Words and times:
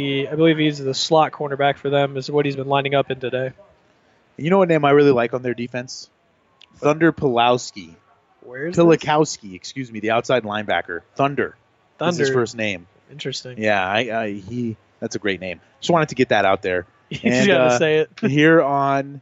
He, 0.00 0.28
I 0.28 0.34
believe 0.34 0.56
he's 0.58 0.78
the 0.78 0.94
slot 0.94 1.32
cornerback 1.32 1.76
for 1.76 1.90
them. 1.90 2.16
Is 2.16 2.30
what 2.30 2.46
he's 2.46 2.56
been 2.56 2.68
lining 2.68 2.94
up 2.94 3.10
in 3.10 3.20
today. 3.20 3.52
You 4.36 4.48
know 4.48 4.58
what 4.58 4.68
name 4.68 4.84
I 4.84 4.90
really 4.90 5.10
like 5.10 5.34
on 5.34 5.42
their 5.42 5.54
defense? 5.54 6.08
Thunder 6.76 7.12
Pulowski. 7.12 7.94
Where's 8.40 8.74
Pilikowski, 8.74 9.54
excuse 9.54 9.92
me, 9.92 10.00
the 10.00 10.12
outside 10.12 10.44
linebacker. 10.44 11.02
Thunder. 11.14 11.56
Thunder? 11.98 12.12
Is 12.12 12.18
his 12.18 12.30
first 12.30 12.56
name. 12.56 12.86
Interesting. 13.10 13.58
Yeah, 13.58 13.86
I, 13.86 13.98
I, 14.22 14.32
he. 14.32 14.76
That's 15.00 15.16
a 15.16 15.18
great 15.18 15.40
name. 15.40 15.60
Just 15.80 15.90
wanted 15.90 16.10
to 16.10 16.14
get 16.14 16.30
that 16.30 16.44
out 16.44 16.62
there. 16.62 16.86
You 17.10 17.18
And, 17.24 17.46
gotta 17.48 17.64
uh, 17.64 17.78
say 17.78 17.98
it. 17.98 18.10
here 18.30 18.62
on 18.62 19.20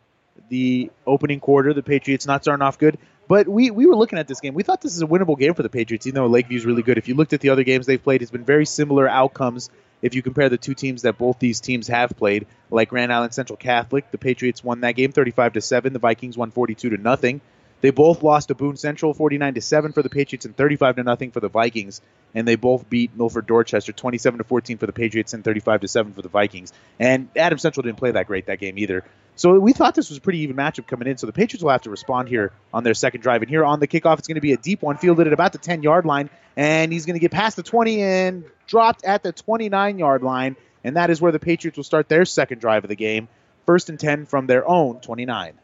the 0.50 0.90
opening 1.06 1.40
quarter, 1.40 1.72
the 1.72 1.82
Patriots 1.82 2.26
not 2.26 2.44
starting 2.44 2.62
off 2.62 2.78
good. 2.78 2.98
But 3.28 3.48
we, 3.48 3.70
we 3.70 3.86
were 3.86 3.96
looking 3.96 4.18
at 4.18 4.28
this 4.28 4.40
game. 4.40 4.52
We 4.52 4.62
thought 4.62 4.82
this 4.82 4.94
is 4.94 5.02
a 5.02 5.06
winnable 5.06 5.38
game 5.38 5.54
for 5.54 5.62
the 5.62 5.70
Patriots, 5.70 6.06
even 6.06 6.14
though 6.22 6.28
Lakeview's 6.28 6.66
really 6.66 6.82
good. 6.82 6.98
If 6.98 7.08
you 7.08 7.14
looked 7.14 7.32
at 7.32 7.40
the 7.40 7.48
other 7.48 7.64
games 7.64 7.86
they've 7.86 8.02
played, 8.02 8.20
it's 8.20 8.30
been 8.30 8.44
very 8.44 8.66
similar 8.66 9.08
outcomes 9.08 9.70
if 10.02 10.14
you 10.14 10.22
compare 10.22 10.48
the 10.48 10.58
two 10.58 10.74
teams 10.74 11.02
that 11.02 11.18
both 11.18 11.38
these 11.38 11.60
teams 11.60 11.88
have 11.88 12.10
played. 12.16 12.46
Like 12.70 12.90
Grand 12.90 13.12
Island 13.12 13.34
Central 13.34 13.56
Catholic, 13.56 14.10
the 14.10 14.18
Patriots 14.18 14.62
won 14.62 14.80
that 14.80 14.92
game 14.92 15.12
35 15.12 15.54
to 15.54 15.60
7. 15.60 15.92
The 15.92 15.98
Vikings 15.98 16.36
won 16.36 16.50
42 16.50 16.90
to 16.90 16.96
nothing. 16.96 17.40
They 17.80 17.90
both 17.90 18.22
lost 18.22 18.48
to 18.48 18.54
Boone 18.54 18.76
Central 18.76 19.14
49 19.14 19.54
to 19.54 19.60
7 19.60 19.92
for 19.92 20.02
the 20.02 20.08
Patriots 20.08 20.44
and 20.44 20.56
35 20.56 20.96
to 20.96 21.02
nothing 21.04 21.30
for 21.30 21.40
the 21.40 21.48
Vikings. 21.48 22.00
And 22.34 22.46
they 22.46 22.56
both 22.56 22.90
beat 22.90 23.16
Milford 23.16 23.46
Dorchester 23.46 23.92
27 23.92 24.38
to 24.38 24.44
14 24.44 24.78
for 24.78 24.86
the 24.86 24.92
Patriots 24.92 25.32
and 25.32 25.44
35 25.44 25.82
to 25.82 25.88
7 25.88 26.12
for 26.12 26.22
the 26.22 26.28
Vikings. 26.28 26.72
And 26.98 27.28
Adam 27.36 27.58
Central 27.58 27.82
didn't 27.82 27.98
play 27.98 28.10
that 28.10 28.26
great 28.26 28.46
that 28.46 28.58
game 28.58 28.78
either. 28.78 29.04
So 29.38 29.56
we 29.56 29.72
thought 29.72 29.94
this 29.94 30.08
was 30.08 30.18
a 30.18 30.20
pretty 30.20 30.40
even 30.40 30.56
matchup 30.56 30.88
coming 30.88 31.06
in. 31.06 31.16
So 31.16 31.28
the 31.28 31.32
Patriots 31.32 31.62
will 31.62 31.70
have 31.70 31.82
to 31.82 31.90
respond 31.90 32.28
here 32.28 32.50
on 32.74 32.82
their 32.82 32.94
second 32.94 33.20
drive. 33.20 33.40
And 33.40 33.48
here 33.48 33.64
on 33.64 33.78
the 33.78 33.86
kickoff, 33.86 34.18
it's 34.18 34.26
going 34.26 34.34
to 34.34 34.40
be 34.40 34.52
a 34.52 34.56
deep 34.56 34.82
one, 34.82 34.98
fielded 34.98 35.28
at 35.28 35.32
about 35.32 35.52
the 35.52 35.58
10 35.58 35.84
yard 35.84 36.04
line. 36.04 36.28
And 36.56 36.92
he's 36.92 37.06
going 37.06 37.14
to 37.14 37.20
get 37.20 37.30
past 37.30 37.54
the 37.54 37.62
20 37.62 38.02
and 38.02 38.44
dropped 38.66 39.04
at 39.04 39.22
the 39.22 39.30
29 39.30 40.00
yard 40.00 40.24
line. 40.24 40.56
And 40.82 40.96
that 40.96 41.10
is 41.10 41.20
where 41.20 41.30
the 41.30 41.38
Patriots 41.38 41.76
will 41.76 41.84
start 41.84 42.08
their 42.08 42.24
second 42.24 42.60
drive 42.60 42.82
of 42.82 42.88
the 42.88 42.96
game. 42.96 43.28
First 43.64 43.90
and 43.90 44.00
10 44.00 44.26
from 44.26 44.48
their 44.48 44.68
own 44.68 44.98
29. 45.00 45.54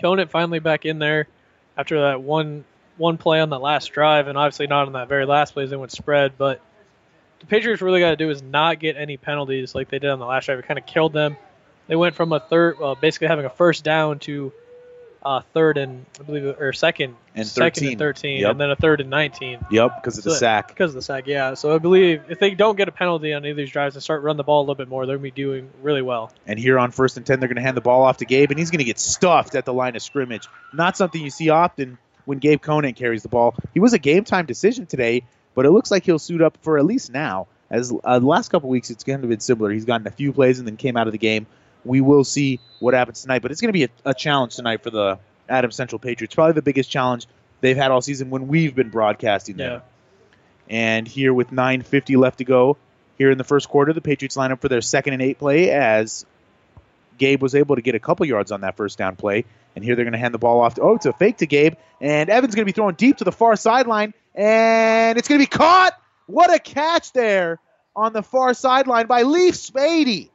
Conant 0.00 0.30
finally 0.32 0.58
back 0.58 0.84
in 0.84 0.98
there 0.98 1.28
after 1.76 2.00
that 2.00 2.20
one 2.20 2.64
one 2.96 3.16
play 3.16 3.38
on 3.38 3.50
that 3.50 3.60
last 3.60 3.92
drive, 3.92 4.26
and 4.26 4.36
obviously 4.36 4.66
not 4.66 4.88
on 4.88 4.94
that 4.94 5.08
very 5.08 5.24
last 5.24 5.54
play 5.54 5.62
as 5.62 5.70
they 5.70 5.76
went 5.76 5.92
spread. 5.92 6.32
But 6.36 6.60
the 7.38 7.46
Patriots 7.46 7.80
really 7.80 8.00
got 8.00 8.10
to 8.10 8.16
do 8.16 8.28
is 8.30 8.42
not 8.42 8.80
get 8.80 8.96
any 8.96 9.16
penalties 9.16 9.72
like 9.72 9.88
they 9.88 10.00
did 10.00 10.10
on 10.10 10.18
the 10.18 10.26
last 10.26 10.46
drive. 10.46 10.58
It 10.58 10.66
kind 10.66 10.78
of 10.78 10.86
killed 10.86 11.12
them. 11.12 11.36
They 11.88 11.96
went 11.96 12.14
from 12.14 12.32
a 12.32 12.38
third, 12.40 12.78
well, 12.78 12.94
basically 12.94 13.28
having 13.28 13.44
a 13.46 13.50
first 13.50 13.82
down 13.82 14.18
to 14.20 14.52
uh, 15.20 15.40
third 15.52 15.78
and 15.78 16.06
I 16.20 16.22
believe 16.22 16.44
or 16.60 16.72
second 16.72 17.16
And 17.34 17.44
second 17.46 17.74
13. 17.80 17.88
and 17.90 17.98
thirteen, 17.98 18.40
Yep. 18.42 18.50
and 18.52 18.60
then 18.60 18.70
a 18.70 18.76
third 18.76 19.00
and 19.00 19.10
nineteen. 19.10 19.58
Yep, 19.70 19.96
because 19.96 20.16
of 20.16 20.24
the 20.24 20.34
sack. 20.36 20.68
Because 20.68 20.90
of 20.92 20.94
the 20.94 21.02
sack, 21.02 21.26
yeah. 21.26 21.54
So 21.54 21.74
I 21.74 21.78
believe 21.78 22.22
if 22.28 22.38
they 22.38 22.54
don't 22.54 22.76
get 22.76 22.88
a 22.88 22.92
penalty 22.92 23.32
on 23.32 23.42
any 23.42 23.50
of 23.50 23.56
these 23.56 23.70
drives 23.70 23.96
and 23.96 24.02
start 24.02 24.22
running 24.22 24.36
the 24.36 24.44
ball 24.44 24.60
a 24.60 24.62
little 24.62 24.74
bit 24.76 24.88
more, 24.88 25.06
they're 25.06 25.16
gonna 25.16 25.22
be 25.24 25.30
doing 25.32 25.70
really 25.82 26.02
well. 26.02 26.32
And 26.46 26.56
here 26.58 26.78
on 26.78 26.92
first 26.92 27.16
and 27.16 27.26
10, 27.26 27.40
they're 27.40 27.48
going 27.48 27.56
to 27.56 27.62
hand 27.62 27.76
the 27.76 27.80
ball 27.82 28.02
off 28.04 28.18
to 28.18 28.26
Gabe, 28.26 28.50
and 28.50 28.58
he's 28.58 28.70
going 28.70 28.78
to 28.78 28.84
get 28.84 28.98
stuffed 29.00 29.54
at 29.56 29.64
the 29.64 29.72
line 29.74 29.96
of 29.96 30.02
scrimmage. 30.02 30.46
Not 30.72 30.96
something 30.96 31.20
you 31.20 31.30
see 31.30 31.50
often 31.50 31.98
when 32.24 32.38
Gabe 32.38 32.60
Conant 32.60 32.94
carries 32.96 33.22
the 33.24 33.28
ball. 33.28 33.56
He 33.74 33.80
was 33.80 33.94
a 33.94 33.98
game 33.98 34.22
time 34.24 34.46
decision 34.46 34.86
today, 34.86 35.24
but 35.56 35.66
it 35.66 35.70
looks 35.72 35.90
like 35.90 36.04
he'll 36.04 36.18
suit 36.20 36.40
up 36.42 36.56
for 36.62 36.78
at 36.78 36.84
least 36.84 37.12
now. 37.12 37.48
As 37.70 37.92
uh, 38.04 38.18
the 38.20 38.26
last 38.26 38.50
couple 38.50 38.68
weeks, 38.70 38.88
it's 38.90 39.02
kind 39.04 39.22
of 39.24 39.28
been 39.28 39.40
similar. 39.40 39.70
He's 39.70 39.84
gotten 39.84 40.06
a 40.06 40.10
few 40.12 40.32
plays 40.32 40.58
and 40.60 40.66
then 40.68 40.76
came 40.76 40.96
out 40.96 41.06
of 41.08 41.12
the 41.12 41.18
game. 41.18 41.46
We 41.88 42.00
will 42.00 42.24
see 42.24 42.60
what 42.78 42.94
happens 42.94 43.22
tonight, 43.22 43.42
but 43.42 43.50
it's 43.50 43.60
going 43.60 43.70
to 43.70 43.72
be 43.72 43.84
a, 43.84 43.88
a 44.04 44.14
challenge 44.14 44.56
tonight 44.56 44.82
for 44.82 44.90
the 44.90 45.18
Adams 45.48 45.74
Central 45.74 45.98
Patriots. 45.98 46.34
Probably 46.34 46.52
the 46.52 46.62
biggest 46.62 46.90
challenge 46.90 47.26
they've 47.60 47.76
had 47.76 47.90
all 47.90 48.00
season 48.00 48.30
when 48.30 48.48
we've 48.48 48.74
been 48.74 48.90
broadcasting 48.90 49.56
them. 49.56 49.72
Yeah. 49.72 49.80
And 50.70 51.08
here 51.08 51.32
with 51.32 51.50
9.50 51.50 52.16
left 52.18 52.38
to 52.38 52.44
go, 52.44 52.76
here 53.16 53.30
in 53.30 53.38
the 53.38 53.44
first 53.44 53.68
quarter, 53.68 53.92
the 53.92 54.00
Patriots 54.00 54.36
line 54.36 54.52
up 54.52 54.60
for 54.60 54.68
their 54.68 54.80
second 54.80 55.14
and 55.14 55.22
eight 55.22 55.38
play 55.38 55.70
as 55.70 56.24
Gabe 57.18 57.42
was 57.42 57.54
able 57.54 57.74
to 57.76 57.82
get 57.82 57.94
a 57.94 57.98
couple 57.98 58.24
yards 58.26 58.52
on 58.52 58.60
that 58.60 58.76
first 58.76 58.96
down 58.96 59.16
play. 59.16 59.44
And 59.74 59.84
here 59.84 59.96
they're 59.96 60.04
going 60.04 60.12
to 60.12 60.18
hand 60.18 60.34
the 60.34 60.38
ball 60.38 60.60
off 60.60 60.74
to, 60.74 60.82
oh, 60.82 60.94
it's 60.94 61.06
a 61.06 61.12
fake 61.12 61.38
to 61.38 61.46
Gabe. 61.46 61.74
And 62.00 62.30
Evan's 62.30 62.54
going 62.54 62.64
to 62.64 62.72
be 62.72 62.74
thrown 62.74 62.94
deep 62.94 63.18
to 63.18 63.24
the 63.24 63.32
far 63.32 63.56
sideline. 63.56 64.14
And 64.34 65.18
it's 65.18 65.28
going 65.28 65.40
to 65.40 65.42
be 65.42 65.50
caught. 65.50 66.00
What 66.26 66.52
a 66.52 66.58
catch 66.58 67.12
there 67.12 67.58
on 67.96 68.12
the 68.12 68.22
far 68.22 68.54
sideline 68.54 69.06
by 69.06 69.22
Leaf 69.22 69.54
Spady. 69.54 70.30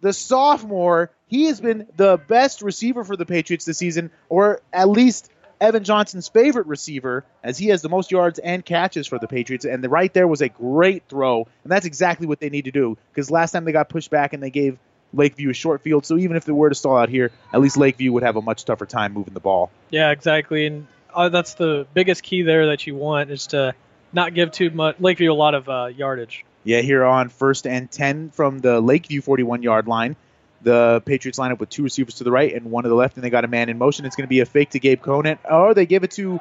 The 0.00 0.12
sophomore, 0.12 1.10
he 1.26 1.46
has 1.46 1.60
been 1.60 1.86
the 1.96 2.16
best 2.16 2.62
receiver 2.62 3.04
for 3.04 3.16
the 3.16 3.26
Patriots 3.26 3.64
this 3.64 3.78
season, 3.78 4.10
or 4.28 4.60
at 4.72 4.88
least 4.88 5.30
Evan 5.60 5.82
Johnson's 5.82 6.28
favorite 6.28 6.66
receiver, 6.66 7.24
as 7.42 7.58
he 7.58 7.68
has 7.68 7.82
the 7.82 7.88
most 7.88 8.12
yards 8.12 8.38
and 8.38 8.64
catches 8.64 9.06
for 9.06 9.18
the 9.18 9.26
Patriots. 9.26 9.64
And 9.64 9.82
the 9.82 9.88
right 9.88 10.12
there 10.12 10.28
was 10.28 10.40
a 10.40 10.48
great 10.48 11.02
throw, 11.08 11.48
and 11.64 11.72
that's 11.72 11.86
exactly 11.86 12.26
what 12.26 12.40
they 12.40 12.48
need 12.48 12.66
to 12.66 12.70
do. 12.70 12.96
Because 13.10 13.30
last 13.30 13.52
time 13.52 13.64
they 13.64 13.72
got 13.72 13.88
pushed 13.88 14.10
back 14.10 14.32
and 14.32 14.42
they 14.42 14.50
gave 14.50 14.78
Lakeview 15.12 15.50
a 15.50 15.54
short 15.54 15.82
field, 15.82 16.06
so 16.06 16.16
even 16.16 16.36
if 16.36 16.44
they 16.44 16.52
were 16.52 16.68
to 16.68 16.74
stall 16.74 16.96
out 16.96 17.08
here, 17.08 17.32
at 17.52 17.60
least 17.60 17.76
Lakeview 17.76 18.12
would 18.12 18.22
have 18.22 18.36
a 18.36 18.42
much 18.42 18.64
tougher 18.64 18.86
time 18.86 19.12
moving 19.12 19.34
the 19.34 19.40
ball. 19.40 19.70
Yeah, 19.90 20.10
exactly. 20.10 20.66
And 20.66 20.86
uh, 21.12 21.28
that's 21.28 21.54
the 21.54 21.86
biggest 21.94 22.22
key 22.22 22.42
there 22.42 22.66
that 22.66 22.86
you 22.86 22.94
want 22.94 23.30
is 23.30 23.48
to 23.48 23.74
not 24.12 24.34
give 24.34 24.52
too 24.52 24.70
much 24.70 25.00
Lakeview 25.00 25.32
a 25.32 25.34
lot 25.34 25.54
of 25.54 25.68
uh, 25.68 25.86
yardage. 25.86 26.44
Yeah, 26.68 26.82
here 26.82 27.02
on 27.02 27.30
first 27.30 27.66
and 27.66 27.90
10 27.90 28.28
from 28.28 28.58
the 28.58 28.78
Lakeview 28.78 29.22
41 29.22 29.62
yard 29.62 29.88
line. 29.88 30.16
The 30.60 31.02
Patriots 31.06 31.38
line 31.38 31.50
up 31.50 31.60
with 31.60 31.70
two 31.70 31.82
receivers 31.82 32.16
to 32.16 32.24
the 32.24 32.30
right 32.30 32.52
and 32.52 32.70
one 32.70 32.82
to 32.82 32.90
the 32.90 32.94
left, 32.94 33.16
and 33.16 33.24
they 33.24 33.30
got 33.30 33.46
a 33.46 33.48
man 33.48 33.70
in 33.70 33.78
motion. 33.78 34.04
It's 34.04 34.16
going 34.16 34.26
to 34.26 34.28
be 34.28 34.40
a 34.40 34.44
fake 34.44 34.68
to 34.72 34.78
Gabe 34.78 35.00
Conant. 35.00 35.38
Oh, 35.48 35.72
they 35.72 35.86
give 35.86 36.04
it 36.04 36.10
to 36.10 36.38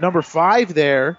number 0.00 0.22
five 0.22 0.72
there. 0.72 1.18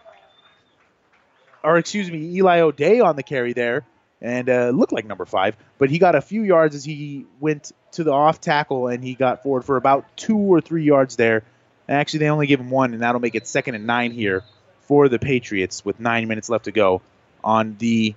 Or, 1.61 1.77
excuse 1.77 2.09
me, 2.09 2.37
Eli 2.37 2.61
O'Day 2.61 3.01
on 3.01 3.17
the 3.17 3.23
carry 3.23 3.51
there. 3.51 3.85
And 4.21 4.49
uh, 4.49 4.69
looked 4.69 4.93
like 4.93 5.05
number 5.05 5.25
five, 5.25 5.57
but 5.77 5.89
he 5.89 5.99
got 5.99 6.15
a 6.15 6.21
few 6.21 6.41
yards 6.41 6.73
as 6.73 6.85
he 6.85 7.25
went 7.41 7.73
to 7.91 8.05
the 8.05 8.13
off 8.13 8.39
tackle 8.39 8.87
and 8.87 9.03
he 9.03 9.13
got 9.13 9.43
forward 9.43 9.65
for 9.65 9.75
about 9.75 10.05
two 10.15 10.37
or 10.37 10.61
three 10.61 10.85
yards 10.85 11.17
there. 11.17 11.43
Actually, 11.89 12.19
they 12.19 12.29
only 12.29 12.47
give 12.47 12.61
him 12.61 12.69
one, 12.69 12.93
and 12.93 13.03
that'll 13.03 13.19
make 13.19 13.35
it 13.35 13.45
second 13.45 13.75
and 13.75 13.85
nine 13.85 14.11
here 14.11 14.45
for 14.83 15.09
the 15.09 15.19
Patriots 15.19 15.83
with 15.83 15.99
nine 15.99 16.29
minutes 16.29 16.49
left 16.49 16.63
to 16.63 16.71
go 16.71 17.01
on 17.45 17.77
the 17.77 18.15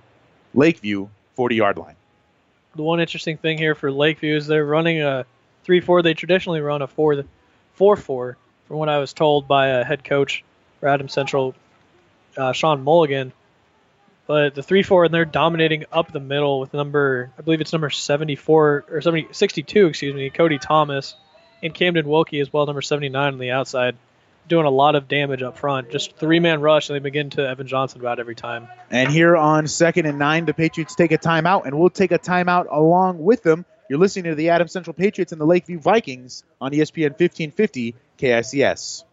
Lakeview 0.53 1.07
40 1.35 1.55
yard 1.55 1.77
line. 1.77 1.95
The 2.75 2.83
one 2.83 2.99
interesting 2.99 3.37
thing 3.37 3.57
here 3.57 3.75
for 3.75 3.91
Lakeview 3.91 4.35
is 4.35 4.47
they're 4.47 4.65
running 4.65 5.01
a 5.01 5.25
3 5.63 5.79
4. 5.79 6.01
They 6.01 6.13
traditionally 6.13 6.61
run 6.61 6.81
a 6.81 6.87
4 6.87 7.23
4 7.73 7.95
4, 7.95 8.37
from 8.67 8.77
what 8.77 8.89
I 8.89 8.97
was 8.97 9.13
told 9.13 9.47
by 9.47 9.67
a 9.67 9.83
head 9.83 10.03
coach 10.03 10.43
for 10.79 10.89
Adam 10.89 11.07
Central, 11.07 11.55
uh, 12.35 12.51
Sean 12.51 12.83
Mulligan. 12.83 13.31
But 14.27 14.53
the 14.53 14.63
3 14.63 14.83
4, 14.83 15.05
and 15.05 15.13
they're 15.13 15.25
dominating 15.25 15.85
up 15.91 16.11
the 16.11 16.19
middle 16.19 16.59
with 16.59 16.73
number, 16.73 17.31
I 17.37 17.41
believe 17.41 17.61
it's 17.61 17.73
number 17.73 17.89
74, 17.89 18.85
or 18.89 19.01
70, 19.01 19.29
62, 19.31 19.87
excuse 19.87 20.13
me, 20.13 20.29
Cody 20.29 20.59
Thompson, 20.59 21.17
and 21.63 21.73
Camden 21.73 22.07
Wilkie 22.07 22.39
as 22.39 22.51
well, 22.53 22.65
number 22.65 22.81
79 22.81 23.33
on 23.33 23.39
the 23.39 23.51
outside, 23.51 23.95
doing 24.49 24.65
a 24.65 24.69
lot 24.69 24.95
of 24.95 25.07
damage 25.07 25.41
up 25.41 25.57
front. 25.57 25.89
Just 25.89 26.17
three 26.17 26.39
man 26.39 26.59
rush, 26.59 26.89
and 26.89 26.95
they 26.95 26.99
begin 26.99 27.29
to 27.31 27.47
Evan 27.47 27.67
Johnson 27.67 28.01
about 28.01 28.19
every 28.19 28.35
time. 28.35 28.67
And 28.89 29.09
here 29.09 29.37
on 29.37 29.67
second 29.67 30.05
and 30.05 30.19
nine, 30.19 30.45
the 30.45 30.53
Patriots 30.53 30.95
take 30.95 31.11
a 31.13 31.17
timeout, 31.17 31.65
and 31.65 31.79
we'll 31.79 31.89
take 31.89 32.11
a 32.11 32.19
timeout 32.19 32.65
along 32.69 33.19
with 33.19 33.43
them. 33.43 33.65
You're 33.89 33.99
listening 33.99 34.25
to 34.25 34.35
the 34.35 34.49
Adams 34.49 34.71
Central 34.71 34.93
Patriots 34.93 35.31
and 35.31 35.39
the 35.39 35.45
Lakeview 35.45 35.79
Vikings 35.79 36.43
on 36.59 36.71
ESPN 36.71 37.11
1550 37.11 37.95
KICS. 38.19 39.03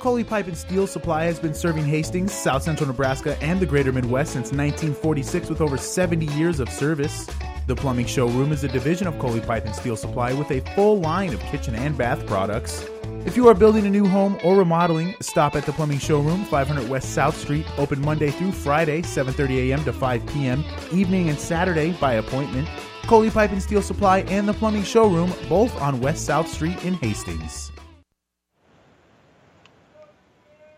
Coley 0.00 0.24
Pipe 0.24 0.48
and 0.48 0.56
Steel 0.56 0.88
Supply 0.88 1.24
has 1.24 1.38
been 1.38 1.54
serving 1.54 1.84
Hastings, 1.84 2.32
South 2.32 2.64
Central 2.64 2.88
Nebraska, 2.88 3.40
and 3.40 3.60
the 3.60 3.66
greater 3.66 3.92
Midwest 3.92 4.32
since 4.32 4.46
1946 4.50 5.48
with 5.48 5.60
over 5.60 5.78
70 5.78 6.26
years 6.26 6.58
of 6.58 6.68
service. 6.68 7.28
The 7.68 7.76
Plumbing 7.76 8.06
Showroom 8.06 8.50
is 8.50 8.64
a 8.64 8.68
division 8.68 9.06
of 9.06 9.16
Coley 9.20 9.40
Pipe 9.40 9.64
and 9.64 9.74
Steel 9.74 9.94
Supply 9.94 10.32
with 10.32 10.50
a 10.50 10.60
full 10.74 10.98
line 10.98 11.32
of 11.32 11.38
kitchen 11.40 11.76
and 11.76 11.96
bath 11.96 12.26
products. 12.26 12.84
If 13.24 13.36
you 13.36 13.48
are 13.48 13.54
building 13.54 13.86
a 13.86 13.90
new 13.90 14.06
home 14.06 14.38
or 14.42 14.56
remodeling, 14.56 15.14
stop 15.20 15.54
at 15.54 15.64
the 15.64 15.72
Plumbing 15.72 15.98
Showroom, 15.98 16.44
500 16.44 16.88
West 16.88 17.14
South 17.14 17.36
Street, 17.36 17.66
open 17.78 18.00
Monday 18.00 18.30
through 18.30 18.52
Friday, 18.52 19.02
7:30 19.02 19.70
a.m. 19.70 19.84
to 19.84 19.92
5 19.92 20.26
p.m., 20.26 20.64
evening 20.92 21.28
and 21.28 21.38
Saturday 21.38 21.92
by 21.92 22.14
appointment. 22.14 22.68
Coley 23.06 23.30
Pipe 23.30 23.52
and 23.52 23.62
Steel 23.62 23.82
Supply 23.82 24.20
and 24.20 24.48
the 24.48 24.52
Plumbing 24.52 24.84
Showroom, 24.84 25.32
both 25.48 25.80
on 25.80 26.00
West 26.00 26.26
South 26.26 26.48
Street 26.48 26.84
in 26.84 26.94
Hastings. 26.94 27.72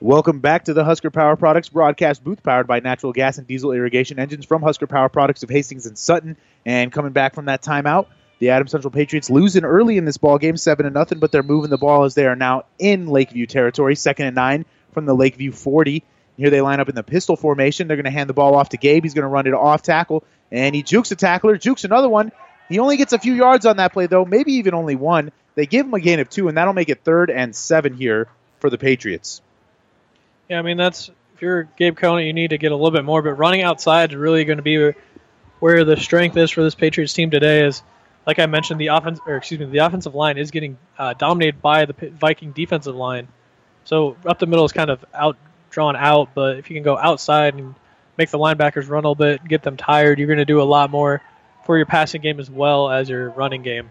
Welcome 0.01 0.41
back 0.41 0.65
to 0.65 0.75
the 0.75 0.85
Husker 0.85 1.11
Power 1.11 1.35
Products 1.35 1.71
broadcast 1.71 2.23
booth, 2.23 2.43
powered 2.43 2.67
by 2.67 2.81
natural 2.81 3.13
gas 3.13 3.39
and 3.39 3.47
diesel 3.47 3.73
irrigation 3.73 4.19
engines 4.19 4.45
from 4.45 4.61
Husker 4.61 4.87
Power 4.87 5.09
Products 5.09 5.43
of 5.43 5.49
Hastings 5.49 5.87
and 5.87 5.97
Sutton. 5.97 6.37
And 6.67 6.93
coming 6.93 7.13
back 7.13 7.35
from 7.35 7.47
that 7.47 7.63
timeout, 7.63 8.07
the 8.45 8.51
Adams 8.51 8.73
Central 8.73 8.91
Patriots 8.91 9.31
losing 9.31 9.65
early 9.65 9.97
in 9.97 10.05
this 10.05 10.19
ball 10.19 10.37
game, 10.37 10.59
seven 10.59 10.85
to 10.85 10.91
nothing, 10.91 11.19
but 11.19 11.33
they're 11.33 11.43
moving 11.43 11.71
the 11.71 11.79
ball 11.79 12.05
as 12.05 12.15
they 12.15 12.27
are 12.27 12.37
now 12.37 12.67
in 12.79 13.07
Lakeview 13.07 13.47
territory, 13.47 13.97
second 13.97 14.27
and 14.27 14.35
nine 14.35 14.67
from 14.93 15.07
the 15.07 15.15
Lakeview 15.15 15.51
40. 15.51 16.05
Here 16.37 16.51
they 16.51 16.61
line 16.61 16.79
up 16.79 16.91
in 16.91 16.95
the 16.95 17.03
pistol 17.03 17.37
formation. 17.37 17.89
They're 17.89 17.97
going 17.97 18.05
to 18.05 18.11
hand 18.11 18.29
the 18.29 18.35
ball 18.35 18.55
off 18.55 18.69
to 18.71 18.77
Gabe. 18.77 19.03
He's 19.03 19.15
going 19.15 19.23
to 19.23 19.29
run 19.29 19.47
it 19.47 19.55
off 19.55 19.81
tackle, 19.81 20.25
and 20.53 20.75
he 20.75 20.83
jukes 20.83 21.11
a 21.11 21.17
tackler, 21.17 21.57
jukes 21.57 21.85
another 21.85 22.09
one. 22.09 22.33
He 22.69 22.79
only 22.81 22.99
gets 22.99 23.15
a 23.15 23.19
few 23.19 23.33
yards 23.33 23.65
on 23.65 23.79
that 23.79 23.95
play, 23.95 24.09
though, 24.09 24.27
maybe 24.27 24.53
even 24.55 24.75
only 24.75 24.95
one. 24.95 25.33
They 25.55 25.65
give 25.65 25.87
him 25.87 25.95
a 25.95 26.01
gain 26.01 26.21
of 26.21 26.29
two, 26.29 26.49
and 26.49 26.59
that'll 26.59 26.75
make 26.75 26.91
it 26.91 27.03
third 27.03 27.31
and 27.31 27.57
seven 27.57 27.95
here 27.95 28.29
for 28.59 28.69
the 28.69 28.77
Patriots. 28.77 29.41
Yeah, 30.51 30.59
I 30.59 30.63
mean 30.63 30.77
that's 30.77 31.09
if 31.35 31.41
you're 31.41 31.63
Gabe 31.63 31.97
Conant, 31.97 32.27
you 32.27 32.35
need 32.35 32.51
to 32.51 32.59
get 32.59 32.73
a 32.73 32.77
little 32.77 32.91
bit 32.91 33.07
more. 33.07 33.23
But 33.23 33.35
running 33.35 33.63
outside 33.63 34.11
is 34.11 34.17
really 34.17 34.45
going 34.45 34.59
to 34.59 34.63
be 34.63 34.93
where 35.61 35.85
the 35.85 35.97
strength 35.97 36.37
is 36.37 36.51
for 36.51 36.63
this 36.63 36.75
Patriots 36.75 37.15
team 37.15 37.31
today. 37.31 37.65
Is 37.65 37.83
like 38.27 38.39
I 38.39 38.47
mentioned, 38.47 38.81
the 38.81 38.89
offense 38.89 39.21
or 39.27 39.37
excuse 39.37 39.61
me, 39.61 39.67
the 39.67 39.79
offensive 39.79 40.15
line 40.15 40.39
is 40.39 40.51
getting 40.51 40.79
uh, 40.99 41.15
dominated 41.15 41.61
by 41.61 41.85
the 41.85 41.95
Viking 42.19 42.53
defensive 42.53 42.95
line. 42.95 43.29
So 43.85 44.17
up 44.27 44.39
the 44.39 44.47
middle 44.47 44.65
is 44.65 44.73
kind 44.73 44.91
of 44.91 45.05
out 45.13 45.37
drawn 45.75 45.97
out. 45.97 46.31
But 46.35 46.59
if 46.59 46.71
you 46.71 46.75
can 46.75 46.83
go 46.83 46.97
outside 46.97 47.55
and 47.55 47.75
make 48.17 48.31
the 48.31 48.39
linebackers 48.39 48.89
run 48.89 49.05
a 49.05 49.11
little 49.11 49.15
bit, 49.15 49.45
get 49.45 49.63
them 49.63 49.77
tired, 49.77 50.19
you're 50.19 50.29
going 50.29 50.39
to 50.39 50.45
do 50.45 50.63
a 50.63 50.65
lot 50.65 50.91
more 50.91 51.21
for 51.67 51.77
your 51.77 51.87
passing 51.87 52.23
game 52.23 52.41
as 52.41 52.51
well 52.51 52.91
as 52.91 53.09
your 53.11 53.31
running 53.31 53.63
game. 53.63 53.91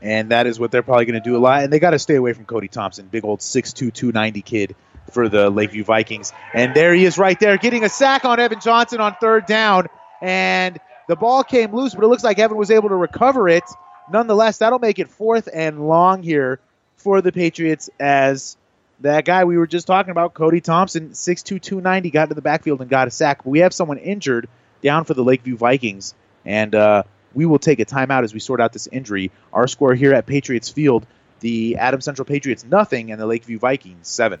And 0.00 0.30
that 0.30 0.46
is 0.46 0.60
what 0.60 0.70
they're 0.70 0.82
probably 0.82 1.06
going 1.06 1.20
to 1.20 1.28
do 1.28 1.36
a 1.36 1.38
lot. 1.38 1.64
And 1.64 1.72
they 1.72 1.78
got 1.78 1.90
to 1.90 1.98
stay 1.98 2.16
away 2.16 2.32
from 2.32 2.44
Cody 2.44 2.68
Thompson, 2.68 3.06
big 3.06 3.24
old 3.24 3.40
6'2", 3.40 3.92
290 3.92 4.42
kid 4.42 4.76
for 5.10 5.28
the 5.28 5.50
Lakeview 5.50 5.84
Vikings. 5.84 6.32
And 6.52 6.74
there 6.74 6.94
he 6.94 7.04
is 7.04 7.18
right 7.18 7.38
there, 7.40 7.56
getting 7.56 7.84
a 7.84 7.88
sack 7.88 8.24
on 8.24 8.38
Evan 8.38 8.60
Johnson 8.60 9.00
on 9.00 9.16
third 9.20 9.46
down. 9.46 9.88
And 10.20 10.78
the 11.08 11.16
ball 11.16 11.42
came 11.42 11.74
loose, 11.74 11.94
but 11.94 12.04
it 12.04 12.08
looks 12.08 12.22
like 12.22 12.38
Evan 12.38 12.56
was 12.56 12.70
able 12.70 12.90
to 12.90 12.94
recover 12.94 13.48
it. 13.48 13.64
Nonetheless, 14.10 14.58
that'll 14.58 14.78
make 14.78 14.98
it 14.98 15.08
fourth 15.08 15.48
and 15.52 15.88
long 15.88 16.22
here 16.22 16.60
for 16.96 17.20
the 17.20 17.32
Patriots 17.32 17.90
as 17.98 18.56
that 19.00 19.24
guy 19.24 19.44
we 19.44 19.56
were 19.56 19.66
just 19.66 19.86
talking 19.86 20.10
about, 20.10 20.34
Cody 20.34 20.60
Thompson, 20.60 21.10
6'2", 21.10 21.60
290, 21.60 22.10
got 22.10 22.28
to 22.28 22.34
the 22.34 22.42
backfield 22.42 22.80
and 22.80 22.90
got 22.90 23.08
a 23.08 23.10
sack. 23.10 23.44
We 23.44 23.60
have 23.60 23.72
someone 23.72 23.98
injured 23.98 24.48
down 24.82 25.04
for 25.04 25.14
the 25.14 25.22
Lakeview 25.24 25.56
Vikings. 25.56 26.14
And 26.44 26.74
uh, 26.74 27.02
we 27.34 27.46
will 27.46 27.58
take 27.58 27.80
a 27.80 27.84
timeout 27.84 28.24
as 28.24 28.34
we 28.34 28.40
sort 28.40 28.60
out 28.60 28.72
this 28.72 28.86
injury. 28.86 29.30
Our 29.52 29.66
score 29.66 29.94
here 29.94 30.14
at 30.14 30.26
Patriots 30.26 30.68
Field, 30.68 31.06
the 31.40 31.76
Adam 31.76 32.00
Central 32.00 32.24
Patriots 32.24 32.64
nothing 32.64 33.12
and 33.12 33.20
the 33.20 33.26
Lakeview 33.26 33.58
Vikings 33.58 34.08
seven. 34.08 34.40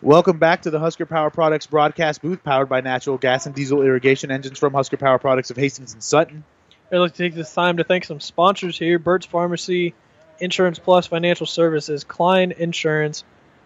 Welcome 0.00 0.38
back 0.38 0.62
to 0.62 0.70
the 0.70 0.78
Husker 0.78 1.06
Power 1.06 1.28
Products 1.28 1.66
broadcast 1.66 2.22
booth, 2.22 2.44
powered 2.44 2.68
by 2.68 2.82
natural 2.82 3.18
gas 3.18 3.46
and 3.46 3.54
diesel 3.54 3.82
irrigation 3.82 4.30
engines 4.30 4.56
from 4.56 4.72
Husker 4.72 4.96
Power 4.96 5.18
Products 5.18 5.50
of 5.50 5.56
Hastings 5.56 5.92
and 5.92 6.00
Sutton. 6.00 6.44
I'd 6.92 6.98
like 6.98 7.14
to 7.14 7.18
take 7.18 7.34
this 7.34 7.52
time 7.52 7.78
to 7.78 7.84
thank 7.84 8.04
some 8.04 8.20
sponsors 8.20 8.78
here 8.78 9.00
Burt's 9.00 9.26
Pharmacy, 9.26 9.94
Insurance 10.38 10.78
Plus 10.78 11.08
Financial 11.08 11.46
Services, 11.46 12.04
Klein 12.04 12.52
Insurance, 12.52 13.24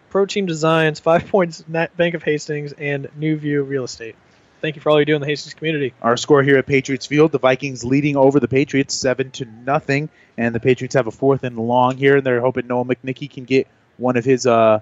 Pro 0.09 0.25
Team 0.25 0.47
Designs, 0.47 1.01
Five 1.01 1.29
Points 1.29 1.63
Bank 1.69 2.15
of 2.15 2.23
Hastings, 2.23 2.73
and 2.73 3.11
New 3.15 3.37
View 3.37 3.63
Real 3.63 3.85
Estate. 3.85 4.17
Thank 4.63 4.77
you 4.77 4.81
for 4.81 4.89
all 4.89 4.99
you 4.99 5.05
do 5.05 5.15
in 5.15 5.21
the 5.21 5.27
Hastings 5.27 5.53
community. 5.53 5.93
Our 6.01 6.17
score 6.17 6.43
here 6.43 6.57
at 6.57 6.65
Patriots 6.65 7.05
Field: 7.05 7.33
the 7.33 7.41
Vikings 7.41 7.85
leading 7.85 8.17
over 8.17 8.41
the 8.41 8.49
Patriots 8.49 8.95
seven 8.95 9.33
to 9.33 9.45
nothing, 9.45 10.09
and 10.39 10.55
the 10.55 10.61
Patriots 10.61 10.95
have 10.95 11.09
a 11.09 11.13
fourth 11.13 11.45
and 11.45 11.59
long 11.59 11.99
here, 11.99 12.17
and 12.17 12.25
they're 12.25 12.41
hoping 12.41 12.69
Noah 12.69 12.87
McNicky 12.87 13.31
can 13.31 13.45
get 13.45 13.69
one 13.99 14.17
of 14.17 14.25
his 14.25 14.47
uh, 14.47 14.81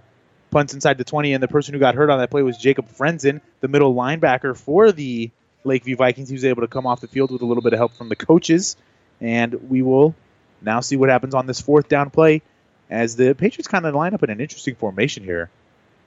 punts 0.50 0.75
inside 0.75 0.99
the 0.99 1.05
twenty. 1.05 1.32
And 1.32 1.43
the 1.43 1.49
person 1.49 1.75
who 1.75 1.81
got 1.81 1.94
hurt 1.94 2.11
on 2.11 2.19
that 2.19 2.31
play 2.31 2.43
was 2.43 2.56
Jacob 2.56 2.88
Frenzen, 2.88 3.41
the 3.61 3.69
middle 3.69 3.94
linebacker 3.94 4.56
for 4.56 4.93
the 4.93 5.31
Lakeview 5.64 5.97
Vikings. 5.97 6.29
He 6.29 6.35
was 6.35 6.44
able 6.44 6.62
to 6.62 6.69
come 6.69 6.87
off 6.87 7.00
the 7.00 7.08
field 7.08 7.31
with 7.31 7.43
a 7.43 7.47
little 7.47 7.62
bit 7.62 7.73
of 7.73 7.79
help 7.79 7.93
from 7.93 8.08
the 8.08 8.17
coaches, 8.17 8.76
and 9.20 9.70
we 9.70 9.82
will 9.82 10.14
now 10.62 10.81
see 10.81 10.97
what 10.97 11.08
happens 11.08 11.35
on 11.35 11.47
this 11.47 11.61
fourth 11.61 11.88
down 11.88 12.11
play 12.11 12.43
as 12.91 13.17
the 13.17 13.35
Patriots 13.35 13.69
kind 13.69 13.87
of 13.87 13.94
line 13.94 14.14
up 14.14 14.23
in 14.23 14.31
an 14.31 14.41
interesting 14.41 14.75
formation 14.75 15.23
here 15.23 15.49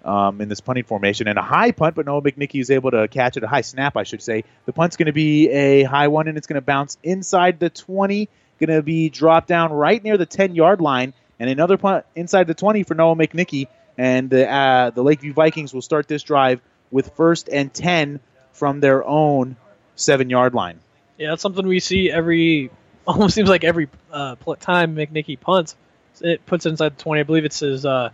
um, 0.04 0.42
in 0.42 0.50
this 0.50 0.60
punting 0.60 0.84
formation. 0.84 1.28
And 1.28 1.40
a 1.40 1.42
high 1.42 1.72
punt, 1.72 1.96
but 1.96 2.06
Noah 2.06 2.22
McNicky 2.22 2.60
is 2.60 2.70
able 2.70 2.92
to 2.92 3.08
catch 3.08 3.38
it, 3.38 3.44
a 3.44 3.48
high 3.48 3.62
snap, 3.62 3.96
I 3.98 4.04
should 4.04 4.22
say. 4.22 4.44
The 4.66 4.74
punt's 4.74 4.98
going 4.98 5.08
to 5.08 5.14
be 5.14 5.50
a 5.50 5.84
high 5.84 6.10
one, 6.10 6.28
and 6.28 6.38
it's 6.38 6.48
going 6.48 6.56
to 6.56 6.66
bounce 6.66 6.98
inside 7.04 7.60
the 7.60 7.70
20, 7.70 8.30
going 8.60 8.70
to 8.70 8.84
be 8.84 9.10
dropped 9.10 9.48
down 9.48 9.72
right 9.72 10.04
near 10.04 10.18
the 10.18 10.26
10 10.26 10.56
yard 10.56 10.82
line, 10.82 11.14
and 11.40 11.50
another 11.50 11.78
punt 11.78 12.06
inside 12.16 12.48
the 12.48 12.54
20 12.54 12.84
for 12.84 12.96
Noah 12.96 13.16
McNicky. 13.16 13.68
And 13.98 14.30
the, 14.30 14.50
uh, 14.50 14.90
the 14.90 15.04
Lakeview 15.04 15.34
Vikings 15.34 15.74
will 15.74 15.82
start 15.82 16.08
this 16.08 16.24
drive 16.24 16.62
with 16.92 17.16
first 17.16 17.50
and 17.50 17.74
10 17.74 18.20
from 18.52 18.80
their 18.80 19.04
own 19.06 19.56
seven 19.96 20.30
yard 20.30 20.54
line. 20.54 20.80
Yeah, 21.18 21.30
that's 21.30 21.42
something 21.42 21.66
we 21.68 21.80
see 21.80 22.10
every, 22.12 22.72
almost 23.08 23.36
seems 23.36 23.50
like 23.50 23.64
every 23.64 23.90
uh, 24.12 24.36
time 24.60 24.96
McNicky 24.96 25.40
punts. 25.40 25.76
It 26.22 26.46
puts 26.46 26.66
it 26.66 26.70
inside 26.70 26.98
the 26.98 27.04
20. 27.04 27.22
I 27.22 27.24
believe 27.24 27.46
it's 27.46 27.60
his 27.60 27.86
uh, 27.86 28.10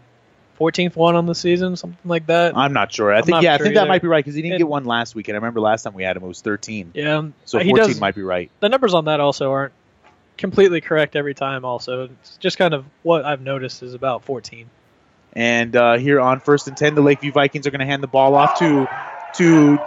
14th 0.59 0.95
one 0.95 1.15
on 1.15 1.25
the 1.25 1.35
season, 1.35 1.75
something 1.75 1.97
like 2.09 2.25
that. 2.27 2.55
I'm 2.57 2.73
not 2.73 2.91
sure. 2.91 3.13
I 3.13 3.17
I'm 3.19 3.23
think 3.23 3.41
yeah, 3.41 3.55
sure 3.57 3.65
I 3.65 3.67
think 3.67 3.75
that 3.75 3.87
might 3.87 4.01
be 4.01 4.07
right 4.07 4.23
because 4.23 4.35
he 4.35 4.41
didn't 4.41 4.53
And- 4.53 4.59
get 4.61 4.67
one 4.67 4.85
last 4.85 5.15
week, 5.15 5.27
and 5.29 5.35
I 5.35 5.37
remember 5.39 5.59
last 5.61 5.83
time 5.83 5.93
we 5.93 6.03
had 6.03 6.17
him 6.17 6.23
it 6.23 6.27
was 6.27 6.41
13. 6.41 6.91
Yeah, 6.93 7.17
um, 7.17 7.33
So 7.45 7.59
he 7.59 7.69
14 7.69 7.87
does, 7.87 7.99
might 8.01 8.15
be 8.15 8.21
right. 8.23 8.49
the 8.59 8.69
numbers 8.69 8.93
on 8.93 9.05
that 9.05 9.19
also 9.19 9.51
aren't 9.51 9.73
completely 10.37 10.81
correct 10.81 11.15
every 11.15 11.33
time. 11.33 11.65
Also, 11.65 12.03
it's 12.21 12.37
just 12.37 12.57
kind 12.57 12.73
of 12.73 12.85
what 13.03 13.25
I've 13.25 13.41
noticed 13.41 13.83
is 13.83 13.93
about 13.93 14.23
14. 14.23 14.69
And 15.33 15.75
uh, 15.75 15.97
here 15.97 16.19
on 16.19 16.39
first 16.39 16.67
and 16.67 16.75
10, 16.75 16.95
the 16.95 17.01
Lakeview 17.01 17.31
Vikings 17.31 17.67
are 17.67 17.71
going 17.71 17.79
to 17.79 17.85
hand 17.85 18.03
the 18.03 18.07
ball 18.07 18.35
off 18.35 18.59
to 18.59 18.87
to 19.35 19.79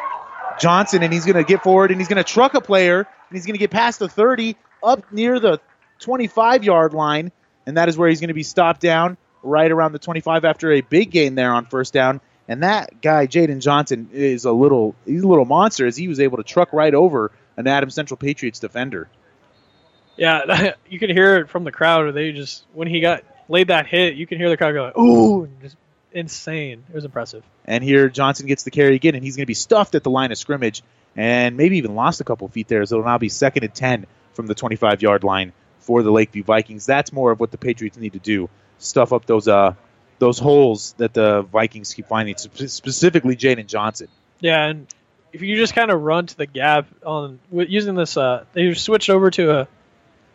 Johnson, 0.61 1.03
and 1.03 1.13
he's 1.13 1.25
going 1.25 1.37
to 1.37 1.45
get 1.45 1.63
forward 1.63 1.91
and 1.91 2.01
he's 2.01 2.09
going 2.09 2.23
to 2.23 2.25
truck 2.25 2.55
a 2.55 2.61
player, 2.61 2.99
and 2.99 3.37
he's 3.37 3.47
going 3.47 3.55
to 3.55 3.59
get 3.59 3.71
past 3.71 3.99
the 3.99 4.09
30 4.09 4.57
up 4.83 5.13
near 5.13 5.41
the 5.41 5.61
25 5.99 6.65
yard 6.65 6.95
line, 6.95 7.33
and 7.67 7.77
that 7.77 7.89
is 7.89 7.97
where 7.97 8.09
he's 8.09 8.21
going 8.21 8.29
to 8.29 8.35
be 8.35 8.43
stopped 8.43 8.81
down 8.81 9.17
right 9.43 9.71
around 9.71 9.93
the 9.93 9.99
25 9.99 10.45
after 10.45 10.73
a 10.73 10.81
big 10.81 11.11
gain 11.11 11.35
there 11.35 11.53
on 11.53 11.67
first 11.67 11.93
down. 11.93 12.21
And 12.49 12.63
that 12.63 13.01
guy, 13.01 13.27
Jaden 13.27 13.61
Johnson, 13.61 14.11
is 14.13 14.45
a 14.45 14.53
little 14.53 14.95
he's 15.07 15.23
a 15.23 15.29
little 15.29 15.45
monster 15.45 15.87
as 15.87 15.97
he 15.97 16.09
was 16.09 16.21
able 16.21 16.39
to 16.39 16.43
truck 16.43 16.73
right 16.73 16.93
over 16.93 17.33
an 17.57 17.67
Adams 17.67 17.95
Central 17.95 18.17
Patriots 18.17 18.59
defender. 18.59 19.09
Yeah, 20.17 20.75
you 20.89 20.99
could 20.99 21.11
hear 21.11 21.39
it 21.39 21.49
from 21.49 21.65
the 21.65 21.73
crowd. 21.73 22.13
They 22.15 22.33
just 22.33 22.65
when 22.73 22.89
he 22.89 23.01
got 23.01 23.25
laid 23.49 23.69
that 23.69 23.87
hit, 23.87 24.15
you 24.15 24.27
can 24.27 24.39
hear 24.39 24.49
the 24.49 24.57
crowd 24.57 24.73
going, 24.73 24.93
"Ooh!" 24.99 25.49
Just 25.61 25.77
insane. 26.13 26.85
It 26.89 26.95
was 26.95 27.05
impressive. 27.05 27.43
And 27.65 27.83
here 27.83 28.09
Johnson 28.09 28.47
gets 28.47 28.63
the 28.65 28.71
carry 28.71 28.95
again, 28.95 29.15
and 29.15 29.25
he's 29.25 29.37
going 29.37 29.45
to 29.45 29.47
be 29.47 29.55
stuffed 29.55 29.95
at 29.95 30.03
the 30.03 30.11
line 30.11 30.33
of 30.33 30.39
scrimmage 30.39 30.83
and 31.17 31.57
maybe 31.57 31.79
even 31.79 31.95
lost 31.95 32.21
a 32.21 32.25
couple 32.25 32.49
feet 32.49 32.69
there. 32.69 32.85
So 32.87 32.97
it'll 32.97 33.07
now 33.07 33.19
be 33.19 33.29
second 33.29 33.65
and 33.65 33.75
10 33.75 34.07
from 34.33 34.47
the 34.47 34.55
25 34.55 35.03
yard 35.03 35.25
line 35.25 35.53
for 35.81 36.03
the 36.03 36.11
Lakeview 36.11 36.43
Vikings. 36.43 36.87
That's 36.87 37.13
more 37.13 37.31
of 37.31 37.41
what 37.41 37.51
the 37.51 37.59
Patriots 37.59 37.97
need 37.97 38.15
to 38.15 38.19
do 38.19 38.49
stuff 38.79 39.13
up 39.13 39.27
those 39.27 39.49
uh, 39.49 39.75
those 40.19 40.39
holes 40.39 40.95
that 40.99 41.15
the 41.15 41.43
Vikings 41.43 41.95
keep 41.95 42.07
finding, 42.07 42.37
spe- 42.37 42.69
specifically 42.69 43.37
Jaden 43.37 43.67
Johnson. 43.67 44.09
Yeah, 44.41 44.65
and 44.65 44.87
if 45.33 45.43
you 45.43 45.57
just 45.57 45.75
kind 45.75 45.91
of 45.91 46.01
run 46.03 46.27
to 46.27 46.37
the 46.37 46.47
gap 46.47 46.87
on 47.05 47.41
using 47.51 47.95
this, 47.95 48.17
uh, 48.17 48.45
they 48.53 48.73
switched 48.75 49.11
over 49.11 49.31
to 49.31 49.61
a 49.61 49.69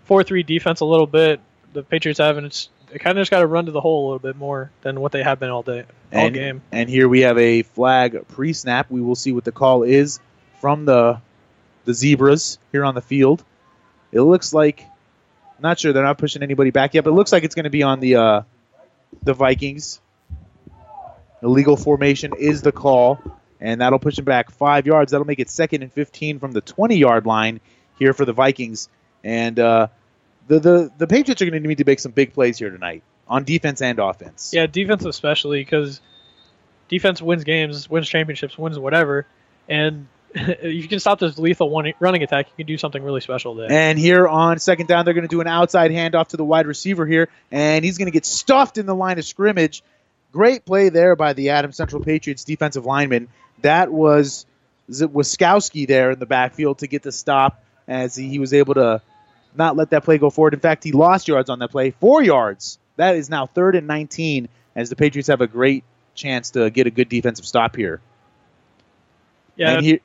four-three 0.06 0.44
defense 0.44 0.80
a 0.80 0.86
little 0.86 1.08
bit. 1.08 1.40
The 1.74 1.84
Patriots 1.84 2.20
have, 2.20 2.38
and 2.38 2.48
it's 2.48 2.70
they 2.90 3.00
kind 3.00 3.18
of 3.18 3.22
just 3.22 3.32
got 3.32 3.40
to 3.40 3.48
run 3.48 3.66
to 3.66 3.72
the 3.72 3.82
hole 3.82 4.04
a 4.04 4.06
little 4.08 4.20
bit 4.20 4.36
more 4.36 4.72
than 4.82 5.00
what 5.00 5.12
they 5.12 5.24
have 5.24 5.40
been 5.40 5.50
all 5.50 5.64
day, 5.64 5.84
all 6.14 6.20
and, 6.20 6.34
game. 6.34 6.62
And 6.72 6.90
here 6.90 7.08
we 7.08 7.22
have 7.22 7.38
a 7.38 7.64
flag 7.64 8.28
pre-snap. 8.30 8.90
We 8.90 9.02
will 9.02 9.16
see 9.16 9.32
what 9.32 9.44
the 9.44 9.52
call 9.52 9.84
is 9.84 10.20
from 10.62 10.86
the 10.86 11.22
the 11.86 11.94
zebras 11.94 12.60
here 12.72 12.84
on 12.84 12.96
the 12.96 13.02
field. 13.02 13.44
It 14.12 14.22
looks 14.22 14.54
like 14.54 14.86
not 15.60 15.80
sure 15.80 15.94
they're 15.94 16.04
not 16.04 16.18
pushing 16.18 16.44
anybody 16.44 16.72
back 16.72 16.94
yet, 16.94 17.04
but 17.04 17.12
it 17.12 17.14
looks 17.14 17.32
like 17.32 17.44
it's 17.44 17.56
going 17.56 17.64
to 17.66 17.70
be 17.70 17.84
on 17.84 18.00
the 18.00 18.16
uh, 18.16 18.42
the 19.24 19.34
Vikings. 19.34 20.02
Illegal 21.42 21.78
formation 21.78 22.34
is 22.38 22.62
the 22.62 22.72
call, 22.72 23.20
and 23.60 23.82
that'll 23.82 24.00
push 24.00 24.16
them 24.16 24.26
back 24.26 24.50
five 24.52 24.88
yards. 24.88 25.12
That'll 25.12 25.28
make 25.28 25.40
it 25.40 25.50
second 25.50 25.84
and 25.84 25.92
fifteen 25.92 26.40
from 26.40 26.52
the 26.52 26.62
twenty-yard 26.62 27.26
line 27.26 27.60
here 28.00 28.14
for 28.14 28.26
the 28.26 28.34
Vikings. 28.34 28.90
And 29.24 29.60
uh, 29.60 29.88
the 30.48 30.60
the 30.60 30.92
the 30.98 31.08
Patriots 31.08 31.42
are 31.42 31.46
going 31.50 31.62
to 31.62 31.68
need 31.68 31.78
to 31.78 31.86
make 31.86 32.00
some 32.00 32.12
big 32.12 32.34
plays 32.34 32.58
here 32.58 32.70
tonight 32.70 33.04
on 33.28 33.44
defense 33.44 33.82
and 33.82 34.00
offense. 34.00 34.52
Yeah, 34.54 34.68
defense 34.68 35.06
especially 35.06 35.62
because 35.62 36.02
defense 36.88 37.22
wins 37.22 37.44
games, 37.44 37.90
wins 37.90 38.08
championships, 38.08 38.58
wins 38.58 38.80
whatever, 38.80 39.28
and 39.68 40.08
if 40.34 40.84
you 40.84 40.88
can 40.88 41.00
stop 41.00 41.20
this 41.20 41.38
lethal 41.38 41.70
one 41.70 41.92
running 42.00 42.24
attack, 42.24 42.48
you 42.48 42.54
can 42.56 42.66
do 42.66 42.78
something 42.78 43.04
really 43.04 43.22
special 43.22 43.56
there. 43.56 43.72
And 43.72 43.98
here 43.98 44.28
on 44.28 44.60
second 44.60 44.88
down, 44.88 45.06
they're 45.06 45.14
going 45.14 45.28
to 45.28 45.34
do 45.34 45.42
an 45.42 45.48
outside 45.48 45.92
handoff 45.92 46.30
to 46.30 46.38
the 46.38 46.46
wide 46.46 46.68
receiver 46.68 47.06
here, 47.06 47.30
and 47.52 47.84
he's 47.84 47.98
going 47.98 48.08
to 48.08 48.12
get 48.12 48.26
stuffed 48.26 48.78
in 48.78 48.86
the 48.86 48.96
line 48.96 49.20
of 49.20 49.26
scrimmage. 49.26 49.84
Great 50.32 50.66
play 50.66 50.90
there 50.90 51.16
by 51.16 51.34
the 51.34 51.50
Adams 51.52 51.78
Central 51.78 52.04
Patriots 52.04 52.44
defensive 52.44 52.86
lineman. 52.86 53.30
That 53.62 53.92
was 53.92 54.46
Wiskowski 54.90 55.88
there 55.88 56.12
in 56.12 56.20
the 56.20 56.26
backfield 56.26 56.80
to 56.80 56.88
get 56.88 57.04
the 57.04 57.12
stop 57.12 57.64
as 57.88 58.16
he, 58.16 58.28
he 58.28 58.40
was 58.40 58.54
able 58.54 58.76
to 58.76 59.02
not 59.56 59.76
let 59.76 59.92
that 59.92 60.04
play 60.04 60.18
go 60.18 60.30
forward. 60.30 60.54
In 60.54 60.60
fact, 60.60 60.84
he 60.84 60.92
lost 60.92 61.28
yards 61.28 61.50
on 61.50 61.60
that 61.60 61.72
play, 61.72 61.92
four 61.92 62.22
yards. 62.22 62.80
That 62.96 63.16
is 63.16 63.30
now 63.30 63.46
third 63.46 63.76
and 63.76 63.88
19 63.88 64.50
as 64.76 64.90
the 64.90 64.96
Patriots 64.96 65.28
have 65.28 65.42
a 65.42 65.48
great 65.48 65.84
chance 66.16 66.52
to 66.52 66.70
get 66.70 66.88
a 66.88 66.92
good 66.92 67.10
defensive 67.10 67.46
stop 67.46 67.76
here. 67.76 68.02
Yeah, 69.56 69.78
And 69.78 69.86
here, 69.86 70.00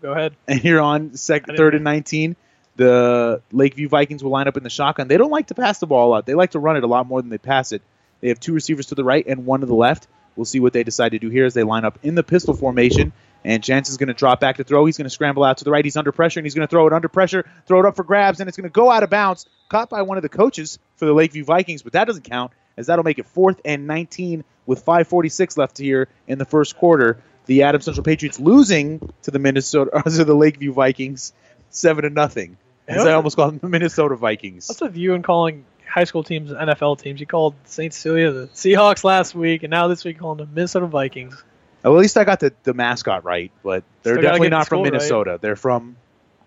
go 0.00 0.12
ahead. 0.12 0.34
and 0.48 0.60
here 0.60 0.80
on 0.80 1.16
second, 1.16 1.56
third 1.56 1.74
and 1.74 1.84
19, 1.84 2.36
the 2.76 3.42
Lakeview 3.52 3.88
Vikings 3.88 4.22
will 4.22 4.30
line 4.30 4.48
up 4.48 4.56
in 4.56 4.62
the 4.62 4.70
shotgun. 4.70 5.08
They 5.08 5.16
don't 5.16 5.30
like 5.30 5.48
to 5.48 5.54
pass 5.54 5.78
the 5.78 5.86
ball 5.86 6.08
a 6.08 6.10
lot. 6.10 6.26
They 6.26 6.34
like 6.34 6.52
to 6.52 6.58
run 6.58 6.76
it 6.76 6.84
a 6.84 6.86
lot 6.86 7.06
more 7.06 7.20
than 7.20 7.30
they 7.30 7.38
pass 7.38 7.72
it. 7.72 7.82
They 8.20 8.28
have 8.28 8.40
two 8.40 8.54
receivers 8.54 8.86
to 8.86 8.94
the 8.94 9.04
right 9.04 9.26
and 9.26 9.46
one 9.46 9.60
to 9.60 9.66
the 9.66 9.74
left. 9.74 10.06
We'll 10.36 10.44
see 10.44 10.60
what 10.60 10.72
they 10.72 10.84
decide 10.84 11.10
to 11.10 11.18
do 11.18 11.28
here 11.28 11.44
as 11.44 11.54
they 11.54 11.62
line 11.62 11.84
up 11.84 11.98
in 12.02 12.14
the 12.14 12.22
pistol 12.22 12.54
formation. 12.54 13.12
And 13.44 13.62
Jansen's 13.62 13.96
going 13.96 14.08
to 14.08 14.14
drop 14.14 14.40
back 14.40 14.56
to 14.56 14.64
throw. 14.64 14.84
He's 14.86 14.96
going 14.96 15.06
to 15.06 15.10
scramble 15.10 15.42
out 15.44 15.58
to 15.58 15.64
the 15.64 15.70
right. 15.70 15.84
He's 15.84 15.96
under 15.96 16.12
pressure, 16.12 16.38
and 16.38 16.46
he's 16.46 16.54
going 16.54 16.66
to 16.66 16.70
throw 16.70 16.86
it 16.86 16.92
under 16.92 17.08
pressure, 17.08 17.44
throw 17.66 17.80
it 17.80 17.86
up 17.86 17.96
for 17.96 18.04
grabs, 18.04 18.40
and 18.40 18.48
it's 18.48 18.56
going 18.56 18.68
to 18.68 18.72
go 18.72 18.90
out 18.90 19.02
of 19.02 19.10
bounds. 19.10 19.46
Caught 19.68 19.90
by 19.90 20.02
one 20.02 20.18
of 20.18 20.22
the 20.22 20.28
coaches 20.28 20.78
for 20.96 21.06
the 21.06 21.12
Lakeview 21.12 21.44
Vikings, 21.44 21.82
but 21.82 21.94
that 21.94 22.06
doesn't 22.06 22.24
count, 22.24 22.52
as 22.76 22.86
that'll 22.86 23.04
make 23.04 23.18
it 23.18 23.26
fourth 23.26 23.60
and 23.64 23.86
19 23.86 24.44
with 24.66 24.84
5:46 24.84 25.56
left 25.56 25.78
here 25.78 26.08
in 26.26 26.38
the 26.38 26.44
first 26.44 26.76
quarter. 26.76 27.18
The 27.46 27.64
Adams 27.64 27.86
Central 27.86 28.04
Patriots 28.04 28.38
losing 28.38 29.12
to 29.22 29.30
the 29.30 29.38
Minnesota 29.38 30.02
to 30.04 30.24
the 30.24 30.34
Lakeview 30.34 30.72
Vikings 30.72 31.32
seven 31.70 32.04
to 32.04 32.10
nothing. 32.10 32.56
As. 32.86 33.06
I 33.06 33.12
almost 33.12 33.36
called 33.36 33.52
them 33.52 33.58
the 33.58 33.68
Minnesota 33.68 34.16
Vikings. 34.16 34.68
What's 34.68 34.80
with 34.80 34.96
you 34.96 35.14
and 35.14 35.24
calling 35.24 35.64
high 35.88 36.04
school 36.04 36.24
teams 36.24 36.50
NFL 36.50 37.00
teams? 37.00 37.20
You 37.20 37.26
called 37.26 37.54
St. 37.64 37.92
Cecilia 37.92 38.32
the 38.32 38.48
Seahawks 38.48 39.04
last 39.04 39.34
week, 39.34 39.62
and 39.62 39.70
now 39.70 39.88
this 39.88 40.04
week 40.04 40.18
calling 40.18 40.38
the 40.38 40.46
Minnesota 40.46 40.86
Vikings. 40.86 41.42
Well, 41.82 41.94
at 41.94 42.00
least 42.00 42.16
I 42.16 42.24
got 42.24 42.40
the, 42.40 42.52
the 42.62 42.74
mascot 42.74 43.24
right, 43.24 43.50
but 43.62 43.82
they're 44.02 44.14
Still 44.14 44.22
definitely 44.22 44.50
not 44.50 44.68
from 44.68 44.76
school 44.76 44.84
right. 44.84 44.92
Minnesota. 44.92 45.38
They're 45.40 45.56
from 45.56 45.96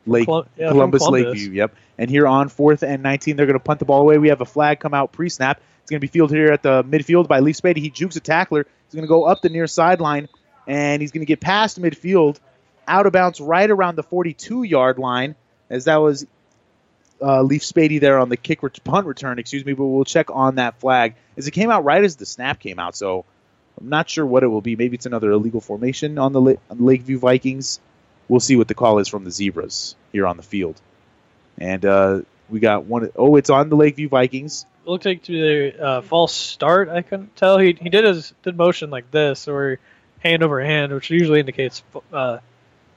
Lake 0.05 0.27
yeah, 0.27 0.41
from 0.41 0.69
Columbus, 0.69 1.03
Columbus. 1.03 1.25
Lakeview. 1.25 1.51
Yep. 1.51 1.75
And 1.97 2.09
here 2.09 2.27
on 2.27 2.49
fourth 2.49 2.83
and 2.83 3.03
19, 3.03 3.35
they're 3.35 3.45
going 3.45 3.59
to 3.59 3.63
punt 3.63 3.79
the 3.79 3.85
ball 3.85 4.01
away. 4.01 4.17
We 4.17 4.29
have 4.29 4.41
a 4.41 4.45
flag 4.45 4.79
come 4.79 4.93
out 4.93 5.11
pre-snap. 5.11 5.59
It's 5.81 5.89
going 5.89 5.99
to 5.99 6.07
be 6.07 6.11
fielded 6.11 6.35
here 6.35 6.51
at 6.51 6.63
the 6.63 6.83
midfield 6.83 7.27
by 7.27 7.39
Leaf 7.39 7.57
Spady. 7.57 7.77
He 7.77 7.89
jukes 7.89 8.15
a 8.15 8.19
tackler. 8.19 8.65
He's 8.85 8.93
going 8.93 9.03
to 9.03 9.09
go 9.09 9.25
up 9.25 9.41
the 9.41 9.49
near 9.49 9.67
sideline, 9.67 10.29
and 10.67 11.01
he's 11.01 11.11
going 11.11 11.21
to 11.21 11.27
get 11.27 11.39
past 11.39 11.79
midfield, 11.79 12.39
out 12.87 13.05
of 13.05 13.13
bounds 13.13 13.39
right 13.39 13.69
around 13.69 13.95
the 13.95 14.03
42-yard 14.03 14.97
line, 14.99 15.35
as 15.69 15.85
that 15.85 15.97
was 15.97 16.25
uh, 17.21 17.41
Leaf 17.41 17.61
Spady 17.61 17.99
there 17.99 18.19
on 18.19 18.29
the 18.29 18.37
kick 18.37 18.63
ret- 18.63 18.83
punt 18.83 19.05
return. 19.07 19.39
Excuse 19.39 19.65
me, 19.65 19.73
but 19.73 19.85
we'll 19.85 20.05
check 20.05 20.29
on 20.31 20.55
that 20.55 20.79
flag 20.79 21.15
as 21.37 21.47
it 21.47 21.51
came 21.51 21.69
out 21.71 21.83
right 21.83 22.03
as 22.03 22.15
the 22.15 22.25
snap 22.25 22.59
came 22.59 22.79
out. 22.79 22.95
So 22.95 23.25
I'm 23.79 23.89
not 23.89 24.09
sure 24.09 24.25
what 24.25 24.43
it 24.43 24.47
will 24.47 24.61
be. 24.61 24.75
Maybe 24.75 24.95
it's 24.95 25.05
another 25.05 25.31
illegal 25.31 25.61
formation 25.61 26.17
on 26.17 26.33
the, 26.33 26.41
La- 26.41 26.53
Lakeview 26.69 27.19
Vikings. 27.19 27.79
We'll 28.27 28.39
see 28.39 28.55
what 28.55 28.67
the 28.67 28.73
call 28.73 28.99
is 28.99 29.07
from 29.07 29.23
the 29.23 29.31
Zebras 29.31 29.95
here 30.11 30.25
on 30.25 30.37
the 30.37 30.43
field. 30.43 30.79
And 31.57 31.85
uh, 31.85 32.21
we 32.49 32.59
got 32.59 32.85
one. 32.85 33.11
Oh, 33.15 33.35
it's 33.35 33.49
on 33.49 33.69
the 33.69 33.75
Lakeview 33.75 34.09
Vikings. 34.09 34.65
It 34.85 34.89
looked 34.89 35.05
like 35.05 35.23
to 35.23 35.31
the 35.31 35.83
uh, 35.83 36.01
false 36.01 36.33
start. 36.33 36.89
I 36.89 37.01
couldn't 37.01 37.35
tell. 37.35 37.57
He 37.57 37.77
he 37.79 37.89
did 37.89 38.03
his 38.03 38.33
did 38.43 38.57
motion 38.57 38.89
like 38.89 39.09
this 39.11 39.47
or 39.47 39.79
hand 40.19 40.43
over 40.43 40.63
hand, 40.63 40.91
which 40.93 41.09
usually 41.09 41.39
indicates 41.39 41.83
uh, 42.11 42.39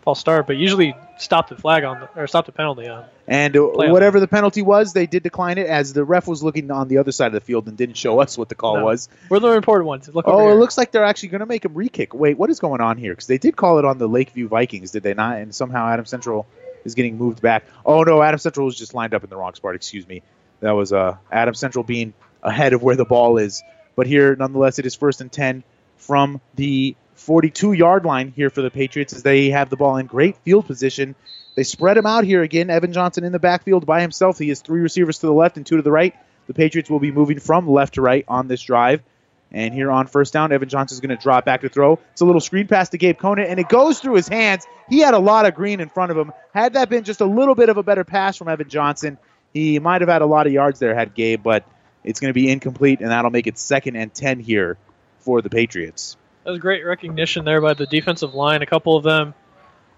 false 0.09 0.21
start, 0.21 0.47
but 0.47 0.57
usually 0.57 0.97
stop 1.19 1.51
the 1.51 1.55
flag 1.55 1.85
on 1.85 2.01
the, 2.01 2.09
or 2.19 2.27
stop 2.27 2.47
the 2.47 2.53
penalty 2.53 2.89
on. 2.89 3.05
And 3.27 3.55
on 3.59 3.91
whatever 3.93 4.21
the 4.21 4.27
penalty 4.27 4.63
was, 4.63 4.95
they 4.95 5.07
did 5.07 5.23
decline 5.23 5.59
it 5.59 5.67
as 5.67 5.93
the 5.93 6.03
ref 6.03 6.27
was 6.27 6.43
looking 6.43 6.71
on 6.71 6.89
the 6.89 6.97
other 6.97 7.13
side 7.13 7.27
of 7.27 7.35
the 7.35 7.43
field 7.43 7.69
and 7.69 7.77
didn't 7.77 7.99
show 7.99 8.19
us 8.19 8.39
what 8.39 8.49
the 8.49 8.55
call 8.55 8.79
No. 8.79 8.85
was. 8.87 9.11
We're 9.29 9.39
the 9.39 9.53
important 9.53 9.87
ones. 9.87 10.09
Look 10.09 10.25
Oh, 10.27 10.39
here. 10.47 10.53
it 10.53 10.55
looks 10.55 10.79
like 10.79 10.93
they're 10.93 11.05
actually 11.05 11.29
going 11.29 11.41
to 11.41 11.47
make 11.47 11.63
him 11.67 11.75
re-kick. 11.75 12.15
Wait, 12.15 12.39
what 12.39 12.49
is 12.49 12.59
going 12.59 12.81
on 12.81 12.97
here? 12.97 13.13
Because 13.13 13.27
they 13.27 13.37
did 13.37 13.55
call 13.55 13.79
it 13.79 13.85
on 13.85 13.99
the 13.99 14.09
Lakeview 14.09 14.49
Vikings, 14.49 14.93
did 14.93 15.03
they 15.03 15.13
not? 15.13 15.37
And 15.37 15.55
somehow 15.55 15.87
Adam 15.89 16.07
Central 16.07 16.47
is 16.87 16.95
getting 16.95 17.19
moved 17.19 17.43
back. 17.43 17.67
Oh 17.85 18.03
no, 18.03 18.23
Adam 18.23 18.39
Central 18.39 18.65
was 18.65 18.79
just 18.79 18.95
lined 18.95 19.13
up 19.13 19.25
in 19.25 19.29
the 19.29 19.37
wrong 19.37 19.53
spot. 19.53 19.75
Excuse 19.75 20.09
me. 20.09 20.23
That 20.61 20.71
was 20.73 20.91
uh, 20.91 21.19
Adam 21.31 21.53
Central 21.53 21.85
being 21.85 22.15
ahead 22.43 22.73
of 22.73 22.83
where 22.83 22.97
the 22.97 23.05
ball 23.05 23.37
is. 23.37 23.63
But 23.95 24.07
here, 24.07 24.35
nonetheless, 24.37 24.79
it 24.79 24.87
is 24.87 24.95
first 24.95 25.21
and 25.21 25.31
ten 25.31 25.65
from 25.99 26.41
the 26.55 26.97
42-yard 27.19 28.05
line 28.05 28.33
here 28.35 28.49
for 28.49 28.63
the 28.63 28.71
Patriots 28.71 29.13
as 29.13 29.23
they 29.23 29.51
have 29.51 29.71
the 29.71 29.77
ball 29.77 29.97
in 29.97 30.07
great 30.07 30.37
field 30.39 30.67
position. 30.67 31.15
They 31.57 31.65
spread 31.65 31.97
him 31.97 32.07
out 32.07 32.25
here 32.25 32.43
again. 32.43 32.71
Evan 32.71 32.93
Johnson 32.93 33.25
in 33.25 33.33
the 33.33 33.39
backfield 33.39 33.85
by 33.85 34.01
himself. 34.01 34.39
He 34.39 34.49
has 34.49 34.61
three 34.61 34.81
receivers 34.81 35.19
to 35.19 35.27
the 35.27 35.33
left 35.33 35.57
and 35.57 35.67
two 35.67 35.77
to 35.77 35.83
the 35.83 35.91
right. 35.91 36.15
The 36.47 36.55
Patriots 36.55 36.89
will 36.89 37.01
be 37.01 37.11
moving 37.11 37.41
from 37.41 37.69
left 37.69 37.95
to 37.95 38.03
right 38.03 38.25
on 38.29 38.49
this 38.49 38.63
drive. 38.63 39.03
And 39.51 39.73
here 39.73 39.91
on 39.91 40.07
first 40.07 40.33
down, 40.33 40.53
Evan 40.53 40.69
Johnson 40.69 40.97
is 40.97 41.01
going 41.01 41.17
to 41.17 41.23
drop 41.23 41.45
back 41.45 41.63
to 41.63 41.69
throw. 41.69 41.99
It's 42.13 42.21
a 42.21 42.27
little 42.27 42.41
screen 42.41 42.69
pass 42.69 42.91
to 42.91 42.99
Gabe 42.99 43.19
Conant, 43.19 43.49
and 43.49 43.59
it 43.59 43.69
goes 43.69 43.99
through 43.99 44.15
his 44.15 44.29
hands. 44.29 44.67
He 44.91 44.99
had 45.01 45.15
a 45.15 45.19
lot 45.19 45.47
of 45.47 45.55
green 45.55 45.81
in 45.81 45.89
front 45.89 46.11
of 46.11 46.19
him. 46.19 46.33
Had 46.53 46.75
that 46.75 46.91
been 46.91 47.05
just 47.05 47.23
a 47.23 47.27
little 47.27 47.55
bit 47.55 47.71
of 47.71 47.79
a 47.79 47.83
better 47.83 48.05
pass 48.05 48.37
from 48.37 48.49
Evan 48.49 48.69
Johnson, 48.69 49.17
he 49.55 49.79
might 49.79 50.03
have 50.03 50.11
had 50.11 50.21
a 50.21 50.27
lot 50.27 50.47
of 50.47 50.53
yards 50.53 50.79
there, 50.79 50.95
had 50.95 51.15
Gabe, 51.15 51.43
but 51.43 51.65
it's 52.05 52.21
going 52.21 52.29
to 52.29 52.35
be 52.35 52.51
incomplete, 52.51 53.01
and 53.01 53.11
that'll 53.11 53.31
make 53.31 53.47
it 53.47 53.59
second 53.59 53.97
and 53.97 54.13
10 54.13 54.41
here 54.41 54.77
for 55.21 55.41
the 55.41 55.51
Patriots. 55.51 56.18
That 56.49 56.53
was 56.53 56.61
great 56.61 56.83
recognition 56.83 57.45
there 57.45 57.61
by 57.61 57.75
the 57.75 57.85
defensive 57.85 58.35
line. 58.35 58.63
A 58.63 58.67
couple 58.67 58.97
of 58.97 59.05
them 59.05 59.35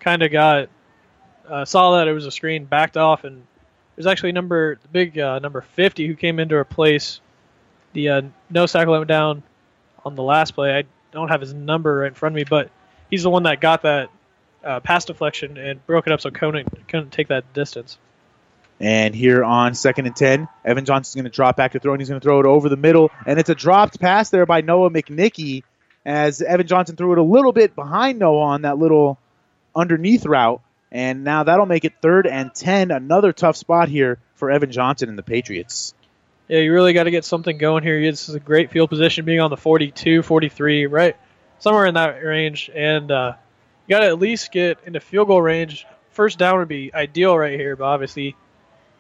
kind 0.01 0.21
of 0.21 0.33
got 0.33 0.69
uh, 1.49 1.65
saw 1.65 1.99
that 1.99 2.09
it 2.09 2.13
was 2.13 2.27
a 2.27 2.33
screen, 2.33 2.65
backed 2.65 2.97
off, 2.97 3.23
and 3.23 3.47
there's 3.95 4.09
actually 4.09 4.33
number 4.33 4.77
the 4.83 4.89
big 4.89 5.17
uh, 5.17 5.39
number 5.39 5.61
50 5.61 6.09
who 6.09 6.17
came 6.17 6.41
in 6.41 6.49
to 6.49 6.57
replace 6.57 7.21
the 7.93 8.09
uh, 8.09 8.23
no 8.51 8.67
tackle 8.67 8.95
went 8.95 9.07
down 9.07 9.45
on 10.05 10.17
the 10.17 10.25
last 10.25 10.57
play. 10.57 10.77
I 10.77 10.83
don't 11.13 11.29
have 11.29 11.41
his 11.41 11.55
number 11.55 11.99
right 11.99 12.09
in 12.09 12.15
front 12.15 12.33
of 12.33 12.35
me, 12.35 12.43
but 12.43 12.69
he's 13.11 13.23
the 13.23 13.31
one 13.31 13.45
that 13.45 13.61
got 13.61 13.83
that 13.83 14.11
uh, 14.65 14.81
pass 14.81 15.05
deflection 15.05 15.57
and 15.57 15.87
broke 15.87 16.09
it 16.09 16.13
up 16.13 16.21
so 16.21 16.33
Conant 16.33 16.67
couldn't 16.89 17.13
take 17.13 17.29
that 17.29 17.53
distance. 17.55 17.97
And 18.81 19.15
here 19.15 19.45
on 19.45 19.77
second 19.77 20.07
and 20.07 20.17
10, 20.17 20.49
Evan 20.65 20.85
Johnson's 20.85 21.15
going 21.15 21.31
to 21.31 21.31
drop 21.31 21.57
back 21.57 21.73
to 21.73 21.79
throw, 21.79 21.93
and 21.93 22.01
he's 22.01 22.09
going 22.09 22.21
to 22.21 22.25
throw 22.25 22.41
it 22.41 22.47
over 22.47 22.69
the 22.69 22.77
middle. 22.77 23.13
And 23.25 23.39
it's 23.39 23.51
a 23.51 23.55
dropped 23.55 24.01
pass 24.01 24.31
there 24.31 24.47
by 24.47 24.63
Noah 24.63 24.91
McNicky 24.91 25.63
as 26.05 26.43
Evan 26.43 26.67
Johnson 26.67 26.97
threw 26.97 27.13
it 27.13 27.19
a 27.19 27.23
little 27.23 27.53
bit 27.53 27.75
behind 27.75 28.19
Noah 28.19 28.43
on 28.43 28.63
that 28.63 28.79
little 28.79 29.19
underneath 29.75 30.27
route. 30.27 30.61
And 30.93 31.23
now 31.23 31.45
that'll 31.45 31.67
make 31.67 31.85
it 31.85 31.95
third 32.03 32.27
and 32.27 32.53
10. 32.55 32.91
Another 32.91 33.33
tough 33.33 33.57
spot 33.57 33.89
here 33.89 34.19
for 34.35 34.51
Evan 34.51 34.73
Johnson 34.73 35.09
and 35.09 35.19
the 35.19 35.23
Patriots. 35.23 35.95
Yeah, 36.49 36.59
you 36.59 36.73
really 36.73 36.95
got 36.95 37.05
to 37.05 37.13
get 37.13 37.25
something 37.25 37.59
going 37.59 37.85
here. 37.85 38.01
This 38.01 38.29
is 38.29 38.35
a 38.35 38.41
great 38.41 38.73
field 38.73 38.91
position, 38.91 39.25
being 39.25 39.39
on 39.39 39.51
the 39.51 39.57
42, 39.57 40.23
43, 40.23 40.87
right, 40.87 41.17
somewhere 41.61 41.87
in 41.87 41.95
that 41.95 42.25
range, 42.25 42.69
and 42.75 43.09
uh, 43.09 43.35
you 43.87 43.95
got 43.95 44.01
to 44.01 44.07
at 44.07 44.19
least 44.19 44.51
get 44.51 44.79
into 44.85 44.99
field 44.99 45.29
goal 45.29 45.41
range. 45.41 45.87
First 46.11 46.41
down 46.41 46.59
would 46.59 46.67
be 46.67 46.93
ideal 46.93 47.39
right 47.39 47.57
here, 47.57 47.77
but 47.77 47.85
obviously 47.85 48.25
you 48.25 48.35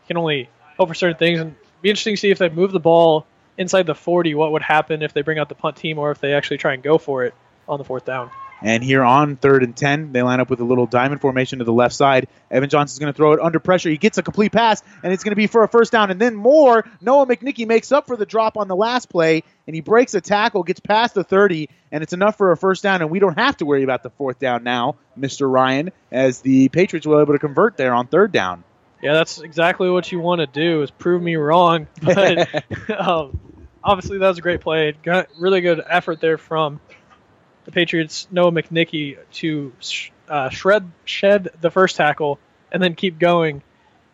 can 0.06 0.16
only 0.16 0.48
hope 0.76 0.88
for 0.90 0.94
certain 0.94 1.16
things. 1.16 1.40
And 1.40 1.56
be 1.82 1.90
interesting 1.90 2.14
to 2.14 2.20
see 2.20 2.30
if 2.30 2.38
they 2.38 2.50
move 2.50 2.70
the 2.70 2.78
ball 2.78 3.26
inside 3.60 3.86
the 3.86 3.94
40, 3.94 4.34
what 4.34 4.52
would 4.52 4.62
happen 4.62 5.02
if 5.02 5.12
they 5.12 5.22
bring 5.22 5.38
out 5.38 5.48
the 5.48 5.54
punt 5.54 5.76
team, 5.76 5.98
or 5.98 6.10
if 6.10 6.18
they 6.18 6.32
actually 6.32 6.56
try 6.56 6.72
and 6.72 6.82
go 6.82 6.98
for 6.98 7.24
it 7.24 7.34
on 7.68 7.78
the 7.78 7.84
fourth 7.84 8.06
down. 8.06 8.30
And 8.62 8.82
here 8.82 9.02
on 9.02 9.36
third 9.36 9.62
and 9.62 9.74
10, 9.76 10.12
they 10.12 10.22
line 10.22 10.40
up 10.40 10.50
with 10.50 10.60
a 10.60 10.64
little 10.64 10.86
diamond 10.86 11.20
formation 11.20 11.60
to 11.60 11.64
the 11.64 11.72
left 11.72 11.94
side. 11.94 12.28
Evan 12.50 12.68
Johnson's 12.68 12.98
going 12.98 13.12
to 13.12 13.16
throw 13.16 13.32
it 13.32 13.40
under 13.40 13.58
pressure. 13.58 13.88
He 13.88 13.96
gets 13.96 14.18
a 14.18 14.22
complete 14.22 14.52
pass, 14.52 14.82
and 15.02 15.12
it's 15.12 15.24
going 15.24 15.32
to 15.32 15.36
be 15.36 15.46
for 15.46 15.62
a 15.62 15.68
first 15.68 15.92
down. 15.92 16.10
And 16.10 16.20
then 16.20 16.34
more. 16.34 16.84
Noah 17.00 17.26
McNicky 17.26 17.66
makes 17.66 17.92
up 17.92 18.06
for 18.06 18.16
the 18.16 18.26
drop 18.26 18.56
on 18.56 18.68
the 18.68 18.76
last 18.76 19.08
play, 19.08 19.44
and 19.66 19.74
he 19.74 19.80
breaks 19.80 20.12
a 20.14 20.20
tackle, 20.20 20.62
gets 20.62 20.80
past 20.80 21.14
the 21.14 21.24
30, 21.24 21.68
and 21.92 22.02
it's 22.02 22.12
enough 22.12 22.36
for 22.36 22.52
a 22.52 22.56
first 22.56 22.82
down. 22.82 23.00
And 23.00 23.10
we 23.10 23.18
don't 23.18 23.38
have 23.38 23.56
to 23.58 23.66
worry 23.66 23.82
about 23.82 24.02
the 24.02 24.10
fourth 24.10 24.38
down 24.38 24.62
now, 24.62 24.96
Mr. 25.18 25.50
Ryan, 25.50 25.90
as 26.10 26.40
the 26.40 26.68
Patriots 26.68 27.06
were 27.06 27.22
able 27.22 27.32
to 27.32 27.38
convert 27.38 27.76
there 27.78 27.94
on 27.94 28.08
third 28.08 28.32
down. 28.32 28.64
Yeah, 29.02 29.14
that's 29.14 29.40
exactly 29.40 29.88
what 29.88 30.12
you 30.12 30.20
want 30.20 30.40
to 30.40 30.46
do 30.46 30.82
is 30.82 30.90
prove 30.90 31.22
me 31.22 31.36
wrong. 31.36 31.86
But 32.02 32.48
um, 32.90 33.40
obviously, 33.82 34.18
that 34.18 34.28
was 34.28 34.38
a 34.38 34.42
great 34.42 34.60
play. 34.60 34.92
Got 35.02 35.28
really 35.38 35.60
good 35.60 35.82
effort 35.86 36.20
there 36.20 36.38
from 36.38 36.80
the 37.64 37.72
Patriots, 37.72 38.26
Noah 38.30 38.52
McNicky, 38.52 39.18
to 39.34 39.72
uh, 40.28 40.48
shred 40.48 40.90
shed 41.04 41.48
the 41.60 41.70
first 41.70 41.96
tackle 41.96 42.38
and 42.72 42.82
then 42.82 42.94
keep 42.94 43.18
going 43.18 43.62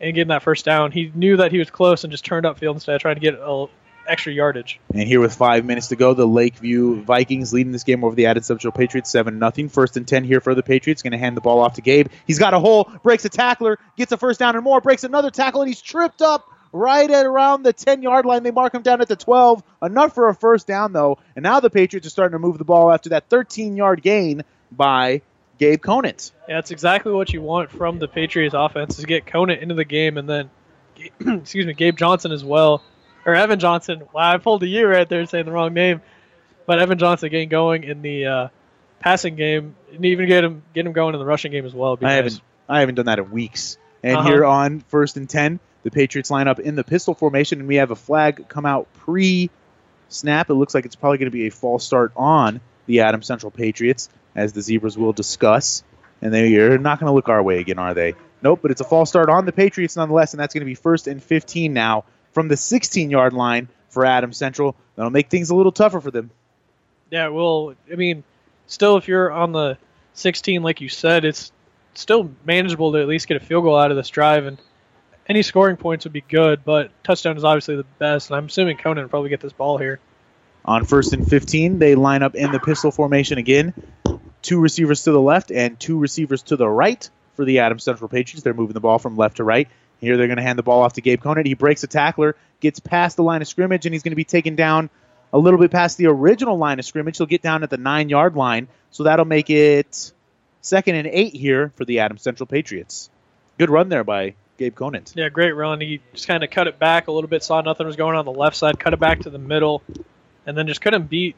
and 0.00 0.14
getting 0.14 0.28
that 0.28 0.42
first 0.42 0.64
down. 0.64 0.92
He 0.92 1.10
knew 1.14 1.38
that 1.38 1.52
he 1.52 1.58
was 1.58 1.70
close 1.70 2.04
and 2.04 2.10
just 2.10 2.24
turned 2.24 2.46
upfield 2.46 2.74
instead 2.74 2.94
of 2.94 3.02
trying 3.02 3.16
to 3.16 3.20
get 3.20 3.34
a 3.34 3.66
extra 4.08 4.32
yardage. 4.32 4.80
And 4.94 5.06
here 5.08 5.20
with 5.20 5.34
five 5.34 5.64
minutes 5.64 5.88
to 5.88 5.96
go, 5.96 6.14
the 6.14 6.26
Lakeview 6.26 7.02
Vikings 7.02 7.52
leading 7.52 7.72
this 7.72 7.84
game 7.84 8.04
over 8.04 8.14
the 8.14 8.26
Added 8.26 8.44
Central 8.44 8.72
Patriots 8.72 9.10
7 9.10 9.38
0. 9.38 9.68
First 9.68 9.96
and 9.96 10.06
10 10.06 10.24
here 10.24 10.40
for 10.40 10.54
the 10.54 10.62
Patriots. 10.62 11.02
Going 11.02 11.12
to 11.12 11.18
hand 11.18 11.36
the 11.36 11.40
ball 11.40 11.60
off 11.60 11.74
to 11.74 11.80
Gabe. 11.80 12.08
He's 12.26 12.38
got 12.38 12.54
a 12.54 12.60
hole, 12.60 12.90
breaks 13.02 13.24
a 13.24 13.28
tackler, 13.28 13.78
gets 13.96 14.12
a 14.12 14.16
first 14.16 14.38
down 14.38 14.54
and 14.54 14.64
more, 14.64 14.80
breaks 14.80 15.04
another 15.04 15.30
tackle, 15.30 15.62
and 15.62 15.68
he's 15.68 15.82
tripped 15.82 16.22
up 16.22 16.48
right 16.76 17.10
at 17.10 17.26
around 17.26 17.62
the 17.62 17.72
10 17.72 18.02
yard 18.02 18.24
line. 18.26 18.42
They 18.42 18.50
mark 18.50 18.74
him 18.74 18.82
down 18.82 19.00
at 19.00 19.08
the 19.08 19.16
12. 19.16 19.62
Enough 19.82 20.14
for 20.14 20.28
a 20.28 20.34
first 20.34 20.66
down, 20.66 20.92
though. 20.92 21.18
And 21.34 21.42
now 21.42 21.60
the 21.60 21.70
Patriots 21.70 22.06
are 22.06 22.10
starting 22.10 22.32
to 22.32 22.38
move 22.38 22.58
the 22.58 22.64
ball 22.64 22.92
after 22.92 23.10
that 23.10 23.28
13 23.28 23.76
yard 23.76 24.02
gain 24.02 24.42
by 24.70 25.22
Gabe 25.58 25.80
Conant. 25.80 26.32
Yeah, 26.48 26.56
that's 26.56 26.70
exactly 26.70 27.12
what 27.12 27.32
you 27.32 27.40
want 27.42 27.70
from 27.70 27.98
the 27.98 28.08
Patriots 28.08 28.54
offense 28.56 28.98
is 28.98 29.04
get 29.04 29.26
Conant 29.26 29.62
into 29.62 29.74
the 29.74 29.84
game 29.84 30.18
and 30.18 30.28
then, 30.28 30.50
excuse 31.20 31.66
me, 31.66 31.72
Gabe 31.72 31.96
Johnson 31.96 32.32
as 32.32 32.44
well, 32.44 32.82
or 33.24 33.34
Evan 33.34 33.58
Johnson. 33.58 34.02
Wow, 34.12 34.32
I 34.32 34.36
pulled 34.38 34.62
a 34.62 34.66
U 34.66 34.86
right 34.86 35.08
there 35.08 35.24
saying 35.26 35.46
the 35.46 35.52
wrong 35.52 35.72
name, 35.74 36.00
but 36.66 36.78
Evan 36.78 36.98
Johnson 36.98 37.30
getting 37.30 37.48
going 37.48 37.84
in 37.84 38.02
the 38.02 38.26
uh, 38.26 38.48
passing 39.00 39.36
game 39.36 39.76
and 39.92 40.04
even 40.04 40.26
get 40.26 40.44
him 40.44 40.62
get 40.74 40.86
him 40.86 40.92
going 40.92 41.14
in 41.14 41.18
the 41.20 41.26
rushing 41.26 41.52
game 41.52 41.64
as 41.66 41.74
well. 41.74 41.98
I 42.02 42.12
haven't 42.12 42.40
I 42.68 42.80
haven't 42.80 42.96
done 42.96 43.06
that 43.06 43.18
in 43.18 43.30
weeks. 43.30 43.78
And 44.02 44.18
Uh-huh. 44.18 44.28
here 44.28 44.44
on 44.44 44.80
first 44.88 45.16
and 45.16 45.28
ten, 45.28 45.58
the 45.86 45.92
Patriots 45.92 46.32
line 46.32 46.48
up 46.48 46.58
in 46.58 46.74
the 46.74 46.82
pistol 46.82 47.14
formation, 47.14 47.60
and 47.60 47.68
we 47.68 47.76
have 47.76 47.92
a 47.92 47.96
flag 47.96 48.48
come 48.48 48.66
out 48.66 48.92
pre 48.94 49.50
snap. 50.08 50.50
It 50.50 50.54
looks 50.54 50.74
like 50.74 50.84
it's 50.84 50.96
probably 50.96 51.18
going 51.18 51.30
to 51.30 51.30
be 51.30 51.46
a 51.46 51.50
false 51.52 51.84
start 51.84 52.10
on 52.16 52.60
the 52.86 53.02
Adam 53.02 53.22
Central 53.22 53.52
Patriots, 53.52 54.08
as 54.34 54.52
the 54.52 54.62
Zebras 54.62 54.98
will 54.98 55.12
discuss. 55.12 55.84
And 56.20 56.34
they're 56.34 56.76
not 56.76 56.98
going 56.98 57.08
to 57.08 57.14
look 57.14 57.28
our 57.28 57.40
way 57.40 57.60
again, 57.60 57.78
are 57.78 57.94
they? 57.94 58.16
Nope, 58.42 58.58
but 58.62 58.72
it's 58.72 58.80
a 58.80 58.84
false 58.84 59.10
start 59.10 59.28
on 59.28 59.46
the 59.46 59.52
Patriots 59.52 59.94
nonetheless, 59.94 60.32
and 60.32 60.40
that's 60.40 60.54
going 60.54 60.62
to 60.62 60.66
be 60.66 60.74
first 60.74 61.06
and 61.06 61.22
15 61.22 61.72
now 61.72 62.02
from 62.32 62.48
the 62.48 62.56
16 62.56 63.08
yard 63.08 63.32
line 63.32 63.68
for 63.88 64.04
Adam 64.04 64.32
Central. 64.32 64.74
That'll 64.96 65.10
make 65.10 65.30
things 65.30 65.50
a 65.50 65.54
little 65.54 65.70
tougher 65.70 66.00
for 66.00 66.10
them. 66.10 66.32
Yeah, 67.10 67.28
well, 67.28 67.76
I 67.92 67.94
mean, 67.94 68.24
still, 68.66 68.96
if 68.96 69.06
you're 69.06 69.30
on 69.30 69.52
the 69.52 69.78
16, 70.14 70.64
like 70.64 70.80
you 70.80 70.88
said, 70.88 71.24
it's 71.24 71.52
still 71.94 72.32
manageable 72.44 72.90
to 72.90 72.98
at 72.98 73.06
least 73.06 73.28
get 73.28 73.36
a 73.36 73.40
field 73.40 73.62
goal 73.62 73.78
out 73.78 73.92
of 73.92 73.96
this 73.96 74.08
drive, 74.08 74.46
and 74.46 74.58
any 75.28 75.42
scoring 75.42 75.76
points 75.76 76.04
would 76.04 76.12
be 76.12 76.22
good. 76.22 76.64
But 76.64 76.90
touchdown 77.04 77.36
is 77.36 77.44
obviously 77.44 77.76
the 77.76 77.86
best, 77.98 78.30
and 78.30 78.36
I'm 78.36 78.46
assuming 78.46 78.76
Conant 78.76 79.04
will 79.04 79.10
probably 79.10 79.30
get 79.30 79.40
this 79.40 79.52
ball 79.52 79.78
here. 79.78 80.00
On 80.64 80.84
first 80.84 81.12
and 81.12 81.28
15, 81.28 81.78
they 81.78 81.94
line 81.94 82.22
up 82.22 82.34
in 82.34 82.50
the 82.50 82.58
pistol 82.58 82.90
formation 82.90 83.38
again. 83.38 83.72
Two 84.42 84.60
receivers 84.60 85.04
to 85.04 85.12
the 85.12 85.20
left 85.20 85.50
and 85.50 85.78
two 85.78 85.98
receivers 85.98 86.42
to 86.44 86.56
the 86.56 86.68
right 86.68 87.08
for 87.34 87.44
the 87.44 87.60
Adams 87.60 87.84
Central 87.84 88.08
Patriots. 88.08 88.42
They're 88.42 88.54
moving 88.54 88.74
the 88.74 88.80
ball 88.80 88.98
from 88.98 89.16
left 89.16 89.36
to 89.36 89.44
right. 89.44 89.68
Here 90.00 90.16
they're 90.16 90.26
going 90.26 90.38
to 90.38 90.42
hand 90.42 90.58
the 90.58 90.64
ball 90.64 90.82
off 90.82 90.94
to 90.94 91.00
Gabe 91.00 91.20
Conant. 91.20 91.46
He 91.46 91.54
breaks 91.54 91.82
a 91.84 91.86
tackler, 91.86 92.36
gets 92.60 92.80
past 92.80 93.16
the 93.16 93.22
line 93.22 93.42
of 93.42 93.48
scrimmage, 93.48 93.86
and 93.86 93.94
he's 93.94 94.02
going 94.02 94.12
to 94.12 94.16
be 94.16 94.24
taken 94.24 94.56
down 94.56 94.90
a 95.32 95.38
little 95.38 95.58
bit 95.58 95.70
past 95.70 95.98
the 95.98 96.06
original 96.06 96.58
line 96.58 96.78
of 96.78 96.84
scrimmage. 96.84 97.16
He'll 97.16 97.26
get 97.26 97.42
down 97.42 97.62
at 97.62 97.70
the 97.70 97.76
nine 97.76 98.08
yard 98.08 98.36
line. 98.36 98.68
So 98.90 99.04
that'll 99.04 99.24
make 99.24 99.50
it 99.50 100.12
second 100.60 100.96
and 100.96 101.06
eight 101.06 101.34
here 101.34 101.72
for 101.76 101.84
the 101.84 102.00
Adams 102.00 102.22
Central 102.22 102.46
Patriots. 102.46 103.10
Good 103.58 103.70
run 103.70 103.88
there 103.88 104.04
by 104.04 104.34
Gabe 104.56 104.74
Conant. 104.74 105.12
Yeah, 105.14 105.28
great 105.28 105.52
run. 105.52 105.80
He 105.80 106.00
just 106.12 106.26
kind 106.26 106.42
of 106.42 106.50
cut 106.50 106.66
it 106.66 106.78
back 106.78 107.08
a 107.08 107.12
little 107.12 107.28
bit, 107.28 107.42
saw 107.42 107.60
nothing 107.60 107.86
was 107.86 107.96
going 107.96 108.16
on 108.16 108.24
the 108.24 108.32
left 108.32 108.56
side, 108.56 108.78
cut 108.78 108.92
it 108.92 109.00
back 109.00 109.20
to 109.20 109.30
the 109.30 109.38
middle, 109.38 109.82
and 110.46 110.56
then 110.56 110.66
just 110.66 110.80
couldn't 110.80 111.08
beat 111.08 111.36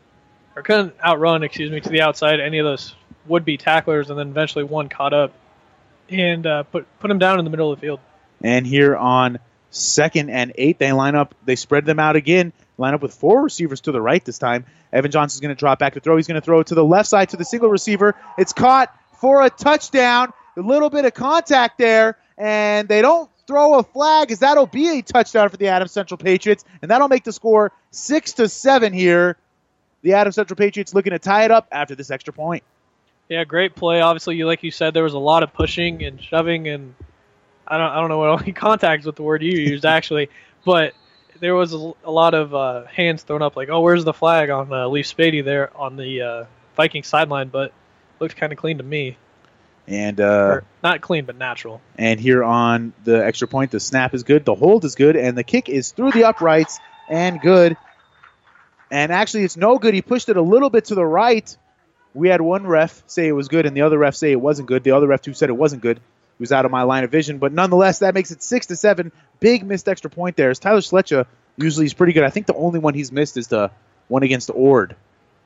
or 0.56 0.62
couldn't 0.62 0.94
outrun, 1.04 1.42
excuse 1.42 1.70
me, 1.70 1.80
to 1.80 1.88
the 1.88 2.00
outside 2.02 2.40
any 2.40 2.58
of 2.58 2.64
those 2.64 2.94
would-be 3.26 3.56
tacklers, 3.56 4.10
and 4.10 4.18
then 4.18 4.28
eventually 4.28 4.64
one 4.64 4.88
caught 4.88 5.12
up 5.12 5.32
and 6.08 6.46
uh, 6.46 6.62
put 6.64 6.87
put 7.00 7.10
him 7.10 7.18
down 7.18 7.38
in 7.38 7.44
the 7.44 7.50
middle 7.50 7.70
of 7.70 7.78
the 7.78 7.87
field. 7.87 8.00
And 8.42 8.66
here 8.66 8.96
on 8.96 9.38
second 9.70 10.30
and 10.30 10.52
eight, 10.54 10.78
they 10.78 10.92
line 10.92 11.14
up. 11.14 11.34
They 11.44 11.56
spread 11.56 11.84
them 11.84 11.98
out 11.98 12.16
again. 12.16 12.52
Line 12.78 12.94
up 12.94 13.02
with 13.02 13.12
four 13.14 13.42
receivers 13.42 13.80
to 13.82 13.92
the 13.92 14.00
right 14.00 14.25
this 14.25 14.38
time. 14.38 14.64
Evan 14.92 15.10
Johnson's 15.10 15.40
going 15.40 15.54
to 15.54 15.58
drop 15.58 15.78
back 15.78 15.94
to 15.94 16.00
throw. 16.00 16.16
He's 16.16 16.28
going 16.28 16.40
to 16.40 16.44
throw 16.44 16.60
it 16.60 16.68
to 16.68 16.75
the 16.75 16.84
left 16.84 17.08
side 17.08 17.30
to 17.30 17.37
the 17.37 17.44
single 17.44 17.68
receiver. 17.68 18.14
It's 18.38 18.52
caught 18.52 18.94
for 19.20 19.42
a 19.42 19.50
touchdown. 19.50 20.32
A 20.56 20.60
little 20.60 20.90
bit 20.90 21.04
of 21.04 21.14
contact 21.14 21.78
there, 21.78 22.16
and 22.38 22.88
they 22.88 23.02
don't 23.02 23.28
throw 23.47 23.75
a 23.78 23.83
flag 23.83 24.30
as 24.30 24.38
that'll 24.38 24.66
be 24.66 24.99
a 24.99 25.02
touchdown 25.02 25.49
for 25.49 25.57
the 25.57 25.68
Adams 25.68 25.92
Central 25.92 26.16
Patriots, 26.16 26.64
and 26.80 26.90
that'll 26.90 27.09
make 27.09 27.25
the 27.25 27.33
score 27.33 27.73
six 27.90 28.33
to 28.35 28.49
seven 28.49 28.92
here. 28.92 29.37
The 30.02 30.14
Adams 30.14 30.37
Central 30.37 30.57
Patriots 30.57 30.95
looking 30.95 31.11
to 31.11 31.18
tie 31.18 31.45
it 31.45 31.50
up 31.50 31.66
after 31.73 31.95
this 31.95 32.11
extra 32.11 32.33
point. 32.33 32.62
Yeah, 33.28 33.45
great 33.45 33.75
play. 33.75 34.00
Obviously, 34.00 34.37
you 34.37 34.47
like 34.47 34.62
you 34.62 34.71
said, 34.71 34.95
there 34.95 35.02
was 35.02 35.14
a 35.14 35.18
lot 35.18 35.42
of 35.42 35.52
pushing 35.52 36.04
and 36.04 36.23
shoving, 36.23 36.68
and 36.68 36.95
I 37.66 37.76
don't 37.76 37.90
I 37.90 37.97
don't 37.97 38.09
know 38.09 38.18
what 38.18 38.28
all 38.28 38.38
contacts 38.54 39.04
with 39.04 39.16
the 39.16 39.23
word 39.23 39.42
you 39.42 39.59
used 39.59 39.85
actually, 39.97 40.30
but 40.64 40.95
there 41.40 41.54
was 41.54 41.73
a, 41.75 41.92
a 42.04 42.11
lot 42.11 42.35
of 42.35 42.54
uh, 42.54 42.85
hands 42.87 43.23
thrown 43.23 43.42
up, 43.42 43.57
like, 43.57 43.68
oh, 43.68 43.80
where's 43.80 44.04
the 44.04 44.12
flag 44.12 44.50
on 44.50 44.73
uh, 44.73 44.88
Leaf 44.88 45.07
Spady 45.07 45.45
there 45.45 45.76
on 45.76 45.97
the 45.97 46.23
uh, 46.23 46.45
Viking 46.76 47.02
sideline, 47.02 47.49
but 47.49 47.73
looked 48.21 48.37
kind 48.37 48.52
of 48.52 48.59
clean 48.59 48.78
to 48.78 48.85
me. 48.85 49.16
And 49.88 50.21
uh, 50.21 50.61
not 50.83 51.00
clean, 51.00 51.25
but 51.25 51.37
natural. 51.37 51.80
and 51.97 52.21
here 52.21 52.45
on 52.45 52.92
the 53.04 53.25
extra 53.25 53.49
point, 53.49 53.71
the 53.71 53.80
snap 53.80 54.12
is 54.14 54.23
good, 54.23 54.45
the 54.45 54.54
hold 54.54 54.85
is 54.85 54.95
good, 54.95 55.16
and 55.16 55.37
the 55.37 55.45
kick 55.45 55.68
is 55.68 55.92
through 55.92 56.12
the 56.12 56.25
uprights 56.25 56.78
and 57.09 57.40
good. 57.40 57.76
And 58.90 59.11
actually, 59.11 59.45
it's 59.45 59.57
no 59.57 59.78
good. 59.78 59.95
He 59.95 60.02
pushed 60.02 60.28
it 60.28 60.37
a 60.37 60.42
little 60.42 60.71
bit 60.71 60.87
to 60.87 60.95
the 60.95 61.04
right. 61.04 61.57
We 62.14 62.28
had 62.28 62.40
one 62.40 62.66
ref 62.66 63.02
say 63.07 63.28
it 63.28 63.33
was 63.33 63.49
good, 63.49 63.64
and 63.64 63.76
the 63.76 63.83
other 63.83 63.99
ref 63.99 64.14
say 64.14 64.30
it 64.30 64.40
wasn't 64.40 64.68
good. 64.68 64.85
The 64.85 64.90
other 64.92 65.07
ref 65.07 65.25
who 65.25 65.33
said 65.33 65.49
it 65.49 65.54
wasn't 65.57 65.83
good 65.83 66.00
he 66.38 66.42
was 66.42 66.52
out 66.52 66.64
of 66.64 66.71
my 66.71 66.85
line 66.85 67.02
of 67.02 67.11
vision, 67.11 67.38
but 67.38 67.52
nonetheless, 67.52 67.99
that 67.99 68.14
makes 68.14 68.30
it 68.30 68.45
six 68.45 68.66
to 68.66 68.76
seven. 68.76 69.11
Big 69.40 69.66
missed 69.66 69.88
extra 69.88 70.09
point 70.09 70.37
there. 70.37 70.51
As 70.51 70.61
Tyler 70.61 70.79
Sletcha 70.79 71.27
usually 71.57 71.87
is 71.87 71.94
pretty 71.94 72.12
good. 72.12 72.22
I 72.22 72.31
think 72.31 72.46
the 72.46 72.55
only 72.55 72.79
one 72.79 72.94
he's 72.94 73.11
missed 73.11 73.37
is 73.37 73.48
the 73.48 73.72
one 74.07 74.22
against 74.22 74.48
Ord 74.55 74.94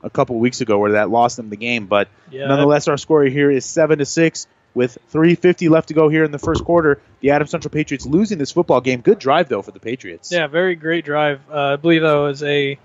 a 0.03 0.09
couple 0.09 0.37
weeks 0.37 0.61
ago, 0.61 0.77
where 0.77 0.91
that 0.93 1.09
lost 1.09 1.37
them 1.37 1.49
the 1.49 1.57
game. 1.57 1.87
But 1.87 2.09
Yeah, 2.29 2.47
Nonetheless, 2.47 2.87
our 2.87 2.97
score 2.97 3.23
here 3.23 3.49
is 3.49 3.65
seven 3.65 3.99
to 3.99 4.05
six 4.05 4.47
with 4.73 4.97
3:50 5.11 5.69
left 5.69 5.87
to 5.87 5.93
go 5.93 6.09
here 6.09 6.23
in 6.23 6.31
the 6.31 6.39
first 6.39 6.63
quarter. 6.63 6.99
The 7.21 7.31
Adams 7.31 7.51
Central 7.51 7.71
Patriots 7.71 8.05
losing 8.05 8.37
this 8.37 8.51
football 8.51 8.81
game. 8.81 9.01
Good 9.01 9.19
drive 9.19 9.49
though 9.49 9.61
for 9.61 9.71
the 9.71 9.79
Patriots. 9.79 10.31
Yeah, 10.31 10.47
very 10.47 10.75
great 10.75 11.05
drive. 11.05 11.41
Uh, 11.49 11.73
I 11.73 11.75
believe 11.77 12.01
that 12.01 12.13
was 12.13 12.43
a 12.43 12.77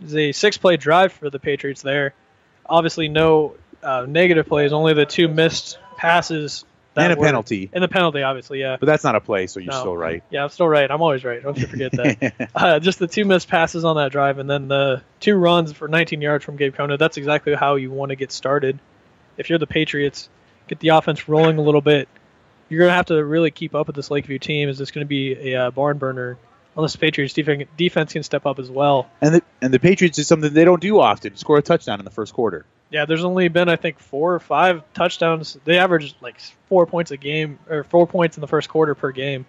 was 0.00 0.14
a 0.14 0.32
six 0.32 0.58
play 0.58 0.76
drive 0.76 1.12
for 1.12 1.30
the 1.30 1.38
Patriots 1.38 1.82
there. 1.82 2.14
Obviously, 2.66 3.08
no 3.08 3.54
uh, 3.82 4.06
negative 4.08 4.46
plays, 4.46 4.72
only 4.72 4.94
the 4.94 5.06
two 5.06 5.28
missed 5.28 5.78
passes. 5.96 6.64
And 7.02 7.12
a 7.12 7.16
were- 7.16 7.24
penalty, 7.26 7.70
And 7.72 7.82
the 7.82 7.88
penalty, 7.88 8.22
obviously, 8.22 8.60
yeah. 8.60 8.76
but 8.78 8.86
that's 8.86 9.02
not 9.04 9.14
a 9.16 9.20
play, 9.20 9.46
so 9.46 9.60
you're 9.60 9.72
No. 9.72 9.80
still 9.80 9.96
right. 9.96 10.22
Yeah, 10.30 10.44
I'm 10.44 10.48
still 10.50 10.68
right. 10.68 10.90
I'm 10.90 11.02
always 11.02 11.24
right. 11.24 11.42
Don't 11.42 11.58
you 11.58 11.66
forget 11.66 11.92
that. 11.92 12.50
uh, 12.54 12.78
just 12.80 12.98
the 12.98 13.06
two 13.06 13.24
missed 13.24 13.48
passes 13.48 13.84
on 13.84 13.96
that 13.96 14.12
drive, 14.12 14.38
and 14.38 14.48
then 14.48 14.68
the 14.68 15.02
two 15.20 15.34
runs 15.36 15.72
for 15.72 15.88
19 15.88 16.20
yards 16.20 16.44
from 16.44 16.56
Gabe 16.56 16.74
Conant. 16.74 16.98
That's 16.98 17.16
exactly 17.16 17.54
how 17.54 17.74
you 17.76 17.90
want 17.90 18.10
to 18.10 18.16
get 18.16 18.30
started. 18.32 18.78
If 19.36 19.50
you're 19.50 19.58
the 19.58 19.66
Patriots, 19.66 20.28
get 20.68 20.78
the 20.80 20.88
offense 20.90 21.28
rolling 21.28 21.58
a 21.58 21.62
little 21.62 21.80
bit. 21.80 22.08
You're 22.68 22.78
going 22.80 22.90
to 22.90 22.94
have 22.94 23.06
to 23.06 23.24
really 23.24 23.50
keep 23.50 23.74
up 23.74 23.86
with 23.88 23.96
this 23.96 24.10
Lakeview 24.10 24.38
team. 24.38 24.68
Is 24.68 24.78
this 24.78 24.90
going 24.90 25.04
to 25.04 25.08
be 25.08 25.52
a 25.52 25.66
uh, 25.66 25.70
barn 25.70 25.98
burner? 25.98 26.38
Unless 26.76 26.92
the 26.92 26.98
Patriots 26.98 27.34
defense, 27.34 27.64
defense 27.76 28.12
can 28.12 28.22
step 28.22 28.46
up 28.46 28.58
as 28.58 28.70
well. 28.70 29.08
and 29.20 29.36
the 29.36 29.42
and 29.62 29.72
the 29.72 29.78
Patriots 29.78 30.18
is 30.18 30.26
something 30.26 30.52
they 30.52 30.64
don't 30.64 30.80
do 30.82 31.00
often. 31.00 31.36
Score 31.36 31.58
a 31.58 31.62
touchdown 31.62 31.98
in 32.00 32.04
the 32.04 32.10
first 32.10 32.34
quarter. 32.34 32.66
Yeah, 32.90 33.06
there's 33.06 33.24
only 33.24 33.48
been 33.48 33.68
I 33.68 33.76
think 33.76 33.98
four 33.98 34.34
or 34.34 34.40
five 34.40 34.82
touchdowns. 34.92 35.56
They 35.64 35.78
average 35.78 36.14
like 36.20 36.40
four 36.68 36.86
points 36.86 37.10
a 37.10 37.16
game 37.16 37.58
or 37.68 37.84
four 37.84 38.06
points 38.06 38.36
in 38.36 38.40
the 38.40 38.48
first 38.48 38.68
quarter 38.68 38.94
per 38.94 39.12
game. 39.12 39.46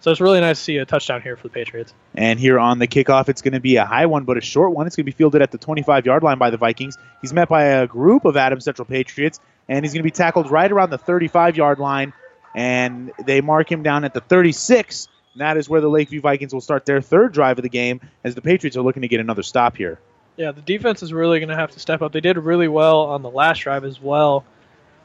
So 0.00 0.10
it's 0.10 0.20
really 0.20 0.40
nice 0.40 0.58
to 0.58 0.64
see 0.64 0.76
a 0.76 0.84
touchdown 0.84 1.22
here 1.22 1.34
for 1.34 1.44
the 1.44 1.52
Patriots. 1.54 1.94
And 2.14 2.38
here 2.38 2.58
on 2.58 2.78
the 2.78 2.86
kickoff, 2.86 3.30
it's 3.30 3.40
going 3.40 3.54
to 3.54 3.60
be 3.60 3.76
a 3.76 3.86
high 3.86 4.04
one, 4.04 4.24
but 4.24 4.36
a 4.36 4.42
short 4.42 4.72
one. 4.72 4.86
It's 4.86 4.96
going 4.96 5.04
to 5.04 5.10
be 5.10 5.16
fielded 5.16 5.40
at 5.40 5.50
the 5.50 5.56
25 5.56 6.04
yard 6.04 6.22
line 6.22 6.36
by 6.36 6.50
the 6.50 6.58
Vikings. 6.58 6.98
He's 7.22 7.32
met 7.32 7.48
by 7.48 7.64
a 7.64 7.86
group 7.86 8.26
of 8.26 8.36
Adams 8.36 8.64
Central 8.64 8.84
Patriots, 8.84 9.40
and 9.66 9.82
he's 9.82 9.94
going 9.94 10.02
to 10.02 10.06
be 10.06 10.10
tackled 10.10 10.50
right 10.50 10.70
around 10.70 10.90
the 10.90 10.98
35 10.98 11.56
yard 11.56 11.78
line. 11.78 12.12
And 12.54 13.12
they 13.24 13.40
mark 13.40 13.72
him 13.72 13.82
down 13.82 14.04
at 14.04 14.12
the 14.12 14.20
36. 14.20 15.08
And 15.34 15.40
that 15.40 15.56
is 15.56 15.68
where 15.68 15.80
the 15.80 15.88
Lakeview 15.88 16.20
Vikings 16.20 16.54
will 16.54 16.60
start 16.60 16.86
their 16.86 17.00
third 17.00 17.32
drive 17.32 17.58
of 17.58 17.62
the 17.62 17.68
game 17.68 18.00
as 18.22 18.34
the 18.34 18.40
Patriots 18.40 18.76
are 18.76 18.82
looking 18.82 19.02
to 19.02 19.08
get 19.08 19.20
another 19.20 19.42
stop 19.42 19.76
here. 19.76 19.98
Yeah, 20.36 20.52
the 20.52 20.62
defense 20.62 21.02
is 21.02 21.12
really 21.12 21.40
going 21.40 21.48
to 21.48 21.56
have 21.56 21.72
to 21.72 21.80
step 21.80 22.02
up. 22.02 22.12
They 22.12 22.20
did 22.20 22.36
really 22.38 22.68
well 22.68 23.00
on 23.02 23.22
the 23.22 23.30
last 23.30 23.60
drive 23.60 23.84
as 23.84 24.00
well, 24.00 24.44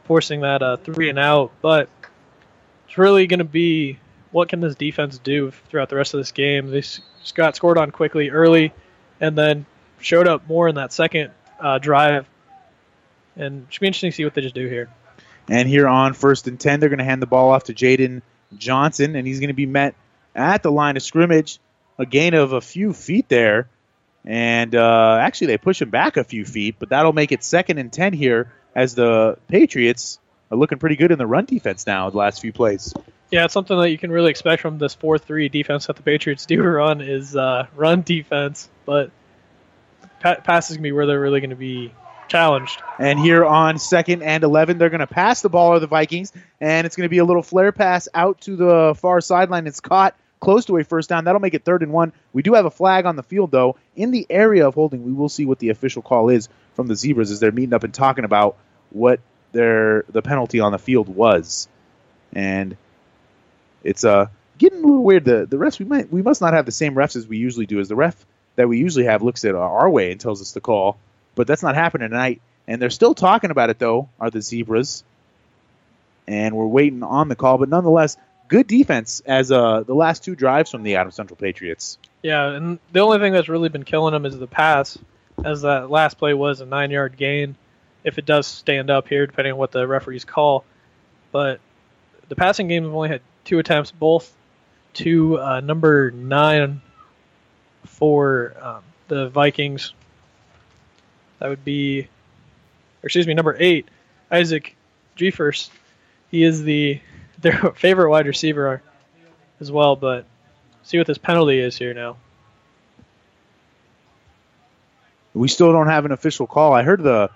forcing 0.05 0.41
that 0.41 0.61
uh, 0.61 0.77
three 0.77 1.09
and 1.09 1.19
out. 1.19 1.51
But 1.61 1.89
it's 2.87 2.97
really 2.97 3.27
going 3.27 3.39
to 3.39 3.43
be 3.43 3.99
what 4.31 4.49
can 4.49 4.59
this 4.59 4.75
defense 4.75 5.17
do 5.17 5.51
throughout 5.69 5.89
the 5.89 5.95
rest 5.95 6.13
of 6.13 6.19
this 6.19 6.31
game. 6.31 6.67
They 6.67 6.81
just 6.81 7.01
got 7.33 7.55
scored 7.55 7.77
on 7.77 7.91
quickly 7.91 8.29
early, 8.29 8.71
and 9.19 9.37
then 9.37 9.65
showed 9.99 10.27
up 10.27 10.47
more 10.47 10.67
in 10.67 10.75
that 10.75 10.93
second 10.93 11.31
uh, 11.59 11.79
drive. 11.79 12.27
And 13.35 13.67
it 13.67 13.73
should 13.73 13.81
be 13.81 13.87
interesting 13.87 14.11
to 14.11 14.15
see 14.15 14.23
what 14.23 14.33
they 14.35 14.41
just 14.41 14.55
do 14.55 14.67
here. 14.67 14.89
And 15.47 15.67
here 15.67 15.87
on 15.87 16.13
first 16.13 16.47
and 16.47 16.59
10, 16.59 16.79
they're 16.79 16.89
going 16.89 16.99
to 16.99 17.05
hand 17.05 17.21
the 17.21 17.27
ball 17.27 17.49
off 17.49 17.65
to 17.65 17.73
Jaden 17.73 18.21
Johnson, 18.57 19.15
and 19.15 19.25
he's 19.25 19.39
going 19.39 19.47
to 19.49 19.53
be 19.53 19.65
met 19.65 19.95
at 20.39 20.63
the 20.63 20.71
line 20.71 20.97
of 20.97 21.03
scrimmage. 21.03 21.59
A 21.97 22.05
gain 22.05 22.33
of 22.33 22.53
a 22.53 22.61
few 22.61 22.93
feet 22.93 23.27
there. 23.27 23.67
And 24.25 24.73
uh, 24.73 25.17
actually, 25.21 25.47
they 25.47 25.57
push 25.57 25.81
him 25.81 25.89
back 25.89 26.17
a 26.17 26.23
few 26.23 26.45
feet, 26.45 26.75
but 26.79 26.89
that'll 26.89 27.13
make 27.13 27.31
it 27.31 27.43
second 27.43 27.77
and 27.77 27.91
10 27.91 28.13
here 28.13 28.51
as 28.73 28.95
the 28.95 29.37
Patriots 29.47 30.19
are 30.51 30.57
looking 30.57 30.77
pretty 30.77 30.95
good 30.95 31.11
in 31.11 31.17
the 31.17 31.27
run 31.27 31.45
defense 31.45 31.85
now, 31.85 32.09
the 32.09 32.17
last 32.17 32.41
few 32.41 32.53
plays. 32.53 32.93
Yeah, 33.31 33.45
it's 33.45 33.53
something 33.53 33.77
that 33.77 33.89
you 33.91 33.97
can 33.97 34.11
really 34.11 34.31
expect 34.31 34.61
from 34.61 34.77
this 34.77 34.95
4-3 34.95 35.51
defense 35.51 35.87
that 35.87 35.95
the 35.95 36.01
Patriots 36.01 36.45
do 36.45 36.61
run 36.63 37.01
is 37.01 37.35
uh, 37.35 37.67
run 37.75 38.01
defense, 38.01 38.69
but 38.85 39.11
pa- 40.19 40.35
pass 40.35 40.69
is 40.69 40.77
going 40.77 40.83
to 40.83 40.87
be 40.87 40.91
where 40.91 41.05
they're 41.05 41.19
really 41.19 41.39
going 41.39 41.51
to 41.51 41.55
be 41.55 41.93
challenged. 42.27 42.81
And 42.97 43.19
here 43.19 43.45
on 43.45 43.77
second 43.77 44.23
and 44.23 44.43
11, 44.43 44.77
they're 44.77 44.89
going 44.89 44.99
to 44.99 45.07
pass 45.07 45.41
the 45.41 45.49
ball 45.49 45.73
to 45.73 45.79
the 45.79 45.87
Vikings, 45.87 46.31
and 46.59 46.85
it's 46.85 46.95
going 46.95 47.05
to 47.05 47.09
be 47.09 47.17
a 47.17 47.25
little 47.25 47.43
flare 47.43 47.71
pass 47.71 48.07
out 48.13 48.41
to 48.41 48.55
the 48.55 48.95
far 48.97 49.21
sideline. 49.21 49.67
It's 49.67 49.79
caught 49.79 50.15
close 50.39 50.65
to 50.65 50.77
a 50.77 50.83
first 50.83 51.09
down. 51.09 51.25
That'll 51.25 51.41
make 51.41 51.53
it 51.53 51.63
third 51.63 51.83
and 51.83 51.91
one. 51.91 52.13
We 52.33 52.41
do 52.41 52.53
have 52.53 52.65
a 52.65 52.71
flag 52.71 53.05
on 53.05 53.15
the 53.15 53.23
field, 53.23 53.51
though. 53.51 53.77
In 53.95 54.11
the 54.11 54.25
area 54.29 54.67
of 54.67 54.75
holding, 54.75 55.05
we 55.05 55.11
will 55.11 55.29
see 55.29 55.45
what 55.45 55.59
the 55.59 55.69
official 55.69 56.01
call 56.01 56.29
is 56.29 56.49
from 56.75 56.87
the 56.87 56.95
Zebras 56.95 57.31
as 57.31 57.39
they're 57.39 57.51
meeting 57.51 57.73
up 57.73 57.83
and 57.83 57.93
talking 57.93 58.25
about 58.25 58.55
what 58.91 59.19
their 59.51 60.03
the 60.09 60.21
penalty 60.21 60.59
on 60.59 60.71
the 60.71 60.79
field 60.79 61.09
was. 61.09 61.67
And 62.33 62.77
it's 63.83 64.03
uh, 64.03 64.27
getting 64.57 64.79
a 64.79 64.87
little 64.87 65.03
weird. 65.03 65.25
The 65.25 65.45
the 65.45 65.57
refs 65.57 65.79
we 65.79 65.85
might 65.85 66.11
we 66.11 66.21
must 66.21 66.41
not 66.41 66.53
have 66.53 66.65
the 66.65 66.71
same 66.71 66.95
refs 66.95 67.15
as 67.15 67.27
we 67.27 67.37
usually 67.37 67.65
do. 67.65 67.79
As 67.79 67.89
the 67.89 67.95
ref 67.95 68.25
that 68.55 68.67
we 68.67 68.77
usually 68.77 69.05
have 69.05 69.21
looks 69.23 69.45
at 69.45 69.55
our 69.55 69.89
way 69.89 70.11
and 70.11 70.19
tells 70.19 70.41
us 70.41 70.51
the 70.51 70.61
call, 70.61 70.97
but 71.35 71.47
that's 71.47 71.63
not 71.63 71.75
happening 71.75 72.09
tonight. 72.09 72.41
And 72.67 72.81
they're 72.81 72.89
still 72.89 73.15
talking 73.15 73.51
about 73.51 73.69
it 73.69 73.79
though. 73.79 74.09
Are 74.19 74.29
the 74.29 74.41
Zebras? 74.41 75.03
And 76.27 76.55
we're 76.55 76.67
waiting 76.67 77.01
on 77.01 77.27
the 77.27 77.35
call, 77.35 77.57
but 77.57 77.69
nonetheless, 77.69 78.15
good 78.49 78.67
defense 78.67 79.21
as 79.25 79.51
uh 79.51 79.83
the 79.83 79.93
last 79.95 80.23
two 80.23 80.35
drives 80.35 80.69
from 80.69 80.83
the 80.83 80.95
Adam 80.97 81.11
Central 81.11 81.37
Patriots. 81.37 81.97
Yeah, 82.21 82.49
and 82.49 82.79
the 82.91 82.99
only 82.99 83.19
thing 83.19 83.31
that's 83.31 83.47
really 83.47 83.69
been 83.69 83.85
killing 83.85 84.11
them 84.11 84.25
is 84.25 84.37
the 84.37 84.47
pass. 84.47 84.97
as 85.45 85.61
that 85.61 85.89
last 85.89 86.17
play 86.17 86.33
was 86.33 86.59
a 86.59 86.65
nine 86.65 86.91
yard 86.91 87.15
gain, 87.15 87.55
if 88.03 88.17
it 88.17 88.25
does 88.25 88.45
stand 88.45 88.89
up 88.89 89.07
here, 89.07 89.25
depending 89.25 89.53
on 89.53 89.59
what 89.59 89.71
the 89.71 89.87
referees 89.87 90.25
call. 90.25 90.65
But 91.31 91.61
the 92.27 92.35
passing 92.35 92.67
game 92.67 92.83
have 92.83 92.93
only 92.93 93.09
had 93.09 93.21
two 93.45 93.59
attempts, 93.59 93.91
both 93.91 94.35
to 94.95 95.39
uh, 95.39 95.59
number 95.61 96.11
nine 96.11 96.81
for 97.85 98.53
um, 98.61 98.83
the 99.07 99.29
Vikings. 99.29 99.93
That 101.39 101.49
would 101.49 101.63
be, 101.63 102.07
excuse 103.03 103.27
me, 103.27 103.33
number 103.33 103.55
eight, 103.59 103.87
Isaac 104.29 104.75
Jeffers. 105.15 105.69
He 106.31 106.43
is 106.43 106.63
the 106.63 106.99
their 107.41 107.71
favorite 107.75 108.09
wide 108.09 108.27
receiver 108.27 108.81
as 109.59 109.71
well, 109.71 109.95
but 109.95 110.25
see 110.83 110.97
what 110.97 111.07
this 111.07 111.17
penalty 111.17 111.59
is 111.59 111.77
here 111.77 111.93
now. 111.93 112.17
We 115.33 115.47
still 115.47 115.71
don't 115.71 115.87
have 115.87 116.05
an 116.05 116.11
official 116.11 116.47
call. 116.47 116.73
I 116.73 116.83
heard 116.83 117.01
the 117.01 117.29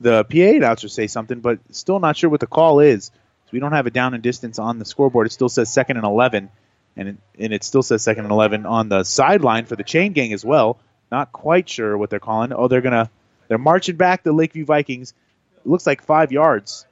the 0.00 0.24
PA 0.24 0.56
announcer 0.56 0.88
say 0.88 1.06
something, 1.06 1.40
but 1.40 1.58
still 1.70 2.00
not 2.00 2.16
sure 2.16 2.28
what 2.28 2.40
the 2.40 2.46
call 2.46 2.80
is. 2.80 3.06
So 3.06 3.50
we 3.52 3.60
don't 3.60 3.72
have 3.72 3.86
a 3.86 3.90
down 3.90 4.12
and 4.12 4.22
distance 4.22 4.58
on 4.58 4.78
the 4.78 4.84
scoreboard. 4.84 5.26
It 5.26 5.32
still 5.32 5.48
says 5.48 5.72
second 5.72 5.96
and 5.96 6.04
11, 6.04 6.50
and 6.96 7.08
it, 7.08 7.16
and 7.38 7.52
it 7.54 7.64
still 7.64 7.82
says 7.82 8.02
second 8.02 8.24
and 8.24 8.32
11 8.32 8.66
on 8.66 8.88
the 8.88 9.04
sideline 9.04 9.64
for 9.64 9.76
the 9.76 9.84
chain 9.84 10.12
gang 10.12 10.32
as 10.32 10.44
well. 10.44 10.78
Not 11.10 11.32
quite 11.32 11.68
sure 11.68 11.96
what 11.96 12.10
they're 12.10 12.20
calling. 12.20 12.52
Oh, 12.52 12.68
they're 12.68 12.80
gonna 12.80 13.10
they're 13.48 13.58
marching 13.58 13.96
back 13.96 14.22
the 14.22 14.32
Lakeview 14.32 14.64
Vikings. 14.64 15.14
It 15.58 15.66
looks 15.66 15.86
like 15.86 16.02
five 16.02 16.32
yards, 16.32 16.84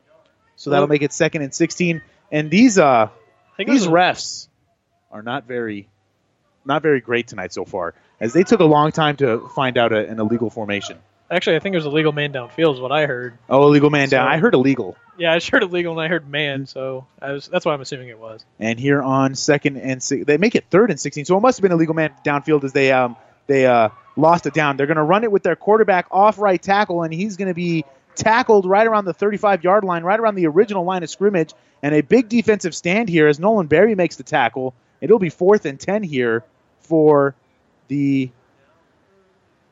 so 0.57 0.71
that'll 0.71 0.87
make 0.87 1.03
it 1.03 1.13
second 1.13 1.43
and 1.43 1.53
16. 1.53 2.01
And 2.35 2.51
these 2.51 2.81
uh 2.81 3.11
these 3.57 3.87
refs 3.87 4.49
are 5.13 5.23
not 5.23 5.47
very 5.47 5.89
not 6.65 6.83
very 6.83 7.01
great 7.01 7.29
tonight 7.29 7.53
so 7.53 7.65
far, 7.65 7.95
as 8.19 8.33
they 8.33 8.43
took 8.43 8.59
a 8.59 8.65
long 8.65 8.91
time 8.91 9.17
to 9.19 9.49
find 9.55 9.79
out 9.79 9.93
a, 9.93 10.09
an 10.09 10.19
illegal 10.19 10.51
formation. 10.51 10.99
Actually, 11.31 11.57
I 11.57 11.59
think 11.61 11.75
it 11.75 11.79
was 11.79 11.87
a 11.87 11.91
legal 11.91 12.11
man 12.11 12.33
downfield 12.33 12.75
is 12.75 12.81
what 12.81 12.91
I 12.91 13.07
heard. 13.07 13.39
Oh, 13.49 13.69
illegal 13.69 13.89
man 13.89 14.09
down. 14.09 14.27
I 14.27 14.39
heard 14.39 14.55
illegal. 14.55 14.97
Yeah, 15.17 15.33
I 15.33 15.39
heard 15.41 15.63
illegal 15.63 15.93
and 15.93 16.01
I 16.01 16.09
heard 16.09 16.29
man, 16.29 16.67
so 16.67 17.07
I 17.23 17.31
was 17.31 17.47
that's 17.47 17.65
why 17.65 17.73
I'm 17.73 17.81
assuming 17.81 18.09
it 18.09 18.19
was. 18.19 18.45
And 18.59 18.81
here 18.81 19.01
on 19.01 19.37
second 19.37 19.77
and 19.77 20.03
six, 20.03 20.27
they 20.27 20.37
make 20.37 20.57
it 20.57 20.65
third 20.71 20.91
and 20.91 20.99
16. 20.99 21.27
So 21.27 21.37
it 21.37 21.41
must 21.41 21.59
have 21.59 21.63
been 21.63 21.71
a 21.71 21.77
legal 21.77 21.95
man 21.95 22.13
downfield 22.27 22.65
as 22.65 22.73
they 22.73 22.91
um 22.91 23.15
they 23.47 23.65
uh 23.65 23.91
lost 24.17 24.47
it 24.47 24.55
down. 24.55 24.77
They're 24.77 24.89
going 24.89 24.97
to 24.97 25.05
run 25.05 25.23
it 25.23 25.31
with 25.31 25.45
their 25.45 25.55
quarterback 25.55 26.09
off 26.11 26.41
right 26.41 26.61
tackle, 26.61 27.05
and 27.05 27.15
he's 27.15 27.37
going 27.37 27.49
to 27.49 27.55
be 27.55 27.85
tackled 28.17 28.67
right 28.67 28.87
around 28.87 29.05
the 29.05 29.15
35 29.15 29.65
yard 29.65 29.85
line, 29.85 30.03
right 30.03 30.19
around 30.19 30.35
the 30.35 30.47
original 30.47 30.85
line 30.85 31.03
of 31.03 31.11
scrimmage, 31.11 31.53
and 31.85 31.95
a 31.95 32.01
big 32.01 32.31
defensive 32.31 32.75
stand 32.75 33.11
here 33.11 33.29
as 33.29 33.39
Nolan 33.39 33.67
Berry 33.67 33.95
makes 33.95 34.17
the 34.17 34.23
tackle. 34.23 34.73
It'll 35.03 35.19
be 35.19 35.29
fourth 35.29 35.67
and 35.67 35.79
10 35.79 36.03
here 36.03 36.43
for 36.81 37.35
the. 37.89 38.31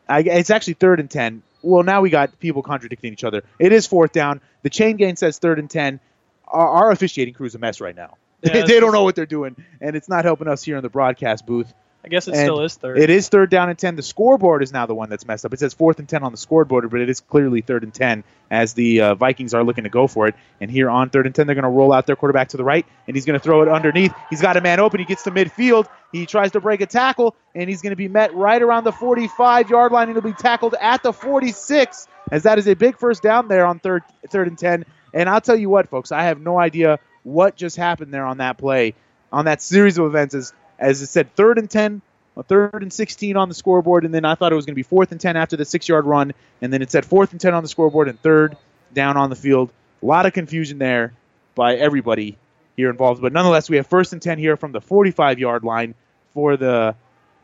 I, 0.07 0.21
it's 0.21 0.51
actually 0.51 0.75
third 0.75 1.01
and 1.01 1.11
10. 1.11 1.43
Well, 1.63 1.83
now 1.85 2.03
we 2.03 2.11
got 2.11 2.39
people 2.39 2.63
contradicting 2.63 3.15
each 3.15 3.25
other. 3.25 3.45
It 3.59 3.73
is 3.73 3.87
fourth 3.87 4.13
down. 4.13 4.43
The 4.61 4.69
chain 4.69 4.99
gain 4.99 5.17
says 5.17 5.39
third 5.39 5.59
and 5.59 5.71
10. 5.71 6.01
Our, 6.47 6.69
our 6.69 6.91
officiating 6.91 7.33
crew 7.33 7.47
is 7.47 7.55
a 7.55 7.59
mess 7.59 7.81
right 7.81 7.97
now. 7.97 8.19
Yeah, 8.43 8.53
they 8.53 8.59
it's- 8.59 8.81
don't 8.81 8.93
know 8.93 9.05
what 9.05 9.17
they're 9.17 9.25
doing, 9.25 9.57
and 9.81 9.97
it's 9.97 10.11
not 10.11 10.27
helping 10.27 10.49
us 10.49 10.63
here 10.63 10.77
in 10.77 10.83
the 10.83 10.91
broadcast 10.91 11.47
booth. 11.47 11.73
I 12.05 12.09
guess 12.09 12.27
it 12.27 12.35
And 12.35 12.41
still 12.41 12.61
is 12.63 12.75
third. 12.75 12.99
It 12.99 13.11
is 13.11 13.29
third 13.29 13.49
down 13.49 13.69
and 13.69 13.79
10. 13.79 13.95
The 13.95 14.03
scoreboard 14.03 14.65
is 14.65 14.73
now 14.73 14.87
the 14.87 14.95
one 14.95 15.09
that's 15.09 15.25
messed 15.25 15.45
up. 15.45 15.53
It 15.53 15.61
says 15.61 15.73
fourth 15.73 16.01
and 16.01 16.09
10 16.09 16.25
on 16.25 16.33
the 16.33 16.39
scoreboard, 16.39 16.91
but 16.91 17.01
it 17.01 17.09
is 17.09 17.21
clearly 17.21 17.61
third 17.61 17.85
and 17.85 17.95
10 17.95 18.25
as 18.51 18.75
the 18.75 19.01
uh, 19.01 19.15
Vikings 19.15 19.55
are 19.55 19.63
looking 19.63 19.85
to 19.85 19.91
go 19.91 20.09
for 20.09 20.27
it. 20.27 20.35
And 20.61 20.69
here 20.69 20.91
on 20.91 21.11
third 21.11 21.27
and 21.27 21.35
10, 21.35 21.47
they're 21.47 21.55
going 21.55 21.63
to 21.63 21.69
roll 21.69 21.93
out 21.93 22.07
their 22.07 22.17
quarterback 22.17 22.49
to 22.49 22.57
the 22.57 22.65
right, 22.65 22.85
and 23.07 23.17
he's 23.17 23.25
going 23.25 23.39
to 23.39 23.43
throw 23.43 23.63
it 23.63 23.69
underneath. 23.69 24.13
He's 24.31 24.43
got 24.43 24.57
a 24.57 24.61
man 24.61 24.81
open. 24.81 24.99
He 24.99 25.07
gets 25.07 25.23
to 25.25 25.31
midfield. 25.31 25.87
He 26.11 26.27
tries 26.27 26.51
to 26.53 26.61
break 26.61 26.81
a 26.81 26.87
tackle, 26.87 27.37
and 27.55 27.71
he's 27.71 27.83
going 27.83 27.93
to 27.93 27.97
be 27.97 28.09
met 28.09 28.35
right 28.35 28.61
around 28.61 28.83
the 28.83 28.93
45 28.93 29.71
yard 29.71 29.93
line, 29.93 30.09
and 30.09 30.17
he'll 30.17 30.23
be 30.23 30.37
tackled 30.37 30.75
at 30.81 31.05
the 31.05 31.13
46, 31.13 32.09
as 32.33 32.43
that 32.43 32.59
is 32.59 32.67
a 32.67 32.75
big 32.75 32.99
first 32.99 33.23
down 33.23 33.47
there 33.47 33.65
on 33.65 33.79
third, 33.79 34.03
third 34.29 34.49
and 34.49 34.59
10. 34.59 34.85
And 35.15 35.29
I'll 35.29 35.41
tell 35.41 35.57
you 35.57 35.69
what, 35.69 35.89
folks, 35.89 36.11
I 36.11 36.25
have 36.25 36.41
no 36.41 36.59
idea 36.59 36.99
what 37.23 37.55
just 37.55 37.77
happened 37.77 38.13
there 38.13 38.27
on 38.27 38.39
that 38.39 38.59
play, 38.59 38.95
on 39.31 39.45
that 39.45 39.63
series 39.63 39.99
of 39.99 40.07
events. 40.07 40.35
As, 40.35 40.53
as 40.83 41.01
it 41.01 41.07
said, 41.07 41.35
third 41.35 41.59
and 41.59 41.71
10, 41.71 42.03
a 42.37 42.43
third 42.43 42.83
and 42.83 42.93
16 42.93 43.37
on 43.37 43.49
the 43.49 43.55
scoreboard, 43.55 44.05
and 44.05 44.13
then 44.13 44.25
I 44.25 44.35
thought 44.35 44.53
it 44.53 44.57
was 44.57 44.67
going 44.67 44.75
to 44.75 44.77
be 44.77 44.83
fourth 44.83 45.13
and 45.13 45.21
10 45.21 45.37
after 45.37 45.57
the 45.57 45.65
six 45.65 45.89
yard 45.89 46.05
run, 46.07 46.33
and 46.61 46.73
then 46.73 46.83
it 46.83 46.91
said 46.91 47.05
fourth 47.05 47.33
and 47.33 47.41
10 47.41 47.55
on 47.55 47.63
the 47.63 47.69
scoreboard 47.69 48.09
and 48.09 48.21
third 48.21 48.57
down 48.93 49.17
on 49.17 49.31
the 49.31 49.37
field. 49.37 49.71
A 50.03 50.07
lot 50.07 50.27
of 50.27 50.33
confusion 50.33 50.79
there 50.79 51.13
by 51.55 51.77
everybody 51.77 52.37
here 52.77 52.91
involved, 52.91 53.23
but 53.23 53.33
nonetheless, 53.33 53.71
we 53.71 53.77
have 53.77 53.87
first 53.87 54.13
and 54.13 54.21
10 54.21 54.39
here 54.39 54.57
from 54.57 54.73
the 54.73 54.81
45 54.81 55.39
yard 55.39 55.63
line 55.63 55.95
for 56.35 56.57
the 56.57 56.97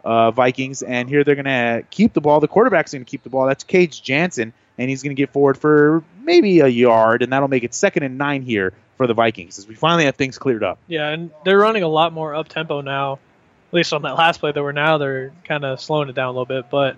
uh, 0.05 0.31
Vikings, 0.31 0.83
and 0.83 1.09
here 1.09 1.23
they're 1.23 1.35
going 1.35 1.45
to 1.45 1.85
keep 1.91 2.13
the 2.15 2.21
ball. 2.21 2.41
The 2.41 2.49
quarterback's 2.49 2.93
going 2.93 3.05
to 3.05 3.11
keep 3.11 3.23
the 3.23 3.31
ball. 3.31 3.47
That's 3.47 3.65
Cage 3.65 4.03
Jansen, 4.03 4.53
and 4.79 4.91
he's 4.91 5.03
going 5.03 5.15
to 5.15 5.21
get 5.21 5.33
forward 5.33 5.59
for 5.59 6.03
maybe 6.23 6.61
a 6.61 6.69
yard, 6.69 7.23
and 7.23 7.33
that'll 7.33 7.49
make 7.49 7.65
it 7.65 7.75
second 7.75 8.03
and 8.03 8.19
nine 8.19 8.43
here 8.43 8.73
for 8.97 9.07
the 9.07 9.15
Vikings 9.15 9.59
as 9.59 9.67
we 9.67 9.75
finally 9.75 10.07
have 10.07 10.17
things 10.17 10.39
cleared 10.39 10.65
up. 10.65 10.79
Yeah, 10.89 11.09
and 11.09 11.31
they're 11.45 11.59
running 11.59 11.85
a 11.85 11.89
lot 11.89 12.13
more 12.13 12.35
up 12.35 12.49
tempo 12.49 12.81
now. 12.81 13.21
At 13.69 13.75
least 13.75 13.93
on 13.93 14.03
that 14.03 14.17
last 14.17 14.41
play, 14.41 14.53
that 14.53 14.63
we're 14.63 14.73
now 14.73 14.99
they're 14.99 15.33
kind 15.45 15.65
of 15.65 15.81
slowing 15.81 16.09
it 16.09 16.15
down 16.15 16.29
a 16.29 16.31
little 16.31 16.47
bit. 16.47 16.71
But 16.71 16.97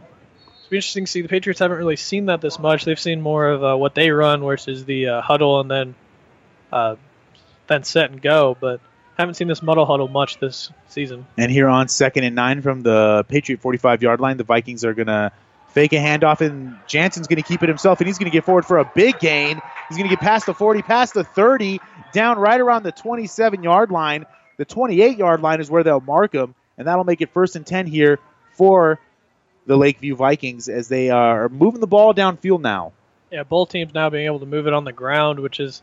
it's 0.65 0.73
interesting 0.73 1.05
to 1.05 1.11
see. 1.11 1.23
The 1.23 1.29
Patriots 1.29 1.59
haven't 1.59 1.79
really 1.79 1.97
seen 1.97 2.27
that 2.27 2.41
this 2.41 2.59
much. 2.59 2.85
They've 2.85 3.01
seen 3.01 3.21
more 3.21 3.49
of 3.49 3.65
uh, 3.65 3.77
what 3.77 3.95
they 3.95 4.11
run 4.11 4.41
versus 4.43 4.85
the 4.85 5.09
uh, 5.09 5.21
huddle 5.21 5.61
and 5.61 5.71
then 5.71 5.95
uh, 6.73 6.97
then 7.67 7.83
set 7.83 8.11
and 8.11 8.23
go. 8.23 8.57
But 8.59 8.81
haven't 9.21 9.35
seen 9.35 9.49
this 9.49 9.63
muddle 9.63 9.85
huddle 9.85 10.09
much 10.09 10.39
this 10.39 10.71
season. 10.89 11.27
And 11.37 11.51
here 11.51 11.69
on 11.69 11.89
second 11.89 12.25
and 12.25 12.35
nine 12.35 12.63
from 12.63 12.83
the 12.83 13.25
Patriot 13.29 13.61
45 13.61 14.03
yard 14.03 14.21
line, 14.21 14.37
the 14.37 14.45
Vikings 14.45 14.85
are 14.85 14.95
going 14.95 15.09
to 15.09 15.33
fake 15.73 15.93
a 15.93 15.97
handoff, 15.97 16.41
and 16.41 16.77
Jansen's 16.87 17.27
going 17.27 17.41
to 17.41 17.47
keep 17.47 17.63
it 17.63 17.69
himself, 17.69 18.01
and 18.01 18.07
he's 18.07 18.19
going 18.19 18.31
to 18.31 18.37
get 18.37 18.45
forward 18.45 18.65
for 18.65 18.79
a 18.79 18.85
big 18.95 19.19
gain. 19.21 19.61
He's 19.89 19.97
going 19.97 20.09
to 20.09 20.15
get 20.15 20.21
past 20.21 20.47
the 20.47 20.55
40, 20.55 20.83
past 20.83 21.15
the 21.15 21.25
30, 21.25 21.81
down 22.13 22.39
right 22.39 22.61
around 22.61 22.83
the 22.83 22.93
27 22.93 23.63
yard 23.63 23.91
line. 23.91 24.27
The 24.57 24.65
28 24.65 25.19
yard 25.19 25.41
line 25.41 25.61
is 25.61 25.71
where 25.71 25.83
they'll 25.83 26.01
mark 26.01 26.35
him, 26.35 26.55
and 26.81 26.89
that'll 26.89 27.05
make 27.05 27.21
it 27.21 27.31
first 27.35 27.57
and 27.57 27.67
10 27.67 27.87
here 27.87 28.19
for 28.55 28.99
the 29.67 29.77
Lakeview 29.77 30.17
Vikings 30.17 30.71
as 30.71 30.89
they 30.89 31.11
are 31.11 31.51
moving 31.51 31.79
the 31.81 31.87
ball 31.87 32.15
downfield 32.15 32.63
now. 32.63 32.93
Yeah, 33.31 33.43
both 33.43 33.69
teams 33.69 33.93
now 33.93 34.09
being 34.09 34.25
able 34.25 34.41
to 34.41 34.47
move 34.47 34.67
it 34.67 34.73
on 34.73 34.85
the 34.85 34.93
ground, 34.93 35.41
which 35.41 35.61
is 35.61 35.83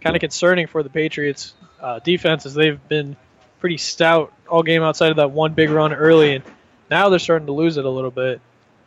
kind 0.00 0.16
of 0.16 0.20
concerning 0.20 0.66
for 0.66 0.82
the 0.82 0.88
Patriots' 0.88 1.52
uh, 1.78 1.98
defense, 1.98 2.46
as 2.46 2.54
they've 2.54 2.80
been 2.88 3.16
pretty 3.60 3.76
stout 3.76 4.32
all 4.48 4.62
game 4.62 4.82
outside 4.82 5.10
of 5.10 5.16
that 5.16 5.30
one 5.30 5.52
big 5.52 5.68
run 5.68 5.92
early, 5.92 6.36
and 6.36 6.44
now 6.90 7.10
they're 7.10 7.18
starting 7.18 7.46
to 7.46 7.52
lose 7.52 7.76
it 7.76 7.84
a 7.84 7.90
little 7.90 8.10
bit, 8.10 8.40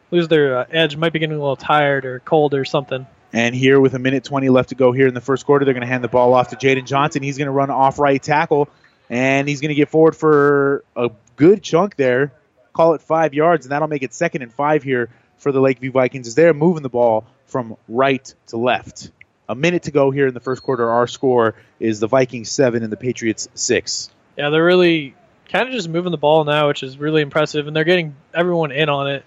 lose 0.09 0.27
their 0.27 0.57
uh, 0.57 0.65
edge, 0.71 0.97
might 0.97 1.13
be 1.13 1.19
getting 1.19 1.35
a 1.35 1.39
little 1.39 1.55
tired 1.55 2.03
or 2.03 2.19
cold 2.19 2.55
or 2.55 2.65
something. 2.65 3.05
And 3.31 3.53
here, 3.53 3.79
with 3.79 3.93
a 3.93 3.99
minute 3.99 4.23
20 4.23 4.49
left 4.49 4.69
to 4.69 4.75
go 4.75 4.91
here 4.91 5.05
in 5.05 5.13
the 5.13 5.21
first 5.21 5.45
quarter, 5.45 5.65
they're 5.65 5.75
going 5.75 5.81
to 5.81 5.87
hand 5.87 6.03
the 6.03 6.07
ball 6.07 6.33
off 6.33 6.49
to 6.49 6.55
Jaden 6.55 6.87
Johnson. 6.87 7.21
He's 7.21 7.37
going 7.37 7.45
to 7.45 7.51
run 7.51 7.69
off 7.69 7.99
right 7.99 8.21
tackle, 8.21 8.69
and 9.07 9.47
he's 9.47 9.61
going 9.61 9.69
to 9.69 9.75
get 9.75 9.89
forward 9.89 10.15
for 10.15 10.83
a 10.95 11.11
good 11.37 11.63
chunk 11.63 11.95
there. 11.95 12.33
Call 12.73 12.93
it 12.93 13.01
five 13.01 13.33
yards, 13.33 13.65
and 13.65 13.71
that'll 13.71 13.87
make 13.87 14.03
it 14.03 14.13
second 14.13 14.41
and 14.41 14.53
five 14.53 14.83
here 14.83 15.09
for 15.37 15.51
the 15.51 15.61
Lakeview 15.61 15.91
Vikings 15.91 16.27
as 16.27 16.35
they're 16.35 16.53
moving 16.53 16.83
the 16.83 16.89
ball 16.89 17.25
from 17.45 17.77
right 17.87 18.33
to 18.47 18.57
left. 18.57 19.11
A 19.47 19.55
minute 19.55 19.83
to 19.83 19.91
go 19.91 20.11
here 20.11 20.27
in 20.27 20.33
the 20.33 20.41
first 20.41 20.61
quarter. 20.61 20.89
Our 20.89 21.07
score 21.07 21.55
is 21.79 22.01
the 22.01 22.07
Vikings 22.07 22.51
seven 22.51 22.83
and 22.83 22.91
the 22.91 22.97
Patriots 22.97 23.47
six. 23.53 24.09
Yeah, 24.37 24.49
they're 24.49 24.65
really 24.65 25.15
kind 25.47 25.67
of 25.67 25.73
just 25.73 25.87
moving 25.87 26.11
the 26.11 26.17
ball 26.17 26.43
now, 26.43 26.67
which 26.67 26.83
is 26.83 26.97
really 26.97 27.21
impressive, 27.21 27.65
and 27.67 27.75
they're 27.75 27.85
getting 27.85 28.15
everyone 28.33 28.71
in 28.71 28.89
on 28.89 29.07
it. 29.09 29.25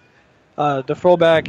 Uh, 0.58 0.82
the 0.82 0.94
fullback, 0.94 1.48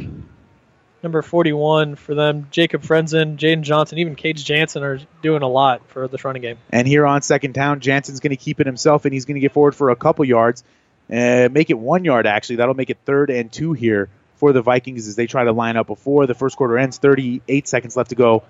number 1.02 1.22
41 1.22 1.96
for 1.96 2.14
them, 2.14 2.48
Jacob 2.50 2.82
Frenzen, 2.82 3.36
Jaden 3.36 3.62
Johnson, 3.62 3.98
even 3.98 4.14
Cage 4.14 4.44
Jansen 4.44 4.82
are 4.82 5.00
doing 5.22 5.42
a 5.42 5.48
lot 5.48 5.82
for 5.88 6.08
this 6.08 6.24
running 6.24 6.42
game. 6.42 6.58
And 6.70 6.86
here 6.86 7.06
on 7.06 7.22
second 7.22 7.54
down, 7.54 7.80
Jansen's 7.80 8.20
going 8.20 8.30
to 8.30 8.36
keep 8.36 8.60
it 8.60 8.66
himself, 8.66 9.04
and 9.04 9.12
he's 9.12 9.24
going 9.24 9.34
to 9.34 9.40
get 9.40 9.52
forward 9.52 9.74
for 9.74 9.90
a 9.90 9.96
couple 9.96 10.24
yards, 10.24 10.64
uh, 11.10 11.48
make 11.50 11.70
it 11.70 11.78
one 11.78 12.04
yard 12.04 12.26
actually. 12.26 12.56
That'll 12.56 12.74
make 12.74 12.90
it 12.90 12.98
third 13.04 13.30
and 13.30 13.52
two 13.52 13.72
here 13.72 14.08
for 14.36 14.52
the 14.52 14.62
Vikings 14.62 15.06
as 15.06 15.16
they 15.16 15.26
try 15.26 15.44
to 15.44 15.52
line 15.52 15.76
up 15.76 15.86
before 15.86 16.26
the 16.26 16.34
first 16.34 16.56
quarter 16.56 16.78
ends. 16.78 16.98
38 16.98 17.68
seconds 17.68 17.96
left 17.96 18.10
to 18.10 18.16
go. 18.16 18.42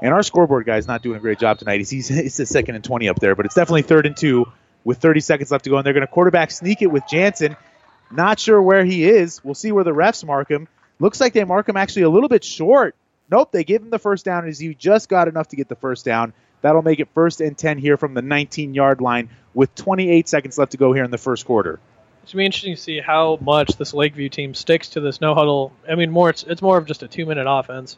And 0.00 0.12
our 0.12 0.22
scoreboard 0.22 0.66
guy's 0.66 0.86
not 0.86 1.02
doing 1.02 1.16
a 1.16 1.20
great 1.20 1.38
job 1.38 1.58
tonight. 1.58 1.86
He's, 1.88 2.10
it's 2.10 2.38
a 2.38 2.46
second 2.46 2.74
and 2.74 2.84
20 2.84 3.08
up 3.08 3.18
there, 3.20 3.34
but 3.34 3.46
it's 3.46 3.54
definitely 3.54 3.82
third 3.82 4.06
and 4.06 4.16
two 4.16 4.46
with 4.84 4.98
30 4.98 5.20
seconds 5.20 5.50
left 5.50 5.64
to 5.64 5.70
go. 5.70 5.76
And 5.76 5.86
they're 5.86 5.92
going 5.92 6.06
to 6.06 6.12
quarterback 6.12 6.50
sneak 6.50 6.82
it 6.82 6.88
with 6.88 7.04
Jansen. 7.08 7.56
Not 8.10 8.38
sure 8.38 8.60
where 8.60 8.84
he 8.84 9.08
is. 9.08 9.42
We'll 9.42 9.54
see 9.54 9.72
where 9.72 9.84
the 9.84 9.92
refs 9.92 10.24
mark 10.24 10.50
him. 10.50 10.68
Looks 11.02 11.20
like 11.20 11.32
they 11.32 11.42
mark 11.42 11.68
him 11.68 11.76
actually 11.76 12.02
a 12.02 12.08
little 12.08 12.28
bit 12.28 12.44
short. 12.44 12.94
Nope, 13.28 13.50
they 13.50 13.64
give 13.64 13.82
him 13.82 13.90
the 13.90 13.98
first 13.98 14.24
down 14.24 14.46
as 14.46 14.60
he 14.60 14.72
just 14.72 15.08
got 15.08 15.26
enough 15.26 15.48
to 15.48 15.56
get 15.56 15.68
the 15.68 15.74
first 15.74 16.04
down. 16.04 16.32
That'll 16.60 16.82
make 16.82 17.00
it 17.00 17.08
first 17.12 17.40
and 17.40 17.58
10 17.58 17.78
here 17.78 17.96
from 17.96 18.14
the 18.14 18.22
19 18.22 18.72
yard 18.72 19.00
line 19.00 19.28
with 19.52 19.74
28 19.74 20.28
seconds 20.28 20.58
left 20.58 20.70
to 20.72 20.78
go 20.78 20.92
here 20.92 21.02
in 21.02 21.10
the 21.10 21.18
first 21.18 21.44
quarter. 21.44 21.80
It's 22.22 22.32
gonna 22.32 22.42
be 22.42 22.46
interesting 22.46 22.76
to 22.76 22.80
see 22.80 23.00
how 23.00 23.36
much 23.40 23.76
this 23.78 23.92
Lakeview 23.92 24.28
team 24.28 24.54
sticks 24.54 24.90
to 24.90 25.00
this 25.00 25.20
no 25.20 25.34
huddle. 25.34 25.72
I 25.90 25.96
mean, 25.96 26.12
more 26.12 26.30
it's 26.30 26.44
it's 26.44 26.62
more 26.62 26.78
of 26.78 26.86
just 26.86 27.02
a 27.02 27.08
two 27.08 27.26
minute 27.26 27.46
offense 27.50 27.96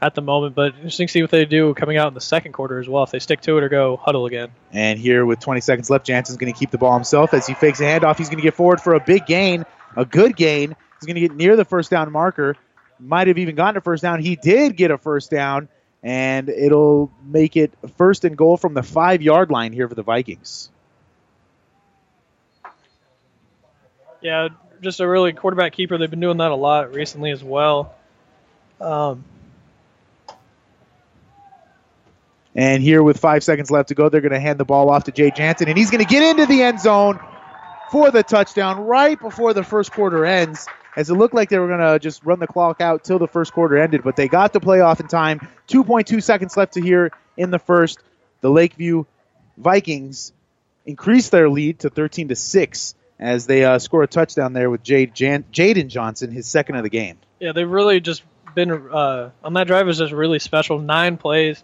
at 0.00 0.14
the 0.14 0.22
moment, 0.22 0.54
but 0.54 0.76
interesting 0.76 1.08
to 1.08 1.12
see 1.12 1.22
what 1.22 1.32
they 1.32 1.46
do 1.46 1.74
coming 1.74 1.96
out 1.96 2.06
in 2.06 2.14
the 2.14 2.20
second 2.20 2.52
quarter 2.52 2.78
as 2.78 2.88
well. 2.88 3.02
If 3.02 3.10
they 3.10 3.18
stick 3.18 3.40
to 3.40 3.58
it 3.58 3.64
or 3.64 3.68
go 3.68 3.96
huddle 3.96 4.26
again. 4.26 4.50
And 4.70 4.96
here 4.96 5.26
with 5.26 5.40
20 5.40 5.60
seconds 5.60 5.90
left, 5.90 6.06
Jansen's 6.06 6.38
going 6.38 6.52
to 6.52 6.58
keep 6.58 6.70
the 6.70 6.78
ball 6.78 6.94
himself 6.94 7.34
as 7.34 7.48
he 7.48 7.54
fakes 7.54 7.80
a 7.80 7.84
handoff. 7.84 8.16
He's 8.16 8.28
going 8.28 8.38
to 8.38 8.44
get 8.44 8.54
forward 8.54 8.80
for 8.80 8.94
a 8.94 9.00
big 9.00 9.26
gain, 9.26 9.64
a 9.96 10.04
good 10.04 10.36
gain. 10.36 10.76
He's 11.04 11.12
going 11.12 11.22
to 11.22 11.28
get 11.28 11.36
near 11.36 11.54
the 11.56 11.66
first 11.66 11.90
down 11.90 12.10
marker, 12.10 12.56
might 12.98 13.28
have 13.28 13.36
even 13.36 13.56
gotten 13.56 13.76
a 13.76 13.82
first 13.82 14.02
down. 14.02 14.20
He 14.20 14.36
did 14.36 14.74
get 14.74 14.90
a 14.90 14.96
first 14.96 15.30
down, 15.30 15.68
and 16.02 16.48
it'll 16.48 17.12
make 17.22 17.58
it 17.58 17.74
first 17.98 18.24
and 18.24 18.38
goal 18.38 18.56
from 18.56 18.72
the 18.72 18.82
five 18.82 19.20
yard 19.20 19.50
line 19.50 19.74
here 19.74 19.86
for 19.86 19.94
the 19.94 20.02
Vikings. 20.02 20.70
Yeah, 24.22 24.48
just 24.80 25.00
a 25.00 25.06
really 25.06 25.34
quarterback 25.34 25.74
keeper. 25.74 25.98
They've 25.98 26.08
been 26.08 26.20
doing 26.20 26.38
that 26.38 26.50
a 26.50 26.56
lot 26.56 26.94
recently 26.94 27.30
as 27.30 27.44
well. 27.44 27.94
Um, 28.80 29.24
And 32.56 32.82
here 32.82 33.02
with 33.02 33.18
five 33.18 33.42
seconds 33.42 33.70
left 33.70 33.88
to 33.88 33.94
go, 33.94 34.08
they're 34.08 34.20
going 34.20 34.32
to 34.32 34.40
hand 34.40 34.58
the 34.58 34.64
ball 34.64 34.88
off 34.88 35.04
to 35.04 35.12
Jay 35.12 35.30
Jansen, 35.30 35.68
and 35.68 35.76
he's 35.76 35.90
going 35.90 36.04
to 36.04 36.08
get 36.08 36.22
into 36.22 36.46
the 36.46 36.62
end 36.62 36.80
zone 36.80 37.18
for 37.90 38.10
the 38.10 38.22
touchdown 38.22 38.80
right 38.84 39.18
before 39.20 39.54
the 39.54 39.64
first 39.64 39.90
quarter 39.92 40.24
ends. 40.24 40.68
As 40.96 41.10
it 41.10 41.14
looked 41.14 41.34
like 41.34 41.48
they 41.48 41.58
were 41.58 41.66
going 41.66 41.80
to 41.80 41.98
just 41.98 42.24
run 42.24 42.38
the 42.38 42.46
clock 42.46 42.80
out 42.80 43.02
till 43.04 43.18
the 43.18 43.26
first 43.26 43.52
quarter 43.52 43.76
ended, 43.76 44.02
but 44.04 44.16
they 44.16 44.28
got 44.28 44.52
the 44.52 44.60
playoff 44.60 45.00
in 45.00 45.08
time. 45.08 45.40
2.2 45.68 46.22
seconds 46.22 46.56
left 46.56 46.74
to 46.74 46.80
here 46.80 47.10
in 47.36 47.50
the 47.50 47.58
first. 47.58 47.98
The 48.42 48.50
Lakeview 48.50 49.04
Vikings 49.56 50.32
increase 50.86 51.30
their 51.30 51.48
lead 51.48 51.80
to 51.80 51.90
13 51.90 52.28
to 52.28 52.36
six 52.36 52.94
as 53.18 53.46
they 53.46 53.64
uh, 53.64 53.78
score 53.78 54.02
a 54.02 54.06
touchdown 54.06 54.52
there 54.52 54.70
with 54.70 54.82
Jade 54.82 55.14
Jan- 55.14 55.44
Jaden 55.52 55.88
Johnson, 55.88 56.30
his 56.30 56.46
second 56.46 56.76
of 56.76 56.82
the 56.82 56.90
game. 56.90 57.16
yeah, 57.40 57.52
they've 57.52 57.68
really 57.68 58.00
just 58.00 58.22
been 58.54 58.70
uh, 58.70 59.30
on 59.42 59.54
that 59.54 59.66
drive 59.66 59.86
was 59.86 59.98
just 59.98 60.12
really 60.12 60.38
special. 60.38 60.78
Nine 60.78 61.16
plays, 61.16 61.62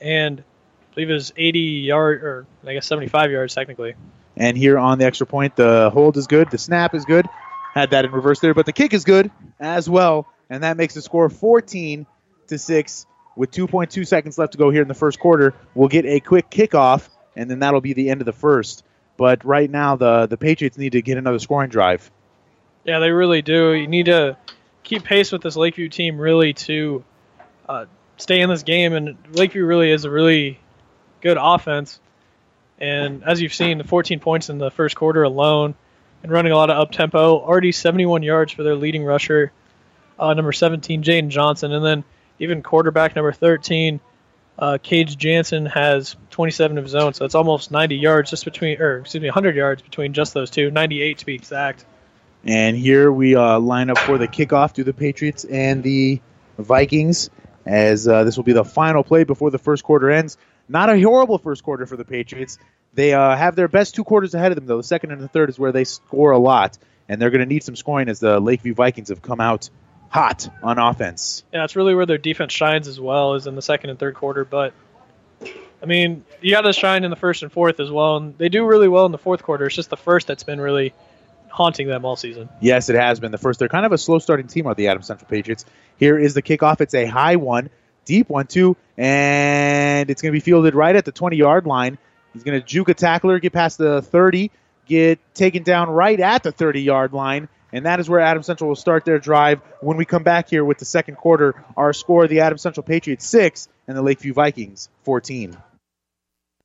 and 0.00 0.40
I 0.40 0.94
believe 0.94 1.10
it 1.10 1.14
was 1.14 1.32
80 1.36 1.58
yard 1.58 2.22
or 2.22 2.46
I 2.66 2.74
guess 2.74 2.86
75 2.86 3.30
yards 3.30 3.54
technically. 3.54 3.94
And 4.36 4.56
here 4.56 4.78
on 4.78 4.98
the 4.98 5.04
extra 5.04 5.26
point, 5.26 5.56
the 5.56 5.90
hold 5.92 6.16
is 6.16 6.26
good, 6.26 6.50
the 6.50 6.58
snap 6.58 6.94
is 6.94 7.04
good. 7.04 7.26
Had 7.72 7.90
that 7.90 8.04
in 8.04 8.12
reverse 8.12 8.40
there, 8.40 8.54
but 8.54 8.66
the 8.66 8.72
kick 8.72 8.92
is 8.92 9.04
good 9.04 9.30
as 9.58 9.88
well, 9.88 10.26
and 10.50 10.62
that 10.62 10.76
makes 10.76 10.94
the 10.94 11.02
score 11.02 11.28
14 11.28 12.06
to 12.48 12.58
six 12.58 13.06
with 13.34 13.50
2.2 13.50 14.06
seconds 14.06 14.36
left 14.36 14.52
to 14.52 14.58
go 14.58 14.70
here 14.70 14.82
in 14.82 14.88
the 14.88 14.94
first 14.94 15.18
quarter. 15.18 15.54
We'll 15.74 15.88
get 15.88 16.04
a 16.04 16.20
quick 16.20 16.50
kickoff, 16.50 17.08
and 17.34 17.50
then 17.50 17.60
that'll 17.60 17.80
be 17.80 17.94
the 17.94 18.10
end 18.10 18.20
of 18.20 18.26
the 18.26 18.32
first. 18.32 18.84
But 19.16 19.44
right 19.44 19.70
now, 19.70 19.96
the 19.96 20.26
the 20.26 20.36
Patriots 20.36 20.76
need 20.76 20.92
to 20.92 21.02
get 21.02 21.18
another 21.18 21.38
scoring 21.38 21.70
drive. 21.70 22.10
Yeah, 22.84 22.98
they 22.98 23.10
really 23.10 23.42
do. 23.42 23.72
You 23.72 23.86
need 23.86 24.06
to 24.06 24.36
keep 24.82 25.04
pace 25.04 25.32
with 25.32 25.42
this 25.42 25.56
Lakeview 25.56 25.88
team 25.88 26.18
really 26.18 26.54
to 26.54 27.04
uh, 27.68 27.86
stay 28.16 28.40
in 28.40 28.48
this 28.48 28.62
game. 28.62 28.92
And 28.94 29.16
Lakeview 29.30 29.64
really 29.64 29.90
is 29.90 30.04
a 30.04 30.10
really 30.10 30.58
good 31.20 31.38
offense. 31.40 32.00
And 32.78 33.22
as 33.22 33.40
you've 33.40 33.54
seen, 33.54 33.78
the 33.78 33.84
14 33.84 34.18
points 34.18 34.50
in 34.50 34.58
the 34.58 34.70
first 34.70 34.96
quarter 34.96 35.22
alone, 35.22 35.74
and 36.22 36.32
running 36.32 36.52
a 36.52 36.56
lot 36.56 36.70
of 36.70 36.78
up 36.78 36.92
tempo. 36.92 37.38
Already 37.38 37.72
71 37.72 38.22
yards 38.22 38.52
for 38.52 38.62
their 38.62 38.76
leading 38.76 39.04
rusher, 39.04 39.52
uh, 40.18 40.34
number 40.34 40.52
17, 40.52 41.02
Jaden 41.02 41.28
Johnson, 41.28 41.72
and 41.72 41.84
then 41.84 42.04
even 42.38 42.62
quarterback 42.62 43.14
number 43.16 43.32
13, 43.32 44.00
uh, 44.58 44.78
Cage 44.82 45.16
Jansen 45.16 45.66
has 45.66 46.16
27 46.30 46.78
of 46.78 46.84
his 46.84 46.94
own. 46.94 47.14
So 47.14 47.24
it's 47.24 47.34
almost 47.34 47.70
90 47.70 47.96
yards 47.96 48.30
just 48.30 48.44
between, 48.44 48.80
or 48.80 48.98
excuse 48.98 49.20
me, 49.20 49.28
100 49.28 49.56
yards 49.56 49.82
between 49.82 50.12
just 50.12 50.34
those 50.34 50.50
two, 50.50 50.70
98 50.70 51.18
to 51.18 51.26
be 51.26 51.34
exact. 51.34 51.84
And 52.44 52.76
here 52.76 53.10
we 53.10 53.36
uh, 53.36 53.58
line 53.60 53.90
up 53.90 53.98
for 53.98 54.18
the 54.18 54.26
kickoff 54.26 54.74
to 54.74 54.84
the 54.84 54.92
Patriots 54.92 55.44
and 55.44 55.82
the 55.82 56.20
Vikings, 56.58 57.30
as 57.64 58.08
uh, 58.08 58.24
this 58.24 58.36
will 58.36 58.44
be 58.44 58.52
the 58.52 58.64
final 58.64 59.04
play 59.04 59.24
before 59.24 59.50
the 59.50 59.58
first 59.58 59.84
quarter 59.84 60.10
ends. 60.10 60.36
Not 60.68 60.90
a 60.90 61.00
horrible 61.00 61.38
first 61.38 61.62
quarter 61.62 61.86
for 61.86 61.96
the 61.96 62.04
Patriots. 62.04 62.58
They 62.94 63.14
uh, 63.14 63.34
have 63.36 63.56
their 63.56 63.68
best 63.68 63.94
two 63.94 64.04
quarters 64.04 64.34
ahead 64.34 64.52
of 64.52 64.56
them, 64.56 64.66
though. 64.66 64.76
The 64.78 64.82
second 64.82 65.12
and 65.12 65.20
the 65.20 65.28
third 65.28 65.48
is 65.48 65.58
where 65.58 65.72
they 65.72 65.84
score 65.84 66.32
a 66.32 66.38
lot, 66.38 66.76
and 67.08 67.20
they're 67.20 67.30
going 67.30 67.40
to 67.40 67.46
need 67.46 67.62
some 67.62 67.76
scoring 67.76 68.08
as 68.08 68.20
the 68.20 68.38
Lakeview 68.38 68.74
Vikings 68.74 69.08
have 69.08 69.22
come 69.22 69.40
out 69.40 69.70
hot 70.10 70.48
on 70.62 70.78
offense. 70.78 71.42
Yeah, 71.52 71.64
it's 71.64 71.74
really 71.74 71.94
where 71.94 72.04
their 72.04 72.18
defense 72.18 72.52
shines 72.52 72.86
as 72.86 73.00
well 73.00 73.34
as 73.34 73.46
in 73.46 73.54
the 73.54 73.62
second 73.62 73.90
and 73.90 73.98
third 73.98 74.14
quarter. 74.14 74.44
But 74.44 74.74
I 75.82 75.86
mean, 75.86 76.24
you 76.40 76.50
got 76.50 76.62
to 76.62 76.72
shine 76.72 77.04
in 77.04 77.10
the 77.10 77.16
first 77.16 77.42
and 77.42 77.50
fourth 77.50 77.80
as 77.80 77.90
well, 77.90 78.18
and 78.18 78.36
they 78.36 78.50
do 78.50 78.64
really 78.64 78.88
well 78.88 79.06
in 79.06 79.12
the 79.12 79.18
fourth 79.18 79.42
quarter. 79.42 79.66
It's 79.66 79.74
just 79.74 79.90
the 79.90 79.96
first 79.96 80.26
that's 80.26 80.44
been 80.44 80.60
really 80.60 80.92
haunting 81.48 81.88
them 81.88 82.04
all 82.04 82.16
season. 82.16 82.48
Yes, 82.60 82.88
it 82.88 82.96
has 82.96 83.20
been 83.20 83.32
the 83.32 83.38
first. 83.38 83.58
They're 83.58 83.68
kind 83.68 83.86
of 83.86 83.92
a 83.92 83.98
slow 83.98 84.18
starting 84.18 84.46
team 84.46 84.66
are 84.66 84.74
the 84.74 84.88
Adams 84.88 85.06
Central 85.06 85.28
Patriots. 85.28 85.64
Here 85.96 86.18
is 86.18 86.34
the 86.34 86.42
kickoff. 86.42 86.80
It's 86.80 86.94
a 86.94 87.06
high 87.06 87.36
one, 87.36 87.70
deep 88.04 88.28
one 88.28 88.46
too, 88.46 88.76
and 88.98 90.10
it's 90.10 90.20
going 90.20 90.32
to 90.32 90.36
be 90.36 90.40
fielded 90.40 90.74
right 90.74 90.94
at 90.94 91.04
the 91.04 91.12
20 91.12 91.36
yard 91.36 91.66
line. 91.66 91.98
He's 92.32 92.42
going 92.42 92.58
to 92.58 92.66
juke 92.66 92.88
a 92.88 92.94
tackler, 92.94 93.38
get 93.38 93.52
past 93.52 93.78
the 93.78 94.02
30, 94.02 94.50
get 94.86 95.18
taken 95.34 95.62
down 95.62 95.90
right 95.90 96.18
at 96.18 96.42
the 96.42 96.52
30 96.52 96.82
yard 96.82 97.12
line, 97.12 97.48
and 97.72 97.86
that 97.86 98.00
is 98.00 98.08
where 98.08 98.20
Adam 98.20 98.42
Central 98.42 98.68
will 98.68 98.76
start 98.76 99.04
their 99.04 99.18
drive. 99.18 99.60
When 99.80 99.96
we 99.96 100.04
come 100.04 100.22
back 100.22 100.48
here 100.48 100.64
with 100.64 100.78
the 100.78 100.84
second 100.84 101.16
quarter, 101.16 101.54
our 101.76 101.92
score: 101.92 102.26
the 102.26 102.40
Adam 102.40 102.58
Central 102.58 102.84
Patriots 102.84 103.26
six 103.26 103.68
and 103.86 103.96
the 103.96 104.02
Lakeview 104.02 104.32
Vikings 104.32 104.88
14. 105.04 105.56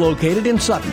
located 0.00 0.46
in 0.46 0.58
Sutton. 0.58 0.92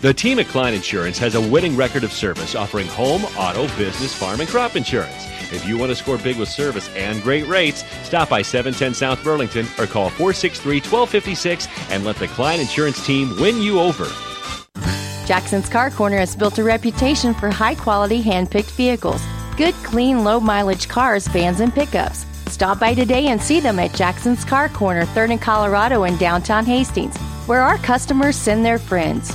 The 0.00 0.12
team 0.12 0.38
at 0.38 0.46
Klein 0.46 0.74
Insurance 0.74 1.18
has 1.18 1.34
a 1.34 1.40
winning 1.40 1.76
record 1.76 2.04
of 2.04 2.12
service 2.12 2.54
offering 2.54 2.86
home, 2.88 3.24
auto, 3.36 3.66
business, 3.76 4.14
farm, 4.14 4.40
and 4.40 4.48
crop 4.48 4.76
insurance. 4.76 5.26
If 5.52 5.66
you 5.66 5.78
want 5.78 5.90
to 5.90 5.96
score 5.96 6.18
big 6.18 6.38
with 6.38 6.48
service 6.48 6.88
and 6.94 7.22
great 7.22 7.46
rates, 7.46 7.84
stop 8.02 8.28
by 8.28 8.42
710 8.42 8.94
South 8.94 9.22
Burlington 9.22 9.66
or 9.78 9.86
call 9.86 10.10
463 10.10 10.76
1256 10.76 11.68
and 11.90 12.04
let 12.04 12.16
the 12.16 12.28
Klein 12.28 12.60
Insurance 12.60 13.04
team 13.06 13.34
win 13.40 13.62
you 13.62 13.80
over. 13.80 14.06
Jackson's 15.26 15.68
Car 15.68 15.90
Corner 15.90 16.18
has 16.18 16.36
built 16.36 16.58
a 16.58 16.64
reputation 16.64 17.34
for 17.34 17.50
high 17.50 17.74
quality 17.74 18.20
hand 18.20 18.50
picked 18.50 18.70
vehicles. 18.72 19.22
Good, 19.56 19.74
clean, 19.76 20.24
low 20.24 20.38
mileage 20.38 20.88
cars, 20.88 21.26
vans, 21.28 21.60
and 21.60 21.74
pickups. 21.74 22.26
Stop 22.48 22.78
by 22.78 22.94
today 22.94 23.26
and 23.26 23.40
see 23.42 23.58
them 23.58 23.78
at 23.78 23.94
Jackson's 23.94 24.44
Car 24.44 24.68
Corner, 24.68 25.04
3rd 25.06 25.32
and 25.32 25.42
Colorado 25.42 26.04
in 26.04 26.16
downtown 26.16 26.64
Hastings, 26.64 27.16
where 27.46 27.62
our 27.62 27.78
customers 27.78 28.36
send 28.36 28.64
their 28.64 28.78
friends. 28.78 29.32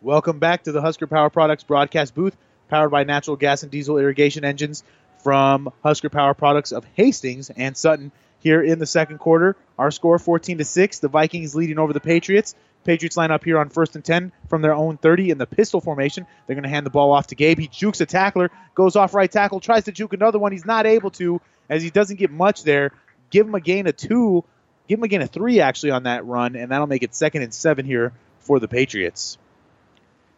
Welcome 0.00 0.38
back 0.38 0.64
to 0.64 0.72
the 0.72 0.80
Husker 0.80 1.06
Power 1.06 1.30
Products 1.30 1.64
broadcast 1.64 2.14
booth, 2.14 2.36
powered 2.68 2.90
by 2.90 3.04
natural 3.04 3.36
gas 3.36 3.62
and 3.62 3.72
diesel 3.72 3.98
irrigation 3.98 4.44
engines 4.44 4.84
from 5.22 5.72
Husker 5.82 6.08
Power 6.08 6.34
Products 6.34 6.72
of 6.72 6.84
Hastings 6.94 7.50
and 7.50 7.76
Sutton. 7.76 8.12
Here 8.40 8.62
in 8.62 8.78
the 8.78 8.86
second 8.86 9.18
quarter, 9.18 9.56
our 9.76 9.90
score 9.90 10.18
14 10.18 10.58
to 10.58 10.64
6. 10.64 10.98
The 11.00 11.08
Vikings 11.08 11.56
leading 11.56 11.78
over 11.78 11.92
the 11.92 12.00
Patriots. 12.00 12.54
Patriots 12.84 13.16
line 13.16 13.32
up 13.32 13.44
here 13.44 13.58
on 13.58 13.68
first 13.68 13.96
and 13.96 14.04
10 14.04 14.30
from 14.48 14.62
their 14.62 14.74
own 14.74 14.96
30 14.96 15.30
in 15.30 15.38
the 15.38 15.46
pistol 15.46 15.80
formation. 15.80 16.26
They're 16.46 16.54
going 16.54 16.62
to 16.62 16.68
hand 16.68 16.86
the 16.86 16.90
ball 16.90 17.12
off 17.12 17.26
to 17.28 17.34
Gabe. 17.34 17.58
He 17.58 17.66
jukes 17.66 18.00
a 18.00 18.06
tackler, 18.06 18.50
goes 18.74 18.94
off 18.94 19.14
right 19.14 19.30
tackle, 19.30 19.58
tries 19.58 19.84
to 19.84 19.92
juke 19.92 20.12
another 20.12 20.38
one. 20.38 20.52
He's 20.52 20.64
not 20.64 20.86
able 20.86 21.10
to 21.12 21.40
as 21.68 21.82
he 21.82 21.90
doesn't 21.90 22.16
get 22.16 22.30
much 22.30 22.62
there. 22.62 22.92
Give 23.30 23.46
him 23.46 23.54
a 23.54 23.60
gain 23.60 23.88
of 23.88 23.96
two, 23.96 24.44
give 24.88 24.98
him 24.98 25.04
again 25.04 25.22
a 25.22 25.26
three 25.26 25.60
actually 25.60 25.92
on 25.92 26.04
that 26.04 26.24
run, 26.24 26.56
and 26.56 26.72
that'll 26.72 26.86
make 26.86 27.02
it 27.02 27.14
second 27.14 27.42
and 27.42 27.54
seven 27.54 27.86
here 27.86 28.12
for 28.40 28.58
the 28.58 28.66
Patriots. 28.66 29.38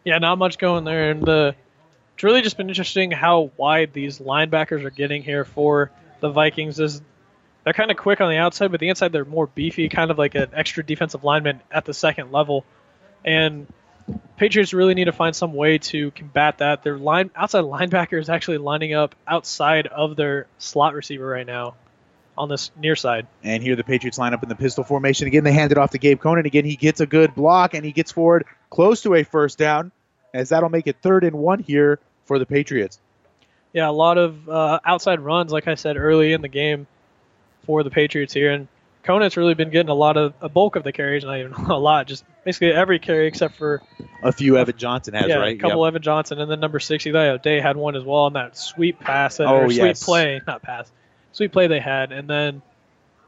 Yeah, 0.04 0.18
not 0.18 0.38
much 0.38 0.58
going 0.58 0.84
there. 0.84 1.10
And 1.10 1.22
the 1.22 1.54
it's 2.14 2.24
really 2.24 2.42
just 2.42 2.56
been 2.56 2.68
interesting 2.68 3.10
how 3.12 3.50
wide 3.56 3.92
these 3.92 4.18
linebackers 4.18 4.84
are 4.84 4.90
getting 4.90 5.22
here 5.22 5.44
for 5.44 5.90
the 6.20 6.30
Vikings. 6.30 6.80
Is 6.80 7.00
they're 7.64 7.72
kind 7.72 7.90
of 7.90 7.96
quick 7.96 8.20
on 8.20 8.30
the 8.30 8.36
outside, 8.36 8.70
but 8.70 8.80
the 8.80 8.88
inside 8.88 9.12
they're 9.12 9.24
more 9.24 9.46
beefy, 9.46 9.88
kind 9.88 10.10
of 10.10 10.18
like 10.18 10.34
an 10.34 10.48
extra 10.52 10.84
defensive 10.84 11.24
lineman 11.24 11.60
at 11.70 11.84
the 11.84 11.94
second 11.94 12.32
level. 12.32 12.64
And 13.24 13.66
Patriots 14.36 14.74
really 14.74 14.94
need 14.94 15.04
to 15.04 15.12
find 15.12 15.36
some 15.36 15.52
way 15.54 15.78
to 15.78 16.10
combat 16.10 16.58
that. 16.58 16.82
Their 16.82 16.98
line 16.98 17.30
outside 17.36 17.64
linebacker 17.64 18.18
is 18.18 18.28
actually 18.28 18.58
lining 18.58 18.94
up 18.94 19.14
outside 19.26 19.86
of 19.86 20.16
their 20.16 20.46
slot 20.58 20.94
receiver 20.94 21.26
right 21.26 21.46
now 21.46 21.74
on 22.38 22.49
this 22.49 22.71
near 22.79 22.97
side. 22.97 23.27
And 23.43 23.62
here 23.62 23.77
the 23.77 23.85
Patriots 23.85 24.19
line 24.19 24.33
up 24.35 24.43
in 24.43 24.49
the 24.49 24.55
pistol 24.55 24.85
formation. 24.85 25.27
Again, 25.27 25.45
they 25.45 25.53
hand 25.53 25.73
it 25.73 25.79
off 25.79 25.90
to 25.90 25.99
Gabe 25.99 26.21
Conant. 26.21 26.47
Again, 26.47 26.64
he 26.64 26.77
gets 26.77 27.01
a 27.01 27.07
good 27.07 27.35
block 27.35 27.75
and 27.75 27.85
he 27.85 27.93
gets 27.93 28.12
forward 28.12 28.45
close 28.71 29.03
to 29.03 29.14
a 29.14 29.23
first 29.25 29.59
down, 29.59 29.93
as 30.33 30.51
that'll 30.51 30.69
make 30.71 30.87
it 30.87 30.97
third 31.03 31.25
and 31.25 31.37
one 31.37 31.59
here 31.59 31.99
for 32.25 32.38
the 32.38 32.47
Patriots. 32.47 32.99
Yeah, 33.73 33.88
a 33.88 33.93
lot 33.93 34.19
of 34.19 34.49
uh, 34.49 34.81
outside 34.85 35.21
runs, 35.21 35.53
like 35.53 35.69
I 35.69 35.75
said 35.75 35.97
early 35.97 36.33
in 36.33 36.40
the 36.43 36.49
game, 36.49 36.87
for 37.66 37.83
the 37.83 37.90
Patriots 37.90 38.33
here. 38.33 38.51
And 38.51 38.66
Conant's 39.05 39.37
really 39.37 39.55
been 39.55 39.71
getting 39.71 39.90
a 39.90 39.95
lot 39.95 40.16
of 40.16 40.35
a 40.40 40.49
bulk 40.49 40.77
of 40.77 40.83
the 40.85 40.93
carries, 40.93 41.25
not 41.25 41.38
even 41.38 41.53
a 41.69 41.79
lot, 41.79 42.07
just 42.07 42.25
basically 42.45 42.73
every 42.73 42.99
carry 42.99 43.27
except 43.29 43.57
for 43.57 43.81
A 44.25 44.33
few 44.33 44.57
Evan 44.57 44.77
Johnson 44.77 45.14
has, 45.14 45.29
yeah, 45.29 45.37
right? 45.37 45.57
a 45.57 45.59
couple 45.61 45.85
Yep. 45.85 45.88
Evan 45.93 46.03
Johnson, 46.03 46.40
and 46.40 46.51
then 46.51 46.59
number 46.61 46.81
sixty, 46.81 47.11
that 47.12 47.43
day 47.43 47.61
had 47.61 47.77
one 47.77 47.95
as 47.97 48.03
well 48.05 48.21
on 48.25 48.33
that 48.33 48.57
sweep 48.57 48.99
pass, 49.01 49.38
or 49.40 49.47
Oh, 49.47 49.66
sweep 49.69 49.79
yes. 49.79 50.05
play, 50.05 50.40
not 50.47 50.62
pass, 50.62 50.90
sweet 51.33 51.53
play 51.53 51.66
they 51.66 51.81
had, 51.81 52.12
and 52.12 52.29
then 52.29 52.62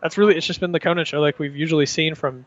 that's 0.01 0.19
really 0.19 0.37
it's 0.37 0.47
just 0.47 0.61
been 0.61 0.73
the 0.73 0.81
Conant 0.81 1.07
show 1.07 1.21
like 1.21 1.39
we've 1.39 1.57
usually 1.57 1.87
seen 1.87 2.15
from 2.15 2.45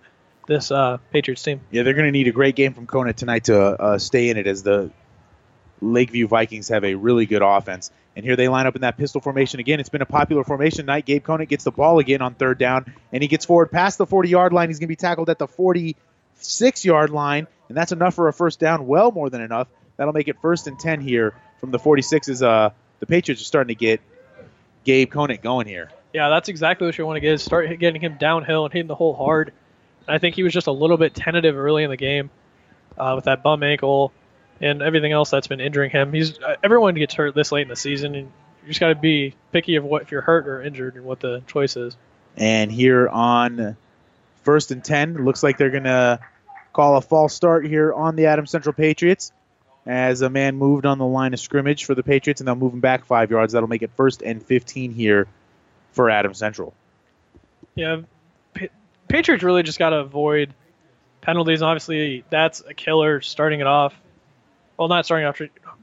this 0.47 0.71
uh, 0.71 0.97
Patriots 1.11 1.43
team. 1.43 1.61
Yeah, 1.71 1.83
they're 1.83 1.93
going 1.93 2.05
to 2.05 2.11
need 2.11 2.27
a 2.27 2.31
great 2.31 2.55
game 2.55 2.73
from 2.73 2.85
Conant 2.85 3.17
tonight 3.17 3.45
to 3.45 3.59
uh, 3.59 3.97
stay 3.97 4.29
in 4.29 4.37
it 4.37 4.47
as 4.47 4.63
the 4.63 4.91
Lakeview 5.81 6.27
Vikings 6.27 6.69
have 6.69 6.83
a 6.83 6.95
really 6.95 7.25
good 7.25 7.41
offense. 7.41 7.91
And 8.15 8.23
here 8.23 8.35
they 8.35 8.47
line 8.47 8.65
up 8.65 8.75
in 8.75 8.81
that 8.81 8.97
pistol 8.97 9.19
formation 9.19 9.59
again. 9.59 9.79
It's 9.79 9.89
been 9.89 10.01
a 10.01 10.05
popular 10.05 10.43
formation 10.43 10.79
tonight. 10.79 11.05
Gabe 11.05 11.23
Conant 11.23 11.49
gets 11.49 11.65
the 11.65 11.71
ball 11.71 11.99
again 11.99 12.21
on 12.21 12.33
third 12.33 12.57
down, 12.57 12.93
and 13.11 13.21
he 13.21 13.27
gets 13.27 13.43
forward 13.43 13.71
past 13.71 13.97
the 13.97 14.05
40 14.05 14.29
yard 14.29 14.53
line. 14.53 14.69
He's 14.69 14.79
going 14.79 14.87
to 14.87 14.91
be 14.91 14.95
tackled 14.95 15.29
at 15.29 15.37
the 15.37 15.47
46 15.47 16.85
yard 16.85 17.09
line, 17.09 17.47
and 17.67 17.77
that's 17.77 17.91
enough 17.91 18.13
for 18.13 18.27
a 18.27 18.33
first 18.33 18.59
down. 18.59 18.87
Well, 18.87 19.11
more 19.11 19.29
than 19.29 19.41
enough. 19.41 19.67
That'll 19.97 20.13
make 20.13 20.27
it 20.27 20.37
first 20.41 20.67
and 20.67 20.79
10 20.79 21.01
here 21.01 21.33
from 21.59 21.71
the 21.71 21.79
46. 21.79 22.29
Is 22.29 22.43
uh, 22.43 22.69
the 22.99 23.05
Patriots 23.05 23.41
are 23.41 23.45
starting 23.45 23.75
to 23.75 23.79
get 23.79 24.01
Gabe 24.85 25.11
Conant 25.11 25.41
going 25.41 25.67
here. 25.67 25.89
Yeah, 26.13 26.29
that's 26.29 26.47
exactly 26.47 26.87
what 26.87 26.97
you 26.97 27.05
want 27.05 27.17
to 27.17 27.21
get 27.21 27.33
is 27.33 27.43
start 27.43 27.77
getting 27.77 27.99
him 27.99 28.15
downhill 28.17 28.63
and 28.63 28.73
hitting 28.73 28.87
the 28.87 28.95
hole 28.95 29.13
hard. 29.13 29.51
And 30.07 30.15
I 30.15 30.19
think 30.19 30.35
he 30.35 30.43
was 30.43 30.53
just 30.53 30.67
a 30.67 30.71
little 30.71 30.95
bit 30.95 31.13
tentative 31.13 31.57
early 31.57 31.83
in 31.83 31.89
the 31.89 31.97
game 31.97 32.29
uh, 32.97 33.13
with 33.15 33.25
that 33.25 33.43
bum 33.43 33.63
ankle 33.63 34.13
and 34.61 34.81
everything 34.81 35.11
else 35.11 35.29
that's 35.29 35.47
been 35.47 35.59
injuring 35.59 35.91
him. 35.91 36.13
He's 36.13 36.39
uh, 36.39 36.55
everyone 36.63 36.93
gets 36.95 37.13
hurt 37.13 37.35
this 37.35 37.51
late 37.51 37.63
in 37.63 37.67
the 37.67 37.75
season, 37.75 38.15
and 38.15 38.31
you 38.61 38.67
just 38.67 38.79
got 38.79 38.89
to 38.89 38.95
be 38.95 39.35
picky 39.51 39.75
of 39.75 39.83
what 39.83 40.03
if 40.03 40.11
you're 40.11 40.21
hurt 40.21 40.47
or 40.47 40.61
injured 40.61 40.95
and 40.95 41.03
what 41.03 41.19
the 41.19 41.41
choice 41.47 41.75
is. 41.75 41.97
And 42.37 42.71
here 42.71 43.09
on 43.09 43.75
first 44.43 44.71
and 44.71 44.83
10, 44.83 45.25
looks 45.25 45.43
like 45.43 45.57
they're 45.57 45.71
going 45.71 45.83
to 45.83 46.19
call 46.71 46.97
a 46.97 47.01
false 47.01 47.33
start 47.33 47.65
here 47.65 47.93
on 47.93 48.15
the 48.15 48.27
Adams 48.27 48.51
Central 48.51 48.73
Patriots 48.73 49.31
as 49.85 50.21
a 50.21 50.29
man 50.29 50.55
moved 50.55 50.85
on 50.85 50.97
the 50.97 51.05
line 51.05 51.33
of 51.33 51.39
scrimmage 51.39 51.85
for 51.85 51.93
the 51.93 52.03
Patriots, 52.03 52.41
and 52.41 52.47
they'll 52.47 52.55
move 52.55 52.73
him 52.73 52.79
back 52.79 53.05
five 53.05 53.29
yards. 53.29 53.53
That'll 53.53 53.69
make 53.69 53.83
it 53.83 53.91
first 53.95 54.21
and 54.23 54.41
15 54.41 54.91
here 54.91 55.27
for 55.91 56.09
Adams 56.09 56.39
Central. 56.39 56.73
Yeah, 57.75 58.01
Pa- 58.53 58.67
Patriots 59.07 59.43
really 59.43 59.63
just 59.63 59.77
got 59.77 59.91
to 59.91 59.97
avoid 59.97 60.53
penalties. 61.21 61.61
Obviously, 61.61 62.23
that's 62.29 62.61
a 62.61 62.73
killer 62.73 63.21
starting 63.21 63.59
it 63.59 63.67
off. 63.67 63.93
Well, 64.77 64.87
not 64.87 65.05
starting 65.05 65.27
off, 65.27 65.39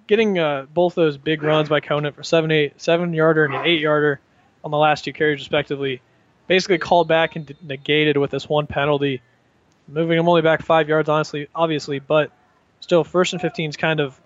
getting 0.07 0.39
uh, 0.39 0.67
both 0.73 0.95
those 0.95 1.17
big 1.17 1.43
runs 1.43 1.69
by 1.69 1.81
Conant 1.81 2.15
for 2.15 2.23
seven 2.23 2.51
eight 2.51 2.81
seven 2.81 3.15
yarder 3.15 3.45
and 3.45 3.55
an 3.55 3.65
eight 3.65 3.81
yarder 3.81 4.21
on 4.65 4.71
the 4.71 4.77
last 4.77 5.05
two 5.05 5.13
carries 5.13 5.41
respectively, 5.41 6.03
basically 6.47 6.79
called 6.79 7.09
back 7.09 7.37
and 7.37 7.55
negated 7.63 8.17
with 8.17 8.31
this 8.31 8.49
one 8.49 8.67
penalty, 8.67 9.23
moving 9.89 10.19
him 10.19 10.29
only 10.29 10.43
back 10.43 10.63
five 10.63 10.89
yards. 10.89 11.09
Honestly, 11.09 11.49
obviously, 11.55 12.01
but 12.01 12.31
still, 12.83 13.05
first 13.05 13.33
and 13.33 13.41
fifteen 13.41 13.71
is 13.71 13.77
kind 13.77 14.01
of 14.01 14.21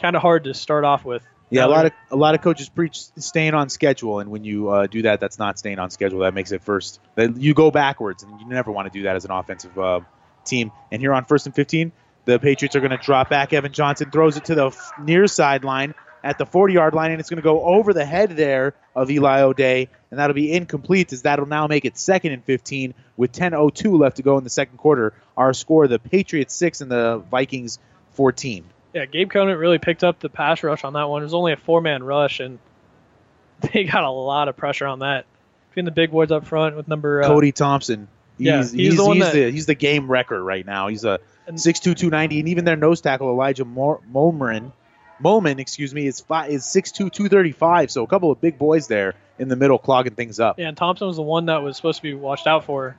kind 0.00 0.16
of 0.16 0.22
hard 0.22 0.44
to 0.44 0.54
start 0.54 0.84
off 0.84 1.04
with. 1.04 1.22
Yeah, 1.50 1.66
a 1.66 1.68
lot 1.68 1.86
of 1.86 1.92
a 2.10 2.16
lot 2.16 2.34
of 2.34 2.42
coaches 2.42 2.68
preach 2.68 2.98
staying 3.16 3.54
on 3.54 3.68
schedule, 3.68 4.18
and 4.18 4.30
when 4.30 4.42
you 4.44 4.70
uh, 4.70 4.86
do 4.88 5.02
that, 5.02 5.20
that's 5.20 5.38
not 5.38 5.58
staying 5.58 5.78
on 5.78 5.90
schedule. 5.90 6.20
That 6.20 6.34
makes 6.34 6.50
it 6.50 6.62
first. 6.62 7.00
That 7.14 7.36
you 7.36 7.54
go 7.54 7.70
backwards, 7.70 8.24
and 8.24 8.40
you 8.40 8.48
never 8.48 8.72
want 8.72 8.92
to 8.92 8.98
do 8.98 9.04
that 9.04 9.14
as 9.14 9.24
an 9.24 9.30
offensive 9.30 9.78
uh, 9.78 10.00
team. 10.44 10.72
And 10.90 11.00
here 11.00 11.12
on 11.12 11.26
first 11.26 11.46
and 11.46 11.54
fifteen, 11.54 11.92
the 12.24 12.38
Patriots 12.38 12.74
are 12.74 12.80
going 12.80 12.90
to 12.90 12.96
drop 12.96 13.28
back. 13.28 13.52
Evan 13.52 13.72
Johnson 13.72 14.10
throws 14.10 14.36
it 14.36 14.46
to 14.46 14.54
the 14.54 14.66
f- 14.68 14.92
near 14.98 15.26
sideline 15.26 15.94
at 16.24 16.38
the 16.38 16.46
40 16.46 16.74
yard 16.74 16.94
line, 16.94 17.12
and 17.12 17.20
it's 17.20 17.28
going 17.30 17.36
to 17.36 17.42
go 17.42 17.62
over 17.62 17.92
the 17.92 18.04
head 18.04 18.30
there 18.30 18.74
of 18.96 19.10
Eli 19.10 19.42
O'Day, 19.42 19.88
and 20.10 20.18
that'll 20.18 20.34
be 20.34 20.50
incomplete 20.52 21.12
as 21.12 21.22
that'll 21.22 21.46
now 21.46 21.66
make 21.68 21.84
it 21.84 21.96
second 21.98 22.32
and 22.32 22.42
15 22.44 22.94
with 23.16 23.30
10:02 23.32 23.98
left 23.98 24.16
to 24.16 24.22
go 24.22 24.38
in 24.38 24.42
the 24.44 24.50
second 24.50 24.78
quarter. 24.78 25.12
Our 25.36 25.52
score: 25.52 25.86
the 25.86 25.98
Patriots 26.00 26.54
six 26.54 26.80
and 26.80 26.90
the 26.90 27.18
Vikings 27.30 27.78
14. 28.14 28.64
Yeah, 28.94 29.04
Gabe 29.06 29.28
Conant 29.30 29.58
really 29.58 29.78
picked 29.78 30.02
up 30.02 30.20
the 30.20 30.28
pass 30.28 30.62
rush 30.62 30.82
on 30.84 30.94
that 30.94 31.08
one. 31.08 31.22
It 31.22 31.26
was 31.26 31.34
only 31.34 31.52
a 31.52 31.56
four 31.56 31.80
man 31.80 32.02
rush, 32.02 32.40
and 32.40 32.58
they 33.72 33.84
got 33.84 34.04
a 34.04 34.10
lot 34.10 34.48
of 34.48 34.56
pressure 34.56 34.86
on 34.86 35.00
that. 35.00 35.26
Between 35.70 35.84
the 35.84 35.90
big 35.90 36.10
boys 36.12 36.30
up 36.30 36.46
front 36.46 36.76
with 36.76 36.88
number 36.88 37.22
uh, 37.22 37.26
Cody 37.26 37.52
Thompson. 37.52 38.08
He's, 38.38 38.46
Yeah, 38.46 38.58
he's, 38.58 38.70
he's 38.72 38.96
the 38.96 39.04
he's 39.12 39.22
that- 39.24 39.32
the 39.32 39.50
he's 39.50 39.66
the 39.66 39.74
game 39.74 40.10
wrecker 40.10 40.42
right 40.42 40.64
now. 40.64 40.88
He's 40.88 41.04
a 41.04 41.18
And- 41.46 41.58
6'2", 41.58 41.82
290, 41.96 42.38
and 42.40 42.48
even 42.48 42.64
their 42.64 42.76
nose 42.76 43.00
tackle 43.00 43.28
Elijah 43.28 43.64
Mo- 43.64 44.00
Molman, 44.12 44.72
Molman, 45.22 45.58
excuse 45.58 45.94
me, 45.94 46.06
is 46.06 46.20
five, 46.20 46.50
is 46.50 46.64
6'2", 46.64 47.10
235. 47.12 47.90
So 47.90 48.02
a 48.02 48.06
couple 48.06 48.30
of 48.30 48.40
big 48.40 48.58
boys 48.58 48.88
there 48.88 49.14
in 49.38 49.48
the 49.48 49.56
middle 49.56 49.78
clogging 49.78 50.14
things 50.14 50.40
up. 50.40 50.58
Yeah, 50.58 50.68
and 50.68 50.76
Thompson 50.76 51.06
was 51.06 51.16
the 51.16 51.22
one 51.22 51.46
that 51.46 51.62
was 51.62 51.76
supposed 51.76 51.98
to 51.98 52.02
be 52.02 52.14
watched 52.14 52.46
out 52.46 52.64
for 52.64 52.96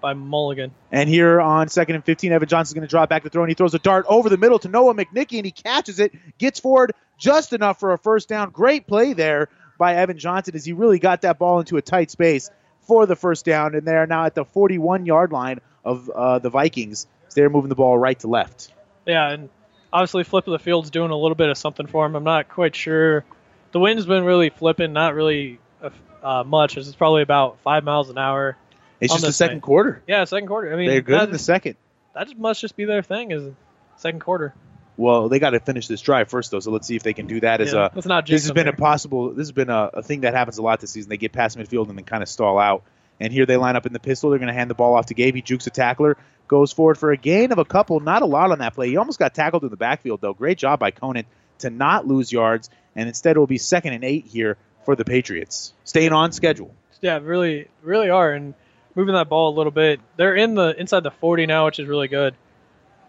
by 0.00 0.14
Mulligan. 0.14 0.72
And 0.92 1.08
here 1.08 1.40
on 1.40 1.68
second 1.68 1.96
and 1.96 2.04
15, 2.04 2.32
Evan 2.32 2.48
Johnson's 2.48 2.74
going 2.74 2.86
to 2.86 2.90
drop 2.90 3.08
back 3.08 3.24
to 3.24 3.30
throw, 3.30 3.42
and 3.42 3.50
he 3.50 3.54
throws 3.54 3.74
a 3.74 3.78
dart 3.78 4.06
over 4.08 4.28
the 4.28 4.36
middle 4.36 4.58
to 4.60 4.68
Noah 4.68 4.94
McNicky, 4.94 5.38
and 5.38 5.44
he 5.44 5.50
catches 5.50 5.98
it, 5.98 6.12
gets 6.38 6.60
forward 6.60 6.92
just 7.18 7.52
enough 7.52 7.80
for 7.80 7.92
a 7.92 7.98
first 7.98 8.28
down. 8.28 8.50
Great 8.50 8.86
play 8.86 9.12
there 9.12 9.48
by 9.76 9.94
Evan 9.94 10.18
Johnson 10.18 10.54
as 10.54 10.64
he 10.64 10.72
really 10.72 10.98
got 10.98 11.22
that 11.22 11.38
ball 11.38 11.60
into 11.60 11.76
a 11.76 11.82
tight 11.82 12.10
space 12.10 12.50
for 12.82 13.06
the 13.06 13.16
first 13.16 13.44
down, 13.44 13.74
and 13.74 13.86
they're 13.86 14.06
now 14.06 14.24
at 14.24 14.34
the 14.34 14.44
41 14.44 15.06
yard 15.06 15.32
line 15.32 15.60
of 15.84 16.08
uh, 16.10 16.38
the 16.38 16.50
Vikings. 16.50 17.06
So 17.28 17.40
they're 17.40 17.50
moving 17.50 17.68
the 17.68 17.74
ball 17.74 17.98
right 17.98 18.18
to 18.20 18.28
left. 18.28 18.72
Yeah, 19.06 19.30
and 19.30 19.48
obviously 19.92 20.24
Flip 20.24 20.46
of 20.46 20.52
the 20.52 20.58
Field's 20.58 20.90
doing 20.90 21.10
a 21.10 21.16
little 21.16 21.34
bit 21.34 21.48
of 21.48 21.58
something 21.58 21.86
for 21.86 22.06
him. 22.06 22.14
I'm 22.16 22.24
not 22.24 22.48
quite 22.48 22.74
sure. 22.74 23.24
The 23.72 23.80
wind's 23.80 24.06
been 24.06 24.24
really 24.24 24.50
flipping, 24.50 24.92
not 24.92 25.14
really 25.14 25.58
uh, 25.82 25.90
uh, 26.22 26.44
much. 26.44 26.76
It's 26.76 26.94
probably 26.94 27.22
about 27.22 27.58
five 27.60 27.84
miles 27.84 28.10
an 28.10 28.18
hour. 28.18 28.56
It's 29.00 29.12
just 29.12 29.24
the 29.24 29.32
second 29.32 29.56
thing. 29.56 29.60
quarter. 29.60 30.02
Yeah, 30.06 30.24
second 30.24 30.48
quarter. 30.48 30.72
I 30.72 30.76
mean, 30.76 30.88
They're 30.88 31.00
good 31.00 31.24
in 31.24 31.30
the 31.30 31.38
second. 31.38 31.76
that 32.14 32.36
must 32.36 32.60
just 32.60 32.76
be 32.76 32.84
their 32.84 33.02
thing 33.02 33.30
is 33.30 33.52
second 33.96 34.20
quarter. 34.20 34.54
Well, 34.96 35.28
they 35.28 35.38
got 35.38 35.50
to 35.50 35.60
finish 35.60 35.86
this 35.86 36.00
drive 36.00 36.28
first, 36.28 36.50
though. 36.50 36.58
So 36.58 36.72
let's 36.72 36.86
see 36.88 36.96
if 36.96 37.04
they 37.04 37.12
can 37.12 37.28
do 37.28 37.38
that. 37.40 37.60
As 37.60 37.72
Yeah, 37.72 37.88
a 37.92 38.22
this 38.22 38.42
has 38.42 38.50
been 38.50 38.66
a 38.66 38.72
possible. 38.72 39.28
This 39.28 39.46
has 39.46 39.52
been 39.52 39.70
a, 39.70 39.90
a 39.94 40.02
thing 40.02 40.22
that 40.22 40.34
happens 40.34 40.58
a 40.58 40.62
lot 40.62 40.80
this 40.80 40.90
season. 40.90 41.08
They 41.08 41.16
get 41.16 41.32
past 41.32 41.56
midfield 41.56 41.88
and 41.88 41.96
then 41.96 42.04
kind 42.04 42.22
of 42.22 42.28
stall 42.28 42.58
out. 42.58 42.82
And 43.20 43.32
here 43.32 43.46
they 43.46 43.56
line 43.56 43.76
up 43.76 43.86
in 43.86 43.92
the 43.92 43.98
pistol. 43.98 44.30
They're 44.30 44.38
going 44.38 44.48
to 44.48 44.54
hand 44.54 44.70
the 44.70 44.74
ball 44.74 44.94
off 44.94 45.06
to 45.06 45.14
Gabe. 45.14 45.34
He 45.34 45.42
jukes 45.42 45.66
a 45.66 45.70
tackler, 45.70 46.16
goes 46.46 46.72
forward 46.72 46.98
for 46.98 47.10
a 47.10 47.16
gain 47.16 47.52
of 47.52 47.58
a 47.58 47.64
couple. 47.64 48.00
Not 48.00 48.22
a 48.22 48.26
lot 48.26 48.50
on 48.52 48.58
that 48.60 48.74
play. 48.74 48.88
He 48.88 48.96
almost 48.96 49.18
got 49.18 49.34
tackled 49.34 49.64
in 49.64 49.70
the 49.70 49.76
backfield, 49.76 50.20
though. 50.20 50.34
Great 50.34 50.58
job 50.58 50.78
by 50.78 50.90
Conant 50.90 51.26
to 51.58 51.70
not 51.70 52.06
lose 52.06 52.32
yards. 52.32 52.70
And 52.94 53.08
instead, 53.08 53.36
it 53.36 53.38
will 53.38 53.46
be 53.46 53.58
second 53.58 53.92
and 53.92 54.04
eight 54.04 54.26
here 54.26 54.56
for 54.84 54.96
the 54.96 55.04
Patriots, 55.04 55.72
staying 55.84 56.12
on 56.12 56.32
schedule. 56.32 56.74
Yeah, 57.00 57.18
really, 57.22 57.68
really 57.82 58.10
are, 58.10 58.32
and 58.32 58.54
moving 58.94 59.14
that 59.14 59.28
ball 59.28 59.54
a 59.54 59.56
little 59.56 59.70
bit. 59.70 60.00
They're 60.16 60.34
in 60.34 60.54
the 60.54 60.74
inside 60.78 61.02
the 61.02 61.10
40 61.10 61.46
now, 61.46 61.66
which 61.66 61.78
is 61.78 61.86
really 61.86 62.08
good. 62.08 62.34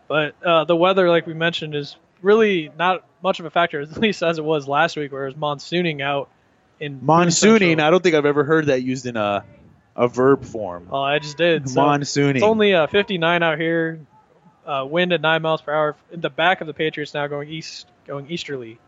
But 0.07 0.35
uh, 0.43 0.65
the 0.65 0.75
weather, 0.75 1.09
like 1.09 1.25
we 1.25 1.33
mentioned, 1.33 1.75
is 1.75 1.95
really 2.21 2.71
not 2.77 3.05
much 3.23 3.39
of 3.39 3.45
a 3.45 3.49
factor, 3.49 3.81
at 3.81 3.97
least 3.97 4.21
as 4.21 4.37
it 4.37 4.43
was 4.43 4.67
last 4.67 4.97
week, 4.97 5.11
where 5.11 5.23
it 5.23 5.27
was 5.27 5.35
monsooning 5.35 6.01
out 6.01 6.29
in 6.79 7.01
Monsooning. 7.01 7.79
I 7.79 7.89
don't 7.89 8.01
think 8.01 8.15
I've 8.15 8.25
ever 8.25 8.43
heard 8.43 8.67
that 8.67 8.83
used 8.83 9.05
in 9.05 9.17
a 9.17 9.43
a 9.99 10.07
verb 10.07 10.45
form. 10.45 10.87
Oh, 10.89 11.01
I 11.01 11.19
just 11.19 11.37
did. 11.37 11.69
So 11.69 11.81
Monsooning. 11.81 12.35
It's 12.35 12.43
only 12.43 12.73
uh, 12.73 12.87
59 12.87 13.43
out 13.43 13.59
here. 13.59 13.99
Uh, 14.65 14.85
wind 14.89 15.11
at 15.11 15.19
nine 15.19 15.41
miles 15.41 15.61
per 15.61 15.73
hour. 15.73 15.95
In 16.11 16.21
the 16.21 16.29
back 16.29 16.61
of 16.61 16.67
the 16.67 16.73
Patriots 16.73 17.13
now 17.13 17.27
going 17.27 17.49
east, 17.49 17.85
going 18.07 18.31
easterly. 18.31 18.79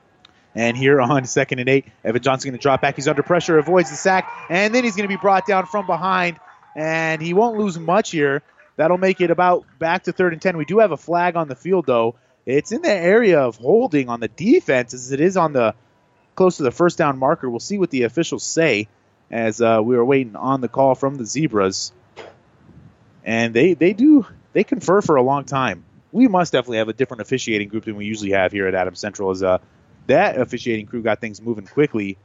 And 0.55 0.77
here 0.77 1.01
on 1.01 1.25
second 1.25 1.59
and 1.59 1.67
eight, 1.67 1.85
Evan 2.05 2.21
Johnson 2.21 2.49
going 2.49 2.57
to 2.57 2.61
drop 2.61 2.81
back. 2.81 2.95
He's 2.95 3.09
under 3.09 3.23
pressure, 3.23 3.57
avoids 3.57 3.89
the 3.89 3.97
sack, 3.97 4.31
and 4.49 4.73
then 4.73 4.85
he's 4.85 4.95
going 4.95 5.07
to 5.07 5.13
be 5.13 5.19
brought 5.19 5.45
down 5.45 5.65
from 5.65 5.85
behind. 5.85 6.39
And 6.77 7.21
he 7.21 7.33
won't 7.33 7.57
lose 7.57 7.77
much 7.77 8.11
here. 8.11 8.41
That'll 8.77 8.97
make 8.97 9.19
it 9.19 9.31
about 9.31 9.65
back 9.79 10.03
to 10.03 10.13
third 10.13 10.31
and 10.31 10.41
ten. 10.41 10.55
We 10.55 10.65
do 10.65 10.79
have 10.79 10.91
a 10.91 10.97
flag 10.97 11.35
on 11.35 11.49
the 11.49 11.55
field, 11.55 11.85
though. 11.87 12.15
It's 12.45 12.71
in 12.71 12.81
the 12.81 12.91
area 12.91 13.41
of 13.41 13.57
holding 13.57 14.07
on 14.07 14.21
the 14.21 14.29
defense 14.29 14.93
as 14.93 15.11
it 15.11 15.19
is 15.19 15.35
on 15.35 15.51
the 15.51 15.75
close 16.35 16.57
to 16.57 16.63
the 16.63 16.71
first 16.71 16.97
down 16.97 17.17
marker. 17.17 17.49
We'll 17.49 17.59
see 17.59 17.77
what 17.77 17.89
the 17.89 18.03
officials 18.03 18.43
say 18.43 18.87
as 19.31 19.61
uh, 19.61 19.79
we 19.83 19.95
were 19.95 20.05
waiting 20.05 20.35
on 20.35 20.61
the 20.61 20.67
call 20.67 20.93
from 20.93 21.15
the 21.15 21.25
Zebras. 21.25 21.93
And 23.23 23.53
they, 23.53 23.73
they 23.73 23.93
do 23.93 24.25
they 24.53 24.63
confer 24.63 25.01
for 25.01 25.15
a 25.15 25.21
long 25.21 25.45
time. 25.45 25.85
We 26.11 26.27
must 26.27 26.51
definitely 26.51 26.79
have 26.79 26.89
a 26.89 26.93
different 26.93 27.21
officiating 27.21 27.69
group 27.69 27.85
than 27.85 27.95
we 27.95 28.05
usually 28.05 28.31
have 28.31 28.51
here 28.51 28.67
at 28.67 28.75
Adams 28.75 28.99
Central. 28.99 29.31
As 29.31 29.41
uh, 29.41 29.59
that 30.07 30.39
officiating 30.39 30.87
crew 30.87 31.01
got 31.01 31.21
things 31.21 31.41
moving 31.41 31.65
quickly. 31.65 32.17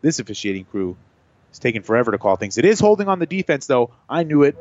This 0.00 0.18
officiating 0.18 0.64
crew 0.64 0.96
is 1.52 1.58
taking 1.58 1.82
forever 1.82 2.10
to 2.12 2.18
call 2.18 2.36
things. 2.36 2.56
It 2.56 2.64
is 2.64 2.80
holding 2.80 3.08
on 3.08 3.18
the 3.18 3.26
defense, 3.26 3.66
though. 3.66 3.90
I 4.08 4.22
knew 4.22 4.44
it. 4.44 4.56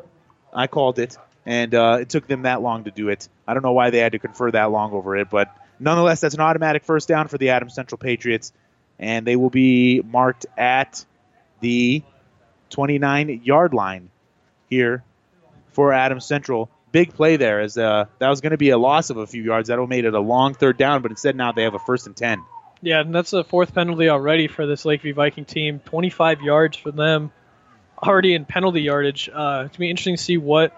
I 0.54 0.68
called 0.68 0.99
it, 0.99 1.18
and 1.45 1.74
uh, 1.74 1.97
it 2.01 2.10
took 2.10 2.28
them 2.28 2.43
that 2.43 2.62
long 2.62 2.84
to 2.84 2.91
do 2.91 3.10
it. 3.10 3.28
I 3.47 3.54
don't 3.54 3.64
know 3.64 3.72
why 3.72 3.89
they 3.89 3.99
had 3.99 4.12
to 4.12 4.20
confer 4.20 4.51
that 4.51 4.72
long 4.72 4.93
over 4.93 5.16
it, 5.18 5.30
but 5.30 5.56
nonetheless, 5.80 6.22
that's 6.22 6.36
an 6.36 6.41
automatic 6.41 6.84
first 6.84 7.08
down 7.08 7.28
for 7.28 7.38
the 7.38 7.49
Adams 7.49 7.74
Central 7.74 7.97
Patriots, 7.97 8.54
and 8.99 9.26
they 9.26 9.36
will 9.36 9.49
be 9.49 10.01
marked 10.01 10.45
at 10.58 11.06
the 11.64 12.03
29 12.70 13.41
yard 13.43 13.74
line 13.74 14.09
here 14.70 15.03
for 15.72 15.93
Adams 15.93 16.26
Central. 16.26 16.70
Big 16.91 17.14
play 17.14 17.38
there, 17.38 17.61
as 17.61 17.76
uh, 17.76 18.05
that 18.20 18.30
was 18.30 18.41
going 18.41 18.51
to 18.51 18.57
be 18.57 18.70
a 18.70 18.78
loss 18.78 19.09
of 19.09 19.18
a 19.18 19.26
few 19.26 19.41
yards. 19.41 19.70
That 19.70 19.80
would 19.80 19.86
have 19.86 19.89
made 19.89 20.05
it 20.05 20.14
a 20.14 20.20
long 20.20 20.53
third 20.53 20.78
down, 20.78 21.01
but 21.01 21.09
instead 21.09 21.36
now 21.36 21.51
they 21.51 21.64
have 21.64 21.74
a 21.74 21.80
first 21.80 22.05
and 22.05 22.16
10. 22.16 22.43
Yeah, 22.84 22.99
and 22.99 23.16
that's 23.16 23.32
the 23.32 23.43
fourth 23.43 23.74
penalty 23.74 24.09
already 24.09 24.47
for 24.47 24.68
this 24.68 24.86
Lakeview 24.86 25.16
Viking 25.16 25.45
team. 25.45 25.80
25 25.80 26.41
yards 26.41 26.78
for 26.78 26.91
them, 26.91 27.32
already 27.97 28.36
in 28.36 28.45
penalty 28.45 28.82
yardage. 28.82 29.30
Uh, 29.30 29.64
it's 29.66 29.76
gonna 29.76 29.80
be 29.80 29.89
interesting 29.89 30.18
to 30.18 30.22
see 30.22 30.38
what 30.38 30.74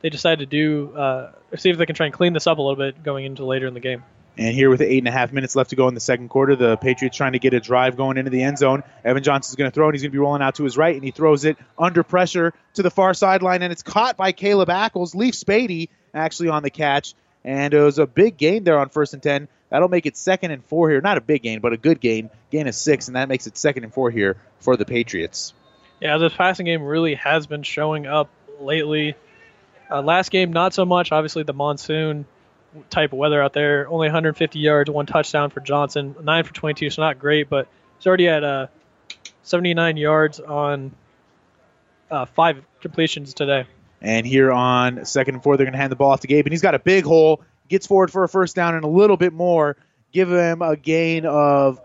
they 0.00 0.08
decide 0.08 0.38
to 0.38 0.46
do. 0.46 0.96
Uh, 0.96 1.32
see 1.56 1.70
if 1.70 1.76
they 1.76 1.86
can 1.86 1.96
try 1.96 2.06
and 2.06 2.14
clean 2.14 2.32
this 2.32 2.46
up 2.46 2.56
a 2.58 2.62
little 2.62 2.76
bit 2.76 3.02
going 3.02 3.26
into 3.26 3.44
later 3.44 3.66
in 3.66 3.74
the 3.74 3.80
game. 3.80 4.04
And 4.36 4.54
here 4.54 4.68
with 4.68 4.80
eight 4.80 4.98
and 4.98 5.06
a 5.06 5.12
half 5.12 5.32
minutes 5.32 5.54
left 5.54 5.70
to 5.70 5.76
go 5.76 5.86
in 5.86 5.94
the 5.94 6.00
second 6.00 6.28
quarter, 6.28 6.56
the 6.56 6.76
Patriots 6.76 7.16
trying 7.16 7.32
to 7.32 7.38
get 7.38 7.54
a 7.54 7.60
drive 7.60 7.96
going 7.96 8.16
into 8.16 8.30
the 8.30 8.42
end 8.42 8.58
zone. 8.58 8.82
Evan 9.04 9.22
Johnson's 9.22 9.54
going 9.54 9.70
to 9.70 9.74
throw, 9.74 9.86
and 9.86 9.94
he's 9.94 10.02
going 10.02 10.10
to 10.10 10.14
be 10.14 10.18
rolling 10.18 10.42
out 10.42 10.56
to 10.56 10.64
his 10.64 10.76
right, 10.76 10.94
and 10.94 11.04
he 11.04 11.12
throws 11.12 11.44
it 11.44 11.56
under 11.78 12.02
pressure 12.02 12.52
to 12.74 12.82
the 12.82 12.90
far 12.90 13.14
sideline, 13.14 13.62
and 13.62 13.72
it's 13.72 13.84
caught 13.84 14.16
by 14.16 14.32
Caleb 14.32 14.68
Ackles. 14.68 15.14
Leaf 15.14 15.34
Spady 15.34 15.88
actually 16.12 16.48
on 16.48 16.64
the 16.64 16.70
catch, 16.70 17.14
and 17.44 17.72
it 17.72 17.80
was 17.80 18.00
a 18.00 18.06
big 18.06 18.36
gain 18.36 18.64
there 18.64 18.78
on 18.78 18.88
first 18.88 19.14
and 19.14 19.22
ten. 19.22 19.46
That'll 19.70 19.88
make 19.88 20.06
it 20.06 20.16
second 20.16 20.50
and 20.50 20.64
four 20.64 20.90
here. 20.90 21.00
Not 21.00 21.16
a 21.16 21.20
big 21.20 21.42
gain, 21.42 21.60
but 21.60 21.72
a 21.72 21.76
good 21.76 22.00
gain. 22.00 22.30
Gain 22.50 22.66
of 22.66 22.74
six, 22.74 23.06
and 23.06 23.16
that 23.16 23.28
makes 23.28 23.46
it 23.46 23.56
second 23.56 23.84
and 23.84 23.94
four 23.94 24.10
here 24.10 24.36
for 24.58 24.76
the 24.76 24.84
Patriots. 24.84 25.54
Yeah, 26.00 26.18
this 26.18 26.34
passing 26.34 26.66
game 26.66 26.82
really 26.82 27.14
has 27.14 27.46
been 27.46 27.62
showing 27.62 28.06
up 28.06 28.28
lately. 28.60 29.14
Uh, 29.90 30.02
last 30.02 30.30
game, 30.30 30.52
not 30.52 30.74
so 30.74 30.84
much. 30.84 31.12
Obviously, 31.12 31.44
the 31.44 31.52
monsoon 31.52 32.24
type 32.90 33.12
of 33.12 33.18
weather 33.18 33.42
out 33.42 33.52
there. 33.52 33.88
Only 33.88 34.08
150 34.08 34.58
yards, 34.58 34.90
one 34.90 35.06
touchdown 35.06 35.50
for 35.50 35.60
Johnson, 35.60 36.14
nine 36.22 36.44
for 36.44 36.52
22, 36.52 36.90
so 36.90 37.02
not 37.02 37.18
great, 37.18 37.48
but 37.48 37.68
he's 37.98 38.06
already 38.06 38.28
at 38.28 38.44
uh, 38.44 38.66
79 39.42 39.96
yards 39.96 40.40
on 40.40 40.92
uh, 42.10 42.26
five 42.26 42.64
completions 42.80 43.34
today. 43.34 43.66
And 44.00 44.26
here 44.26 44.52
on 44.52 45.04
second 45.06 45.36
and 45.36 45.42
four, 45.42 45.56
they're 45.56 45.64
going 45.64 45.72
to 45.72 45.78
hand 45.78 45.92
the 45.92 45.96
ball 45.96 46.10
off 46.10 46.20
to 46.20 46.26
Gabe, 46.26 46.46
and 46.46 46.52
he's 46.52 46.62
got 46.62 46.74
a 46.74 46.78
big 46.78 47.04
hole. 47.04 47.42
Gets 47.68 47.86
forward 47.86 48.10
for 48.10 48.24
a 48.24 48.28
first 48.28 48.54
down 48.54 48.74
and 48.74 48.84
a 48.84 48.88
little 48.88 49.16
bit 49.16 49.32
more. 49.32 49.76
Give 50.12 50.30
him 50.30 50.60
a 50.62 50.76
gain 50.76 51.24
of 51.24 51.80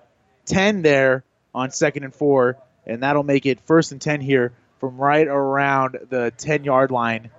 10 0.46 0.82
there 0.82 1.24
on 1.56 1.72
second 1.72 2.04
and 2.04 2.14
four, 2.14 2.58
and 2.86 3.04
that'll 3.04 3.24
make 3.24 3.46
it 3.46 3.62
first 3.62 3.92
and 3.92 4.02
10 4.02 4.22
here 4.22 4.52
from 4.80 4.98
right 4.98 5.28
around 5.28 5.98
the 6.10 6.32
10 6.38 6.64
yard 6.64 6.92
line. 6.92 7.30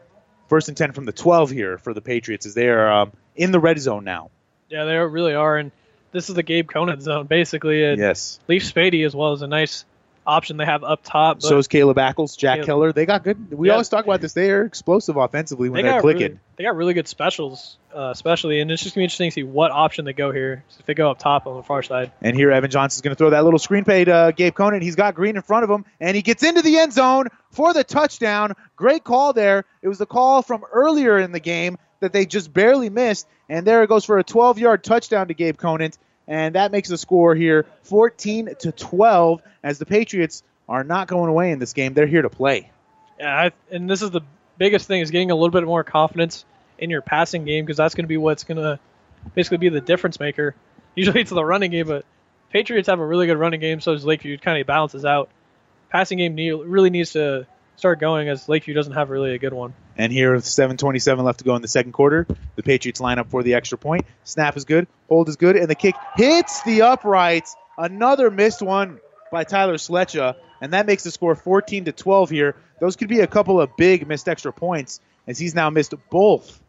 First 0.49 0.69
and 0.69 0.77
10 0.77 0.93
from 0.93 1.05
the 1.05 1.13
12 1.13 1.51
here 1.51 1.79
for 1.79 1.95
the 1.95 2.01
Patriots 2.01 2.45
as 2.45 2.55
they 2.55 2.69
are 2.69 2.91
um, 2.91 3.13
in 3.37 3.53
the 3.53 3.61
red 3.61 3.79
zone 3.79 4.05
now. 4.05 4.31
Yeah, 4.69 4.85
they 4.85 4.97
really 4.97 5.35
are, 5.35 5.57
and 5.57 5.73
this 6.13 6.29
is 6.29 6.35
the 6.35 6.43
Gabe 6.43 6.69
Conant 6.69 7.03
zone 7.03 7.27
basically. 7.27 7.85
And 7.85 7.99
Yes. 8.01 8.39
Leaf 8.49 8.63
Spady 8.63 9.05
as 9.07 9.15
well 9.15 9.33
is 9.33 9.43
a 9.43 9.47
nice 9.47 9.85
option 10.27 10.59
they 10.59 10.67
have 10.67 10.85
up 10.85 11.01
top. 11.03 11.43
So 11.43 11.57
is 11.59 11.67
Caleb 11.67 11.97
Ackles, 11.97 12.37
Jack 12.39 12.57
Caleb- 12.57 12.67
Keller. 12.67 12.93
They 12.93 13.07
got 13.07 13.25
good. 13.25 13.51
We 13.51 13.69
Yeah. 13.69 13.73
always 13.73 13.89
talk 13.89 14.05
about 14.05 14.21
this. 14.21 14.33
They 14.35 14.51
are 14.51 14.63
explosive 14.65 15.17
offensively 15.17 15.71
when 15.71 15.79
they 15.79 15.83
they're 15.89 15.93
got 15.99 16.03
clicking. 16.03 16.21
really, 16.23 16.39
they 16.57 16.65
got 16.65 16.77
really 16.77 16.95
good 16.95 17.09
specials, 17.09 17.79
uh, 17.97 18.11
especially, 18.13 18.61
and 18.61 18.71
it's 18.71 18.83
just 18.83 18.95
gonna 18.95 19.01
be 19.01 19.05
interesting 19.05 19.31
to 19.31 19.35
see 19.35 19.43
what 19.43 19.73
option 19.73 20.05
they 20.05 20.13
go 20.13 20.31
here. 20.31 20.63
If 20.79 20.87
they 20.87 20.95
go 20.95 21.11
up 21.11 21.19
top 21.19 21.47
on 21.47 21.57
the 21.57 21.63
far 21.63 21.83
side. 21.83 22.13
And 22.21 22.37
here, 22.37 22.53
Evan 22.53 22.71
Johnson's 22.71 23.01
going 23.01 23.13
to 23.13 23.19
throw 23.19 23.31
that 23.31 23.43
little 23.45 23.59
screen 23.59 23.83
play 23.85 24.05
to 24.05 24.13
uh, 24.15 24.31
Gabe 24.31 24.55
Conant. 24.55 24.83
He's 24.83 24.95
got 24.95 25.15
Green 25.15 25.37
in 25.37 25.43
front 25.43 25.65
of 25.65 25.71
him, 25.71 25.85
and 26.01 26.15
he 26.15 26.23
gets 26.23 26.43
into 26.45 26.63
the 26.63 26.79
end 26.79 26.93
zone 26.93 27.27
for 27.51 27.73
the 27.73 27.83
touchdown. 27.83 28.53
Great 28.77 29.03
call 29.03 29.33
there. 29.33 29.65
It 29.83 29.89
was 29.89 29.99
the 29.99 30.07
call 30.07 30.43
from 30.43 30.63
earlier 30.71 31.19
in 31.19 31.33
the 31.33 31.41
game 31.41 31.77
that 32.01 32.13
they 32.13 32.27
just 32.27 32.53
barely 32.53 32.91
missed, 32.91 33.27
and 33.49 33.67
there 33.67 33.83
it 33.83 33.89
goes 33.89 34.05
for 34.05 34.19
a 34.19 34.25
12-yard 34.25 34.83
touchdown 34.83 35.29
to 35.29 35.35
Gabe 35.35 35.57
Conant, 35.57 35.99
and 36.27 36.55
that 36.55 36.73
makes 36.73 36.89
the 36.89 36.99
score 36.99 37.35
here 37.35 37.67
14 37.83 38.55
to 38.61 38.73
12 38.73 39.43
as 39.63 39.79
the 39.79 39.87
Patriots 39.87 40.43
are 40.69 40.85
not 40.85 41.09
going 41.09 41.29
away 41.29 41.51
in 41.51 41.59
this 41.59 41.73
game. 41.73 41.95
They're 41.95 42.07
here 42.07 42.23
to 42.23 42.31
play. 42.31 42.71
Yeah, 43.19 43.35
I, 43.35 43.53
and 43.71 43.89
this 43.89 44.03
is 44.03 44.11
the 44.11 44.23
biggest 44.57 44.87
thing 44.87 45.01
is 45.01 45.11
getting 45.11 45.31
a 45.31 45.35
little 45.35 45.51
bit 45.51 45.65
more 45.65 45.85
confidence 45.85 46.45
in 46.79 46.91
your 46.91 47.03
passing 47.03 47.45
game 47.45 47.65
because 47.65 47.77
that's 47.77 47.95
going 47.95 48.05
to 48.05 48.09
be 48.09 48.17
what's 48.17 48.45
going 48.45 48.59
to 48.59 48.79
basically 49.35 49.59
be 49.59 49.69
the 49.69 49.81
difference 49.81 50.19
maker. 50.21 50.55
Usually 50.95 51.21
it's 51.21 51.31
the 51.31 51.45
running 51.45 51.71
game, 51.71 51.87
but 51.87 52.05
Patriots 52.51 52.89
have 52.89 52.99
a 52.99 53.07
really 53.07 53.27
good 53.27 53.37
running 53.37 53.61
game, 53.61 53.81
so 53.81 53.93
does 53.93 54.05
Lakeview. 54.05 54.35
It 54.35 54.43
kind 54.43 54.61
of 54.61 54.67
balances 54.67 55.05
out. 55.05 55.29
Passing 55.91 56.19
game 56.19 56.35
need, 56.35 56.53
really 56.53 56.91
needs 56.91 57.13
to 57.13 57.47
start 57.81 57.99
going 57.99 58.29
as 58.29 58.49
Lakeview 58.49 58.75
doesn't 58.75 58.93
have 58.93 59.11
really 59.11 59.35
a 59.35 59.39
good 59.39 59.55
one. 59.55 59.73
And 59.97 60.13
here 60.13 60.35
with 60.35 60.45
7:27 60.45 61.25
left 61.25 61.39
to 61.39 61.45
go 61.45 61.57
in 61.57 61.63
the 61.63 61.69
second 61.69 61.93
quarter, 61.93 62.27
the 62.55 62.63
Patriots 62.63 63.01
line 63.01 63.19
up 63.19 63.31
for 63.31 63.43
the 63.43 63.55
extra 63.55 63.79
point. 63.79 64.05
Snap 64.25 64.57
is 64.57 64.65
good, 64.65 64.87
hold 65.09 65.29
is 65.29 65.37
good, 65.37 65.57
and 65.57 65.69
the 65.69 65.75
kick 65.75 65.95
hits 66.17 66.63
the 66.63 66.83
uprights. 66.83 67.57
Another 67.79 68.31
missed 68.31 68.61
one 68.61 69.01
by 69.33 69.45
Tyler 69.45 69.75
Sletcha, 69.75 70.37
and 70.61 70.75
that 70.75 70.87
makes 70.87 71.05
the 71.05 71.11
score 71.11 71.35
14 71.35 71.87
to 71.87 71.93
12 71.93 72.31
here. 72.31 72.55
Those 72.81 72.97
could 72.97 73.09
be 73.09 73.21
a 73.21 73.27
couple 73.27 73.61
of 73.61 73.77
big 73.77 74.07
missed 74.07 74.29
extra 74.29 74.53
points, 74.53 75.01
as 75.27 75.39
he's 75.39 75.55
now 75.55 75.71
missed 75.71 75.95
both 76.11 76.61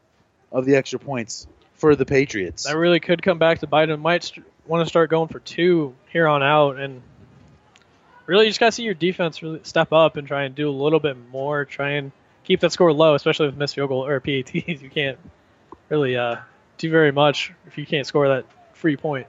of 0.52 0.66
the 0.66 0.76
extra 0.76 1.00
points 1.00 1.46
for 1.74 1.96
the 1.96 2.06
Patriots. 2.06 2.64
That 2.64 2.78
really 2.78 3.00
could 3.00 3.22
come 3.22 3.38
back 3.38 3.60
to 3.60 3.68
Biden. 3.68 4.00
Might 4.00 4.24
st- 4.24 4.46
want 4.66 4.86
to 4.86 4.90
start 4.90 5.10
going 5.10 5.28
for 5.28 5.40
two 5.40 5.94
here 6.10 6.28
on 6.28 6.42
out, 6.42 6.78
and 6.78 7.02
really 8.26 8.46
you 8.46 8.50
just 8.52 8.60
got 8.60 8.68
to 8.68 8.72
see 8.72 8.84
your 8.84 8.94
defense 8.94 9.42
really 9.42 9.62
step 9.64 9.92
up 9.94 10.18
and 10.18 10.28
try 10.28 10.44
and 10.44 10.56
do 10.56 10.70
a 10.70 10.72
little 10.72 11.00
bit 11.00 11.18
more. 11.32 11.66
Try 11.66 11.92
and 11.92 12.12
keep 12.44 12.60
that 12.62 12.72
score 12.72 12.94
low, 12.94 13.16
especially 13.16 13.48
with 13.48 13.58
missed 13.58 13.76
field 13.76 13.90
goal 13.90 14.06
or 14.06 14.20
PATs. 14.22 14.54
You 14.54 14.90
can't 14.94 15.18
really 15.90 16.16
uh, 16.18 16.38
do 16.78 16.90
very 16.90 17.12
much 17.12 17.54
if 17.68 17.78
you 17.78 17.86
can't 17.86 18.06
score 18.08 18.28
that 18.30 18.46
free 18.74 18.98
point. 18.98 19.28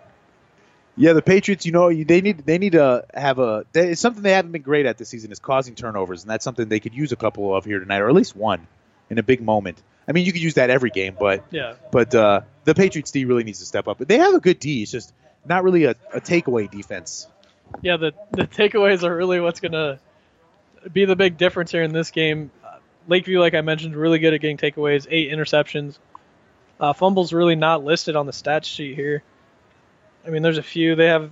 Yeah, 0.94 1.14
the 1.14 1.22
Patriots, 1.22 1.64
you 1.64 1.72
know, 1.72 1.92
they 1.92 2.20
need 2.20 2.44
they 2.44 2.58
need 2.58 2.72
to 2.72 3.06
have 3.14 3.38
a. 3.38 3.64
They, 3.72 3.92
it's 3.92 4.00
something 4.00 4.22
they 4.22 4.32
haven't 4.32 4.52
been 4.52 4.62
great 4.62 4.84
at 4.84 4.98
this 4.98 5.08
season 5.08 5.32
is 5.32 5.38
causing 5.38 5.74
turnovers, 5.74 6.22
and 6.22 6.30
that's 6.30 6.44
something 6.44 6.68
they 6.68 6.80
could 6.80 6.92
use 6.92 7.12
a 7.12 7.16
couple 7.16 7.56
of 7.56 7.64
here 7.64 7.80
tonight, 7.80 7.98
or 7.98 8.08
at 8.08 8.14
least 8.14 8.36
one 8.36 8.66
in 9.08 9.18
a 9.18 9.22
big 9.22 9.40
moment. 9.40 9.82
I 10.06 10.12
mean, 10.12 10.26
you 10.26 10.32
could 10.32 10.42
use 10.42 10.54
that 10.54 10.68
every 10.68 10.90
game, 10.90 11.16
but 11.18 11.44
Yeah. 11.50 11.74
but 11.90 12.14
uh, 12.14 12.42
the 12.64 12.74
Patriots 12.74 13.10
D 13.10 13.24
really 13.24 13.44
needs 13.44 13.60
to 13.60 13.64
step 13.64 13.88
up. 13.88 13.98
But 13.98 14.08
They 14.08 14.18
have 14.18 14.34
a 14.34 14.40
good 14.40 14.58
D, 14.58 14.82
it's 14.82 14.92
just 14.92 15.14
not 15.46 15.64
really 15.64 15.84
a, 15.84 15.94
a 16.12 16.20
takeaway 16.20 16.70
defense. 16.70 17.26
Yeah, 17.80 17.96
the 17.96 18.12
the 18.32 18.46
takeaways 18.46 19.02
are 19.02 19.14
really 19.14 19.40
what's 19.40 19.60
gonna 19.60 19.98
be 20.92 21.04
the 21.04 21.16
big 21.16 21.36
difference 21.36 21.70
here 21.70 21.82
in 21.82 21.92
this 21.92 22.10
game. 22.10 22.50
Uh, 22.64 22.76
Lakeview, 23.08 23.40
like 23.40 23.54
I 23.54 23.60
mentioned, 23.60 23.96
really 23.96 24.18
good 24.18 24.34
at 24.34 24.40
getting 24.40 24.56
takeaways. 24.56 25.06
Eight 25.10 25.30
interceptions. 25.30 25.98
Uh, 26.78 26.92
fumbles 26.92 27.32
really 27.32 27.54
not 27.54 27.84
listed 27.84 28.16
on 28.16 28.26
the 28.26 28.32
stat 28.32 28.64
sheet 28.64 28.94
here. 28.96 29.22
I 30.26 30.30
mean, 30.30 30.42
there's 30.42 30.58
a 30.58 30.62
few. 30.62 30.94
They 30.94 31.06
have 31.06 31.30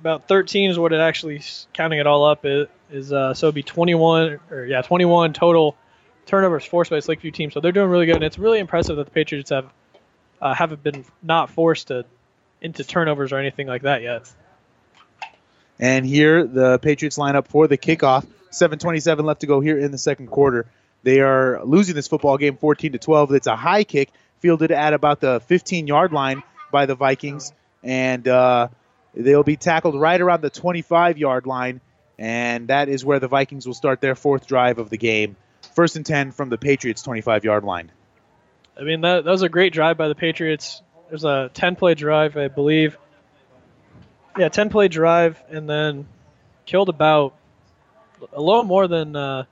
about 0.00 0.28
13 0.28 0.70
is 0.70 0.78
what 0.78 0.92
it 0.92 1.00
actually 1.00 1.42
counting 1.72 1.98
it 1.98 2.06
all 2.06 2.24
up 2.24 2.44
is. 2.44 2.68
is 2.90 3.12
uh, 3.12 3.34
so 3.34 3.46
it'd 3.46 3.54
be 3.54 3.62
21 3.62 4.40
or 4.50 4.66
yeah 4.66 4.82
21 4.82 5.32
total 5.32 5.76
turnovers 6.26 6.64
forced 6.64 6.90
by 6.90 6.96
this 6.96 7.08
Lakeview 7.08 7.30
team. 7.30 7.50
So 7.50 7.60
they're 7.60 7.72
doing 7.72 7.88
really 7.88 8.06
good, 8.06 8.16
and 8.16 8.24
it's 8.24 8.38
really 8.38 8.58
impressive 8.58 8.96
that 8.96 9.04
the 9.04 9.10
Patriots 9.10 9.50
have 9.50 9.70
uh, 10.40 10.54
haven't 10.54 10.82
been 10.82 11.04
not 11.22 11.50
forced 11.50 11.88
to 11.88 12.04
into 12.60 12.84
turnovers 12.84 13.32
or 13.32 13.38
anything 13.38 13.66
like 13.66 13.82
that 13.82 14.02
yet. 14.02 14.30
And 15.78 16.06
here 16.06 16.46
the 16.46 16.78
Patriots 16.78 17.18
line 17.18 17.36
up 17.36 17.48
for 17.48 17.66
the 17.66 17.78
kickoff. 17.78 18.26
7:27 18.50 19.24
left 19.24 19.40
to 19.40 19.46
go 19.46 19.60
here 19.60 19.78
in 19.78 19.90
the 19.90 19.98
second 19.98 20.28
quarter. 20.28 20.66
They 21.02 21.20
are 21.20 21.62
losing 21.64 21.94
this 21.94 22.08
football 22.08 22.38
game 22.38 22.56
14 22.56 22.92
to 22.92 22.98
12. 22.98 23.32
It's 23.32 23.46
a 23.46 23.56
high 23.56 23.84
kick 23.84 24.10
fielded 24.38 24.70
at 24.70 24.94
about 24.94 25.20
the 25.20 25.40
15 25.40 25.86
yard 25.86 26.12
line 26.12 26.42
by 26.70 26.86
the 26.86 26.94
Vikings, 26.94 27.52
and 27.82 28.26
uh, 28.26 28.68
they'll 29.14 29.42
be 29.42 29.56
tackled 29.56 29.98
right 29.98 30.20
around 30.20 30.42
the 30.42 30.50
25 30.50 31.18
yard 31.18 31.46
line, 31.46 31.80
and 32.18 32.68
that 32.68 32.88
is 32.88 33.04
where 33.04 33.18
the 33.18 33.28
Vikings 33.28 33.66
will 33.66 33.74
start 33.74 34.00
their 34.00 34.14
fourth 34.14 34.46
drive 34.46 34.78
of 34.78 34.90
the 34.90 34.98
game. 34.98 35.36
First 35.74 35.96
and 35.96 36.06
10 36.06 36.32
from 36.32 36.50
the 36.50 36.58
Patriots 36.58 37.02
25 37.02 37.44
yard 37.44 37.64
line. 37.64 37.90
I 38.78 38.82
mean, 38.82 39.02
that, 39.02 39.24
that 39.24 39.30
was 39.30 39.42
a 39.42 39.48
great 39.48 39.72
drive 39.72 39.96
by 39.96 40.08
the 40.08 40.14
Patriots. 40.14 40.82
There's 41.08 41.24
a 41.24 41.50
10 41.54 41.76
play 41.76 41.94
drive, 41.94 42.36
I 42.36 42.48
believe. 42.48 42.98
Yeah, 44.36 44.48
10 44.48 44.70
play 44.70 44.88
drive, 44.88 45.40
and 45.48 45.68
then 45.68 46.06
killed 46.66 46.88
about 46.88 47.34
a 48.32 48.40
little 48.40 48.64
more 48.64 48.88
than, 48.88 49.14
uh, 49.14 49.44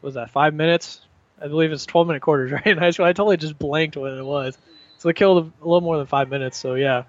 what 0.00 0.08
was 0.08 0.14
that, 0.14 0.30
five 0.30 0.54
minutes? 0.54 1.00
I 1.40 1.48
believe 1.48 1.70
it's 1.70 1.86
12 1.86 2.06
minute 2.08 2.22
quarters, 2.22 2.50
right? 2.52 2.66
In 2.66 2.78
high 2.78 2.90
school, 2.90 3.06
I 3.06 3.12
totally 3.12 3.36
just 3.36 3.58
blanked 3.58 3.96
what 3.96 4.12
it 4.12 4.24
was. 4.24 4.56
So 4.98 5.08
they 5.08 5.12
killed 5.12 5.52
a 5.60 5.64
little 5.64 5.80
more 5.80 5.96
than 5.96 6.06
five 6.06 6.28
minutes, 6.28 6.58
so 6.58 6.74
yeah. 6.74 7.04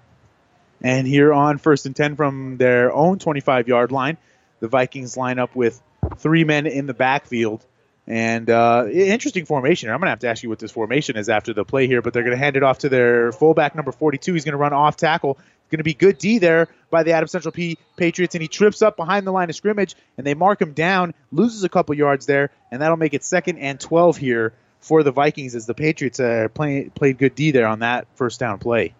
And 0.80 1.06
here 1.06 1.32
on 1.32 1.58
first 1.58 1.86
and 1.86 1.94
10 1.94 2.16
from 2.16 2.56
their 2.56 2.92
own 2.92 3.18
25 3.18 3.68
yard 3.68 3.92
line, 3.92 4.16
the 4.60 4.68
Vikings 4.68 5.16
line 5.16 5.38
up 5.38 5.54
with 5.54 5.80
three 6.18 6.44
men 6.44 6.66
in 6.66 6.86
the 6.86 6.94
backfield. 6.94 7.64
And 8.06 8.48
uh, 8.48 8.86
interesting 8.90 9.44
formation 9.44 9.88
here. 9.88 9.94
I'm 9.94 10.00
going 10.00 10.06
to 10.06 10.10
have 10.10 10.20
to 10.20 10.28
ask 10.28 10.42
you 10.42 10.48
what 10.48 10.58
this 10.58 10.72
formation 10.72 11.16
is 11.16 11.28
after 11.28 11.52
the 11.52 11.64
play 11.64 11.86
here, 11.86 12.02
but 12.02 12.12
they're 12.12 12.22
going 12.22 12.36
to 12.36 12.42
hand 12.42 12.56
it 12.56 12.62
off 12.62 12.78
to 12.78 12.88
their 12.88 13.30
fullback 13.30 13.74
number 13.74 13.92
42. 13.92 14.32
He's 14.34 14.44
going 14.44 14.52
to 14.52 14.58
run 14.58 14.72
off 14.72 14.96
tackle. 14.96 15.38
Going 15.70 15.78
to 15.78 15.84
be 15.84 15.94
good 15.94 16.18
D 16.18 16.38
there 16.38 16.68
by 16.90 17.04
the 17.04 17.12
Adams 17.12 17.30
Central 17.30 17.52
P 17.52 17.78
Patriots, 17.96 18.34
and 18.34 18.42
he 18.42 18.48
trips 18.48 18.82
up 18.82 18.96
behind 18.96 19.26
the 19.26 19.30
line 19.30 19.48
of 19.48 19.56
scrimmage, 19.56 19.94
and 20.18 20.26
they 20.26 20.34
mark 20.34 20.60
him 20.60 20.72
down, 20.72 21.14
loses 21.30 21.62
a 21.62 21.68
couple 21.68 21.94
yards 21.94 22.26
there, 22.26 22.50
and 22.70 22.82
that'll 22.82 22.96
make 22.96 23.14
it 23.14 23.22
second 23.22 23.58
and 23.58 23.78
12 23.78 24.16
here 24.16 24.52
for 24.80 25.02
the 25.02 25.12
Vikings 25.12 25.54
as 25.54 25.66
the 25.66 25.74
Patriots 25.74 26.18
uh, 26.18 26.48
play, 26.52 26.90
played 26.94 27.18
good 27.18 27.34
D 27.34 27.50
there 27.52 27.68
on 27.68 27.80
that 27.80 28.06
first 28.16 28.40
down 28.40 28.58
play. 28.58 28.94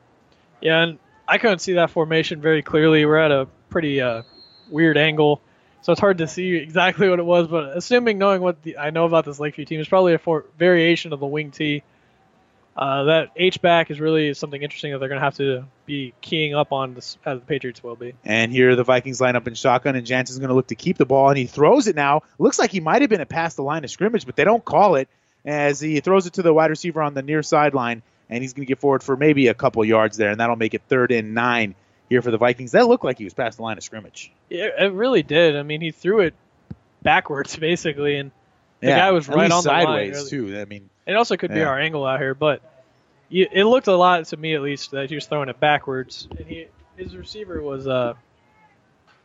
Yeah, 0.60 0.82
and 0.82 0.98
I 1.26 1.38
couldn't 1.38 1.60
see 1.60 1.74
that 1.74 1.90
formation 1.90 2.40
very 2.40 2.62
clearly. 2.62 3.04
We're 3.04 3.16
at 3.18 3.32
a 3.32 3.48
pretty 3.70 4.00
uh, 4.00 4.22
weird 4.70 4.96
angle, 4.96 5.40
so 5.80 5.92
it's 5.92 6.00
hard 6.00 6.18
to 6.18 6.28
see 6.28 6.54
exactly 6.54 7.08
what 7.08 7.18
it 7.18 7.24
was. 7.24 7.48
But 7.48 7.76
assuming 7.76 8.18
knowing 8.18 8.42
what 8.42 8.62
the, 8.62 8.78
I 8.78 8.90
know 8.90 9.06
about 9.06 9.24
this 9.24 9.40
Lakeview 9.40 9.64
team, 9.64 9.80
it's 9.80 9.88
probably 9.88 10.14
a 10.14 10.18
for, 10.18 10.44
variation 10.58 11.12
of 11.12 11.20
the 11.20 11.26
wing 11.26 11.50
T. 11.50 11.82
Uh, 12.76 13.04
that 13.04 13.30
H 13.36 13.60
back 13.60 13.90
is 13.90 14.00
really 14.00 14.32
something 14.32 14.62
interesting 14.62 14.92
that 14.92 14.98
they're 14.98 15.08
going 15.08 15.20
to 15.20 15.24
have 15.24 15.36
to 15.36 15.64
be 15.86 16.14
keying 16.20 16.54
up 16.54 16.72
on, 16.72 16.94
this, 16.94 17.18
as 17.26 17.40
the 17.40 17.44
Patriots 17.44 17.82
will 17.82 17.96
be. 17.96 18.14
And 18.24 18.52
here 18.52 18.76
the 18.76 18.84
Vikings 18.84 19.20
line 19.20 19.36
up 19.36 19.46
in 19.48 19.54
shotgun, 19.54 19.96
and 19.96 20.06
Jansen's 20.06 20.38
going 20.38 20.48
to 20.48 20.54
look 20.54 20.68
to 20.68 20.76
keep 20.76 20.96
the 20.96 21.04
ball, 21.04 21.28
and 21.28 21.36
he 21.36 21.46
throws 21.46 21.88
it 21.88 21.96
now. 21.96 22.22
Looks 22.38 22.58
like 22.58 22.70
he 22.70 22.80
might 22.80 23.02
have 23.02 23.10
been 23.10 23.20
a 23.20 23.26
past 23.26 23.56
the 23.56 23.62
line 23.62 23.84
of 23.84 23.90
scrimmage, 23.90 24.24
but 24.24 24.36
they 24.36 24.44
don't 24.44 24.64
call 24.64 24.94
it 24.94 25.08
as 25.44 25.80
he 25.80 26.00
throws 26.00 26.26
it 26.26 26.34
to 26.34 26.42
the 26.42 26.54
wide 26.54 26.70
receiver 26.70 27.02
on 27.02 27.14
the 27.14 27.22
near 27.22 27.42
sideline, 27.42 28.02
and 28.28 28.42
he's 28.42 28.52
going 28.52 28.64
to 28.64 28.68
get 28.68 28.78
forward 28.78 29.02
for 29.02 29.16
maybe 29.16 29.48
a 29.48 29.54
couple 29.54 29.84
yards 29.84 30.16
there, 30.16 30.30
and 30.30 30.40
that'll 30.40 30.56
make 30.56 30.74
it 30.74 30.82
third 30.88 31.12
and 31.12 31.34
nine 31.34 31.74
here 32.08 32.22
for 32.22 32.30
the 32.30 32.38
Vikings. 32.38 32.72
That 32.72 32.86
looked 32.86 33.04
like 33.04 33.18
he 33.18 33.24
was 33.24 33.34
past 33.34 33.56
the 33.56 33.62
line 33.62 33.78
of 33.78 33.84
scrimmage. 33.84 34.32
Yeah, 34.48 34.68
it 34.78 34.92
really 34.92 35.22
did. 35.22 35.56
I 35.56 35.62
mean, 35.62 35.80
he 35.80 35.90
threw 35.90 36.20
it 36.20 36.34
backwards 37.02 37.56
basically, 37.58 38.16
and 38.16 38.30
the 38.80 38.88
yeah, 38.88 38.98
guy 38.98 39.10
was 39.10 39.28
right 39.28 39.50
on 39.50 39.62
the 39.62 39.68
line, 39.68 39.86
sideways 39.86 40.14
really. 40.16 40.30
too. 40.30 40.60
I 40.60 40.64
mean, 40.64 40.90
it 41.10 41.16
also 41.16 41.36
could 41.36 41.52
be 41.52 41.62
our 41.62 41.78
angle 41.78 42.06
out 42.06 42.20
here, 42.20 42.34
but 42.34 42.62
you, 43.28 43.46
it 43.50 43.64
looked 43.64 43.86
a 43.86 43.96
lot 43.96 44.24
to 44.26 44.36
me 44.36 44.54
at 44.54 44.62
least 44.62 44.90
that 44.92 45.08
he 45.08 45.14
was 45.14 45.26
throwing 45.26 45.48
it 45.48 45.60
backwards, 45.60 46.28
and 46.36 46.46
he 46.46 46.66
his 46.96 47.16
receiver 47.16 47.62
was 47.62 47.86
uh 47.86 48.14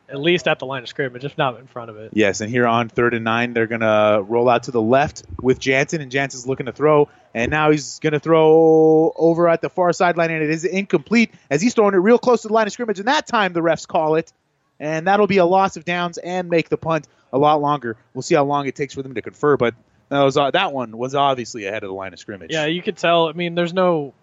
at 0.08 0.20
least 0.20 0.48
at 0.48 0.60
the 0.60 0.66
line 0.66 0.84
of 0.84 0.90
scrimmage, 0.90 1.26
if 1.26 1.38
not 1.38 1.60
in 1.60 1.66
front 1.68 1.90
of 1.90 1.98
it. 1.98 2.12
Yes, 2.14 2.42
and 2.42 2.50
here 2.50 2.68
on 2.68 2.90
third 2.90 3.14
and 3.14 3.24
nine, 3.24 3.54
they're 3.54 3.68
going 3.68 3.82
to 3.82 4.24
roll 4.28 4.48
out 4.50 4.64
to 4.64 4.72
the 4.72 4.82
left 4.82 5.24
with 5.42 5.60
Jansen, 5.60 6.00
and 6.02 6.12
Jansen's 6.12 6.46
looking 6.46 6.68
to 6.68 6.72
throw, 6.72 7.10
and 7.34 7.50
now 7.50 7.72
he's 7.72 8.00
going 8.00 8.14
to 8.14 8.20
throw 8.20 9.12
over 9.16 9.48
at 9.50 9.62
the 9.62 9.70
far 9.70 9.92
sideline, 9.94 10.30
and 10.32 10.44
it 10.44 10.50
is 10.50 10.64
incomplete 10.64 11.32
as 11.50 11.62
he's 11.62 11.74
throwing 11.74 11.96
it 11.96 11.98
real 11.98 12.20
close 12.20 12.44
to 12.44 12.50
the 12.50 12.54
line 12.54 12.68
of 12.68 12.74
scrimmage, 12.74 13.00
and 13.00 13.08
that 13.08 13.26
time 13.26 13.54
the 13.54 13.62
refs 13.62 13.88
call 13.88 14.16
it, 14.16 14.32
and 14.80 15.08
that'll 15.08 15.28
be 15.28 15.38
a 15.38 15.46
loss 15.46 15.76
of 15.76 15.86
downs 15.86 16.18
and 16.20 16.50
make 16.50 16.70
the 16.70 16.78
punt 16.78 17.08
a 17.34 17.38
lot 17.38 17.60
longer. 17.60 17.98
We'll 18.14 18.22
see 18.22 18.36
how 18.36 18.46
long 18.46 18.68
it 18.68 18.76
takes 18.76 18.94
for 18.94 19.02
them 19.02 19.16
to 19.16 19.22
confer, 19.24 19.58
but 19.58 19.74
that, 20.10 20.22
was, 20.22 20.38
uh, 20.38 20.52
that 20.52 20.74
one 20.74 20.98
was 20.98 21.16
obviously 21.16 21.66
ahead 21.66 21.84
of 21.84 21.90
the 21.90 21.94
line 21.94 22.14
of 22.14 22.20
scrimmage. 22.20 22.52
Yeah, 22.52 22.66
you 22.66 22.82
could 22.82 22.98
tell. 22.98 23.28
I 23.28 23.34
mean, 23.34 23.56
there's 23.56 23.74
no 23.74 24.14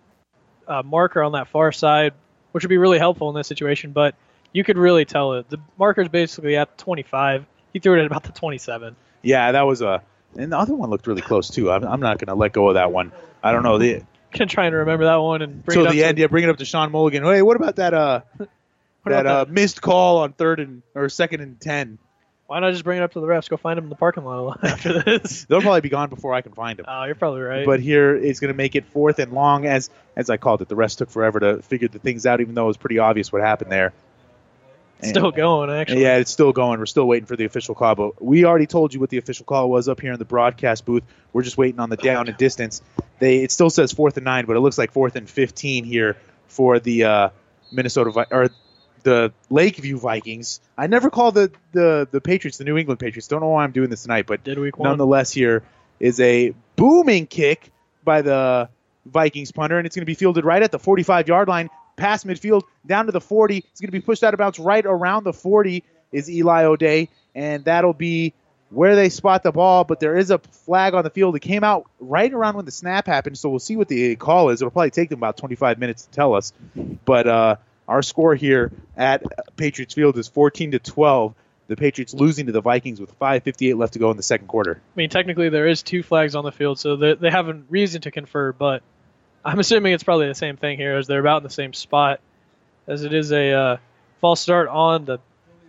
uh, 0.66 0.83
marker 0.85 1.22
on 1.22 1.33
that 1.33 1.49
far 1.49 1.72
side, 1.72 2.14
which 2.53 2.64
would 2.64 2.70
be 2.70 2.78
really 2.78 2.99
helpful 2.99 3.28
in 3.30 3.35
this 3.35 3.49
situation, 3.49 3.93
but 3.93 4.14
you 4.53 4.64
could 4.64 4.78
really 4.78 5.05
tell 5.05 5.35
it. 5.35 5.49
The 5.49 5.59
marker's 5.78 6.09
basically 6.09 6.57
at 6.57 6.76
25. 6.78 7.47
He 7.72 7.78
threw 7.78 7.97
it 7.97 8.01
at 8.01 8.07
about 8.07 8.24
the 8.24 8.33
27. 8.33 8.97
Yeah, 9.22 9.53
that 9.53 9.62
was 9.62 9.83
a. 9.83 10.03
And 10.37 10.53
the 10.53 10.59
other 10.59 10.74
one 10.74 10.91
looked 10.91 11.07
really 11.07 11.22
close 11.22 11.51
too. 11.51 11.70
I'm, 11.70 11.85
I'm 11.85 12.01
not 12.01 12.18
going 12.18 12.28
to 12.28 12.35
let 12.35 12.53
go 12.53 12.68
of 12.68 12.74
that 12.74 12.91
one. 12.91 13.12
I 13.43 13.53
don't 13.53 13.62
know. 13.62 13.78
The, 13.78 14.03
Can 14.33 14.49
try 14.49 14.66
and 14.66 14.74
remember 14.74 15.05
that 15.05 15.16
one 15.16 15.43
and 15.43 15.64
bring 15.64 15.80
it 15.80 15.87
up 15.87 15.93
the 15.93 16.01
to- 16.01 16.07
end, 16.07 16.18
yeah, 16.18 16.26
bring 16.28 16.45
it 16.45 16.51
up 16.51 16.57
to 16.59 16.64
Sean 16.64 16.91
Mulligan. 16.91 17.22
Hey, 17.22 17.43
what 17.43 17.57
about 17.57 17.76
that? 17.76 17.93
Uh, 17.93 18.20
that 19.05 19.26
uh, 19.26 19.45
missed 19.49 19.83
call 19.83 20.18
on 20.18 20.33
third 20.33 20.61
and 20.61 20.83
or 20.95 21.09
second 21.09 21.41
and 21.41 21.61
ten. 21.61 21.99
Why 22.53 22.61
not 22.61 22.72
just 22.72 22.84
bring 22.84 22.98
it 22.98 23.03
up 23.03 23.14
to 23.14 23.20
the 23.20 23.26
refs? 23.26 23.48
Go 23.48 23.57
find 23.57 23.78
him 23.78 23.84
in 23.84 23.88
the 23.88 23.96
parking 23.96 24.26
lot 24.26 24.62
after 24.62 25.03
this. 25.07 25.46
They'll 25.46 25.62
probably 25.62 25.80
be 25.80 25.88
gone 25.88 26.11
before 26.11 26.34
I 26.34 26.42
can 26.42 26.53
find 26.53 26.78
them. 26.78 26.84
Oh, 26.86 27.05
you're 27.05 27.14
probably 27.14 27.40
right. 27.40 27.64
But 27.64 27.80
here 27.80 28.14
it's 28.14 28.40
going 28.40 28.53
to 28.53 28.57
make 28.57 28.76
it 28.76 28.84
fourth 28.84 29.18
and 29.20 29.32
long, 29.32 29.64
as 29.64 29.88
as 30.16 30.28
I 30.28 30.36
called 30.36 30.61
it. 30.61 30.68
The 30.68 30.76
rest 30.76 30.98
took 30.98 31.09
forever 31.09 31.40
to 31.40 31.62
figure 31.62 31.88
the 31.88 31.98
things 31.98 32.26
out, 32.26 32.42
even 32.42 32.55
though 32.55 32.64
it 32.64 32.66
was 32.66 32.76
pretty 32.76 32.98
obvious 32.98 33.32
what 33.32 33.40
happened 33.40 33.72
there. 33.72 33.94
It's 34.98 35.09
still 35.09 35.30
going, 35.30 35.70
actually. 35.70 36.03
Yeah, 36.03 36.18
it's 36.18 36.30
still 36.30 36.53
going. 36.53 36.78
We're 36.78 36.84
still 36.84 37.09
waiting 37.09 37.24
for 37.24 37.36
the 37.36 37.46
official 37.46 37.74
call, 37.74 37.94
but 37.94 38.22
we 38.22 38.44
already 38.44 38.66
told 38.66 38.92
you 38.92 39.00
what 39.00 39.09
the 39.09 39.16
official 39.16 39.46
call 39.46 39.70
was 39.70 39.88
up 39.88 40.03
here 40.03 40.12
in 40.12 40.18
the 40.18 40.26
broadcast 40.26 40.84
booth. 40.84 41.05
We're 41.32 41.44
just 41.44 41.57
waiting 41.57 41.80
on 41.80 41.88
the 41.88 41.96
down 41.96 42.28
and 42.28 42.36
distance. 42.36 42.82
They 43.18 43.38
it 43.44 43.50
still 43.50 43.70
says 43.70 43.92
fourth 43.92 44.18
and 44.18 44.24
nine, 44.24 44.44
but 44.44 44.57
it 44.59 44.61
looks 44.61 44.76
like 44.76 44.92
fourth 44.92 45.16
and 45.16 45.26
fifteen 45.26 45.84
here 45.84 46.18
for 46.48 46.80
the 46.80 47.05
uh, 47.05 47.28
Minnesota 47.72 48.26
or 48.30 48.50
the 49.03 49.32
Lakeview 49.50 49.98
Vikings. 49.98 50.61
I 50.76 50.86
never 50.86 51.11
call 51.11 51.32
the, 51.32 51.53
the 51.72 52.09
the 52.11 52.20
Patriots 52.20 52.59
the 52.59 52.64
New 52.64 52.76
England 52.76 53.00
Patriots. 53.00 53.28
Don't 53.28 53.40
know 53.40 53.48
why 53.48 53.64
I'm 53.64 53.72
doing 53.72 53.90
this 53.90 54.03
tonight, 54.03 54.26
but 54.26 54.44
Did 54.44 54.59
week 54.59 54.78
one. 54.78 54.88
nonetheless, 54.88 55.32
here 55.32 55.62
is 56.00 56.20
a 56.20 56.55
booming 56.76 57.26
kick 57.26 57.70
by 58.05 58.22
the 58.22 58.68
Vikings 59.07 59.53
punter, 59.53 59.78
and 59.78 59.86
it's 59.86 59.96
going 59.96 60.03
to 60.03 60.07
be 60.07 60.14
fielded 60.14 60.44
right 60.44 60.62
at 60.62 60.72
the 60.72 60.78
45 60.78 61.28
yard 61.28 61.48
line, 61.48 61.70
past 61.96 62.26
midfield, 62.26 62.62
down 62.86 63.07
to 63.07 63.12
the 63.12 63.20
40. 63.20 63.59
It's 63.59 63.80
going 63.80 63.88
to 63.88 63.92
be 63.92 64.00
pushed 64.00 64.22
out 64.24 64.34
of 64.34 64.38
bounds 64.38 64.59
right 64.59 64.84
around 64.84 65.24
the 65.24 65.32
40 65.32 65.84
is 66.12 66.30
Eli 66.30 66.64
O'Day, 66.64 67.09
and 67.34 67.64
that'll 67.64 67.94
be 67.94 68.34
where 68.70 68.96
they 68.96 69.09
spot 69.09 69.42
the 69.42 69.53
ball. 69.53 69.84
But 69.84 70.00
there 70.00 70.16
is 70.16 70.30
a 70.30 70.38
flag 70.38 70.94
on 70.94 71.05
the 71.05 71.11
field. 71.11 71.36
It 71.36 71.40
came 71.40 71.64
out 71.64 71.86
right 72.00 72.32
around 72.32 72.57
when 72.57 72.64
the 72.64 72.70
snap 72.70 73.07
happened, 73.07 73.38
so 73.38 73.48
we'll 73.48 73.59
see 73.59 73.76
what 73.76 73.88
the 73.88 74.16
call 74.16 74.50
is. 74.50 74.61
It'll 74.61 74.70
probably 74.70 74.90
take 74.90 75.09
them 75.09 75.18
about 75.18 75.36
25 75.36 75.78
minutes 75.78 76.05
to 76.07 76.11
tell 76.11 76.34
us. 76.34 76.53
But 77.05 77.26
uh, 77.26 77.57
our 77.89 78.03
score 78.03 78.35
here 78.35 78.72
at 78.97 79.22
Patriots 79.57 79.95
Field 79.95 80.16
is 80.18 80.28
14 80.28 80.72
to 80.72 80.78
12. 80.78 81.35
The 81.68 81.76
Patriots 81.76 82.12
losing 82.14 82.47
to 82.47 82.53
the 82.53 82.61
Vikings 82.61 83.01
with 83.01 83.18
5:58 83.18 83.76
left 83.76 83.95
to 83.95 83.99
go 83.99 84.11
in 84.11 84.16
the 84.16 84.22
second 84.22 84.49
quarter. 84.49 84.80
I 84.80 84.97
mean, 84.97 85.11
technically 85.11 85.49
there 85.49 85.66
is 85.66 85.83
two 85.83 86.03
flags 86.03 86.35
on 86.35 86.45
the 86.45 86.53
field, 86.53 86.78
so 86.78 86.97
they, 86.97 87.14
they 87.14 87.30
have 87.30 87.49
a 87.49 87.55
reason 87.70 88.03
to 88.03 88.11
confer. 88.11 88.53
But 88.53 88.83
I'm 89.45 89.59
assuming 89.59 89.93
it's 89.93 90.03
probably 90.03 90.28
the 90.28 90.35
same 90.35 90.57
thing 90.57 90.76
here, 90.76 90.97
as 90.97 91.07
they're 91.07 91.20
about 91.20 91.39
in 91.39 91.43
the 91.45 91.51
same 91.51 91.72
spot, 91.72 92.20
as 92.87 93.05
it 93.05 93.14
is 93.14 93.33
a 93.33 93.53
uh, 93.53 93.76
false 94.20 94.41
start 94.41 94.68
on 94.68 95.05
the 95.05 95.18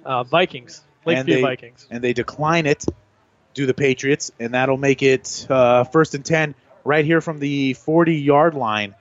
uh, 0.03 0.23
Vikings, 0.23 0.81
and 1.05 1.15
Lakeview 1.15 1.35
they, 1.35 1.41
Vikings. 1.41 1.87
And 1.89 2.03
they 2.03 2.13
decline 2.13 2.65
it, 2.65 2.85
do 3.53 3.65
the 3.65 3.73
Patriots, 3.73 4.31
and 4.39 4.53
that'll 4.53 4.77
make 4.77 5.03
it 5.03 5.47
uh, 5.49 5.85
first 5.85 6.15
and 6.15 6.25
10 6.25 6.55
right 6.83 7.05
here 7.05 7.21
from 7.21 7.39
the 7.39 7.73
40 7.73 8.15
yard 8.15 8.55
line 8.55 8.95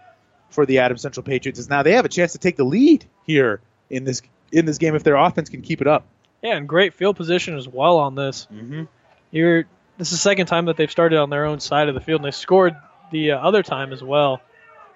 for 0.53 0.67
the 0.67 0.79
Adams 0.79 1.03
Central 1.03 1.25
Patriots. 1.25 1.59
Is 1.59 1.69
now 1.69 1.83
they 1.83 1.93
have 1.93 2.05
a 2.05 2.11
chance 2.11 2.33
to 2.33 2.39
take 2.39 2.57
the 2.57 2.65
lead 2.65 3.05
here 3.25 3.61
in 3.91 4.05
this 4.05 4.23
in 4.53 4.67
this 4.67 4.79
game 4.79 4.95
if 4.95 5.03
their 5.03 5.17
offense 5.17 5.49
can 5.49 5.63
keep 5.63 5.81
it 5.81 5.87
up. 5.87 6.07
Yeah, 6.43 6.57
and 6.57 6.69
great 6.69 6.95
field 6.95 7.17
position 7.17 7.57
as 7.57 7.69
well 7.69 7.99
on 7.99 8.15
this. 8.15 8.47
Mm-hmm. 8.53 8.85
You're 9.31 9.65
this 9.99 10.09
is 10.09 10.19
the 10.19 10.23
second 10.23 10.47
time 10.47 10.67
that 10.67 10.77
they've 10.77 10.91
started 10.91 11.19
on 11.19 11.31
their 11.31 11.45
own 11.45 11.61
side 11.61 11.89
of 11.89 11.95
the 11.95 12.01
field, 12.01 12.21
and 12.21 12.27
they 12.27 12.33
scored 12.33 12.75
the 13.11 13.33
uh, 13.33 13.39
other 13.39 13.63
time 13.63 13.93
as 13.93 14.03
well. 14.03 14.41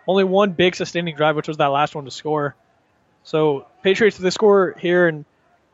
Only 0.07 0.25
one 0.25 0.53
big 0.53 0.75
sustaining 0.75 1.17
drive, 1.17 1.37
which 1.37 1.49
was 1.49 1.57
that 1.59 1.67
last 1.67 1.95
one 1.95 2.05
to 2.05 2.11
score. 2.11 2.55
So 3.25 3.67
Patriots, 3.83 4.19
they 4.19 4.31
score 4.31 4.75
here, 4.79 5.09
and 5.09 5.25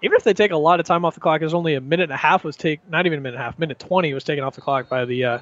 even 0.03 0.17
if 0.17 0.25
they 0.25 0.35
take 0.35 0.51
a 0.51 0.57
lot 0.57 0.81
of 0.81 0.87
time 0.87 1.05
off 1.05 1.15
the 1.15 1.21
clock, 1.21 1.41
there's 1.41 1.55
only 1.55 1.75
a 1.75 1.81
minute 1.81 2.05
and 2.05 2.13
a 2.13 2.17
half 2.17 2.45
was 2.45 2.57
take, 2.57 2.81
not 2.89 3.07
even 3.07 3.19
a 3.19 3.23
minute 3.23 3.37
and 3.37 3.43
a 3.43 3.45
half, 3.45 3.59
minute 3.59 3.79
twenty 3.79 4.13
was 4.15 4.25
taken 4.25 4.43
off 4.43 4.55
the 4.55 4.61
clock 4.61 4.89
by 4.89 5.05
the 5.05 5.25
uh, 5.25 5.39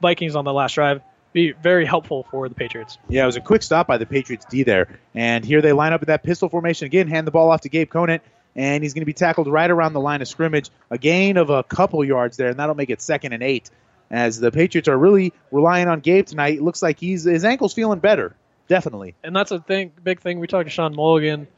Vikings 0.00 0.36
on 0.36 0.44
the 0.44 0.52
last 0.52 0.74
drive. 0.74 1.02
Be 1.34 1.50
very 1.50 1.84
helpful 1.84 2.26
for 2.30 2.48
the 2.48 2.54
Patriots. 2.54 2.96
Yeah, 3.08 3.24
it 3.24 3.26
was 3.26 3.34
a 3.36 3.40
quick 3.40 3.64
stop 3.64 3.88
by 3.88 3.98
the 3.98 4.06
Patriots 4.06 4.46
D 4.48 4.62
there. 4.62 5.00
And 5.14 5.44
here 5.44 5.60
they 5.60 5.72
line 5.72 5.92
up 5.92 6.00
in 6.00 6.06
that 6.06 6.22
pistol 6.22 6.48
formation 6.48 6.86
again, 6.86 7.08
hand 7.08 7.26
the 7.26 7.32
ball 7.32 7.50
off 7.50 7.62
to 7.62 7.68
Gabe 7.68 7.90
Conant, 7.90 8.22
and 8.54 8.84
he's 8.84 8.94
going 8.94 9.02
to 9.02 9.06
be 9.06 9.12
tackled 9.12 9.48
right 9.48 9.68
around 9.68 9.94
the 9.94 10.00
line 10.00 10.22
of 10.22 10.28
scrimmage. 10.28 10.70
A 10.90 10.96
gain 10.96 11.36
of 11.36 11.50
a 11.50 11.64
couple 11.64 12.04
yards 12.04 12.36
there, 12.36 12.50
and 12.50 12.58
that'll 12.58 12.76
make 12.76 12.88
it 12.88 13.02
second 13.02 13.32
and 13.32 13.42
eight. 13.42 13.68
As 14.12 14.38
the 14.38 14.52
Patriots 14.52 14.88
are 14.88 14.96
really 14.96 15.32
relying 15.50 15.88
on 15.88 15.98
Gabe 15.98 16.24
tonight, 16.24 16.58
it 16.58 16.62
looks 16.62 16.82
like 16.82 17.00
he's 17.00 17.24
his 17.24 17.44
ankle's 17.44 17.74
feeling 17.74 17.98
better. 17.98 18.36
Definitely. 18.68 19.14
and 19.24 19.34
that's 19.34 19.50
a 19.50 19.58
thing, 19.58 19.92
big 20.02 20.20
thing. 20.20 20.38
We 20.38 20.46
talked 20.46 20.66
to 20.66 20.70
Sean 20.70 20.94
Mulligan 20.94 21.48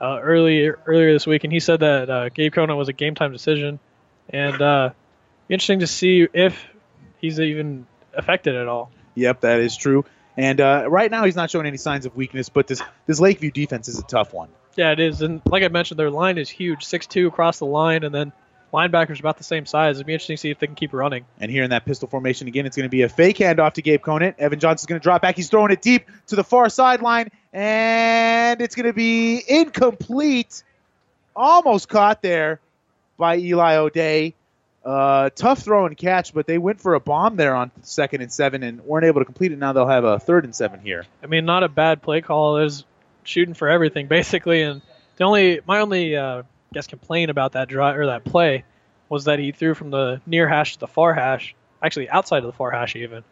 uh, 0.00 0.20
earlier 0.22 0.78
earlier 0.86 1.12
this 1.12 1.26
week, 1.26 1.42
and 1.42 1.52
he 1.52 1.58
said 1.58 1.80
that 1.80 2.08
uh, 2.08 2.28
Gabe 2.28 2.52
Conant 2.52 2.78
was 2.78 2.88
a 2.88 2.92
game 2.92 3.16
time 3.16 3.32
decision, 3.32 3.80
and 4.30 4.62
uh, 4.62 4.90
interesting 5.48 5.80
to 5.80 5.86
see 5.88 6.28
if 6.32 6.64
he's 7.18 7.40
even 7.40 7.86
affected 8.14 8.54
at 8.54 8.68
all. 8.68 8.90
Yep, 9.16 9.40
that 9.40 9.60
is 9.60 9.76
true. 9.76 10.04
And 10.36 10.60
uh, 10.60 10.84
right 10.88 11.10
now 11.10 11.24
he's 11.24 11.34
not 11.34 11.50
showing 11.50 11.66
any 11.66 11.78
signs 11.78 12.06
of 12.06 12.14
weakness, 12.14 12.48
but 12.48 12.68
this 12.68 12.80
this 13.06 13.18
Lakeview 13.18 13.50
defense 13.50 13.88
is 13.88 13.98
a 13.98 14.04
tough 14.04 14.32
one. 14.32 14.50
Yeah, 14.76 14.92
it 14.92 15.00
is, 15.00 15.22
and 15.22 15.40
like 15.46 15.64
I 15.64 15.68
mentioned, 15.68 15.98
their 15.98 16.10
line 16.10 16.36
is 16.38 16.48
huge, 16.50 16.84
six 16.84 17.06
two 17.06 17.26
across 17.26 17.58
the 17.58 17.66
line, 17.66 18.04
and 18.04 18.14
then 18.14 18.32
linebackers 18.74 19.18
about 19.18 19.38
the 19.38 19.44
same 19.44 19.64
size. 19.64 19.96
It'd 19.96 20.06
be 20.06 20.12
interesting 20.12 20.36
to 20.36 20.40
see 20.40 20.50
if 20.50 20.58
they 20.58 20.66
can 20.66 20.76
keep 20.76 20.92
running. 20.92 21.24
And 21.40 21.50
here 21.50 21.64
in 21.64 21.70
that 21.70 21.86
pistol 21.86 22.08
formation 22.08 22.46
again, 22.46 22.66
it's 22.66 22.76
going 22.76 22.84
to 22.84 22.90
be 22.90 23.02
a 23.02 23.08
fake 23.08 23.38
handoff 23.38 23.72
to 23.74 23.82
Gabe 23.82 24.02
Conant. 24.02 24.36
Evan 24.38 24.60
Johnson's 24.60 24.86
going 24.86 25.00
to 25.00 25.02
drop 25.02 25.22
back. 25.22 25.36
He's 25.36 25.48
throwing 25.48 25.72
it 25.72 25.80
deep 25.80 26.06
to 26.26 26.36
the 26.36 26.44
far 26.44 26.68
sideline, 26.68 27.30
and 27.54 28.60
it's 28.60 28.74
going 28.74 28.86
to 28.86 28.92
be 28.92 29.42
incomplete. 29.48 30.62
Almost 31.34 31.88
caught 31.88 32.20
there 32.20 32.60
by 33.16 33.38
Eli 33.38 33.76
O'Day. 33.76 34.34
Uh, 34.86 35.30
tough 35.34 35.58
throw 35.58 35.84
and 35.86 35.96
catch, 35.96 36.32
but 36.32 36.46
they 36.46 36.58
went 36.58 36.80
for 36.80 36.94
a 36.94 37.00
bomb 37.00 37.34
there 37.34 37.56
on 37.56 37.72
second 37.82 38.20
and 38.22 38.32
seven 38.32 38.62
and 38.62 38.80
weren't 38.82 39.04
able 39.04 39.20
to 39.20 39.24
complete 39.24 39.50
it. 39.50 39.58
Now 39.58 39.72
they'll 39.72 39.88
have 39.88 40.04
a 40.04 40.20
third 40.20 40.44
and 40.44 40.54
seven 40.54 40.78
here. 40.78 41.04
I 41.24 41.26
mean, 41.26 41.44
not 41.44 41.64
a 41.64 41.68
bad 41.68 42.02
play 42.02 42.20
call. 42.20 42.54
There's 42.54 42.84
shooting 43.24 43.54
for 43.54 43.68
everything 43.68 44.06
basically, 44.08 44.62
and 44.62 44.80
the 45.16 45.24
only 45.24 45.60
my 45.66 45.80
only 45.80 46.14
uh, 46.16 46.44
guess 46.72 46.86
complaint 46.86 47.32
about 47.32 47.52
that 47.52 47.68
drive 47.68 47.96
or 47.98 48.06
that 48.06 48.24
play 48.24 48.64
was 49.08 49.24
that 49.24 49.40
he 49.40 49.50
threw 49.50 49.74
from 49.74 49.90
the 49.90 50.20
near 50.24 50.46
hash 50.48 50.74
to 50.74 50.78
the 50.80 50.86
far 50.86 51.12
hash, 51.14 51.56
actually 51.82 52.08
outside 52.08 52.38
of 52.38 52.46
the 52.46 52.52
far 52.52 52.70
hash 52.70 52.94
even, 52.94 53.24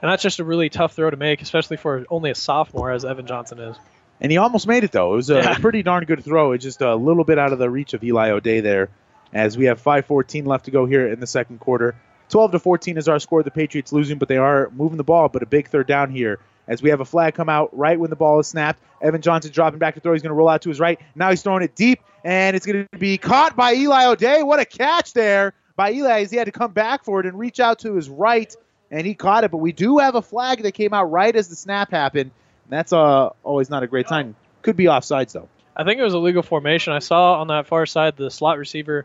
and 0.00 0.10
that's 0.10 0.22
just 0.22 0.38
a 0.38 0.44
really 0.44 0.68
tough 0.68 0.92
throw 0.94 1.10
to 1.10 1.16
make, 1.16 1.42
especially 1.42 1.76
for 1.76 2.04
only 2.08 2.30
a 2.30 2.34
sophomore 2.36 2.92
as 2.92 3.04
Evan 3.04 3.26
Johnson 3.26 3.58
is. 3.58 3.76
And 4.20 4.30
he 4.30 4.38
almost 4.38 4.68
made 4.68 4.84
it 4.84 4.92
though. 4.92 5.14
It 5.14 5.16
was 5.16 5.30
a 5.30 5.34
Yeah. 5.38 5.58
pretty 5.58 5.82
darn 5.82 6.04
good 6.04 6.22
throw. 6.24 6.52
It's 6.52 6.62
just 6.62 6.82
a 6.82 6.94
little 6.94 7.24
bit 7.24 7.36
out 7.38 7.52
of 7.52 7.58
the 7.58 7.68
reach 7.68 7.94
of 7.94 8.04
Eli 8.04 8.30
O'Day 8.30 8.60
there. 8.60 8.90
As 9.34 9.58
we 9.58 9.64
have 9.66 9.82
5:14 9.82 10.46
left 10.46 10.66
to 10.66 10.70
go 10.70 10.86
here 10.86 11.08
in 11.08 11.20
the 11.20 11.26
second 11.26 11.58
quarter. 11.58 11.96
12 12.28 12.52
to 12.52 12.58
14 12.58 12.96
is 12.96 13.08
our 13.08 13.18
score. 13.18 13.42
The 13.42 13.50
Patriots 13.50 13.92
losing, 13.92 14.18
but 14.18 14.28
they 14.28 14.36
are 14.36 14.70
moving 14.74 14.96
the 14.96 15.04
ball. 15.04 15.28
But 15.28 15.42
a 15.42 15.46
big 15.46 15.68
third 15.68 15.86
down 15.86 16.10
here. 16.10 16.38
As 16.66 16.80
we 16.80 16.88
have 16.90 17.00
a 17.00 17.04
flag 17.04 17.34
come 17.34 17.50
out 17.50 17.76
right 17.76 17.98
when 17.98 18.08
the 18.08 18.16
ball 18.16 18.40
is 18.40 18.46
snapped. 18.46 18.80
Evan 19.02 19.20
Johnson 19.20 19.52
dropping 19.52 19.78
back 19.78 19.94
to 19.94 20.00
throw. 20.00 20.12
He's 20.12 20.22
going 20.22 20.30
to 20.30 20.34
roll 20.34 20.48
out 20.48 20.62
to 20.62 20.70
his 20.70 20.80
right. 20.80 20.98
Now 21.14 21.28
he's 21.28 21.42
throwing 21.42 21.62
it 21.62 21.74
deep, 21.74 22.00
and 22.22 22.56
it's 22.56 22.64
going 22.64 22.88
to 22.90 22.98
be 22.98 23.18
caught 23.18 23.54
by 23.54 23.74
Eli 23.74 24.06
O'Day. 24.06 24.42
What 24.42 24.60
a 24.60 24.64
catch 24.64 25.12
there 25.12 25.52
by 25.76 25.92
Eli 25.92 26.22
as 26.22 26.30
he 26.30 26.38
had 26.38 26.46
to 26.46 26.52
come 26.52 26.72
back 26.72 27.04
for 27.04 27.20
it 27.20 27.26
and 27.26 27.38
reach 27.38 27.60
out 27.60 27.80
to 27.80 27.94
his 27.96 28.08
right, 28.08 28.54
and 28.90 29.06
he 29.06 29.14
caught 29.14 29.44
it. 29.44 29.50
But 29.50 29.58
we 29.58 29.72
do 29.72 29.98
have 29.98 30.14
a 30.14 30.22
flag 30.22 30.62
that 30.62 30.72
came 30.72 30.94
out 30.94 31.10
right 31.10 31.34
as 31.34 31.48
the 31.48 31.56
snap 31.56 31.90
happened. 31.90 32.30
That's 32.68 32.92
uh, 32.92 33.30
always 33.42 33.68
not 33.68 33.82
a 33.82 33.86
great 33.86 34.08
sign. 34.08 34.34
Could 34.62 34.76
be 34.76 34.84
offsides 34.84 35.32
though. 35.32 35.48
I 35.76 35.84
think 35.84 36.00
it 36.00 36.04
was 36.04 36.14
a 36.14 36.18
legal 36.18 36.42
formation. 36.42 36.92
I 36.92 37.00
saw 37.00 37.40
on 37.40 37.48
that 37.48 37.66
far 37.66 37.84
side 37.84 38.16
the 38.16 38.30
slot 38.30 38.58
receiver 38.58 39.04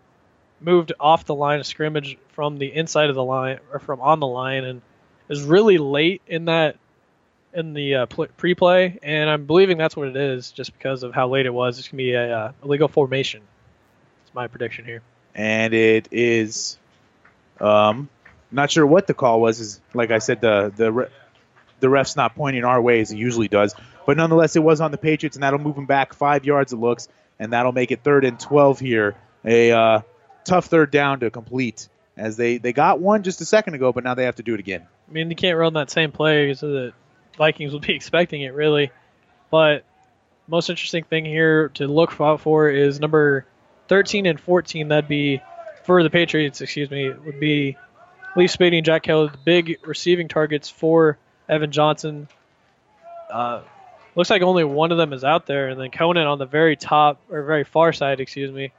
moved 0.62 0.93
off 0.99 1.26
the 1.26 1.36
line 1.36 1.60
of 1.60 1.66
scrimmage 1.66 2.18
from 2.34 2.57
the 2.57 2.74
inside 2.74 3.10
of 3.10 3.16
the 3.16 3.24
line 3.24 3.60
or 3.72 3.80
from 3.80 4.01
on 4.01 4.20
the 4.20 4.28
line 4.28 4.64
and 4.64 4.82
is 5.30 5.43
really 5.43 5.78
late 5.78 6.22
in 6.28 6.45
that 6.45 6.78
in 7.51 7.74
the 7.74 7.95
uh, 7.95 8.05
pre-play, 8.05 8.99
and 9.01 9.28
I'm 9.28 9.45
believing 9.45 9.80
that's 9.80 9.95
what 9.95 10.07
it 10.07 10.16
is, 10.16 10.51
just 10.51 10.72
because 10.72 11.01
of 11.01 11.16
how 11.16 11.30
late 11.30 11.47
it 11.47 11.53
was. 11.53 11.80
It's 11.80 11.88
gonna 11.88 11.97
be 11.97 12.14
a 12.14 12.38
uh, 12.38 12.51
illegal 12.64 12.88
formation. 12.88 13.41
It's 14.24 14.36
my 14.36 14.45
prediction 14.47 14.86
here. 14.86 15.01
and 15.34 15.74
it 15.74 16.07
is 16.12 16.78
um 17.60 18.10
not 18.51 18.72
sure 18.72 18.86
what 18.86 19.07
the 19.07 19.14
call 19.14 19.41
was 19.41 19.60
is 19.60 19.82
like 19.93 20.12
I 20.12 20.20
said 20.20 20.41
the 20.41 20.72
the 20.76 20.91
re- 20.91 21.07
the 21.80 21.89
ref's 21.89 22.16
not 22.16 22.36
pointing 22.36 22.64
our 22.66 22.82
way 22.82 22.99
as 23.01 23.10
he 23.10 23.18
usually 23.18 23.47
does 23.47 23.76
but 24.05 24.18
nonetheless 24.18 24.55
it 24.55 24.64
was 24.64 24.82
on 24.82 24.91
the 24.91 24.97
Patriots 24.97 25.36
and 25.36 25.43
that'll 25.43 25.60
move 25.60 25.76
them 25.76 25.86
back 25.86 26.14
5 26.14 26.45
yards 26.45 26.74
it 26.74 26.78
looks 26.78 27.07
and 27.38 27.53
that'll 27.53 27.72
make 27.72 27.91
it 27.91 28.03
third 28.03 28.26
and 28.26 28.39
12 28.39 28.80
here 28.80 29.16
a 29.45 29.72
uh, 29.72 30.01
tough 30.46 30.66
third 30.66 30.92
down 30.92 31.20
to 31.20 31.30
complete 31.30 31.88
as 32.18 32.38
they 32.38 32.58
they 32.58 32.74
got 32.74 33.00
one 33.00 33.24
just 33.24 33.42
a 33.42 33.46
second 33.46 33.74
ago 33.74 33.94
but 33.94 34.04
now 34.04 34.14
they 34.14 34.26
have 34.26 34.36
to 34.36 34.44
do 34.44 34.54
it 34.54 34.60
again 34.60 34.88
I 35.10 35.12
mean, 35.12 35.30
you 35.30 35.36
can't 35.36 35.58
run 35.58 35.74
that 35.74 35.90
same 35.90 36.12
play 36.12 36.54
so 36.54 36.70
the 36.70 36.94
Vikings 37.38 37.74
will 37.74 37.80
be 37.80 37.94
expecting 37.96 38.42
it 38.42 38.54
really. 38.54 38.92
But 39.50 39.84
most 40.48 40.70
interesting 40.70 41.04
thing 41.04 41.26
here 41.26 41.70
to 41.70 41.88
look 41.88 42.20
out 42.22 42.42
for 42.42 42.70
is 42.70 43.00
number 43.00 43.46
13 43.88 44.26
and 44.26 44.40
14. 44.40 44.90
That'd 44.90 45.08
be 45.08 45.42
for 45.84 46.04
the 46.04 46.10
Patriots. 46.10 46.62
Excuse 46.62 46.92
me, 46.92 47.10
would 47.10 47.40
be 47.40 47.78
Leaf 48.36 48.52
Spady 48.52 48.78
and 48.78 48.86
Jack 48.86 49.04
Keller, 49.04 49.30
the 49.30 49.38
big 49.38 49.80
receiving 49.84 50.28
targets 50.28 50.70
for 50.70 51.18
Evan 51.48 51.72
Johnson. 51.72 52.28
Uh, 53.32 53.62
looks 54.16 54.30
like 54.30 54.44
only 54.44 54.64
one 54.64 54.92
of 54.92 55.00
them 55.00 55.14
is 55.14 55.24
out 55.24 55.48
there, 55.48 55.70
and 55.70 55.80
then 55.80 55.90
Conant 55.90 56.28
on 56.28 56.38
the 56.38 56.46
very 56.46 56.76
top 56.76 57.20
or 57.32 57.44
very 57.44 57.64
far 57.64 57.94
side. 57.94 58.20
Excuse 58.20 58.52
me. 58.52 58.72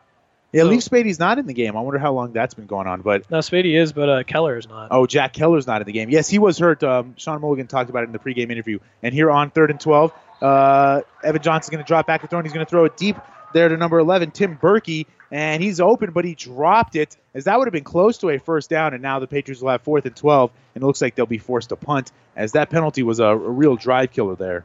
Yeah 0.53 0.62
So- 0.62 0.68
Leaf 0.68 0.80
Spady's 0.80 1.18
not 1.18 1.38
in 1.38 1.46
the 1.46 1.55
game 1.55 1.76
I 1.76 1.80
wonder 1.80 1.98
how 1.98 2.12
long 2.12 2.32
that's 2.32 2.55
been 2.55 2.66
going 2.66 2.86
on 2.86 3.03
but 3.03 3.30
No, 3.30 3.38
Spady 3.38 3.78
is, 3.80 3.92
but 3.92 4.09
uh, 4.09 4.22
Keller 4.24 4.57
is 4.59 4.68
not. 4.68 4.88
Oh, 4.90 5.07
Jack 5.07 5.32
Keller's 5.32 5.66
not 5.66 5.80
in 5.80 5.86
the 5.86 5.92
game. 5.92 6.11
Yes, 6.11 6.28
he 6.28 6.38
was 6.38 6.59
hurt. 6.59 6.82
Um, 6.82 7.14
Sean 7.16 7.40
Mulligan 7.40 7.66
talked 7.66 7.90
about 7.90 8.03
it 8.03 8.07
in 8.07 8.12
the 8.12 8.18
pregame 8.18 8.51
interview. 8.51 8.78
And 9.03 9.14
here 9.14 9.30
on 9.30 9.51
third 9.51 9.70
and 9.70 9.80
12, 9.80 10.12
uh, 10.42 11.03
Evan 11.22 11.42
Johnson's 11.42 11.70
going 11.70 11.82
to 11.84 11.86
drop 11.86 12.07
back 12.07 12.22
to 12.22 12.26
throw, 12.26 12.38
and 12.38 12.46
he's 12.46 12.53
going 12.53 12.64
to 12.64 12.70
throw 12.70 12.84
it 12.84 12.96
deep 12.96 13.16
there 13.53 13.68
to 13.68 13.76
number 13.76 13.98
11, 13.98 14.30
Tim 14.32 14.57
Berkey. 14.57 15.07
And 15.32 15.62
he's 15.62 15.80
open, 15.80 16.11
but 16.11 16.24
he 16.24 16.34
dropped 16.34 16.96
it, 16.96 17.16
as 17.34 17.44
that 17.44 17.57
would 17.59 17.66
have 17.68 17.72
been 17.72 17.84
close 17.84 18.18
to 18.18 18.30
a 18.30 18.38
first 18.38 18.68
down. 18.68 18.94
And 18.94 19.03
now 19.03 19.20
the 19.20 19.28
Patriots 19.28 19.62
will 19.62 19.70
have 19.70 19.82
fourth 19.82 20.05
and 20.07 20.16
12, 20.16 20.51
and 20.74 20.82
it 20.82 20.86
looks 20.86 21.01
like 21.01 21.14
they'll 21.14 21.26
be 21.26 21.38
forced 21.38 21.68
to 21.68 21.76
punt, 21.76 22.11
as 22.34 22.53
that 22.53 22.68
penalty 22.70 23.03
was 23.05 23.20
a, 23.20 23.26
a 23.26 23.36
real 23.36 23.76
drive 23.76 24.11
killer 24.11 24.34
there. 24.34 24.64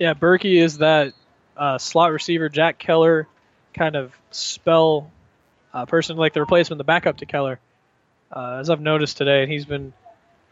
Yeah, 0.00 0.14
Berkey 0.14 0.60
is 0.60 0.78
that 0.78 1.12
uh, 1.56 1.78
slot 1.78 2.10
receiver. 2.12 2.48
Jack 2.48 2.78
Keller 2.78 3.28
kind 3.74 3.96
of 3.96 4.12
spell 4.30 5.10
uh, 5.72 5.86
person 5.86 6.16
like 6.16 6.32
the 6.32 6.40
replacement, 6.40 6.78
the 6.78 6.84
backup 6.84 7.18
to 7.18 7.26
Keller. 7.26 7.60
Uh, 8.30 8.58
as 8.60 8.68
I've 8.68 8.80
noticed 8.80 9.16
today, 9.16 9.42
and 9.42 9.50
he's 9.50 9.64
been 9.64 9.92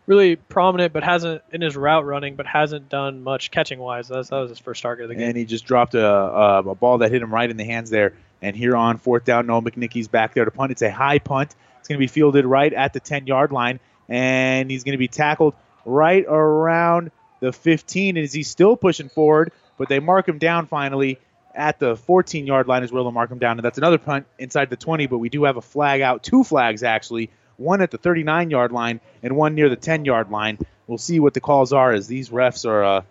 really 0.07 0.37
prominent, 0.37 0.93
but 0.93 1.03
hasn't 1.03 1.43
in 1.53 1.61
his 1.61 1.77
route 1.77 2.07
running, 2.07 2.37
but 2.37 2.47
hasn't 2.47 2.89
done 2.89 3.23
much 3.23 3.51
catching 3.51 3.79
wise. 3.79 4.09
That's, 4.09 4.31
that 4.31 4.39
was 4.39 4.51
his 4.51 4.59
first 4.59 4.83
target 4.83 5.05
of 5.05 5.09
the 5.11 5.14
game. 5.17 5.29
And 5.29 5.37
he 5.37 5.45
just 5.45 5.67
dropped 5.67 5.95
a, 5.95 6.07
a, 6.07 6.59
a 6.59 6.75
ball 6.75 6.99
that 6.99 7.11
hit 7.11 7.21
him 7.21 7.33
right 7.33 7.51
in 7.51 7.57
the 7.57 7.64
hands 7.64 7.91
there. 7.91 8.14
And 8.41 8.57
here 8.57 8.77
on 8.77 8.99
fourth 8.99 9.25
down, 9.25 9.47
Noah 9.47 9.62
McNicky's 9.62 10.09
back 10.09 10.35
there 10.35 10.45
to 10.45 10.51
punt. 10.51 10.73
It's 10.73 10.83
a 10.83 10.91
high 10.91 11.19
punt. 11.19 11.55
It's 11.81 11.89
going 11.89 11.99
to 11.99 12.03
be 12.03 12.07
fielded 12.07 12.45
right 12.45 12.73
at 12.73 12.93
the 12.93 13.01
10 13.01 13.27
yard 13.27 13.53
line. 13.53 13.81
And 14.09 14.71
he's 14.71 14.85
going 14.85 14.93
to 14.93 14.99
be 14.99 15.09
tackled 15.09 15.55
right 15.85 16.25
around 16.27 17.11
the 17.41 17.53
15. 17.53 18.17
And 18.17 18.25
is 18.25 18.33
he 18.33 18.43
still 18.43 18.77
pushing 18.77 19.09
forward? 19.09 19.53
But 19.79 19.89
they 19.89 19.99
mark 19.99 20.29
him 20.29 20.39
down 20.39 20.67
finally 20.67 21.19
at 21.57 21.79
the 21.79 21.97
14 21.97 22.47
yard 22.47 22.69
line, 22.69 22.85
is 22.85 22.93
where 22.93 23.03
they'll 23.03 23.11
mark 23.11 23.31
him 23.31 23.39
down. 23.39 23.59
And 23.59 23.65
that's 23.65 23.79
another 23.79 23.99
punt 23.99 24.27
inside 24.39 24.71
the 24.71 24.77
20. 24.77 25.07
But 25.07 25.19
we 25.19 25.29
do 25.29 25.45
have 25.45 25.57
a 25.57 25.63
flag 25.63 26.03
out, 26.03 26.23
two 26.23 26.45
flags 26.45 26.83
actually, 26.83 27.31
one 27.57 27.81
at 27.83 27.91
the 27.91 27.99
39 27.99 28.51
yard 28.51 28.73
line 28.73 29.01
and 29.23 29.37
one 29.37 29.55
near 29.55 29.69
the 29.69 29.77
10 29.77 30.05
yard 30.05 30.31
line. 30.31 30.59
We'll 30.87 30.99
see 30.99 31.19
what 31.19 31.35
the 31.35 31.41
calls 31.41 31.73
are 31.73 31.93
as 31.93 32.07
these 32.07 32.31
refs 32.31 32.65
are 32.69 32.85
uh, 32.85 33.03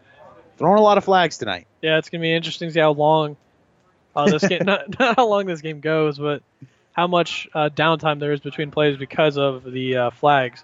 throwing 0.58 0.80
a 0.80 0.84
lot 0.84 0.98
of 0.98 1.04
flags 1.04 1.38
tonight. 1.38 1.68
Yeah, 1.82 1.98
it's 1.98 2.10
gonna 2.10 2.22
be 2.22 2.34
interesting 2.34 2.70
to 2.70 2.74
see 2.74 2.80
how 2.80 2.92
long 2.92 3.36
uh, 4.16 4.30
this 4.30 4.48
game 4.48 4.62
not, 4.66 4.98
not 4.98 5.18
how 5.18 5.28
long 5.28 5.46
this 5.46 5.62
game 5.62 5.82
goes, 5.82 6.18
but 6.18 6.42
how 6.94 7.08
much 7.08 7.48
uh, 7.54 7.70
downtime 7.70 8.20
there 8.20 8.32
is 8.32 8.40
between 8.40 8.72
plays 8.72 8.98
because 8.98 9.38
of 9.38 9.70
the 9.70 9.98
uh, 9.98 10.10
flags. 10.12 10.64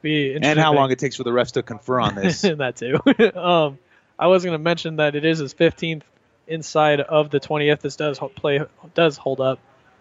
Be 0.00 0.34
and 0.34 0.58
how 0.58 0.74
long 0.74 0.90
it 0.90 0.98
takes 0.98 1.16
for 1.16 1.22
the 1.22 1.30
refs 1.30 1.52
to 1.52 1.62
confer 1.62 2.00
on 2.00 2.16
this. 2.16 2.42
that 2.42 2.76
too. 2.76 2.98
um, 3.38 3.78
I 4.18 4.26
was 4.26 4.44
going 4.44 4.54
to 4.54 4.62
mention 4.62 4.96
that 4.96 5.14
it 5.14 5.24
is 5.24 5.38
his 5.38 5.54
15th 5.54 6.02
inside 6.46 7.00
of 7.00 7.30
the 7.30 7.40
20th. 7.40 7.80
This 7.80 7.96
does 7.96 8.18
ho- 8.18 8.28
play 8.28 8.60
does 8.94 9.16
hold 9.16 9.40
up, 9.40 9.58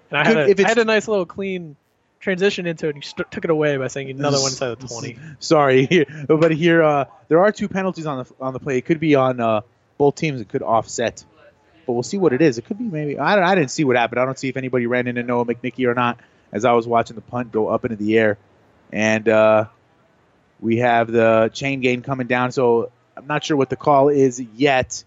and 0.10 0.20
I 0.20 0.24
had, 0.26 0.34
Could- 0.36 0.48
a, 0.48 0.50
if 0.62 0.66
I 0.66 0.70
had 0.70 0.78
a 0.78 0.86
nice 0.86 1.08
little 1.08 1.26
clean 1.26 1.76
transition 2.20 2.68
into 2.68 2.86
it. 2.88 2.90
and 2.90 2.98
You 2.98 3.02
st- 3.02 3.32
took 3.32 3.44
it 3.46 3.50
away 3.50 3.78
by 3.78 3.88
saying 3.88 4.10
another 4.10 4.40
one 4.40 4.52
inside 4.52 4.80
the 4.80 4.88
20. 4.88 5.18
Sorry, 5.40 5.86
here, 5.88 6.06
but 6.28 6.52
here 6.52 6.84
uh, 6.84 7.06
there 7.28 7.40
are 7.40 7.52
two 7.52 7.68
penalties 7.68 8.06
on 8.06 8.24
the 8.24 8.34
on 8.40 8.54
the 8.54 8.60
play. 8.60 8.78
It 8.78 8.86
could 8.86 9.00
be 9.00 9.16
on 9.16 9.40
uh, 9.40 9.62
both 9.98 10.16
teams. 10.16 10.42
It 10.42 10.50
could 10.50 10.62
offset, 10.64 11.24
but 11.86 11.94
we'll 11.94 12.04
see 12.04 12.18
what 12.18 12.34
it 12.34 12.42
is. 12.42 12.58
It 12.58 12.66
could 12.66 12.78
be 12.78 12.86
maybe. 12.86 13.18
I 13.18 13.36
don't, 13.36 13.44
I 13.44 13.56
didn't 13.56 13.72
see 13.72 13.84
what 13.84 13.96
happened. 13.96 14.20
I 14.20 14.26
don't 14.26 14.38
see 14.38 14.50
if 14.50 14.58
anybody 14.58 14.86
ran 14.88 15.08
into 15.08 15.24
Noah 15.24 15.46
McNicky 15.46 15.88
or 15.88 15.94
not. 15.94 16.20
As 16.54 16.66
I 16.66 16.74
was 16.74 16.86
watching 16.86 17.16
the 17.16 17.22
punt 17.22 17.52
go 17.54 17.70
up 17.70 17.86
into 17.86 17.96
the 17.96 18.18
air, 18.18 18.38
and 18.92 19.28
uh, 19.30 19.66
we 20.60 20.78
have 20.78 21.10
the 21.12 21.50
chain 21.54 21.80
gain 21.80 22.02
coming 22.02 22.28
down. 22.28 22.52
So 22.52 22.92
I'm 23.16 23.26
not 23.26 23.44
sure 23.44 23.56
what 23.58 23.70
the 23.70 23.76
call 23.78 24.10
is 24.10 24.40
yet. 24.40 25.04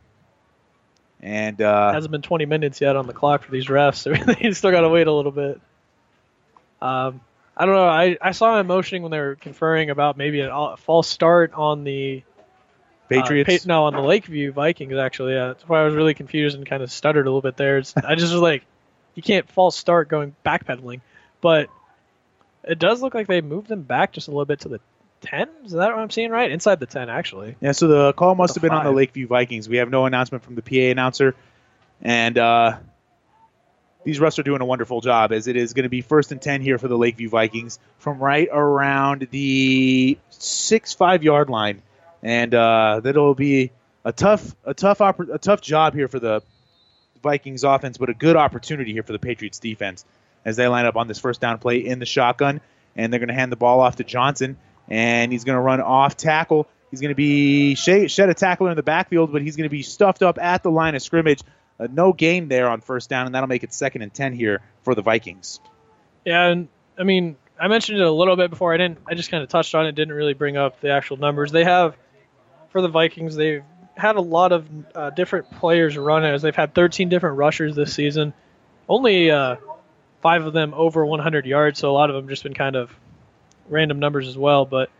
And 1.24 1.62
uh, 1.62 1.94
hasn't 1.94 2.12
been 2.12 2.20
20 2.20 2.44
minutes 2.44 2.82
yet 2.82 2.96
on 2.96 3.06
the 3.06 3.14
clock 3.14 3.44
for 3.44 3.50
these 3.50 3.66
refs, 3.66 3.94
so 3.96 4.12
they 4.12 4.52
still 4.52 4.70
got 4.70 4.82
to 4.82 4.90
wait 4.90 5.06
a 5.06 5.12
little 5.12 5.32
bit. 5.32 5.58
Um, 6.82 7.22
I 7.56 7.64
don't 7.64 7.74
know. 7.74 7.88
I, 7.88 8.18
I 8.20 8.32
saw 8.32 8.60
him 8.60 8.66
motioning 8.66 9.02
when 9.02 9.10
they 9.10 9.18
were 9.18 9.34
conferring 9.36 9.88
about 9.88 10.18
maybe 10.18 10.40
a, 10.40 10.76
false 10.76 11.08
start 11.08 11.54
on 11.54 11.82
the 11.84 12.22
Patriots. 13.08 13.48
Uh, 13.48 13.58
pa- 13.58 13.64
no, 13.66 13.84
on 13.84 13.94
the 13.94 14.02
Lakeview 14.02 14.52
Vikings 14.52 14.94
actually. 14.94 15.32
Yeah, 15.32 15.48
that's 15.48 15.66
why 15.66 15.80
I 15.80 15.84
was 15.84 15.94
really 15.94 16.12
confused 16.12 16.56
and 16.58 16.66
kind 16.66 16.82
of 16.82 16.92
stuttered 16.92 17.26
a 17.26 17.30
little 17.30 17.40
bit 17.40 17.56
there. 17.56 17.78
It's, 17.78 17.96
I 18.04 18.16
just 18.16 18.32
was 18.32 18.42
like, 18.42 18.64
you 19.14 19.22
can't 19.22 19.48
false 19.50 19.76
start 19.76 20.10
going 20.10 20.36
backpedaling, 20.44 21.00
but 21.40 21.70
it 22.64 22.78
does 22.78 23.00
look 23.00 23.14
like 23.14 23.28
they 23.28 23.40
moved 23.40 23.68
them 23.68 23.82
back 23.82 24.12
just 24.12 24.28
a 24.28 24.30
little 24.30 24.44
bit 24.44 24.60
to 24.60 24.68
the 24.68 24.80
10. 25.24 25.48
Is 25.64 25.72
that 25.72 25.90
what 25.90 25.98
I'm 25.98 26.10
seeing 26.10 26.30
right? 26.30 26.50
Inside 26.50 26.80
the 26.80 26.86
10 26.86 27.08
actually. 27.08 27.56
Yeah, 27.60 27.72
so 27.72 27.88
the 27.88 28.12
call 28.12 28.34
must 28.34 28.54
The 28.54 28.60
have 28.60 28.62
been 28.62 28.72
on 28.78 28.84
the. 28.84 28.92
Lakeview 28.92 29.26
Vikings. 29.26 29.68
We 29.68 29.78
have 29.78 29.90
no 29.90 30.06
announcement 30.06 30.44
from 30.44 30.54
the 30.54 30.62
PA 30.62 30.90
announcer, 30.92 31.34
and 32.02 32.36
uh, 32.38 32.76
these 34.04 34.18
refs 34.20 34.38
are 34.38 34.42
doing 34.42 34.60
a 34.60 34.64
wonderful 34.66 35.00
job 35.00 35.32
as 35.32 35.46
it 35.46 35.56
is 35.56 35.72
going 35.72 35.84
to 35.84 35.88
be 35.88 36.02
first 36.02 36.30
and 36.32 36.40
ten 36.40 36.60
here 36.60 36.78
for 36.78 36.88
the 36.88 36.98
Lakeview 36.98 37.28
Vikings 37.28 37.78
from 37.98 38.18
right 38.18 38.48
around 38.52 39.28
the 39.30 40.18
six 40.30 40.92
five 40.92 41.22
yard 41.22 41.48
line, 41.48 41.82
and 42.22 42.54
uh, 42.54 43.00
that'll 43.02 43.34
be 43.34 43.70
a 44.04 44.12
tough 44.12 44.54
a 44.64 44.74
tough 44.74 44.98
oppor- 44.98 45.32
a 45.32 45.38
tough 45.38 45.60
job 45.62 45.94
here 45.94 46.08
for 46.08 46.18
the 46.18 46.42
Vikings 47.22 47.64
offense, 47.64 47.96
but 47.96 48.10
a 48.10 48.14
good 48.14 48.36
opportunity 48.36 48.92
here 48.92 49.02
for 49.02 49.12
the 49.12 49.18
Patriots 49.18 49.58
defense 49.58 50.04
as 50.44 50.56
they 50.56 50.68
line 50.68 50.84
up 50.84 50.96
on 50.96 51.08
this 51.08 51.18
first 51.18 51.40
down 51.40 51.58
play 51.58 51.78
in 51.78 51.98
the 51.98 52.04
shotgun, 52.04 52.60
and 52.96 53.10
they're 53.10 53.20
going 53.20 53.28
to 53.28 53.34
hand 53.34 53.50
the 53.50 53.56
ball 53.56 53.80
off 53.80 53.96
to 53.96 54.04
Johnson, 54.04 54.58
and 54.88 55.32
he's 55.32 55.44
going 55.44 55.56
to 55.56 55.60
run 55.60 55.80
off 55.80 56.16
tackle. 56.16 56.68
He's 56.90 57.00
going 57.00 57.10
to 57.10 57.16
be 57.16 57.74
shed, 57.74 58.10
a 58.18 58.34
tackler 58.34 58.70
in 58.70 58.76
the 58.76 58.82
backfield, 58.82 59.32
but 59.32 59.42
he's 59.42 59.56
going 59.56 59.68
to 59.68 59.70
be 59.70 59.82
stuffed 59.82 60.22
up 60.22 60.38
at 60.38 60.62
the 60.62 60.70
line 60.70 60.94
of 60.94 61.02
scrimmage. 61.02 61.42
Uh, 61.78 61.88
no 61.90 62.12
gain 62.12 62.46
there 62.48 62.68
on 62.68 62.80
first 62.80 63.10
down, 63.10 63.26
and 63.26 63.34
that'll 63.34 63.48
make 63.48 63.64
it 63.64 63.72
second 63.72 64.02
and 64.02 64.14
ten 64.14 64.32
here 64.32 64.60
for 64.82 64.94
the 64.94 65.02
Vikings. 65.02 65.58
Yeah, 66.24 66.46
and 66.46 66.68
I 66.96 67.02
mean, 67.02 67.36
I 67.58 67.66
mentioned 67.66 67.98
it 67.98 68.04
a 68.04 68.10
little 68.12 68.36
bit 68.36 68.50
before. 68.50 68.72
I 68.72 68.76
didn't. 68.76 68.98
I 69.08 69.14
just 69.14 69.30
kind 69.30 69.42
of 69.42 69.48
touched 69.48 69.74
on 69.74 69.86
it. 69.86 69.92
Didn't 69.96 70.14
really 70.14 70.34
bring 70.34 70.56
up 70.56 70.80
the 70.80 70.90
actual 70.90 71.16
numbers. 71.16 71.50
They 71.50 71.64
have 71.64 71.96
for 72.70 72.80
the 72.80 72.88
Vikings. 72.88 73.34
They've 73.34 73.64
had 73.96 74.16
a 74.16 74.20
lot 74.20 74.52
of 74.52 74.68
uh, 74.94 75.10
different 75.10 75.50
players 75.50 75.96
run 75.96 76.24
as 76.24 76.42
they've 76.42 76.54
had 76.54 76.74
13 76.74 77.08
different 77.08 77.38
rushers 77.38 77.74
this 77.74 77.94
season. 77.94 78.34
Only 78.88 79.30
uh, 79.30 79.56
five 80.20 80.44
of 80.44 80.52
them 80.52 80.74
over 80.74 81.04
100 81.04 81.46
yards, 81.46 81.78
so 81.78 81.90
a 81.90 81.92
lot 81.92 82.10
of 82.10 82.16
them 82.16 82.28
just 82.28 82.42
been 82.42 82.54
kind 82.54 82.76
of 82.76 82.90
random 83.68 83.98
numbers 83.98 84.28
as 84.28 84.36
well. 84.36 84.64
But 84.64 84.90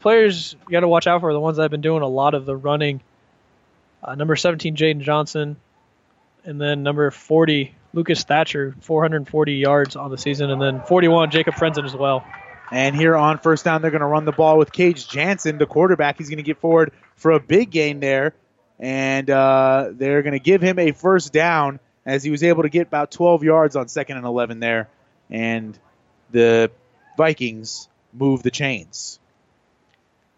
players 0.00 0.56
you 0.66 0.72
got 0.72 0.80
to 0.80 0.88
watch 0.88 1.06
out 1.06 1.20
for 1.20 1.32
the 1.32 1.40
ones 1.40 1.56
that 1.56 1.64
have 1.64 1.70
been 1.70 1.80
doing 1.80 2.02
a 2.02 2.08
lot 2.08 2.34
of 2.34 2.46
the 2.46 2.56
running. 2.56 3.00
Uh, 4.02 4.14
number 4.14 4.36
17, 4.36 4.76
Jaden 4.76 5.00
Johnson, 5.00 5.56
and 6.44 6.60
then 6.60 6.82
number 6.82 7.10
40, 7.10 7.74
Lucas 7.92 8.22
Thatcher, 8.24 8.76
440 8.80 9.54
yards 9.54 9.96
on 9.96 10.10
the 10.10 10.18
season, 10.18 10.50
and 10.50 10.60
then 10.60 10.82
41, 10.82 11.30
Jacob 11.30 11.54
Frenzen 11.54 11.84
as 11.84 11.96
well. 11.96 12.24
And 12.70 12.94
here 12.94 13.16
on 13.16 13.38
first 13.38 13.64
down, 13.64 13.82
they're 13.82 13.90
going 13.90 14.00
to 14.00 14.06
run 14.06 14.24
the 14.24 14.32
ball 14.32 14.58
with 14.58 14.72
Cage 14.72 15.08
Jansen, 15.08 15.58
the 15.58 15.66
quarterback. 15.66 16.18
He's 16.18 16.28
going 16.28 16.38
to 16.38 16.42
get 16.42 16.58
forward 16.58 16.92
for 17.14 17.32
a 17.32 17.40
big 17.40 17.70
gain 17.70 18.00
there, 18.00 18.34
and 18.78 19.28
uh, 19.30 19.90
they're 19.92 20.22
going 20.22 20.34
to 20.34 20.40
give 20.40 20.62
him 20.62 20.78
a 20.78 20.92
first 20.92 21.32
down 21.32 21.80
as 22.04 22.22
he 22.22 22.30
was 22.30 22.42
able 22.42 22.62
to 22.62 22.68
get 22.68 22.86
about 22.86 23.10
12 23.10 23.42
yards 23.42 23.76
on 23.76 23.88
second 23.88 24.18
and 24.18 24.26
11 24.26 24.60
there, 24.60 24.88
and 25.30 25.78
the 26.30 26.70
Vikings 27.16 27.88
move 28.18 28.42
the 28.42 28.50
chains. 28.50 29.18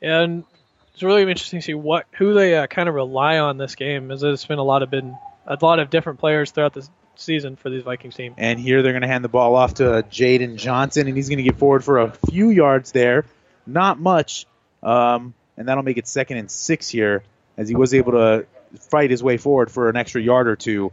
And 0.00 0.44
it's 0.92 1.02
really 1.02 1.22
interesting 1.22 1.60
to 1.60 1.64
see 1.64 1.74
what 1.74 2.06
who 2.12 2.34
they 2.34 2.56
uh, 2.56 2.66
kind 2.66 2.88
of 2.88 2.94
rely 2.94 3.38
on 3.38 3.56
this 3.56 3.74
game, 3.74 4.10
as 4.10 4.22
it's 4.22 4.46
been 4.46 4.58
a 4.58 4.64
lot 4.64 4.82
of 4.82 4.90
been 4.90 5.16
a 5.46 5.56
lot 5.60 5.78
of 5.78 5.90
different 5.90 6.18
players 6.18 6.50
throughout 6.50 6.74
this 6.74 6.90
season 7.16 7.56
for 7.56 7.70
these 7.70 7.82
Vikings 7.82 8.14
team. 8.14 8.34
And 8.36 8.58
here 8.58 8.82
they're 8.82 8.92
going 8.92 9.02
to 9.02 9.08
hand 9.08 9.24
the 9.24 9.28
ball 9.28 9.54
off 9.54 9.74
to 9.74 10.04
Jaden 10.10 10.56
Johnson, 10.56 11.06
and 11.08 11.16
he's 11.16 11.28
going 11.28 11.38
to 11.38 11.44
get 11.44 11.56
forward 11.56 11.84
for 11.84 11.98
a 11.98 12.12
few 12.30 12.50
yards 12.50 12.92
there, 12.92 13.24
not 13.66 13.98
much, 13.98 14.46
um, 14.82 15.34
and 15.56 15.68
that'll 15.68 15.82
make 15.82 15.96
it 15.96 16.06
second 16.06 16.38
and 16.38 16.50
six 16.50 16.88
here 16.88 17.22
as 17.56 17.68
he 17.68 17.74
was 17.74 17.94
able 17.94 18.12
to 18.12 18.46
fight 18.90 19.10
his 19.10 19.22
way 19.22 19.36
forward 19.36 19.70
for 19.70 19.88
an 19.88 19.96
extra 19.96 20.20
yard 20.20 20.46
or 20.48 20.56
two 20.56 20.92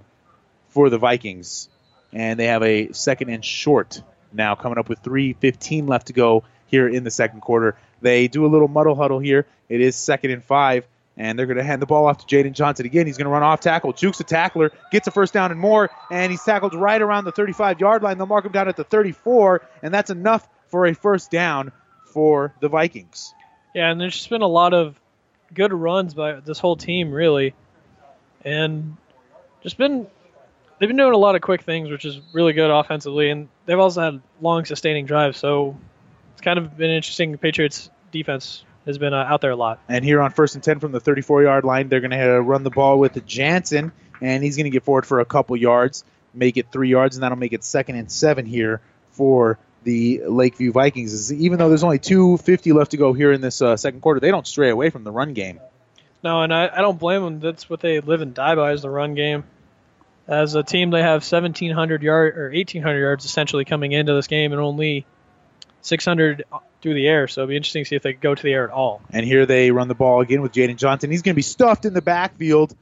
for 0.70 0.90
the 0.90 0.98
Vikings. 0.98 1.70
And 2.12 2.40
they 2.40 2.46
have 2.46 2.64
a 2.64 2.92
second 2.94 3.30
and 3.30 3.44
short 3.44 4.02
now 4.32 4.56
coming 4.56 4.78
up 4.78 4.90
with 4.90 5.02
3.15 5.04 5.88
left 5.88 6.08
to 6.08 6.14
go 6.14 6.44
here 6.68 6.88
in 6.88 7.04
the 7.04 7.12
second 7.12 7.42
quarter. 7.42 7.76
They 8.02 8.28
do 8.28 8.46
a 8.46 8.48
little 8.48 8.68
muddle 8.68 8.96
huddle 8.96 9.20
here. 9.20 9.46
It 9.70 9.82
is 9.82 9.96
second 9.96 10.32
and 10.32 10.44
five, 10.44 10.86
and 11.18 11.38
they're 11.38 11.46
going 11.46 11.58
to 11.58 11.64
hand 11.64 11.82
the 11.82 11.86
ball 11.86 12.06
off 12.06 12.26
to 12.26 12.36
Jaden 12.36 12.54
Johnson 12.54 12.86
again. 12.86 13.08
He's 13.08 13.18
going 13.18 13.26
to 13.26 13.32
run 13.32 13.44
off 13.44 13.62
tackle, 13.62 13.94
jukes 13.94 14.20
a 14.20 14.24
tackler, 14.24 14.72
gets 14.92 15.08
a 15.08 15.12
first 15.12 15.34
down 15.34 15.52
and 15.52 15.60
more, 15.60 15.90
and 16.12 16.32
he's 16.32 16.44
tackled 16.44 16.74
right 16.74 17.02
around 17.02 17.26
the 17.26 17.32
35 17.32 17.80
yard 17.80 18.04
line. 18.04 18.18
They'll 18.18 18.28
mark 18.28 18.46
him 18.46 18.52
down 18.52 18.68
at 18.68 18.76
the 18.76 18.84
34, 18.84 19.62
and 19.82 19.94
that's 19.94 20.10
enough 20.10 20.48
for 20.68 20.86
a 20.86 20.94
first 20.94 21.32
down 21.32 21.72
for 22.06 22.54
the 22.60 22.70
Vikings. 22.70 23.34
Yeah, 23.74 23.92
and 23.92 24.00
there's 24.00 24.16
just 24.16 24.30
been 24.30 24.42
a 24.42 24.48
lot 24.48 24.74
of 24.74 25.00
good 25.54 25.74
runs 25.74 26.14
by 26.14 26.40
this 26.40 26.60
whole 26.60 26.76
team, 26.76 27.12
really, 27.12 27.54
and 28.44 28.98
just 29.62 29.78
been 29.78 30.08
they've 30.80 30.90
been 30.90 30.98
doing 30.98 31.14
a 31.14 31.18
lot 31.18 31.36
of 31.36 31.42
quick 31.42 31.64
things, 31.64 31.90
which 31.90 32.06
is 32.06 32.20
really 32.34 32.54
good 32.54 32.72
offensively, 32.72 33.30
and 33.30 33.50
they've 33.66 33.80
also 33.80 34.02
had 34.02 34.22
long 34.42 34.66
sustaining 34.66 35.06
drives. 35.06 35.38
So 35.38 35.78
it's 36.36 36.42
kind 36.42 36.60
of 36.60 36.76
been 36.76 36.92
interesting. 36.92 37.38
Patriots 37.38 37.90
defense 38.12 38.66
has 38.86 38.98
been 38.98 39.14
uh, 39.14 39.24
out 39.24 39.40
there 39.40 39.52
a 39.52 39.56
lot. 39.56 39.80
And 39.88 40.04
here 40.04 40.22
on 40.22 40.32
first 40.32 40.56
and 40.56 40.64
10 40.64 40.82
from 40.82 40.92
the 40.92 41.00
34 41.00 41.44
yard 41.44 41.64
line, 41.64 41.88
they're 41.88 42.02
going 42.02 42.12
to 42.12 42.42
run 42.42 42.64
the 42.64 42.70
ball 42.70 43.00
with 43.00 43.26
Jansen, 43.26 43.94
and 44.20 44.44
he's 44.44 44.58
going 44.58 44.66
to 44.66 44.70
get 44.70 44.84
forward 44.84 45.06
for 45.06 45.22
a 45.22 45.26
couple 45.26 45.56
yards, 45.56 46.04
make 46.34 46.58
it 46.58 46.74
three 46.74 46.90
yards, 46.90 47.16
and 47.16 47.24
that'll 47.24 47.38
make 47.38 47.54
it 47.54 47.64
second 47.64 47.96
and 47.96 48.12
seven 48.12 48.46
here 48.46 48.82
for 49.12 49.58
the 49.84 50.24
Lakeview 50.28 50.74
Vikings. 50.74 51.32
Even 51.32 51.58
though 51.58 51.70
there's 51.70 51.86
only 51.86 52.00
250 52.00 52.74
left 52.74 52.92
to 52.92 52.98
go 52.98 53.14
here 53.14 53.32
in 53.32 53.40
this 53.40 53.62
uh, 53.62 53.78
second 53.78 54.02
quarter, 54.02 54.20
they 54.20 54.32
don't 54.32 54.46
stray 54.46 54.70
away 54.70 54.90
from 54.90 55.06
the 55.06 55.12
run 55.12 55.34
game. 55.34 55.62
No, 56.22 56.42
and 56.42 56.54
I, 56.54 56.68
I 56.68 56.82
don't 56.82 57.00
blame 57.00 57.24
them. 57.24 57.40
That's 57.40 57.70
what 57.70 57.80
they 57.80 58.02
live 58.02 58.20
and 58.20 58.34
die 58.34 58.56
by 58.56 58.74
is 58.74 58.82
the 58.82 58.90
run 58.90 59.16
game. 59.16 59.46
As 60.28 60.56
a 60.56 60.64
team, 60.64 60.90
they 60.90 61.02
have 61.02 61.22
1,700 61.22 62.04
yard 62.04 62.38
or 62.38 62.50
1,800 62.50 63.00
yards 63.00 63.24
essentially 63.24 63.64
coming 63.64 63.94
into 63.94 64.14
this 64.14 64.28
game, 64.28 64.52
and 64.52 64.60
only 64.60 65.06
600 65.86 66.44
through 66.82 66.94
the 66.94 67.08
air. 67.08 67.28
So 67.28 67.42
it'll 67.42 67.50
be 67.50 67.56
interesting 67.56 67.84
to 67.84 67.90
see 67.90 67.96
if 67.96 68.02
they 68.02 68.14
go 68.14 68.36
to 68.36 68.44
the 68.44 68.52
air 68.52 68.66
at 68.66 68.72
all. 68.72 69.02
And 69.12 69.26
here 69.26 69.46
they 69.46 69.72
run 69.72 69.88
the 69.88 69.96
ball 69.96 70.22
again 70.22 70.42
with 70.42 70.52
Jaden 70.52 70.78
Johnson. 70.78 71.12
He's 71.12 71.22
going 71.22 71.34
to 71.34 71.38
be 71.38 71.42
stuffed 71.42 71.86
in 71.86 71.94
the 71.94 72.02
backfield. 72.02 72.76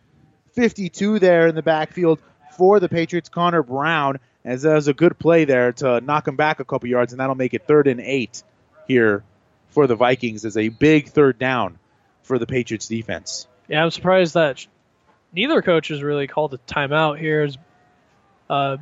52 0.53 1.19
there 1.19 1.47
in 1.47 1.55
the 1.55 1.63
backfield 1.63 2.19
for 2.57 2.79
the 2.79 2.89
Patriots. 2.89 3.29
Connor 3.29 3.63
Brown, 3.63 4.19
as 4.45 4.61
that 4.61 4.75
was 4.75 4.87
a 4.87 4.93
good 4.93 5.17
play 5.17 5.45
there 5.45 5.73
to 5.73 5.99
knock 6.01 6.27
him 6.27 6.35
back 6.35 6.59
a 6.59 6.65
couple 6.65 6.87
yards, 6.89 7.13
and 7.13 7.19
that'll 7.19 7.35
make 7.35 7.53
it 7.53 7.67
third 7.67 7.87
and 7.87 7.99
eight 7.99 8.43
here 8.87 9.23
for 9.69 9.87
the 9.87 9.95
Vikings 9.95 10.45
as 10.45 10.55
a 10.55 10.69
big 10.69 11.09
third 11.09 11.39
down 11.39 11.79
for 12.21 12.37
the 12.37 12.45
Patriots 12.45 12.87
defense. 12.87 13.47
Yeah, 13.67 13.83
I'm 13.83 13.91
surprised 13.91 14.35
that 14.35 14.65
neither 15.33 15.61
coach 15.61 15.87
has 15.87 16.03
really 16.03 16.27
called 16.27 16.53
a 16.53 16.57
timeout 16.59 17.19
here. 17.19 17.41
As, 17.43 17.57
uh, 18.49 18.77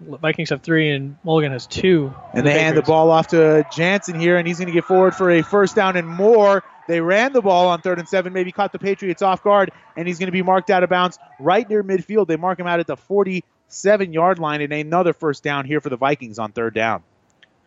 Vikings 0.00 0.50
have 0.50 0.62
three 0.62 0.90
and 0.90 1.16
Mulligan 1.24 1.52
has 1.52 1.66
two. 1.66 2.14
And 2.34 2.46
they 2.46 2.60
hand 2.60 2.76
the 2.76 2.82
ball 2.82 3.10
off 3.10 3.28
to 3.28 3.66
Jansen 3.72 4.18
here, 4.18 4.36
and 4.36 4.46
he's 4.46 4.58
going 4.58 4.66
to 4.68 4.72
get 4.72 4.84
forward 4.84 5.14
for 5.14 5.30
a 5.30 5.42
first 5.42 5.74
down 5.74 5.96
and 5.96 6.06
more. 6.06 6.64
They 6.86 7.00
ran 7.00 7.32
the 7.32 7.42
ball 7.42 7.68
on 7.68 7.80
third 7.80 7.98
and 7.98 8.08
seven, 8.08 8.32
maybe 8.32 8.52
caught 8.52 8.72
the 8.72 8.78
Patriots 8.78 9.22
off 9.22 9.42
guard, 9.42 9.72
and 9.96 10.06
he's 10.06 10.18
going 10.18 10.26
to 10.26 10.32
be 10.32 10.42
marked 10.42 10.70
out 10.70 10.82
of 10.82 10.90
bounds 10.90 11.18
right 11.40 11.68
near 11.68 11.82
midfield. 11.82 12.28
They 12.28 12.36
mark 12.36 12.60
him 12.60 12.66
out 12.66 12.78
at 12.78 12.86
the 12.86 12.96
47 12.96 14.12
yard 14.12 14.38
line, 14.38 14.60
and 14.60 14.72
another 14.72 15.12
first 15.12 15.42
down 15.42 15.64
here 15.64 15.80
for 15.80 15.88
the 15.88 15.96
Vikings 15.96 16.38
on 16.38 16.52
third 16.52 16.74
down. 16.74 17.02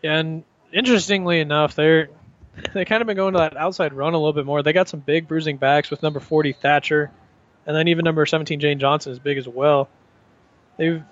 Yeah, 0.02 0.20
and 0.20 0.44
interestingly 0.72 1.40
enough, 1.40 1.76
they're 1.76 2.10
they 2.74 2.86
kind 2.86 3.02
of 3.02 3.08
been 3.08 3.18
going 3.18 3.34
to 3.34 3.40
that 3.40 3.58
outside 3.58 3.94
run 3.94 4.14
a 4.14 4.18
little 4.18 4.34
bit 4.34 4.46
more. 4.46 4.64
They 4.64 4.74
got 4.74 4.88
some 4.88 5.00
big 5.00 5.28
bruising 5.28 5.58
backs 5.58 5.90
with 5.90 6.04
number 6.04 6.20
40 6.20 6.54
Thatcher, 6.54 7.12
and 7.66 7.76
then 7.76 7.88
even 7.88 8.04
number 8.04 8.26
17 8.26 8.60
Jaden 8.60 8.80
Johnson 8.80 9.12
is 9.12 9.20
big 9.20 9.38
as 9.38 9.48
well. 9.48 9.90
They've 10.78 11.04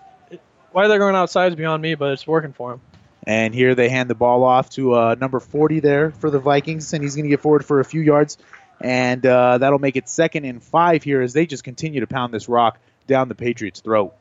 why 0.72 0.88
they're 0.88 1.00
going 1.00 1.16
outside 1.16 1.52
is 1.52 1.56
beyond 1.56 1.82
me, 1.82 1.96
but 1.96 2.12
it's 2.12 2.28
working 2.28 2.54
for 2.54 2.72
them. 2.72 2.82
And 3.26 3.54
here 3.54 3.76
they 3.76 3.90
hand 3.90 4.10
the 4.10 4.16
ball 4.16 4.44
off 4.44 4.70
to 4.72 4.94
uh, 4.94 5.16
number 5.20 5.40
40 5.40 5.82
there 5.82 6.12
for 6.12 6.30
the 6.30 6.40
Vikings, 6.40 6.94
and 6.94 7.04
he's 7.04 7.16
going 7.16 7.26
to 7.26 7.30
get 7.30 7.42
forward 7.42 7.66
for 7.66 7.80
a 7.80 7.86
few 7.86 8.02
yards, 8.02 8.38
and 8.80 9.26
uh, 9.26 9.58
that'll 9.58 9.80
make 9.80 9.98
it 9.98 10.08
second 10.08 10.46
and 10.46 10.64
five 10.64 11.04
here 11.04 11.22
as 11.22 11.34
they 11.34 11.46
just 11.46 11.64
continue 11.64 12.00
to 12.00 12.08
pound 12.08 12.34
this 12.34 12.48
rock 12.48 12.80
down 13.06 13.28
the 13.28 13.36
Patriots' 13.36 13.82
throat. 13.82 14.14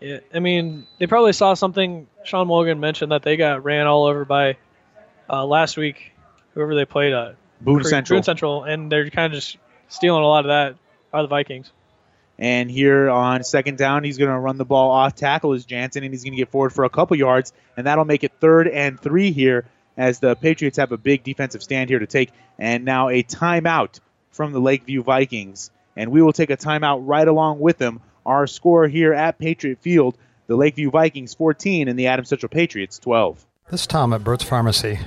Yeah, 0.00 0.18
I 0.34 0.40
mean, 0.40 0.86
they 0.98 1.06
probably 1.06 1.32
saw 1.32 1.54
something. 1.54 2.08
Sean 2.24 2.46
Morgan 2.46 2.80
mentioned 2.80 3.12
that 3.12 3.22
they 3.22 3.36
got 3.36 3.64
ran 3.64 3.86
all 3.86 4.04
over 4.06 4.24
by 4.24 4.56
uh, 5.30 5.44
last 5.44 5.76
week, 5.76 6.12
whoever 6.54 6.74
they 6.74 6.84
played, 6.84 7.12
uh, 7.12 7.32
Boone 7.60 7.84
Central. 7.84 8.18
Boone 8.18 8.24
Central, 8.24 8.64
and 8.64 8.90
they're 8.90 9.10
kind 9.10 9.32
of 9.32 9.40
just 9.40 9.56
stealing 9.88 10.22
a 10.22 10.26
lot 10.26 10.44
of 10.44 10.48
that 10.48 10.76
out 11.14 11.24
of 11.24 11.28
the 11.30 11.34
Vikings. 11.34 11.70
And 12.42 12.68
here 12.68 13.08
on 13.08 13.44
second 13.44 13.78
down, 13.78 14.02
he's 14.02 14.18
going 14.18 14.28
to 14.28 14.36
run 14.36 14.58
the 14.58 14.64
ball 14.64 14.90
off 14.90 15.14
tackle 15.14 15.52
as 15.52 15.64
Jansen, 15.64 16.02
and 16.02 16.12
he's 16.12 16.24
going 16.24 16.32
to 16.32 16.38
get 16.38 16.50
forward 16.50 16.72
for 16.72 16.82
a 16.84 16.90
couple 16.90 17.16
yards, 17.16 17.52
and 17.76 17.86
that'll 17.86 18.04
make 18.04 18.24
it 18.24 18.32
third 18.40 18.66
and 18.66 18.98
three 18.98 19.30
here 19.30 19.64
as 19.96 20.18
the 20.18 20.34
Patriots 20.34 20.78
have 20.78 20.90
a 20.90 20.96
big 20.96 21.22
defensive 21.22 21.62
stand 21.62 21.88
here 21.88 22.00
to 22.00 22.06
take. 22.08 22.32
And 22.58 22.84
now 22.84 23.10
a 23.10 23.22
timeout 23.22 24.00
from 24.32 24.50
the 24.50 24.60
Lakeview 24.60 25.04
Vikings. 25.04 25.70
And 25.94 26.10
we 26.10 26.20
will 26.20 26.32
take 26.32 26.50
a 26.50 26.56
timeout 26.56 27.02
right 27.04 27.28
along 27.28 27.60
with 27.60 27.78
them. 27.78 28.00
Our 28.26 28.48
score 28.48 28.88
here 28.88 29.14
at 29.14 29.38
Patriot 29.38 29.78
Field 29.80 30.18
the 30.48 30.56
Lakeview 30.56 30.90
Vikings 30.90 31.34
14 31.34 31.88
and 31.88 31.98
the 31.98 32.08
Adams 32.08 32.28
Central 32.28 32.50
Patriots 32.50 32.98
12. 32.98 33.46
This 33.70 33.82
is 33.82 33.86
Tom 33.86 34.12
at 34.12 34.24
Burt's 34.24 34.44
Pharmacy. 34.44 34.98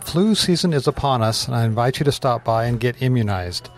Flu 0.00 0.34
season 0.34 0.72
is 0.72 0.88
upon 0.88 1.22
us, 1.22 1.46
and 1.46 1.54
I 1.54 1.64
invite 1.64 2.00
you 2.00 2.04
to 2.04 2.12
stop 2.12 2.42
by 2.44 2.64
and 2.64 2.80
get 2.80 3.02
immunized. 3.02 3.68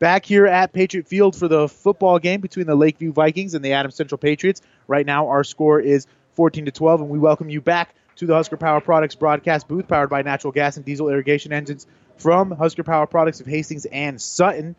Back 0.04 0.26
here 0.26 0.46
at 0.46 0.74
Patriot 0.74 1.08
Field 1.08 1.34
for 1.34 1.48
the 1.48 1.70
football 1.70 2.20
game 2.20 2.42
between 2.42 2.68
the 2.68 2.76
Lakeview 2.76 3.14
Vikings 3.14 3.54
and 3.54 3.64
the 3.64 3.72
Adams 3.72 3.96
Central 3.96 4.18
Patriots. 4.18 4.62
Right 4.86 5.06
now, 5.06 5.30
our 5.30 5.46
score 5.46 5.80
is 5.80 6.08
14 6.34 6.66
to 6.66 6.72
12, 6.72 7.00
and 7.00 7.10
we 7.10 7.18
welcome 7.18 7.50
you 7.50 7.62
back 7.62 7.96
to 8.18 8.26
the 8.26 8.36
Husker 8.36 8.58
Power 8.58 8.82
Products 8.82 9.16
broadcast 9.16 9.66
booth, 9.70 9.88
powered 9.88 10.10
by 10.10 10.22
natural 10.22 10.52
gas 10.52 10.76
and 10.76 10.86
diesel 10.86 11.08
irrigation 11.08 11.54
engines 11.54 11.88
from 12.18 12.52
Husker 12.52 12.84
Power 12.84 13.08
Products 13.08 13.40
of 13.40 13.48
Hastings 13.48 13.86
and 13.86 14.22
Sutton. 14.22 14.76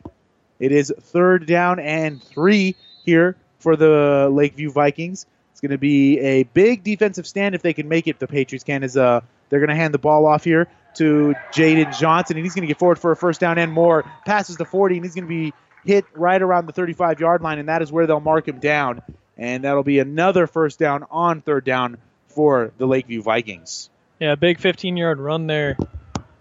It 0.59 0.73
is 0.73 0.93
third 1.01 1.47
down 1.47 1.79
and 1.79 2.23
three 2.23 2.77
here 3.07 3.35
for 3.61 3.77
the 3.77 4.29
Lakeview 4.31 4.73
Vikings. 4.73 5.25
It's 5.53 5.63
going 5.63 5.71
to 5.71 5.79
be 5.79 6.21
a 6.21 6.43
big 6.43 6.85
defensive 6.85 7.27
stand 7.27 7.55
if 7.55 7.63
they 7.63 7.73
can 7.73 7.89
make 7.89 8.09
it. 8.09 8.19
The 8.19 8.27
Patriots 8.27 8.65
can 8.65 8.83
is 8.83 8.95
uh 8.95 9.23
they're 9.49 9.61
going 9.61 9.71
to 9.71 9.75
hand 9.75 9.95
the 9.95 9.99
ball 9.99 10.27
off 10.27 10.45
here 10.45 10.69
to 10.97 11.35
Jaden 11.53 11.99
Johnson, 11.99 12.37
and 12.37 12.45
he's 12.45 12.55
going 12.55 12.63
to 12.63 12.69
get 12.69 12.79
forward 12.79 12.99
for 12.99 13.13
a 13.13 13.17
first 13.17 13.41
down 13.41 13.59
and 13.59 13.73
more. 13.73 14.05
Passes 14.25 14.57
the 14.57 14.65
40, 14.65 14.97
and 14.97 15.05
he's 15.05 15.15
going 15.15 15.25
to 15.25 15.29
be 15.29 15.53
hit 15.85 16.05
right 16.15 16.41
around 16.41 16.67
the 16.67 16.73
35 16.73 17.21
yard 17.21 17.43
line, 17.43 17.59
and 17.59 17.69
that 17.69 17.83
is 17.83 17.93
where 17.93 18.07
they'll 18.07 18.21
mark 18.21 18.49
him 18.49 18.59
down. 18.59 19.03
And 19.37 19.65
that'll 19.65 19.83
be 19.83 19.99
another 19.99 20.47
first 20.47 20.79
down 20.79 21.05
on 21.11 21.41
third 21.41 21.65
down 21.65 21.99
for 22.29 22.73
the 22.79 22.87
Lakeview 22.87 23.23
Vikings. 23.23 23.91
Yeah, 24.21 24.33
a 24.33 24.37
big 24.37 24.61
15 24.61 24.97
yard 24.97 25.19
run 25.19 25.47
there 25.47 25.77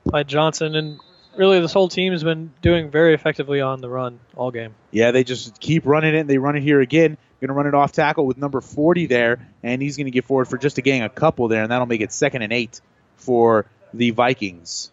by 0.05 0.23
Johnson, 0.23 0.75
and 0.75 0.99
really 1.35 1.59
this 1.59 1.73
whole 1.73 1.89
team 1.89 2.13
has 2.13 2.23
been 2.23 2.51
doing 2.61 2.91
very 2.91 3.13
effectively 3.13 3.61
on 3.61 3.81
the 3.81 3.89
run 3.89 4.19
all 4.35 4.51
game. 4.51 4.75
Yeah, 4.91 5.11
they 5.11 5.23
just 5.23 5.59
keep 5.59 5.85
running 5.85 6.13
it. 6.15 6.19
and 6.19 6.29
They 6.29 6.37
run 6.37 6.55
it 6.55 6.63
here 6.63 6.81
again. 6.81 7.17
Going 7.41 7.49
to 7.49 7.55
run 7.55 7.67
it 7.67 7.73
off 7.73 7.91
tackle 7.91 8.25
with 8.25 8.37
number 8.37 8.61
40 8.61 9.07
there, 9.07 9.49
and 9.63 9.81
he's 9.81 9.97
going 9.97 10.05
to 10.05 10.11
get 10.11 10.23
forward 10.23 10.47
for 10.47 10.57
just 10.57 10.77
a 10.77 10.81
gang 10.81 11.01
a 11.01 11.09
couple 11.09 11.49
there, 11.49 11.63
and 11.63 11.71
that'll 11.71 11.87
make 11.87 11.99
it 11.99 12.13
second 12.13 12.41
and 12.41 12.53
eight 12.53 12.79
for 13.17 13.65
the 13.93 14.11
Vikings. 14.11 14.91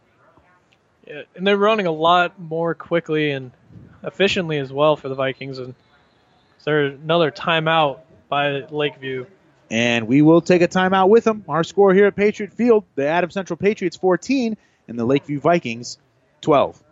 Yeah, 1.06 1.22
and 1.34 1.46
they're 1.46 1.56
running 1.56 1.86
a 1.86 1.92
lot 1.92 2.38
more 2.38 2.74
quickly 2.74 3.30
and 3.30 3.52
efficiently 4.02 4.58
as 4.58 4.72
well 4.72 4.96
for 4.96 5.08
the 5.08 5.14
Vikings. 5.14 5.58
And 5.58 5.74
there's 6.64 6.94
another 6.94 7.30
timeout 7.30 8.00
by 8.28 8.66
Lakeview. 8.70 9.26
And 9.70 10.08
we 10.08 10.22
will 10.22 10.40
take 10.40 10.62
a 10.62 10.68
timeout 10.68 11.08
with 11.08 11.24
them. 11.24 11.44
Our 11.48 11.64
score 11.64 11.94
here 11.94 12.06
at 12.06 12.16
Patriot 12.16 12.52
Field: 12.52 12.84
the 12.94 13.06
Adams 13.06 13.34
Central 13.34 13.56
Patriots 13.56 13.96
14 13.96 14.56
and 14.88 14.98
the 14.98 15.04
Lakeview 15.04 15.40
Vikings 15.40 15.98
12. 16.40 16.82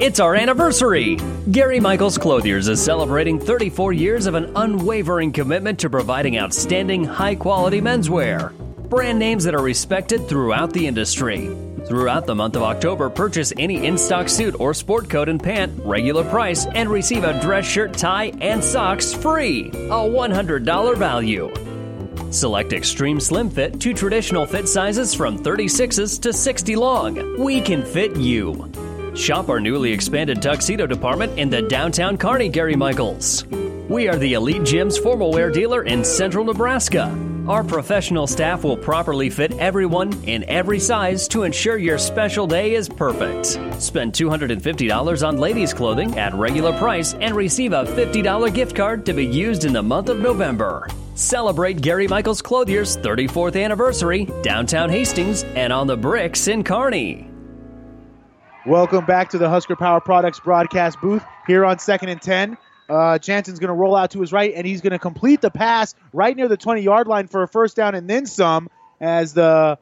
It's 0.00 0.20
our 0.20 0.34
anniversary! 0.34 1.16
Gary 1.50 1.80
Michaels 1.80 2.18
Clothiers 2.18 2.68
is 2.68 2.82
celebrating 2.82 3.38
34 3.38 3.92
years 3.92 4.26
of 4.26 4.34
an 4.34 4.52
unwavering 4.56 5.32
commitment 5.32 5.78
to 5.78 5.88
providing 5.88 6.36
outstanding, 6.36 7.04
high 7.04 7.36
quality 7.36 7.80
menswear. 7.80 8.52
Brand 8.88 9.18
names 9.18 9.44
that 9.44 9.54
are 9.54 9.62
respected 9.62 10.28
throughout 10.28 10.72
the 10.72 10.86
industry. 10.86 11.48
Throughout 11.86 12.26
the 12.26 12.34
month 12.34 12.54
of 12.54 12.62
October, 12.62 13.08
purchase 13.08 13.52
any 13.58 13.86
in 13.86 13.96
stock 13.96 14.28
suit 14.28 14.58
or 14.60 14.74
sport 14.74 15.08
coat 15.08 15.28
and 15.28 15.42
pant, 15.42 15.72
regular 15.84 16.22
price, 16.24 16.66
and 16.66 16.90
receive 16.90 17.24
a 17.24 17.40
dress 17.40 17.66
shirt, 17.66 17.94
tie, 17.94 18.32
and 18.40 18.62
socks 18.62 19.14
free. 19.14 19.68
A 19.68 20.04
$100 20.04 20.96
value. 20.96 21.52
Select 22.30 22.72
Extreme 22.74 23.20
Slim 23.20 23.48
Fit 23.48 23.80
to 23.80 23.94
traditional 23.94 24.44
fit 24.44 24.68
sizes 24.68 25.14
from 25.14 25.38
36s 25.38 26.20
to 26.20 26.32
60 26.32 26.76
long. 26.76 27.42
We 27.42 27.60
can 27.60 27.84
fit 27.84 28.16
you. 28.16 28.70
Shop 29.14 29.48
our 29.48 29.60
newly 29.60 29.92
expanded 29.92 30.42
tuxedo 30.42 30.86
department 30.86 31.38
in 31.38 31.48
the 31.48 31.62
downtown 31.62 32.18
Kearney, 32.18 32.50
Gary 32.50 32.76
Michaels. 32.76 33.46
We 33.88 34.08
are 34.08 34.16
the 34.16 34.34
Elite 34.34 34.64
Jim's 34.64 34.98
formal 34.98 35.30
wear 35.30 35.50
dealer 35.50 35.84
in 35.84 36.04
central 36.04 36.44
Nebraska. 36.44 37.33
Our 37.46 37.62
professional 37.62 38.26
staff 38.26 38.64
will 38.64 38.78
properly 38.78 39.28
fit 39.28 39.52
everyone 39.58 40.14
in 40.24 40.48
every 40.48 40.78
size 40.78 41.28
to 41.28 41.42
ensure 41.42 41.76
your 41.76 41.98
special 41.98 42.46
day 42.46 42.74
is 42.74 42.88
perfect. 42.88 43.44
Spend 43.82 44.14
$250 44.14 45.28
on 45.28 45.36
ladies' 45.36 45.74
clothing 45.74 46.18
at 46.18 46.32
regular 46.32 46.72
price 46.78 47.12
and 47.12 47.36
receive 47.36 47.74
a 47.74 47.84
$50 47.84 48.54
gift 48.54 48.74
card 48.74 49.04
to 49.04 49.12
be 49.12 49.26
used 49.26 49.66
in 49.66 49.74
the 49.74 49.82
month 49.82 50.08
of 50.08 50.20
November. 50.20 50.88
Celebrate 51.16 51.82
Gary 51.82 52.08
Michaels 52.08 52.40
Clothier's 52.40 52.96
34th 52.96 53.62
anniversary 53.62 54.26
downtown 54.40 54.88
Hastings 54.88 55.42
and 55.42 55.70
on 55.70 55.86
the 55.86 55.98
bricks 55.98 56.48
in 56.48 56.64
Kearney. 56.64 57.28
Welcome 58.64 59.04
back 59.04 59.28
to 59.30 59.38
the 59.38 59.50
Husker 59.50 59.76
Power 59.76 60.00
Products 60.00 60.40
broadcast 60.40 60.98
booth 61.02 61.22
here 61.46 61.66
on 61.66 61.78
second 61.78 62.08
and 62.08 62.22
10. 62.22 62.56
Uh, 62.88 63.18
Jansen's 63.18 63.58
going 63.58 63.68
to 63.68 63.74
roll 63.74 63.96
out 63.96 64.10
to 64.10 64.20
his 64.20 64.32
right, 64.32 64.52
and 64.54 64.66
he's 64.66 64.80
going 64.80 64.92
to 64.92 64.98
complete 64.98 65.40
the 65.40 65.50
pass 65.50 65.94
right 66.12 66.36
near 66.36 66.48
the 66.48 66.56
20 66.56 66.82
yard 66.82 67.06
line 67.06 67.28
for 67.28 67.42
a 67.42 67.48
first 67.48 67.76
down 67.76 67.94
and 67.94 68.08
then 68.08 68.26
some 68.26 68.68
as 69.00 69.34
the 69.34 69.78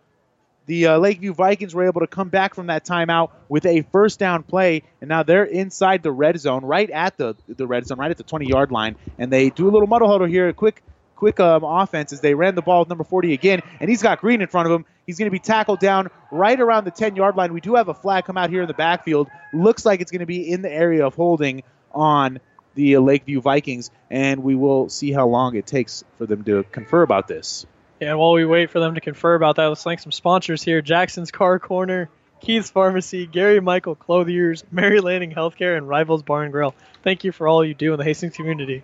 the 0.67 0.87
uh, 0.87 0.99
Lakeview 0.99 1.35
Vikings 1.35 1.75
were 1.75 1.85
able 1.85 2.01
to 2.03 2.07
come 2.07 2.29
back 2.29 2.55
from 2.55 2.69
that 2.69 2.87
timeout 2.87 3.31
with 3.49 3.67
a 3.67 3.83
first 3.93 4.19
down 4.19 4.43
play, 4.45 4.85
and 5.01 5.09
now 5.09 5.23
they're 5.23 5.45
inside 5.45 6.03
the 6.03 6.13
red 6.13 6.39
zone, 6.39 6.65
right 6.65 6.89
at 6.91 7.17
the 7.17 7.35
the 7.49 7.67
red 7.67 7.87
zone, 7.87 7.99
right 7.99 8.11
at 8.11 8.17
the 8.17 8.23
20 8.23 8.47
yard 8.47 8.71
line, 8.71 8.97
and 9.19 9.33
they 9.33 9.51
do 9.51 9.69
a 9.69 9.73
little 9.73 9.89
muddle 9.89 10.09
huddle 10.09 10.27
here, 10.27 10.49
a 10.49 10.53
quick 10.53 10.83
quick 11.17 11.39
um, 11.39 11.63
offense 11.63 12.13
as 12.13 12.21
they 12.21 12.35
ran 12.35 12.55
the 12.55 12.63
ball 12.63 12.81
with 12.81 12.89
number 12.89 13.05
40 13.05 13.33
again, 13.33 13.61
and 13.81 13.89
he's 13.89 14.03
got 14.03 14.21
Green 14.21 14.41
in 14.41 14.49
front 14.49 14.67
of 14.67 14.73
him. 14.73 14.85
He's 15.07 15.19
going 15.19 15.27
to 15.27 15.33
be 15.33 15.39
tackled 15.39 15.79
down 15.79 16.09
right 16.31 16.59
around 16.61 16.85
the 16.85 16.91
10 16.91 17.17
yard 17.17 17.37
line. 17.37 17.53
We 17.53 17.61
do 17.61 17.75
have 17.75 17.89
a 17.89 17.95
flag 17.95 18.25
come 18.25 18.37
out 18.37 18.51
here 18.51 18.63
in 18.63 18.69
the 18.69 18.75
backfield. 18.75 19.29
Looks 19.53 19.85
like 19.85 20.01
it's 20.01 20.11
going 20.11 20.21
to 20.21 20.27
be 20.27 20.51
in 20.51 20.63
the 20.63 20.73
area 20.73 21.07
of 21.07 21.15
holding 21.15 21.63
on 21.93 22.41
the 22.75 22.99
Lakeview 22.99 23.41
Vikings, 23.41 23.91
and 24.11 24.43
we 24.43 24.55
will 24.55 24.89
see 24.89 25.13
how 25.13 25.27
long 25.27 25.57
it 25.57 25.67
takes 25.67 26.05
for 26.19 26.27
them 26.27 26.45
to 26.45 26.65
confer 26.65 27.03
about 27.03 27.29
this. 27.29 27.67
Yeah, 28.01 28.15
while 28.15 28.33
we 28.33 28.45
wait 28.45 28.71
for 28.71 28.81
them 28.81 28.95
to 28.95 29.01
confer 29.01 29.35
about 29.35 29.57
that, 29.57 29.67
let's 29.67 29.83
thank 29.83 30.01
some 30.01 30.13
sponsors 30.13 30.63
here 30.63 30.83
Jackson's 30.83 31.31
Car 31.31 31.59
Corner, 31.59 32.09
Keith's 32.41 32.71
Pharmacy, 32.71 33.27
Gary 33.27 33.61
Michael 33.61 33.95
Clothiers, 33.95 34.65
Mary 34.73 35.01
Lanning 35.01 35.33
Healthcare, 35.33 35.77
and 35.77 35.89
Rivals 35.89 36.23
Bar 36.23 36.43
and 36.43 36.53
Grill. 36.53 36.75
Thank 37.05 37.25
you 37.25 37.33
for 37.33 37.47
all 37.47 37.65
you 37.65 37.75
do 37.75 37.93
in 37.93 37.99
the 37.99 38.05
Hastings 38.05 38.35
community. 38.35 38.83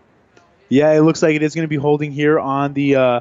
Yeah, 0.68 0.92
it 0.92 1.00
looks 1.00 1.22
like 1.22 1.34
it 1.34 1.42
is 1.42 1.54
going 1.54 1.64
to 1.64 1.68
be 1.68 1.76
holding 1.76 2.12
here 2.12 2.38
on 2.38 2.74
the 2.74 2.96
uh, 2.96 3.20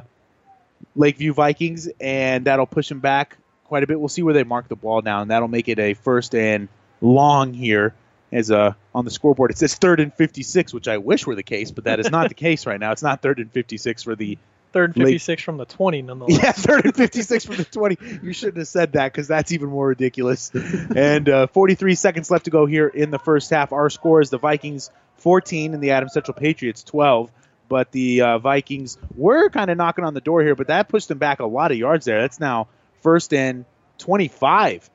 Lakeview 0.94 1.32
Vikings, 1.32 1.88
and 2.00 2.44
that'll 2.44 2.66
push 2.66 2.88
them 2.88 3.00
back 3.00 3.38
quite 3.64 3.82
a 3.82 3.86
bit. 3.86 3.98
We'll 3.98 4.08
see 4.08 4.22
where 4.22 4.34
they 4.34 4.44
mark 4.44 4.68
the 4.68 4.76
ball 4.76 5.02
now, 5.02 5.22
and 5.22 5.30
that'll 5.30 5.48
make 5.48 5.68
it 5.68 5.78
a 5.78 5.94
first 5.94 6.34
and 6.34 6.68
long 7.00 7.54
here 7.54 7.94
as 8.32 8.50
uh, 8.50 8.72
on 8.94 9.04
the 9.04 9.10
scoreboard. 9.10 9.50
It 9.50 9.58
says 9.58 9.74
third 9.74 10.00
and 10.00 10.12
56, 10.12 10.74
which 10.74 10.88
I 10.88 10.98
wish 10.98 11.26
were 11.26 11.34
the 11.34 11.42
case, 11.42 11.70
but 11.70 11.84
that 11.84 12.00
is 12.00 12.10
not 12.10 12.28
the 12.28 12.34
case 12.46 12.66
right 12.66 12.78
now. 12.80 12.92
It's 12.92 13.02
not 13.02 13.22
third 13.22 13.38
and 13.38 13.50
56 13.50 14.02
for 14.02 14.14
the 14.14 14.38
third 14.72 14.96
and 14.96 15.04
56 15.06 15.28
Lake- 15.28 15.44
from 15.44 15.56
the 15.56 15.64
20, 15.64 16.02
nonetheless. 16.02 16.38
Yeah, 16.42 16.52
third 16.52 16.84
and 16.84 16.94
56 16.94 17.44
from 17.46 17.56
the 17.56 17.64
20. 17.64 17.96
You 18.22 18.32
shouldn't 18.32 18.58
have 18.58 18.68
said 18.68 18.92
that 18.92 19.12
because 19.12 19.28
that's 19.28 19.52
even 19.52 19.70
more 19.70 19.88
ridiculous. 19.88 20.50
and 20.54 21.28
uh, 21.28 21.46
43 21.48 21.94
seconds 21.94 22.30
left 22.30 22.44
to 22.44 22.50
go 22.50 22.66
here 22.66 22.86
in 22.88 23.10
the 23.10 23.18
first 23.18 23.50
half. 23.50 23.72
Our 23.72 23.88
score 23.90 24.20
is 24.20 24.30
the 24.30 24.38
Vikings 24.38 24.90
14 25.16 25.74
and 25.74 25.82
the 25.82 25.92
Adams 25.92 26.12
Central 26.12 26.34
Patriots 26.34 26.82
12. 26.84 27.30
But 27.68 27.92
the 27.92 28.22
uh, 28.22 28.38
Vikings 28.38 28.96
were 29.14 29.50
kind 29.50 29.70
of 29.70 29.76
knocking 29.76 30.04
on 30.04 30.14
the 30.14 30.22
door 30.22 30.42
here, 30.42 30.54
but 30.54 30.68
that 30.68 30.88
pushed 30.88 31.08
them 31.08 31.18
back 31.18 31.40
a 31.40 31.44
lot 31.46 31.70
of 31.70 31.76
yards 31.76 32.06
there. 32.06 32.22
That's 32.22 32.40
now 32.40 32.68
first 33.02 33.34
and 33.34 33.66
25 33.98 34.88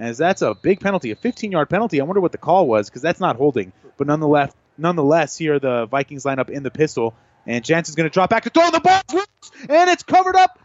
as 0.00 0.18
that's 0.18 0.42
a 0.42 0.54
big 0.54 0.80
penalty, 0.80 1.10
a 1.10 1.16
15 1.16 1.52
yard 1.52 1.68
penalty. 1.68 2.00
I 2.00 2.04
wonder 2.04 2.20
what 2.20 2.32
the 2.32 2.38
call 2.38 2.66
was 2.66 2.88
because 2.88 3.02
that's 3.02 3.20
not 3.20 3.36
holding. 3.36 3.72
But 3.98 4.06
nonetheless, 4.06 4.52
nonetheless, 4.78 5.36
here 5.36 5.58
the 5.58 5.86
Vikings 5.86 6.24
line 6.24 6.38
up 6.38 6.50
in 6.50 6.62
the 6.62 6.70
pistol, 6.70 7.14
and 7.46 7.62
Jansen's 7.64 7.94
going 7.94 8.08
to 8.08 8.12
drop 8.12 8.30
back 8.30 8.44
to 8.44 8.50
throw 8.50 8.70
the 8.70 8.80
ball, 8.80 9.02
and 9.68 9.90
it's 9.90 10.02
covered 10.02 10.36
up 10.36 10.58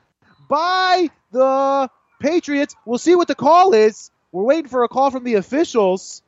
by 0.49 1.09
the 1.31 1.89
Patriots. 2.19 2.75
We'll 2.85 2.97
see 2.97 3.15
what 3.15 3.27
the 3.27 3.35
call 3.35 3.73
is. 3.73 4.09
We're 4.31 4.43
waiting 4.43 4.69
for 4.69 4.83
a 4.83 4.87
call 4.87 5.11
from 5.11 5.25
the 5.25 5.35
officials. 5.35 6.21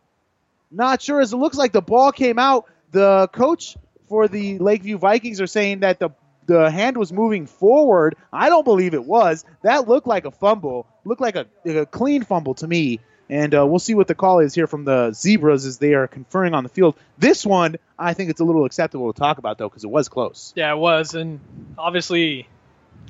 Not 0.70 1.02
sure 1.02 1.22
as 1.22 1.32
it 1.32 1.38
looks 1.38 1.58
like 1.58 1.72
the 1.72 1.82
ball 1.82 2.12
came 2.12 2.38
out. 2.38 2.66
The 2.92 3.30
coach 3.32 3.78
for 4.10 4.28
the 4.28 4.60
Lakeview 4.60 4.98
Vikings 4.98 5.40
are 5.40 5.48
saying 5.48 5.80
that 5.80 6.00
the 6.00 6.10
the 6.48 6.72
hand 6.72 6.98
was 6.98 7.12
moving 7.12 7.46
forward. 7.46 8.16
I 8.32 8.50
don't 8.50 8.64
believe 8.64 8.94
it 8.94 9.04
was. 9.04 9.46
That 9.64 9.88
looked 9.88 10.08
like 10.08 10.26
a 10.26 10.32
fumble. 10.32 10.88
Looked 11.08 11.22
like 11.22 11.36
a, 11.36 11.48
a 11.66 11.86
clean 11.86 12.24
fumble 12.24 12.54
to 12.56 12.68
me. 12.68 13.00
And 13.30 13.54
uh, 13.54 13.66
we'll 13.68 13.80
see 13.80 13.94
what 13.94 14.08
the 14.08 14.16
call 14.16 14.40
is 14.40 14.54
here 14.56 14.68
from 14.68 14.86
the 14.86 15.12
Zebras 15.12 15.66
as 15.66 15.78
they 15.80 15.94
are 15.96 16.08
conferring 16.08 16.54
on 16.54 16.64
the 16.64 16.70
field. 16.70 16.96
This 17.18 17.46
one, 17.46 17.76
I 18.00 18.14
think 18.14 18.30
it's 18.30 18.40
a 18.40 18.46
little 18.46 18.64
acceptable 18.64 19.12
to 19.12 19.20
talk 19.20 19.38
about 19.38 19.58
though 19.58 19.68
because 19.68 19.84
it 19.84 19.90
was 19.90 20.08
close. 20.08 20.54
Yeah, 20.56 20.72
it 20.72 20.78
was, 20.78 21.14
and 21.14 21.42
obviously 21.78 22.48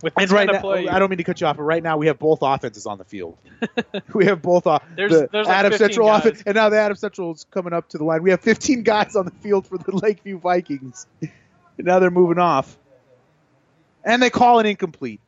with 0.02 0.16
this 0.16 0.24
and 0.24 0.32
right 0.32 0.48
kind 0.48 0.54
now, 0.54 0.58
of 0.58 0.62
play, 0.64 0.88
I 0.88 0.98
don't 0.98 1.10
mean 1.12 1.18
to 1.20 1.24
cut 1.24 1.40
you 1.40 1.46
off, 1.46 1.58
but 1.58 1.64
right 1.64 1.84
now 1.84 1.98
we 1.98 2.08
have 2.08 2.18
both 2.18 2.40
offenses 2.42 2.88
on 2.88 2.98
the 2.98 3.04
field. 3.04 3.38
we 4.16 4.26
have 4.26 4.42
both 4.42 4.66
off. 4.66 4.84
There's- 4.96 5.12
the 5.12 5.30
there's 5.32 5.46
like 5.46 5.56
Adam 5.56 5.72
15 5.72 5.86
Central 5.88 6.08
guys. 6.08 6.20
offense, 6.26 6.44
and 6.48 6.56
now 6.56 6.70
the 6.70 6.80
Adams 6.80 7.00
Central 7.00 7.34
is 7.34 7.46
coming 7.52 7.74
up 7.74 7.88
to 7.90 8.00
the 8.00 8.04
line. 8.04 8.24
We 8.24 8.32
have 8.32 8.42
15 8.42 8.82
guys 8.82 9.16
on 9.16 9.26
the 9.26 9.32
field 9.42 9.68
for 9.68 9.78
the 9.78 9.96
Lakeview 9.96 10.40
Vikings. 10.40 11.06
and 11.22 11.30
now 11.86 12.00
they're 12.00 12.10
moving 12.10 12.40
off, 12.40 12.76
and 14.04 14.20
they 14.20 14.32
call 14.32 14.60
it 14.60 14.66
incomplete. 14.66 15.20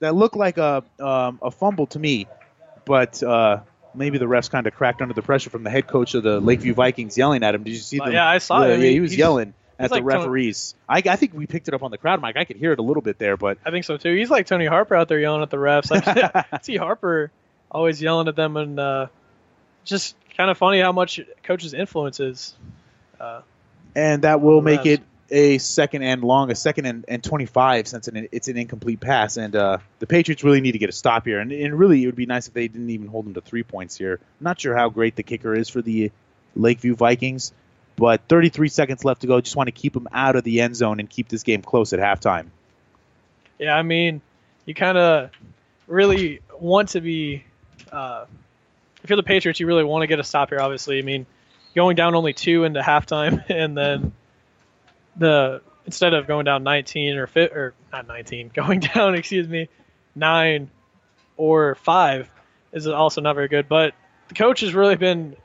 That 0.00 0.14
looked 0.14 0.36
like 0.36 0.58
a 0.58 0.84
um, 1.00 1.38
a 1.42 1.50
fumble 1.50 1.86
to 1.88 1.98
me, 1.98 2.26
but 2.84 3.22
uh, 3.22 3.60
maybe 3.94 4.18
the 4.18 4.26
refs 4.26 4.50
kind 4.50 4.66
of 4.66 4.74
cracked 4.74 5.00
under 5.00 5.14
the 5.14 5.22
pressure 5.22 5.48
from 5.50 5.62
the 5.64 5.70
head 5.70 5.86
coach 5.86 6.14
of 6.14 6.22
the 6.22 6.38
Lakeview 6.40 6.74
Vikings 6.74 7.16
yelling 7.16 7.42
at 7.42 7.54
him. 7.54 7.62
Did 7.62 7.70
you 7.72 7.78
see 7.78 7.98
Uh, 8.00 8.04
them? 8.04 8.12
yeah, 8.14 8.28
I 8.28 8.38
saw 8.38 8.60
the- 8.60 8.74
it. 8.74 8.80
Yeah, 8.80 8.90
he 8.90 9.00
was 9.00 9.12
he's- 9.12 9.18
yelling 9.18 9.54
at 9.78 9.88
the 9.88 9.96
like 9.96 10.02
Tony- 10.04 10.18
referees. 10.18 10.74
I, 10.88 10.98
I 11.06 11.16
think 11.16 11.32
we 11.34 11.46
picked 11.46 11.68
it 11.68 11.74
up 11.74 11.82
on 11.82 11.90
the 11.90 11.98
crowd 11.98 12.20
mic. 12.20 12.36
I 12.36 12.44
could 12.44 12.56
hear 12.56 12.72
it 12.72 12.78
a 12.78 12.82
little 12.82 13.02
bit 13.02 13.18
there, 13.18 13.36
but 13.38 13.56
I 13.64 13.70
think 13.70 13.84
so 13.86 13.96
too. 13.96 14.14
He's 14.14 14.30
like 14.30 14.46
Tony 14.46 14.66
Harper 14.66 14.94
out 14.94 15.08
there 15.08 15.18
yelling 15.18 15.42
at 15.42 15.48
the 15.50 15.56
refs. 15.56 15.90
I 15.90 16.58
see 16.60 16.76
Harper 16.76 17.30
always 17.70 18.00
yelling 18.02 18.28
at 18.28 18.36
them, 18.36 18.56
and 18.58 18.78
uh, 18.78 19.06
just 19.86 20.14
kind 20.36 20.50
of 20.50 20.58
funny 20.58 20.78
how 20.80 20.92
much 20.92 21.20
coaches' 21.42 21.72
influence 21.72 22.20
is. 22.20 22.54
Uh, 23.18 23.40
and 23.94 24.22
that 24.24 24.42
will 24.42 24.60
make 24.60 24.80
Refs. 24.82 24.86
it 24.86 25.00
a 25.30 25.58
second 25.58 26.02
and 26.02 26.22
long, 26.22 26.50
a 26.50 26.54
second 26.54 26.86
and, 26.86 27.04
and 27.08 27.22
25 27.22 27.88
since 27.88 28.08
an, 28.08 28.28
it's 28.32 28.48
an 28.48 28.56
incomplete 28.56 29.00
pass. 29.00 29.36
And 29.36 29.54
uh, 29.56 29.78
the 29.98 30.06
Patriots 30.06 30.44
really 30.44 30.60
need 30.60 30.72
to 30.72 30.78
get 30.78 30.88
a 30.88 30.92
stop 30.92 31.24
here. 31.24 31.40
And, 31.40 31.52
and 31.52 31.78
really, 31.78 32.02
it 32.02 32.06
would 32.06 32.16
be 32.16 32.26
nice 32.26 32.48
if 32.48 32.54
they 32.54 32.68
didn't 32.68 32.90
even 32.90 33.08
hold 33.08 33.26
them 33.26 33.34
to 33.34 33.40
three 33.40 33.62
points 33.62 33.96
here. 33.96 34.20
Not 34.40 34.60
sure 34.60 34.76
how 34.76 34.88
great 34.88 35.16
the 35.16 35.22
kicker 35.22 35.54
is 35.54 35.68
for 35.68 35.82
the 35.82 36.12
Lakeview 36.54 36.94
Vikings, 36.94 37.52
but 37.96 38.22
33 38.28 38.68
seconds 38.68 39.04
left 39.04 39.22
to 39.22 39.26
go. 39.26 39.40
Just 39.40 39.56
want 39.56 39.68
to 39.68 39.72
keep 39.72 39.92
them 39.92 40.08
out 40.12 40.36
of 40.36 40.44
the 40.44 40.60
end 40.60 40.76
zone 40.76 41.00
and 41.00 41.08
keep 41.08 41.28
this 41.28 41.42
game 41.42 41.62
close 41.62 41.92
at 41.92 42.00
halftime. 42.00 42.46
yeah, 43.58 43.76
I 43.76 43.82
mean, 43.82 44.20
you 44.64 44.74
kind 44.74 44.98
of 44.98 45.30
really 45.86 46.40
want 46.58 46.90
to 46.90 47.00
be. 47.00 47.44
Uh, 47.90 48.26
if 49.02 49.10
you're 49.10 49.16
the 49.16 49.22
Patriots, 49.22 49.60
you 49.60 49.66
really 49.66 49.84
want 49.84 50.02
to 50.02 50.06
get 50.08 50.18
a 50.18 50.24
stop 50.24 50.48
here. 50.48 50.60
Obviously, 50.60 50.98
I 50.98 51.02
mean, 51.02 51.26
going 51.74 51.94
down 51.94 52.14
only 52.14 52.32
two 52.32 52.64
into 52.64 52.80
halftime, 52.80 53.44
and 53.50 53.76
then 53.76 54.12
the 55.18 55.62
instead 55.84 56.14
of 56.14 56.26
going 56.26 56.44
down 56.44 56.62
19 56.64 57.16
or 57.16 57.26
fit 57.26 57.52
or 57.52 57.74
not 57.92 58.06
19, 58.08 58.50
going 58.54 58.80
down, 58.80 59.14
excuse 59.14 59.48
me, 59.48 59.68
nine 60.14 60.70
or 61.36 61.74
five 61.76 62.30
is 62.72 62.86
also 62.86 63.20
not 63.20 63.34
very 63.34 63.48
good. 63.48 63.68
But 63.68 63.94
the 64.28 64.34
coach 64.34 64.60
has 64.60 64.74
really 64.74 64.96
been 64.96 65.36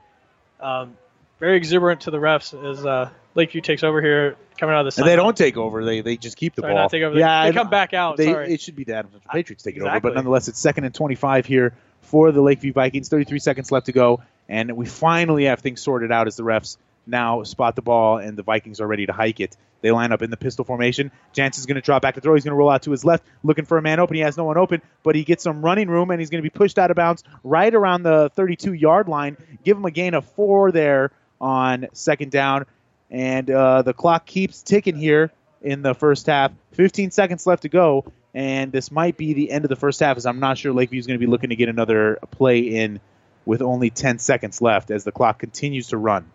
um, 0.60 0.96
very 1.38 1.56
exuberant 1.56 2.02
to 2.02 2.10
the 2.10 2.18
refs 2.18 2.52
as 2.70 2.84
uh, 2.84 3.10
Lakeview 3.34 3.60
takes 3.60 3.82
over 3.82 4.02
here, 4.02 4.36
coming 4.58 4.74
out 4.74 4.86
of 4.86 4.94
the. 4.94 5.00
And 5.02 5.08
they 5.08 5.16
don't 5.16 5.36
take 5.36 5.56
over; 5.56 5.84
they 5.84 6.00
they 6.00 6.16
just 6.16 6.36
keep 6.36 6.54
the 6.54 6.62
Sorry, 6.62 6.72
ball. 6.74 6.82
not 6.82 6.90
take 6.90 7.02
over. 7.02 7.14
They- 7.14 7.20
Yeah, 7.20 7.44
they 7.44 7.48
I- 7.50 7.52
come 7.52 7.70
back 7.70 7.94
out, 7.94 8.16
They, 8.16 8.26
sorry. 8.26 8.52
It 8.52 8.60
should 8.60 8.76
be 8.76 8.84
the 8.84 8.96
Adams 8.96 9.14
Patriots 9.32 9.62
taking 9.62 9.82
over, 9.82 10.00
but 10.00 10.14
nonetheless, 10.14 10.48
it's 10.48 10.58
second 10.58 10.84
and 10.84 10.94
25 10.94 11.46
here 11.46 11.74
for 12.02 12.32
the 12.32 12.42
Lakeview 12.42 12.72
Vikings. 12.72 13.08
33 13.08 13.38
seconds 13.38 13.70
left 13.72 13.86
to 13.86 13.92
go, 13.92 14.22
and 14.48 14.76
we 14.76 14.86
finally 14.86 15.44
have 15.44 15.60
things 15.60 15.80
sorted 15.80 16.10
out 16.12 16.26
as 16.26 16.36
the 16.36 16.42
refs 16.42 16.76
now 17.06 17.42
spot 17.42 17.76
the 17.76 17.82
ball, 17.82 18.18
and 18.18 18.36
the 18.36 18.42
Vikings 18.42 18.80
are 18.80 18.86
ready 18.86 19.06
to 19.06 19.12
hike 19.12 19.40
it. 19.40 19.56
They 19.80 19.90
line 19.90 20.12
up 20.12 20.22
in 20.22 20.30
the 20.30 20.36
pistol 20.36 20.64
formation. 20.64 21.10
Jansen's 21.32 21.66
going 21.66 21.74
to 21.74 21.80
drop 21.80 22.02
back 22.02 22.14
to 22.14 22.20
throw. 22.20 22.34
He's 22.34 22.44
going 22.44 22.52
to 22.52 22.56
roll 22.56 22.70
out 22.70 22.82
to 22.82 22.92
his 22.92 23.04
left, 23.04 23.24
looking 23.42 23.64
for 23.64 23.78
a 23.78 23.82
man 23.82 23.98
open. 23.98 24.14
He 24.14 24.22
has 24.22 24.36
no 24.36 24.44
one 24.44 24.56
open, 24.56 24.80
but 25.02 25.16
he 25.16 25.24
gets 25.24 25.42
some 25.42 25.64
running 25.64 25.88
room, 25.88 26.10
and 26.10 26.20
he's 26.20 26.30
going 26.30 26.42
to 26.42 26.48
be 26.48 26.56
pushed 26.56 26.78
out 26.78 26.90
of 26.90 26.96
bounds 26.96 27.24
right 27.42 27.74
around 27.74 28.04
the 28.04 28.30
32 28.34 28.72
yard 28.72 29.08
line. 29.08 29.36
Give 29.64 29.76
him 29.76 29.84
a 29.84 29.90
gain 29.90 30.14
of 30.14 30.24
four 30.24 30.70
there 30.70 31.10
on 31.40 31.88
second 31.92 32.30
down, 32.30 32.66
and 33.10 33.50
uh, 33.50 33.82
the 33.82 33.92
clock 33.92 34.24
keeps 34.24 34.62
ticking 34.62 34.96
here 34.96 35.32
in 35.60 35.82
the 35.82 35.94
first 35.94 36.26
half. 36.26 36.52
15 36.72 37.10
seconds 37.10 37.46
left 37.46 37.62
to 37.62 37.68
go, 37.68 38.04
and 38.34 38.70
this 38.70 38.92
might 38.92 39.16
be 39.16 39.32
the 39.32 39.50
end 39.50 39.64
of 39.64 39.68
the 39.68 39.76
first 39.76 39.98
half, 39.98 40.16
as 40.16 40.26
I'm 40.26 40.38
not 40.38 40.58
sure 40.58 40.72
Lakeview's 40.72 41.06
going 41.06 41.18
to 41.18 41.24
be 41.24 41.30
looking 41.30 41.50
to 41.50 41.56
get 41.56 41.68
another 41.68 42.18
play 42.30 42.60
in 42.60 43.00
with 43.44 43.62
only 43.62 43.90
10 43.90 44.18
seconds 44.20 44.62
left 44.62 44.92
as 44.92 45.02
the 45.02 45.12
clock 45.12 45.40
continues 45.40 45.88
to 45.88 45.96
run. 45.96 46.30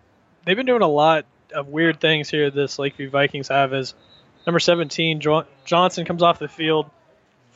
They've 0.47 0.55
been 0.57 0.65
doing 0.65 0.81
a 0.81 0.87
lot 0.87 1.25
of 1.53 1.67
weird 1.67 1.99
things 1.99 2.29
here. 2.29 2.49
This 2.49 2.79
Lakeview 2.79 3.09
Vikings 3.09 3.49
have 3.49 3.73
is 3.73 3.93
number 4.45 4.59
17 4.59 5.19
Jo- 5.19 5.45
Johnson 5.65 6.05
comes 6.05 6.23
off 6.23 6.39
the 6.39 6.47
field 6.47 6.89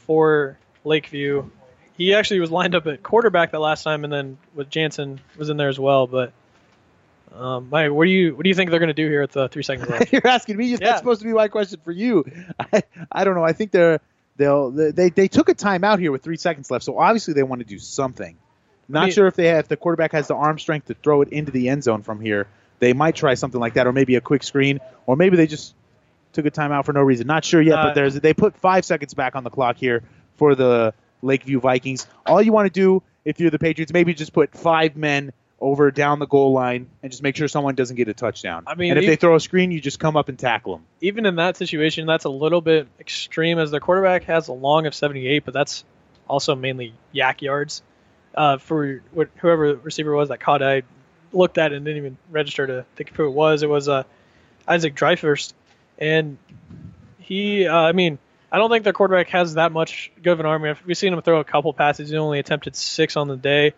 for 0.06 0.58
Lakeview. 0.84 1.50
He 1.98 2.14
actually 2.14 2.42
was 2.42 2.52
lined 2.52 2.76
up 2.76 2.86
at 2.88 3.02
quarterback 3.04 3.52
that 3.52 3.60
last 3.60 3.84
time, 3.84 4.04
and 4.04 4.12
then 4.12 4.38
with 4.56 4.70
Jansen 4.70 5.20
was 5.38 5.50
in 5.50 5.58
there 5.58 5.70
as 5.70 5.80
well. 5.80 6.06
But 6.08 6.34
um, 7.34 7.70
Mike, 7.70 7.92
what 7.92 8.06
do 8.06 8.12
you 8.12 8.36
what 8.36 8.44
do 8.44 8.50
you 8.50 8.56
think 8.56 8.70
they're 8.72 8.80
going 8.80 8.88
to 8.88 8.94
do 8.94 9.08
here 9.08 9.22
at 9.22 9.32
the 9.32 9.48
three 9.48 9.64
seconds 9.64 9.90
left? 9.90 10.12
You're 10.12 10.28
asking 10.28 10.58
me. 10.58 10.72
That's 10.72 10.82
Yeah. 10.82 10.96
supposed 10.98 11.22
to 11.22 11.28
be 11.28 11.34
my 11.34 11.48
question 11.48 11.80
for 11.84 11.92
you. 11.92 12.26
I, 12.74 12.84
I 13.12 13.24
don't 13.24 13.36
know. 13.36 13.44
I 13.44 13.54
think 13.54 13.72
they're 13.72 14.00
they'll 14.38 14.72
they 14.72 15.10
they 15.10 15.28
took 15.28 15.50
a 15.50 15.56
timeout 15.56 16.00
here 16.00 16.12
with 16.12 16.24
three 16.24 16.38
seconds 16.38 16.70
left, 16.72 16.84
so 16.86 16.98
obviously 16.98 17.34
they 17.36 17.44
want 17.44 17.60
to 17.62 17.68
do 17.68 17.80
something. 17.80 18.36
Not 18.90 19.04
mean- 19.06 19.12
sure 19.14 19.28
if 19.28 19.36
they 19.36 19.48
have, 19.48 19.60
if 19.60 19.68
the 19.70 19.78
quarterback 19.78 20.12
has 20.14 20.28
the 20.28 20.36
arm 20.36 20.60
strength 20.60 20.88
to 20.88 20.94
throw 20.96 21.22
it 21.22 21.30
into 21.30 21.52
the 21.52 21.70
end 21.70 21.84
zone 21.84 22.02
from 22.02 22.20
here. 22.20 22.48
They 22.82 22.94
might 22.94 23.16
try 23.16 23.36
something 23.36 23.62
like 23.62 23.76
that, 23.76 23.86
or 23.88 23.94
maybe 23.94 24.16
a 24.16 24.22
quick 24.22 24.44
screen, 24.44 24.80
or 25.06 25.16
maybe 25.16 25.38
they 25.38 25.48
just 25.48 25.76
took 26.34 26.46
a 26.46 26.52
timeout 26.52 26.84
for 26.84 26.94
no 26.94 27.02
reason. 27.02 27.28
Not 27.28 27.46
sure 27.46 27.62
yet, 27.62 27.78
Uh, 27.78 27.84
but 27.84 27.96
there's 27.96 28.16
they 28.20 28.34
put 28.34 28.58
five 28.58 28.84
seconds 28.84 29.14
back 29.14 29.36
on 29.36 29.44
the 29.44 29.50
clock 29.52 29.78
here 29.78 30.02
for 30.36 30.56
the 30.56 30.94
Lakeview 31.22 31.60
Vikings. 31.60 32.08
All 32.26 32.42
you 32.42 32.52
want 32.52 32.66
to 32.66 32.74
do 32.74 33.04
if 33.24 33.40
you're 33.40 33.52
the 33.52 33.60
Patriots, 33.60 33.94
maybe 33.94 34.14
just 34.16 34.34
put 34.34 34.52
five 34.58 34.98
men 34.98 35.32
over 35.60 35.92
down 35.92 36.18
the 36.18 36.26
goal 36.26 36.54
line 36.54 36.88
and 37.04 37.12
just 37.12 37.22
make 37.22 37.36
sure 37.36 37.48
someone 37.48 37.76
doesn't 37.76 37.96
get 37.96 38.08
a 38.08 38.16
touchdown. 38.16 38.64
I 38.66 38.74
mean, 38.74 38.90
and 38.90 38.98
if 38.98 39.04
e- 39.04 39.08
they 39.10 39.16
throw 39.16 39.36
a 39.36 39.40
screen, 39.40 39.70
you 39.70 39.80
just 39.80 40.00
come 40.00 40.18
up 40.18 40.28
and 40.28 40.40
tackle 40.40 40.78
them. 40.78 40.86
Even 41.02 41.28
in 41.28 41.36
that 41.36 41.56
situation, 41.56 42.08
that's 42.08 42.26
a 42.26 42.30
little 42.30 42.62
bit 42.62 42.88
extreme, 43.00 43.60
as 43.60 43.70
their 43.70 43.80
quarterback 43.80 44.24
has 44.24 44.48
a 44.48 44.54
long 44.54 44.88
of 44.88 44.96
78, 44.96 45.46
but 45.46 45.54
that's 45.54 45.84
also 46.28 46.56
mainly 46.56 46.96
YAC 47.14 47.42
yards. 47.42 47.84
Uh, 48.34 48.58
for 48.58 49.04
whoever 49.38 49.74
the 49.74 49.78
receiver 49.78 50.16
was 50.16 50.30
that 50.30 50.40
caught, 50.40 50.64
it, 50.64 50.66
I 50.66 50.84
looked 51.34 51.58
at 51.58 51.74
and 51.74 51.86
didn't 51.86 51.98
even 51.98 52.18
register 52.30 52.68
to 52.68 52.86
think 52.96 53.16
who 53.16 53.28
it 53.28 53.32
was. 53.32 53.64
It 53.64 53.70
was 53.70 53.88
uh, 53.88 54.04
Isaac 54.68 54.96
Dreyfus, 54.96 55.54
and 55.98 56.38
he, 57.20 57.68
uh, 57.68 57.76
I 57.76 57.92
mean, 57.92 58.18
I 58.52 58.58
don't 58.58 58.70
think 58.70 58.84
their 58.84 58.94
quarterback 58.94 59.30
has 59.30 59.54
that 59.54 59.72
much 59.72 60.12
good 60.22 60.34
of 60.34 60.40
an 60.40 60.46
arm. 60.46 60.78
We've 60.86 60.98
seen 60.98 61.14
him 61.14 61.22
throw 61.22 61.40
a 61.40 61.44
couple 61.44 61.72
passes. 61.74 62.10
He 62.10 62.18
only 62.18 62.40
attempted 62.40 62.76
six 62.76 63.16
on 63.16 63.28
the 63.28 63.38
day, 63.38 63.74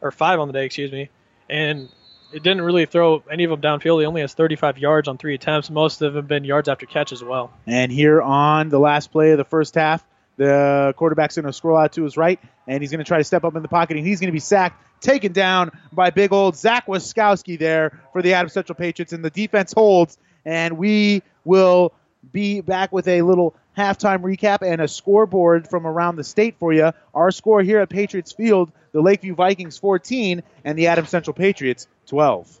or 0.00 0.10
five 0.10 0.40
on 0.40 0.48
the 0.48 0.52
day, 0.52 0.64
excuse 0.64 0.90
me, 0.90 1.10
and 1.48 1.88
it 2.32 2.42
didn't 2.42 2.62
really 2.62 2.86
throw 2.86 3.22
any 3.30 3.44
of 3.44 3.50
them 3.50 3.60
downfield. 3.60 4.00
He 4.00 4.06
only 4.06 4.20
has 4.20 4.34
35 4.34 4.78
yards 4.78 5.08
on 5.08 5.18
three 5.18 5.34
attempts. 5.34 5.70
Most 5.70 6.00
of 6.02 6.12
them 6.12 6.22
have 6.22 6.28
been 6.28 6.44
yards 6.44 6.68
after 6.68 6.86
catch 6.86 7.12
as 7.12 7.22
well. 7.22 7.52
And 7.66 7.90
here 7.90 8.22
on 8.22 8.68
the 8.68 8.78
last 8.78 9.10
play 9.10 9.32
of 9.32 9.38
the 9.38 9.44
first 9.44 9.74
half, 9.74 10.04
the 10.36 10.94
quarterback's 10.96 11.36
going 11.36 11.46
to 11.46 11.52
scroll 11.52 11.76
out 11.76 11.92
to 11.92 12.04
his 12.04 12.16
right, 12.16 12.40
and 12.66 12.82
he's 12.82 12.90
going 12.90 12.98
to 12.98 13.04
try 13.04 13.18
to 13.18 13.24
step 13.24 13.44
up 13.44 13.54
in 13.56 13.62
the 13.62 13.68
pocket, 13.68 13.96
and 13.96 14.06
he's 14.06 14.20
going 14.20 14.28
to 14.28 14.32
be 14.32 14.38
sacked, 14.40 14.82
taken 15.00 15.32
down 15.32 15.70
by 15.92 16.10
big 16.10 16.32
old 16.32 16.56
Zach 16.56 16.86
Waskowski 16.86 17.58
there 17.58 18.00
for 18.12 18.22
the 18.22 18.34
Adams 18.34 18.52
Central 18.52 18.76
Patriots, 18.76 19.12
and 19.12 19.24
the 19.24 19.30
defense 19.30 19.72
holds, 19.72 20.18
and 20.44 20.78
we 20.78 21.22
will 21.44 21.92
be 22.32 22.60
back 22.60 22.92
with 22.92 23.08
a 23.08 23.22
little 23.22 23.54
halftime 23.76 24.20
recap 24.22 24.58
and 24.62 24.80
a 24.80 24.88
scoreboard 24.88 25.68
from 25.68 25.86
around 25.86 26.16
the 26.16 26.24
state 26.24 26.56
for 26.58 26.72
you. 26.72 26.92
Our 27.14 27.30
score 27.30 27.62
here 27.62 27.80
at 27.80 27.88
Patriots 27.88 28.32
Field, 28.32 28.70
the 28.92 29.00
Lakeview 29.00 29.34
Vikings 29.34 29.78
14 29.78 30.42
and 30.64 30.78
the 30.78 30.88
Adams 30.88 31.08
Central 31.08 31.34
Patriots 31.34 31.86
12. 32.06 32.60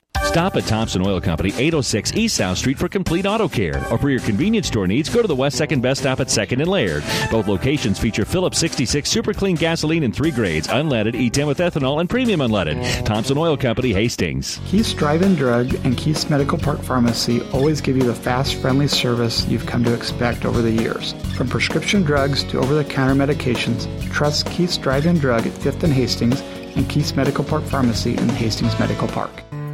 Stop 0.31 0.55
at 0.55 0.63
Thompson 0.63 1.05
Oil 1.05 1.19
Company, 1.19 1.49
806 1.49 2.13
East 2.15 2.37
South 2.37 2.57
Street 2.57 2.77
for 2.77 2.87
complete 2.87 3.25
auto 3.25 3.49
care. 3.49 3.85
Or 3.91 3.97
for 3.97 4.09
your 4.09 4.21
convenience 4.21 4.67
store 4.67 4.87
needs, 4.87 5.09
go 5.09 5.21
to 5.21 5.27
the 5.27 5.35
West 5.35 5.57
Second 5.57 5.81
Best 5.81 5.99
Stop 5.99 6.21
at 6.21 6.27
2nd 6.27 6.61
and 6.61 6.69
Laird. 6.69 7.03
Both 7.29 7.49
locations 7.49 7.99
feature 7.99 8.23
Phillips 8.23 8.57
66 8.57 9.09
Super 9.09 9.33
Clean 9.33 9.57
gasoline 9.57 10.03
in 10.03 10.13
three 10.13 10.31
grades 10.31 10.69
unleaded, 10.69 11.15
E10 11.15 11.47
with 11.47 11.57
ethanol, 11.57 11.99
and 11.99 12.09
premium 12.09 12.39
unleaded. 12.39 13.03
Thompson 13.03 13.37
Oil 13.37 13.57
Company, 13.57 13.91
Hastings. 13.91 14.61
Keith's 14.67 14.93
Drive-In 14.93 15.35
Drug 15.35 15.73
and 15.83 15.97
Keith's 15.97 16.29
Medical 16.29 16.57
Park 16.57 16.81
Pharmacy 16.81 17.41
always 17.51 17.81
give 17.81 17.97
you 17.97 18.03
the 18.03 18.15
fast, 18.15 18.55
friendly 18.55 18.87
service 18.87 19.45
you've 19.47 19.65
come 19.65 19.83
to 19.83 19.93
expect 19.93 20.45
over 20.45 20.61
the 20.61 20.71
years. 20.71 21.11
From 21.35 21.49
prescription 21.49 22.03
drugs 22.03 22.45
to 22.45 22.59
over-the-counter 22.59 23.15
medications, 23.15 23.85
trust 24.13 24.45
Keith's 24.45 24.77
Drive-In 24.77 25.17
Drug 25.17 25.45
at 25.45 25.51
5th 25.51 25.83
and 25.83 25.91
Hastings 25.91 26.39
and 26.77 26.87
Keith's 26.87 27.17
Medical 27.17 27.43
Park 27.43 27.65
Pharmacy 27.65 28.15
in 28.15 28.29
Hastings 28.29 28.79
Medical 28.79 29.09
Park. 29.09 29.43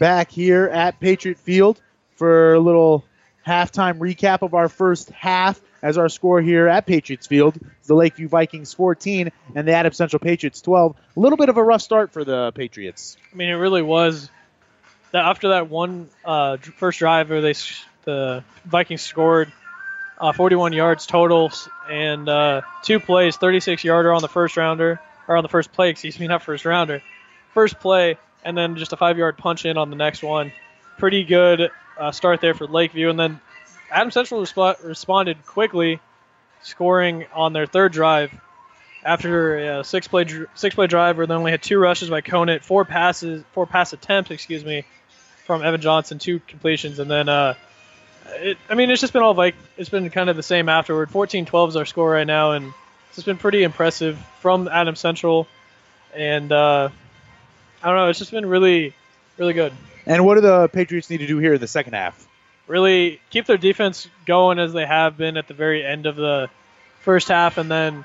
Back 0.00 0.32
here 0.32 0.64
at 0.64 0.98
Patriot 0.98 1.38
Field 1.38 1.80
for 2.16 2.54
a 2.54 2.58
little 2.58 3.04
halftime 3.46 3.98
recap 3.98 4.42
of 4.42 4.54
our 4.54 4.68
first 4.68 5.10
half 5.10 5.60
as 5.82 5.98
our 5.98 6.08
score 6.08 6.40
here 6.40 6.66
at 6.66 6.86
Patriots 6.86 7.26
Field 7.26 7.56
is 7.80 7.86
the 7.86 7.94
Lakeview 7.94 8.26
Vikings 8.26 8.72
14 8.72 9.30
and 9.54 9.68
the 9.68 9.72
Adams 9.72 9.98
Central 9.98 10.18
Patriots 10.18 10.62
12. 10.62 10.96
A 11.16 11.20
little 11.20 11.36
bit 11.36 11.50
of 11.50 11.58
a 11.58 11.62
rough 11.62 11.82
start 11.82 12.12
for 12.12 12.24
the 12.24 12.50
Patriots. 12.52 13.18
I 13.32 13.36
mean, 13.36 13.50
it 13.50 13.54
really 13.54 13.82
was. 13.82 14.30
That 15.12 15.24
after 15.24 15.50
that 15.50 15.68
one 15.68 16.08
uh, 16.24 16.56
first 16.56 16.98
drive 16.98 17.30
where 17.30 17.42
they 17.42 17.54
the 18.04 18.42
Vikings 18.64 19.02
scored 19.02 19.52
uh, 20.18 20.32
41 20.32 20.72
yards 20.72 21.04
total 21.06 21.52
and 21.90 22.26
uh, 22.26 22.62
two 22.82 23.00
plays, 23.00 23.36
36 23.36 23.84
yarder 23.84 24.14
on 24.14 24.22
the 24.22 24.28
first 24.28 24.56
rounder 24.56 24.98
or 25.28 25.36
on 25.36 25.42
the 25.42 25.48
first 25.48 25.72
play, 25.72 25.90
excuse 25.90 26.18
me, 26.18 26.26
not 26.26 26.42
first 26.42 26.64
rounder, 26.64 27.02
first 27.52 27.80
play, 27.80 28.16
and 28.44 28.56
then 28.56 28.76
just 28.76 28.92
a 28.92 28.96
five 28.96 29.18
yard 29.18 29.36
punch 29.36 29.64
in 29.64 29.76
on 29.76 29.90
the 29.90 29.96
next 29.96 30.22
one. 30.22 30.52
Pretty 30.98 31.24
good 31.24 31.70
uh, 31.98 32.12
start 32.12 32.40
there 32.40 32.54
for 32.54 32.66
Lakeview, 32.66 33.10
and 33.10 33.18
then 33.18 33.40
Adams 33.90 34.14
Central 34.14 34.42
resp- 34.42 34.84
responded 34.84 35.44
quickly, 35.46 36.00
scoring 36.62 37.26
on 37.34 37.52
their 37.52 37.66
third 37.66 37.92
drive 37.92 38.32
after 39.04 39.78
a 39.78 39.84
six 39.84 40.08
play 40.08 40.24
dr- 40.24 40.48
six 40.54 40.74
play 40.74 40.86
drive 40.86 41.16
where 41.16 41.26
they 41.26 41.34
only 41.34 41.50
had 41.50 41.62
two 41.62 41.78
rushes 41.78 42.10
by 42.10 42.20
Conant, 42.20 42.62
four 42.64 42.84
passes, 42.84 43.42
four 43.52 43.66
pass 43.66 43.92
attempts, 43.92 44.30
excuse 44.30 44.64
me, 44.64 44.84
from 45.44 45.62
Evan 45.62 45.80
Johnson, 45.80 46.18
two 46.18 46.40
completions, 46.40 46.98
and 46.98 47.10
then 47.10 47.28
uh, 47.28 47.54
it, 48.28 48.58
I 48.68 48.74
mean 48.74 48.90
it's 48.90 49.00
just 49.00 49.12
been 49.12 49.22
all 49.22 49.34
like 49.34 49.54
it's 49.76 49.88
been 49.88 50.08
kind 50.10 50.30
of 50.30 50.36
the 50.36 50.42
same 50.42 50.68
afterward. 50.68 51.10
14-12 51.10 51.68
is 51.68 51.76
our 51.76 51.86
score 51.86 52.10
right 52.10 52.26
now, 52.26 52.52
and 52.52 52.72
it's 53.10 53.22
been 53.22 53.38
pretty 53.38 53.62
impressive 53.62 54.18
from 54.40 54.68
Adams 54.68 55.00
Central, 55.00 55.46
and 56.14 56.52
uh, 56.52 56.90
I 57.82 57.88
don't 57.88 57.96
know, 57.96 58.08
it's 58.08 58.18
just 58.18 58.30
been 58.30 58.46
really, 58.46 58.94
really 59.38 59.52
good. 59.52 59.72
And 60.06 60.24
what 60.24 60.34
do 60.36 60.40
the 60.40 60.68
Patriots 60.68 61.10
need 61.10 61.18
to 61.18 61.26
do 61.26 61.38
here 61.38 61.54
in 61.54 61.60
the 61.60 61.66
second 61.66 61.92
half? 61.92 62.26
really 62.70 63.20
keep 63.30 63.46
their 63.46 63.58
defense 63.58 64.08
going 64.24 64.58
as 64.58 64.72
they 64.72 64.86
have 64.86 65.16
been 65.16 65.36
at 65.36 65.48
the 65.48 65.54
very 65.54 65.84
end 65.84 66.06
of 66.06 66.16
the 66.16 66.48
first 67.00 67.28
half, 67.28 67.58
and 67.58 67.70
then 67.70 68.04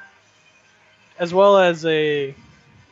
as 1.20 1.34
well 1.34 1.58
as 1.58 1.86
a 1.86 2.36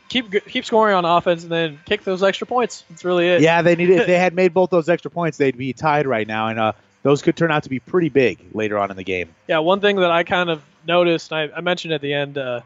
keep 0.08 0.30
keep 0.46 0.64
scoring 0.64 0.94
on 0.94 1.04
offense, 1.04 1.42
and 1.42 1.52
then 1.52 1.80
kick 1.84 2.04
those 2.04 2.22
extra 2.22 2.46
points. 2.46 2.84
That's 2.88 3.04
really 3.04 3.28
it. 3.28 3.42
Yeah, 3.42 3.60
they 3.60 3.74
need 3.74 3.90
if 3.90 4.06
they 4.06 4.18
had 4.18 4.34
made 4.34 4.54
both 4.54 4.70
those 4.70 4.88
extra 4.88 5.10
points, 5.10 5.36
they'd 5.36 5.58
be 5.58 5.72
tied 5.72 6.06
right 6.06 6.26
now, 6.26 6.48
and 6.48 6.58
uh, 6.58 6.72
those 7.02 7.20
could 7.20 7.36
turn 7.36 7.50
out 7.50 7.64
to 7.64 7.68
be 7.68 7.80
pretty 7.80 8.08
big 8.08 8.38
later 8.54 8.78
on 8.78 8.90
in 8.90 8.96
the 8.96 9.04
game. 9.04 9.34
Yeah, 9.48 9.58
one 9.58 9.80
thing 9.80 9.96
that 9.96 10.12
I 10.12 10.22
kind 10.22 10.48
of 10.48 10.62
noticed, 10.86 11.32
and 11.32 11.52
I, 11.52 11.58
I 11.58 11.60
mentioned 11.60 11.92
at 11.92 12.00
the 12.00 12.14
end, 12.14 12.38
uh, 12.38 12.60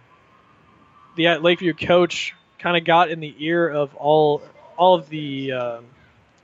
the 1.17 1.39
Lakeview 1.39 1.75
coach 1.75 2.35
kind 2.59 2.77
of 2.77 2.85
got 2.85 3.11
in 3.11 3.21
the 3.21 3.35
ear 3.39 3.69
of 3.69 3.95
all 3.97 4.43
all 4.77 4.95
of 4.95 5.09
the 5.09 5.53
um, 5.53 5.85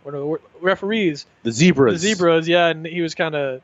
the 0.05 0.39
referees, 0.61 1.25
The 1.45 1.51
Zebras. 1.53 1.93
the 1.95 1.99
zebras, 1.99 2.47
yeah, 2.49 2.67
and 2.67 2.85
he 2.87 3.01
was 3.01 3.15
kind 3.15 3.35
of 3.35 3.63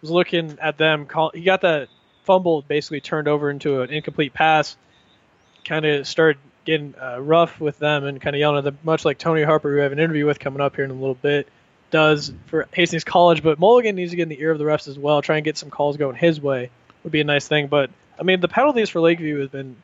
was 0.00 0.10
looking 0.10 0.58
at 0.60 0.76
them. 0.78 1.06
Call, 1.06 1.30
he 1.34 1.42
got 1.42 1.60
that 1.62 1.88
fumble 2.24 2.62
basically 2.62 3.00
turned 3.00 3.28
over 3.28 3.50
into 3.50 3.82
an 3.82 3.90
incomplete 3.90 4.34
pass. 4.34 4.76
Kind 5.64 5.84
of 5.86 6.06
started 6.06 6.38
getting 6.64 6.94
uh, 7.00 7.18
rough 7.20 7.60
with 7.60 7.78
them 7.78 8.04
and 8.04 8.20
kind 8.20 8.34
of 8.34 8.40
yelling 8.40 8.58
at 8.58 8.64
them, 8.64 8.78
much 8.82 9.04
like 9.04 9.18
Tony 9.18 9.42
Harper, 9.42 9.70
who 9.70 9.76
we 9.76 9.82
have 9.82 9.92
an 9.92 9.98
interview 9.98 10.26
with 10.26 10.38
coming 10.38 10.60
up 10.60 10.76
here 10.76 10.84
in 10.84 10.90
a 10.90 10.94
little 10.94 11.14
bit, 11.14 11.48
does 11.90 12.32
for 12.46 12.68
Hastings 12.72 13.04
College. 13.04 13.42
But 13.42 13.58
Mulligan 13.58 13.96
needs 13.96 14.10
to 14.10 14.16
get 14.16 14.24
in 14.24 14.28
the 14.28 14.40
ear 14.40 14.50
of 14.50 14.58
the 14.58 14.64
refs 14.64 14.88
as 14.88 14.98
well, 14.98 15.22
try 15.22 15.36
and 15.36 15.44
get 15.44 15.56
some 15.56 15.70
calls 15.70 15.96
going 15.96 16.16
his 16.16 16.40
way 16.40 16.70
would 17.04 17.12
be 17.12 17.20
a 17.20 17.24
nice 17.24 17.46
thing. 17.46 17.68
But 17.68 17.90
I 18.18 18.22
mean, 18.22 18.40
the 18.40 18.48
penalties 18.48 18.88
for 18.90 19.00
Lakeview 19.00 19.38
have 19.40 19.52
been 19.52 19.76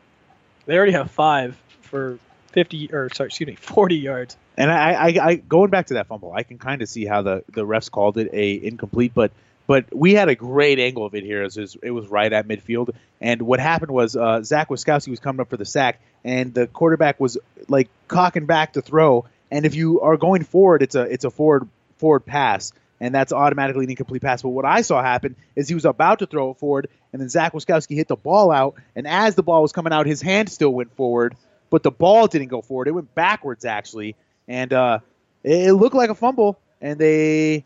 they 0.66 0.76
already 0.76 0.92
have 0.92 1.10
five 1.10 1.60
for 1.84 2.18
50 2.52 2.92
or 2.92 3.10
sorry, 3.12 3.28
excuse 3.28 3.46
me, 3.46 3.56
40 3.56 3.96
yards. 3.96 4.36
And 4.56 4.70
I, 4.70 4.92
I, 4.92 5.06
I 5.06 5.34
going 5.36 5.70
back 5.70 5.86
to 5.86 5.94
that 5.94 6.06
fumble, 6.06 6.32
I 6.32 6.44
can 6.44 6.58
kind 6.58 6.82
of 6.82 6.88
see 6.88 7.04
how 7.04 7.22
the, 7.22 7.44
the 7.52 7.66
refs 7.66 7.90
called 7.90 8.18
it 8.18 8.30
a 8.32 8.64
incomplete, 8.64 9.12
but 9.14 9.32
but 9.66 9.86
we 9.94 10.14
had 10.14 10.28
a 10.28 10.34
great 10.34 10.78
angle 10.78 11.06
of 11.06 11.14
it 11.14 11.24
here 11.24 11.42
as 11.42 11.56
it 11.56 11.90
was 11.90 12.06
right 12.08 12.32
at 12.32 12.46
midfield. 12.46 12.90
And 13.20 13.42
what 13.42 13.60
happened 13.60 13.90
was 13.90 14.14
uh, 14.14 14.42
Zach 14.42 14.68
Wiskowski 14.68 15.08
was 15.08 15.20
coming 15.20 15.40
up 15.40 15.48
for 15.48 15.56
the 15.56 15.64
sack, 15.64 16.00
and 16.22 16.52
the 16.52 16.66
quarterback 16.66 17.18
was 17.18 17.38
like 17.68 17.88
cocking 18.06 18.46
back 18.46 18.74
to 18.74 18.82
throw. 18.82 19.24
And 19.50 19.64
if 19.64 19.74
you 19.74 20.00
are 20.00 20.16
going 20.16 20.44
forward, 20.44 20.82
it's 20.82 20.94
a 20.94 21.02
it's 21.02 21.24
a 21.24 21.30
forward 21.30 21.68
forward 21.96 22.26
pass, 22.26 22.72
and 23.00 23.14
that's 23.14 23.32
automatically 23.32 23.84
an 23.84 23.90
incomplete 23.90 24.22
pass. 24.22 24.42
But 24.42 24.50
what 24.50 24.66
I 24.66 24.82
saw 24.82 25.02
happen 25.02 25.36
is 25.56 25.68
he 25.68 25.74
was 25.74 25.86
about 25.86 26.18
to 26.18 26.26
throw 26.26 26.50
it 26.50 26.58
forward, 26.58 26.88
and 27.12 27.22
then 27.22 27.30
Zach 27.30 27.52
Wiskowski 27.54 27.96
hit 27.96 28.08
the 28.08 28.16
ball 28.16 28.50
out, 28.50 28.74
and 28.94 29.06
as 29.06 29.34
the 29.34 29.42
ball 29.42 29.62
was 29.62 29.72
coming 29.72 29.92
out, 29.92 30.06
his 30.06 30.20
hand 30.20 30.50
still 30.50 30.70
went 30.70 30.94
forward, 30.94 31.36
but 31.74 31.82
the 31.82 31.90
ball 31.90 32.28
didn't 32.28 32.46
go 32.46 32.62
forward. 32.62 32.86
It 32.86 32.92
went 32.92 33.12
backwards 33.16 33.64
actually, 33.64 34.14
and 34.46 34.72
uh, 34.72 35.00
it, 35.42 35.70
it 35.70 35.72
looked 35.72 35.96
like 35.96 36.08
a 36.08 36.14
fumble, 36.14 36.56
and 36.80 37.00
they 37.00 37.64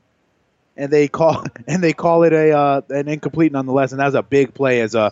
and 0.79 0.91
they 0.91 1.09
call 1.09 1.45
and 1.67 1.85
they 1.85 1.93
call 1.93 2.23
it 2.23 2.33
a 2.33 2.53
uh, 2.57 2.81
an 2.89 3.07
incomplete 3.07 3.53
nonetheless. 3.53 3.93
And 3.93 4.01
that 4.01 4.07
was 4.07 4.15
a 4.15 4.23
big 4.23 4.55
play 4.55 4.81
as 4.81 4.95
uh, 4.95 5.11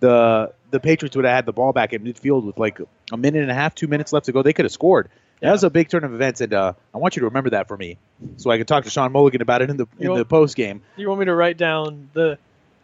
the 0.00 0.52
the 0.70 0.78
Patriots 0.78 1.16
would 1.16 1.24
have 1.24 1.34
had 1.34 1.46
the 1.46 1.54
ball 1.54 1.72
back 1.72 1.94
at 1.94 2.02
midfield 2.04 2.44
with 2.44 2.58
like 2.58 2.78
a 3.10 3.16
minute 3.16 3.40
and 3.40 3.50
a 3.50 3.54
half, 3.54 3.74
two 3.74 3.88
minutes 3.88 4.12
left 4.12 4.26
to 4.26 4.32
go. 4.32 4.42
They 4.42 4.52
could 4.52 4.66
have 4.66 4.72
scored. 4.72 5.08
That 5.40 5.52
was 5.52 5.64
a 5.64 5.70
big 5.70 5.88
turn 5.88 6.04
of 6.04 6.12
events, 6.12 6.42
and 6.42 6.52
uh, 6.52 6.74
I 6.94 6.98
want 6.98 7.16
you 7.16 7.20
to 7.20 7.26
remember 7.26 7.48
that 7.50 7.66
for 7.68 7.78
me, 7.78 7.96
so 8.36 8.50
I 8.50 8.58
can 8.58 8.66
talk 8.66 8.84
to 8.84 8.90
Sean 8.90 9.10
Mulligan 9.12 9.40
about 9.40 9.62
it 9.62 9.70
in 9.70 9.78
the 9.78 9.86
in 9.96 10.02
You 10.02 10.08
the 10.08 10.12
want- 10.14 10.28
post 10.28 10.54
game. 10.54 10.82
You 10.96 11.08
want 11.08 11.20
me 11.20 11.24
to 11.26 11.34
write 11.34 11.56
down 11.56 12.10
the 12.12 12.36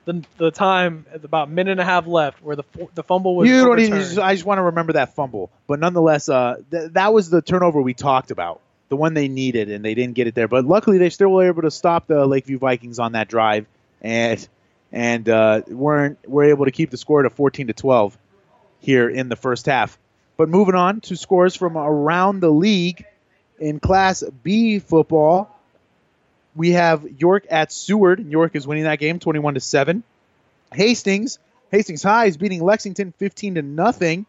the, 0.05 0.23
the 0.37 0.51
time 0.51 1.07
about 1.23 1.49
a 1.49 1.51
minute 1.51 1.73
and 1.73 1.81
a 1.81 1.85
half 1.85 2.07
left 2.07 2.43
where 2.43 2.57
the 2.57 2.65
the 2.95 3.03
fumble 3.03 3.37
was 3.37 3.49
You 3.49 3.65
don't 3.65 3.81
even. 3.81 4.19
I 4.19 4.35
just 4.35 4.45
want 4.45 4.59
to 4.59 4.63
remember 4.63 4.95
that 4.95 5.15
fumble, 5.15 5.51
but 5.67 5.81
nonetheless, 5.81 6.29
uh, 6.29 6.57
th- 6.71 6.93
that 6.93 7.13
was 7.13 7.31
the 7.31 7.43
turnover 7.43 7.81
we 7.81 7.95
talked 7.95 8.31
about, 8.31 8.61
the 8.89 8.97
one 8.97 9.15
they 9.15 9.29
needed, 9.29 9.71
and 9.71 9.85
they 9.85 9.95
didn't 9.95 10.15
get 10.15 10.27
it 10.27 10.35
there. 10.35 10.49
But 10.49 10.65
luckily, 10.65 10.99
they 10.99 11.11
still 11.11 11.31
were 11.31 11.47
able 11.47 11.63
to 11.63 11.71
stop 11.71 12.07
the 12.07 12.27
Lakeview 12.27 12.59
Vikings 12.59 12.99
on 12.99 13.13
that 13.13 13.29
drive, 13.29 13.67
and 14.03 14.47
and 14.93 15.29
uh, 15.29 15.63
weren't 15.69 16.19
were 16.29 16.45
able 16.45 16.67
to 16.67 16.71
keep 16.71 16.91
the 16.91 16.97
score 16.97 17.23
to 17.23 17.31
14 17.31 17.69
to 17.69 17.73
12 17.73 18.19
here 18.81 19.09
in 19.09 19.29
the 19.29 19.37
first 19.37 19.67
half. 19.67 19.99
But 20.37 20.49
moving 20.49 20.75
on 20.75 21.01
to 21.03 21.17
scores 21.17 21.55
from 21.57 21.77
around 21.77 22.41
the 22.41 22.51
league 22.51 23.05
in 23.59 23.81
Class 23.81 24.23
B 24.43 24.79
football, 24.81 25.54
we 26.55 26.73
have 26.73 27.07
York 27.19 27.47
at 27.51 27.73
Seward. 27.73 28.25
York 28.31 28.55
is 28.55 28.67
winning 28.67 28.85
that 28.85 28.99
game 28.99 29.19
21 29.19 29.55
to 29.55 29.61
7. 29.61 30.03
Hastings, 30.73 31.39
Hastings 31.71 32.03
High 32.03 32.27
is 32.27 32.37
beating 32.37 32.63
Lexington 32.63 33.13
15 33.19 33.57
to 33.57 33.63
nothing. 33.63 34.27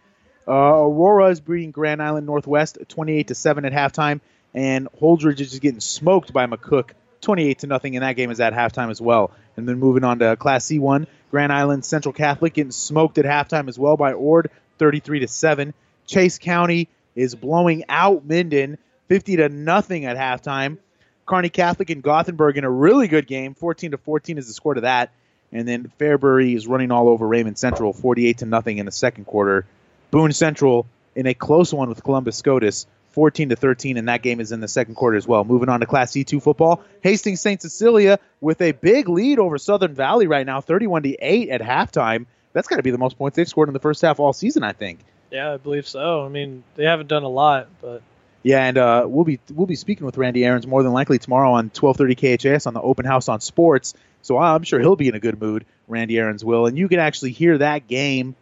Uh, 0.48 0.52
Aurora 0.52 1.30
is 1.30 1.40
beating 1.40 1.72
Grand 1.72 2.02
Island 2.02 2.28
Northwest 2.28 2.78
28 2.88 3.28
to 3.30 3.36
7 3.36 3.66
at 3.66 3.74
halftime 3.74 4.22
and 4.56 4.88
Holdrege 5.02 5.42
is 5.42 5.52
just 5.52 5.62
getting 5.62 5.82
smoked 5.82 6.32
by 6.32 6.48
McCook 6.48 6.92
28 7.22 7.60
to 7.60 7.68
nothing 7.68 7.96
and 7.96 8.04
that 8.04 8.14
game 8.14 8.32
is 8.32 8.40
at 8.40 8.54
halftime 8.54 8.90
as 8.90 9.02
well. 9.02 9.32
And 9.58 9.68
then 9.68 9.80
moving 9.80 10.04
on 10.04 10.20
to 10.20 10.36
Class 10.38 10.66
C1, 10.66 11.08
Grand 11.30 11.52
Island 11.52 11.86
Central 11.86 12.14
Catholic 12.14 12.54
getting 12.54 12.72
smoked 12.72 13.18
at 13.18 13.26
halftime 13.26 13.68
as 13.68 13.78
well 13.78 13.98
by 13.98 14.14
Ord 14.14 14.50
33 14.80 15.20
to 15.20 15.28
7. 15.28 15.74
Chase 16.08 16.40
County 16.40 16.88
is 17.16 17.36
blowing 17.36 17.84
out 17.90 18.26
Minden 18.26 18.78
50 19.08 19.38
to 19.38 19.50
nothing 19.50 20.06
at 20.06 20.18
halftime. 20.18 20.78
Kearney 21.26 21.50
Catholic 21.50 21.90
and 21.90 22.04
Gothenburg 22.04 22.58
in 22.58 22.64
a 22.64 22.70
really 22.70 23.08
good 23.08 23.28
game. 23.28 23.54
14 23.56 23.92
to 23.92 23.98
14 23.98 24.38
is 24.38 24.48
the 24.48 24.54
score 24.54 24.76
to 24.76 24.82
that. 24.82 25.12
And 25.52 25.68
then 25.68 25.92
Fairbury 26.00 26.56
is 26.56 26.68
running 26.68 26.92
all 26.92 27.10
over 27.10 27.28
Raymond 27.28 27.58
Central, 27.58 27.94
48 27.94 28.40
to 28.40 28.46
nothing 28.46 28.78
in 28.78 28.86
the 28.86 28.92
second 28.92 29.26
quarter. 29.26 29.66
Boone 30.12 30.34
Central 30.34 30.86
in 31.16 31.28
a 31.28 31.34
close 31.34 31.74
one 31.74 31.90
with 31.90 32.04
Columbus 32.04 32.38
Scotus, 32.38 32.88
14 33.12 33.50
to 33.50 33.56
13, 33.56 33.98
and 33.98 34.10
that 34.10 34.22
game 34.22 34.40
is 34.40 34.52
in 34.52 34.60
the 34.60 34.68
second 34.68 34.96
quarter 34.96 35.16
as 35.16 35.28
well. 35.28 35.44
Moving 35.46 35.70
on 35.70 35.80
to 35.80 35.86
Class 35.86 36.12
C2 36.12 36.42
football, 36.42 36.84
Hastings 37.02 37.42
St. 37.42 37.62
Cecilia 37.62 38.20
with 38.42 38.62
a 38.62 38.74
big 38.74 39.08
lead 39.08 39.40
over 39.40 39.58
Southern 39.58 39.94
Valley 39.94 40.28
right 40.28 40.46
now, 40.46 40.60
31 40.62 41.04
to 41.04 41.16
8 41.20 41.50
at 41.50 41.62
halftime. 41.62 42.26
That's 42.52 42.68
got 42.68 42.78
to 42.78 42.84
be 42.84 42.92
the 42.92 42.98
most 42.98 43.18
points 43.18 43.38
they've 43.38 43.48
scored 43.48 43.70
in 43.70 43.74
the 43.74 43.80
first 43.80 44.02
half 44.02 44.20
all 44.20 44.34
season, 44.34 44.64
I 44.64 44.74
think. 44.74 45.00
Yeah, 45.32 45.54
I 45.54 45.58
believe 45.58 45.88
so. 45.88 46.26
I 46.26 46.30
mean, 46.30 46.64
they 46.76 46.86
haven't 46.86 47.08
done 47.08 47.24
a 47.24 47.30
lot, 47.30 47.68
but 47.82 48.02
Yeah, 48.46 48.64
and 48.64 48.78
uh, 48.78 49.06
we'll 49.08 49.26
be 49.26 49.40
we'll 49.52 49.66
be 49.66 49.76
speaking 49.76 50.06
with 50.06 50.20
Randy 50.20 50.46
Aaron's 50.46 50.68
more 50.68 50.84
than 50.84 50.94
likely 50.94 51.18
tomorrow 51.18 51.54
on 51.54 51.72
12:30 51.72 52.40
KHAS 52.40 52.68
on 52.68 52.76
the 52.76 52.82
Open 52.82 53.04
House 53.04 53.28
on 53.28 53.42
Sports. 53.42 53.96
So 54.22 54.38
I'm 54.38 54.62
sure 54.62 54.80
he'll 54.80 54.96
be 54.96 55.08
in 55.08 55.16
a 55.16 55.20
good 55.20 55.42
mood. 55.42 55.66
Randy 55.88 56.20
Aaron's 56.20 56.46
will, 56.46 56.68
and 56.68 56.78
you 56.78 56.88
can 56.88 57.00
actually 57.00 57.32
hear 57.32 57.58
that 57.58 57.88
game 57.88 58.36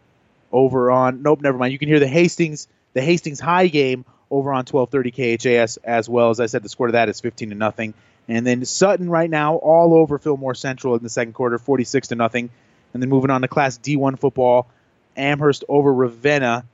over 0.52 0.90
on. 0.90 1.22
Nope, 1.22 1.40
never 1.40 1.56
mind. 1.56 1.72
You 1.72 1.78
can 1.78 1.88
hear 1.88 2.00
the 2.00 2.06
Hastings 2.06 2.68
the 2.92 3.00
Hastings 3.00 3.40
High 3.40 3.68
game 3.68 4.04
over 4.30 4.52
on 4.52 4.66
12:30 4.66 5.38
KHAS 5.40 5.78
as 5.78 6.06
well. 6.06 6.28
As 6.28 6.38
I 6.38 6.46
said, 6.46 6.62
the 6.62 6.68
score 6.68 6.88
to 6.88 6.92
that 6.92 7.08
is 7.08 7.22
15 7.22 7.48
to 7.48 7.54
nothing. 7.54 7.94
And 8.28 8.46
then 8.46 8.62
Sutton 8.66 9.08
right 9.08 9.30
now 9.30 9.54
all 9.56 9.94
over 9.94 10.18
Fillmore 10.18 10.54
Central 10.54 10.96
in 10.96 11.02
the 11.02 11.08
second 11.08 11.32
quarter, 11.32 11.56
46 11.56 12.08
to 12.08 12.14
nothing. 12.14 12.50
And 12.92 13.02
then 13.02 13.08
moving 13.08 13.30
on 13.30 13.40
to 13.40 13.48
Class 13.48 13.78
D1 13.78 14.18
football, 14.18 14.68
Amherst 15.16 15.64
over 15.66 15.94
Ravenna, 15.94 16.66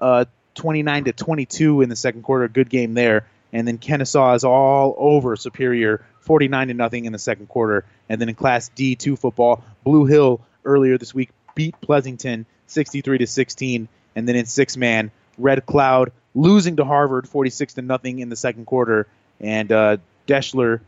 uh, 0.00 0.26
29 0.54 1.04
to 1.04 1.12
22 1.12 1.82
in 1.82 1.88
the 1.88 1.96
second 1.96 2.22
quarter. 2.22 2.48
Good 2.48 2.70
game 2.70 2.94
there. 2.94 3.26
And 3.52 3.66
then 3.66 3.78
Kenesaw 3.78 4.36
is 4.36 4.44
all 4.44 4.94
over 4.96 5.36
Superior, 5.36 6.04
49 6.20 6.68
to 6.68 6.74
nothing 6.74 7.04
in 7.04 7.12
the 7.12 7.18
second 7.18 7.48
quarter. 7.48 7.84
And 8.08 8.20
then 8.20 8.28
in 8.28 8.34
Class 8.34 8.70
D2 8.76 9.18
football, 9.18 9.64
Blue 9.84 10.06
Hill 10.06 10.40
earlier 10.64 10.98
this 10.98 11.14
week 11.14 11.30
beat 11.54 11.80
Pleasanton 11.80 12.46
63 12.66 13.18
to 13.18 13.26
16. 13.26 13.88
And 14.14 14.28
then 14.28 14.36
in 14.36 14.46
six 14.46 14.76
man, 14.76 15.10
Red 15.38 15.66
Cloud 15.66 16.12
losing 16.34 16.76
to 16.76 16.84
Harvard 16.84 17.28
46 17.28 17.74
to 17.74 17.82
nothing 17.82 18.20
in 18.20 18.28
the 18.28 18.36
second 18.36 18.66
quarter. 18.66 19.08
And 19.40 19.72
uh, 19.72 19.96
Deshler 20.26 20.80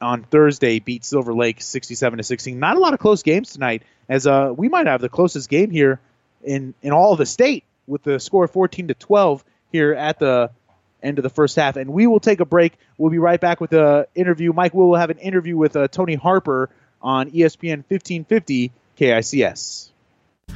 on 0.00 0.22
Thursday 0.22 0.78
beat 0.78 1.04
Silver 1.04 1.34
Lake 1.34 1.60
67 1.60 2.16
to 2.16 2.22
16. 2.22 2.58
Not 2.58 2.76
a 2.76 2.80
lot 2.80 2.94
of 2.94 3.00
close 3.00 3.22
games 3.22 3.52
tonight, 3.52 3.82
as 4.08 4.26
uh, 4.26 4.52
we 4.56 4.68
might 4.68 4.86
have 4.86 5.00
the 5.00 5.08
closest 5.08 5.48
game 5.48 5.70
here 5.70 6.00
in 6.42 6.74
in 6.80 6.92
all 6.92 7.12
of 7.12 7.18
the 7.18 7.26
state 7.26 7.64
with 7.90 8.02
the 8.02 8.20
score 8.20 8.46
14 8.46 8.88
to 8.88 8.94
12 8.94 9.44
here 9.72 9.92
at 9.92 10.18
the 10.18 10.50
end 11.02 11.18
of 11.18 11.22
the 11.22 11.30
first 11.30 11.56
half. 11.56 11.76
And 11.76 11.90
we 11.90 12.06
will 12.06 12.20
take 12.20 12.40
a 12.40 12.44
break. 12.44 12.74
We'll 12.96 13.10
be 13.10 13.18
right 13.18 13.40
back 13.40 13.60
with 13.60 13.72
a 13.72 14.06
interview. 14.14 14.52
Mike 14.52 14.74
will 14.74 14.94
have 14.94 15.10
an 15.10 15.18
interview 15.18 15.56
with 15.56 15.76
uh, 15.76 15.88
Tony 15.88 16.14
Harper 16.14 16.70
on 17.02 17.30
ESPN 17.30 17.84
1550 17.88 18.72
KICS. 18.98 19.90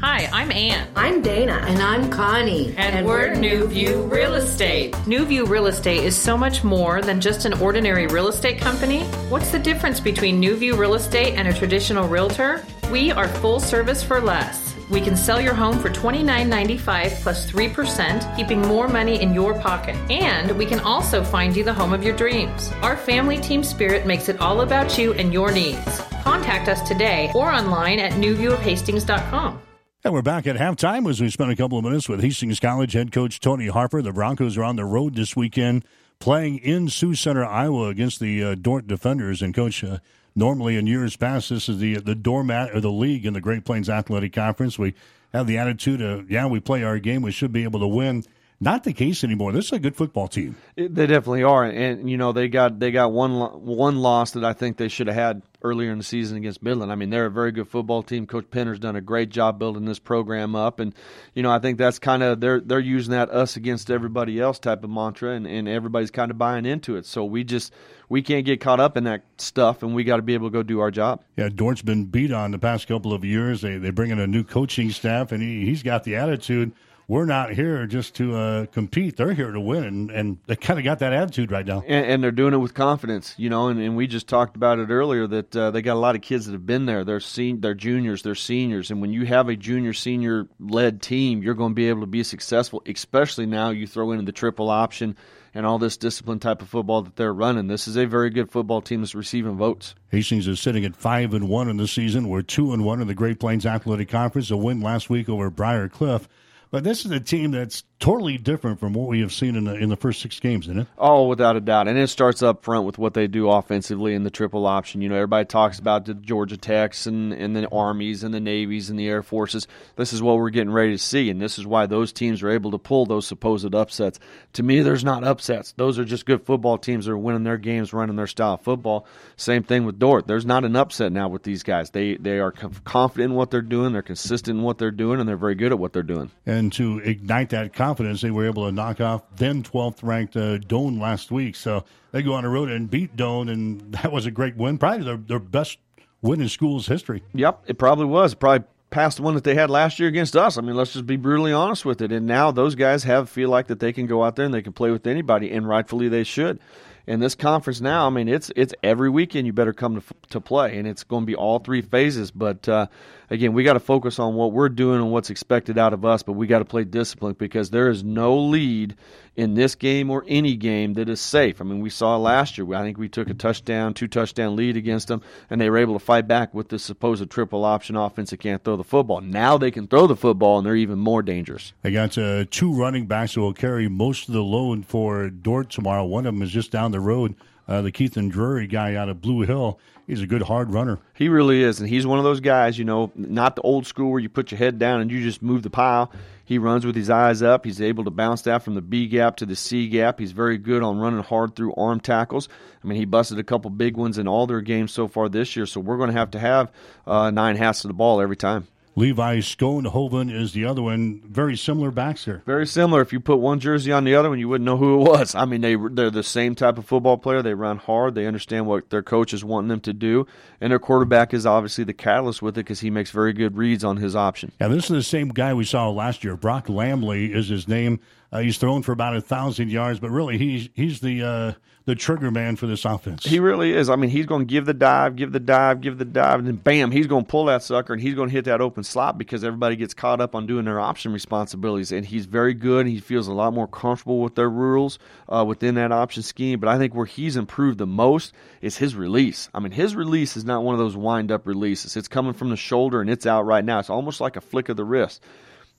Hi, 0.01 0.29
I'm 0.33 0.51
Ann. 0.51 0.89
I'm 0.97 1.23
Dana. 1.23 1.65
And 1.67 1.81
I'm 1.81 2.11
Connie. 2.11 2.75
And, 2.77 3.07
we're 3.07 3.35
New 3.35 3.69
View 3.69 4.03
Real 4.03 4.35
Estate. 4.35 4.95
New 5.07 5.25
View 5.25 5.47
Real 5.47 5.67
Estate 5.67 6.05
is 6.05 6.17
so 6.17 6.37
much 6.37 6.65
more 6.65 7.01
than 7.01 7.21
just 7.21 7.45
an 7.45 7.55
ordinary 7.55 8.07
real 8.09 8.29
estate 8.29 8.61
company. 8.61 9.05
What's 9.31 9.51
the 9.53 9.59
difference 9.59 10.01
between 10.01 10.41
New 10.41 10.57
View 10.57 10.77
Real 10.77 10.95
Estate 10.95 11.35
and 11.35 11.47
a 11.49 11.55
traditional 11.55 12.09
realtor? 12.09 12.65
We 12.91 13.13
are 13.13 13.29
full 13.29 13.61
service 13.61 14.03
for 14.03 14.21
less. 14.21 14.74
We 14.95 15.01
can 15.01 15.17
sell 15.17 15.41
your 15.41 15.55
home 15.55 15.81
for 15.81 15.91
$29.95 15.91 17.21
plus 17.21 17.51
3%, 17.51 18.37
keeping 18.37 18.63
more 18.63 18.87
money 18.87 19.21
in 19.21 19.35
your 19.35 19.59
pocket. 19.59 19.97
And 20.09 20.57
we 20.57 20.67
can 20.67 20.79
also 20.79 21.25
find 21.25 21.57
you 21.57 21.65
the 21.65 21.75
home 21.75 21.93
of 21.93 22.05
your 22.05 22.15
dreams. 22.15 22.71
Our 22.81 22.97
family 22.97 23.39
team 23.39 23.65
spirit 23.65 24.07
makes 24.07 24.29
it 24.29 24.41
all 24.41 24.61
about 24.61 24.97
you 24.97 25.13
and 25.15 25.33
your 25.33 25.51
needs. 25.51 26.01
Contact 26.23 26.69
us 26.69 26.81
today 26.87 27.33
or 27.35 27.51
online 27.51 27.99
at 27.99 28.13
newviewofhastings.com. 28.13 29.61
And 30.05 30.15
we're 30.15 30.23
back 30.23 30.47
at 30.47 30.55
halftime 30.55 31.11
as 31.11 31.21
we 31.21 31.29
spent 31.29 31.51
a 31.51 31.57
couple 31.57 31.77
of 31.77 31.83
minutes 31.83 32.09
with 32.09 32.21
Hastings 32.21 32.61
College 32.61 32.93
head 32.93 33.11
coach 33.11 33.41
Tony 33.41 33.67
Harper. 33.67 34.01
The 34.01 34.13
Broncos 34.13 34.57
are 34.57 34.63
on 34.63 34.77
the 34.77 34.85
road 34.85 35.17
this 35.17 35.35
weekend, 35.35 35.85
playing 36.21 36.59
in 36.59 36.89
Sioux 36.89 37.17
Center, 37.17 37.45
Iowa, 37.45 37.89
against 37.89 38.21
the 38.21 38.45
uh, 38.45 38.55
Dordt 38.55 38.87
Defenders. 38.87 39.43
And 39.43 39.53
coach, 39.53 39.83
uh, 39.83 39.99
normally 40.35 40.77
in 40.77 40.87
years 40.87 41.17
past, 41.17 41.51
this 41.51 41.69
is 41.69 41.79
the 41.79 41.97
the 41.97 42.15
doormat 42.15 42.73
of 42.73 42.83
the 42.83 42.91
league 42.93 43.27
in 43.27 43.33
the 43.35 43.41
Great 43.41 43.65
Plains 43.65 43.89
Athletic 43.89 44.33
Conference. 44.33 44.79
We 44.79 44.95
have 45.33 45.47
the 45.47 45.59
attitude 45.59 46.01
of, 46.01 46.31
yeah, 46.31 46.47
we 46.47 46.61
play 46.61 46.85
our 46.85 46.99
game, 46.99 47.21
we 47.23 47.33
should 47.33 47.53
be 47.53 47.65
able 47.65 47.81
to 47.81 47.89
win. 47.89 48.23
not 48.61 48.85
the 48.85 48.93
case 48.93 49.25
anymore. 49.25 49.53
This 49.53 49.67
is 49.67 49.73
a 49.73 49.79
good 49.79 49.97
football 49.97 50.29
team. 50.29 50.57
They 50.77 51.07
definitely 51.07 51.43
are, 51.43 51.65
and 51.65 52.09
you 52.11 52.17
know 52.17 52.33
they 52.33 52.49
got 52.49 52.79
they 52.79 52.91
got 52.91 53.13
one 53.13 53.33
one 53.65 53.97
loss 53.97 54.33
that 54.33 54.45
I 54.45 54.53
think 54.53 54.77
they 54.77 54.89
should 54.89 55.07
have 55.07 55.17
had 55.17 55.43
earlier 55.63 55.91
in 55.91 55.99
the 55.99 56.05
season 56.05 56.37
against 56.37 56.63
Midland. 56.63 56.93
I 56.93 56.95
mean, 56.95 57.11
they're 57.11 57.27
a 57.27 57.31
very 57.31 57.53
good 57.53 57.69
football 57.69 58.03
team. 58.03 58.27
Coach 58.27 58.51
Penner's 58.51 58.79
done 58.79 58.97
a 58.97 59.01
great 59.01 59.31
job 59.31 59.59
building 59.59 59.85
this 59.85 59.99
program 59.99 60.55
up, 60.57 60.81
and 60.81 60.95
you 61.35 61.43
know 61.43 61.51
I 61.51 61.59
think 61.59 61.79
that's 61.79 61.99
kind 61.99 62.23
of 62.23 62.41
they're 62.41 62.61
they're 62.61 62.81
using 62.81 63.13
that 63.13 63.31
us 63.31 63.57
against 63.57 63.91
everybody 63.91 64.41
else 64.41 64.59
type 64.59 64.83
of 64.85 64.91
mantra, 64.91 65.31
and, 65.33 65.47
and 65.47 65.69
everybody's 65.69 66.11
kind 66.11 66.31
of 66.31 66.39
buying 66.39 66.65
into 66.65 66.97
it. 66.97 67.07
So 67.07 67.25
we 67.25 67.45
just 67.45 67.73
we 68.09 68.23
can't 68.23 68.45
get 68.45 68.61
caught 68.61 68.81
up 68.81 68.97
in 68.97 69.05
that 69.05 69.25
stuff, 69.39 69.83
and 69.83 69.95
we 69.95 70.05
got 70.05 70.17
to 70.17 70.23
be 70.23 70.35
able 70.35 70.49
to 70.49 70.53
go 70.53 70.63
do 70.63 70.81
our 70.81 70.91
job. 70.91 71.23
Yeah, 71.37 71.49
Dordt's 71.49 71.83
been 71.83 72.05
beat 72.07 72.33
on 72.33 72.51
the 72.51 72.59
past 72.59 72.87
couple 72.89 73.13
of 73.13 73.25
years. 73.25 73.61
They 73.61 73.79
they 73.79 73.91
bring 73.91 74.11
in 74.11 74.19
a 74.19 74.27
new 74.27 74.45
coaching 74.45 74.91
staff, 74.91 75.33
and 75.33 75.43
he, 75.43 75.65
he's 75.65 75.83
got 75.83 76.05
the 76.05 76.17
attitude 76.17 76.73
we're 77.07 77.27
not 77.27 77.53
here 77.53 77.87
just 77.87 78.15
to 78.17 78.35
uh, 78.35 78.67
compete. 78.67 79.17
They're 79.17 79.35
here 79.35 79.53
to 79.53 79.61
win, 79.61 79.85
and, 79.85 80.11
and 80.11 80.39
they 80.47 80.57
kind 80.57 80.79
of 80.79 80.85
got 80.85 81.01
that 81.01 81.13
attitude 81.13 81.51
right 81.51 81.67
now. 81.67 81.83
And, 81.87 82.07
and, 82.07 82.25
they're 82.25 82.31
doing 82.31 82.55
it 82.55 82.59
with 82.59 82.73
confidence, 82.73 83.35
you 83.37 83.51
know. 83.51 83.69
And, 83.69 83.81
and 83.81 83.97
we 83.97 84.07
just 84.07 84.27
talked 84.27 84.57
about 84.57 84.79
it 84.79 84.89
earlier 84.91 85.27
that 85.27 85.55
uh, 85.55 85.71
they 85.71 85.83
got 85.83 85.95
a 85.95 86.01
lot 86.01 86.15
of 86.15 86.23
kids 86.23 86.47
that 86.47 86.53
have 86.53 86.65
been 86.65 86.87
there. 86.87 87.05
They're 87.05 87.21
sen- 87.21 87.61
they're 87.61 87.75
juniors, 87.75 88.23
they're 88.23 88.35
seniors, 88.35 88.91
and 88.91 89.01
when 89.01 89.13
you 89.13 89.27
have 89.27 89.49
a 89.49 89.57
junior 89.57 89.93
senior 89.93 90.49
led 90.59 91.03
team, 91.03 91.43
you're 91.43 91.55
going 91.55 91.73
to 91.73 91.75
be 91.75 91.89
able 91.89 92.01
to 92.01 92.07
be 92.07 92.23
successful. 92.23 92.83
Especially 92.87 93.47
now, 93.47 93.71
you 93.71 93.87
throw 93.87 94.13
in 94.13 94.25
the 94.25 94.33
triple 94.33 94.71
option 94.71 95.17
and 95.55 95.65
all 95.65 95.79
this 95.79 95.97
discipline 95.97 96.41
type 96.41 96.61
of 96.61 96.69
football 96.69 97.03
that 97.03 97.17
they're 97.17 97.33
running. 97.33 97.69
This 97.69 97.87
is 97.87 97.97
a 97.97 98.07
very 98.07 98.31
good 98.31 98.51
football 98.51 98.83
team 98.83 99.01
that's 99.01 99.15
receiving 99.15 99.57
votes. 99.57 99.95
Hastings 100.11 100.49
is 100.49 100.61
sitting 100.61 100.85
at 100.85 100.97
five 100.97 101.33
and 101.33 101.49
one 101.49 101.69
in 101.69 101.77
the 101.77 101.89
season. 101.89 102.29
We're 102.29 102.43
two 102.43 102.73
and 102.73 102.85
one 102.85 103.01
in 103.01 103.07
the 103.07 103.15
Great 103.15 103.39
Plains 103.39 103.65
Athletic 103.65 104.09
Conference. 104.09 104.51
A 104.51 104.57
win 104.57 104.81
last 104.81 105.09
week 105.09 105.29
over 105.29 105.51
Briar 105.51 105.89
Cliff. 105.89 106.29
But 106.71 106.83
this 106.83 107.05
is 107.05 107.13
a 107.13 107.21
team 107.21 107.53
that's 107.53 107.85
totally 107.99 108.39
different 108.39 108.81
from 108.81 108.93
what 108.93 109.09
we 109.09 109.21
have 109.21 109.33
seen 109.33 109.57
in 109.57 109.65
the 109.65 109.75
in 109.75 109.89
the 109.89 109.97
first 109.97 110.21
six 110.21 110.41
games, 110.41 110.67
isn't 110.67 110.81
it? 110.81 110.87
Oh, 110.99 111.27
without 111.27 111.57
a 111.57 111.61
doubt. 111.61 111.89
And 111.89 111.99
it 111.99 112.09
starts 112.09 112.43
up 112.43 112.63
front 112.63 112.85
with 112.85 112.99
what 112.99 113.15
they 113.15 113.27
do 113.27 113.49
offensively 113.49 114.15
in 114.15 114.25
the 114.25 114.31
triple 114.31 114.67
option. 114.67 115.01
You 115.01 115.09
know, 115.09 115.15
everybody 115.15 115.47
talks 115.47 115.79
about 115.79 116.05
the 116.05 116.15
Georgia 116.15 116.57
Techs 116.57 117.07
and, 117.07 117.33
and 117.33 117.57
the 117.57 117.69
Armies 117.69 118.23
and 118.25 118.35
the 118.35 118.41
Navies 118.41 118.91
and 118.91 118.99
the 118.99 119.09
Air 119.09 119.23
Forces. 119.23 119.67
This 119.97 120.13
is 120.13 120.23
what 120.23 120.37
we're 120.37 120.51
getting 120.51 120.73
ready 120.73 120.93
to 120.93 120.99
see, 120.99 121.31
and 121.31 121.41
this 121.41 121.59
is 121.59 121.67
why 121.67 121.87
those 121.87 122.13
teams 122.13 122.43
are 122.43 122.51
able 122.51 122.73
to 122.73 122.79
pull 122.79 123.07
those 123.07 123.27
supposed 123.27 123.75
upsets. 123.75 124.19
To 124.55 124.63
me, 124.63 124.81
there's 124.81 125.05
not 125.05 125.25
upsets. 125.25 125.73
Those 125.73 125.99
are 125.99 126.05
just 126.05 126.27
good 126.27 126.45
football 126.45 126.79
teams 126.79 127.07
that 127.07 127.13
are 127.13 127.19
winning 127.19 127.45
their 127.45 127.59
games, 127.59 127.93
running 127.93 128.17
their 128.17 128.27
style 128.27 128.55
of 128.55 128.63
football. 128.63 129.07
Same 129.37 129.63
thing 129.63 129.85
with 129.85 129.99
Dordt. 129.99 130.27
There's 130.27 130.47
not 130.47 130.65
an 130.65 130.77
upset 130.77 131.13
now 131.13 131.29
with 131.29 131.43
these 131.43 131.63
guys. 131.63 131.91
They 131.91 132.17
they 132.17 132.39
are 132.39 132.53
confident 132.53 133.31
in 133.31 133.37
what 133.37 133.51
they're 133.51 133.63
doing. 133.63 133.93
They're 133.93 134.03
consistent 134.03 134.59
in 134.59 134.65
what 134.65 134.79
they're 134.79 134.91
doing, 134.91 135.21
and 135.21 135.29
they're 135.29 135.37
very 135.37 135.55
good 135.55 135.73
at 135.73 135.79
what 135.79 135.93
they're 135.93 136.03
doing. 136.03 136.31
And 136.45 136.73
to 136.75 136.99
ignite 136.99 137.51
that 137.51 137.73
confidence, 137.85 138.23
they 138.23 138.31
were 138.31 138.47
able 138.47 138.65
to 138.65 138.73
knock 138.73 139.01
off 139.01 139.23
then 139.37 139.63
12th 139.63 140.03
ranked 140.03 140.37
uh, 140.37 140.57
Doane 140.59 140.99
last 140.99 141.31
week. 141.31 141.55
So 141.55 141.85
they 142.13 142.23
go 142.23 142.33
on 142.33 142.45
the 142.45 142.49
road 142.49 142.71
and 142.71 142.91
beat 142.91 143.15
Doane, 143.15 143.51
and 143.51 143.93
that 143.93 144.11
was 144.11 144.25
a 144.25 144.31
great 144.31 144.57
win. 144.57 144.79
Probably 144.79 145.05
their, 145.05 145.19
their 145.19 145.39
best 145.39 145.79
win 146.23 146.41
in 146.41 146.49
school's 146.49 146.87
history. 146.87 147.23
Yep, 147.35 147.65
it 147.67 147.79
probably 147.79 148.07
was. 148.07 148.35
Probably 148.35 148.67
past 148.89 149.19
the 149.19 149.23
one 149.23 149.35
that 149.35 149.45
they 149.45 149.55
had 149.55 149.69
last 149.69 149.99
year 149.99 150.09
against 150.09 150.35
us. 150.35 150.57
I 150.57 150.63
mean, 150.63 150.77
let's 150.77 150.95
just 150.95 151.07
be 151.07 151.17
brutally 151.17 151.53
honest 151.53 151.85
with 151.85 152.01
it. 152.01 152.11
And 152.11 152.27
now 152.27 152.51
those 152.51 152.75
guys 152.75 153.05
have 153.05 153.29
feel 153.29 153.51
like 153.51 153.67
that 153.67 153.81
they 153.81 153.93
can 153.93 154.07
go 154.07 154.25
out 154.25 154.37
there 154.37 154.47
and 154.47 154.55
they 154.55 154.63
can 154.63 154.73
play 154.73 154.91
with 154.91 155.07
anybody, 155.07 155.51
and 155.51 155.69
rightfully 155.69 156.09
they 156.09 156.25
should 156.25 156.61
in 157.07 157.21
this 157.21 157.35
conference 157.35 157.81
now, 157.81 158.07
I 158.07 158.11
mean, 158.11 158.29
it's 158.29 158.51
it's 158.57 158.75
every 158.83 159.11
weekend 159.11 159.47
you 159.47 159.53
better 159.53 159.73
come 159.73 160.01
to, 160.01 160.03
to 160.31 160.41
play, 160.41 160.79
and 160.79 160.89
it's 160.89 161.05
going 161.05 161.23
to 161.23 161.27
be 161.27 161.35
all 161.35 161.59
three 161.59 161.83
phases. 161.83 162.31
But 162.31 162.69
uh, 162.69 162.87
again, 163.31 163.53
we 163.53 163.65
got 163.65 163.75
to 163.75 163.81
focus 163.81 164.19
on 164.19 164.35
what 164.35 164.53
we're 164.53 164.69
doing 164.69 165.01
and 165.01 165.11
what's 165.11 165.31
expected 165.31 165.79
out 165.79 165.93
of 165.93 166.05
us, 166.05 166.23
but 166.23 166.33
we 166.33 166.47
got 166.47 166.61
to 166.61 166.65
play 166.65 166.85
discipline 166.85 167.35
because 167.39 167.71
there 167.71 167.89
is 167.89 168.05
no 168.05 168.39
lead 168.39 168.97
in 169.37 169.55
this 169.55 169.75
game 169.75 170.11
or 170.11 170.25
any 170.29 170.55
game 170.57 170.95
that 170.95 171.09
is 171.09 171.21
safe. 171.21 171.61
I 171.61 171.65
mean, 171.65 171.81
we 171.81 171.91
saw 171.91 172.17
last 172.17 172.57
year. 172.57 172.73
I 172.75 172.83
think 172.83 172.99
we 172.99 173.09
took 173.09 173.29
a 173.31 173.35
touchdown, 173.35 173.95
two 173.95 174.09
touchdown 174.09 174.57
lead 174.57 174.77
against 174.77 175.09
them, 175.09 175.23
and 175.51 175.61
they 175.61 175.69
were 175.71 175.79
able 175.79 175.95
to 175.95 176.05
fight 176.05 176.29
back 176.29 176.55
with 176.55 176.69
this 176.69 176.83
supposed 176.83 177.29
triple 177.31 177.65
option 177.65 177.97
offense 177.97 178.31
that 178.31 178.39
can't 178.39 178.63
throw 178.63 178.77
the 178.77 178.85
football. 178.85 179.21
Now 179.21 179.59
they 179.59 179.71
can 179.71 179.89
throw 179.89 180.07
the 180.07 180.17
football, 180.17 180.59
and 180.59 180.67
they're 180.67 180.77
even 180.77 180.99
more 180.99 181.23
dangerous. 181.23 181.73
They 181.83 181.93
got 181.93 182.17
uh, 182.17 182.45
two 182.51 182.73
running 182.73 183.07
backs 183.07 183.35
who 183.35 183.41
will 183.41 183.53
carry 183.53 183.89
most 183.89 184.29
of 184.29 184.35
the 184.35 184.43
load 184.43 184.87
for 184.87 185.31
Dordt 185.31 185.71
tomorrow. 185.71 186.05
One 186.05 186.27
of 186.27 186.35
them 186.35 186.43
is 186.43 186.51
just 186.51 186.71
down 186.71 186.93
the 186.93 187.01
road. 187.01 187.35
Uh, 187.67 187.81
the 187.81 187.91
Keith 187.91 188.17
and 188.19 188.31
Drury 188.31 188.67
guy 188.67 188.95
out 188.95 189.09
of 189.09 189.23
Blue 189.23 189.41
Hill. 189.41 189.81
He's 190.07 190.21
a 190.21 190.27
good 190.27 190.43
hard 190.43 190.73
runner. 190.73 190.99
He 191.15 191.29
really 191.29 191.63
is, 191.63 191.81
and 191.81 191.89
he's 191.89 192.07
one 192.07 192.19
of 192.19 192.25
those 192.25 192.41
guys, 192.41 192.79
you 192.79 192.85
know, 192.85 193.11
not 193.15 193.57
the 193.57 193.63
old 193.63 193.87
school 193.87 194.11
where 194.11 194.21
you 194.21 194.29
put 194.29 194.51
your 194.51 194.59
head 194.59 194.79
down 194.79 195.01
and 195.01 195.11
you 195.11 195.23
just 195.23 195.41
move 195.41 195.63
the 195.63 195.71
pile. 195.71 196.13
He 196.45 196.59
runs 196.59 196.85
with 196.85 196.95
his 196.95 197.09
eyes 197.09 197.41
up. 197.43 197.65
He's 197.65 197.81
able 197.81 198.05
to 198.05 198.11
bounce 198.11 198.43
that 198.43 198.63
from 198.63 198.75
the 198.75 198.83
B 198.83 199.07
gap 199.07 199.37
to 199.37 199.47
the 199.47 199.57
C 199.57 199.89
gap. 199.89 200.19
He's 200.19 200.33
very 200.33 200.59
good 200.59 200.83
on 200.83 200.99
running 200.99 201.23
hard 201.23 201.57
through 201.57 201.75
arm 201.77 202.01
tackles. 202.01 202.51
I 202.83 202.87
mean, 202.87 202.99
he 202.99 203.07
busted 203.07 203.39
a 203.39 203.45
couple 203.45 203.71
big 203.71 203.97
ones 203.97 204.19
in 204.19 204.29
all 204.29 204.47
their 204.47 204.61
games 204.61 204.93
so 204.93 205.09
far 205.09 205.31
this 205.31 205.57
year, 205.57 205.65
so 205.65 205.81
we're 205.81 205.97
going 205.97 206.11
to 206.11 206.19
have 206.19 206.33
to 206.33 206.39
have 206.39 206.71
uh, 207.07 207.31
nine 207.31 207.57
halves 207.57 207.83
of 207.85 207.89
the 207.89 207.95
ball 207.95 208.21
every 208.21 208.37
time. 208.37 208.69
Levi 208.97 209.39
Schoenhoven 209.39 210.33
is 210.33 210.53
the 210.53 210.65
other 210.65 210.83
one. 210.83 211.21
Very 211.27 211.57
similar 211.57 211.91
backs 211.91 212.25
here. 212.25 212.43
Very 212.47 212.67
similar. 212.67 213.01
If 213.01 213.13
you 213.13 213.19
put 213.19 213.37
one 213.37 213.59
jersey 213.59 213.91
on 213.91 214.05
the 214.05 214.15
other 214.15 214.29
one, 214.29 214.39
you 214.39 214.49
wouldn't 214.49 214.67
know 214.67 214.77
who 214.77 215.01
it 215.01 215.09
was. 215.09 215.35
I 215.35 215.45
mean, 215.45 215.63
they 215.63 215.75
they're 215.75 216.11
the 216.11 216.23
same 216.23 216.55
type 216.55 216.79
of 216.79 216.87
football 216.87 217.19
player. 217.19 217.43
They 217.43 217.55
run 217.55 217.79
hard. 217.79 218.15
They 218.15 218.27
understand 218.27 218.67
what 218.67 218.91
their 218.91 219.03
coach 219.03 219.35
is 219.35 219.45
wanting 219.45 219.69
them 219.69 219.81
to 219.81 219.93
do, 219.93 220.27
and 220.61 220.71
their 220.71 220.79
quarterback 220.79 221.35
is 221.35 221.45
obviously 221.45 221.85
the 221.85 221.93
catalyst 221.93 222.41
with 222.41 222.57
it 222.57 222.63
because 222.63 222.81
he 222.81 222.91
makes 222.91 223.11
very 223.11 223.33
good 223.33 223.57
reads 223.57 223.83
on 223.83 223.97
his 223.97 224.15
option. 224.15 224.53
Yeah, 224.61 224.69
this 224.69 224.85
is 224.85 224.91
the 224.91 225.03
same 225.03 225.29
guy 225.31 225.55
we 225.55 225.65
saw 225.65 225.91
last 225.91 226.23
year. 226.23 226.37
Brock 226.37 226.69
Lamley 226.69 227.35
is 227.35 227.49
his 227.49 227.67
name. 227.67 228.01
Uh, 228.35 228.41
he's 228.41 228.59
thrown 228.59 228.83
for 228.83 228.91
about 228.91 229.15
a 229.15 229.21
thousand 229.21 229.71
yards, 229.71 230.01
but 230.01 230.11
really 230.11 230.37
he's 230.37 230.69
he's 230.75 230.99
the 230.99 231.23
uh, 231.23 231.53
the 231.85 231.95
trigger 231.95 232.33
man 232.33 232.57
for 232.57 232.67
this 232.67 232.85
offense. 232.85 233.25
He 233.25 233.39
really 233.39 233.73
is. 233.73 233.89
I 233.89 233.95
mean, 233.95 234.11
he's 234.11 234.27
going 234.27 234.41
to 234.41 234.51
give 234.51 234.67
the 234.67 234.75
dive, 234.75 235.15
give 235.15 235.31
the 235.31 235.39
dive, 235.39 235.81
give 235.81 235.99
the 235.99 236.05
dive, 236.05 236.41
and 236.41 236.49
then 236.49 236.57
bam, 236.57 236.91
he's 236.91 237.07
going 237.07 237.25
to 237.25 237.31
pull 237.31 237.45
that 237.45 237.63
sucker 237.63 237.93
and 237.93 238.03
he's 238.03 238.15
going 238.15 238.31
to 238.31 238.33
hit 238.33 238.47
that 238.47 238.61
open 238.61 238.83
slot 238.83 239.19
because 239.19 239.45
everybody 239.45 239.77
gets 239.77 239.95
caught 239.95 240.21
up 240.21 240.35
on 240.35 240.47
doing 240.47 240.65
their 240.65 240.81
option 240.81 241.13
responsibilities. 241.13 241.93
And 241.93 242.05
he's 242.05 242.27
very 242.27 242.55
good. 242.55 242.87
He 242.87 242.99
feels 242.99 243.29
a 243.29 243.33
lot 243.33 243.53
more 243.53 243.69
comfortable 243.69 244.21
with 244.21 244.35
their 244.35 244.51
rules 244.51 244.99
uh, 245.29 245.45
within 245.47 245.77
that 245.77 245.93
option 245.93 246.25
scheme. 246.25 246.59
But 246.59 246.71
I 246.71 246.79
think 246.79 246.95
where 246.95 247.07
he's 247.07 247.37
improved 247.37 247.79
the 247.79 247.87
most 247.87 248.33
is 248.63 248.79
his 248.79 248.97
release. 248.97 249.49
I 249.55 249.61
mean, 249.61 249.73
his 249.73 249.95
release 249.95 250.37
is 250.37 250.45
not 250.45 250.65
one 250.65 250.75
of 250.75 250.81
those 250.81 250.97
wind 250.97 251.31
up 251.31 251.47
releases. 251.47 251.97
It's 251.97 252.09
coming 252.09 252.33
from 252.33 252.49
the 252.49 252.57
shoulder 252.57 253.01
and 253.01 253.11
it's 253.11 253.27
out 253.27 253.43
right 253.43 253.65
now. 253.65 253.79
It's 253.79 253.91
almost 253.91 254.21
like 254.21 254.37
a 254.37 254.41
flick 254.41 254.71
of 254.71 254.77
the 254.77 254.85
wrist 254.85 255.23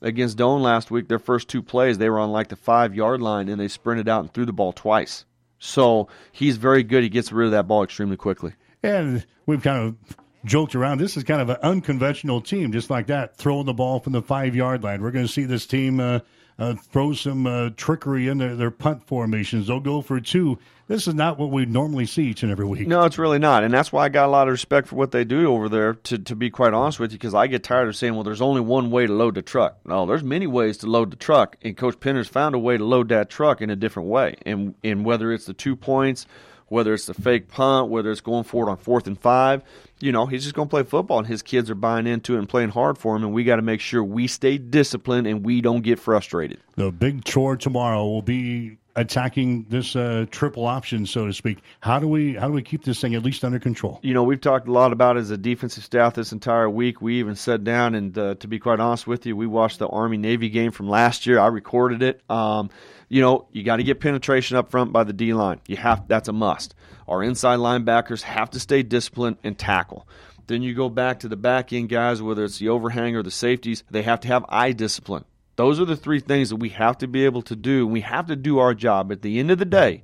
against 0.00 0.38
Doane 0.38 0.62
last 0.62 0.90
week, 0.90 1.08
their 1.08 1.18
first 1.18 1.48
two 1.48 1.62
plays, 1.62 1.98
they 1.98 2.10
were 2.10 2.18
on 2.18 2.32
like 2.32 2.48
the 2.48 2.56
five 2.56 2.94
yard 2.94 3.20
line 3.20 3.48
and 3.48 3.60
they 3.60 3.68
sprinted 3.68 4.08
out 4.08 4.20
and 4.20 4.32
threw 4.32 4.44
the 4.44 4.52
ball 4.52 4.72
twice. 4.72 5.24
So 5.58 6.08
he's 6.32 6.56
very 6.56 6.82
good. 6.82 7.02
He 7.02 7.08
gets 7.08 7.32
rid 7.32 7.46
of 7.46 7.52
that 7.52 7.66
ball 7.66 7.82
extremely 7.82 8.16
quickly. 8.16 8.52
And 8.82 9.26
we've 9.46 9.62
kind 9.62 9.88
of 9.88 10.16
joked 10.44 10.74
around. 10.74 10.98
This 10.98 11.16
is 11.16 11.24
kind 11.24 11.40
of 11.40 11.48
an 11.50 11.56
unconventional 11.62 12.40
team, 12.40 12.72
just 12.72 12.90
like 12.90 13.06
that, 13.08 13.36
throwing 13.36 13.66
the 13.66 13.74
ball 13.74 14.00
from 14.00 14.12
the 14.12 14.22
five 14.22 14.54
yard 14.54 14.84
line. 14.84 15.02
We're 15.02 15.10
going 15.10 15.26
to 15.26 15.32
see 15.32 15.44
this 15.44 15.66
team 15.66 15.98
uh, 16.00 16.20
uh, 16.58 16.74
throw 16.74 17.12
some 17.12 17.46
uh, 17.46 17.70
trickery 17.76 18.28
in 18.28 18.38
their, 18.38 18.56
their 18.56 18.70
punt 18.70 19.06
formations. 19.06 19.66
They'll 19.66 19.80
go 19.80 20.00
for 20.00 20.20
two. 20.20 20.58
This 20.88 21.08
is 21.08 21.14
not 21.14 21.36
what 21.36 21.50
we 21.50 21.66
normally 21.66 22.06
see 22.06 22.24
each 22.26 22.44
and 22.44 22.52
every 22.52 22.64
week. 22.64 22.86
No, 22.86 23.02
it's 23.04 23.18
really 23.18 23.40
not. 23.40 23.64
And 23.64 23.74
that's 23.74 23.92
why 23.92 24.04
I 24.04 24.08
got 24.08 24.26
a 24.26 24.30
lot 24.30 24.46
of 24.46 24.52
respect 24.52 24.86
for 24.86 24.94
what 24.94 25.10
they 25.10 25.24
do 25.24 25.52
over 25.52 25.68
there, 25.68 25.94
to, 25.94 26.18
to 26.18 26.36
be 26.36 26.48
quite 26.48 26.72
honest 26.72 27.00
with 27.00 27.10
you, 27.10 27.18
because 27.18 27.34
I 27.34 27.48
get 27.48 27.64
tired 27.64 27.88
of 27.88 27.96
saying, 27.96 28.14
well, 28.14 28.22
there's 28.22 28.40
only 28.40 28.60
one 28.60 28.90
way 28.90 29.06
to 29.06 29.12
load 29.12 29.34
the 29.34 29.42
truck. 29.42 29.78
No, 29.84 30.06
there's 30.06 30.22
many 30.22 30.46
ways 30.46 30.78
to 30.78 30.86
load 30.86 31.10
the 31.10 31.16
truck. 31.16 31.56
And 31.62 31.76
Coach 31.76 31.98
Penner's 31.98 32.28
found 32.28 32.54
a 32.54 32.58
way 32.58 32.76
to 32.76 32.84
load 32.84 33.08
that 33.08 33.28
truck 33.28 33.60
in 33.60 33.68
a 33.68 33.76
different 33.76 34.08
way. 34.08 34.36
And, 34.46 34.76
and 34.84 35.04
whether 35.04 35.32
it's 35.32 35.46
the 35.46 35.54
two 35.54 35.74
points, 35.74 36.26
whether 36.68 36.94
it's 36.94 37.06
the 37.06 37.14
fake 37.14 37.48
punt, 37.48 37.88
whether 37.88 38.10
it's 38.10 38.20
going 38.20 38.44
for 38.44 38.66
it 38.66 38.70
on 38.70 38.76
fourth 38.76 39.06
and 39.06 39.18
five, 39.18 39.62
you 40.00 40.12
know, 40.12 40.26
he's 40.26 40.42
just 40.42 40.54
going 40.54 40.68
to 40.68 40.70
play 40.70 40.82
football, 40.82 41.18
and 41.18 41.26
his 41.26 41.42
kids 41.42 41.70
are 41.70 41.74
buying 41.74 42.06
into 42.06 42.34
it 42.34 42.38
and 42.38 42.48
playing 42.48 42.70
hard 42.70 42.98
for 42.98 43.16
him. 43.16 43.24
And 43.24 43.32
we 43.32 43.44
got 43.44 43.56
to 43.56 43.62
make 43.62 43.80
sure 43.80 44.02
we 44.02 44.26
stay 44.26 44.58
disciplined 44.58 45.26
and 45.26 45.44
we 45.44 45.60
don't 45.60 45.82
get 45.82 45.98
frustrated. 45.98 46.58
The 46.74 46.92
big 46.92 47.24
chore 47.24 47.56
tomorrow 47.56 48.04
will 48.04 48.22
be 48.22 48.78
attacking 48.96 49.66
this 49.68 49.94
uh, 49.94 50.26
triple 50.30 50.66
option, 50.66 51.06
so 51.06 51.26
to 51.26 51.32
speak. 51.32 51.58
How 51.80 51.98
do 51.98 52.08
we 52.08 52.34
how 52.34 52.48
do 52.48 52.54
we 52.54 52.62
keep 52.62 52.82
this 52.82 53.00
thing 53.00 53.14
at 53.14 53.22
least 53.22 53.44
under 53.44 53.58
control? 53.58 54.00
You 54.02 54.14
know, 54.14 54.24
we've 54.24 54.40
talked 54.40 54.66
a 54.66 54.72
lot 54.72 54.92
about 54.92 55.16
as 55.16 55.30
a 55.30 55.36
defensive 55.36 55.84
staff 55.84 56.14
this 56.14 56.32
entire 56.32 56.68
week. 56.68 57.00
We 57.00 57.20
even 57.20 57.36
sat 57.36 57.62
down 57.62 57.94
and, 57.94 58.16
uh, 58.16 58.34
to 58.36 58.48
be 58.48 58.58
quite 58.58 58.80
honest 58.80 59.06
with 59.06 59.26
you, 59.26 59.36
we 59.36 59.46
watched 59.46 59.78
the 59.78 59.86
Army 59.86 60.16
Navy 60.16 60.48
game 60.48 60.72
from 60.72 60.88
last 60.88 61.26
year. 61.26 61.38
I 61.38 61.48
recorded 61.48 62.02
it. 62.02 62.22
Um, 62.30 62.70
you 63.08 63.20
know, 63.20 63.46
you 63.52 63.62
got 63.62 63.76
to 63.76 63.84
get 63.84 64.00
penetration 64.00 64.56
up 64.56 64.70
front 64.70 64.92
by 64.92 65.04
the 65.04 65.12
D 65.12 65.32
line. 65.34 65.60
You 65.68 65.76
have 65.76 66.08
that's 66.08 66.28
a 66.28 66.32
must. 66.32 66.74
Our 67.06 67.22
inside 67.22 67.58
linebackers 67.58 68.22
have 68.22 68.50
to 68.50 68.60
stay 68.60 68.82
disciplined 68.82 69.36
and 69.44 69.56
tackle. 69.56 70.08
Then 70.46 70.62
you 70.62 70.74
go 70.74 70.88
back 70.88 71.20
to 71.20 71.28
the 71.28 71.36
back 71.36 71.72
end 71.72 71.88
guys, 71.88 72.22
whether 72.22 72.44
it's 72.44 72.58
the 72.58 72.70
overhang 72.70 73.16
or 73.16 73.22
the 73.22 73.30
safeties, 73.30 73.84
they 73.90 74.02
have 74.02 74.20
to 74.20 74.28
have 74.28 74.44
eye 74.48 74.72
discipline. 74.72 75.24
Those 75.56 75.80
are 75.80 75.84
the 75.84 75.96
three 75.96 76.20
things 76.20 76.50
that 76.50 76.56
we 76.56 76.68
have 76.70 76.98
to 76.98 77.08
be 77.08 77.24
able 77.24 77.42
to 77.42 77.56
do. 77.56 77.86
We 77.86 78.02
have 78.02 78.26
to 78.26 78.36
do 78.36 78.58
our 78.58 78.74
job. 78.74 79.10
At 79.10 79.22
the 79.22 79.38
end 79.38 79.50
of 79.50 79.58
the 79.58 79.64
day, 79.64 80.02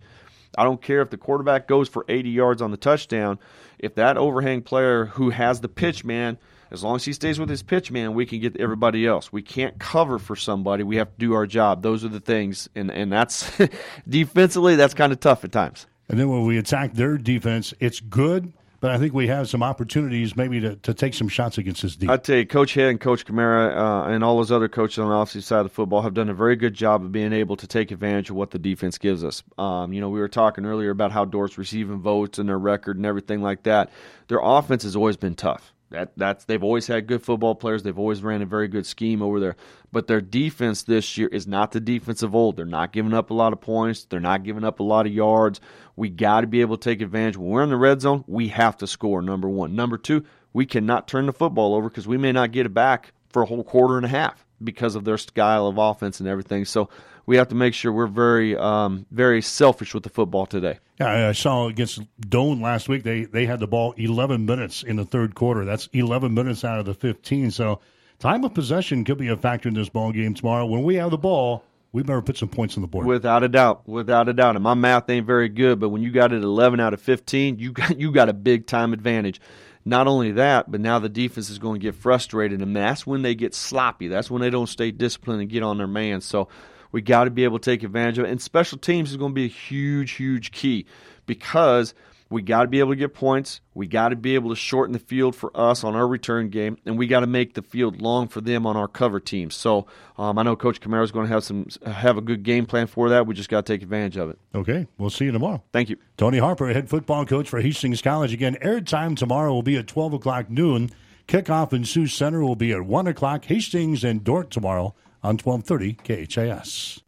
I 0.57 0.65
don't 0.65 0.83
care 0.83 1.03
if 1.03 1.11
the 1.11 1.17
quarterback 1.17 1.69
goes 1.69 1.89
for 1.89 2.05
80 2.09 2.31
yards 2.31 2.63
on 2.63 2.71
the 2.71 2.77
touchdown. 2.77 3.39
If 3.79 3.95
that 3.97 4.17
overhang 4.17 4.63
player 4.63 5.07
who 5.07 5.31
has 5.31 5.61
the 5.61 5.69
pitch 5.69 6.05
man 6.05 6.39
As 6.71 6.83
long 6.83 6.97
as 6.97 7.05
he 7.05 7.13
stays 7.13 7.39
with 7.39 7.51
his 7.51 7.63
pitch, 7.63 7.91
man, 7.91 8.15
we 8.15 8.25
can 8.25 8.41
get 8.41 8.57
everybody 8.57 9.07
else. 9.07 9.31
We 9.31 9.43
can't 9.43 9.79
cover 9.79 10.19
for 10.19 10.35
somebody. 10.35 10.83
We 10.85 10.97
have 10.97 11.09
to 11.09 11.19
do 11.19 11.35
our 11.35 11.47
job. 11.47 11.83
Those 11.83 12.03
are 12.03 12.09
the 12.09 12.19
things, 12.19 12.67
and 12.75 12.91
and 12.91 13.13
that's 13.13 13.53
defensively 14.09 14.77
that's 14.77 14.95
kind 14.95 15.13
of 15.13 15.21
tough 15.21 15.45
at 15.45 15.53
times. 15.53 15.87
And 16.09 16.19
then 16.19 16.31
when 16.31 16.47
we 16.47 16.57
attack 16.57 16.95
their 16.95 17.19
defense, 17.19 17.75
it's 17.79 18.01
good, 18.01 18.55
but 18.83 18.91
I 18.91 18.99
think 18.99 19.15
we 19.15 19.29
have 19.29 19.49
some 19.49 19.63
opportunities 19.63 20.37
maybe 20.37 20.61
to, 20.61 20.75
to 20.75 20.93
take 20.93 21.15
some 21.15 21.29
shots 21.29 21.57
against 21.57 21.83
this 21.83 21.95
defense. 21.95 22.19
I 22.19 22.21
tell 22.21 22.37
you, 22.39 22.47
Coach 22.47 22.75
Head 22.75 22.91
and 22.91 23.01
Coach 23.01 23.25
Kamara 23.25 23.77
uh, 23.77 24.09
and 24.11 24.25
all 24.25 24.39
those 24.39 24.51
other 24.51 24.69
coaches 24.69 24.99
on 24.99 25.09
the 25.09 25.15
offensive 25.15 25.45
side 25.45 25.61
of 25.61 25.67
the 25.67 25.73
football 25.73 26.03
have 26.03 26.15
done 26.15 26.29
a 26.29 26.35
very 26.35 26.57
good 26.57 26.75
job 26.75 27.05
of 27.05 27.13
being 27.13 27.33
able 27.33 27.57
to 27.59 27.69
take 27.69 27.93
advantage 27.93 28.29
of 28.29 28.35
what 28.35 28.51
the 28.51 28.59
defense 28.59 28.99
gives 28.99 29.23
us. 29.23 29.45
Um, 29.57 29.93
you 29.93 30.01
know, 30.01 30.09
we 30.09 30.19
were 30.19 30.29
talking 30.29 30.67
earlier 30.67 30.91
about 30.91 31.13
how 31.13 31.25
Dordt's 31.25 31.59
receiving 31.59 32.01
votes 32.01 32.41
and 32.41 32.49
their 32.49 32.59
record 32.59 32.97
and 32.97 33.07
everything 33.07 33.41
like 33.41 33.63
that. 33.63 33.89
Their 34.27 34.41
offense 34.43 34.83
has 34.83 34.97
always 34.97 35.17
been 35.17 35.37
tough. 35.37 35.73
That 35.93 36.13
that's 36.17 36.45
they've 36.47 36.63
always 36.63 36.87
had 36.87 37.07
good 37.07 37.23
football 37.23 37.55
players. 37.55 37.83
They've 37.83 37.99
always 37.99 38.23
ran 38.23 38.43
a 38.43 38.47
very 38.47 38.67
good 38.67 38.87
scheme 38.87 39.23
over 39.23 39.39
there. 39.39 39.57
But 39.93 40.07
their 40.07 40.21
defense 40.21 40.83
this 40.83 41.17
year 41.17 41.29
is 41.29 41.47
not 41.47 41.73
the 41.73 41.81
defense 41.81 42.23
of 42.23 42.35
old. 42.35 42.57
They're 42.57 42.65
not 42.65 42.93
giving 42.93 43.15
up 43.15 43.31
a 43.31 43.35
lot 43.35 43.53
of 43.53 43.61
points. 43.61 44.05
They're 44.05 44.21
not 44.21 44.43
giving 44.43 44.65
up 44.65 44.81
a 44.81 44.83
lot 44.83 45.07
of 45.07 45.13
yards. 45.13 45.61
We 45.95 46.09
got 46.09 46.41
to 46.41 46.47
be 46.47 46.63
able 46.63 46.79
to 46.79 46.91
take 46.91 47.03
advantage. 47.03 47.37
When 47.37 47.51
we're 47.51 47.63
in 47.63 47.71
the 47.71 47.77
red 47.77 48.01
zone, 48.01 48.25
we 48.27 48.49
have 48.49 48.79
to 48.79 48.87
score. 48.87 49.23
Number 49.23 49.49
one. 49.49 49.77
Number 49.77 49.99
two, 49.99 50.25
we 50.53 50.67
cannot 50.67 51.09
turn 51.09 51.27
the 51.27 51.33
football 51.33 51.75
over 51.75 51.89
because 51.89 52.09
we 52.09 52.19
may 52.19 52.33
not 52.33 52.53
get 52.53 52.67
it 52.67 52.75
back 52.75 53.13
for 53.31 53.43
a 53.43 53.47
whole 53.47 53.65
quarter 53.65 53.97
and 53.97 54.07
a 54.07 54.11
half 54.11 54.45
because 54.63 54.95
of 54.95 55.05
their 55.05 55.19
style 55.19 55.67
of 55.67 55.79
offense 55.79 56.21
and 56.21 56.29
everything. 56.29 56.65
So 56.65 56.89
we 57.27 57.37
have 57.37 57.49
to 57.49 57.55
make 57.55 57.75
sure 57.75 57.93
we're 57.93 58.07
very, 58.07 58.57
um, 58.57 59.07
very 59.11 59.43
selfish 59.43 59.95
with 59.95 60.03
the 60.03 60.09
football 60.09 60.47
today. 60.47 60.79
Yeah, 61.01 61.29
I 61.29 61.33
saw 61.33 61.69
against 61.69 62.01
Doane 62.21 62.61
last 62.61 62.89
week. 62.89 63.03
They 63.03 63.25
they 63.25 63.47
had 63.47 63.61
the 63.61 63.67
ball 63.67 63.93
11 63.97 64.47
minutes 64.47 64.83
in 64.83 64.97
the 64.97 65.05
third 65.05 65.35
quarter. 65.35 65.65
That's 65.65 65.89
11 65.93 66.35
minutes 66.35 66.65
out 66.65 66.79
of 66.79 66.87
the 66.87 66.95
15. 66.95 67.51
So 67.51 67.81
time 68.19 68.45
of 68.45 68.55
possession 68.55 69.05
could 69.05 69.19
be 69.19 69.29
a 69.29 69.37
factor 69.37 69.69
in 69.69 69.75
this 69.75 69.89
ball 69.89 70.13
game 70.13 70.35
tomorrow. 70.35 70.67
When 70.67 70.83
we 70.85 70.97
have 70.97 71.11
the 71.11 71.19
ball, 71.19 71.65
we 71.93 72.03
better 72.03 72.23
put 72.23 72.39
some 72.39 72.49
points 72.49 72.77
on 72.77 72.83
the 72.83 72.89
board. 72.89 73.07
Without 73.07 73.43
a 73.43 73.49
doubt, 73.49 73.87
without 73.89 74.29
a 74.29 74.33
doubt. 74.33 74.57
And 74.57 74.63
my 74.63 74.75
math 74.75 75.11
ain't 75.11 75.27
very 75.27 75.49
good, 75.49 75.79
but 75.79 75.91
when 75.91 76.03
you 76.03 76.11
got 76.11 76.33
it 76.33 76.43
11 76.43 76.81
out 76.81 76.95
of 76.95 77.01
15, 77.01 77.59
you 77.59 77.73
got 77.73 77.99
you 77.99 78.13
got 78.13 78.29
a 78.29 78.35
big 78.35 78.67
time 78.67 78.93
advantage. 78.93 79.41
Not 79.85 80.07
only 80.07 80.31
that, 80.33 80.71
but 80.71 80.81
now 80.81 81.01
the 81.01 81.09
defense 81.09 81.51
is 81.51 81.59
going 81.59 81.81
to 81.81 81.85
get 81.85 81.97
frustrated, 81.97 82.63
and 82.63 82.77
that's 82.77 83.05
when 83.05 83.23
they 83.23 83.35
get 83.35 83.53
sloppy. 83.53 84.07
That's 84.07 84.31
when 84.31 84.41
they 84.41 84.51
don't 84.51 84.69
stay 84.69 84.93
disciplined 84.93 85.41
and 85.41 85.51
get 85.51 85.65
on 85.65 85.77
their 85.77 85.89
man. 85.89 86.21
So 86.21 86.49
we 86.93 87.03
got 87.03 87.25
to 87.25 87.31
be 87.31 87.45
able 87.45 87.59
to 87.59 87.71
take 87.71 87.83
advantage 87.83 88.19
of 88.19 88.27
it. 88.27 88.31
And 88.31 88.41
special 88.41 88.79
teams 88.79 89.11
is 89.11 89.17
going 89.17 89.33
to 89.33 89.35
be 89.35 89.47
a 89.47 89.49
huge, 89.49 90.13
huge 90.13 90.53
key 90.53 90.87
because 91.27 91.95
we 92.29 92.41
got 92.41 92.63
to 92.63 92.69
be 92.69 92.79
able 92.79 92.93
to 92.93 92.97
get 92.97 93.13
points. 93.13 93.61
We 93.75 93.87
got 93.87 94.09
to 94.09 94.17
be 94.17 94.37
able 94.37 94.49
to 94.51 94.57
shorten 94.57 94.95
the 94.95 94.99
field 94.99 95.37
for 95.37 95.55
us 95.55 95.85
on 95.85 95.95
our 95.95 96.09
return 96.09 96.49
game, 96.49 96.79
and 96.87 96.97
we 96.97 97.07
got 97.07 97.21
to 97.21 97.27
make 97.27 97.53
the 97.53 97.61
field 97.61 98.01
long 98.01 98.29
for 98.29 98.41
them 98.41 98.67
on 98.67 98.75
our 98.75 98.89
cover 98.89 99.21
teams. 99.21 99.55
So 99.55 99.87
um, 100.17 100.39
I 100.39 100.43
know 100.43 100.57
Coach 100.57 100.81
Kamara 100.81 101.05
is 101.05 101.13
going 101.13 101.27
to 101.27 101.33
have 101.33 101.45
some 101.45 101.67
have 101.85 102.17
a 102.17 102.23
good 102.23 102.43
game 102.43 102.65
plan 102.65 102.87
for 102.87 103.11
that. 103.11 103.27
We 103.27 103.35
just 103.35 103.51
got 103.51 103.67
to 103.67 103.73
take 103.73 103.83
advantage 103.83 104.17
of 104.17 104.31
it. 104.31 104.39
Okay, 104.55 104.87
we'll 104.97 105.11
see 105.11 105.27
you 105.27 105.33
tomorrow. 105.33 105.63
Thank 105.73 105.91
you, 105.91 105.99
Tony 106.17 106.39
Harper, 106.39 106.73
head 106.73 106.89
football 106.89 107.27
coach 107.27 107.51
for 107.51 107.61
Hastings 107.61 108.01
College. 108.01 108.33
Again, 108.33 108.57
air 108.63 108.81
time 108.81 109.15
tomorrow 109.15 109.53
will 109.53 109.63
be 109.63 109.77
at 109.77 109.87
twelve 109.87 110.15
o'clock 110.15 110.49
noon. 110.49 110.89
Kickoff 111.29 111.75
in 111.75 111.85
Sioux 111.85 112.07
Center 112.07 112.43
will 112.43 112.57
be 112.57 112.73
at 112.73 112.83
one 112.83 113.07
o'clock. 113.07 113.45
Hastings 113.45 114.05
and 114.05 114.25
Dordt 114.25 114.51
tomorrow 114.51 114.95
on 115.23 115.37
twelve 115.37 115.65
thirty 115.65 115.95
KHAS. 115.95 117.01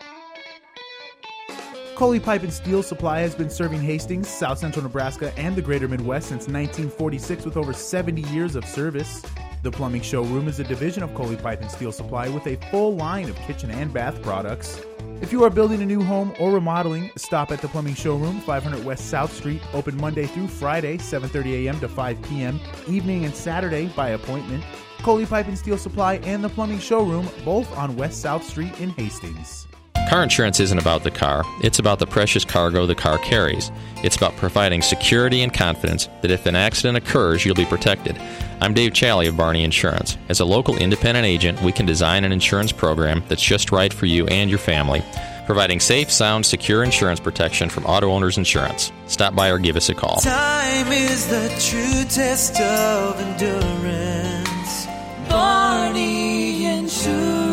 Coley 1.95 2.19
Pipe 2.19 2.43
and 2.43 2.53
Steel 2.53 2.82
Supply 2.82 3.20
has 3.20 3.36
been 3.36 3.49
serving 3.49 3.81
Hastings, 3.81 4.28
South 4.28 4.59
Central 4.59 4.82
Nebraska, 4.82 5.32
and 5.39 5.55
the 5.55 5.62
greater 5.62 5.86
Midwest 5.86 6.28
since 6.28 6.49
1946 6.49 7.45
with 7.45 7.57
over 7.57 7.73
70 7.73 8.23
years 8.23 8.57
of 8.57 8.65
service. 8.65 9.23
The 9.62 9.70
Plumbing 9.70 10.03
Showroom 10.03 10.49
is 10.49 10.59
a 10.59 10.65
division 10.65 11.05
of 11.05 11.15
Coley 11.15 11.36
Pipe 11.36 11.61
and 11.62 11.70
Steel 11.70 11.93
Supply 11.93 12.28
with 12.28 12.49
a 12.49 12.57
full 12.70 12.97
line 12.97 13.28
of 13.28 13.36
kitchen 13.36 13.70
and 13.70 13.93
bath 13.93 14.20
products. 14.23 14.82
If 15.23 15.31
you 15.31 15.45
are 15.45 15.51
building 15.51 15.82
a 15.82 15.86
new 15.86 16.03
home 16.03 16.35
or 16.41 16.51
remodeling, 16.51 17.12
stop 17.16 17.53
at 17.53 17.62
the 17.62 17.69
Plumbing 17.69 17.95
Showroom, 17.95 18.41
500 18.41 18.85
West 18.85 19.09
South 19.09 19.32
Street, 19.32 19.62
open 19.73 19.97
Monday 19.97 20.27
through 20.27 20.49
Friday, 20.49 20.99
7:30 20.99 21.65
a.m. 21.65 21.78
to 21.78 21.89
5 21.89 22.23
p.m., 22.23 22.61
evening 22.89 23.24
and 23.24 23.35
Saturday 23.35 23.86
by 23.95 24.11
appointment. 24.11 24.65
Coley 25.05 25.26
Pipe 25.26 25.48
and 25.48 25.59
Steel 25.59 25.76
Supply 25.76 26.14
and 26.24 26.43
the 26.43 26.48
Plumbing 26.48 26.78
Showroom, 26.78 27.28
both 27.44 27.70
on 27.76 27.94
West 27.94 28.22
South 28.22 28.43
Street 28.43 28.81
in 28.81 28.89
Hastings. 28.89 29.68
Car 30.09 30.22
insurance 30.22 30.60
isn't 30.60 30.78
about 30.78 31.05
the 31.05 31.10
car, 31.10 31.44
it's 31.62 31.78
about 31.78 31.98
the 31.98 32.06
precious 32.06 32.43
cargo 32.43 32.86
the 32.86 32.94
car 32.94 33.18
carries. 33.18 33.70
It's 34.02 34.16
about 34.16 34.35
providing 34.36 34.81
security 34.81 35.43
and 35.43 35.52
confidence 35.52 36.09
that 36.22 36.31
if 36.31 36.47
an 36.47 36.56
accident 36.56 36.97
occurs, 36.97 37.44
you'll 37.44 37.55
be 37.55 37.66
protected. 37.66 38.18
I'm 38.62 38.72
Dave 38.72 38.94
Challey 38.94 39.26
of 39.26 39.36
Barney 39.36 39.62
Insurance. 39.62 40.16
As 40.31 40.40
a 40.40 40.44
local 40.47 40.76
independent 40.76 41.26
agent, 41.26 41.60
we 41.60 41.72
can 41.72 41.85
design 41.85 42.24
an 42.24 42.32
insurance 42.32 42.72
program 42.72 43.22
that's 43.28 43.43
just 43.43 43.72
right 43.72 43.93
for 43.93 44.06
you 44.06 44.26
and 44.28 44.48
your 44.48 44.59
family, 44.59 45.02
providing 45.44 45.81
safe, 45.81 46.10
sound, 46.10 46.47
secure 46.47 46.82
insurance 46.82 47.20
protection 47.20 47.68
from 47.68 47.85
Auto 47.85 48.10
Owners 48.10 48.39
Insurance. 48.39 48.90
Stop 49.06 49.35
by 49.35 49.51
or 49.51 49.59
give 49.59 49.76
us 49.76 49.90
a 49.90 49.94
call. 49.94 50.16
Time 50.16 50.90
is 50.93 51.28
the 51.28 51.48
true 51.60 52.05
test 52.09 52.59
of 52.59 53.20
endurance. 53.20 54.34
Barney 55.45 56.65
Insurance. 56.65 57.45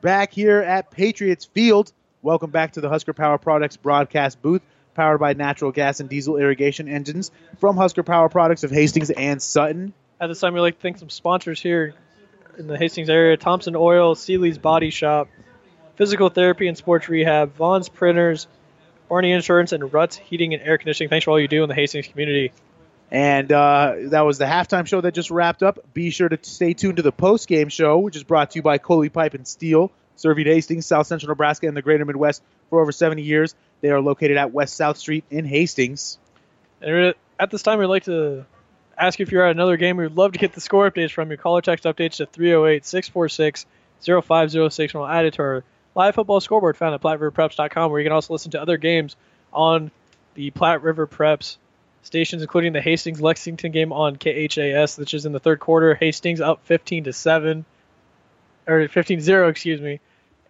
back 0.00 0.32
here 0.32 0.60
at 0.60 0.90
Patriots 0.90 1.44
Field. 1.44 1.92
Welcome 2.22 2.50
back 2.50 2.72
to 2.72 2.80
the 2.80 2.88
Husker 2.88 3.12
Power 3.12 3.36
Products 3.36 3.76
broadcast 3.76 4.40
booth, 4.40 4.62
powered 4.94 5.20
by 5.20 5.34
natural 5.34 5.70
gas 5.70 6.00
and 6.00 6.08
diesel 6.08 6.38
irrigation 6.38 6.88
engines 6.88 7.30
from 7.58 7.76
Husker 7.76 8.02
Power 8.02 8.30
Products 8.30 8.64
of 8.64 8.70
Hastings 8.70 9.10
and 9.10 9.42
Sutton. 9.42 9.92
At 10.18 10.28
this 10.28 10.40
time, 10.40 10.54
we'd 10.54 10.60
like 10.60 10.76
to 10.76 10.80
thank 10.80 10.96
some 10.96 11.10
sponsors 11.10 11.60
here 11.60 11.92
in 12.56 12.66
the 12.66 12.78
Hastings 12.78 13.10
area 13.10 13.36
Thompson 13.36 13.76
Oil, 13.76 14.14
Seeley's 14.14 14.56
Body 14.56 14.88
Shop, 14.88 15.28
Physical 15.96 16.30
Therapy 16.30 16.68
and 16.68 16.78
Sports 16.78 17.10
Rehab, 17.10 17.52
Vaughn's 17.52 17.90
Printers, 17.90 18.46
Barney 19.10 19.32
Insurance, 19.32 19.72
and 19.72 19.92
Ruts 19.92 20.16
Heating 20.16 20.54
and 20.54 20.62
Air 20.62 20.78
Conditioning. 20.78 21.10
Thanks 21.10 21.24
for 21.24 21.32
all 21.32 21.40
you 21.40 21.48
do 21.48 21.62
in 21.62 21.68
the 21.68 21.74
Hastings 21.74 22.06
community. 22.06 22.52
And 23.10 23.52
uh, 23.52 23.94
that 24.06 24.22
was 24.22 24.38
the 24.38 24.44
halftime 24.44 24.86
show 24.86 25.00
that 25.00 25.12
just 25.12 25.30
wrapped 25.30 25.62
up. 25.62 25.78
Be 25.94 26.10
sure 26.10 26.28
to 26.28 26.38
stay 26.42 26.74
tuned 26.74 26.96
to 26.96 27.02
the 27.02 27.12
post 27.12 27.46
game 27.46 27.68
show, 27.68 27.98
which 27.98 28.16
is 28.16 28.24
brought 28.24 28.52
to 28.52 28.58
you 28.58 28.62
by 28.62 28.78
Coley 28.78 29.08
Pipe 29.08 29.34
and 29.34 29.46
Steel, 29.46 29.92
serving 30.16 30.46
Hastings, 30.46 30.86
South 30.86 31.06
Central 31.06 31.28
Nebraska, 31.28 31.68
and 31.68 31.76
the 31.76 31.82
greater 31.82 32.04
Midwest 32.04 32.42
for 32.70 32.80
over 32.80 32.92
70 32.92 33.22
years. 33.22 33.54
They 33.82 33.90
are 33.90 34.00
located 34.00 34.36
at 34.36 34.52
West 34.52 34.76
South 34.76 34.96
Street 34.96 35.24
in 35.30 35.44
Hastings. 35.44 36.18
And 36.80 37.14
at 37.38 37.50
this 37.50 37.62
time, 37.62 37.78
we'd 37.78 37.86
like 37.86 38.04
to 38.04 38.46
ask 38.98 39.18
you 39.18 39.24
if 39.24 39.32
you're 39.32 39.44
at 39.44 39.52
another 39.52 39.76
game. 39.76 39.96
We'd 39.96 40.12
love 40.12 40.32
to 40.32 40.38
get 40.38 40.52
the 40.52 40.60
score 40.60 40.90
updates 40.90 41.12
from 41.12 41.30
you. 41.30 41.36
Call 41.36 41.58
or 41.58 41.62
text 41.62 41.84
updates 41.84 42.16
to 42.16 42.26
308 42.26 42.84
646 42.84 43.66
0506, 44.00 44.94
and 44.94 45.00
we'll 45.00 45.08
add 45.08 45.24
it 45.24 45.34
to 45.34 45.42
our 45.42 45.64
live 45.94 46.14
football 46.14 46.40
scoreboard 46.40 46.76
found 46.76 46.94
at 46.94 47.00
PlatteRiverPreps.com, 47.00 47.90
where 47.90 48.00
you 48.00 48.04
can 48.04 48.12
also 48.12 48.32
listen 48.32 48.50
to 48.52 48.60
other 48.60 48.76
games 48.76 49.16
on 49.52 49.90
the 50.34 50.50
Platte 50.50 50.82
River 50.82 51.06
Preps 51.06 51.56
stations, 52.04 52.42
including 52.42 52.72
the 52.72 52.80
Hastings 52.80 53.20
Lexington 53.20 53.72
game 53.72 53.92
on 53.92 54.16
KHAS, 54.16 54.98
which 54.98 55.14
is 55.14 55.26
in 55.26 55.32
the 55.32 55.40
third 55.40 55.60
quarter. 55.60 55.94
Hastings 55.94 56.40
up 56.40 56.64
15 56.64 57.04
to 57.04 57.12
7, 57.12 57.64
or 58.66 58.88
15 58.88 59.20
0, 59.20 59.48
excuse 59.48 59.80
me. 59.80 60.00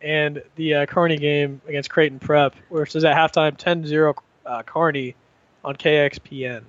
And 0.03 0.43
the 0.57 0.75
uh, 0.75 0.87
Kearney 0.87 1.17
game 1.17 1.63
against 1.67 1.89
Creighton 1.89 2.19
Prep, 2.19 2.55
which 2.69 2.95
is 2.95 3.05
at 3.05 3.17
halftime 3.17 3.57
10 3.57 3.87
0 3.87 4.15
uh, 4.45 4.63
Kearney 4.63 5.15
on 5.65 5.77
KXPN. 5.77 6.63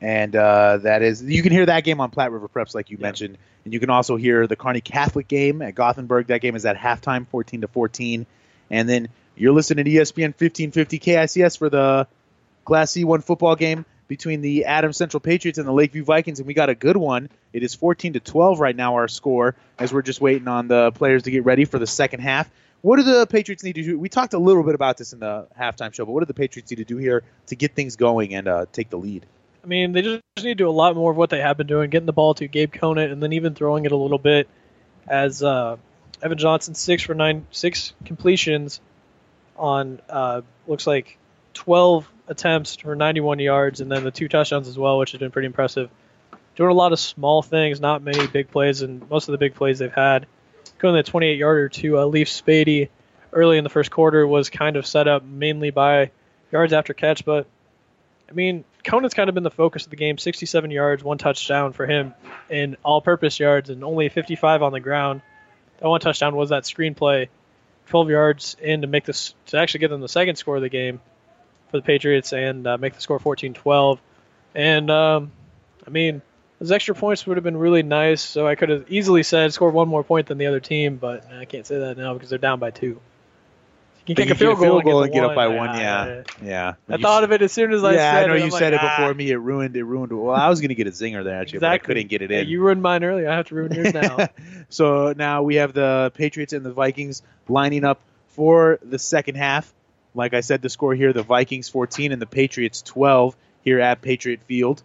And 0.00 0.34
uh, 0.34 0.78
that 0.78 1.02
is, 1.02 1.22
you 1.22 1.42
can 1.42 1.52
hear 1.52 1.66
that 1.66 1.84
game 1.84 2.00
on 2.00 2.10
Platte 2.10 2.32
River 2.32 2.48
Preps, 2.48 2.74
like 2.74 2.90
you 2.90 2.98
mentioned. 2.98 3.36
And 3.64 3.74
you 3.74 3.80
can 3.80 3.90
also 3.90 4.16
hear 4.16 4.46
the 4.46 4.56
Kearney 4.56 4.80
Catholic 4.80 5.28
game 5.28 5.60
at 5.60 5.74
Gothenburg. 5.74 6.28
That 6.28 6.40
game 6.40 6.56
is 6.56 6.64
at 6.64 6.76
halftime, 6.76 7.26
14 7.28 7.62
to 7.62 7.68
14. 7.68 8.24
And 8.70 8.88
then 8.88 9.08
you're 9.36 9.52
listening 9.52 9.84
to 9.84 9.90
ESPN 9.90 10.32
1550 10.38 10.98
KICS 10.98 11.58
for 11.58 11.68
the 11.68 12.06
Class 12.64 12.92
C1 12.92 13.24
football 13.24 13.56
game 13.56 13.84
between 14.10 14.40
the 14.40 14.64
Adams 14.64 14.96
Central 14.96 15.20
Patriots 15.20 15.56
and 15.56 15.68
the 15.68 15.72
Lakeview 15.72 16.02
Vikings, 16.02 16.40
and 16.40 16.46
we 16.48 16.52
got 16.52 16.68
a 16.68 16.74
good 16.74 16.96
one. 16.96 17.28
It 17.52 17.62
is 17.62 17.76
14 17.76 18.14
to 18.14 18.20
12 18.20 18.58
right 18.58 18.74
now, 18.74 18.96
our 18.96 19.06
score, 19.06 19.54
as 19.78 19.92
we're 19.92 20.02
just 20.02 20.20
waiting 20.20 20.48
on 20.48 20.66
the 20.66 20.90
players 20.90 21.22
to 21.22 21.30
get 21.30 21.44
ready 21.44 21.64
for 21.64 21.78
the 21.78 21.86
second 21.86 22.18
half. 22.18 22.50
What 22.82 22.96
do 22.96 23.04
the 23.04 23.24
Patriots 23.26 23.62
need 23.62 23.76
to 23.76 23.84
do? 23.84 23.96
We 23.96 24.08
talked 24.08 24.34
a 24.34 24.38
little 24.38 24.64
bit 24.64 24.74
about 24.74 24.96
this 24.96 25.12
in 25.12 25.20
the 25.20 25.46
halftime 25.56 25.94
show, 25.94 26.04
but 26.04 26.10
what 26.10 26.22
do 26.22 26.26
the 26.26 26.34
Patriots 26.34 26.72
need 26.72 26.78
to 26.78 26.84
do 26.84 26.96
here 26.96 27.22
to 27.46 27.54
get 27.54 27.76
things 27.76 27.94
going 27.94 28.34
and 28.34 28.48
uh, 28.48 28.66
take 28.72 28.90
the 28.90 28.98
lead? 28.98 29.26
I 29.62 29.68
mean, 29.68 29.92
they 29.92 30.02
just 30.02 30.22
need 30.38 30.44
to 30.44 30.54
do 30.56 30.68
a 30.68 30.72
lot 30.72 30.96
more 30.96 31.12
of 31.12 31.16
what 31.16 31.30
they 31.30 31.40
have 31.40 31.56
been 31.56 31.68
doing, 31.68 31.88
getting 31.88 32.06
the 32.06 32.12
ball 32.12 32.34
to 32.34 32.48
Gabe 32.48 32.72
Conant, 32.72 33.12
and 33.12 33.22
then 33.22 33.32
even 33.32 33.54
throwing 33.54 33.84
it 33.84 33.92
a 33.92 33.96
little 33.96 34.18
bit. 34.18 34.48
As 35.06 35.40
uh, 35.40 35.76
Evan 36.20 36.36
Johnson 36.36 36.74
six 36.74 37.04
for 37.04 37.14
nine, 37.14 37.46
six 37.52 37.92
completions 38.04 38.80
on 39.56 40.00
uh, 40.08 40.40
looks 40.66 40.88
like 40.88 41.16
12 41.54 42.10
attempts 42.28 42.76
for 42.76 42.94
91 42.94 43.40
yards, 43.40 43.80
and 43.80 43.90
then 43.90 44.04
the 44.04 44.10
two 44.10 44.28
touchdowns 44.28 44.68
as 44.68 44.78
well, 44.78 44.98
which 44.98 45.12
has 45.12 45.18
been 45.18 45.30
pretty 45.30 45.46
impressive. 45.46 45.90
Doing 46.56 46.70
a 46.70 46.74
lot 46.74 46.92
of 46.92 47.00
small 47.00 47.42
things, 47.42 47.80
not 47.80 48.02
many 48.02 48.26
big 48.26 48.50
plays, 48.50 48.82
and 48.82 49.08
most 49.10 49.28
of 49.28 49.32
the 49.32 49.38
big 49.38 49.54
plays 49.54 49.78
they've 49.78 49.92
had. 49.92 50.26
Going 50.78 50.94
the 50.94 51.02
28 51.02 51.38
yarder 51.38 51.68
to 51.68 51.98
uh, 51.98 52.04
Leaf 52.04 52.28
Spady 52.28 52.88
early 53.32 53.58
in 53.58 53.64
the 53.64 53.70
first 53.70 53.90
quarter 53.90 54.26
was 54.26 54.50
kind 54.50 54.76
of 54.76 54.86
set 54.86 55.08
up 55.08 55.24
mainly 55.24 55.70
by 55.70 56.10
yards 56.52 56.72
after 56.72 56.94
catch, 56.94 57.24
but 57.24 57.46
I 58.28 58.32
mean, 58.32 58.64
Conant's 58.84 59.14
kind 59.14 59.28
of 59.28 59.34
been 59.34 59.44
the 59.44 59.50
focus 59.50 59.84
of 59.84 59.90
the 59.90 59.96
game. 59.96 60.16
67 60.16 60.70
yards, 60.70 61.02
one 61.02 61.18
touchdown 61.18 61.72
for 61.72 61.86
him 61.86 62.14
in 62.48 62.76
all-purpose 62.84 63.40
yards, 63.40 63.70
and 63.70 63.82
only 63.82 64.08
55 64.08 64.62
on 64.62 64.72
the 64.72 64.80
ground. 64.80 65.20
That 65.80 65.88
one 65.88 66.00
touchdown 66.00 66.36
was 66.36 66.50
that 66.50 66.62
screenplay, 66.62 67.28
12 67.88 68.10
yards 68.10 68.56
in 68.60 68.82
to 68.82 68.86
make 68.86 69.04
this 69.04 69.34
to 69.46 69.58
actually 69.58 69.80
get 69.80 69.90
them 69.90 70.00
the 70.00 70.08
second 70.08 70.36
score 70.36 70.56
of 70.56 70.62
the 70.62 70.68
game 70.68 71.00
for 71.70 71.78
the 71.78 71.82
Patriots 71.82 72.32
and 72.32 72.66
uh, 72.66 72.76
make 72.78 72.94
the 72.94 73.00
score 73.00 73.18
14-12. 73.18 73.98
And 74.54 74.90
um, 74.90 75.30
I 75.86 75.90
mean, 75.90 76.22
those 76.58 76.72
extra 76.72 76.94
points 76.94 77.26
would 77.26 77.36
have 77.36 77.44
been 77.44 77.56
really 77.56 77.82
nice. 77.82 78.20
So 78.20 78.46
I 78.46 78.54
could 78.54 78.68
have 78.68 78.90
easily 78.90 79.22
said 79.22 79.52
score 79.52 79.70
one 79.70 79.88
more 79.88 80.04
point 80.04 80.26
than 80.26 80.38
the 80.38 80.46
other 80.46 80.60
team, 80.60 80.96
but 80.96 81.24
I 81.32 81.44
can't 81.44 81.66
say 81.66 81.78
that 81.78 81.96
now 81.96 82.14
because 82.14 82.30
they're 82.30 82.38
down 82.38 82.58
by 82.58 82.70
two. 82.70 83.00
You 84.06 84.16
can 84.16 84.26
kick 84.26 84.34
a 84.34 84.38
field 84.38 84.58
goal, 84.58 85.02
and 85.04 85.12
get 85.12 85.22
up 85.22 85.36
by 85.36 85.46
one. 85.46 85.68
Ah, 85.68 85.78
Yeah, 85.78 86.22
yeah. 86.42 86.74
I 86.88 86.96
You 86.96 87.02
thought 87.02 87.22
of 87.22 87.30
it 87.30 87.42
as 87.42 87.52
soon 87.52 87.72
as 87.72 87.84
I 87.84 87.92
yeah, 87.92 88.12
said 88.12 88.24
I 88.24 88.26
know 88.26 88.34
it. 88.34 88.44
you 88.44 88.50
said 88.50 88.72
like, 88.72 88.82
it 88.82 88.84
ah. 88.84 88.96
before 88.96 89.14
me. 89.14 89.30
It 89.30 89.36
ruined. 89.36 89.76
It 89.76 89.84
ruined. 89.84 90.10
Well, 90.12 90.34
I 90.34 90.48
was 90.48 90.60
going 90.60 90.70
to 90.70 90.74
get 90.74 90.88
a 90.88 90.90
zinger 90.90 91.22
there 91.22 91.40
actually, 91.40 91.60
but 91.60 91.70
I 91.70 91.78
couldn't 91.78 92.08
get 92.08 92.20
it 92.22 92.30
Yeah, 92.32 92.40
in. 92.40 92.48
you 92.48 92.60
ruined 92.60 92.82
mine 92.82 93.04
earlier. 93.04 93.30
I 93.30 93.36
have 93.36 93.46
to 93.48 93.54
ruin 93.54 93.72
yours 93.72 93.94
now. 93.94 94.26
so 94.68 95.12
now 95.16 95.42
we 95.44 95.56
have 95.56 95.74
the 95.74 96.10
Patriots 96.14 96.52
and 96.52 96.64
the 96.66 96.72
Vikings 96.72 97.22
lining 97.48 97.84
up 97.84 98.00
for 98.30 98.80
the 98.82 98.98
second 98.98 99.36
half. 99.36 99.72
Like 100.14 100.34
I 100.34 100.40
said, 100.40 100.62
the 100.62 100.68
score 100.68 100.94
here: 100.94 101.12
the 101.12 101.22
Vikings 101.22 101.68
14 101.68 102.12
and 102.12 102.20
the 102.20 102.26
Patriots 102.26 102.82
12 102.82 103.36
here 103.62 103.80
at 103.80 104.02
Patriot 104.02 104.40
Field. 104.46 104.82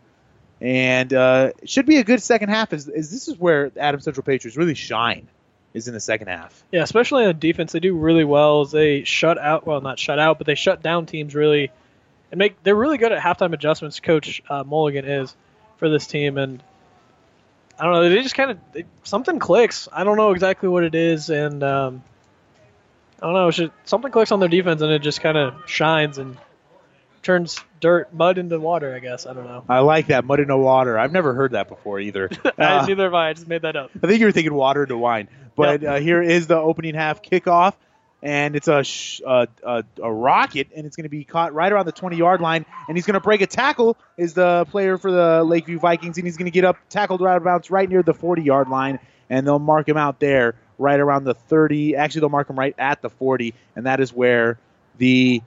And 0.61 1.13
uh, 1.13 1.51
should 1.65 1.85
be 1.85 1.97
a 1.97 2.03
good 2.03 2.21
second 2.21 2.49
half. 2.49 2.73
Is, 2.73 2.87
is 2.87 3.11
this 3.11 3.27
is 3.27 3.37
where 3.37 3.71
Adams 3.77 4.05
Central 4.05 4.23
Patriots 4.23 4.57
really 4.57 4.75
shine? 4.75 5.27
Is 5.73 5.89
in 5.89 5.93
the 5.93 5.99
second 5.99 6.27
half. 6.27 6.63
Yeah, 6.71 6.83
especially 6.83 7.25
on 7.25 7.37
defense, 7.37 7.73
they 7.73 7.81
do 7.81 7.97
really 7.97 8.23
well. 8.23 8.63
They 8.63 9.03
shut 9.03 9.37
out, 9.37 9.67
well, 9.67 9.81
not 9.81 9.99
shut 9.99 10.19
out, 10.19 10.37
but 10.37 10.47
they 10.47 10.55
shut 10.55 10.81
down 10.81 11.05
teams 11.05 11.35
really, 11.35 11.69
and 12.31 12.39
make. 12.39 12.63
They're 12.63 12.75
really 12.75 12.97
good 12.97 13.11
at 13.11 13.21
halftime 13.21 13.51
adjustments. 13.53 13.99
Coach 13.99 14.41
uh, 14.49 14.63
Mulligan 14.63 15.03
is 15.03 15.35
for 15.75 15.89
this 15.89 16.07
team, 16.07 16.37
and 16.37 16.63
I 17.77 17.83
don't 17.83 17.93
know. 17.93 18.09
They 18.09 18.21
just 18.21 18.35
kind 18.35 18.51
of 18.51 18.85
something 19.03 19.37
clicks. 19.37 19.89
I 19.91 20.05
don't 20.05 20.15
know 20.15 20.31
exactly 20.31 20.69
what 20.69 20.85
it 20.85 20.95
is, 20.95 21.29
and 21.29 21.61
um, 21.61 22.03
I 23.21 23.25
don't 23.25 23.33
know. 23.33 23.51
Just, 23.51 23.71
something 23.85 24.11
clicks 24.11 24.31
on 24.31 24.39
their 24.39 24.49
defense, 24.49 24.81
and 24.81 24.91
it 24.91 24.99
just 24.99 25.21
kind 25.21 25.37
of 25.37 25.53
shines 25.69 26.17
and 26.17 26.37
turns 27.23 27.59
dirt, 27.79 28.13
mud 28.13 28.37
into 28.37 28.59
water. 28.59 28.95
I 28.95 28.99
guess 28.99 29.25
I 29.25 29.33
don't 29.33 29.45
know. 29.45 29.63
I 29.67 29.79
like 29.79 30.07
that 30.07 30.25
mud 30.25 30.39
into 30.39 30.57
water. 30.57 30.97
I've 30.97 31.11
never 31.11 31.33
heard 31.33 31.51
that 31.53 31.67
before 31.67 31.99
either. 31.99 32.29
Uh, 32.57 32.85
Neither 32.87 33.03
have 33.03 33.13
I. 33.13 33.29
I 33.29 33.33
just 33.33 33.47
made 33.47 33.63
that 33.63 33.75
up. 33.75 33.91
I 34.01 34.07
think 34.07 34.19
you 34.19 34.25
were 34.27 34.31
thinking 34.31 34.53
water 34.53 34.83
into 34.83 34.97
wine. 34.97 35.27
But 35.55 35.83
uh, 35.83 35.95
here 35.95 36.21
is 36.21 36.47
the 36.47 36.55
opening 36.57 36.95
half 36.95 37.21
kickoff, 37.21 37.73
and 38.21 38.55
it's 38.55 38.67
a 38.67 38.83
sh- 38.83 39.21
uh, 39.25 39.47
a, 39.63 39.83
a 40.01 40.11
rocket, 40.11 40.69
and 40.75 40.85
it's 40.85 40.95
going 40.95 41.03
to 41.03 41.09
be 41.09 41.23
caught 41.25 41.53
right 41.53 41.71
around 41.71 41.85
the 41.85 41.91
20 41.91 42.15
yard 42.15 42.39
line, 42.41 42.65
and 42.87 42.95
he's 42.97 43.05
going 43.05 43.15
to 43.15 43.19
break 43.19 43.41
a 43.41 43.47
tackle. 43.47 43.97
Is 44.17 44.33
the 44.33 44.65
player 44.71 44.97
for 44.97 45.11
the 45.11 45.43
Lakeview 45.43 45.79
Vikings, 45.79 46.17
and 46.17 46.25
he's 46.25 46.37
going 46.37 46.45
to 46.45 46.51
get 46.51 46.63
up 46.63 46.77
tackled 46.89 47.21
right 47.21 47.35
about 47.37 47.69
right 47.69 47.89
near 47.89 48.03
the 48.03 48.13
40 48.13 48.41
yard 48.41 48.69
line, 48.69 48.99
and 49.29 49.45
they'll 49.45 49.59
mark 49.59 49.87
him 49.87 49.97
out 49.97 50.19
there 50.19 50.55
right 50.77 50.99
around 50.99 51.23
the 51.23 51.33
30. 51.33 51.95
Actually, 51.95 52.21
they'll 52.21 52.29
mark 52.29 52.49
him 52.49 52.57
right 52.57 52.75
at 52.77 53.01
the 53.01 53.09
40, 53.09 53.53
and 53.75 53.85
that 53.85 53.99
is 53.99 54.13
where 54.13 54.59
the 54.97 55.41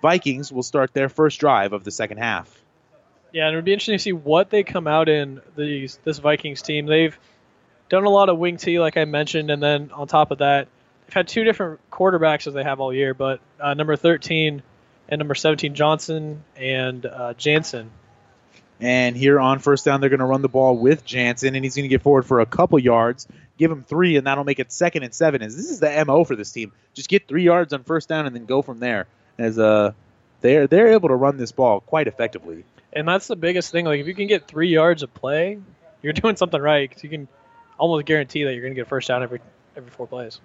Vikings 0.00 0.52
will 0.52 0.62
start 0.62 0.92
their 0.92 1.08
first 1.08 1.40
drive 1.40 1.72
of 1.72 1.84
the 1.84 1.90
second 1.90 2.18
half. 2.18 2.60
Yeah, 3.32 3.46
and 3.46 3.54
it 3.54 3.56
would 3.56 3.64
be 3.64 3.72
interesting 3.72 3.94
to 3.94 4.02
see 4.02 4.12
what 4.12 4.50
they 4.50 4.62
come 4.62 4.86
out 4.86 5.08
in 5.08 5.40
these 5.56 5.98
this 6.04 6.18
Vikings 6.18 6.60
team. 6.60 6.86
They've 6.86 7.18
done 7.88 8.04
a 8.04 8.10
lot 8.10 8.28
of 8.28 8.38
wing 8.38 8.58
T, 8.58 8.78
like 8.78 8.96
I 8.96 9.04
mentioned, 9.04 9.50
and 9.50 9.62
then 9.62 9.90
on 9.92 10.06
top 10.06 10.30
of 10.30 10.38
that, 10.38 10.68
they've 11.06 11.14
had 11.14 11.28
two 11.28 11.44
different 11.44 11.80
quarterbacks 11.90 12.46
as 12.46 12.54
they 12.54 12.62
have 12.62 12.80
all 12.80 12.92
year. 12.92 13.14
But 13.14 13.40
uh, 13.58 13.74
number 13.74 13.96
13 13.96 14.62
and 15.08 15.18
number 15.18 15.34
17 15.34 15.74
Johnson 15.74 16.44
and 16.56 17.06
uh, 17.06 17.34
Jansen. 17.34 17.90
And 18.80 19.16
here 19.16 19.38
on 19.38 19.60
first 19.60 19.84
down, 19.84 20.00
they're 20.00 20.10
going 20.10 20.20
to 20.20 20.26
run 20.26 20.42
the 20.42 20.48
ball 20.48 20.76
with 20.76 21.04
Jansen, 21.04 21.54
and 21.54 21.64
he's 21.64 21.76
going 21.76 21.84
to 21.84 21.88
get 21.88 22.02
forward 22.02 22.26
for 22.26 22.40
a 22.40 22.46
couple 22.46 22.78
yards, 22.78 23.28
give 23.58 23.70
him 23.70 23.84
three, 23.84 24.16
and 24.16 24.26
that'll 24.26 24.44
make 24.44 24.58
it 24.58 24.72
second 24.72 25.02
and 25.02 25.14
seven. 25.14 25.42
Is 25.42 25.56
this 25.56 25.70
is 25.70 25.80
the 25.80 26.04
mo 26.04 26.24
for 26.24 26.36
this 26.36 26.52
team, 26.52 26.72
just 26.94 27.08
get 27.08 27.28
three 27.28 27.44
yards 27.44 27.72
on 27.72 27.84
first 27.84 28.08
down 28.08 28.26
and 28.26 28.34
then 28.34 28.46
go 28.46 28.62
from 28.62 28.78
there. 28.78 29.06
As 29.38 29.58
uh, 29.58 29.92
they're 30.40 30.66
they're 30.66 30.88
able 30.88 31.08
to 31.08 31.14
run 31.14 31.36
this 31.36 31.52
ball 31.52 31.80
quite 31.80 32.06
effectively. 32.06 32.64
And 32.92 33.08
that's 33.08 33.26
the 33.26 33.36
biggest 33.36 33.72
thing. 33.72 33.86
Like 33.86 34.00
if 34.00 34.06
you 34.06 34.14
can 34.14 34.26
get 34.26 34.46
three 34.46 34.68
yards 34.68 35.02
of 35.02 35.12
play, 35.14 35.58
you're 36.02 36.12
doing 36.12 36.36
something 36.36 36.60
right 36.60 36.88
because 36.88 37.02
you 37.02 37.10
can 37.10 37.28
almost 37.78 38.06
guarantee 38.06 38.44
that 38.44 38.52
you're 38.52 38.62
going 38.62 38.74
to 38.74 38.76
get 38.76 38.86
a 38.86 38.88
first 38.88 39.08
down 39.08 39.22
every 39.22 39.40
every 39.76 39.90
four 39.90 40.06
plays. 40.06 40.40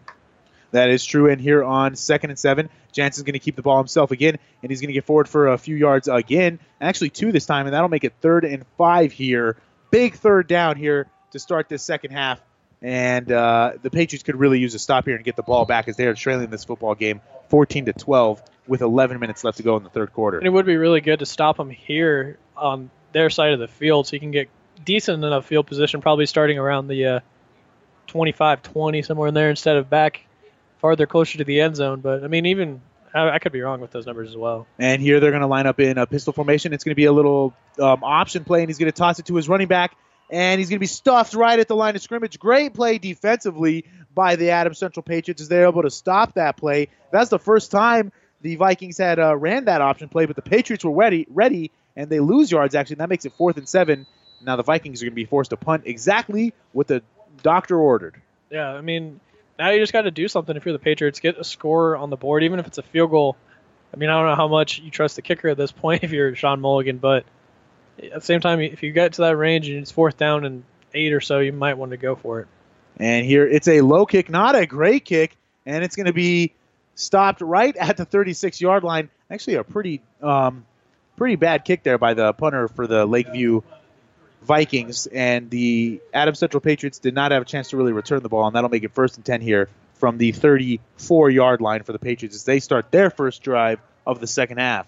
That 0.72 0.90
is 0.90 1.06
true. 1.06 1.30
And 1.30 1.40
here 1.40 1.64
on 1.64 1.96
second 1.96 2.30
and 2.30 2.40
seven, 2.40 2.70
Jansen's 2.92 3.24
going 3.24 3.34
to 3.34 3.40
keep 3.40 3.56
the 3.56 3.62
ball 3.62 3.78
himself 3.78 4.12
again, 4.12 4.38
and 4.62 4.70
he's 4.70 4.82
going 4.82 4.90
to 4.90 4.94
get 4.94 5.06
forward 5.06 5.30
for 5.30 5.48
a 5.48 5.58
few 5.58 5.76
yards 5.76 6.08
again. 6.08 6.60
Actually, 6.82 7.10
two 7.10 7.32
this 7.32 7.46
time, 7.46 7.68
and 7.68 7.74
that'll 7.74 7.90
make 7.90 8.04
it 8.04 8.14
third 8.22 8.44
and 8.44 8.66
five 8.78 9.12
here. 9.12 9.58
Big 9.92 10.16
third 10.16 10.48
down 10.48 10.76
here 10.76 11.08
to 11.32 11.40
start 11.40 11.70
this 11.70 11.84
second 11.84 12.12
half. 12.12 12.42
And 12.82 13.32
uh, 13.32 13.74
the 13.82 13.90
Patriots 13.90 14.24
could 14.24 14.36
really 14.36 14.60
use 14.60 14.76
a 14.76 14.80
stop 14.80 15.06
here 15.06 15.16
and 15.16 15.26
get 15.26 15.36
the 15.36 15.44
ball 15.44 15.66
back 15.66 15.88
as 15.88 15.98
they 15.98 16.06
are 16.06 16.14
trailing 16.14 16.50
this 16.50 16.64
football 16.64 16.96
game 16.96 17.22
14 17.50 17.86
to 17.86 17.94
12 17.94 18.42
with 18.68 18.82
11 18.82 19.20
minutes 19.20 19.44
left 19.44 19.58
to 19.58 19.64
go 19.64 19.78
in 19.78 19.84
the 19.84 19.90
third 19.90 20.14
quarter. 20.14 20.38
And 20.38 20.46
it 20.46 20.52
would 20.52 20.66
be 20.66 20.78
really 20.78 21.02
good 21.02 21.20
to 21.20 21.26
stop 21.26 21.58
them 21.58 21.70
here 21.70 22.38
on 22.56 22.90
their 23.14 23.30
side 23.30 23.54
of 23.54 23.60
the 23.60 23.68
field 23.68 24.08
so 24.08 24.16
you 24.16 24.20
can 24.20 24.32
get 24.32 24.50
decent 24.84 25.24
enough 25.24 25.46
field 25.46 25.66
position, 25.66 26.02
probably 26.02 26.26
starting 26.26 26.60
around 26.60 26.88
the 26.88 27.06
uh, 27.06 27.20
25 28.08 28.62
20, 28.62 29.02
somewhere 29.02 29.28
in 29.28 29.34
there, 29.34 29.50
instead 29.50 29.78
of 29.78 29.90
back 29.90 30.26
farther 30.80 31.08
closer 31.08 31.40
to 31.40 31.44
the 31.44 31.62
end 31.62 31.76
zone. 31.76 32.02
But, 32.02 32.24
I 32.24 32.28
mean, 32.28 32.46
even 32.46 32.82
I, 33.14 33.32
I 33.32 33.40
could 33.40 33.52
be 33.52 33.62
wrong 33.62 33.82
with 33.82 33.92
those 33.92 34.06
numbers 34.06 34.30
as 34.30 34.38
well. 34.38 34.68
And 34.78 35.02
here 35.02 35.20
they're 35.20 35.32
going 35.32 35.42
to 35.42 35.48
line 35.48 35.66
up 35.66 35.80
in 35.80 35.98
a 35.98 36.06
pistol 36.06 36.34
formation. 36.34 36.74
It's 36.74 36.84
going 36.84 36.92
to 36.92 36.96
be 36.96 37.06
a 37.06 37.12
little 37.12 37.54
um, 37.80 38.04
option 38.04 38.44
play, 38.44 38.62
and 38.62 38.70
he's 38.70 38.78
going 38.78 38.92
to 38.92 38.98
toss 38.98 39.20
it 39.20 39.26
to 39.28 39.36
his 39.36 39.50
running 39.50 39.68
back, 39.68 39.96
and 40.30 40.60
he's 40.60 40.70
going 40.70 40.78
to 40.78 40.82
be 40.82 40.88
stuffed 40.88 41.34
right 41.34 41.60
at 41.60 41.68
the 41.68 41.76
line 41.76 41.96
of 41.96 42.02
scrimmage. 42.02 42.38
Great 42.40 42.74
play 42.74 42.98
defensively 42.98 43.86
by 44.14 44.36
the 44.36 44.50
Adams 44.50 44.78
Central 44.78 45.04
Patriots 45.04 45.42
as 45.42 45.48
they're 45.48 45.68
able 45.68 45.84
to 45.84 45.90
stop 45.90 46.34
that 46.34 46.58
play. 46.58 46.90
That's 47.12 47.30
the 47.30 47.40
first 47.40 47.72
time 47.72 48.12
the 48.42 48.56
Vikings 48.56 48.98
had 48.98 49.20
uh, 49.20 49.36
ran 49.36 49.66
that 49.66 49.82
option 49.82 50.10
play, 50.10 50.26
but 50.26 50.36
the 50.36 50.42
Patriots 50.42 50.84
were 50.84 50.92
ready, 50.92 51.26
ready, 51.30 51.72
and 51.96 52.10
they 52.10 52.20
lose 52.20 52.52
yards 52.52 52.76
actually. 52.76 52.96
And 52.96 53.02
that 53.02 53.10
makes 53.10 53.26
it 53.26 53.34
fourth 53.34 53.58
and 53.58 53.68
seven. 53.68 54.06
Now 54.42 54.56
the 54.56 54.64
Vikings 54.64 55.02
are 55.02 55.06
going 55.06 55.14
to 55.14 55.16
be 55.16 55.26
forced 55.26 55.52
to 55.52 55.58
punt 55.58 55.84
exactly 55.86 56.54
what 56.72 56.88
the 56.88 57.02
doctor 57.42 57.78
ordered. 57.78 58.22
Yeah, 58.50 58.70
I 58.70 58.82
mean, 58.82 59.20
now 59.58 59.70
you 59.72 59.80
just 59.80 59.94
got 59.94 60.04
to 60.04 60.12
do 60.12 60.28
something 60.28 60.56
if 60.56 60.66
you're 60.66 60.74
the 60.74 60.80
Patriots. 60.80 61.20
Get 61.20 61.38
a 61.38 61.44
score 61.44 61.98
on 61.98 62.10
the 62.10 62.18
board, 62.18 62.44
even 62.44 62.60
if 62.60 62.68
it's 62.68 62.78
a 62.78 62.84
field 62.84 63.12
goal. 63.12 63.36
I 63.94 63.98
mean, 63.98 64.10
I 64.10 64.14
don't 64.14 64.28
know 64.28 64.36
how 64.36 64.48
much 64.48 64.80
you 64.80 64.92
trust 64.92 65.16
the 65.16 65.22
kicker 65.22 65.50
at 65.50 65.58
this 65.58 65.72
point 65.72 66.04
if 66.04 66.12
you're 66.12 66.36
Sean 66.36 66.62
Mulligan, 66.62 66.98
but 66.98 67.26
at 68.04 68.14
the 68.14 68.22
same 68.22 68.42
time, 68.42 68.60
if 68.60 68.84
you 68.84 68.92
get 68.92 69.14
to 69.14 69.22
that 69.24 69.36
range 69.38 69.70
and 69.70 69.80
it's 69.80 69.92
fourth 69.92 70.18
down 70.18 70.46
and 70.46 70.64
eight 70.94 71.14
or 71.14 71.22
so, 71.22 71.40
you 71.40 71.54
might 71.54 71.78
want 71.78 71.92
to 71.92 71.98
go 71.98 72.16
for 72.16 72.42
it. 72.42 72.48
And 72.98 73.26
here 73.26 73.48
it's 73.48 73.68
a 73.68 73.82
low 73.82 74.06
kick, 74.06 74.30
not 74.30 74.56
a 74.56 74.66
great 74.66 75.06
kick, 75.06 75.36
and 75.66 75.84
it's 75.84 75.96
going 75.96 76.08
to 76.08 76.14
be 76.14 76.54
stopped 76.96 77.42
right 77.42 77.76
at 77.76 77.98
the 77.98 78.06
36 78.06 78.60
yard 78.60 78.84
line. 78.84 79.10
Actually, 79.30 79.56
a 79.56 79.64
pretty 79.64 80.02
um, 80.22 80.66
pretty 81.16 81.36
bad 81.36 81.66
kick 81.66 81.84
there 81.84 81.98
by 81.98 82.14
the 82.14 82.34
punter 82.34 82.68
for 82.68 82.88
the 82.88 83.06
Lakeview 83.06 83.62
Vikings, 84.42 85.08
and 85.08 85.50
the 85.50 86.02
Adams 86.14 86.40
Central 86.40 86.62
Patriots 86.62 87.00
did 87.00 87.14
not 87.14 87.32
have 87.32 87.42
a 87.42 87.46
chance 87.46 87.70
to 87.70 87.78
really 87.78 87.92
return 87.92 88.24
the 88.24 88.30
ball, 88.30 88.48
and 88.48 88.56
that'll 88.56 88.70
make 88.70 88.84
it 88.84 88.94
first 88.94 89.18
and 89.18 89.26
10 89.26 89.42
here 89.42 89.70
from 89.96 90.18
the 90.18 90.32
34 90.32 91.30
yard 91.30 91.62
line 91.62 91.84
for 91.84 91.92
the 91.92 92.00
Patriots 92.00 92.36
as 92.36 92.44
they 92.46 92.60
start 92.60 92.92
their 92.92 93.10
first 93.10 93.44
drive 93.44 93.80
of 94.06 94.20
the 94.20 94.28
second 94.28 94.58
half. 94.58 94.88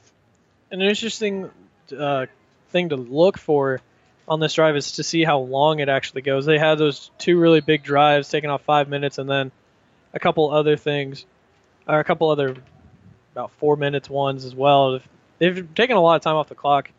An 0.72 0.82
interesting 0.82 1.50
uh, 1.98 2.28
thing 2.70 2.90
to 2.90 2.96
look 2.96 3.38
for 3.38 3.82
on 4.28 4.40
this 4.40 4.54
drive 4.54 4.76
is 4.76 4.94
to 4.94 5.04
see 5.04 5.24
how 5.24 5.40
long 5.40 5.80
it 5.80 5.90
actually 5.90 6.22
goes. 6.22 6.46
They 6.46 6.60
had 6.60 6.78
those 6.78 7.10
two 7.18 7.40
really 7.40 7.62
big 7.62 7.84
drives 7.84 8.30
taking 8.30 8.50
off 8.50 8.62
five 8.62 8.88
minutes, 8.88 9.18
and 9.18 9.30
then 9.30 9.52
a 10.14 10.20
couple 10.20 10.52
other 10.52 10.78
things, 10.78 11.26
or 11.88 12.00
a 12.00 12.04
couple 12.04 12.30
other 12.30 12.56
about 13.34 13.52
four 13.54 13.76
minutes 13.76 14.10
ones 14.10 14.46
as 14.46 14.54
well. 14.54 15.00
They've 15.40 15.74
taken 15.74 15.96
a 15.96 16.02
lot 16.02 16.16
of 16.16 16.22
time 16.22 16.36
off 16.36 16.50
the 16.50 16.56
clock, 16.56 16.92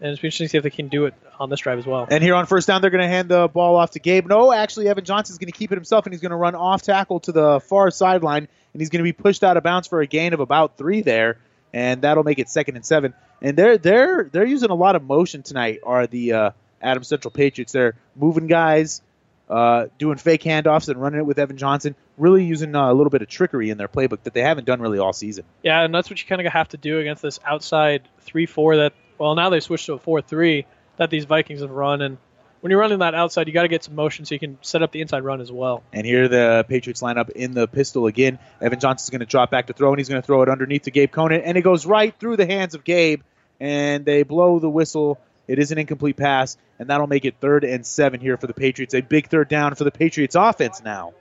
and 0.00 0.10
it's 0.10 0.18
interesting 0.18 0.46
to 0.46 0.48
see 0.50 0.58
if 0.58 0.64
they 0.64 0.70
can 0.70 0.88
do 0.88 1.06
it 1.06 1.14
on 1.38 1.50
this 1.50 1.60
drive 1.60 1.78
as 1.78 1.86
well. 1.86 2.06
And 2.10 2.22
here 2.22 2.34
on 2.34 2.46
first 2.46 2.66
down, 2.66 2.82
they're 2.82 2.90
going 2.90 3.02
to 3.02 3.08
hand 3.08 3.28
the 3.28 3.48
ball 3.48 3.76
off 3.76 3.92
to 3.92 4.00
Gabe. 4.00 4.26
No, 4.26 4.52
actually, 4.52 4.88
Evan 4.88 5.04
Johnson's 5.04 5.38
going 5.38 5.50
to 5.50 5.56
keep 5.56 5.72
it 5.72 5.76
himself, 5.76 6.04
and 6.04 6.12
he's 6.12 6.20
going 6.20 6.30
to 6.30 6.36
run 6.36 6.54
off 6.54 6.82
tackle 6.82 7.20
to 7.20 7.32
the 7.32 7.60
far 7.60 7.90
sideline, 7.90 8.48
and 8.72 8.80
he's 8.82 8.90
going 8.90 8.98
to 8.98 9.04
be 9.04 9.12
pushed 9.12 9.44
out 9.44 9.56
of 9.56 9.62
bounds 9.62 9.88
for 9.88 10.00
a 10.00 10.06
gain 10.06 10.34
of 10.34 10.40
about 10.40 10.76
three 10.76 11.00
there, 11.00 11.38
and 11.72 12.02
that'll 12.02 12.24
make 12.24 12.38
it 12.38 12.48
second 12.48 12.76
and 12.76 12.84
seven. 12.84 13.14
And 13.40 13.56
they're 13.56 13.78
they're 13.78 14.24
they're 14.24 14.46
using 14.46 14.70
a 14.70 14.74
lot 14.74 14.96
of 14.96 15.02
motion 15.04 15.42
tonight. 15.42 15.80
Are 15.84 16.06
the 16.06 16.32
uh, 16.32 16.50
Adams 16.82 17.08
Central 17.08 17.30
Patriots? 17.30 17.72
They're 17.72 17.94
moving 18.16 18.46
guys, 18.46 19.02
uh, 19.48 19.86
doing 19.98 20.18
fake 20.18 20.42
handoffs 20.42 20.88
and 20.88 21.00
running 21.00 21.20
it 21.20 21.26
with 21.26 21.38
Evan 21.38 21.56
Johnson. 21.56 21.94
Really 22.16 22.44
using 22.44 22.74
uh, 22.74 22.90
a 22.90 22.94
little 22.94 23.10
bit 23.10 23.22
of 23.22 23.28
trickery 23.28 23.70
in 23.70 23.78
their 23.78 23.88
playbook 23.88 24.22
that 24.24 24.34
they 24.34 24.42
haven't 24.42 24.64
done 24.64 24.80
really 24.80 24.98
all 24.98 25.12
season. 25.12 25.44
Yeah, 25.62 25.82
and 25.82 25.94
that's 25.94 26.10
what 26.10 26.20
you 26.20 26.26
kind 26.26 26.44
of 26.44 26.52
have 26.52 26.68
to 26.70 26.76
do 26.76 26.98
against 26.98 27.22
this 27.22 27.38
outside 27.44 28.08
three-four 28.20 28.76
that. 28.76 28.92
Well, 29.18 29.34
now 29.34 29.50
they 29.50 29.60
switched 29.60 29.86
to 29.86 29.94
a 29.94 29.98
four-three 29.98 30.66
that 30.96 31.10
these 31.10 31.24
Vikings 31.24 31.60
have 31.60 31.70
run, 31.70 32.02
and 32.02 32.18
when 32.60 32.70
you're 32.70 32.80
running 32.80 32.98
that 33.00 33.14
outside, 33.14 33.46
you 33.46 33.52
got 33.52 33.62
to 33.62 33.68
get 33.68 33.84
some 33.84 33.94
motion 33.94 34.24
so 34.24 34.34
you 34.34 34.38
can 34.38 34.58
set 34.62 34.82
up 34.82 34.92
the 34.92 35.00
inside 35.00 35.20
run 35.20 35.40
as 35.40 35.50
well. 35.52 35.82
And 35.92 36.06
here 36.06 36.28
the 36.28 36.64
Patriots 36.68 37.02
line 37.02 37.18
up 37.18 37.30
in 37.30 37.52
the 37.52 37.66
pistol 37.68 38.06
again. 38.06 38.38
Evan 38.60 38.80
Johnson's 38.80 39.10
going 39.10 39.20
to 39.20 39.26
drop 39.26 39.50
back 39.50 39.66
to 39.68 39.72
throw, 39.72 39.90
and 39.90 39.98
he's 39.98 40.08
going 40.08 40.20
to 40.20 40.26
throw 40.26 40.42
it 40.42 40.48
underneath 40.48 40.82
to 40.82 40.90
Gabe 40.90 41.10
Conant, 41.10 41.42
and 41.44 41.56
it 41.56 41.62
goes 41.62 41.86
right 41.86 42.14
through 42.18 42.36
the 42.36 42.46
hands 42.46 42.74
of 42.74 42.84
Gabe. 42.84 43.22
and 43.60 44.04
they 44.04 44.22
blow 44.22 44.58
the 44.58 44.68
whistle. 44.68 45.18
It 45.46 45.58
is 45.58 45.72
an 45.72 45.78
incomplete 45.78 46.16
pass, 46.16 46.56
and 46.78 46.90
that'll 46.90 47.06
make 47.06 47.24
it 47.24 47.36
third 47.40 47.64
and 47.64 47.86
seven 47.86 48.20
here 48.20 48.36
for 48.36 48.46
the 48.46 48.54
Patriots. 48.54 48.94
A 48.94 49.00
big 49.00 49.28
third 49.28 49.48
down 49.48 49.74
for 49.74 49.84
the 49.84 49.90
Patriots 49.90 50.34
offense 50.34 50.82
now. 50.82 51.14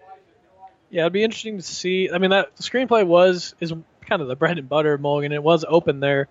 Yeah, 0.89 1.03
it'd 1.03 1.13
be 1.13 1.23
interesting 1.23 1.57
to 1.57 1.63
see. 1.63 2.09
I 2.11 2.17
mean, 2.17 2.31
that 2.31 2.55
screenplay 2.57 3.05
was 3.05 3.55
is 3.59 3.73
kind 4.05 4.21
of 4.21 4.27
the 4.27 4.35
bread 4.35 4.57
and 4.57 4.69
butter 4.69 4.93
of 4.93 5.01
Mulligan. 5.01 5.31
It 5.31 5.43
was 5.43 5.65
open 5.67 5.99
there. 5.99 6.27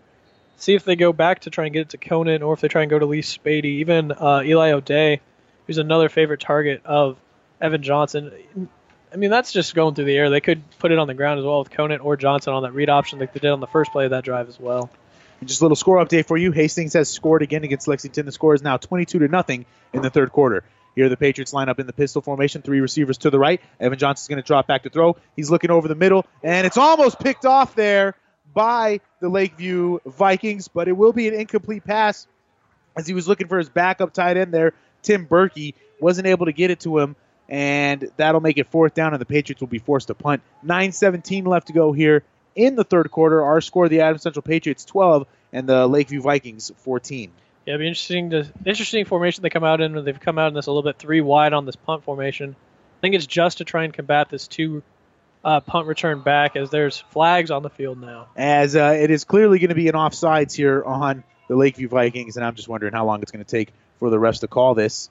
See 0.56 0.74
if 0.74 0.84
they 0.84 0.96
go 0.96 1.12
back 1.12 1.40
to 1.40 1.50
try 1.50 1.64
and 1.64 1.72
get 1.72 1.80
it 1.80 1.88
to 1.90 1.98
Conant, 1.98 2.42
or 2.42 2.54
if 2.54 2.60
they 2.60 2.68
try 2.68 2.82
and 2.82 2.90
go 2.90 2.98
to 2.98 3.06
Lee 3.06 3.22
Spady, 3.22 3.64
even 3.64 4.12
uh, 4.12 4.42
Eli 4.42 4.72
O'Day, 4.72 5.20
who's 5.66 5.78
another 5.78 6.08
favorite 6.08 6.40
target 6.40 6.82
of 6.84 7.18
Evan 7.60 7.82
Johnson. 7.82 8.32
I 9.12 9.16
mean, 9.16 9.30
that's 9.30 9.52
just 9.52 9.74
going 9.74 9.94
through 9.94 10.06
the 10.06 10.16
air. 10.16 10.30
They 10.30 10.40
could 10.40 10.62
put 10.78 10.92
it 10.92 10.98
on 10.98 11.06
the 11.06 11.14
ground 11.14 11.38
as 11.38 11.44
well 11.44 11.58
with 11.58 11.70
Conant 11.70 12.04
or 12.04 12.16
Johnson 12.16 12.54
on 12.54 12.62
that 12.62 12.72
read 12.72 12.88
option 12.88 13.18
like 13.18 13.32
they 13.32 13.40
did 13.40 13.50
on 13.50 13.60
the 13.60 13.66
first 13.66 13.92
play 13.92 14.04
of 14.06 14.10
that 14.10 14.24
drive 14.24 14.48
as 14.48 14.58
well. 14.58 14.90
And 15.40 15.48
just 15.48 15.60
a 15.60 15.64
little 15.64 15.76
score 15.76 16.02
update 16.04 16.26
for 16.26 16.36
you. 16.36 16.52
Hastings 16.52 16.94
has 16.94 17.10
scored 17.10 17.42
again 17.42 17.62
against 17.62 17.86
Lexington. 17.86 18.24
The 18.24 18.32
score 18.32 18.54
is 18.54 18.62
now 18.62 18.78
22 18.78 19.18
to 19.20 19.28
nothing 19.28 19.66
in 19.92 20.02
the 20.02 20.10
third 20.10 20.32
quarter. 20.32 20.64
Here 20.94 21.10
the 21.10 21.16
Patriots 21.18 21.52
line 21.52 21.68
up 21.68 21.78
in 21.78 21.86
the 21.86 21.92
pistol 21.92 22.22
formation, 22.22 22.62
three 22.62 22.80
receivers 22.80 23.18
to 23.18 23.30
the 23.30 23.38
right. 23.38 23.60
Evan 23.78 23.98
Johnson's 23.98 24.28
going 24.28 24.42
to 24.42 24.46
drop 24.46 24.66
back 24.66 24.84
to 24.84 24.90
throw. 24.90 25.16
He's 25.36 25.50
looking 25.50 25.70
over 25.70 25.88
the 25.88 25.94
middle, 25.94 26.24
and 26.42 26.66
it's 26.66 26.78
almost 26.78 27.20
picked 27.20 27.44
off 27.44 27.74
there 27.74 28.14
by 28.56 29.00
the 29.20 29.28
Lakeview 29.28 29.98
Vikings, 30.06 30.68
but 30.68 30.88
it 30.88 30.96
will 30.96 31.12
be 31.12 31.28
an 31.28 31.34
incomplete 31.34 31.84
pass 31.84 32.26
as 32.96 33.06
he 33.06 33.12
was 33.12 33.28
looking 33.28 33.48
for 33.48 33.58
his 33.58 33.68
backup 33.68 34.14
tight 34.14 34.38
end 34.38 34.52
there. 34.52 34.72
Tim 35.02 35.26
Berkey 35.26 35.74
wasn't 36.00 36.26
able 36.26 36.46
to 36.46 36.52
get 36.52 36.70
it 36.70 36.80
to 36.80 36.98
him, 36.98 37.16
and 37.50 38.10
that'll 38.16 38.40
make 38.40 38.56
it 38.56 38.68
fourth 38.68 38.94
down, 38.94 39.12
and 39.12 39.20
the 39.20 39.26
Patriots 39.26 39.60
will 39.60 39.68
be 39.68 39.78
forced 39.78 40.06
to 40.06 40.14
punt. 40.14 40.40
9-17 40.64 41.46
left 41.46 41.66
to 41.66 41.74
go 41.74 41.92
here 41.92 42.24
in 42.54 42.76
the 42.76 42.82
third 42.82 43.10
quarter. 43.10 43.44
Our 43.44 43.60
score: 43.60 43.90
the 43.90 44.00
Adams 44.00 44.22
Central 44.22 44.42
Patriots 44.42 44.86
12 44.86 45.26
and 45.52 45.68
the 45.68 45.86
Lakeview 45.86 46.22
Vikings 46.22 46.72
14. 46.78 47.30
Yeah, 47.66 47.74
it'd 47.74 47.80
be 47.80 47.88
interesting 47.88 48.30
to 48.30 48.46
interesting 48.64 49.04
formation 49.04 49.42
they 49.42 49.50
come 49.50 49.64
out 49.64 49.82
in. 49.82 50.02
They've 50.02 50.18
come 50.18 50.38
out 50.38 50.48
in 50.48 50.54
this 50.54 50.66
a 50.66 50.70
little 50.70 50.82
bit 50.82 50.98
three 50.98 51.20
wide 51.20 51.52
on 51.52 51.66
this 51.66 51.76
punt 51.76 52.04
formation. 52.04 52.56
I 52.56 53.00
think 53.02 53.16
it's 53.16 53.26
just 53.26 53.58
to 53.58 53.64
try 53.64 53.84
and 53.84 53.92
combat 53.92 54.30
this 54.30 54.48
two 54.48 54.82
uh, 55.46 55.60
punt 55.60 55.86
return 55.86 56.20
back 56.20 56.56
as 56.56 56.70
there's 56.70 56.98
flags 56.98 57.52
on 57.52 57.62
the 57.62 57.70
field 57.70 58.00
now. 58.00 58.26
As 58.36 58.74
uh, 58.74 58.98
it 59.00 59.12
is 59.12 59.22
clearly 59.22 59.60
going 59.60 59.68
to 59.68 59.76
be 59.76 59.88
an 59.88 59.94
offsides 59.94 60.52
here 60.52 60.82
on 60.82 61.22
the 61.46 61.54
Lakeview 61.54 61.86
Vikings, 61.86 62.36
and 62.36 62.44
I'm 62.44 62.56
just 62.56 62.68
wondering 62.68 62.92
how 62.92 63.06
long 63.06 63.22
it's 63.22 63.30
going 63.30 63.44
to 63.44 63.50
take 63.50 63.72
for 64.00 64.10
the 64.10 64.16
refs 64.16 64.40
to 64.40 64.48
call 64.48 64.74
this. 64.74 65.08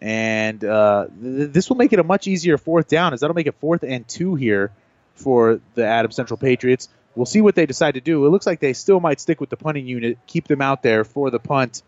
And 0.00 0.64
uh, 0.64 1.06
th- 1.22 1.52
this 1.52 1.68
will 1.68 1.76
make 1.76 1.92
it 1.92 2.00
a 2.00 2.02
much 2.02 2.26
easier 2.26 2.58
fourth 2.58 2.88
down, 2.88 3.14
as 3.14 3.20
that'll 3.20 3.36
make 3.36 3.46
it 3.46 3.54
fourth 3.60 3.84
and 3.84 4.06
two 4.08 4.34
here 4.34 4.72
for 5.14 5.60
the 5.74 5.86
Adams 5.86 6.16
Central 6.16 6.38
Patriots. 6.38 6.88
We'll 7.14 7.26
see 7.26 7.40
what 7.40 7.54
they 7.54 7.66
decide 7.66 7.94
to 7.94 8.00
do. 8.00 8.26
It 8.26 8.30
looks 8.30 8.46
like 8.46 8.58
they 8.58 8.72
still 8.72 8.98
might 8.98 9.20
stick 9.20 9.40
with 9.40 9.50
the 9.50 9.56
punting 9.56 9.86
unit, 9.86 10.18
keep 10.26 10.48
them 10.48 10.60
out 10.60 10.82
there 10.82 11.04
for 11.04 11.30
the 11.30 11.38
punt, 11.38 11.84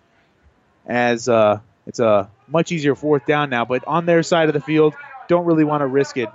as 0.86 1.28
uh, 1.28 1.58
it's 1.88 1.98
a 1.98 2.30
much 2.46 2.70
easier 2.70 2.94
fourth 2.94 3.26
down 3.26 3.50
now. 3.50 3.64
But 3.64 3.84
on 3.84 4.06
their 4.06 4.22
side 4.22 4.48
of 4.48 4.54
the 4.54 4.60
field, 4.60 4.94
don't 5.26 5.44
really 5.44 5.64
want 5.64 5.80
to 5.80 5.88
risk 5.88 6.18
it. 6.18 6.28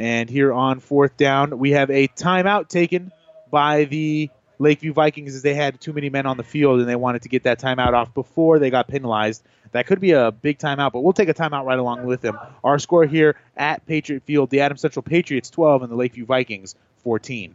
And 0.00 0.30
here 0.30 0.50
on 0.50 0.80
fourth 0.80 1.18
down, 1.18 1.58
we 1.58 1.72
have 1.72 1.90
a 1.90 2.08
timeout 2.08 2.68
taken 2.68 3.12
by 3.50 3.84
the 3.84 4.30
Lakeview 4.58 4.94
Vikings 4.94 5.34
as 5.34 5.42
they 5.42 5.52
had 5.52 5.78
too 5.78 5.92
many 5.92 6.08
men 6.08 6.24
on 6.24 6.38
the 6.38 6.42
field 6.42 6.80
and 6.80 6.88
they 6.88 6.96
wanted 6.96 7.20
to 7.22 7.28
get 7.28 7.42
that 7.42 7.60
timeout 7.60 7.92
off 7.92 8.14
before 8.14 8.58
they 8.58 8.70
got 8.70 8.88
penalized. 8.88 9.42
That 9.72 9.86
could 9.86 10.00
be 10.00 10.12
a 10.12 10.32
big 10.32 10.58
timeout, 10.58 10.92
but 10.92 11.02
we'll 11.02 11.12
take 11.12 11.28
a 11.28 11.34
timeout 11.34 11.66
right 11.66 11.78
along 11.78 12.06
with 12.06 12.22
them. 12.22 12.38
Our 12.64 12.78
score 12.78 13.04
here 13.04 13.36
at 13.58 13.84
Patriot 13.84 14.22
Field: 14.22 14.48
the 14.48 14.60
Adams 14.60 14.80
Central 14.80 15.02
Patriots 15.02 15.50
12 15.50 15.82
and 15.82 15.92
the 15.92 15.96
Lakeview 15.96 16.24
Vikings 16.24 16.76
14. 17.04 17.54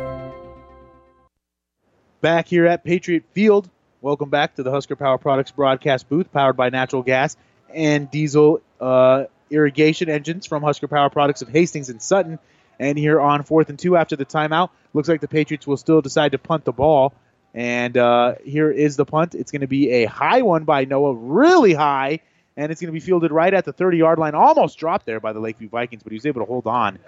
back 2.21 2.47
here 2.47 2.67
at 2.67 2.83
Patriot 2.83 3.23
Field. 3.33 3.67
Welcome 3.99 4.29
back 4.29 4.55
to 4.55 4.63
the 4.63 4.71
Husker 4.71 4.95
Power 4.95 5.17
Products 5.17 5.51
broadcast 5.51 6.07
booth, 6.07 6.31
powered 6.31 6.55
by 6.55 6.69
natural 6.69 7.01
gas 7.01 7.35
and 7.73 8.09
diesel 8.11 8.61
uh, 8.79 9.25
irrigation 9.49 10.09
engines 10.09 10.45
from 10.45 10.63
Husker 10.63 10.87
Power 10.87 11.09
Products 11.09 11.41
of 11.41 11.49
Hastings 11.49 11.89
and 11.89 12.01
Sutton. 12.01 12.39
And 12.79 12.97
here 12.97 13.19
on 13.19 13.43
fourth 13.43 13.69
and 13.69 13.77
two 13.77 13.97
after 13.97 14.15
the 14.15 14.25
timeout, 14.25 14.69
looks 14.93 15.09
like 15.09 15.21
the 15.21 15.27
Patriots 15.27 15.67
will 15.67 15.77
still 15.77 16.01
decide 16.01 16.31
to 16.31 16.37
punt 16.37 16.63
the 16.63 16.71
ball. 16.71 17.13
And 17.53 17.97
uh, 17.97 18.35
here 18.45 18.71
is 18.71 18.95
the 18.95 19.05
punt. 19.05 19.35
It's 19.35 19.51
going 19.51 19.61
to 19.61 19.67
be 19.67 19.89
a 19.89 20.05
high 20.05 20.41
one 20.41 20.63
by 20.63 20.85
Noah, 20.85 21.13
really 21.13 21.73
high, 21.73 22.19
and 22.55 22.71
it's 22.71 22.81
going 22.81 22.87
to 22.87 22.93
be 22.93 22.99
fielded 22.99 23.31
right 23.31 23.53
at 23.53 23.65
the 23.65 23.73
30 23.73 23.97
yard 23.97 24.19
line. 24.19 24.35
Almost 24.35 24.77
dropped 24.77 25.05
there 25.05 25.19
by 25.19 25.33
the 25.33 25.39
Lakeview 25.39 25.69
Vikings, 25.69 26.03
but 26.03 26.11
he 26.11 26.17
was 26.17 26.25
able 26.25 26.41
to 26.41 26.45
hold 26.45 26.67
on. 26.67 26.99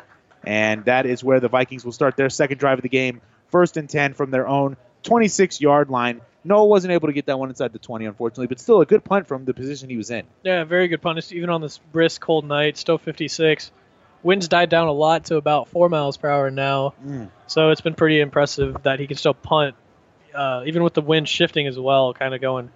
And 0.43 0.85
that 0.85 1.05
is 1.05 1.23
where 1.23 1.39
the 1.39 1.49
Vikings 1.49 1.85
will 1.85 1.91
start 1.91 2.17
their 2.17 2.29
second 2.29 2.57
drive 2.57 2.79
of 2.79 2.83
the 2.83 2.89
game, 2.89 3.21
first 3.49 3.77
and 3.77 3.89
10 3.89 4.13
from 4.13 4.31
their 4.31 4.47
own 4.47 4.75
26 5.03 5.61
yard 5.61 5.89
line. 5.89 6.21
Noah 6.45 6.65
wasn't 6.65 6.91
able 6.91 7.07
to 7.07 7.13
get 7.13 7.27
that 7.27 7.39
one 7.39 7.49
inside 7.49 7.71
the 7.71 7.79
20, 7.79 8.05
unfortunately, 8.05 8.47
but 8.47 8.59
still 8.59 8.81
a 8.81 8.85
good 8.85 9.03
punt 9.03 9.27
from 9.27 9.45
the 9.45 9.53
position 9.53 9.89
he 9.89 9.95
was 9.95 10.11
in. 10.11 10.25
Yeah, 10.43 10.65
very 10.65 10.89
good 10.89 11.01
punt. 11.01 11.31
Even 11.31 11.49
on 11.49 11.61
this 11.61 11.77
brisk, 11.77 12.19
cold 12.19 12.45
night, 12.45 12.77
still 12.77 12.97
56. 12.97 13.71
Winds 14.23 14.47
died 14.47 14.69
down 14.69 14.87
a 14.87 14.91
lot 14.91 15.25
to 15.25 15.37
about 15.37 15.69
four 15.69 15.89
miles 15.89 16.17
per 16.17 16.29
hour 16.29 16.49
now, 16.49 16.93
mm. 17.05 17.29
so 17.47 17.69
it's 17.69 17.81
been 17.81 17.93
pretty 17.93 18.21
impressive 18.21 18.83
that 18.83 18.99
he 18.99 19.07
can 19.07 19.17
still 19.17 19.33
punt, 19.33 19.75
uh, 20.33 20.63
even 20.65 20.81
with 20.83 20.93
the 20.93 21.01
wind 21.01 21.27
shifting 21.27 21.67
as 21.67 21.77
well, 21.77 22.13
kind 22.13 22.33
of 22.33 22.39
going 22.39 22.69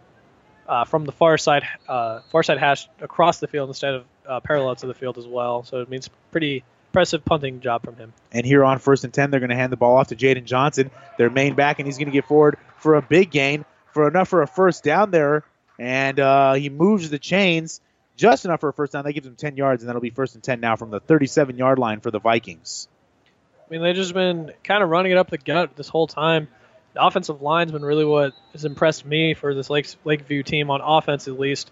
uh, 0.68 0.84
from 0.84 1.06
the 1.06 1.14
far 1.14 1.38
side, 1.38 1.64
uh, 1.88 2.20
far 2.32 2.44
side 2.44 2.58
hash 2.58 2.90
across 3.02 3.40
the 3.40 3.48
field 3.48 3.70
instead 3.70 3.94
of 3.94 4.06
uh, 4.28 4.40
parallel 4.42 4.76
to 4.76 4.88
the 4.88 4.94
field 4.94 5.18
as 5.18 5.26
well. 5.26 5.64
So 5.64 5.82
it 5.82 5.90
means 5.90 6.10
pretty 6.32 6.66
impressive 6.90 7.24
punting 7.26 7.60
job 7.60 7.84
from 7.84 7.96
him. 7.96 8.14
And 8.32 8.46
here 8.46 8.64
on 8.64 8.80
first 8.80 9.04
and 9.04 9.14
10, 9.14 9.32
they're 9.32 9.40
going 9.40 9.50
to 9.50 9.56
hand 9.56 9.72
the 9.72 9.78
ball 9.78 9.98
off 9.98 10.08
to 10.08 10.16
Jaden 10.16 10.46
Johnson, 10.46 10.92
their 11.18 11.30
main 11.30 11.56
back, 11.56 11.80
and 11.80 11.88
he's 11.88 11.98
going 11.98 12.08
to 12.08 12.12
get 12.14 12.26
forward 12.26 12.58
for 12.78 12.96
a 12.96 13.02
big 13.02 13.32
gain, 13.32 13.66
for 13.94 14.08
enough 14.08 14.30
for 14.30 14.42
a 14.42 14.48
first 14.48 14.84
down 14.84 15.12
there. 15.12 15.44
And 15.80 16.20
uh, 16.20 16.54
he 16.54 16.70
moves 16.70 17.10
the 17.10 17.20
chains 17.20 17.82
just 18.16 18.46
enough 18.46 18.62
for 18.62 18.70
a 18.70 18.74
first 18.74 18.94
down. 18.94 19.04
That 19.06 19.14
gives 19.14 19.28
him 19.28 19.36
10 19.36 19.58
yards, 19.58 19.84
and 19.84 19.90
that'll 19.90 20.02
be 20.02 20.10
first 20.10 20.36
and 20.36 20.44
10 20.44 20.60
now 20.60 20.76
from 20.76 20.90
the 20.90 21.00
37 21.00 21.58
yard 21.58 21.80
line 21.80 22.00
for 22.00 22.12
the 22.12 22.20
Vikings. 22.20 22.88
I 23.68 23.74
mean, 23.74 23.82
they've 23.82 23.96
just 23.96 24.14
been 24.14 24.52
kind 24.64 24.82
of 24.82 24.90
running 24.90 25.12
it 25.12 25.18
up 25.18 25.30
the 25.30 25.38
gut 25.38 25.76
this 25.76 25.90
whole 25.90 26.08
time. 26.08 26.48
The 26.94 27.06
offensive 27.06 27.42
line's 27.42 27.72
been 27.72 27.86
really 27.86 28.06
what 28.06 28.34
has 28.54 28.66
impressed 28.66 29.06
me 29.06 29.34
for 29.34 29.54
this 29.54 29.70
Lake, 29.70 29.88
Lakeview 30.04 30.42
team 30.44 30.72
on 30.72 30.82
offense, 30.82 31.28
at 31.28 31.40
least. 31.40 31.70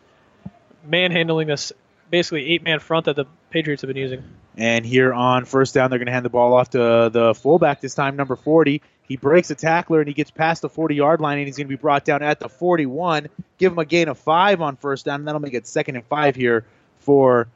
Manhandling 0.87 1.47
this 1.47 1.71
basically 2.11 2.53
eight 2.53 2.63
man 2.63 2.79
front 2.79 3.05
that 3.05 3.15
the 3.15 3.25
Patriots 3.55 3.83
have 3.83 3.87
been 3.87 3.95
using. 3.95 4.21
And 4.57 4.85
here 4.85 5.13
on 5.13 5.45
first 5.45 5.73
down, 5.73 5.89
they're 5.89 5.97
going 5.97 6.07
to 6.07 6.11
hand 6.11 6.25
the 6.25 6.29
ball 6.29 6.53
off 6.53 6.71
to 6.71 6.83
uh, 6.83 7.09
the 7.09 7.33
fullback 7.33 7.79
this 7.79 7.95
time, 7.95 8.17
number 8.17 8.35
40. 8.35 8.81
He 9.07 9.15
breaks 9.15 9.49
a 9.49 9.55
tackler 9.55 10.01
and 10.01 10.09
he 10.09 10.13
gets 10.13 10.29
past 10.29 10.61
the 10.61 10.67
40 10.67 10.95
yard 10.95 11.21
line 11.21 11.37
and 11.37 11.47
he's 11.47 11.55
going 11.55 11.67
to 11.67 11.69
be 11.69 11.79
brought 11.79 12.03
down 12.03 12.21
at 12.21 12.41
the 12.41 12.49
41. 12.49 13.29
Give 13.57 13.71
him 13.71 13.79
a 13.79 13.85
gain 13.85 14.09
of 14.09 14.19
five 14.19 14.59
on 14.59 14.75
first 14.75 15.05
down, 15.05 15.21
and 15.21 15.27
that'll 15.27 15.39
make 15.39 15.53
it 15.53 15.67
second 15.67 15.95
and 15.95 16.05
five 16.05 16.35
here 16.35 16.65
for 16.99 17.47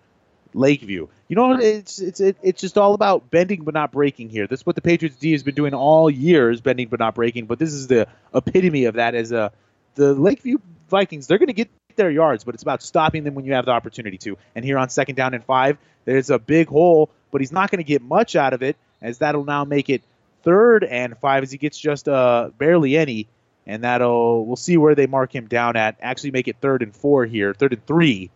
Lakeview. 0.53 1.09
You 1.27 1.35
know, 1.35 1.59
it's 1.59 1.99
it's 1.99 2.21
it's 2.21 2.61
just 2.61 2.77
all 2.77 2.93
about 2.93 3.29
bending 3.29 3.65
but 3.65 3.73
not 3.73 3.91
breaking 3.91 4.29
here. 4.29 4.47
That's 4.47 4.65
what 4.65 4.75
the 4.75 4.81
Patriots 4.81 5.17
D 5.17 5.33
has 5.33 5.43
been 5.43 5.55
doing 5.55 5.73
all 5.73 6.09
years, 6.09 6.61
bending 6.61 6.87
but 6.87 7.01
not 7.01 7.13
breaking. 7.13 7.45
But 7.45 7.59
this 7.59 7.73
is 7.73 7.87
the 7.87 8.07
epitome 8.33 8.85
of 8.85 8.95
that. 8.95 9.15
As 9.15 9.33
a 9.33 9.51
the 9.95 10.13
Lakeview 10.13 10.59
Vikings, 10.89 11.27
they're 11.27 11.39
going 11.39 11.47
to 11.47 11.53
get 11.53 11.69
their 11.95 12.11
yards, 12.11 12.43
but 12.43 12.53
it's 12.53 12.63
about 12.63 12.81
stopping 12.81 13.23
them 13.23 13.35
when 13.35 13.45
you 13.45 13.53
have 13.53 13.65
the 13.65 13.71
opportunity 13.71 14.17
to. 14.19 14.37
And 14.55 14.63
here 14.63 14.77
on 14.77 14.89
second 14.89 15.15
down 15.15 15.33
and 15.33 15.43
five, 15.43 15.77
there's 16.05 16.29
a 16.29 16.39
big 16.39 16.67
hole, 16.67 17.09
but 17.31 17.41
he's 17.41 17.51
not 17.51 17.71
going 17.71 17.79
to 17.79 17.83
get 17.83 18.01
much 18.01 18.35
out 18.35 18.53
of 18.53 18.63
it, 18.63 18.77
as 19.01 19.19
that'll 19.19 19.45
now 19.45 19.65
make 19.65 19.89
it 19.89 20.01
third 20.43 20.83
and 20.83 21.17
five 21.17 21.43
as 21.43 21.51
he 21.51 21.57
gets 21.57 21.77
just 21.77 22.07
uh, 22.07 22.49
barely 22.57 22.97
any. 22.97 23.27
And 23.67 23.83
that'll 23.83 24.45
we'll 24.45 24.55
see 24.55 24.77
where 24.77 24.95
they 24.95 25.05
mark 25.05 25.35
him 25.35 25.47
down 25.47 25.75
at. 25.75 25.97
Actually, 26.01 26.31
make 26.31 26.47
it 26.47 26.57
third 26.59 26.81
and 26.81 26.95
four 26.95 27.25
here, 27.25 27.53
third 27.53 27.73
and 27.73 27.85
three 27.85 28.31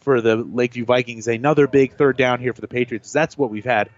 for 0.00 0.20
the 0.20 0.36
Lakeview 0.36 0.84
Vikings. 0.84 1.26
Another 1.26 1.66
big 1.66 1.94
third 1.94 2.16
down 2.16 2.38
here 2.38 2.52
for 2.52 2.60
the 2.60 2.68
Patriots. 2.68 3.10
That's 3.10 3.36
what 3.36 3.50
we've 3.50 3.64
had 3.64 3.90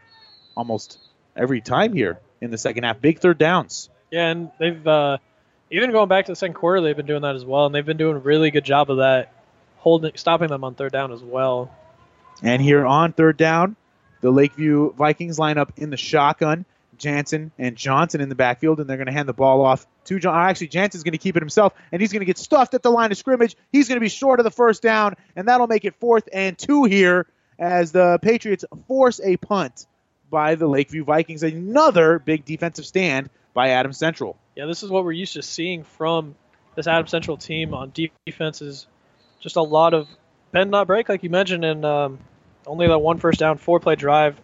almost 0.56 0.98
every 1.36 1.60
time 1.60 1.92
here 1.92 2.18
in 2.40 2.50
the 2.50 2.56
second 2.56 2.84
half. 2.84 3.00
Big 3.00 3.18
third 3.18 3.36
downs. 3.36 3.90
Yeah, 4.10 4.30
and 4.30 4.50
they've 4.58 4.86
uh, 4.86 5.18
even 5.70 5.92
going 5.92 6.08
back 6.08 6.26
to 6.26 6.32
the 6.32 6.36
second 6.36 6.54
quarter, 6.54 6.80
they've 6.80 6.96
been 6.96 7.06
doing 7.06 7.22
that 7.22 7.36
as 7.36 7.44
well, 7.44 7.66
and 7.66 7.74
they've 7.74 7.86
been 7.86 7.96
doing 7.96 8.16
a 8.16 8.20
really 8.20 8.50
good 8.50 8.64
job 8.64 8.90
of 8.90 8.98
that, 8.98 9.32
holding, 9.78 10.12
stopping 10.16 10.48
them 10.48 10.64
on 10.64 10.74
third 10.74 10.92
down 10.92 11.12
as 11.12 11.22
well. 11.22 11.70
And 12.42 12.60
here 12.60 12.84
on 12.84 13.12
third 13.12 13.36
down, 13.36 13.76
the 14.20 14.30
Lakeview 14.30 14.94
Vikings 14.94 15.38
line 15.38 15.58
up 15.58 15.72
in 15.76 15.90
the 15.90 15.96
shotgun. 15.96 16.64
Jansen 17.00 17.50
and 17.58 17.76
Johnson 17.76 18.20
in 18.20 18.28
the 18.28 18.34
backfield, 18.34 18.78
and 18.78 18.88
they're 18.88 18.98
going 18.98 19.06
to 19.06 19.12
hand 19.12 19.26
the 19.26 19.32
ball 19.32 19.64
off 19.64 19.86
to 20.04 20.18
John. 20.20 20.36
Uh, 20.36 20.42
actually, 20.42 20.68
Jansen's 20.68 21.02
going 21.02 21.12
to 21.12 21.18
keep 21.18 21.34
it 21.34 21.42
himself, 21.42 21.72
and 21.90 22.00
he's 22.00 22.12
going 22.12 22.20
to 22.20 22.26
get 22.26 22.36
stuffed 22.38 22.74
at 22.74 22.82
the 22.82 22.90
line 22.90 23.10
of 23.10 23.16
scrimmage. 23.16 23.56
He's 23.72 23.88
going 23.88 23.96
to 23.96 24.00
be 24.00 24.10
short 24.10 24.38
of 24.38 24.44
the 24.44 24.50
first 24.50 24.82
down, 24.82 25.14
and 25.34 25.48
that'll 25.48 25.66
make 25.66 25.86
it 25.86 25.94
fourth 25.98 26.28
and 26.32 26.58
two 26.58 26.84
here 26.84 27.26
as 27.58 27.90
the 27.90 28.18
Patriots 28.20 28.66
force 28.86 29.18
a 29.24 29.38
punt 29.38 29.86
by 30.30 30.54
the 30.54 30.68
Lakeview 30.68 31.04
Vikings. 31.04 31.42
Another 31.42 32.18
big 32.18 32.44
defensive 32.44 32.84
stand 32.84 33.30
by 33.54 33.70
Adams 33.70 33.98
Central. 33.98 34.36
Yeah, 34.56 34.66
this 34.66 34.82
is 34.82 34.90
what 34.90 35.04
we're 35.04 35.12
used 35.12 35.34
to 35.34 35.42
seeing 35.42 35.84
from 35.84 36.34
this 36.74 36.86
Adams 36.86 37.10
Central 37.10 37.36
team 37.36 37.74
on 37.74 37.92
defense 38.26 38.62
is 38.62 38.86
just 39.40 39.56
a 39.56 39.62
lot 39.62 39.94
of 39.94 40.08
bend 40.52 40.70
not 40.70 40.86
break, 40.86 41.08
like 41.08 41.22
you 41.22 41.30
mentioned, 41.30 41.64
and 41.64 41.84
um, 41.84 42.18
only 42.66 42.86
that 42.86 42.98
one 42.98 43.18
first 43.18 43.38
down, 43.38 43.58
four 43.58 43.80
play 43.80 43.96
drive 43.96 44.40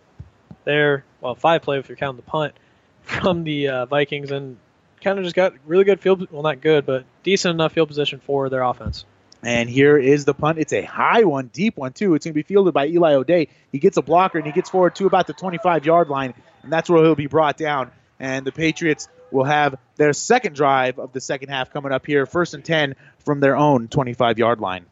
there. 0.64 1.04
Well, 1.20 1.34
five 1.34 1.62
play 1.62 1.78
if 1.78 1.88
you're 1.88 1.96
counting 1.96 2.16
the 2.16 2.30
punt 2.30 2.54
from 3.02 3.44
the 3.44 3.68
uh, 3.68 3.86
Vikings, 3.86 4.30
and 4.30 4.56
kind 5.00 5.18
of 5.18 5.24
just 5.24 5.36
got 5.36 5.54
really 5.66 5.84
good 5.84 6.00
field. 6.00 6.30
Well, 6.30 6.42
not 6.42 6.60
good, 6.60 6.86
but 6.86 7.04
decent 7.22 7.54
enough 7.54 7.72
field 7.72 7.88
position 7.88 8.20
for 8.20 8.48
their 8.48 8.62
offense. 8.62 9.04
And 9.42 9.68
here 9.68 9.96
is 9.98 10.24
the 10.24 10.34
punt. 10.34 10.58
It's 10.58 10.72
a 10.72 10.82
high 10.82 11.24
one, 11.24 11.50
deep 11.52 11.76
one, 11.76 11.92
too. 11.92 12.14
It's 12.14 12.24
going 12.24 12.32
to 12.32 12.34
be 12.34 12.42
fielded 12.42 12.74
by 12.74 12.88
Eli 12.88 13.14
O'Day. 13.14 13.48
He 13.70 13.78
gets 13.78 13.96
a 13.96 14.02
blocker 14.02 14.38
and 14.38 14.46
he 14.46 14.52
gets 14.52 14.70
forward 14.70 14.96
to 14.96 15.06
about 15.06 15.26
the 15.26 15.34
25 15.34 15.86
yard 15.86 16.08
line, 16.08 16.34
and 16.62 16.72
that's 16.72 16.90
where 16.90 17.04
he'll 17.04 17.14
be 17.14 17.26
brought 17.26 17.56
down. 17.56 17.92
And 18.18 18.46
the 18.46 18.52
Patriots 18.52 19.08
will 19.30 19.44
have 19.44 19.76
their 19.96 20.12
second 20.12 20.54
drive 20.54 20.98
of 20.98 21.12
the 21.12 21.20
second 21.20 21.48
half 21.48 21.72
coming 21.72 21.92
up 21.92 22.06
here, 22.06 22.26
first 22.26 22.54
and 22.54 22.64
10 22.64 22.94
from 23.24 23.40
their 23.40 23.56
own 23.56 23.88
25 23.88 24.38
yard 24.38 24.60
line. 24.60 24.86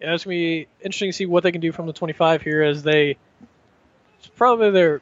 Yeah, 0.00 0.14
it's 0.14 0.24
going 0.24 0.36
to 0.36 0.40
be 0.40 0.68
interesting 0.80 1.10
to 1.10 1.12
see 1.12 1.26
what 1.26 1.42
they 1.42 1.52
can 1.52 1.60
do 1.60 1.72
from 1.72 1.86
the 1.86 1.92
25 1.92 2.42
here 2.42 2.62
as 2.62 2.82
they. 2.82 3.16
It's 4.18 4.28
probably 4.36 4.70
their 4.70 5.00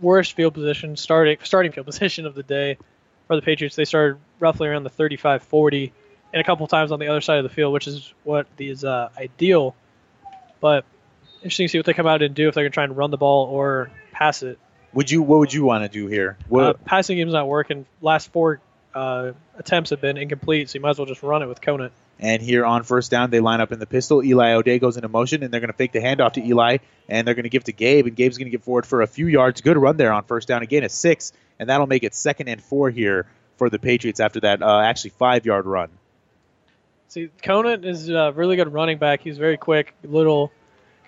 worst 0.00 0.34
field 0.34 0.54
position, 0.54 0.96
starting, 0.96 1.38
starting 1.42 1.72
field 1.72 1.86
position 1.92 2.26
of 2.26 2.34
the 2.34 2.42
day 2.42 2.78
for 3.26 3.36
the 3.36 3.42
Patriots. 3.42 3.76
They 3.76 3.84
started 3.84 4.18
roughly 4.40 4.68
around 4.68 4.84
the 4.84 4.90
35 4.90 5.42
40 5.42 5.92
and 6.32 6.40
a 6.40 6.44
couple 6.44 6.66
times 6.66 6.92
on 6.92 6.98
the 6.98 7.08
other 7.08 7.20
side 7.20 7.38
of 7.38 7.44
the 7.44 7.48
field, 7.48 7.72
which 7.72 7.86
is 7.86 8.12
what 8.24 8.46
is 8.58 8.84
uh, 8.84 9.08
ideal. 9.16 9.74
But 10.60 10.84
interesting 11.38 11.68
to 11.68 11.70
see 11.70 11.78
what 11.78 11.86
they 11.86 11.94
come 11.94 12.06
out 12.06 12.22
and 12.22 12.34
do 12.34 12.48
if 12.48 12.54
they're 12.54 12.64
going 12.64 12.72
to 12.72 12.74
try 12.74 12.84
and 12.84 12.96
run 12.96 13.10
the 13.10 13.16
ball 13.16 13.46
or 13.46 13.90
pass 14.12 14.42
it. 14.42 14.58
Would 14.94 15.10
you? 15.10 15.22
What 15.22 15.40
would 15.40 15.52
you 15.52 15.64
want 15.64 15.84
to 15.84 15.88
do 15.88 16.06
here? 16.06 16.36
What, 16.48 16.64
Uh, 16.64 16.72
passing 16.84 17.16
game's 17.16 17.32
not 17.32 17.48
working. 17.48 17.84
Last 18.00 18.32
four 18.32 18.60
uh, 18.94 19.32
attempts 19.58 19.90
have 19.90 20.00
been 20.00 20.16
incomplete, 20.16 20.70
so 20.70 20.76
you 20.76 20.80
might 20.80 20.90
as 20.90 20.98
well 20.98 21.06
just 21.06 21.22
run 21.22 21.42
it 21.42 21.46
with 21.46 21.60
Conant. 21.60 21.92
And 22.20 22.40
here 22.40 22.64
on 22.64 22.84
first 22.84 23.10
down, 23.10 23.30
they 23.30 23.40
line 23.40 23.60
up 23.60 23.72
in 23.72 23.80
the 23.80 23.86
pistol. 23.86 24.22
Eli 24.22 24.52
O'Day 24.52 24.78
goes 24.78 24.96
into 24.96 25.08
motion, 25.08 25.42
and 25.42 25.52
they're 25.52 25.60
going 25.60 25.72
to 25.72 25.76
fake 25.76 25.90
the 25.90 25.98
handoff 25.98 26.34
to 26.34 26.46
Eli, 26.46 26.78
and 27.08 27.26
they're 27.26 27.34
going 27.34 27.42
to 27.42 27.48
give 27.50 27.64
to 27.64 27.72
Gabe, 27.72 28.06
and 28.06 28.14
Gabe's 28.14 28.38
going 28.38 28.46
to 28.46 28.50
get 28.50 28.62
forward 28.62 28.86
for 28.86 29.02
a 29.02 29.06
few 29.08 29.26
yards. 29.26 29.60
Good 29.62 29.76
run 29.76 29.96
there 29.96 30.12
on 30.12 30.22
first 30.22 30.46
down. 30.46 30.62
Again, 30.62 30.84
a 30.84 30.88
six, 30.88 31.32
and 31.58 31.68
that'll 31.68 31.88
make 31.88 32.04
it 32.04 32.14
second 32.14 32.48
and 32.48 32.62
four 32.62 32.88
here 32.88 33.26
for 33.56 33.68
the 33.68 33.80
Patriots 33.80 34.20
after 34.20 34.40
that 34.40 34.62
uh, 34.62 34.80
actually 34.80 35.10
five 35.10 35.44
yard 35.44 35.66
run. 35.66 35.88
See, 37.08 37.30
Conant 37.42 37.84
is 37.84 38.08
a 38.08 38.32
really 38.32 38.56
good 38.56 38.72
running 38.72 38.98
back. 38.98 39.20
He's 39.20 39.38
very 39.38 39.56
quick, 39.56 39.94
little, 40.04 40.52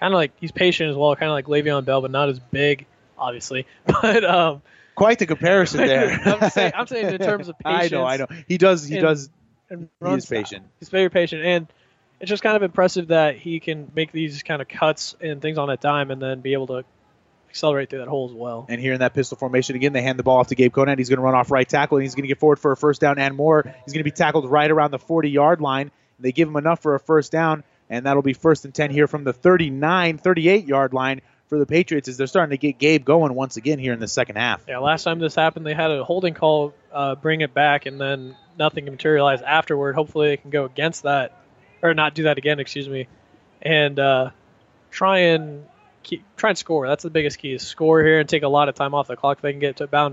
kind 0.01 0.13
of 0.13 0.19
like 0.19 0.33
he's 0.41 0.53
patient 0.53 0.91
as 0.91 0.97
well, 0.97 1.15
kind 1.15 1.31
of 1.31 1.35
like 1.35 1.47
Le'Veon 1.47 1.85
Bell, 1.85 2.01
but 2.01 2.11
not 2.11 2.29
as 2.29 2.39
big, 2.39 2.87
obviously. 3.19 3.67
But 3.87 4.25
um, 4.25 4.63
Quite 4.95 5.19
the 5.19 5.27
comparison 5.27 5.81
there. 5.87 6.19
I'm, 6.25 6.51
saying, 6.51 6.73
I'm 6.75 6.87
saying 6.87 7.15
in 7.15 7.19
terms 7.21 7.49
of 7.49 7.59
patience. 7.59 7.93
I 7.93 7.97
know, 7.97 8.05
I 8.05 8.17
know. 8.17 8.27
He 8.49 8.57
does. 8.59 8.85
He 8.87 8.97
and- 8.97 9.03
does. 9.03 9.31
and 9.69 9.89
He 10.05 10.11
is 10.15 10.25
style. 10.25 10.39
patient. 10.43 10.65
He's 10.81 10.89
very 10.89 11.11
patient, 11.11 11.45
and 11.45 11.67
it's 12.21 12.31
just 12.31 12.43
kind 12.43 12.57
of 12.57 12.63
impressive 12.63 13.09
that 13.09 13.37
he 13.37 13.61
can 13.61 13.93
make 13.95 14.11
these 14.13 14.43
kind 14.43 14.63
of 14.63 14.69
cuts 14.69 15.15
and 15.21 15.43
things 15.43 15.59
on 15.59 15.69
a 15.69 15.77
dime, 15.77 16.11
and 16.11 16.21
then 16.23 16.41
be 16.41 16.55
able 16.55 16.69
to 16.69 16.85
accelerate 17.51 17.91
through 17.91 17.99
that 18.01 18.09
hole 18.09 18.27
as 18.29 18.35
well. 18.35 18.67
And 18.69 18.81
here 18.81 18.93
in 18.95 19.01
that 19.01 19.13
pistol 19.15 19.37
formation 19.37 19.77
again, 19.77 19.93
they 19.93 20.03
hand 20.03 20.19
the 20.19 20.23
ball 20.23 20.39
off 20.39 20.49
to 20.49 20.55
Gabe 20.55 20.73
Conant. 20.73 20.99
He's 20.99 21.09
going 21.11 21.19
to 21.19 21.23
run 21.23 21.35
off 21.35 21.51
right 21.51 21.69
tackle, 21.69 21.99
and 21.99 22.03
he's 22.03 22.15
going 22.15 22.25
to 22.25 22.29
get 22.29 22.39
forward 22.39 22.59
for 22.59 22.73
a 22.73 22.77
first 22.77 23.01
down 23.01 23.19
and 23.19 23.35
more. 23.37 23.63
He's 23.85 23.93
going 23.93 24.01
to 24.01 24.05
be 24.05 24.11
tackled 24.11 24.51
right 24.51 24.71
around 24.71 24.91
the 24.93 24.99
40 24.99 25.29
yard 25.31 25.61
line. 25.61 25.91
They 26.19 26.33
give 26.33 26.49
him 26.49 26.57
enough 26.57 26.81
for 26.81 26.95
a 26.95 27.01
first 27.01 27.33
down, 27.33 27.65
and 27.91 28.07
that'll 28.07 28.23
be 28.23 28.33
first 28.33 28.65
and 28.65 28.75
10 28.75 28.91
here 28.91 29.07
from 29.07 29.25
the 29.25 29.33
39, 29.35 30.17
38 30.19 30.67
yard 30.67 30.95
line 30.95 31.21
for 31.49 31.59
the 31.59 31.67
Patriots 31.67 32.09
is 32.09 32.17
they're 32.17 32.27
starting 32.27 32.51
to 32.51 32.59
get 32.59 32.79
Gabe 32.79 33.05
going 33.05 33.35
once 33.35 33.57
again 33.57 33.79
here 33.79 33.93
in 33.93 34.01
the 34.01 34.09
second 34.09 34.37
half. 34.37 34.65
Yeah, 34.69 34.79
last 34.79 35.05
time 35.05 35.19
this 35.19 35.35
happened, 35.35 35.67
they 35.67 35.75
had 35.75 35.91
a 35.91 36.05
holding 36.05 36.35
call, 36.35 36.75
uh, 36.93 37.15
bring 37.15 37.41
it 37.41 37.55
back, 37.55 37.87
and 37.87 38.01
then 38.01 38.37
nothing 38.59 38.85
materialized 38.87 39.45
afterward. 39.45 39.95
Hopefully, 39.95 40.29
they 40.29 40.37
can 40.37 40.51
go 40.51 40.65
against 40.65 41.05
that, 41.05 41.33
or 41.83 41.95
not 41.95 42.15
do 42.15 42.25
that 42.25 42.39
again. 42.39 42.59
Excuse 42.59 42.89
me, 42.89 43.09
and 43.63 43.99
uh, 43.99 44.31
try 44.91 45.19
and 45.19 45.65
keep, 46.03 46.25
try 46.37 46.51
and 46.51 46.59
score. 46.59 46.89
That's 46.89 47.03
the 47.03 47.11
biggest 47.11 47.39
key: 47.39 47.53
is 47.53 47.63
score 47.63 48.03
here 48.03 48.19
and 48.21 48.29
take 48.29 48.43
a 48.43 48.49
lot 48.49 48.69
of 48.69 48.75
time 48.75 48.95
off 48.95 49.07
the 49.07 49.17
clock. 49.17 49.39
If 49.39 49.43
they 49.43 49.53
can 49.53 49.61
get 49.61 49.77
to 49.77 49.85
about 49.85 50.13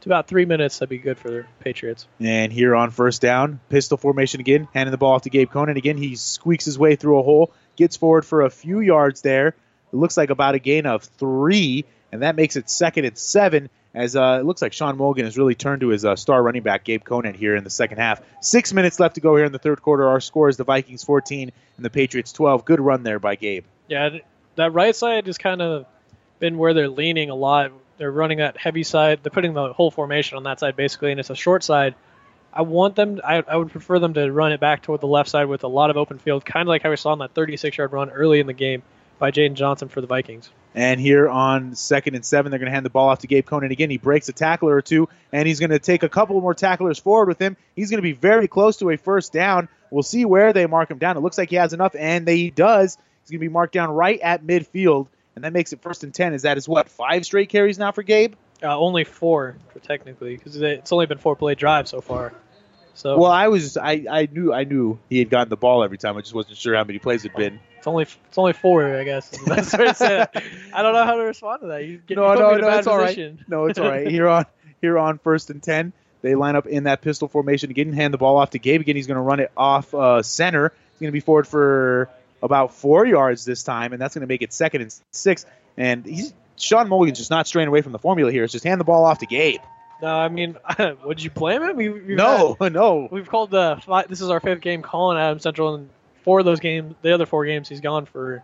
to 0.00 0.08
about 0.08 0.28
three 0.28 0.44
minutes, 0.44 0.78
that'd 0.78 0.88
be 0.88 0.98
good 0.98 1.18
for 1.18 1.30
the 1.30 1.46
Patriots. 1.60 2.06
And 2.20 2.52
here 2.52 2.74
on 2.74 2.90
first 2.90 3.20
down, 3.20 3.60
pistol 3.68 3.98
formation 3.98 4.40
again, 4.40 4.68
handing 4.72 4.92
the 4.92 4.98
ball 4.98 5.14
off 5.14 5.22
to 5.22 5.30
Gabe 5.30 5.50
Conant 5.50 5.76
Again, 5.76 5.98
he 5.98 6.16
squeaks 6.16 6.64
his 6.64 6.78
way 6.78 6.96
through 6.96 7.18
a 7.18 7.22
hole, 7.22 7.52
gets 7.76 7.96
forward 7.96 8.24
for 8.24 8.42
a 8.42 8.50
few 8.50 8.80
yards 8.80 9.20
there. 9.20 9.54
It 9.92 9.96
looks 9.96 10.16
like 10.16 10.30
about 10.30 10.54
a 10.54 10.58
gain 10.58 10.86
of 10.86 11.02
three, 11.02 11.84
and 12.12 12.22
that 12.22 12.36
makes 12.36 12.56
it 12.56 12.70
second 12.70 13.04
and 13.04 13.18
seven. 13.18 13.70
As 13.92 14.14
uh, 14.14 14.38
it 14.40 14.44
looks 14.44 14.62
like 14.62 14.72
Sean 14.72 14.96
Morgan 14.96 15.24
has 15.24 15.36
really 15.36 15.56
turned 15.56 15.80
to 15.80 15.88
his 15.88 16.04
uh, 16.04 16.14
star 16.14 16.40
running 16.40 16.62
back, 16.62 16.84
Gabe 16.84 17.02
Conant, 17.02 17.34
here 17.34 17.56
in 17.56 17.64
the 17.64 17.70
second 17.70 17.98
half. 17.98 18.22
Six 18.40 18.72
minutes 18.72 19.00
left 19.00 19.16
to 19.16 19.20
go 19.20 19.34
here 19.34 19.44
in 19.44 19.52
the 19.52 19.58
third 19.58 19.82
quarter. 19.82 20.08
Our 20.08 20.20
score 20.20 20.48
is 20.48 20.56
the 20.56 20.62
Vikings 20.62 21.02
14 21.02 21.50
and 21.76 21.84
the 21.84 21.90
Patriots 21.90 22.32
12. 22.32 22.64
Good 22.64 22.80
run 22.80 23.02
there 23.02 23.18
by 23.18 23.34
Gabe. 23.34 23.64
Yeah, 23.88 24.18
that 24.54 24.72
right 24.72 24.94
side 24.94 25.26
has 25.26 25.38
kind 25.38 25.60
of 25.60 25.86
been 26.38 26.56
where 26.56 26.72
they're 26.72 26.88
leaning 26.88 27.30
a 27.30 27.34
lot. 27.34 27.72
They're 27.98 28.12
running 28.12 28.38
that 28.38 28.56
heavy 28.56 28.84
side. 28.84 29.20
They're 29.24 29.30
putting 29.30 29.54
the 29.54 29.72
whole 29.72 29.90
formation 29.90 30.36
on 30.36 30.44
that 30.44 30.60
side 30.60 30.76
basically, 30.76 31.10
and 31.10 31.18
it's 31.18 31.30
a 31.30 31.34
short 31.34 31.64
side. 31.64 31.96
I 32.52 32.62
want 32.62 32.94
them. 32.94 33.20
I, 33.24 33.42
I 33.46 33.56
would 33.56 33.70
prefer 33.70 33.98
them 33.98 34.14
to 34.14 34.30
run 34.30 34.52
it 34.52 34.60
back 34.60 34.82
toward 34.82 35.00
the 35.00 35.06
left 35.06 35.28
side 35.28 35.46
with 35.46 35.64
a 35.64 35.68
lot 35.68 35.90
of 35.90 35.96
open 35.96 36.18
field, 36.18 36.44
kind 36.44 36.62
of 36.62 36.68
like 36.68 36.82
how 36.82 36.90
we 36.90 36.96
saw 36.96 37.10
on 37.10 37.18
that 37.18 37.34
36-yard 37.34 37.92
run 37.92 38.10
early 38.10 38.40
in 38.40 38.46
the 38.46 38.52
game 38.52 38.82
by 39.20 39.30
Jaden 39.30 39.54
Johnson 39.54 39.88
for 39.88 40.00
the 40.00 40.08
Vikings. 40.08 40.50
And 40.74 41.00
here 41.00 41.28
on 41.28 41.74
second 41.74 42.14
and 42.14 42.24
seven, 42.24 42.50
they're 42.50 42.58
going 42.58 42.70
to 42.70 42.72
hand 42.72 42.86
the 42.86 42.90
ball 42.90 43.08
off 43.08 43.20
to 43.20 43.26
Gabe 43.26 43.44
Conant 43.44 43.70
again. 43.70 43.90
He 43.90 43.98
breaks 43.98 44.28
a 44.28 44.32
tackler 44.32 44.74
or 44.74 44.82
two, 44.82 45.08
and 45.32 45.46
he's 45.46 45.60
going 45.60 45.70
to 45.70 45.78
take 45.78 46.02
a 46.02 46.08
couple 46.08 46.40
more 46.40 46.54
tacklers 46.54 46.98
forward 46.98 47.28
with 47.28 47.38
him. 47.38 47.56
He's 47.76 47.90
going 47.90 47.98
to 47.98 48.02
be 48.02 48.12
very 48.12 48.48
close 48.48 48.78
to 48.78 48.90
a 48.90 48.96
first 48.96 49.32
down. 49.32 49.68
We'll 49.90 50.02
see 50.02 50.24
where 50.24 50.52
they 50.52 50.66
mark 50.66 50.90
him 50.90 50.98
down. 50.98 51.16
It 51.16 51.20
looks 51.20 51.38
like 51.38 51.50
he 51.50 51.56
has 51.56 51.72
enough, 51.72 51.94
and 51.96 52.26
he 52.26 52.50
does. 52.50 52.96
He's 53.22 53.30
going 53.30 53.40
to 53.40 53.46
be 53.46 53.52
marked 53.52 53.74
down 53.74 53.90
right 53.90 54.18
at 54.20 54.44
midfield, 54.44 55.08
and 55.34 55.44
that 55.44 55.52
makes 55.52 55.72
it 55.72 55.82
first 55.82 56.02
and 56.04 56.14
ten. 56.14 56.34
Is 56.34 56.42
that 56.42 56.56
is 56.56 56.68
what 56.68 56.88
five 56.88 57.24
straight 57.24 57.48
carries 57.48 57.78
now 57.78 57.92
for 57.92 58.02
Gabe? 58.02 58.34
Uh, 58.62 58.78
only 58.78 59.04
four, 59.04 59.56
for 59.72 59.80
technically, 59.80 60.36
because 60.36 60.56
it's 60.56 60.92
only 60.92 61.06
been 61.06 61.18
four 61.18 61.34
play 61.34 61.54
drive 61.54 61.88
so 61.88 62.00
far. 62.00 62.32
So 62.94 63.18
Well, 63.18 63.30
I 63.30 63.48
was 63.48 63.76
I, 63.76 64.04
I 64.10 64.28
knew 64.30 64.52
I 64.52 64.64
knew 64.64 64.98
he 65.08 65.18
had 65.18 65.30
gotten 65.30 65.48
the 65.48 65.56
ball 65.56 65.82
every 65.82 65.98
time. 65.98 66.16
I 66.16 66.20
just 66.20 66.34
wasn't 66.34 66.58
sure 66.58 66.76
how 66.76 66.84
many 66.84 66.98
plays 66.98 67.24
it'd 67.24 67.36
been. 67.36 67.58
It's 67.80 67.86
only 67.86 68.02
it's 68.02 68.36
only 68.38 68.52
four, 68.52 68.94
I 68.98 69.04
guess. 69.04 69.32
Is 69.32 69.38
the 69.42 69.54
best 69.54 69.78
way 69.78 69.86
to 69.86 69.94
say 69.94 70.08
that. 70.08 70.42
I 70.74 70.82
don't 70.82 70.92
know 70.92 71.04
how 71.04 71.16
to 71.16 71.22
respond 71.22 71.62
to 71.62 71.68
that. 71.68 71.86
You 71.86 71.96
get, 72.06 72.16
No, 72.18 72.32
you 72.34 72.38
no, 72.38 72.54
no, 72.58 72.68
it's 72.78 72.86
all 72.86 72.98
right. 72.98 73.06
position. 73.06 73.42
No, 73.48 73.64
it's 73.66 73.78
all 73.78 73.88
right. 73.88 74.06
Here 74.10 74.28
on 74.28 74.44
here 74.82 74.98
on 74.98 75.16
first 75.18 75.48
and 75.50 75.62
ten, 75.62 75.92
they 76.22 76.34
line 76.34 76.56
up 76.56 76.66
in 76.66 76.84
that 76.84 77.00
pistol 77.00 77.26
formation 77.26 77.70
again. 77.70 77.92
Hand 77.94 78.12
the 78.14 78.18
ball 78.18 78.36
off 78.36 78.50
to 78.50 78.58
Gabe 78.58 78.80
again. 78.82 78.96
He's 78.96 79.06
going 79.06 79.16
to 79.16 79.22
run 79.22 79.40
it 79.40 79.50
off 79.56 79.94
uh, 79.94 80.22
center. 80.22 80.72
He's 80.92 81.00
going 81.00 81.08
to 81.08 81.12
be 81.12 81.20
forward 81.20 81.46
for 81.48 82.10
about 82.42 82.74
four 82.74 83.06
yards 83.06 83.44
this 83.46 83.62
time, 83.62 83.92
and 83.94 84.00
that's 84.00 84.14
going 84.14 84.22
to 84.22 84.26
make 84.26 84.42
it 84.42 84.52
second 84.52 84.82
and 84.82 84.94
six. 85.10 85.46
And 85.78 86.04
he's 86.04 86.34
Sean 86.56 86.88
Mulligan's 86.88 87.16
just 87.18 87.30
not 87.30 87.46
straying 87.46 87.68
away 87.68 87.80
from 87.80 87.92
the 87.92 87.98
formula 87.98 88.30
here. 88.30 88.44
It's 88.44 88.52
just 88.52 88.64
hand 88.64 88.78
the 88.80 88.84
ball 88.84 89.04
off 89.06 89.18
to 89.20 89.26
Gabe. 89.26 89.60
No, 90.02 90.08
I 90.08 90.28
mean, 90.28 90.56
would 91.04 91.22
you 91.22 91.30
blame 91.30 91.62
him? 91.62 91.76
We, 91.76 91.88
No, 91.88 92.56
had- 92.60 92.72
no. 92.74 93.08
We've 93.10 93.28
called 93.28 93.50
the 93.50 93.82
this 94.08 94.20
is 94.22 94.30
our 94.30 94.40
fifth 94.40 94.60
game 94.62 94.80
calling 94.82 95.18
Adam 95.18 95.38
Central, 95.40 95.74
and 95.74 95.90
four 96.22 96.40
of 96.40 96.44
those 96.44 96.60
games, 96.60 96.94
the 97.02 97.12
other 97.12 97.26
four 97.26 97.44
games, 97.44 97.68
he's 97.68 97.80
gone 97.80 98.06
for 98.06 98.42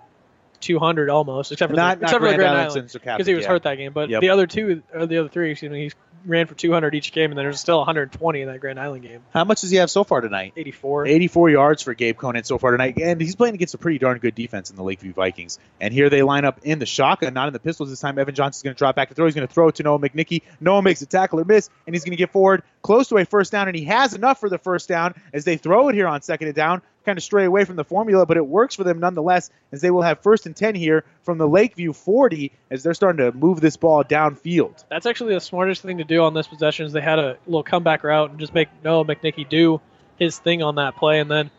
200 0.61 1.11
almost, 1.11 1.53
except 1.53 1.71
for 1.71 1.77
Not- 1.77 1.99
the, 1.99 2.03
not 2.03 2.09
except 2.09 2.21
for 2.21 2.29
the 2.31 2.37
Grand 2.37 2.39
Grand 2.39 2.51
Island 2.51 2.71
Island 2.71 2.91
since 2.91 2.93
Sir 2.93 2.99
because 2.99 3.27
he 3.27 3.35
was 3.35 3.45
yeah. 3.45 3.49
hurt 3.49 3.63
that 3.65 3.77
game. 3.77 3.93
But 3.93 4.09
Yep. 4.11 4.21
the 4.21 4.31
other 4.31 4.47
two, 4.47 4.83
or 4.93 5.07
the 5.07 5.19
other 5.19 5.29
three, 5.29 5.51
excuse 5.51 5.71
me, 5.71 5.85
he 5.85 5.93
ran 6.25 6.47
for 6.47 6.55
200 6.55 6.95
each 6.95 7.13
game, 7.13 7.31
and 7.31 7.39
then 7.39 7.45
there's 7.45 7.61
still 7.61 7.79
120 7.79 8.41
in 8.41 8.49
that 8.49 8.59
Grand 8.59 8.81
Island 8.81 9.03
game. 9.05 9.21
How 9.33 9.45
much 9.45 9.61
does 9.61 9.71
he 9.71 9.77
have 9.77 9.91
so 9.91 10.03
far 10.03 10.21
tonight? 10.21 10.55
84. 10.57 11.07
84 11.07 11.51
yards 11.51 11.83
for 11.83 11.95
Gabe 11.95 12.17
Conant 12.17 12.47
so 12.47 12.59
far 12.59 12.73
tonight, 12.73 12.99
and 13.01 13.21
he's 13.21 13.37
playing 13.37 13.55
against 13.55 13.75
a 13.75 13.79
pretty 13.79 13.99
darn 13.99 14.19
good 14.19 14.35
defense 14.35 14.71
in 14.71 14.77
the 14.77 14.83
Lakeview 14.83 15.13
Vikings. 15.13 15.59
And 15.81 15.95
here 15.95 16.11
they 16.11 16.23
line 16.23 16.45
up 16.45 16.61
in 16.65 16.79
the 16.79 16.87
shotgun, 16.87 17.33
not 17.35 17.47
in 17.47 17.53
the 17.53 17.61
pistols 17.61 17.91
this 17.91 18.01
time. 18.01 18.19
Evan 18.19 18.35
Johnson's 18.35 18.63
going 18.63 18.75
to 18.75 18.79
drop 18.79 18.97
back 18.97 19.09
to 19.11 19.15
throw. 19.15 19.27
He's 19.27 19.35
going 19.35 19.47
to 19.47 19.53
throw 19.53 19.69
it 19.69 19.77
to 19.77 19.83
Noah 19.85 20.01
McNicky. 20.01 20.43
Noah 20.61 20.83
makes 20.83 21.01
a 21.03 21.07
tackle 21.07 21.39
or 21.39 21.45
miss, 21.45 21.71
and 21.87 21.95
he's 21.95 22.03
going 22.03 22.13
to 22.13 22.17
get 22.17 22.33
forward 22.33 22.63
close 22.83 23.09
to 23.09 23.19
a 23.19 23.25
first 23.25 23.53
down, 23.53 23.69
and 23.69 23.77
he 23.77 23.85
has 23.85 24.15
enough 24.15 24.41
for 24.41 24.49
the 24.49 24.59
first 24.59 24.89
down 24.89 25.15
as 25.33 25.45
they 25.45 25.57
throw 25.57 25.89
it 25.89 25.95
here 25.95 26.09
on 26.09 26.23
second 26.23 26.49
and 26.49 26.57
down. 26.57 26.83
Kind 27.07 27.19
of 27.19 27.23
stray 27.23 27.45
away 27.45 27.65
from 27.65 27.77
the 27.77 27.85
formula, 27.85 28.27
but 28.27 28.37
it 28.37 28.45
works 28.45 28.75
for 28.75 28.83
them 28.83 28.99
nonetheless 28.99 29.51
as 29.71 29.81
they 29.81 29.93
will 29.93 30.03
have 30.03 30.19
first 30.19 30.45
and 30.47 30.57
10 30.57 30.75
here 30.75 31.05
from 31.23 31.39
the 31.39 31.47
Lakeview 31.47 31.93
40 31.93 32.51
as 32.69 32.83
they're 32.83 32.95
starting 32.95 33.25
to 33.25 33.31
move 33.31 33.61
this 33.61 33.77
ball 33.77 34.03
downfield. 34.03 34.85
That's 34.91 35.07
actually 35.07 35.35
the 35.35 35.41
smartest 35.41 35.83
thing 35.83 35.99
to 35.99 36.05
do 36.05 36.25
on 36.25 36.35
this 36.35 36.49
possession. 36.49 36.85
Is 36.85 36.93
they 36.93 37.01
had 37.01 37.21
a 37.21 37.39
little 37.47 37.63
comeback 37.63 38.03
route 38.03 38.31
and 38.31 38.41
just 38.41 38.53
make 38.53 38.69
Noah 38.83 39.05
McNicky 39.05 39.49
do 39.49 39.81
his 40.19 40.37
thing 40.37 40.65
on 40.65 40.75
that 40.75 40.97
play, 40.97 41.21
and 41.21 41.31
then 41.31 41.53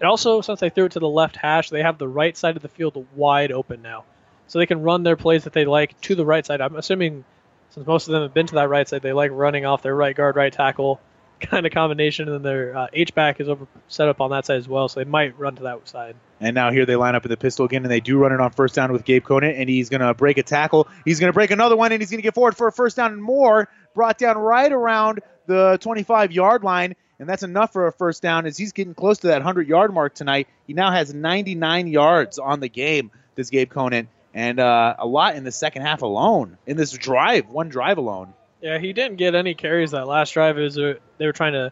it 0.00 0.04
also 0.06 0.40
since 0.40 0.60
they 0.60 0.70
threw 0.70 0.86
it 0.86 0.92
to 0.92 0.98
the 0.98 1.08
left 1.08 1.36
hash, 1.36 1.68
they 1.68 1.82
have 1.82 1.98
the 1.98 2.08
right 2.08 2.34
side 2.34 2.56
of 2.56 2.62
the 2.62 2.68
field 2.68 3.06
wide 3.14 3.52
open 3.52 3.82
now, 3.82 4.04
so 4.46 4.58
they 4.58 4.66
can 4.66 4.80
run 4.80 5.02
their 5.02 5.16
plays 5.16 5.44
that 5.44 5.52
they 5.52 5.66
like 5.66 6.00
to 6.00 6.14
the 6.14 6.24
right 6.24 6.46
side. 6.46 6.62
I'm 6.62 6.74
assuming 6.74 7.22
since 7.68 7.86
most 7.86 8.08
of 8.08 8.12
them 8.12 8.22
have 8.22 8.32
been 8.32 8.46
to 8.46 8.54
that 8.54 8.70
right 8.70 8.88
side, 8.88 9.02
they 9.02 9.12
like 9.12 9.30
running 9.34 9.66
off 9.66 9.82
their 9.82 9.94
right 9.94 10.16
guard, 10.16 10.36
right 10.36 10.52
tackle 10.52 11.00
kind 11.40 11.66
of 11.66 11.72
combination, 11.72 12.28
and 12.28 12.44
their 12.44 12.76
uh, 12.76 12.86
H 12.92 13.14
back 13.14 13.40
is 13.40 13.48
over 13.48 13.66
set 13.88 14.08
up 14.08 14.20
on 14.20 14.30
that 14.30 14.46
side 14.46 14.58
as 14.58 14.68
well, 14.68 14.88
so 14.88 15.00
they 15.00 15.04
might 15.04 15.38
run 15.38 15.56
to 15.56 15.64
that 15.64 15.88
side. 15.88 16.16
And 16.40 16.54
now 16.54 16.70
here 16.70 16.86
they 16.86 16.96
line 16.96 17.14
up 17.14 17.24
in 17.24 17.30
the 17.30 17.36
pistol 17.36 17.64
again, 17.64 17.82
and 17.82 17.90
they 17.90 18.00
do 18.00 18.18
run 18.18 18.32
it 18.32 18.40
on 18.40 18.50
first 18.50 18.74
down 18.74 18.92
with 18.92 19.04
Gabe 19.04 19.24
Conant, 19.24 19.56
and 19.58 19.68
he's 19.68 19.88
going 19.88 20.00
to 20.00 20.14
break 20.14 20.38
a 20.38 20.42
tackle. 20.42 20.88
He's 21.04 21.20
going 21.20 21.28
to 21.30 21.34
break 21.34 21.50
another 21.50 21.76
one, 21.76 21.92
and 21.92 22.00
he's 22.00 22.10
going 22.10 22.18
to 22.18 22.22
get 22.22 22.34
forward 22.34 22.56
for 22.56 22.66
a 22.66 22.72
first 22.72 22.96
down 22.96 23.12
and 23.12 23.22
more. 23.22 23.68
Brought 23.94 24.18
down 24.18 24.36
right 24.36 24.70
around 24.70 25.20
the 25.46 25.78
25 25.80 26.32
yard 26.32 26.62
line, 26.62 26.96
and 27.18 27.28
that's 27.28 27.42
enough 27.42 27.72
for 27.72 27.86
a 27.86 27.92
first 27.92 28.22
down 28.22 28.46
as 28.46 28.56
he's 28.56 28.72
getting 28.72 28.94
close 28.94 29.18
to 29.18 29.28
that 29.28 29.38
100 29.38 29.68
yard 29.68 29.94
mark 29.94 30.14
tonight. 30.14 30.48
He 30.66 30.74
now 30.74 30.90
has 30.90 31.14
99 31.14 31.86
yards 31.86 32.38
on 32.38 32.60
the 32.60 32.68
game, 32.68 33.10
this 33.34 33.50
Gabe 33.50 33.70
Conant, 33.70 34.08
and 34.34 34.60
uh, 34.60 34.96
a 34.98 35.06
lot 35.06 35.36
in 35.36 35.44
the 35.44 35.52
second 35.52 35.82
half 35.82 36.02
alone, 36.02 36.58
in 36.66 36.76
this 36.76 36.92
drive, 36.92 37.48
one 37.48 37.68
drive 37.68 37.98
alone. 37.98 38.34
Yeah, 38.66 38.78
he 38.78 38.92
didn't 38.92 39.16
get 39.16 39.36
any 39.36 39.54
carries 39.54 39.92
that 39.92 40.08
last 40.08 40.32
drive. 40.32 40.58
It 40.58 40.62
was 40.62 40.76
a, 40.76 40.96
they 41.18 41.26
were 41.26 41.32
trying 41.32 41.52
to 41.52 41.70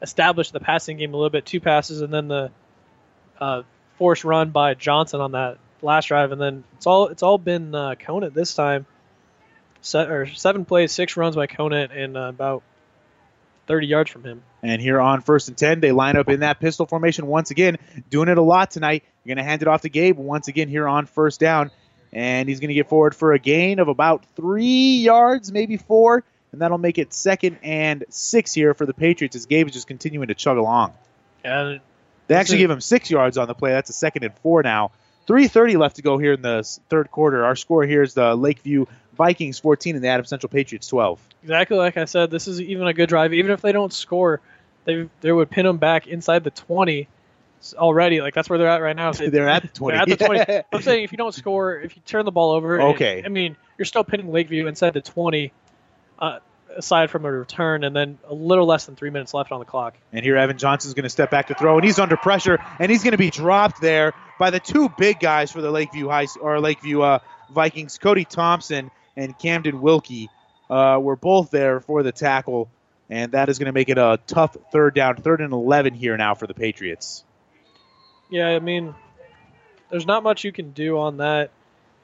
establish 0.00 0.52
the 0.52 0.58
passing 0.58 0.96
game 0.96 1.12
a 1.12 1.16
little 1.18 1.28
bit, 1.28 1.44
two 1.44 1.60
passes, 1.60 2.00
and 2.00 2.10
then 2.10 2.28
the 2.28 2.50
uh, 3.38 3.62
forced 3.98 4.24
run 4.24 4.48
by 4.48 4.72
Johnson 4.72 5.20
on 5.20 5.32
that 5.32 5.58
last 5.82 6.06
drive, 6.06 6.32
and 6.32 6.40
then 6.40 6.64
it's 6.78 6.86
all 6.86 7.08
it's 7.08 7.22
all 7.22 7.36
been 7.36 7.74
uh, 7.74 7.94
Conant 7.98 8.32
this 8.32 8.54
time. 8.54 8.86
Or 9.94 10.28
seven 10.28 10.64
plays, 10.64 10.92
six 10.92 11.14
runs 11.14 11.36
by 11.36 11.46
Conant, 11.46 11.92
and 11.92 12.16
uh, 12.16 12.28
about 12.28 12.62
30 13.66 13.88
yards 13.88 14.10
from 14.10 14.24
him. 14.24 14.42
And 14.62 14.80
here 14.80 14.98
on 14.98 15.20
first 15.20 15.48
and 15.48 15.58
10, 15.58 15.80
they 15.80 15.92
line 15.92 16.16
up 16.16 16.30
in 16.30 16.40
that 16.40 16.58
pistol 16.58 16.86
formation 16.86 17.26
once 17.26 17.50
again, 17.50 17.76
doing 18.08 18.30
it 18.30 18.38
a 18.38 18.42
lot 18.42 18.70
tonight. 18.70 19.04
You're 19.24 19.34
going 19.34 19.44
to 19.44 19.48
hand 19.48 19.60
it 19.60 19.68
off 19.68 19.82
to 19.82 19.90
Gabe 19.90 20.16
once 20.16 20.48
again 20.48 20.68
here 20.68 20.88
on 20.88 21.04
first 21.04 21.38
down. 21.38 21.70
And 22.14 22.48
he's 22.48 22.60
going 22.60 22.68
to 22.68 22.74
get 22.74 22.88
forward 22.88 23.14
for 23.14 23.34
a 23.34 23.38
gain 23.38 23.78
of 23.78 23.88
about 23.88 24.24
three 24.36 25.00
yards, 25.02 25.52
maybe 25.52 25.76
four. 25.76 26.24
And 26.52 26.60
that'll 26.60 26.78
make 26.78 26.98
it 26.98 27.12
second 27.12 27.58
and 27.62 28.04
six 28.08 28.52
here 28.52 28.74
for 28.74 28.84
the 28.86 28.94
Patriots 28.94 29.36
as 29.36 29.46
Gabe 29.46 29.68
is 29.68 29.72
just 29.74 29.86
continuing 29.86 30.28
to 30.28 30.34
chug 30.34 30.56
along. 30.58 30.92
And 31.44 31.80
They 32.26 32.34
actually 32.34 32.58
give 32.58 32.70
him 32.70 32.80
six 32.80 33.10
yards 33.10 33.38
on 33.38 33.46
the 33.48 33.54
play. 33.54 33.70
That's 33.70 33.90
a 33.90 33.94
second 33.94 34.24
and 34.24 34.34
four 34.38 34.62
now. 34.62 34.90
3.30 35.28 35.78
left 35.78 35.96
to 35.96 36.02
go 36.02 36.18
here 36.18 36.32
in 36.32 36.42
the 36.42 36.62
third 36.88 37.10
quarter. 37.10 37.44
Our 37.44 37.54
score 37.54 37.84
here 37.84 38.02
is 38.02 38.14
the 38.14 38.34
Lakeview 38.34 38.86
Vikings 39.16 39.58
14 39.60 39.94
and 39.94 40.02
the 40.04 40.08
Adams 40.08 40.28
Central 40.28 40.50
Patriots 40.50 40.88
12. 40.88 41.20
exactly 41.42 41.76
like 41.76 41.96
I 41.96 42.06
said, 42.06 42.30
this 42.30 42.48
is 42.48 42.60
even 42.60 42.86
a 42.88 42.92
good 42.94 43.08
drive. 43.08 43.32
Even 43.34 43.52
if 43.52 43.60
they 43.60 43.70
don't 43.72 43.92
score, 43.92 44.40
they 44.86 45.08
they 45.20 45.30
would 45.30 45.50
pin 45.50 45.66
them 45.66 45.76
back 45.76 46.06
inside 46.08 46.42
the 46.42 46.50
20 46.50 47.06
already. 47.74 48.20
Like 48.22 48.34
that's 48.34 48.48
where 48.48 48.58
they're 48.58 48.68
at 48.68 48.80
right 48.82 48.96
now. 48.96 49.12
They- 49.18 49.28
They're 49.28 49.48
at 49.48 49.62
the 49.62 49.68
20. 49.68 49.98
At 49.98 50.08
the 50.08 50.16
20. 50.16 50.62
I'm 50.72 50.82
saying 50.82 51.04
if 51.04 51.12
you 51.12 51.18
don't 51.18 51.34
score, 51.34 51.78
if 51.78 51.94
you 51.96 52.02
turn 52.06 52.24
the 52.24 52.32
ball 52.32 52.52
over, 52.52 52.80
Okay. 52.94 53.22
I 53.24 53.28
mean, 53.28 53.56
you're 53.78 53.84
still 53.84 54.04
pinning 54.04 54.32
Lakeview 54.32 54.66
inside 54.66 54.94
the 54.94 55.00
20, 55.02 55.52
uh, 56.20 56.38
aside 56.76 57.10
from 57.10 57.24
a 57.24 57.32
return, 57.32 57.84
and 57.84 57.94
then 57.94 58.18
a 58.28 58.34
little 58.34 58.66
less 58.66 58.86
than 58.86 58.96
three 58.96 59.10
minutes 59.10 59.34
left 59.34 59.52
on 59.52 59.58
the 59.58 59.64
clock. 59.64 59.96
And 60.12 60.24
here 60.24 60.36
Evan 60.36 60.58
Johnson's 60.58 60.94
going 60.94 61.04
to 61.04 61.10
step 61.10 61.30
back 61.30 61.48
to 61.48 61.54
throw, 61.54 61.76
and 61.76 61.84
he's 61.84 61.98
under 61.98 62.16
pressure, 62.16 62.58
and 62.78 62.90
he's 62.90 63.02
going 63.02 63.12
to 63.12 63.18
be 63.18 63.30
dropped 63.30 63.80
there 63.80 64.12
by 64.38 64.50
the 64.50 64.60
two 64.60 64.88
big 64.88 65.20
guys 65.20 65.50
for 65.50 65.60
the 65.60 65.70
Lakeview 65.70 66.08
High 66.08 66.26
or 66.40 66.60
Lakeview 66.60 67.02
uh, 67.02 67.18
Vikings, 67.50 67.98
Cody 67.98 68.24
Thompson 68.24 68.90
and 69.16 69.38
Camden 69.38 69.80
Wilkie, 69.80 70.30
uh, 70.70 70.98
were 71.00 71.16
both 71.16 71.50
there 71.50 71.80
for 71.80 72.02
the 72.02 72.12
tackle, 72.12 72.70
and 73.08 73.32
that 73.32 73.48
is 73.48 73.58
going 73.58 73.66
to 73.66 73.72
make 73.72 73.88
it 73.88 73.98
a 73.98 74.20
tough 74.26 74.56
third 74.72 74.94
down, 74.94 75.16
third 75.16 75.40
and 75.40 75.52
eleven 75.52 75.94
here 75.94 76.16
now 76.16 76.34
for 76.34 76.46
the 76.46 76.54
Patriots. 76.54 77.24
Yeah, 78.30 78.46
I 78.46 78.60
mean, 78.60 78.94
there's 79.90 80.06
not 80.06 80.22
much 80.22 80.44
you 80.44 80.52
can 80.52 80.70
do 80.70 80.98
on 80.98 81.16
that. 81.16 81.50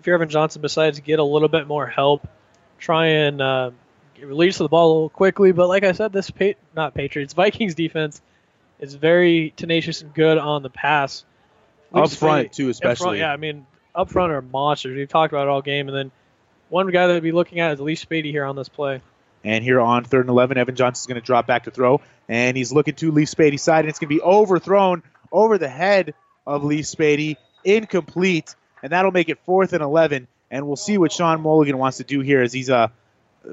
If 0.01 0.07
you're 0.07 0.17
Evan 0.17 0.29
Johnson, 0.29 0.61
besides 0.61 0.99
get 0.99 1.21
a 1.21 1.25
little 1.25 1.49
bit 1.49 1.69
more 1.69 1.87
help, 1.87 2.27
try 2.79 3.07
and 3.07 3.41
uh, 3.41 3.71
release 4.21 4.59
the 4.59 4.69
ball 4.69 4.87
a 4.87 4.93
little 4.93 5.09
quickly. 5.11 5.53
But 5.53 5.69
like 5.69 5.85
I 5.85 5.93
said, 5.93 6.13
this 6.13 6.31
pa- 6.31 6.53
not 6.75 6.95
Patriots 6.95 7.35
Vikings 7.35 7.75
defense 7.75 8.21
is 8.81 8.95
very 8.95 9.53
tenacious 9.57 10.03
and 10.03 10.13
good 10.15 10.39
on 10.39 10.63
the 10.63 10.71
pass. 10.71 11.25
Up 11.95 12.11
front, 12.11 12.53
too, 12.53 12.69
in 12.69 12.75
front- 12.75 12.93
especially. 12.95 13.19
yeah, 13.21 13.33
I 13.33 13.37
mean, 13.37 13.67
up 13.95 14.11
front 14.11 14.33
are 14.33 14.43
monsters. 14.43 14.97
We've 14.97 15.09
talked 15.09 15.33
about 15.33 15.47
it 15.47 15.51
all 15.51 15.63
game, 15.63 15.89
and 15.89 15.97
then 15.97 16.11
one 16.69 16.91
guy 16.91 17.07
that 17.07 17.15
would 17.15 17.23
be 17.23 17.33
looking 17.33 17.61
at 17.61 17.73
is 17.73 17.81
Lee 17.81 17.95
Spady 17.95 18.31
here 18.31 18.45
on 18.45 18.57
this 18.57 18.69
play. 18.69 19.01
And 19.45 19.63
here 19.63 19.81
on 19.81 20.05
third 20.05 20.23
and 20.23 20.31
11, 20.31 20.59
Evan 20.59 20.75
Johnson's 20.75 21.07
going 21.07 21.21
to 21.21 21.25
drop 21.25 21.47
back 21.47 21.65
to 21.65 21.71
throw. 21.71 22.01
And 22.29 22.57
he's 22.57 22.73
looking 22.73 22.95
to 22.97 23.13
Lee 23.13 23.25
Spady's 23.25 23.63
side, 23.63 23.81
and 23.81 23.89
it's 23.89 24.01
going 24.01 24.09
to 24.09 24.15
be 24.17 24.21
overthrown 24.21 25.05
over 25.31 25.57
the 25.57 25.69
head 25.69 26.15
of 26.45 26.65
Lee 26.65 26.81
Spady. 26.81 27.37
Incomplete. 27.65 28.57
And 28.83 28.93
that'll 28.93 29.13
make 29.13 29.29
it 29.29 29.39
fourth 29.47 29.73
and 29.73 29.83
11. 29.83 30.27
And 30.51 30.67
we'll 30.67 30.77
see 30.77 30.99
what 30.99 31.13
Sean 31.13 31.41
Mulligan 31.41 31.79
wants 31.79 31.99
to 31.99 32.05
do 32.05 32.21
here 32.21 32.43
as 32.43 32.53
he's 32.53 32.71
uh, 32.71 32.89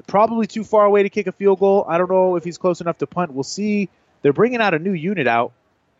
probably 0.06 0.46
too 0.46 0.64
far 0.64 0.84
away 0.84 1.02
to 1.02 1.10
kick 1.10 1.26
a 1.26 1.32
field 1.32 1.60
goal. 1.60 1.84
I 1.88 1.98
don't 1.98 2.10
know 2.10 2.36
if 2.36 2.44
he's 2.44 2.58
close 2.58 2.80
enough 2.80 2.98
to 2.98 3.06
punt. 3.06 3.32
We'll 3.32 3.42
see. 3.42 3.88
They're 4.22 4.32
bringing 4.32 4.60
out 4.60 4.74
a 4.74 4.78
new 4.78 4.92
unit 4.92 5.26
out. 5.26 5.52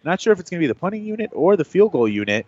Not 0.03 0.21
sure 0.21 0.33
if 0.33 0.41
it's 0.41 0.51
going 0.51 0.61
to 0.61 0.65
be 0.65 0.69
the 0.69 0.75
punting 0.75 1.05
unit 1.05 1.31
or 1.33 1.57
the 1.57 1.65
field 1.65 1.93
goal 1.93 2.09
unit. 2.09 2.47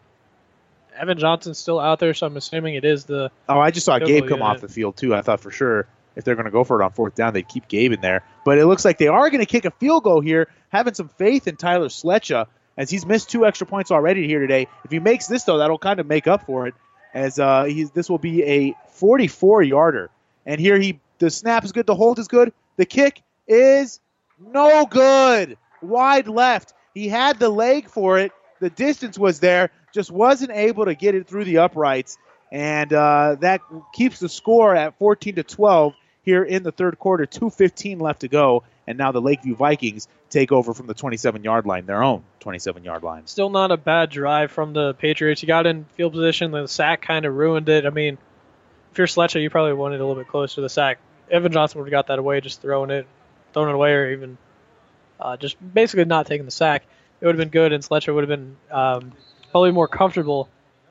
Evan 0.96 1.18
Johnson's 1.18 1.58
still 1.58 1.78
out 1.78 1.98
there, 1.98 2.14
so 2.14 2.26
I'm 2.26 2.36
assuming 2.36 2.74
it 2.74 2.84
is 2.84 3.04
the. 3.04 3.30
Oh, 3.48 3.58
I 3.58 3.70
just 3.70 3.86
saw 3.86 3.98
Gabe 3.98 4.24
come 4.24 4.38
unit. 4.38 4.42
off 4.42 4.60
the 4.60 4.68
field 4.68 4.96
too. 4.96 5.14
I 5.14 5.22
thought 5.22 5.40
for 5.40 5.50
sure 5.50 5.86
if 6.14 6.24
they're 6.24 6.34
going 6.34 6.46
to 6.46 6.50
go 6.50 6.64
for 6.64 6.80
it 6.80 6.84
on 6.84 6.92
fourth 6.92 7.14
down, 7.14 7.34
they'd 7.34 7.46
keep 7.46 7.68
Gabe 7.68 7.92
in 7.92 8.00
there. 8.00 8.24
But 8.44 8.58
it 8.58 8.66
looks 8.66 8.84
like 8.84 8.98
they 8.98 9.08
are 9.08 9.28
going 9.30 9.40
to 9.40 9.46
kick 9.46 9.66
a 9.66 9.70
field 9.70 10.04
goal 10.04 10.20
here, 10.20 10.48
having 10.70 10.94
some 10.94 11.08
faith 11.08 11.46
in 11.46 11.56
Tyler 11.56 11.88
Sletcha 11.88 12.46
as 12.76 12.90
he's 12.90 13.06
missed 13.06 13.30
two 13.30 13.46
extra 13.46 13.66
points 13.66 13.90
already 13.90 14.26
here 14.26 14.40
today. 14.40 14.68
If 14.84 14.90
he 14.90 14.98
makes 14.98 15.26
this 15.26 15.44
though, 15.44 15.58
that'll 15.58 15.78
kind 15.78 16.00
of 16.00 16.06
make 16.06 16.26
up 16.26 16.46
for 16.46 16.66
it. 16.66 16.74
As 17.14 17.38
uh, 17.38 17.64
he's 17.64 17.90
this 17.92 18.10
will 18.10 18.18
be 18.18 18.42
a 18.42 18.74
44 18.92 19.62
yarder, 19.62 20.10
and 20.44 20.60
here 20.60 20.78
he 20.78 21.00
the 21.18 21.30
snap 21.30 21.64
is 21.64 21.72
good, 21.72 21.86
the 21.86 21.94
hold 21.94 22.18
is 22.18 22.28
good, 22.28 22.52
the 22.76 22.86
kick 22.86 23.22
is 23.46 24.00
no 24.38 24.86
good, 24.86 25.56
wide 25.82 26.28
left. 26.28 26.74
He 26.94 27.08
had 27.08 27.38
the 27.38 27.48
leg 27.48 27.88
for 27.88 28.18
it, 28.18 28.32
the 28.60 28.70
distance 28.70 29.18
was 29.18 29.40
there, 29.40 29.70
just 29.92 30.10
wasn't 30.10 30.50
able 30.52 30.86
to 30.86 30.94
get 30.94 31.14
it 31.14 31.26
through 31.26 31.44
the 31.44 31.58
uprights 31.58 32.18
and 32.52 32.92
uh, 32.92 33.36
that 33.40 33.60
keeps 33.92 34.18
the 34.18 34.28
score 34.28 34.74
at 34.74 34.98
14 34.98 35.36
to 35.36 35.42
12 35.42 35.94
here 36.22 36.42
in 36.42 36.62
the 36.62 36.72
third 36.72 36.98
quarter. 36.98 37.26
2:15 37.26 38.00
left 38.00 38.20
to 38.20 38.28
go, 38.28 38.62
and 38.86 38.98
now 38.98 39.12
the 39.12 39.20
Lakeview 39.20 39.54
Vikings 39.56 40.08
take 40.30 40.52
over 40.52 40.74
from 40.74 40.86
the 40.86 40.94
27 40.94 41.44
yard 41.44 41.66
line, 41.66 41.86
their 41.86 42.02
own 42.02 42.22
27 42.40 42.84
yard 42.84 43.02
line. 43.02 43.26
Still 43.26 43.50
not 43.50 43.72
a 43.72 43.76
bad 43.76 44.10
drive 44.10 44.50
from 44.50 44.72
the 44.72 44.94
Patriots. 44.94 45.42
You 45.42 45.48
got 45.48 45.66
in 45.66 45.84
field 45.96 46.12
position. 46.12 46.50
The 46.50 46.66
sack 46.66 47.02
kind 47.02 47.24
of 47.24 47.34
ruined 47.34 47.68
it. 47.68 47.86
I 47.86 47.90
mean, 47.90 48.18
if 48.92 48.98
you're 48.98 49.06
Sletcher, 49.06 49.40
you 49.40 49.50
probably 49.50 49.74
wanted 49.74 50.00
a 50.00 50.06
little 50.06 50.20
bit 50.20 50.28
closer 50.28 50.56
to 50.56 50.60
the 50.60 50.68
sack. 50.68 50.98
Evan 51.30 51.52
Johnson 51.52 51.80
would 51.80 51.86
have 51.86 51.92
got 51.92 52.06
that 52.08 52.18
away, 52.18 52.40
just 52.40 52.62
throwing 52.62 52.90
it, 52.90 53.06
throwing 53.52 53.70
it 53.70 53.74
away, 53.74 53.92
or 53.92 54.12
even 54.12 54.38
uh, 55.20 55.36
just 55.36 55.56
basically 55.74 56.04
not 56.04 56.26
taking 56.26 56.44
the 56.44 56.50
sack. 56.50 56.84
It 57.20 57.26
would 57.26 57.34
have 57.34 57.40
been 57.40 57.50
good, 57.50 57.72
and 57.72 57.82
Sletcher 57.82 58.14
would 58.14 58.28
have 58.28 58.38
been 58.38 58.56
um, 58.70 59.12
probably 59.50 59.72
more 59.72 59.88
comfortable. 59.88 60.48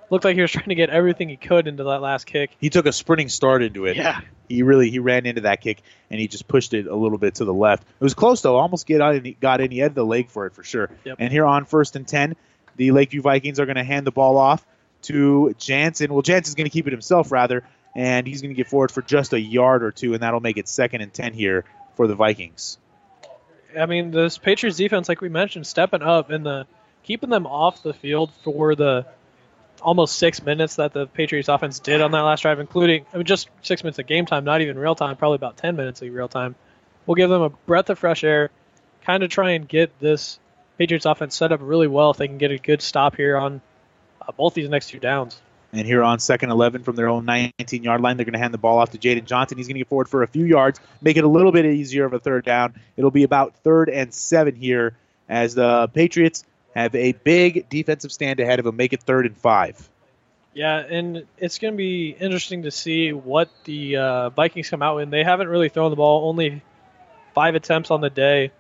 Looked 0.09 0.25
like 0.25 0.35
he 0.35 0.41
was 0.41 0.51
trying 0.53 0.69
to 0.69 0.75
get 0.75 0.89
everything 0.89 1.29
he 1.29 1.37
could 1.37 1.67
into 1.67 1.83
that 1.83 2.01
last 2.01 2.25
kick. 2.25 2.51
He 2.59 2.69
took 2.69 2.85
a 2.85 2.91
sprinting 2.91 3.29
start 3.29 3.63
into 3.63 3.85
it. 3.85 3.97
Yeah. 3.97 4.21
He 4.47 4.61
really 4.61 4.91
he 4.91 4.99
ran 4.99 5.25
into 5.25 5.41
that 5.41 5.61
kick 5.61 5.81
and 6.11 6.19
he 6.19 6.27
just 6.27 6.47
pushed 6.47 6.75
it 6.75 6.85
a 6.85 6.95
little 6.95 7.17
bit 7.17 7.35
to 7.35 7.45
the 7.45 7.53
left. 7.53 7.81
It 7.83 8.03
was 8.03 8.13
close 8.13 8.41
though, 8.41 8.57
almost 8.57 8.85
get 8.85 9.01
out 9.01 9.15
and 9.15 9.39
got 9.39 9.59
in. 9.59 9.71
He 9.71 9.79
had 9.79 9.95
the 9.95 10.03
leg 10.03 10.29
for 10.29 10.45
it 10.45 10.53
for 10.53 10.63
sure. 10.63 10.91
Yep. 11.03 11.15
And 11.17 11.31
here 11.31 11.45
on 11.45 11.65
first 11.65 11.95
and 11.95 12.07
ten, 12.07 12.35
the 12.75 12.91
Lakeview 12.91 13.21
Vikings 13.21 13.59
are 13.59 13.65
going 13.65 13.77
to 13.77 13.83
hand 13.83 14.05
the 14.05 14.11
ball 14.11 14.37
off 14.37 14.63
to 15.03 15.55
Jansen. 15.57 16.13
Well, 16.13 16.21
Jansen's 16.21 16.55
going 16.55 16.65
to 16.65 16.71
keep 16.71 16.87
it 16.87 16.91
himself 16.93 17.31
rather, 17.31 17.63
and 17.95 18.27
he's 18.27 18.41
going 18.41 18.53
to 18.53 18.57
get 18.57 18.67
forward 18.67 18.91
for 18.91 19.01
just 19.01 19.33
a 19.33 19.39
yard 19.39 19.83
or 19.83 19.91
two, 19.91 20.13
and 20.13 20.21
that'll 20.21 20.41
make 20.41 20.57
it 20.57 20.67
second 20.67 21.01
and 21.01 21.13
ten 21.13 21.33
here 21.33 21.63
for 21.95 22.07
the 22.07 22.15
Vikings. 22.15 22.77
I 23.77 23.85
mean, 23.85 24.11
this 24.11 24.37
Patriots 24.37 24.77
defense, 24.77 25.09
like 25.09 25.21
we 25.21 25.29
mentioned, 25.29 25.65
stepping 25.65 26.01
up 26.01 26.29
and 26.29 26.45
the 26.45 26.67
keeping 27.03 27.29
them 27.29 27.45
off 27.45 27.83
the 27.83 27.93
field 27.93 28.31
for 28.43 28.75
the 28.75 29.05
almost 29.81 30.17
six 30.17 30.41
minutes 30.43 30.77
that 30.77 30.93
the 30.93 31.05
Patriots 31.07 31.49
offense 31.49 31.79
did 31.79 32.01
on 32.01 32.11
that 32.11 32.21
last 32.21 32.41
drive, 32.41 32.59
including 32.59 33.05
I 33.13 33.17
mean 33.17 33.25
just 33.25 33.49
six 33.61 33.83
minutes 33.83 33.99
of 33.99 34.07
game 34.07 34.25
time, 34.25 34.43
not 34.43 34.61
even 34.61 34.77
real 34.77 34.95
time, 34.95 35.15
probably 35.15 35.35
about 35.35 35.57
ten 35.57 35.75
minutes 35.75 36.01
of 36.01 36.13
real 36.13 36.27
time. 36.27 36.55
We'll 37.05 37.15
give 37.15 37.29
them 37.29 37.41
a 37.41 37.49
breath 37.49 37.89
of 37.89 37.99
fresh 37.99 38.23
air, 38.23 38.49
kind 39.03 39.23
of 39.23 39.29
try 39.29 39.51
and 39.51 39.67
get 39.67 39.99
this 39.99 40.39
Patriots 40.77 41.05
offense 41.05 41.35
set 41.35 41.51
up 41.51 41.59
really 41.61 41.87
well 41.87 42.11
if 42.11 42.17
they 42.17 42.27
can 42.27 42.37
get 42.37 42.51
a 42.51 42.57
good 42.57 42.81
stop 42.81 43.15
here 43.15 43.37
on 43.37 43.61
uh, 44.21 44.31
both 44.31 44.53
these 44.53 44.69
next 44.69 44.89
two 44.89 44.99
downs. 44.99 45.39
And 45.75 45.85
here 45.85 46.03
on 46.03 46.19
second 46.19 46.51
11 46.51 46.83
from 46.83 46.95
their 46.95 47.09
own 47.09 47.25
19 47.25 47.83
yard 47.83 47.99
line, 47.99 48.15
they're 48.15 48.25
going 48.25 48.33
to 48.33 48.39
hand 48.39 48.53
the 48.53 48.57
ball 48.57 48.79
off 48.79 48.91
to 48.91 48.97
Jaden 48.97 49.25
Johnson. 49.25 49.57
He's 49.57 49.67
going 49.67 49.75
to 49.75 49.79
get 49.79 49.89
forward 49.89 50.07
for 50.07 50.23
a 50.23 50.27
few 50.27 50.45
yards, 50.45 50.79
make 51.01 51.17
it 51.17 51.25
a 51.25 51.27
little 51.27 51.51
bit 51.51 51.65
easier 51.65 52.05
of 52.05 52.13
a 52.13 52.19
third 52.19 52.45
down. 52.45 52.75
It'll 52.95 53.11
be 53.11 53.23
about 53.23 53.57
third 53.57 53.89
and 53.89 54.13
seven 54.13 54.55
here 54.55 54.95
as 55.27 55.53
the 55.53 55.89
Patriots 55.93 56.45
have 56.75 56.95
a 56.95 57.11
big 57.11 57.67
defensive 57.69 58.13
stand 58.13 58.39
ahead 58.39 58.59
of 58.59 58.65
them, 58.65 58.77
make 58.77 58.93
it 58.93 59.03
third 59.03 59.25
and 59.25 59.37
five. 59.37 59.89
Yeah, 60.53 60.77
and 60.77 61.25
it's 61.37 61.57
going 61.57 61.73
to 61.73 61.77
be 61.77 62.15
interesting 62.17 62.63
to 62.63 62.71
see 62.71 63.11
what 63.11 63.49
the 63.65 63.97
uh, 63.97 64.29
Vikings 64.29 64.69
come 64.69 64.81
out 64.81 64.95
with. 64.95 65.09
They 65.09 65.23
haven't 65.23 65.49
really 65.49 65.67
thrown 65.67 65.89
the 65.89 65.97
ball, 65.97 66.29
only 66.29 66.61
five 67.33 67.55
attempts 67.55 67.91
on 67.91 67.99
the 67.99 68.09
day, 68.09 68.51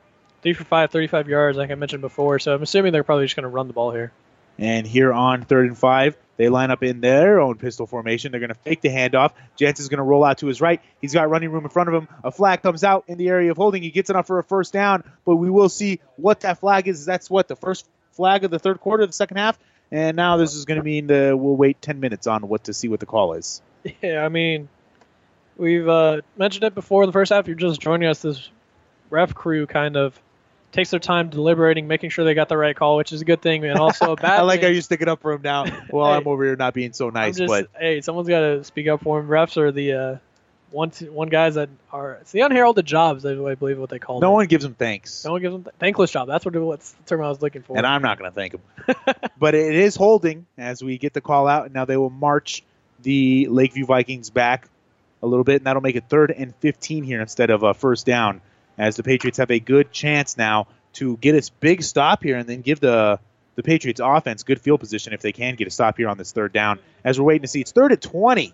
three 0.41 0.53
for 0.53 0.65
five, 0.65 0.91
35 0.91 1.29
yards, 1.29 1.57
like 1.57 1.71
I 1.71 1.75
mentioned 1.75 2.01
before. 2.01 2.39
So 2.39 2.53
I'm 2.53 2.61
assuming 2.61 2.91
they're 2.91 3.05
probably 3.05 3.23
just 3.23 3.37
going 3.37 3.43
to 3.43 3.49
run 3.49 3.67
the 3.67 3.73
ball 3.73 3.91
here. 3.91 4.11
And 4.57 4.87
here 4.87 5.11
on 5.11 5.43
third 5.43 5.67
and 5.67 5.77
five, 5.77 6.17
they 6.37 6.49
line 6.49 6.71
up 6.71 6.83
in 6.83 7.01
their 7.01 7.39
own 7.39 7.55
pistol 7.57 7.87
formation. 7.87 8.31
They're 8.31 8.39
going 8.39 8.49
to 8.49 8.55
fake 8.55 8.81
the 8.81 8.89
handoff. 8.89 9.31
Jansen's 9.55 9.89
going 9.89 9.99
to 9.99 10.03
roll 10.03 10.23
out 10.23 10.39
to 10.39 10.47
his 10.47 10.61
right. 10.61 10.81
He's 11.01 11.13
got 11.13 11.29
running 11.29 11.51
room 11.51 11.63
in 11.63 11.69
front 11.69 11.89
of 11.89 11.95
him. 11.95 12.07
A 12.23 12.31
flag 12.31 12.61
comes 12.61 12.83
out 12.83 13.05
in 13.07 13.17
the 13.17 13.29
area 13.29 13.51
of 13.51 13.57
holding. 13.57 13.83
He 13.83 13.91
gets 13.91 14.09
enough 14.09 14.27
for 14.27 14.39
a 14.39 14.43
first 14.43 14.73
down, 14.73 15.03
but 15.25 15.37
we 15.37 15.49
will 15.49 15.69
see 15.69 15.99
what 16.17 16.41
that 16.41 16.59
flag 16.59 16.87
is. 16.87 17.05
That's 17.05 17.29
what 17.29 17.47
the 17.47 17.55
first 17.55 17.87
flag 18.11 18.43
of 18.43 18.51
the 18.51 18.59
third 18.59 18.79
quarter, 18.79 19.03
of 19.03 19.09
the 19.09 19.13
second 19.13 19.37
half. 19.37 19.57
And 19.91 20.17
now 20.17 20.37
this 20.37 20.55
is 20.55 20.65
going 20.65 20.79
to 20.79 20.83
mean 20.83 21.07
that 21.07 21.37
we'll 21.37 21.55
wait 21.55 21.81
10 21.81 21.99
minutes 21.99 22.27
on 22.27 22.47
what 22.47 22.65
to 22.65 22.73
see 22.73 22.87
what 22.87 22.99
the 22.99 23.05
call 23.05 23.33
is. 23.33 23.61
Yeah, 24.01 24.25
I 24.25 24.29
mean, 24.29 24.67
we've 25.57 25.87
uh, 25.87 26.21
mentioned 26.37 26.63
it 26.63 26.73
before 26.73 27.03
in 27.03 27.07
the 27.07 27.13
first 27.13 27.31
half. 27.31 27.45
You're 27.45 27.55
just 27.55 27.79
joining 27.79 28.09
us. 28.09 28.23
This 28.23 28.49
ref 29.11 29.35
crew 29.35 29.67
kind 29.67 29.95
of 29.95 30.19
takes 30.75 30.91
their 30.91 30.99
time 30.99 31.29
deliberating, 31.29 31.87
making 31.87 32.09
sure 32.11 32.25
they 32.25 32.33
got 32.33 32.49
the 32.49 32.57
right 32.57 32.75
call, 32.75 32.97
which 32.97 33.11
is 33.11 33.21
a 33.21 33.25
good 33.25 33.41
thing, 33.41 33.63
and 33.65 33.79
also 33.79 34.11
a 34.11 34.15
bad. 34.15 34.39
I 34.39 34.41
like 34.43 34.59
thing. 34.59 34.67
how 34.69 34.73
you're 34.73 34.81
sticking 34.81 35.07
up 35.07 35.21
for 35.21 35.31
him 35.31 35.41
now. 35.41 35.65
Well, 35.89 36.11
Hey. 36.11 36.17
I'm 36.17 36.27
over 36.27 36.43
here 36.43 36.55
not 36.55 36.73
being 36.73 36.93
so 36.93 37.09
nice, 37.09 37.37
just, 37.37 37.47
but 37.47 37.69
hey, 37.79 38.01
someone's 38.01 38.27
got 38.27 38.41
to 38.41 38.63
speak 38.63 38.87
up 38.87 39.01
for 39.01 39.19
him. 39.19 39.27
Refs 39.27 39.57
are 39.57 39.71
the 39.71 39.93
uh, 39.93 40.15
one 40.71 40.91
t- 40.91 41.09
one 41.09 41.29
guys 41.29 41.55
that 41.55 41.69
are 41.91 42.15
it's 42.21 42.31
the 42.31 42.41
unheralded 42.41 42.85
jobs. 42.85 43.25
I 43.25 43.33
believe 43.55 43.79
what 43.79 43.89
they 43.89 43.99
call 43.99 44.19
no 44.19 44.31
one 44.31 44.45
gives 44.47 44.63
them 44.63 44.73
thanks. 44.73 45.23
No 45.25 45.31
one 45.31 45.41
gives 45.41 45.53
them 45.53 45.63
th- 45.63 45.75
thankless 45.79 46.11
job. 46.11 46.27
That's 46.27 46.43
what 46.45 46.53
the 46.53 46.79
term 47.05 47.21
I 47.21 47.29
was 47.29 47.41
looking 47.41 47.61
for. 47.63 47.77
And 47.77 47.87
I'm 47.87 48.01
not 48.01 48.19
going 48.19 48.29
to 48.29 48.35
thank 48.35 48.53
him. 48.53 48.61
but 49.39 49.55
it 49.55 49.75
is 49.75 49.95
holding 49.95 50.45
as 50.57 50.83
we 50.83 50.97
get 50.97 51.13
the 51.13 51.21
call 51.21 51.47
out, 51.47 51.65
and 51.65 51.73
now 51.73 51.85
they 51.85 51.97
will 51.97 52.09
march 52.09 52.63
the 53.01 53.47
Lakeview 53.49 53.85
Vikings 53.85 54.29
back 54.29 54.67
a 55.23 55.27
little 55.27 55.43
bit, 55.45 55.57
and 55.57 55.65
that'll 55.65 55.81
make 55.81 55.95
it 55.95 56.05
third 56.09 56.31
and 56.31 56.53
15 56.57 57.03
here 57.03 57.21
instead 57.21 57.49
of 57.49 57.63
a 57.63 57.73
first 57.73 58.05
down, 58.05 58.41
as 58.77 58.95
the 58.95 59.03
Patriots 59.03 59.37
have 59.37 59.51
a 59.51 59.59
good 59.59 59.91
chance 59.91 60.37
now 60.37 60.67
to 60.93 61.17
get 61.17 61.35
a 61.35 61.51
big 61.59 61.83
stop 61.83 62.23
here 62.23 62.37
and 62.37 62.47
then 62.47 62.61
give 62.61 62.79
the 62.79 63.19
the 63.55 63.63
Patriots 63.63 64.01
offense 64.03 64.43
good 64.43 64.59
field 64.59 64.81
position 64.81 65.13
if 65.13 65.21
they 65.21 65.31
can 65.31 65.55
get 65.55 65.67
a 65.67 65.71
stop 65.71 65.97
here 65.97 66.09
on 66.09 66.17
this 66.17 66.31
third 66.33 66.51
down. 66.51 66.79
As 67.03 67.19
we're 67.19 67.25
waiting 67.25 67.43
to 67.43 67.47
see, 67.47 67.61
it's 67.61 67.71
third 67.71 67.91
and 67.91 68.01
20. 68.01 68.53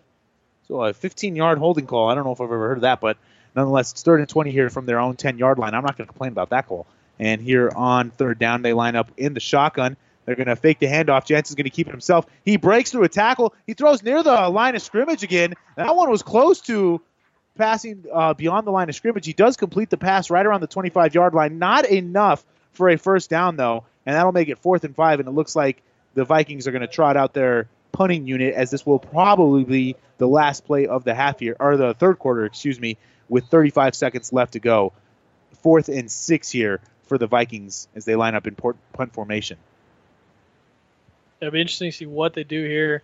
So 0.67 0.83
a 0.83 0.93
15 0.93 1.35
yard 1.35 1.57
holding 1.57 1.87
call. 1.87 2.09
I 2.09 2.15
don't 2.15 2.23
know 2.23 2.31
if 2.31 2.39
I've 2.39 2.45
ever 2.45 2.67
heard 2.67 2.77
of 2.77 2.81
that, 2.81 3.01
but 3.01 3.17
nonetheless, 3.55 3.91
it's 3.91 4.03
third 4.03 4.19
and 4.19 4.29
20 4.29 4.51
here 4.51 4.69
from 4.69 4.85
their 4.85 4.99
own 4.99 5.15
10 5.15 5.37
yard 5.37 5.57
line. 5.57 5.73
I'm 5.73 5.83
not 5.83 5.97
going 5.97 6.07
to 6.07 6.11
complain 6.11 6.31
about 6.31 6.51
that 6.51 6.67
call. 6.67 6.85
And 7.19 7.41
here 7.41 7.71
on 7.75 8.11
third 8.11 8.39
down, 8.39 8.61
they 8.61 8.73
line 8.73 8.95
up 8.95 9.11
in 9.17 9.33
the 9.33 9.39
shotgun. 9.39 9.97
They're 10.25 10.35
going 10.35 10.47
to 10.47 10.55
fake 10.55 10.79
the 10.79 10.85
handoff. 10.85 11.25
Jansen's 11.25 11.55
going 11.55 11.65
to 11.65 11.71
keep 11.71 11.87
it 11.87 11.91
himself. 11.91 12.25
He 12.45 12.57
breaks 12.57 12.91
through 12.91 13.03
a 13.03 13.09
tackle. 13.09 13.53
He 13.65 13.73
throws 13.73 14.03
near 14.03 14.21
the 14.23 14.49
line 14.49 14.75
of 14.75 14.81
scrimmage 14.81 15.23
again. 15.23 15.53
That 15.75 15.95
one 15.95 16.09
was 16.09 16.21
close 16.21 16.61
to 16.61 17.01
passing 17.57 18.05
uh, 18.11 18.33
beyond 18.33 18.65
the 18.65 18.71
line 18.71 18.89
of 18.89 18.95
scrimmage. 18.95 19.25
He 19.25 19.33
does 19.33 19.57
complete 19.57 19.89
the 19.89 19.97
pass 19.97 20.29
right 20.29 20.45
around 20.45 20.61
the 20.61 20.67
25 20.67 21.15
yard 21.15 21.33
line. 21.33 21.59
Not 21.59 21.89
enough 21.89 22.43
for 22.71 22.89
a 22.89 22.97
first 22.97 23.29
down, 23.29 23.55
though. 23.55 23.85
And 24.05 24.15
that'll 24.15 24.31
make 24.31 24.49
it 24.49 24.59
fourth 24.59 24.83
and 24.83 24.95
five. 24.95 25.19
And 25.19 25.27
it 25.27 25.31
looks 25.31 25.55
like 25.55 25.81
the 26.13 26.25
Vikings 26.25 26.67
are 26.67 26.71
going 26.71 26.81
to 26.81 26.87
trot 26.87 27.17
out 27.17 27.33
their 27.33 27.67
punting 27.91 28.25
unit 28.27 28.53
as 28.53 28.71
this 28.71 28.85
will 28.85 28.99
probably 28.99 29.63
be 29.63 29.95
the 30.17 30.27
last 30.27 30.65
play 30.65 30.87
of 30.87 31.03
the 31.03 31.13
half 31.13 31.41
year, 31.41 31.55
or 31.59 31.77
the 31.77 31.93
third 31.93 32.19
quarter, 32.19 32.45
excuse 32.45 32.79
me, 32.79 32.97
with 33.27 33.45
35 33.45 33.95
seconds 33.95 34.31
left 34.31 34.53
to 34.53 34.59
go. 34.59 34.93
Fourth 35.61 35.89
and 35.89 36.11
six 36.11 36.49
here 36.49 36.79
for 37.03 37.17
the 37.17 37.27
Vikings 37.27 37.87
as 37.95 38.05
they 38.05 38.15
line 38.15 38.35
up 38.35 38.47
in 38.47 38.55
port, 38.55 38.77
punt 38.93 39.13
formation. 39.13 39.57
It'll 41.39 41.51
be 41.51 41.61
interesting 41.61 41.91
to 41.91 41.97
see 41.97 42.05
what 42.05 42.33
they 42.33 42.43
do 42.43 42.63
here. 42.63 43.03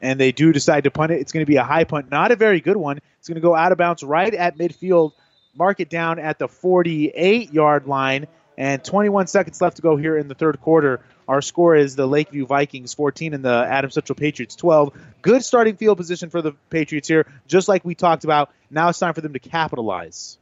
And 0.00 0.18
they 0.18 0.32
do 0.32 0.52
decide 0.52 0.84
to 0.84 0.90
punt 0.90 1.12
it, 1.12 1.20
it's 1.20 1.32
going 1.32 1.44
to 1.44 1.50
be 1.50 1.56
a 1.56 1.64
high 1.64 1.84
punt, 1.84 2.10
not 2.10 2.32
a 2.32 2.36
very 2.36 2.60
good 2.60 2.76
one. 2.76 3.00
It's 3.18 3.28
going 3.28 3.36
to 3.36 3.40
go 3.40 3.54
out 3.54 3.72
of 3.72 3.78
bounds 3.78 4.02
right 4.02 4.32
at 4.32 4.56
midfield, 4.56 5.12
mark 5.54 5.80
it 5.80 5.90
down 5.90 6.18
at 6.18 6.38
the 6.38 6.48
48 6.48 7.52
yard 7.52 7.86
line, 7.86 8.26
and 8.56 8.82
21 8.82 9.26
seconds 9.26 9.60
left 9.60 9.76
to 9.76 9.82
go 9.82 9.96
here 9.96 10.16
in 10.16 10.28
the 10.28 10.34
third 10.34 10.60
quarter. 10.60 11.00
Our 11.28 11.42
score 11.42 11.76
is 11.76 11.96
the 11.96 12.06
Lakeview 12.06 12.46
Vikings 12.46 12.92
14 12.94 13.34
and 13.34 13.44
the 13.44 13.64
Adams 13.68 13.94
Central 13.94 14.16
Patriots 14.16 14.56
12. 14.56 14.92
Good 15.22 15.44
starting 15.44 15.76
field 15.76 15.96
position 15.96 16.28
for 16.28 16.42
the 16.42 16.52
Patriots 16.70 17.06
here, 17.06 17.26
just 17.46 17.68
like 17.68 17.84
we 17.84 17.94
talked 17.94 18.24
about. 18.24 18.50
Now 18.70 18.88
it's 18.88 18.98
time 18.98 19.14
for 19.14 19.20
them 19.20 19.34
to 19.34 19.38
capitalize. 19.38 20.38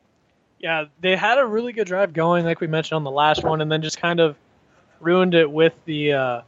Yeah, 0.58 0.86
they 1.00 1.14
had 1.14 1.38
a 1.38 1.46
really 1.46 1.72
good 1.72 1.86
drive 1.86 2.12
going, 2.12 2.44
like 2.44 2.60
we 2.60 2.66
mentioned 2.66 2.96
on 2.96 3.04
the 3.04 3.10
last 3.10 3.44
one, 3.44 3.60
and 3.60 3.70
then 3.70 3.82
just 3.82 4.00
kind 4.00 4.18
of 4.18 4.36
ruined 5.00 5.34
it 5.34 5.50
with 5.50 5.74
the 5.84 6.14
uh, 6.14 6.40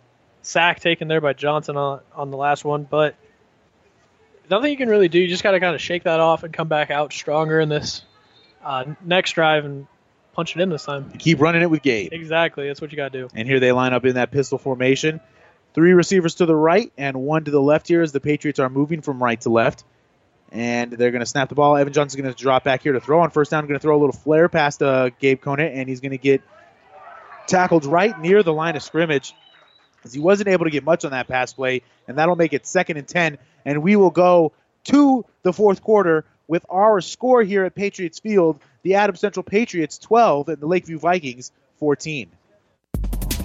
sack 0.42 0.80
taken 0.80 1.08
there 1.08 1.20
by 1.20 1.32
Johnson 1.32 1.76
on, 1.76 2.00
on 2.14 2.30
the 2.30 2.36
last 2.36 2.64
one. 2.64 2.84
But 2.84 3.14
nothing 4.50 4.70
you 4.70 4.76
can 4.76 4.88
really 4.88 5.08
do. 5.08 5.18
You 5.18 5.28
just 5.28 5.42
got 5.42 5.52
to 5.52 5.60
kind 5.60 5.74
of 5.74 5.80
shake 5.80 6.04
that 6.04 6.20
off 6.20 6.42
and 6.42 6.52
come 6.52 6.68
back 6.68 6.90
out 6.90 7.12
stronger 7.12 7.60
in 7.60 7.68
this 7.68 8.02
uh, 8.62 8.84
next 9.04 9.32
drive 9.32 9.64
and 9.64 9.86
punch 10.32 10.56
it 10.56 10.60
in 10.60 10.68
this 10.68 10.84
time. 10.84 11.12
Keep 11.18 11.40
running 11.40 11.62
it 11.62 11.70
with 11.70 11.82
Gabe. 11.82 12.12
Exactly, 12.12 12.66
that's 12.66 12.80
what 12.80 12.90
you 12.90 12.96
got 12.96 13.12
to 13.12 13.22
do. 13.22 13.28
And 13.34 13.46
here 13.46 13.60
they 13.60 13.72
line 13.72 13.92
up 13.92 14.04
in 14.04 14.14
that 14.14 14.30
pistol 14.30 14.58
formation. 14.58 15.20
Three 15.72 15.92
receivers 15.92 16.36
to 16.36 16.46
the 16.46 16.54
right 16.54 16.92
and 16.98 17.16
one 17.16 17.44
to 17.44 17.50
the 17.50 17.60
left 17.60 17.86
here 17.88 18.02
as 18.02 18.12
the 18.12 18.20
Patriots 18.20 18.58
are 18.58 18.68
moving 18.68 19.02
from 19.02 19.22
right 19.22 19.40
to 19.42 19.50
left. 19.50 19.84
And 20.52 20.90
they're 20.90 21.12
going 21.12 21.20
to 21.20 21.26
snap 21.26 21.48
the 21.48 21.54
ball. 21.54 21.76
Evan 21.76 21.92
Johnson's 21.92 22.20
going 22.20 22.34
to 22.34 22.36
drop 22.36 22.64
back 22.64 22.82
here 22.82 22.92
to 22.92 23.00
throw 23.00 23.20
on 23.20 23.30
first 23.30 23.52
down. 23.52 23.64
Going 23.66 23.78
to 23.78 23.82
throw 23.82 23.96
a 23.96 24.00
little 24.00 24.16
flare 24.16 24.48
past 24.48 24.82
uh, 24.82 25.10
Gabe 25.20 25.40
Conant, 25.40 25.74
and 25.76 25.88
he's 25.88 26.00
going 26.00 26.10
to 26.10 26.18
get 26.18 26.42
tackled 27.46 27.84
right 27.84 28.18
near 28.20 28.42
the 28.42 28.52
line 28.52 28.74
of 28.74 28.82
scrimmage 28.82 29.32
as 30.04 30.12
he 30.12 30.20
wasn't 30.20 30.48
able 30.48 30.64
to 30.64 30.70
get 30.70 30.84
much 30.84 31.04
on 31.04 31.10
that 31.12 31.28
pass 31.28 31.52
play. 31.52 31.82
And 32.08 32.18
that'll 32.18 32.36
make 32.36 32.52
it 32.52 32.66
second 32.66 32.96
and 32.96 33.06
10. 33.06 33.38
And 33.64 33.82
we 33.82 33.96
will 33.96 34.10
go 34.10 34.52
to 34.84 35.24
the 35.42 35.52
fourth 35.52 35.82
quarter 35.82 36.24
with 36.48 36.64
our 36.68 37.00
score 37.00 37.42
here 37.42 37.64
at 37.64 37.74
Patriots 37.74 38.18
Field 38.18 38.60
the 38.82 38.94
Adams 38.94 39.20
Central 39.20 39.42
Patriots 39.42 39.98
12 39.98 40.48
and 40.48 40.58
the 40.58 40.66
Lakeview 40.66 40.98
Vikings 40.98 41.52
14. 41.78 42.30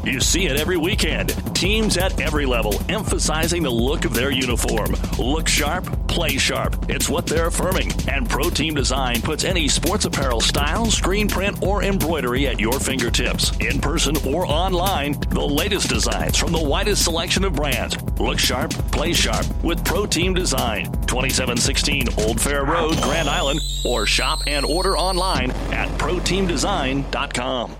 You 0.06 0.20
see 0.20 0.46
it 0.46 0.60
every 0.60 0.78
weekend. 0.78 1.30
Teams 1.56 1.98
at 1.98 2.22
every 2.22 2.46
level 2.46 2.80
emphasizing 2.90 3.64
the 3.64 3.72
look 3.72 4.06
of 4.06 4.14
their 4.14 4.30
uniform. 4.30 4.96
Look 5.18 5.48
sharp, 5.48 5.86
play 6.08 6.38
sharp. 6.38 6.76
It's 6.88 7.10
what 7.10 7.26
they're 7.26 7.48
affirming. 7.48 7.92
And 8.08 8.30
Pro 8.30 8.52
Team 8.52 8.76
Design 8.76 9.24
puts 9.24 9.44
any 9.44 9.68
sports 9.68 10.06
apparel 10.06 10.42
style, 10.42 10.86
screen 10.92 11.28
print, 11.28 11.64
or 11.64 11.82
embroidery 11.82 12.48
at 12.48 12.60
your 12.60 12.80
fingertips. 12.80 13.52
In 13.58 13.82
person 13.82 14.16
or 14.28 14.46
online, 14.46 15.14
the 15.32 15.42
latest 15.42 15.90
designs 15.90 16.38
from 16.38 16.52
the 16.52 16.64
widest 16.64 17.04
selection 17.04 17.44
of 17.44 17.54
brands. 17.54 17.98
Look 18.20 18.38
sharp, 18.38 18.72
play 18.92 19.12
sharp 19.12 19.48
with 19.64 19.84
Pro 19.84 20.06
Team 20.06 20.36
Design. 20.36 20.86
2716 21.08 22.10
Old 22.20 22.40
Fair 22.40 22.64
Road, 22.64 22.96
Grand 23.02 23.28
Island, 23.28 23.60
or 23.84 24.06
shop 24.06 24.42
and 24.46 24.68
order 24.68 24.96
online 24.96 25.50
at 25.72 25.90
ProTeamDesign.com. 25.98 27.76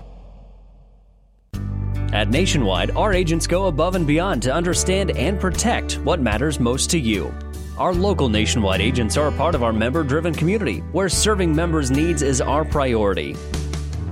At 2.12 2.30
Nationwide, 2.30 2.92
our 2.92 3.12
agents 3.12 3.48
go 3.48 3.66
above 3.66 3.96
and 3.96 4.06
beyond 4.06 4.40
to 4.44 4.54
understand 4.54 5.10
and 5.16 5.40
protect 5.40 5.98
what 5.98 6.20
matters 6.20 6.60
most 6.60 6.88
to 6.90 6.98
you. 6.98 7.34
Our 7.78 7.92
local 7.92 8.28
Nationwide 8.28 8.80
agents 8.80 9.16
are 9.16 9.26
a 9.26 9.32
part 9.32 9.56
of 9.56 9.64
our 9.64 9.72
member 9.72 10.04
driven 10.04 10.32
community 10.32 10.78
where 10.92 11.08
serving 11.08 11.54
members' 11.54 11.90
needs 11.90 12.22
is 12.22 12.40
our 12.40 12.64
priority. 12.64 13.36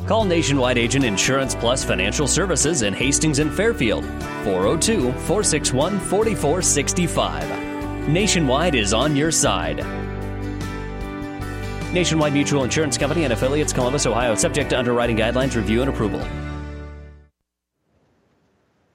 Call 0.09 0.25
Nationwide 0.25 0.77
Agent 0.77 1.05
Insurance 1.05 1.55
Plus 1.55 1.85
Financial 1.85 2.27
Services 2.27 2.83
in 2.83 2.93
Hastings 2.93 3.39
and 3.39 3.55
Fairfield 3.55 4.05
402 4.43 5.13
461 5.13 6.01
4465. 6.01 8.09
Nationwide 8.09 8.75
is 8.75 8.93
on 8.93 9.15
your 9.15 9.31
side. 9.31 9.79
Nationwide 11.95 12.33
Mutual 12.33 12.65
Insurance 12.65 12.99
Company 12.99 13.23
and 13.23 13.33
affiliates, 13.33 13.73
Columbus, 13.73 14.05
Ohio, 14.05 14.35
subject 14.35 14.71
to 14.71 14.79
underwriting 14.79 15.17
guidelines, 15.17 15.55
review, 15.55 15.81
and 15.81 15.89
approval. 15.89 16.21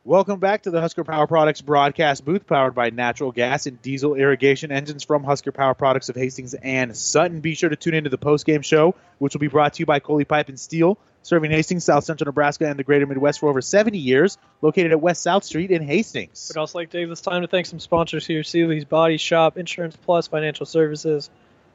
Welcome 0.10 0.40
back 0.40 0.64
to 0.64 0.72
the 0.72 0.82
Husker 0.82 1.04
Power 1.04 1.28
Products 1.28 1.62
broadcast 1.62 2.26
booth, 2.26 2.48
powered 2.48 2.74
by 2.74 2.90
natural 2.90 3.32
gas 3.32 3.68
and 3.68 3.80
diesel 3.80 4.16
irrigation 4.16 4.72
engines 4.72 5.04
from 5.04 5.24
Husker 5.24 5.52
Power 5.52 5.76
Products 5.76 6.10
of 6.10 6.16
Hastings 6.16 6.56
and 6.56 6.98
Sutton. 6.98 7.42
Be 7.42 7.54
sure 7.54 7.70
to 7.70 7.76
tune 7.76 7.94
into 7.94 8.10
the 8.10 8.18
post-game 8.18 8.64
show, 8.64 8.96
which 9.20 9.36
will 9.36 9.40
be 9.40 9.50
brought 9.50 9.76
to 9.76 9.82
you 9.82 9.86
by 9.86 10.00
Coley 10.00 10.26
Pipe 10.26 10.50
and 10.50 10.60
Steel, 10.60 10.98
serving 11.22 11.52
Hastings, 11.52 11.84
South 11.84 12.06
Central 12.06 12.26
Nebraska, 12.26 12.68
and 12.68 12.80
the 12.80 12.84
Greater 12.84 13.06
Midwest 13.06 13.40
for 13.40 13.50
over 13.50 13.62
70 13.62 14.00
years. 14.00 14.40
Located 14.64 14.94
at 14.94 15.00
West 15.00 15.22
South 15.22 15.44
Street 15.44 15.70
in 15.70 15.84
Hastings. 15.84 16.50
Would 16.50 16.60
also 16.60 16.80
like 16.80 16.90
to 16.90 16.98
take 16.98 17.08
this 17.08 17.22
time 17.22 17.44
to 17.44 17.48
thank 17.48 17.68
some 17.68 17.80
sponsors 17.80 18.26
here: 18.26 18.42
Seely's 18.42 18.86
Body 18.86 19.18
Shop, 19.18 19.60
Insurance 19.60 19.96
Plus 19.96 20.26
Financial 20.26 20.66
Services, 20.66 21.30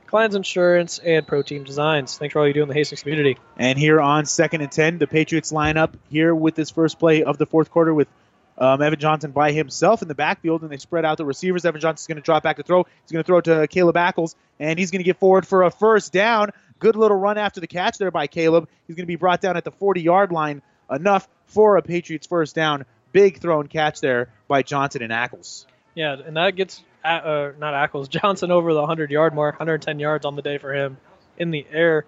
Klein's 0.08 0.34
Insurance, 0.34 0.98
and 0.98 1.24
Pro 1.24 1.42
Team 1.42 1.62
Designs. 1.62 2.18
Thanks 2.18 2.32
for 2.32 2.40
all 2.40 2.48
you 2.48 2.52
do 2.52 2.62
in 2.62 2.68
the 2.68 2.74
Hastings 2.74 3.04
community. 3.04 3.38
And 3.56 3.78
here 3.78 4.00
on 4.00 4.26
second 4.26 4.62
and 4.62 4.72
10, 4.72 4.98
the 4.98 5.06
Patriots 5.06 5.52
line 5.52 5.76
up 5.76 5.96
here 6.10 6.34
with 6.34 6.56
this 6.56 6.70
first 6.70 6.98
play 6.98 7.22
of 7.22 7.38
the 7.38 7.46
fourth 7.46 7.70
quarter 7.70 7.94
with 7.94 8.08
um, 8.56 8.80
Evan 8.80 8.98
Johnson 8.98 9.32
by 9.32 9.52
himself 9.52 10.02
in 10.02 10.08
the 10.08 10.14
backfield, 10.14 10.62
and 10.62 10.70
they 10.70 10.76
spread 10.76 11.04
out 11.04 11.18
the 11.18 11.24
receivers. 11.24 11.64
Evan 11.64 11.80
Johnson's 11.80 12.06
going 12.06 12.16
to 12.16 12.22
drop 12.22 12.42
back 12.42 12.56
to 12.56 12.62
throw. 12.62 12.84
He's 13.02 13.12
going 13.12 13.22
to 13.22 13.26
throw 13.26 13.38
it 13.38 13.44
to 13.46 13.66
Caleb 13.68 13.96
Ackles, 13.96 14.34
and 14.58 14.78
he's 14.78 14.90
going 14.90 15.00
to 15.00 15.04
get 15.04 15.18
forward 15.18 15.46
for 15.46 15.64
a 15.64 15.70
first 15.70 16.12
down. 16.12 16.50
Good 16.78 16.96
little 16.96 17.16
run 17.16 17.38
after 17.38 17.60
the 17.60 17.66
catch 17.66 17.98
there 17.98 18.10
by 18.10 18.26
Caleb. 18.26 18.68
He's 18.86 18.96
going 18.96 19.04
to 19.04 19.08
be 19.08 19.16
brought 19.16 19.40
down 19.40 19.56
at 19.56 19.64
the 19.64 19.70
40 19.70 20.02
yard 20.02 20.32
line. 20.32 20.62
Enough 20.90 21.28
for 21.46 21.76
a 21.76 21.82
Patriots 21.82 22.26
first 22.26 22.54
down. 22.54 22.84
Big 23.12 23.38
throw 23.38 23.60
and 23.60 23.70
catch 23.70 24.00
there 24.00 24.28
by 24.48 24.62
Johnson 24.62 25.02
and 25.02 25.12
Ackles. 25.12 25.66
Yeah, 25.94 26.14
and 26.14 26.36
that 26.36 26.56
gets 26.56 26.82
uh, 27.04 27.08
uh, 27.08 27.52
not 27.58 27.74
Ackles 27.74 28.08
Johnson 28.22 28.50
over 28.50 28.72
the 28.72 28.80
100 28.80 29.10
yard 29.10 29.34
mark, 29.34 29.54
110 29.54 29.98
yards 29.98 30.26
on 30.26 30.36
the 30.36 30.42
day 30.42 30.58
for 30.58 30.74
him 30.74 30.98
in 31.38 31.50
the 31.50 31.66
air. 31.70 32.04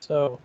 So 0.00 0.40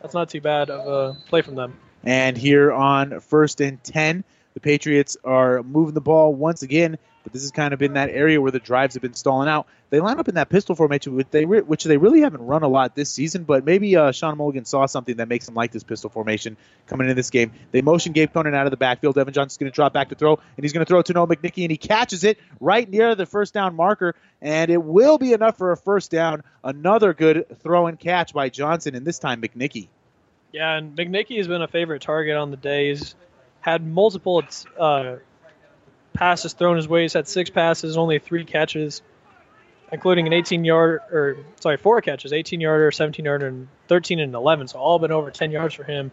that's 0.00 0.14
not 0.14 0.28
too 0.30 0.40
bad 0.40 0.70
of 0.70 0.86
a 0.86 1.18
play 1.28 1.42
from 1.42 1.54
them. 1.54 1.78
And 2.04 2.36
here 2.36 2.72
on 2.72 3.20
first 3.20 3.60
and 3.60 3.82
10, 3.82 4.24
The 4.54 4.60
Patriots 4.60 5.16
are 5.24 5.62
moving 5.62 5.94
the 5.94 6.00
ball 6.00 6.34
once 6.34 6.62
again, 6.62 6.98
but 7.22 7.32
this 7.32 7.42
has 7.42 7.52
kind 7.52 7.72
of 7.72 7.78
been 7.78 7.92
that 7.92 8.10
area 8.10 8.40
where 8.40 8.50
the 8.50 8.58
drives 8.58 8.94
have 8.94 9.02
been 9.02 9.14
stalling 9.14 9.48
out. 9.48 9.68
They 9.90 10.00
line 10.00 10.18
up 10.18 10.28
in 10.28 10.34
that 10.36 10.48
pistol 10.48 10.74
formation, 10.74 11.14
which 11.14 11.28
they, 11.30 11.44
re- 11.44 11.60
which 11.60 11.84
they 11.84 11.96
really 11.96 12.22
haven't 12.22 12.42
run 12.42 12.62
a 12.62 12.68
lot 12.68 12.96
this 12.96 13.10
season, 13.10 13.44
but 13.44 13.64
maybe 13.64 13.94
uh, 13.96 14.10
Sean 14.10 14.36
Mulligan 14.36 14.64
saw 14.64 14.86
something 14.86 15.16
that 15.18 15.28
makes 15.28 15.48
him 15.48 15.54
like 15.54 15.70
this 15.70 15.84
pistol 15.84 16.10
formation 16.10 16.56
coming 16.86 17.06
into 17.06 17.14
this 17.14 17.30
game. 17.30 17.52
They 17.70 17.82
motion 17.82 18.12
Gabe 18.12 18.32
Conant 18.32 18.56
out 18.56 18.66
of 18.66 18.70
the 18.70 18.76
backfield. 18.76 19.16
Evan 19.18 19.32
Johnson's 19.32 19.58
going 19.58 19.70
to 19.70 19.74
drop 19.74 19.92
back 19.92 20.08
to 20.08 20.14
throw, 20.14 20.34
and 20.56 20.64
he's 20.64 20.72
going 20.72 20.84
to 20.84 20.88
throw 20.88 21.02
to 21.02 21.12
Noah 21.12 21.28
McNicky, 21.28 21.62
and 21.62 21.70
he 21.70 21.76
catches 21.76 22.24
it 22.24 22.38
right 22.58 22.88
near 22.88 23.14
the 23.14 23.26
first 23.26 23.54
down 23.54 23.76
marker, 23.76 24.14
and 24.40 24.70
it 24.70 24.82
will 24.82 25.18
be 25.18 25.32
enough 25.32 25.58
for 25.58 25.72
a 25.72 25.76
first 25.76 26.10
down. 26.10 26.42
Another 26.64 27.14
good 27.14 27.46
throw 27.60 27.86
and 27.86 28.00
catch 28.00 28.32
by 28.32 28.48
Johnson, 28.48 28.94
and 28.94 29.06
this 29.06 29.18
time 29.18 29.40
McNicky. 29.40 29.88
Yeah, 30.52 30.76
and 30.76 30.96
McNicky 30.96 31.38
has 31.38 31.48
been 31.48 31.62
a 31.62 31.68
favorite 31.68 32.02
target 32.02 32.36
on 32.36 32.50
the 32.50 32.56
day. 32.56 32.88
He's 32.88 33.14
had 33.60 33.86
multiple 33.86 34.42
uh, 34.78 35.16
passes 36.12 36.52
thrown 36.52 36.76
his 36.76 36.86
way. 36.86 37.02
He's 37.02 37.14
had 37.14 37.26
six 37.26 37.50
passes, 37.50 37.96
only 37.96 38.18
three 38.18 38.44
catches, 38.44 39.02
including 39.90 40.26
an 40.26 40.32
18 40.32 40.64
yard 40.64 41.00
or 41.10 41.38
sorry, 41.60 41.78
four 41.78 42.00
catches, 42.02 42.32
18 42.32 42.60
yarder, 42.60 42.90
17 42.90 43.24
yarder, 43.24 43.46
and 43.46 43.68
13 43.88 44.20
and 44.20 44.34
11. 44.34 44.68
So 44.68 44.78
all 44.78 44.98
been 44.98 45.12
over 45.12 45.30
10 45.30 45.50
yards 45.50 45.74
for 45.74 45.84
him. 45.84 46.10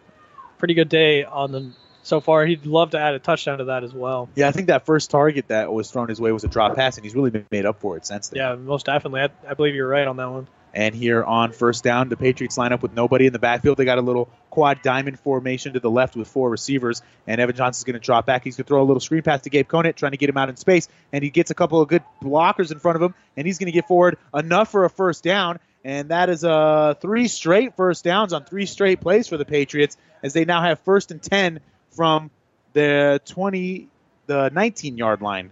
Pretty 0.58 0.74
good 0.74 0.90
day 0.90 1.24
on 1.26 1.52
the 1.52 1.72
so 2.04 2.22
far. 2.22 2.46
He'd 2.46 2.66
love 2.66 2.92
to 2.92 3.00
add 3.00 3.14
a 3.14 3.20
touchdown 3.20 3.60
to 3.60 3.66
that 3.66 3.84
as 3.84 3.94
well. 3.94 4.30
Yeah, 4.36 4.48
I 4.48 4.52
think 4.52 4.68
that 4.68 4.86
first 4.86 5.10
target 5.12 5.50
that 5.50 5.72
was 5.72 5.92
thrown 5.92 6.08
his 6.08 6.20
way 6.20 6.32
was 6.32 6.44
a 6.44 6.48
drop 6.48 6.76
pass, 6.76 6.98
and 6.98 7.06
he's 7.06 7.16
really 7.16 7.30
been 7.30 7.46
made 7.52 7.66
up 7.66 7.80
for 7.80 7.98
it 7.98 8.06
since 8.06 8.30
then. 8.30 8.38
Yeah, 8.38 8.56
most 8.56 8.86
definitely. 8.86 9.22
I, 9.22 9.30
I 9.50 9.54
believe 9.54 9.76
you're 9.76 9.88
right 9.88 10.08
on 10.08 10.18
that 10.18 10.30
one. 10.30 10.48
And 10.74 10.94
here 10.94 11.24
on 11.24 11.52
first 11.52 11.84
down, 11.84 12.10
the 12.10 12.18
Patriots 12.18 12.58
line 12.58 12.74
up 12.74 12.82
with 12.82 12.94
nobody 12.94 13.26
in 13.26 13.34
the 13.34 13.40
backfield. 13.40 13.78
They 13.78 13.86
got 13.86 13.98
a 13.98 14.02
little 14.02 14.30
quad 14.50 14.82
diamond 14.84 15.20
formation 15.20 15.74
to 15.74 15.80
the 15.80 15.90
left 15.90 16.16
with 16.16 16.28
four 16.28 16.50
receivers. 16.50 17.02
And 17.26 17.42
Evan 17.42 17.56
Johnson's 17.56 17.84
going 17.84 17.96
to 17.96 18.00
drop 18.00 18.26
back. 18.26 18.44
He's 18.44 18.56
going 18.56 18.66
to 18.66 18.68
throw 18.68 18.82
a 18.82 18.86
little 18.86 19.00
screen 19.00 19.24
pass 19.24 19.42
to 19.42 19.50
Gabe 19.50 19.68
Conant, 19.68 19.96
trying 19.96 20.12
to 20.12 20.18
get 20.18 20.30
him 20.30 20.38
out 20.38 20.50
in 20.50 20.58
space. 20.58 20.88
And 21.12 21.24
he 21.24 21.32
gets 21.32 21.50
a 21.50 21.56
couple 21.56 21.82
of 21.82 21.88
good 21.88 22.04
blockers 22.22 22.72
in 22.72 22.80
front 22.80 22.98
of 22.98 23.02
him. 23.02 23.16
And 23.36 23.48
he's 23.48 23.58
going 23.58 23.68
to 23.68 23.72
get 23.72 23.88
forward 23.88 24.18
enough 24.34 24.72
for 24.72 24.86
a 24.86 24.90
first 24.90 25.24
down. 25.24 25.60
And 25.84 26.10
that 26.10 26.30
is 26.30 26.44
uh, 26.44 26.96
three 27.00 27.28
straight 27.28 27.76
first 27.76 28.04
downs 28.04 28.34
on 28.34 28.44
three 28.44 28.66
straight 28.66 29.02
plays 29.02 29.28
for 29.28 29.38
the 29.38 29.46
Patriots 29.46 29.98
as 30.22 30.34
they 30.34 30.46
now 30.46 30.62
have 30.62 30.80
first 30.82 31.12
and 31.12 31.22
10 31.22 31.62
from 31.92 32.30
the 32.74 33.22
20, 33.26 33.88
the 34.28 34.50
19 34.50 34.98
yard 34.98 35.22
line. 35.22 35.52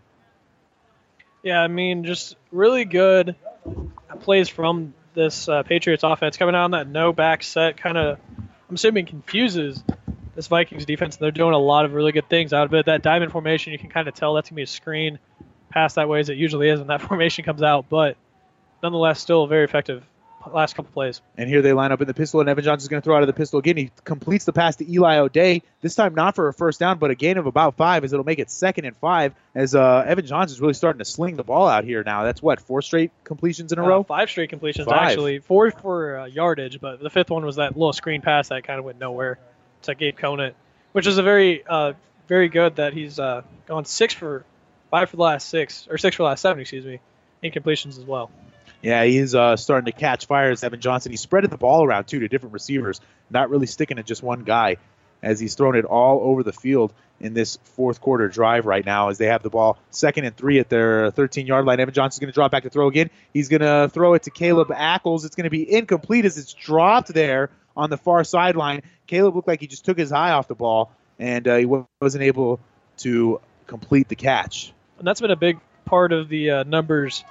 Yeah, 1.44 1.62
I 1.62 1.68
mean, 1.68 2.04
just 2.04 2.36
really 2.52 2.84
good 2.84 3.36
plays 4.20 4.50
from 4.50 4.94
this 5.18 5.50
uh, 5.50 5.64
Patriots 5.64 6.04
offense 6.04 6.38
coming 6.38 6.56
out 6.56 6.66
on 6.66 6.72
that 6.72 6.88
no 6.88 7.12
back 7.12 7.44
set. 7.44 7.76
Kind 7.76 7.98
of, 7.98 8.20
I'm 8.70 8.76
assuming 8.76 9.08
confuses 9.08 9.84
this 10.36 10.48
Vikings 10.48 10.86
defense. 10.86 11.16
And 11.16 11.24
they're 11.24 11.32
doing 11.32 11.54
a 11.54 11.60
lot 11.60 11.84
of 11.84 11.94
really 11.94 12.12
good 12.12 12.30
things 12.30 12.54
out 12.54 12.68
of 12.68 12.74
it. 12.76 12.86
That 12.86 13.02
diamond 13.02 13.32
formation, 13.32 13.74
you 13.74 13.80
can 13.80 13.90
kind 13.90 14.08
of 14.08 14.14
tell 14.14 14.36
that's 14.36 14.50
gonna 14.50 14.58
be 14.58 14.62
a 14.62 14.68
screen 14.68 15.20
pass 15.70 15.96
that 15.96 16.08
way 16.08 16.22
as 16.22 16.30
it 16.30 16.38
usually 16.38 16.70
is 16.70 16.80
when 16.80 16.88
that 16.88 17.02
formation 17.08 17.44
comes 17.44 17.64
out. 17.64 17.90
But 17.90 18.16
nonetheless, 18.82 19.20
still 19.20 19.44
a 19.44 19.48
very 19.48 19.66
effective 19.66 20.04
last 20.54 20.76
couple 20.76 20.92
plays. 20.92 21.22
And 21.38 21.50
here 21.50 21.62
they 21.62 21.74
line 21.74 21.92
up 21.92 22.02
in 22.02 22.08
the 22.08 22.14
pistol, 22.14 22.40
and 22.40 22.50
Evan 22.50 22.64
Johnson's 22.64 22.88
going 22.90 23.02
to 23.02 23.04
throw 23.06 23.16
out 23.16 23.24
of 23.24 23.28
the 23.28 23.34
pistol 23.34 23.60
again. 23.60 23.78
He 23.78 23.92
completes 24.04 24.46
the 24.46 24.54
pass 24.54 24.76
to 24.78 24.92
Eli 24.92 25.18
O'Day. 25.18 25.62
This 25.82 25.96
time 25.96 26.16
not 26.16 26.36
for 26.36 26.48
a 26.48 26.54
first 26.54 26.80
down, 26.80 26.98
but 26.98 27.12
a 27.12 27.16
gain 27.16 27.38
of 27.38 27.46
about 27.46 27.76
five, 27.76 28.04
as 28.04 28.14
it'll 28.14 28.26
make 28.26 28.40
it 28.40 28.50
second 28.50 28.86
and 28.86 28.96
five. 28.98 29.34
As 29.56 29.76
uh, 29.76 30.04
Evan 30.08 30.26
Johnson's 30.26 30.60
really 30.62 30.74
starting 30.74 31.00
to 31.00 31.06
sling 31.06 31.36
the 31.36 31.44
ball 31.44 31.68
out 31.68 31.84
here 31.84 32.04
now. 32.04 32.24
That's 32.24 32.42
what 32.42 32.60
four 32.60 32.82
straight 32.82 33.12
completions 33.24 33.72
in 33.72 33.80
a 33.80 33.84
Uh, 33.84 33.88
row. 33.88 34.04
five 34.04 34.30
straight 34.30 34.50
completions 34.50 34.88
Five. 34.88 35.10
actually. 35.10 35.40
Four 35.40 35.72
for 35.72 36.20
uh, 36.20 36.26
yardage, 36.26 36.80
but 36.82 37.00
the 37.00 37.10
fifth 37.10 37.30
one 37.30 37.46
was 37.46 37.56
that 37.58 37.76
little 37.78 37.94
screen 37.94 38.22
pass 38.22 38.50
that 38.50 38.64
kind 38.64 38.80
of 38.80 38.86
went 38.86 39.00
nowhere 39.00 39.40
to 39.84 39.96
Gabe 39.96 40.18
Conant, 40.18 40.56
which 40.94 41.08
is 41.08 41.18
a 41.18 41.24
very, 41.24 41.64
uh, 41.68 41.94
very 42.28 42.50
good 42.50 42.78
that 42.78 42.94
he's 42.94 43.20
uh, 43.20 43.42
gone 43.68 43.86
six 43.86 44.14
for 44.14 44.44
five 44.92 45.10
for 45.10 45.18
the 45.18 45.24
last 45.24 45.50
six 45.50 45.88
or 45.90 45.98
six 45.98 46.16
for 46.16 46.24
the 46.24 46.28
last 46.30 46.42
seven, 46.42 46.62
excuse 46.62 46.86
me, 46.86 47.00
incompletions 47.44 47.98
as 47.98 48.06
well. 48.06 48.32
Yeah, 48.82 49.04
he's 49.04 49.34
uh, 49.34 49.56
starting 49.58 49.92
to 49.92 49.98
catch 49.98 50.28
fire 50.28 50.52
as 50.52 50.64
Evan 50.64 50.80
Johnson. 50.80 51.12
He 51.12 51.18
spreaded 51.18 51.50
the 51.50 51.58
ball 51.58 51.84
around 51.84 52.06
too 52.06 52.20
to 52.20 52.28
different 52.28 52.54
receivers, 52.54 53.02
not 53.30 53.50
really 53.50 53.66
sticking 53.66 53.98
to 53.98 54.04
just 54.04 54.22
one 54.22 54.44
guy, 54.44 54.78
as 55.24 55.40
he's 55.40 55.56
thrown 55.56 55.76
it 55.76 55.86
all 55.86 56.22
over 56.22 56.44
the 56.44 56.54
field 56.54 56.94
in 57.20 57.34
this 57.34 57.58
fourth 57.64 58.00
quarter 58.00 58.28
drive 58.28 58.66
right 58.66 58.86
now. 58.86 59.10
As 59.10 59.18
they 59.18 59.26
have 59.26 59.42
the 59.42 59.50
ball 59.50 59.78
second 59.90 60.26
and 60.26 60.36
three 60.36 60.60
at 60.60 60.70
their 60.70 61.10
13 61.12 61.48
yard 61.48 61.66
line, 61.66 61.80
Evan 61.80 61.94
Johnson's 61.94 62.20
going 62.20 62.32
to 62.32 62.36
drop 62.36 62.52
back 62.52 62.64
to 62.64 62.70
throw 62.70 62.88
again. 62.88 63.10
He's 63.34 63.50
going 63.50 63.62
to 63.62 63.90
throw 63.92 64.14
it 64.14 64.24
to 64.24 64.32
Caleb 64.32 64.70
Ackles. 64.70 65.26
It's 65.26 65.36
going 65.36 65.46
to 65.46 65.50
be 65.50 65.72
incomplete 65.72 66.26
as 66.26 66.38
it's 66.38 66.54
dropped 66.54 67.14
there 67.14 67.50
on 67.76 67.90
the 67.90 67.98
far 67.98 68.24
sideline. 68.24 68.84
Caleb 69.08 69.36
looked 69.36 69.48
like 69.48 69.60
he 69.60 69.68
just 69.68 69.86
took 69.86 69.98
his 69.98 70.12
eye 70.12 70.32
off 70.32 70.48
the 70.48 70.56
ball, 70.56 70.92
and 71.18 71.48
uh, 71.48 71.56
he 71.56 71.66
wasn't 71.66 72.24
able 72.24 72.60
to 72.98 73.42
complete 73.66 74.08
the 74.08 74.16
catch. 74.16 74.74
And 75.00 75.08
that's 75.08 75.22
been 75.22 75.32
a 75.32 75.36
big 75.36 75.60
part 75.86 76.12
of 76.12 76.30
the 76.30 76.52
uh, 76.52 76.64
numbers 76.64 77.24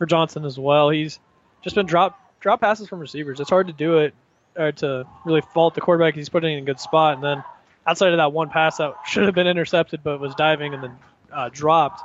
for 0.00 0.06
Johnson 0.06 0.46
as 0.46 0.58
well. 0.58 0.88
He's 0.88 1.20
just 1.62 1.76
been 1.76 1.84
drop 1.84 2.18
drop 2.40 2.60
passes 2.60 2.88
from 2.88 3.00
receivers. 3.00 3.38
It's 3.38 3.50
hard 3.50 3.66
to 3.66 3.72
do 3.74 3.98
it 3.98 4.14
or 4.56 4.72
to 4.72 5.06
really 5.26 5.42
fault 5.52 5.74
the 5.74 5.82
quarterback. 5.82 6.14
He's 6.14 6.30
putting 6.30 6.54
in 6.54 6.62
a 6.62 6.66
good 6.66 6.80
spot, 6.80 7.14
and 7.14 7.22
then 7.22 7.44
outside 7.86 8.12
of 8.12 8.16
that 8.16 8.32
one 8.32 8.48
pass 8.48 8.78
that 8.78 8.94
should 9.06 9.26
have 9.26 9.34
been 9.34 9.46
intercepted 9.46 10.02
but 10.02 10.18
was 10.18 10.34
diving 10.34 10.72
and 10.72 10.82
then 10.82 10.96
uh, 11.30 11.50
dropped. 11.52 12.00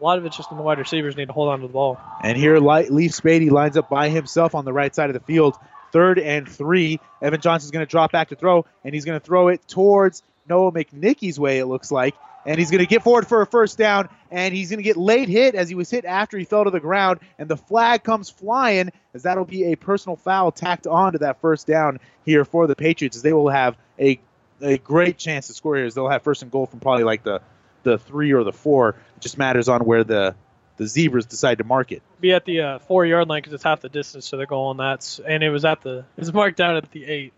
A 0.00 0.04
lot 0.04 0.18
of 0.18 0.26
it's 0.26 0.36
just 0.36 0.50
in 0.50 0.56
the 0.56 0.64
wide 0.64 0.80
receivers 0.80 1.16
need 1.16 1.26
to 1.26 1.32
hold 1.32 1.48
on 1.48 1.60
to 1.60 1.66
the 1.68 1.72
ball. 1.72 1.98
And 2.22 2.36
here, 2.36 2.58
Leaf 2.58 3.12
Spady 3.12 3.50
lines 3.50 3.76
up 3.76 3.88
by 3.88 4.08
himself 4.08 4.56
on 4.56 4.64
the 4.64 4.72
right 4.72 4.92
side 4.92 5.08
of 5.08 5.14
the 5.14 5.20
field. 5.20 5.56
Third 5.92 6.18
and 6.18 6.48
three. 6.48 6.98
Evan 7.22 7.40
Johnson's 7.40 7.70
going 7.70 7.86
to 7.86 7.90
drop 7.90 8.10
back 8.10 8.30
to 8.30 8.34
throw, 8.34 8.66
and 8.82 8.92
he's 8.92 9.04
going 9.04 9.18
to 9.18 9.24
throw 9.24 9.46
it 9.46 9.66
towards 9.68 10.24
Noah 10.48 10.72
McNicky's 10.72 11.38
way, 11.38 11.58
it 11.58 11.66
looks 11.66 11.92
like. 11.92 12.16
And 12.46 12.58
he's 12.58 12.70
going 12.70 12.80
to 12.80 12.86
get 12.86 13.02
forward 13.02 13.26
for 13.26 13.40
a 13.42 13.46
first 13.46 13.78
down, 13.78 14.08
and 14.30 14.54
he's 14.54 14.70
going 14.70 14.78
to 14.78 14.84
get 14.84 14.96
late 14.96 15.28
hit 15.28 15.54
as 15.54 15.68
he 15.68 15.74
was 15.74 15.90
hit 15.90 16.04
after 16.04 16.36
he 16.36 16.44
fell 16.44 16.64
to 16.64 16.70
the 16.70 16.80
ground. 16.80 17.20
And 17.38 17.48
the 17.48 17.56
flag 17.56 18.02
comes 18.02 18.28
flying, 18.30 18.90
as 19.14 19.22
that'll 19.22 19.44
be 19.44 19.72
a 19.72 19.76
personal 19.76 20.16
foul 20.16 20.52
tacked 20.52 20.86
on 20.86 21.12
to 21.12 21.18
that 21.18 21.40
first 21.40 21.66
down 21.66 22.00
here 22.24 22.44
for 22.44 22.66
the 22.66 22.76
Patriots, 22.76 23.16
as 23.16 23.22
they 23.22 23.32
will 23.32 23.48
have 23.48 23.76
a, 23.98 24.20
a 24.60 24.78
great 24.78 25.16
chance 25.16 25.46
to 25.46 25.54
score 25.54 25.76
here, 25.76 25.86
as 25.86 25.94
they'll 25.94 26.08
have 26.08 26.22
first 26.22 26.42
and 26.42 26.50
goal 26.50 26.66
from 26.66 26.80
probably 26.80 27.04
like 27.04 27.22
the, 27.22 27.40
the 27.82 27.98
three 27.98 28.32
or 28.32 28.44
the 28.44 28.52
four. 28.52 28.90
It 29.16 29.20
just 29.20 29.38
matters 29.38 29.68
on 29.68 29.84
where 29.84 30.04
the, 30.04 30.34
the 30.76 30.86
Zebras 30.86 31.26
decide 31.26 31.58
to 31.58 31.64
mark 31.64 31.92
it. 31.92 32.02
Be 32.20 32.32
at 32.32 32.44
the 32.44 32.60
uh, 32.60 32.78
four 32.80 33.06
yard 33.06 33.28
line 33.28 33.38
because 33.38 33.52
it's 33.52 33.64
half 33.64 33.80
the 33.80 33.88
distance 33.88 34.30
to 34.30 34.36
the 34.36 34.46
goal, 34.46 34.70
and 34.70 34.80
that's 34.80 35.18
and 35.18 35.42
it 35.42 35.50
was 35.50 35.64
at 35.64 35.82
the 35.82 35.98
it 35.98 36.20
was 36.20 36.32
marked 36.32 36.56
down 36.56 36.76
at 36.76 36.90
the 36.90 37.04
eight. 37.04 37.32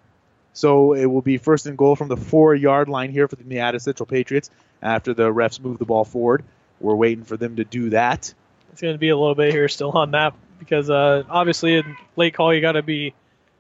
So 0.57 0.95
it 0.95 1.05
will 1.05 1.20
be 1.20 1.37
first 1.37 1.66
and 1.66 1.77
goal 1.77 1.97
from 1.97 2.09
the 2.09 2.16
four 2.16 2.55
yard 2.55 2.89
line 2.89 3.11
here 3.11 3.28
for 3.28 3.37
the 3.37 3.45
Nevada 3.45 3.78
Central 3.78 4.07
Patriots 4.07 4.51
after 4.81 5.12
the 5.12 5.24
refs 5.31 5.61
move 5.61 5.78
the 5.78 5.85
ball 5.85 6.07
forward. 6.07 6.45
We're 6.81 6.95
waiting 6.95 7.24
for 7.24 7.37
them 7.37 7.57
to 7.57 7.65
do 7.65 7.91
that. 7.91 8.33
It's 8.73 8.81
going 8.81 8.95
to 8.95 8.99
be 8.99 9.11
a 9.11 9.16
little 9.19 9.35
bit 9.35 9.53
here 9.53 9.69
still 9.69 9.91
on 9.93 10.12
that 10.12 10.33
because 10.59 10.89
uh, 10.89 11.24
obviously 11.28 11.74
in 11.74 11.97
late 12.16 12.33
call 12.33 12.55
you 12.55 12.62
got 12.62 12.73
to 12.73 12.83
be 12.83 13.12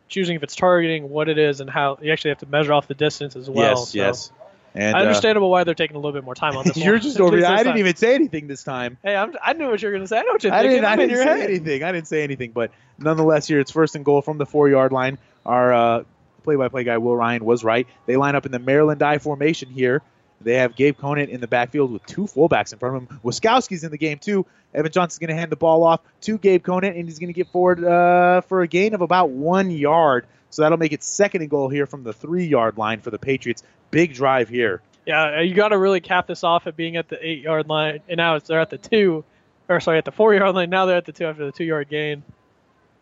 choosing 0.08 0.36
if 0.36 0.42
it's 0.42 0.56
targeting, 0.56 1.10
what 1.10 1.28
it 1.28 1.36
is, 1.36 1.60
and 1.60 1.68
how 1.68 1.98
you 2.00 2.10
actually 2.12 2.30
have 2.30 2.38
to 2.38 2.46
measure 2.46 2.72
off 2.72 2.88
the 2.88 2.94
distance 2.94 3.36
as 3.36 3.50
well. 3.50 3.72
yes, 3.72 3.88
so 3.90 3.98
yes. 3.98 4.32
And 4.74 4.96
I 4.96 5.00
uh, 5.00 5.02
understandable 5.02 5.50
why 5.50 5.64
they're 5.64 5.74
taking 5.74 5.96
a 5.96 5.98
little 5.98 6.12
bit 6.12 6.24
more 6.24 6.34
time 6.34 6.56
on 6.56 6.64
this. 6.66 6.78
you're 6.78 6.94
one. 6.94 7.02
just 7.02 7.20
over. 7.20 7.36
I 7.44 7.58
didn't 7.58 7.72
time. 7.72 7.78
even 7.78 7.96
say 7.96 8.14
anything 8.14 8.46
this 8.46 8.64
time. 8.64 8.96
Hey, 9.02 9.16
I'm, 9.16 9.34
I 9.42 9.52
knew 9.52 9.68
what 9.68 9.82
you 9.82 9.88
were 9.88 9.92
going 9.92 10.02
to 10.04 10.08
say. 10.08 10.18
I 10.18 10.22
know 10.22 10.32
what 10.32 10.42
you're 10.44 10.52
I 10.54 10.62
thinking. 10.62 10.76
didn't. 10.76 10.84
I 10.86 10.92
I'm 10.92 11.00
in 11.00 11.08
didn't 11.10 11.24
say 11.24 11.40
head. 11.40 11.50
anything. 11.50 11.82
I 11.82 11.92
didn't 11.92 12.08
say 12.08 12.22
anything. 12.22 12.52
But 12.52 12.70
nonetheless, 12.98 13.46
here 13.48 13.60
it's 13.60 13.70
first 13.70 13.96
and 13.96 14.04
goal 14.04 14.22
from 14.22 14.38
the 14.38 14.46
four 14.46 14.70
yard 14.70 14.92
line. 14.92 15.18
Our 15.44 15.74
uh, 15.74 16.04
play-by-play 16.46 16.84
guy 16.84 16.96
Will 16.96 17.14
Ryan 17.14 17.44
was 17.44 17.62
right. 17.62 17.86
They 18.06 18.16
line 18.16 18.34
up 18.34 18.46
in 18.46 18.52
the 18.52 18.58
Maryland 18.58 19.02
I 19.02 19.18
formation 19.18 19.68
here. 19.68 20.00
They 20.40 20.54
have 20.54 20.76
Gabe 20.76 20.96
Conant 20.96 21.30
in 21.30 21.40
the 21.40 21.46
backfield 21.46 21.92
with 21.92 22.04
two 22.06 22.22
fullbacks 22.22 22.72
in 22.72 22.78
front 22.78 22.96
of 22.96 23.02
him. 23.02 23.20
Wiskowski's 23.24 23.84
in 23.84 23.90
the 23.90 23.98
game 23.98 24.18
too. 24.18 24.46
Evan 24.74 24.92
Johnson's 24.92 25.18
going 25.18 25.28
to 25.28 25.34
hand 25.34 25.50
the 25.50 25.56
ball 25.56 25.82
off 25.82 26.00
to 26.22 26.38
Gabe 26.38 26.62
Conant, 26.62 26.96
and 26.96 27.08
he's 27.08 27.18
going 27.18 27.28
to 27.28 27.34
get 27.34 27.48
forward 27.48 27.82
uh, 27.82 28.42
for 28.42 28.62
a 28.62 28.68
gain 28.68 28.94
of 28.94 29.00
about 29.00 29.30
one 29.30 29.70
yard. 29.70 30.26
So 30.50 30.62
that'll 30.62 30.78
make 30.78 30.92
it 30.92 31.02
second 31.02 31.42
and 31.42 31.50
goal 31.50 31.68
here 31.68 31.86
from 31.86 32.04
the 32.04 32.12
three-yard 32.12 32.78
line 32.78 33.00
for 33.00 33.10
the 33.10 33.18
Patriots. 33.18 33.62
Big 33.90 34.14
drive 34.14 34.48
here. 34.48 34.82
Yeah, 35.06 35.38
uh, 35.38 35.40
you 35.40 35.54
got 35.54 35.68
to 35.68 35.78
really 35.78 36.00
cap 36.00 36.26
this 36.26 36.44
off 36.44 36.66
at 36.66 36.76
being 36.76 36.96
at 36.96 37.08
the 37.08 37.18
eight 37.26 37.40
yard 37.40 37.68
line, 37.68 38.00
and 38.08 38.18
now 38.18 38.34
it's, 38.34 38.48
they're 38.48 38.60
at 38.60 38.70
the 38.70 38.78
two, 38.78 39.24
or 39.68 39.80
sorry, 39.80 39.98
at 39.98 40.04
the 40.04 40.12
four 40.12 40.34
yard 40.34 40.54
line. 40.54 40.68
Now 40.68 40.86
they're 40.86 40.96
at 40.96 41.04
the 41.04 41.12
two 41.12 41.26
after 41.26 41.46
the 41.46 41.52
two 41.52 41.64
yard 41.64 41.88
gain. 41.88 42.22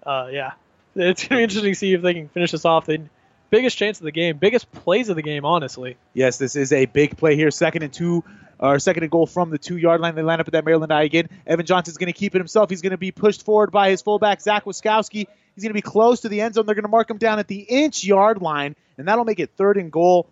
Uh, 0.05 0.29
yeah, 0.31 0.53
it's 0.95 1.27
gonna 1.27 1.39
be 1.39 1.45
interesting 1.45 1.73
to 1.73 1.79
see 1.79 1.95
if 1.95 2.03
they 2.03 2.12
can 2.12 2.29
finish 2.29 2.53
this 2.53 2.66
off. 2.66 2.87
The 2.87 3.09
biggest 3.55 3.78
chance 3.78 4.01
of 4.01 4.05
the 4.05 4.12
game, 4.12 4.36
biggest 4.36 4.70
plays 4.72 5.09
of 5.09 5.16
the 5.16 5.22
game, 5.22 5.44
honestly. 5.44 5.97
Yes, 6.12 6.39
this 6.39 6.56
is 6.56 6.72
a 6.72 6.86
big 6.86 7.16
play 7.16 7.36
here. 7.36 7.52
Second 7.52 7.85
and 7.85 7.93
two, 7.93 8.24
or 8.59 8.81
second 8.81 9.05
and 9.05 9.12
goal 9.12 9.26
from 9.26 9.51
the 9.51 9.59
two 9.59 9.76
yard 9.76 10.01
line. 10.01 10.16
They 10.16 10.22
line 10.22 10.40
up 10.40 10.48
at 10.48 10.52
that 10.55 10.64
Maryland 10.64 10.93
I 10.93 11.05
again. 11.05 11.28
Evan 11.47 11.64
Johnson's 11.64 11.97
going 11.97 12.12
to 12.12 12.18
keep 12.18 12.35
it 12.35 12.39
himself. 12.39 12.68
He's 12.68 12.82
going 12.82 12.90
to 12.90 12.98
be 12.98 13.12
pushed 13.12 13.44
forward 13.44 13.70
by 13.70 13.90
his 13.90 14.02
fullback, 14.02 14.40
Zach 14.40 14.64
Wiskowski. 14.64 15.26
He's 15.55 15.62
going 15.62 15.70
to 15.70 15.74
be 15.74 15.82
close 15.82 16.22
to 16.22 16.28
the 16.28 16.40
end 16.40 16.55
zone. 16.55 16.66
They're 16.66 16.74
going 16.74 16.82
to 16.82 16.89
mark 16.89 17.09
him 17.09 17.18
down 17.18 17.39
at 17.39 17.47
the 17.47 17.60
inch 17.60 18.02
yard 18.02 18.43
line, 18.43 18.74
and 18.98 19.06
that'll 19.06 19.24
make 19.24 19.39
it 19.39 19.51
third 19.56 19.76
and 19.76 19.93
goal 19.93 20.26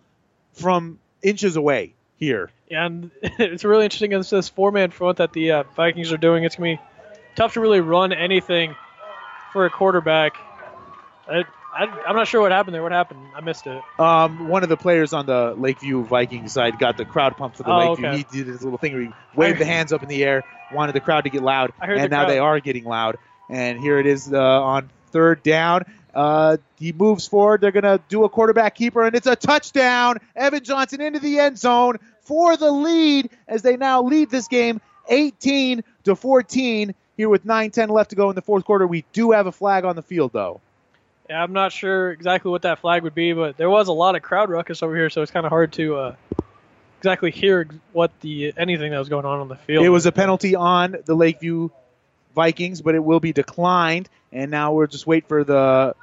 from 0.51 0.99
inches 1.21 1.55
away 1.55 1.93
here. 2.17 2.51
Yeah, 2.69 2.87
and 2.87 3.11
it's 3.21 3.63
really 3.63 3.85
interesting 3.85 4.11
against 4.11 4.31
this 4.31 4.49
four 4.49 4.71
man 4.71 4.91
front 4.91 5.19
that 5.19 5.31
the 5.31 5.51
uh, 5.51 5.63
Vikings 5.77 6.11
are 6.11 6.17
doing. 6.17 6.43
It's 6.43 6.57
gonna 6.57 6.75
be 6.75 6.81
tough 7.35 7.53
to 7.53 7.61
really 7.61 7.79
run 7.79 8.11
anything 8.11 8.75
for 9.53 9.65
a 9.65 9.69
quarterback. 9.69 10.35
I, 11.29 11.45
I, 11.75 11.85
I'm 12.07 12.15
not 12.15 12.27
sure 12.27 12.41
what 12.41 12.51
happened 12.51 12.75
there. 12.75 12.83
What 12.83 12.91
happened? 12.91 13.19
I 13.35 13.41
missed 13.41 13.65
it. 13.67 13.81
Um, 13.99 14.47
one 14.47 14.63
of 14.63 14.69
the 14.69 14.77
players 14.77 15.11
on 15.13 15.25
the 15.25 15.55
Lakeview 15.57 16.03
Vikings 16.03 16.51
side 16.53 16.77
got 16.79 16.97
the 16.97 17.05
crowd 17.05 17.35
pumped 17.35 17.57
for 17.57 17.63
the 17.63 17.71
Oh, 17.71 17.89
Lakeview. 17.91 18.07
okay. 18.09 18.17
He 18.17 18.23
did 18.23 18.47
his 18.47 18.63
little 18.63 18.77
thing 18.77 18.93
where 18.93 19.01
he 19.01 19.09
waved 19.35 19.59
the 19.59 19.65
hands 19.75 19.91
up 19.91 20.03
in 20.03 20.09
the 20.09 20.23
air, 20.23 20.43
wanted 20.71 20.93
the 20.93 20.99
crowd 20.99 21.23
to 21.23 21.29
get 21.29 21.41
loud, 21.41 21.73
I 21.81 21.87
heard 21.87 21.97
and 21.97 22.05
the 22.05 22.09
now 22.09 22.21
crowd. 22.25 22.29
they 22.29 22.39
are 22.39 22.59
getting 22.59 22.83
loud. 22.85 23.17
And 23.49 23.79
here 23.79 23.97
it 23.99 24.05
is 24.05 24.31
uh, 24.31 24.39
on 24.39 24.89
third 25.11 25.41
down. 25.43 25.83
Uh, 26.13 26.57
he 26.77 26.91
moves 26.93 27.27
forward. 27.27 27.59
They're 27.61 27.71
going 27.71 27.83
to 27.83 27.99
do 28.07 28.23
a 28.23 28.29
quarterback 28.29 28.75
keeper, 28.75 29.03
and 29.05 29.15
it's 29.15 29.25
a 29.27 29.35
touchdown. 29.35 30.17
Evan 30.35 30.63
Johnson 30.63 31.01
into 31.01 31.19
the 31.19 31.39
end 31.39 31.57
zone 31.57 31.97
for 32.21 32.55
the 32.55 32.69
lead 32.71 33.31
as 33.47 33.63
they 33.63 33.77
now 33.77 34.03
lead 34.03 34.29
this 34.29 34.47
game 34.47 34.79
18 35.09 35.83
to 36.05 36.15
14. 36.15 36.93
Here 37.17 37.29
with 37.29 37.45
9-10 37.45 37.89
left 37.89 38.11
to 38.11 38.15
go 38.15 38.29
in 38.29 38.35
the 38.35 38.41
fourth 38.41 38.65
quarter, 38.65 38.87
we 38.87 39.05
do 39.13 39.31
have 39.31 39.45
a 39.47 39.51
flag 39.51 39.85
on 39.85 39.95
the 39.95 40.01
field 40.01 40.33
though. 40.33 40.61
Yeah, 41.29 41.41
I'm 41.41 41.53
not 41.53 41.71
sure 41.71 42.11
exactly 42.11 42.51
what 42.51 42.63
that 42.63 42.79
flag 42.79 43.03
would 43.03 43.15
be, 43.15 43.33
but 43.33 43.55
there 43.57 43.69
was 43.69 43.87
a 43.87 43.93
lot 43.93 44.15
of 44.15 44.21
crowd 44.21 44.49
ruckus 44.49 44.83
over 44.83 44.95
here, 44.95 45.09
so 45.09 45.21
it's 45.21 45.31
kind 45.31 45.45
of 45.45 45.51
hard 45.51 45.71
to 45.73 45.95
uh, 45.95 46.15
exactly 46.99 47.31
hear 47.31 47.67
what 47.93 48.11
the 48.21 48.53
anything 48.57 48.91
that 48.91 48.99
was 48.99 49.09
going 49.09 49.25
on 49.25 49.39
on 49.39 49.47
the 49.47 49.55
field. 49.55 49.85
It 49.85 49.89
was 49.89 50.05
a 50.05 50.11
penalty 50.11 50.55
on 50.55 50.97
the 51.05 51.15
Lakeview 51.15 51.69
Vikings, 52.35 52.81
but 52.81 52.95
it 52.95 53.03
will 53.03 53.19
be 53.19 53.33
declined. 53.33 54.09
And 54.31 54.51
now 54.51 54.73
we're 54.73 54.87
just 54.87 55.07
wait 55.07 55.27
for 55.27 55.43
the 55.43 55.95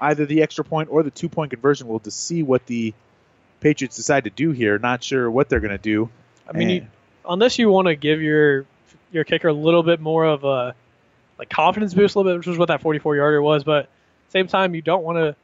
either 0.00 0.26
the 0.26 0.42
extra 0.42 0.64
point 0.64 0.90
or 0.90 1.02
the 1.02 1.10
two 1.10 1.28
point 1.28 1.50
conversion. 1.50 1.88
We'll 1.88 1.98
just 1.98 2.24
see 2.24 2.42
what 2.42 2.66
the 2.66 2.94
Patriots 3.60 3.96
decide 3.96 4.24
to 4.24 4.30
do 4.30 4.52
here. 4.52 4.78
Not 4.78 5.02
sure 5.02 5.28
what 5.30 5.48
they're 5.48 5.60
going 5.60 5.70
to 5.70 5.78
do. 5.78 6.10
I 6.48 6.56
mean, 6.56 6.68
you, 6.68 6.86
unless 7.28 7.58
you 7.58 7.68
want 7.70 7.88
to 7.88 7.96
give 7.96 8.22
your 8.22 8.66
your 9.10 9.24
kicker 9.24 9.48
a 9.48 9.52
little 9.52 9.82
bit 9.82 10.00
more 10.00 10.24
of 10.24 10.44
a 10.44 10.74
like 11.38 11.48
confidence 11.48 11.94
boost, 11.94 12.14
a 12.14 12.18
little 12.18 12.32
bit, 12.32 12.38
which 12.38 12.48
is 12.48 12.58
what 12.58 12.68
that 12.68 12.80
44 12.80 13.16
yarder 13.16 13.42
was. 13.42 13.64
But 13.64 13.88
same 14.30 14.46
time, 14.46 14.74
you 14.74 14.82
don't 14.82 15.04
want 15.04 15.18
to. 15.18 15.36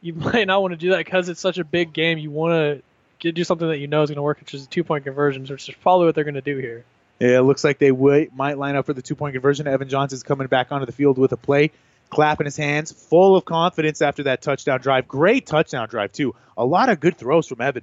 You 0.00 0.14
might 0.14 0.46
not 0.46 0.62
want 0.62 0.72
to 0.72 0.76
do 0.76 0.90
that 0.90 0.98
because 0.98 1.28
it's 1.28 1.40
such 1.40 1.58
a 1.58 1.64
big 1.64 1.92
game. 1.92 2.18
You 2.18 2.30
want 2.30 2.82
to 3.20 3.32
do 3.32 3.44
something 3.44 3.68
that 3.68 3.78
you 3.78 3.86
know 3.86 4.02
is 4.02 4.10
going 4.10 4.16
to 4.16 4.22
work, 4.22 4.40
which 4.40 4.54
is 4.54 4.66
two 4.66 4.84
point 4.84 5.04
conversions, 5.04 5.50
which 5.50 5.68
is 5.68 5.74
probably 5.76 6.06
what 6.06 6.14
they're 6.14 6.24
going 6.24 6.34
to 6.34 6.40
do 6.40 6.58
here. 6.58 6.84
Yeah, 7.18 7.38
it 7.38 7.42
looks 7.42 7.64
like 7.64 7.78
they 7.78 7.90
would, 7.90 8.34
might 8.34 8.58
line 8.58 8.76
up 8.76 8.86
for 8.86 8.92
the 8.92 9.02
two 9.02 9.16
point 9.16 9.34
conversion. 9.34 9.66
Evan 9.66 9.88
Johnson's 9.88 10.22
coming 10.22 10.46
back 10.46 10.70
onto 10.70 10.86
the 10.86 10.92
field 10.92 11.18
with 11.18 11.32
a 11.32 11.36
play, 11.36 11.72
clapping 12.10 12.44
his 12.44 12.56
hands, 12.56 12.92
full 12.92 13.36
of 13.36 13.44
confidence 13.44 14.02
after 14.02 14.24
that 14.24 14.40
touchdown 14.40 14.80
drive. 14.80 15.08
Great 15.08 15.46
touchdown 15.46 15.88
drive 15.88 16.12
too. 16.12 16.34
A 16.56 16.64
lot 16.64 16.88
of 16.88 17.00
good 17.00 17.16
throws 17.16 17.48
from 17.48 17.60
Evan. 17.60 17.82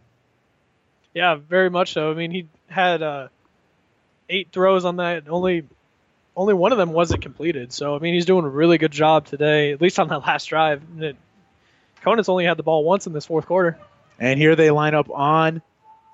Yeah, 1.14 1.36
very 1.36 1.70
much 1.70 1.94
so. 1.94 2.12
I 2.12 2.14
mean, 2.14 2.32
he 2.32 2.48
had 2.68 3.02
uh, 3.02 3.28
eight 4.30 4.50
throws 4.52 4.86
on 4.86 4.98
that. 4.98 5.28
Only 5.30 5.64
only 6.36 6.54
one 6.54 6.72
of 6.72 6.78
them 6.78 6.92
wasn't 6.92 7.22
completed. 7.22 7.72
So 7.72 7.96
I 7.96 8.00
mean, 8.00 8.14
he's 8.14 8.26
doing 8.26 8.46
a 8.46 8.50
really 8.50 8.78
good 8.78 8.92
job 8.92 9.26
today, 9.26 9.72
at 9.72 9.82
least 9.82 10.00
on 10.00 10.10
that 10.10 10.20
last 10.26 10.46
drive. 10.46 10.82
Conant's 12.02 12.30
only 12.30 12.46
had 12.46 12.58
the 12.58 12.64
ball 12.64 12.84
once 12.84 13.08
in 13.08 13.14
this 13.14 13.26
fourth 13.26 13.46
quarter. 13.46 13.78
And 14.20 14.40
here 14.40 14.56
they 14.56 14.72
line 14.72 14.94
up 14.94 15.10
on 15.10 15.62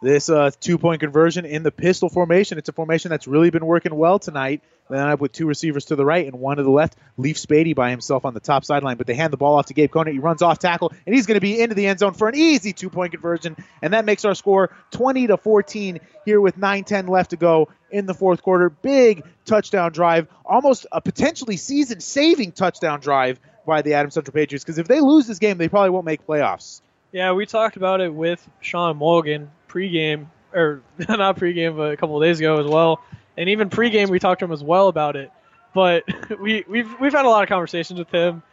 this 0.02 0.30
uh, 0.30 0.49
two 0.60 0.78
point 0.78 0.99
conversion 0.99 1.45
in 1.45 1.64
the 1.64 1.72
pistol 1.72 2.10
formation. 2.10 2.57
It's 2.57 2.69
a 2.69 2.73
formation 2.73 3.10
that's 3.10 3.28
really 3.28 3.52
been 3.52 3.65
working 3.65 3.95
well 3.95 4.19
tonight. 4.19 4.61
They 4.90 4.98
line 4.98 5.10
up 5.10 5.22
with 5.22 5.32
two 5.32 5.45
receivers 5.45 5.86
to 5.86 5.95
the 5.95 6.03
right 6.03 6.26
and 6.26 6.40
one 6.40 6.57
to 6.57 6.64
the 6.64 6.72
left. 6.72 6.98
Leaf 7.18 7.38
Spady 7.38 7.76
by 7.76 7.91
himself 7.91 8.26
on 8.26 8.34
the 8.34 8.40
top 8.40 8.65
sideline, 8.65 8.98
but 8.98 9.07
they 9.07 9.14
hand 9.14 9.32
the 9.32 9.38
ball 9.38 9.56
off 9.57 9.68
to 9.68 9.73
Gabe 9.73 9.91
Conant. 9.91 10.14
He 10.14 10.19
runs 10.19 10.41
off 10.41 10.60
tackle, 10.60 10.91
and 11.06 11.15
he's 11.15 11.28
going 11.28 11.36
to 11.36 11.41
be 11.41 11.61
into 11.61 11.76
the 11.76 11.86
end 11.86 11.99
zone 11.99 12.14
for 12.14 12.28
an 12.28 12.36
easy 12.36 12.73
two 12.73 12.90
point 12.90 13.14
conversion. 13.14 13.56
And 13.82 13.94
that 13.94 14.03
makes 14.03 14.26
our 14.26 14.36
score 14.36 14.76
20 14.91 15.28
to 15.28 15.38
14 15.38 15.99
here 16.26 16.41
with 16.41 16.57
9 16.57 16.84
10 16.84 17.07
left 17.07 17.30
to 17.30 17.38
go 17.38 17.69
in 17.91 18.07
the 18.07 18.14
fourth 18.14 18.41
quarter. 18.41 18.69
Big 18.69 19.23
touchdown 19.45 19.91
drive, 19.91 20.28
almost 20.44 20.88
a 20.91 20.99
potentially 20.99 21.57
season 21.57 21.99
saving 21.99 22.53
touchdown 22.53 22.99
drive 22.99 23.40
by 23.68 23.84
the 23.84 23.94
Adams 23.94 24.15
Central 24.15 24.34
Patriots, 24.34 24.64
because 24.64 24.80
if 24.80 24.88
they 24.88 24.99
lose 24.99 25.28
this 25.28 25.38
game, 25.38 25.60
they 25.60 25.69
probably 25.69 25.91
won't 25.91 26.06
make 26.06 26.26
playoffs. 26.26 26.82
Yeah, 27.11 27.34
we 27.34 27.45
talked 27.45 27.76
about 27.76 27.99
it 28.02 28.14
with 28.14 28.48
Sean 28.61 28.98
Morgan 28.98 29.52
pregame, 29.72 30.27
or 30.53 30.81
not 31.10 31.38
pregame, 31.38 31.77
but 31.77 31.93
a 31.93 31.98
couple 31.98 32.18
of 32.18 32.23
days 32.23 32.39
ago 32.39 32.60
as 32.60 32.68
well. 32.68 33.02
And 33.38 33.49
even 33.49 33.69
pregame, 33.69 34.10
we 34.10 34.19
talked 34.19 34.39
to 34.39 34.45
him 34.45 34.52
as 34.52 34.64
well 34.64 34.88
about 34.88 35.15
it. 35.15 35.31
But 35.73 36.03
we 36.39 36.65
we've 36.68 36.99
we've 36.99 37.14
had 37.14 37.26
a 37.26 37.30
lot 37.30 37.43
of 37.43 37.49
conversations 37.49 37.99
with 37.99 38.10
him 38.10 38.43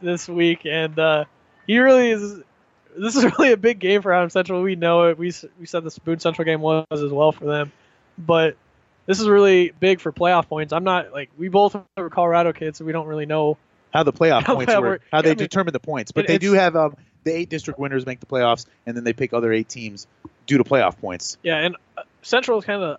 this 0.00 0.28
week, 0.28 0.64
and 0.64 0.98
uh, 0.98 1.24
he 1.66 1.78
really 1.78 2.10
is. 2.10 2.40
This 2.96 3.16
is 3.16 3.24
really 3.38 3.52
a 3.52 3.56
big 3.56 3.78
game 3.78 4.02
for 4.02 4.12
Adams 4.12 4.32
Central. 4.32 4.62
We 4.62 4.76
know 4.76 5.08
it. 5.08 5.18
We 5.18 5.32
we 5.58 5.66
said 5.66 5.84
the 5.84 5.98
Boone 6.04 6.20
Central 6.20 6.44
game 6.44 6.60
was 6.60 6.84
as 6.90 7.12
well 7.12 7.32
for 7.32 7.46
them, 7.46 7.72
but 8.16 8.56
this 9.06 9.20
is 9.20 9.28
really 9.28 9.72
big 9.80 10.00
for 10.00 10.12
playoff 10.12 10.48
points. 10.48 10.72
I'm 10.72 10.84
not 10.84 11.12
like 11.12 11.30
we 11.36 11.48
both 11.48 11.76
are 11.96 12.10
Colorado 12.10 12.52
kids, 12.52 12.78
so 12.78 12.84
we 12.84 12.92
don't 12.92 13.06
really 13.06 13.26
know 13.26 13.58
how 13.92 14.04
the 14.04 14.12
playoff 14.12 14.44
How 14.44 14.54
points 14.54 14.74
work, 14.74 15.02
how 15.10 15.20
they 15.22 15.30
I 15.30 15.32
mean, 15.32 15.38
determine 15.38 15.72
the 15.72 15.80
points. 15.80 16.12
But 16.12 16.26
they 16.26 16.38
do 16.38 16.52
have 16.52 16.76
um, 16.76 16.96
the 17.24 17.36
eight 17.36 17.48
district 17.48 17.78
winners 17.78 18.06
make 18.06 18.20
the 18.20 18.26
playoffs, 18.26 18.66
and 18.86 18.96
then 18.96 19.04
they 19.04 19.12
pick 19.12 19.32
other 19.32 19.52
eight 19.52 19.68
teams 19.68 20.06
due 20.46 20.58
to 20.58 20.64
playoff 20.64 20.98
points. 20.98 21.38
Yeah, 21.42 21.56
and 21.58 21.76
uh, 21.96 22.02
Central 22.22 22.58
is 22.58 22.64
kind 22.64 22.82
of. 22.82 22.98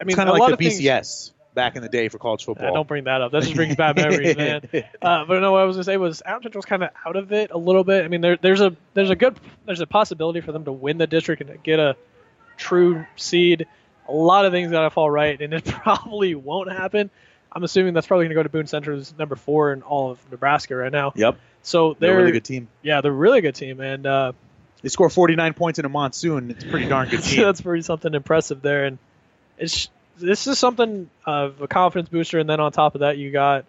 I 0.00 0.04
mean, 0.04 0.16
kind 0.16 0.28
a 0.28 0.32
of 0.32 0.38
lot 0.38 0.50
like 0.50 0.58
the 0.58 0.66
of 0.66 0.72
things- 0.72 0.80
BCS 0.80 1.30
back 1.54 1.76
in 1.76 1.82
the 1.82 1.88
day 1.88 2.08
for 2.08 2.18
college 2.18 2.44
football. 2.44 2.66
Yeah, 2.66 2.74
don't 2.74 2.88
bring 2.88 3.04
that 3.04 3.20
up. 3.20 3.30
That 3.30 3.44
just 3.44 3.54
brings 3.54 3.76
bad 3.76 3.94
memories, 3.96 4.36
man. 4.36 4.62
Uh, 5.00 5.24
but 5.24 5.38
no, 5.40 5.52
what 5.52 5.60
I 5.60 5.64
was 5.64 5.76
gonna 5.76 5.84
say 5.84 5.96
was 5.96 6.20
Adams 6.26 6.42
Central's 6.44 6.64
kind 6.66 6.82
of 6.82 6.90
out 7.06 7.14
of 7.16 7.32
it 7.32 7.52
a 7.52 7.58
little 7.58 7.84
bit. 7.84 8.04
I 8.04 8.08
mean, 8.08 8.20
there, 8.20 8.36
there's 8.36 8.60
a 8.60 8.76
there's 8.94 9.10
a 9.10 9.16
good 9.16 9.38
there's 9.66 9.80
a 9.80 9.86
possibility 9.86 10.40
for 10.40 10.50
them 10.52 10.64
to 10.64 10.72
win 10.72 10.98
the 10.98 11.06
district 11.06 11.42
and 11.42 11.62
get 11.62 11.78
a 11.78 11.96
true 12.56 13.06
seed. 13.16 13.66
A 14.08 14.12
lot 14.12 14.44
of 14.44 14.52
things 14.52 14.70
gotta 14.70 14.90
fall 14.90 15.08
right, 15.10 15.40
and 15.40 15.54
it 15.54 15.64
probably 15.66 16.34
won't 16.34 16.70
happen. 16.72 17.08
I'm 17.52 17.62
assuming 17.62 17.94
that's 17.94 18.08
probably 18.08 18.26
gonna 18.26 18.34
go 18.34 18.42
to 18.42 18.48
Boone 18.48 18.66
Central, 18.66 18.96
who's 18.96 19.16
number 19.16 19.36
four 19.36 19.72
in 19.72 19.82
all 19.82 20.10
of 20.10 20.30
Nebraska 20.32 20.74
right 20.74 20.92
now. 20.92 21.12
Yep. 21.14 21.36
So 21.62 21.94
They're 21.98 22.10
they're 22.10 22.14
a 22.18 22.20
really 22.20 22.32
good 22.32 22.44
team. 22.44 22.68
Yeah, 22.82 23.00
they're 23.00 23.12
a 23.12 23.14
really 23.14 23.40
good 23.40 23.54
team, 23.54 23.80
and 23.80 24.04
uh, 24.06 24.32
They 24.84 24.90
score 24.90 25.08
49 25.08 25.54
points 25.54 25.78
in 25.78 25.86
a 25.86 25.88
monsoon. 25.88 26.50
It's 26.50 26.62
a 26.62 26.68
pretty 26.68 26.88
darn 26.88 27.08
good 27.08 27.22
team. 27.24 27.42
that's 27.42 27.62
pretty 27.62 27.80
something 27.80 28.12
impressive 28.12 28.60
there. 28.60 28.84
And 28.84 28.98
it's 29.56 29.88
this 30.18 30.46
is 30.46 30.58
something 30.58 31.08
of 31.24 31.62
a 31.62 31.66
confidence 31.66 32.10
booster, 32.10 32.38
and 32.38 32.46
then 32.46 32.60
on 32.60 32.70
top 32.70 32.94
of 32.94 33.00
that, 33.00 33.16
you 33.16 33.30
got 33.30 33.64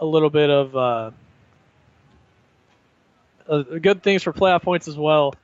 a 0.00 0.04
little 0.04 0.28
bit 0.28 0.50
of 0.50 0.76
uh, 0.76 1.10
uh, 3.48 3.62
good 3.62 4.02
things 4.02 4.24
for 4.24 4.32
playoff 4.32 4.62
points 4.62 4.88
as 4.88 4.96
well 4.96 5.36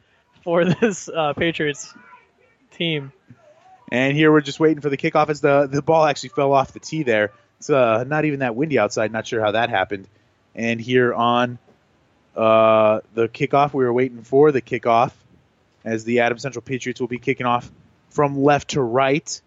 for 0.43 0.65
this 0.81 1.09
uh, 1.09 1.35
Patriots 1.35 1.95
team. 2.73 3.13
And 3.93 4.17
here 4.17 4.33
we're 4.33 4.41
just 4.41 4.59
waiting 4.59 4.81
for 4.81 4.91
the 4.91 4.97
kickoff 4.97 5.29
as 5.29 5.41
the, 5.41 5.69
the 5.71 5.83
ball 5.83 6.05
actually 6.05 6.31
fell 6.31 6.53
off 6.53 6.73
the 6.73 6.81
tee 6.81 7.05
there. 7.05 7.31
It's 7.59 7.71
uh, 7.71 8.03
not 8.03 8.25
even 8.25 8.41
that 8.41 8.57
windy 8.57 8.77
outside. 8.77 9.13
Not 9.13 9.25
sure 9.25 9.41
how 9.41 9.53
that 9.53 9.71
happened. 9.71 10.09
And 10.57 10.81
here 10.81 11.15
on 11.15 11.61
uh, 12.39 13.01
the 13.15 13.29
kickoff, 13.29 13.75
we 13.75 13.85
were 13.85 13.93
waiting 13.93 14.23
for 14.23 14.53
the 14.53 14.63
kickoff 14.63 15.13
as 15.85 16.05
the 16.05 16.21
Adam 16.21 16.39
Central 16.39 16.63
Patriots 16.63 17.01
will 17.01 17.09
be 17.09 17.19
kicking 17.19 17.47
off 17.47 17.71
from 18.11 18.43
left 18.43 18.71
to 18.71 18.81
right. 18.81 19.41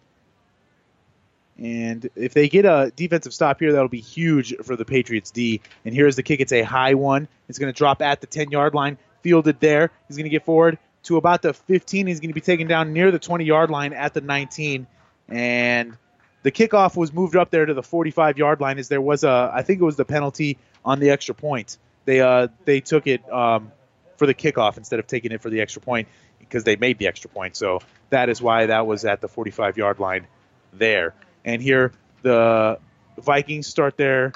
And 1.57 2.09
if 2.15 2.33
they 2.33 2.49
get 2.49 2.65
a 2.65 2.91
defensive 2.95 3.33
stop 3.33 3.59
here, 3.59 3.71
that'll 3.71 3.87
be 3.87 4.01
huge 4.01 4.55
for 4.63 4.75
the 4.75 4.83
Patriots 4.83 5.31
D. 5.31 5.61
And 5.85 5.95
here's 5.95 6.15
the 6.17 6.23
kick. 6.23 6.41
It's 6.41 6.51
a 6.51 6.63
high 6.63 6.95
one. 6.95 7.27
It's 7.47 7.59
going 7.59 7.71
to 7.71 7.77
drop 7.77 8.01
at 8.01 8.19
the 8.19 8.27
10 8.27 8.51
yard 8.51 8.73
line, 8.73 8.97
fielded 9.21 9.59
there. 9.59 9.91
He's 10.07 10.17
going 10.17 10.25
to 10.25 10.29
get 10.29 10.43
forward 10.43 10.77
to 11.03 11.17
about 11.17 11.41
the 11.43 11.53
15. 11.53 12.07
He's 12.07 12.19
going 12.19 12.29
to 12.29 12.33
be 12.33 12.41
taken 12.41 12.67
down 12.67 12.91
near 12.91 13.11
the 13.11 13.19
20 13.19 13.45
yard 13.45 13.69
line 13.69 13.93
at 13.93 14.13
the 14.13 14.21
19. 14.21 14.85
And 15.29 15.97
the 16.43 16.51
kickoff 16.51 16.97
was 16.97 17.13
moved 17.13 17.37
up 17.37 17.51
there 17.51 17.65
to 17.65 17.73
the 17.73 17.83
45 17.83 18.37
yard 18.37 18.59
line 18.59 18.79
as 18.79 18.89
there 18.89 19.01
was 19.01 19.23
a, 19.23 19.51
I 19.53 19.61
think 19.61 19.79
it 19.79 19.85
was 19.85 19.95
the 19.95 20.05
penalty 20.05 20.57
on 20.83 20.99
the 20.99 21.11
extra 21.11 21.35
point. 21.35 21.77
They 22.05 22.21
uh 22.21 22.47
they 22.65 22.81
took 22.81 23.07
it 23.07 23.27
um, 23.31 23.71
for 24.17 24.25
the 24.25 24.33
kickoff 24.33 24.77
instead 24.77 24.99
of 24.99 25.07
taking 25.07 25.31
it 25.31 25.41
for 25.41 25.49
the 25.49 25.61
extra 25.61 25.81
point 25.81 26.07
because 26.39 26.63
they 26.63 26.75
made 26.75 26.97
the 26.97 27.07
extra 27.07 27.29
point. 27.29 27.55
So 27.55 27.79
that 28.09 28.29
is 28.29 28.41
why 28.41 28.67
that 28.67 28.85
was 28.85 29.05
at 29.05 29.21
the 29.21 29.27
45 29.27 29.77
yard 29.77 29.99
line 29.99 30.27
there. 30.73 31.13
And 31.45 31.61
here 31.61 31.93
the 32.21 32.79
Vikings 33.17 33.67
start 33.67 33.97
their 33.97 34.33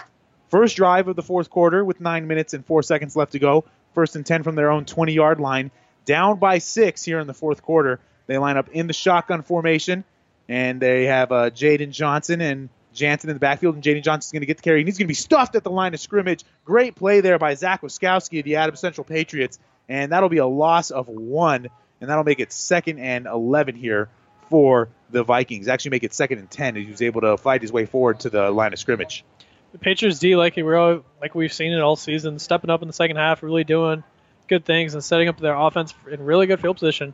first 0.50 0.76
drive 0.76 1.08
of 1.08 1.16
the 1.16 1.24
fourth 1.24 1.50
quarter 1.50 1.84
with 1.84 2.00
nine 2.00 2.28
minutes 2.28 2.54
and 2.54 2.66
four 2.66 2.84
seconds 2.84 3.16
left 3.16 3.34
to 3.34 3.40
go. 3.40 3.66
First 3.94 4.16
and 4.16 4.26
10 4.26 4.44
from 4.44 4.56
their 4.56 4.72
own 4.72 4.86
20 4.86 5.14
yard 5.14 5.40
line. 5.40 5.72
Down 6.06 6.38
by 6.38 6.60
six 6.60 7.04
here 7.04 7.20
in 7.20 7.28
the 7.28 7.34
fourth 7.34 7.62
quarter. 7.62 8.00
They 8.28 8.38
line 8.38 8.58
up 8.58 8.70
in 8.70 8.88
the 8.88 8.94
shotgun 8.94 9.44
formation, 9.44 10.04
and 10.50 10.82
they 10.82 11.06
have 11.06 11.32
uh, 11.32 11.50
Jaden 11.52 11.92
Johnson 11.92 12.42
and 12.42 12.70
Jansen 12.96 13.30
in 13.30 13.36
the 13.36 13.40
backfield, 13.40 13.76
and 13.76 13.84
Jaden 13.84 14.04
Johnson's 14.04 14.32
going 14.32 14.42
to 14.42 14.48
get 14.48 14.58
the 14.58 14.64
carry, 14.64 14.80
and 14.80 14.88
he's 14.88 14.98
going 14.98 15.06
to 15.06 15.10
be 15.10 15.14
stuffed 15.14 15.56
at 15.56 15.64
the 15.64 15.70
line 15.70 15.94
of 15.94 16.00
scrimmage. 16.00 16.44
Great 16.64 16.96
play 16.96 17.22
there 17.22 17.38
by 17.38 17.54
Zach 17.54 17.82
Wiskowski 17.82 18.40
of 18.40 18.46
the 18.46 18.56
Adams 18.56 18.80
Central 18.80 19.06
Patriots, 19.06 19.60
and 19.88 20.12
that'll 20.12 20.30
be 20.30 20.38
a 20.38 20.48
loss 20.48 20.92
of 20.92 21.08
one, 21.08 21.68
and 22.02 22.10
that'll 22.10 22.24
make 22.24 22.40
it 22.40 22.52
second 22.52 23.00
and 23.00 23.28
11 23.28 23.76
here 23.76 24.10
for 24.50 24.90
the 25.10 25.24
Vikings. 25.24 25.68
Actually, 25.68 25.92
make 25.92 26.04
it 26.04 26.14
second 26.14 26.40
and 26.40 26.50
10 26.50 26.78
as 26.78 26.86
he 26.86 26.92
was 26.92 27.02
able 27.02 27.22
to 27.22 27.38
fight 27.38 27.62
his 27.62 27.72
way 27.72 27.86
forward 27.86 28.20
to 28.22 28.30
the 28.30 28.50
line 28.50 28.74
of 28.74 28.80
scrimmage. 28.80 29.24
The 29.72 29.80
Patriots 29.80 30.20
D, 30.20 30.36
like 30.36 30.56
we're 30.56 30.76
all, 30.76 31.04
like 31.22 31.36
we've 31.36 31.52
seen 31.54 31.74
it 31.74 31.82
all 31.82 31.96
season, 31.96 32.40
stepping 32.40 32.70
up 32.70 32.82
in 32.82 32.88
the 32.88 32.94
second 32.94 33.18
half, 33.18 33.44
really 33.44 33.64
doing 33.64 34.04
good 34.48 34.64
things 34.64 34.94
and 34.94 35.04
setting 35.04 35.28
up 35.28 35.38
their 35.40 35.56
offense 35.56 35.94
in 36.10 36.24
really 36.24 36.48
good 36.48 36.62
field 36.62 36.78
position, 36.78 37.14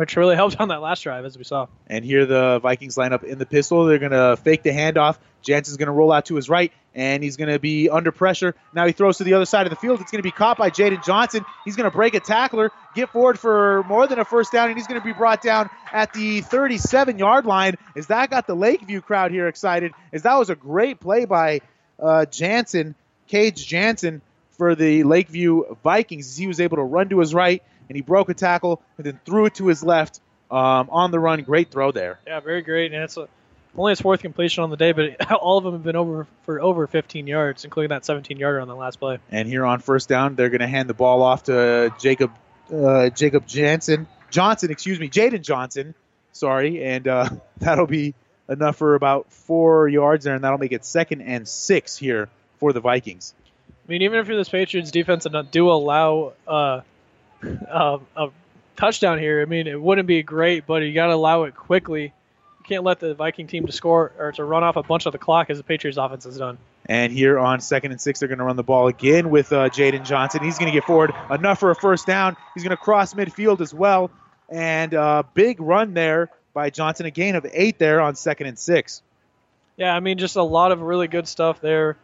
which 0.00 0.16
really 0.16 0.34
helped 0.42 0.58
on 0.58 0.68
that 0.68 0.80
last 0.80 1.02
drive 1.02 1.24
as 1.24 1.36
we 1.36 1.44
saw. 1.44 1.66
And 1.86 2.04
here 2.04 2.26
the 2.26 2.58
Vikings 2.58 2.96
line 2.96 3.12
up 3.12 3.22
in 3.22 3.38
the 3.38 3.46
pistol. 3.46 3.84
They're 3.84 3.98
going 3.98 4.12
to 4.12 4.36
fake 4.36 4.62
the 4.62 4.70
handoff 4.70 5.18
Jansen's 5.42 5.76
going 5.76 5.86
to 5.86 5.92
roll 5.92 6.12
out 6.12 6.26
to 6.26 6.36
his 6.36 6.48
right, 6.48 6.72
and 6.94 7.22
he's 7.22 7.36
going 7.36 7.50
to 7.50 7.58
be 7.58 7.88
under 7.88 8.12
pressure. 8.12 8.54
Now 8.74 8.86
he 8.86 8.92
throws 8.92 9.18
to 9.18 9.24
the 9.24 9.34
other 9.34 9.46
side 9.46 9.66
of 9.66 9.70
the 9.70 9.76
field. 9.76 10.00
It's 10.00 10.10
going 10.10 10.20
to 10.20 10.26
be 10.26 10.30
caught 10.30 10.58
by 10.58 10.70
Jaden 10.70 11.04
Johnson. 11.04 11.44
He's 11.64 11.76
going 11.76 11.90
to 11.90 11.96
break 11.96 12.14
a 12.14 12.20
tackler, 12.20 12.70
get 12.94 13.10
forward 13.10 13.38
for 13.38 13.82
more 13.84 14.06
than 14.06 14.18
a 14.18 14.24
first 14.24 14.52
down, 14.52 14.68
and 14.68 14.76
he's 14.76 14.86
going 14.86 15.00
to 15.00 15.04
be 15.04 15.12
brought 15.12 15.42
down 15.42 15.70
at 15.92 16.12
the 16.12 16.40
37 16.42 17.18
yard 17.18 17.46
line. 17.46 17.76
Is 17.94 18.08
that 18.08 18.30
got 18.30 18.46
the 18.46 18.54
Lakeview 18.54 19.00
crowd 19.00 19.30
here 19.30 19.48
excited, 19.48 19.92
Is 20.12 20.22
that 20.22 20.34
was 20.34 20.50
a 20.50 20.56
great 20.56 21.00
play 21.00 21.24
by 21.24 21.60
uh, 21.98 22.26
Jansen, 22.26 22.94
Cage 23.28 23.66
Jansen, 23.66 24.22
for 24.50 24.74
the 24.74 25.04
Lakeview 25.04 25.76
Vikings. 25.82 26.36
He 26.36 26.46
was 26.46 26.60
able 26.60 26.76
to 26.76 26.82
run 26.82 27.08
to 27.08 27.20
his 27.20 27.32
right, 27.32 27.62
and 27.90 27.96
he 27.96 28.02
broke 28.02 28.28
a 28.28 28.34
tackle 28.34 28.80
and 28.96 29.04
then 29.04 29.18
threw 29.26 29.46
it 29.46 29.56
to 29.56 29.66
his 29.66 29.82
left 29.82 30.20
um, 30.48 30.88
on 30.90 31.10
the 31.10 31.18
run. 31.18 31.42
Great 31.42 31.72
throw 31.72 31.90
there. 31.90 32.20
Yeah, 32.24 32.38
very 32.38 32.62
great. 32.62 32.92
And 32.92 33.02
it's 33.02 33.16
a, 33.16 33.28
only 33.76 33.90
his 33.90 34.00
fourth 34.00 34.20
completion 34.22 34.62
on 34.62 34.70
the 34.70 34.76
day, 34.76 34.92
but 34.92 35.32
all 35.32 35.58
of 35.58 35.64
them 35.64 35.72
have 35.72 35.82
been 35.82 35.96
over 35.96 36.28
for 36.44 36.60
over 36.62 36.86
15 36.86 37.26
yards, 37.26 37.64
including 37.64 37.88
that 37.88 38.04
17 38.04 38.38
yarder 38.38 38.60
on 38.60 38.68
the 38.68 38.76
last 38.76 39.00
play. 39.00 39.18
And 39.32 39.48
here 39.48 39.66
on 39.66 39.80
first 39.80 40.08
down, 40.08 40.36
they're 40.36 40.50
going 40.50 40.60
to 40.60 40.68
hand 40.68 40.88
the 40.88 40.94
ball 40.94 41.20
off 41.22 41.44
to 41.44 41.92
Jacob 41.98 42.30
uh, 42.72 43.10
Jacob 43.10 43.48
Jansen 43.48 44.06
Johnson, 44.30 44.70
excuse 44.70 45.00
me, 45.00 45.08
Jaden 45.08 45.42
Johnson. 45.42 45.96
Sorry, 46.32 46.84
and 46.84 47.08
uh, 47.08 47.28
that'll 47.58 47.88
be 47.88 48.14
enough 48.48 48.76
for 48.76 48.94
about 48.94 49.32
four 49.32 49.88
yards 49.88 50.24
there, 50.26 50.36
and 50.36 50.44
that'll 50.44 50.58
make 50.58 50.70
it 50.70 50.84
second 50.84 51.22
and 51.22 51.48
six 51.48 51.96
here 51.96 52.28
for 52.58 52.72
the 52.72 52.80
Vikings. 52.80 53.34
I 53.68 53.90
mean, 53.90 54.02
even 54.02 54.20
if 54.20 54.28
you're 54.28 54.36
this 54.36 54.48
Patriots 54.48 54.92
defense 54.92 55.26
and 55.26 55.50
do 55.50 55.68
allow 55.70 56.34
uh, 56.46 56.82
uh, 57.68 57.98
a 58.16 58.28
touchdown 58.76 59.18
here, 59.18 59.42
I 59.42 59.44
mean, 59.44 59.66
it 59.66 59.80
wouldn't 59.80 60.06
be 60.06 60.22
great, 60.22 60.66
but 60.66 60.82
you 60.82 60.94
got 60.94 61.08
to 61.08 61.14
allow 61.14 61.44
it 61.44 61.54
quickly. 61.54 62.04
You 62.04 62.64
can't 62.64 62.84
let 62.84 63.00
the 63.00 63.14
Viking 63.14 63.46
team 63.46 63.66
to 63.66 63.72
score 63.72 64.12
or 64.18 64.32
to 64.32 64.44
run 64.44 64.64
off 64.64 64.76
a 64.76 64.82
bunch 64.82 65.06
of 65.06 65.12
the 65.12 65.18
clock 65.18 65.50
as 65.50 65.58
the 65.58 65.64
Patriots 65.64 65.98
offense 65.98 66.24
has 66.24 66.36
done. 66.36 66.58
And 66.86 67.12
here 67.12 67.38
on 67.38 67.60
second 67.60 67.92
and 67.92 68.00
six, 68.00 68.18
they're 68.18 68.28
going 68.28 68.38
to 68.38 68.44
run 68.44 68.56
the 68.56 68.62
ball 68.62 68.88
again 68.88 69.30
with 69.30 69.52
uh, 69.52 69.68
Jaden 69.68 70.04
Johnson. 70.04 70.42
He's 70.42 70.58
going 70.58 70.72
to 70.72 70.76
get 70.76 70.84
forward 70.84 71.12
enough 71.30 71.60
for 71.60 71.70
a 71.70 71.74
first 71.74 72.06
down. 72.06 72.36
He's 72.54 72.64
going 72.64 72.76
to 72.76 72.76
cross 72.76 73.14
midfield 73.14 73.60
as 73.60 73.72
well. 73.72 74.10
And 74.48 74.94
uh, 74.94 75.22
big 75.34 75.60
run 75.60 75.94
there 75.94 76.30
by 76.52 76.70
Johnson. 76.70 77.06
A 77.06 77.10
gain 77.10 77.36
of 77.36 77.46
eight 77.52 77.78
there 77.78 78.00
on 78.00 78.16
second 78.16 78.48
and 78.48 78.58
six. 78.58 79.02
Yeah, 79.76 79.94
I 79.94 80.00
mean, 80.00 80.18
just 80.18 80.36
a 80.36 80.42
lot 80.42 80.72
of 80.72 80.80
really 80.80 81.06
good 81.06 81.28
stuff 81.28 81.60
there 81.60 81.96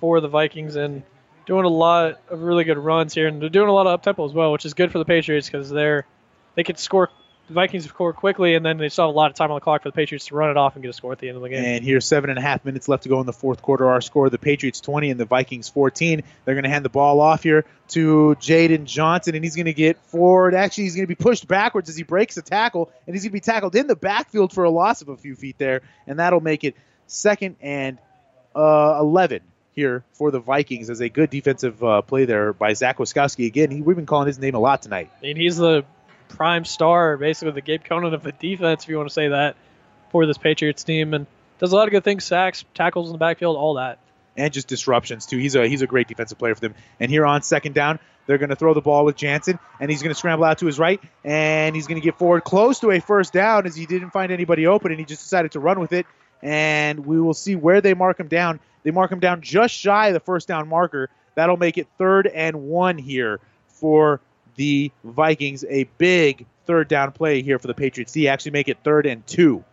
for 0.00 0.20
the 0.20 0.28
Vikings 0.28 0.76
and 0.76 1.02
doing 1.46 1.64
a 1.64 1.68
lot 1.68 2.20
of 2.28 2.40
really 2.42 2.64
good 2.64 2.78
runs 2.78 3.14
here. 3.14 3.26
And 3.26 3.40
they're 3.40 3.48
doing 3.48 3.68
a 3.68 3.72
lot 3.72 3.86
of 3.86 3.92
up 3.92 4.02
tempo 4.02 4.24
as 4.24 4.32
well, 4.32 4.52
which 4.52 4.64
is 4.64 4.74
good 4.74 4.92
for 4.92 4.98
the 4.98 5.04
Patriots 5.04 5.48
because 5.48 5.70
they're 5.70 6.06
they 6.54 6.64
could 6.64 6.78
score 6.78 7.10
the 7.48 7.54
Vikings 7.54 7.84
of 7.84 7.90
score 7.90 8.12
quickly, 8.14 8.54
and 8.54 8.64
then 8.64 8.78
they 8.78 8.88
still 8.88 9.06
have 9.06 9.14
a 9.14 9.16
lot 9.16 9.30
of 9.30 9.36
time 9.36 9.50
on 9.50 9.56
the 9.56 9.60
clock 9.60 9.82
for 9.82 9.90
the 9.90 9.94
Patriots 9.94 10.26
to 10.26 10.34
run 10.34 10.48
it 10.48 10.56
off 10.56 10.76
and 10.76 10.82
get 10.82 10.88
a 10.88 10.94
score 10.94 11.12
at 11.12 11.18
the 11.18 11.28
end 11.28 11.36
of 11.36 11.42
the 11.42 11.50
game. 11.50 11.62
And 11.62 11.84
here's 11.84 12.06
seven 12.06 12.30
and 12.30 12.38
a 12.38 12.42
half 12.42 12.64
minutes 12.64 12.88
left 12.88 13.02
to 13.02 13.10
go 13.10 13.20
in 13.20 13.26
the 13.26 13.34
fourth 13.34 13.60
quarter. 13.60 13.86
Our 13.86 14.00
score: 14.00 14.30
the 14.30 14.38
Patriots 14.38 14.80
20 14.80 15.10
and 15.10 15.20
the 15.20 15.26
Vikings 15.26 15.68
14. 15.68 16.22
They're 16.44 16.54
going 16.54 16.64
to 16.64 16.70
hand 16.70 16.84
the 16.84 16.90
ball 16.90 17.20
off 17.20 17.42
here 17.42 17.66
to 17.88 18.36
Jaden 18.40 18.84
Johnson, 18.84 19.34
and 19.34 19.44
he's 19.44 19.56
going 19.56 19.66
to 19.66 19.74
get 19.74 19.98
forward. 20.04 20.54
Actually, 20.54 20.84
he's 20.84 20.96
going 20.96 21.04
to 21.06 21.14
be 21.14 21.14
pushed 21.14 21.46
backwards 21.46 21.90
as 21.90 21.96
he 21.96 22.02
breaks 22.02 22.36
a 22.38 22.42
tackle, 22.42 22.90
and 23.06 23.14
he's 23.14 23.24
going 23.24 23.30
to 23.30 23.34
be 23.34 23.40
tackled 23.40 23.74
in 23.74 23.86
the 23.86 23.96
backfield 23.96 24.52
for 24.52 24.64
a 24.64 24.70
loss 24.70 25.02
of 25.02 25.10
a 25.10 25.16
few 25.16 25.34
feet 25.34 25.58
there, 25.58 25.82
and 26.06 26.18
that'll 26.18 26.40
make 26.40 26.64
it 26.64 26.76
second 27.06 27.56
and 27.60 27.98
uh, 28.54 28.98
11 29.00 29.40
here 29.74 30.04
for 30.12 30.30
the 30.30 30.40
Vikings 30.40 30.90
as 30.90 31.00
a 31.00 31.08
good 31.08 31.30
defensive 31.30 31.82
uh, 31.82 32.02
play 32.02 32.24
there 32.24 32.52
by 32.52 32.72
Zach 32.72 32.98
Wiskowski. 32.98 33.46
Again, 33.46 33.70
he, 33.70 33.82
we've 33.82 33.96
been 33.96 34.06
calling 34.06 34.26
his 34.26 34.38
name 34.38 34.54
a 34.54 34.58
lot 34.58 34.82
tonight. 34.82 35.10
I 35.18 35.22
mean, 35.22 35.36
he's 35.36 35.56
the 35.56 35.84
prime 36.28 36.64
star, 36.64 37.16
basically 37.16 37.52
the 37.52 37.60
Gabe 37.60 37.84
Conant 37.84 38.14
of 38.14 38.22
the 38.22 38.32
defense, 38.32 38.84
if 38.84 38.88
you 38.88 38.96
want 38.96 39.08
to 39.08 39.14
say 39.14 39.28
that, 39.28 39.56
for 40.10 40.26
this 40.26 40.38
Patriots 40.38 40.84
team, 40.84 41.14
and 41.14 41.26
does 41.58 41.72
a 41.72 41.76
lot 41.76 41.88
of 41.88 41.92
good 41.92 42.04
things: 42.04 42.24
sacks, 42.24 42.64
tackles 42.74 43.08
in 43.08 43.12
the 43.12 43.18
backfield, 43.18 43.56
all 43.56 43.74
that. 43.74 43.98
And 44.36 44.52
just 44.52 44.66
disruptions 44.66 45.26
too. 45.26 45.38
He's 45.38 45.54
a 45.54 45.66
he's 45.68 45.82
a 45.82 45.86
great 45.86 46.08
defensive 46.08 46.38
player 46.38 46.54
for 46.54 46.60
them. 46.60 46.74
And 46.98 47.10
here 47.10 47.24
on 47.24 47.42
second 47.42 47.74
down, 47.74 48.00
they're 48.26 48.38
going 48.38 48.50
to 48.50 48.56
throw 48.56 48.74
the 48.74 48.80
ball 48.80 49.04
with 49.04 49.16
Jansen, 49.16 49.58
and 49.80 49.90
he's 49.90 50.02
going 50.02 50.12
to 50.12 50.18
scramble 50.18 50.44
out 50.44 50.58
to 50.58 50.66
his 50.66 50.78
right, 50.78 51.00
and 51.24 51.74
he's 51.74 51.86
going 51.86 52.00
to 52.00 52.04
get 52.04 52.18
forward 52.18 52.42
close 52.42 52.80
to 52.80 52.90
a 52.90 53.00
first 53.00 53.32
down 53.32 53.66
as 53.66 53.76
he 53.76 53.86
didn't 53.86 54.10
find 54.10 54.32
anybody 54.32 54.66
open, 54.66 54.90
and 54.90 54.98
he 54.98 55.06
just 55.06 55.22
decided 55.22 55.52
to 55.52 55.60
run 55.60 55.78
with 55.78 55.92
it. 55.92 56.06
And 56.42 57.06
we 57.06 57.20
will 57.20 57.34
see 57.34 57.56
where 57.56 57.80
they 57.80 57.94
mark 57.94 58.20
him 58.20 58.28
down. 58.28 58.60
They 58.84 58.92
mark 58.92 59.10
him 59.10 59.18
down 59.18 59.40
just 59.40 59.74
shy 59.74 60.08
of 60.08 60.14
the 60.14 60.20
first 60.20 60.46
down 60.46 60.68
marker. 60.68 61.10
That'll 61.34 61.56
make 61.56 61.78
it 61.78 61.88
third 61.98 62.28
and 62.28 62.62
one 62.64 62.96
here 62.96 63.40
for 63.66 64.20
the 64.54 64.92
Vikings. 65.02 65.64
A 65.68 65.84
big 65.98 66.46
third 66.66 66.86
down 66.88 67.12
play 67.12 67.42
here 67.42 67.58
for 67.58 67.66
the 67.66 67.74
Patriots. 67.74 68.14
He 68.14 68.28
actually 68.28 68.52
make 68.52 68.68
it 68.68 68.78
third 68.84 69.06
and 69.06 69.26
two. 69.26 69.64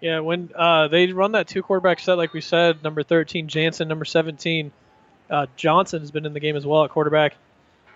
Yeah, 0.00 0.20
when 0.20 0.50
uh, 0.54 0.88
they 0.88 1.12
run 1.12 1.32
that 1.32 1.48
two 1.48 1.62
quarterback 1.62 2.00
set, 2.00 2.16
like 2.16 2.32
we 2.32 2.40
said, 2.40 2.82
number 2.84 3.02
13 3.02 3.48
Jansen, 3.48 3.88
number 3.88 4.04
17 4.04 4.70
uh, 5.28 5.46
Johnson 5.56 6.00
has 6.00 6.10
been 6.10 6.24
in 6.24 6.32
the 6.32 6.40
game 6.40 6.56
as 6.56 6.64
well 6.64 6.84
at 6.84 6.90
quarterback. 6.90 7.34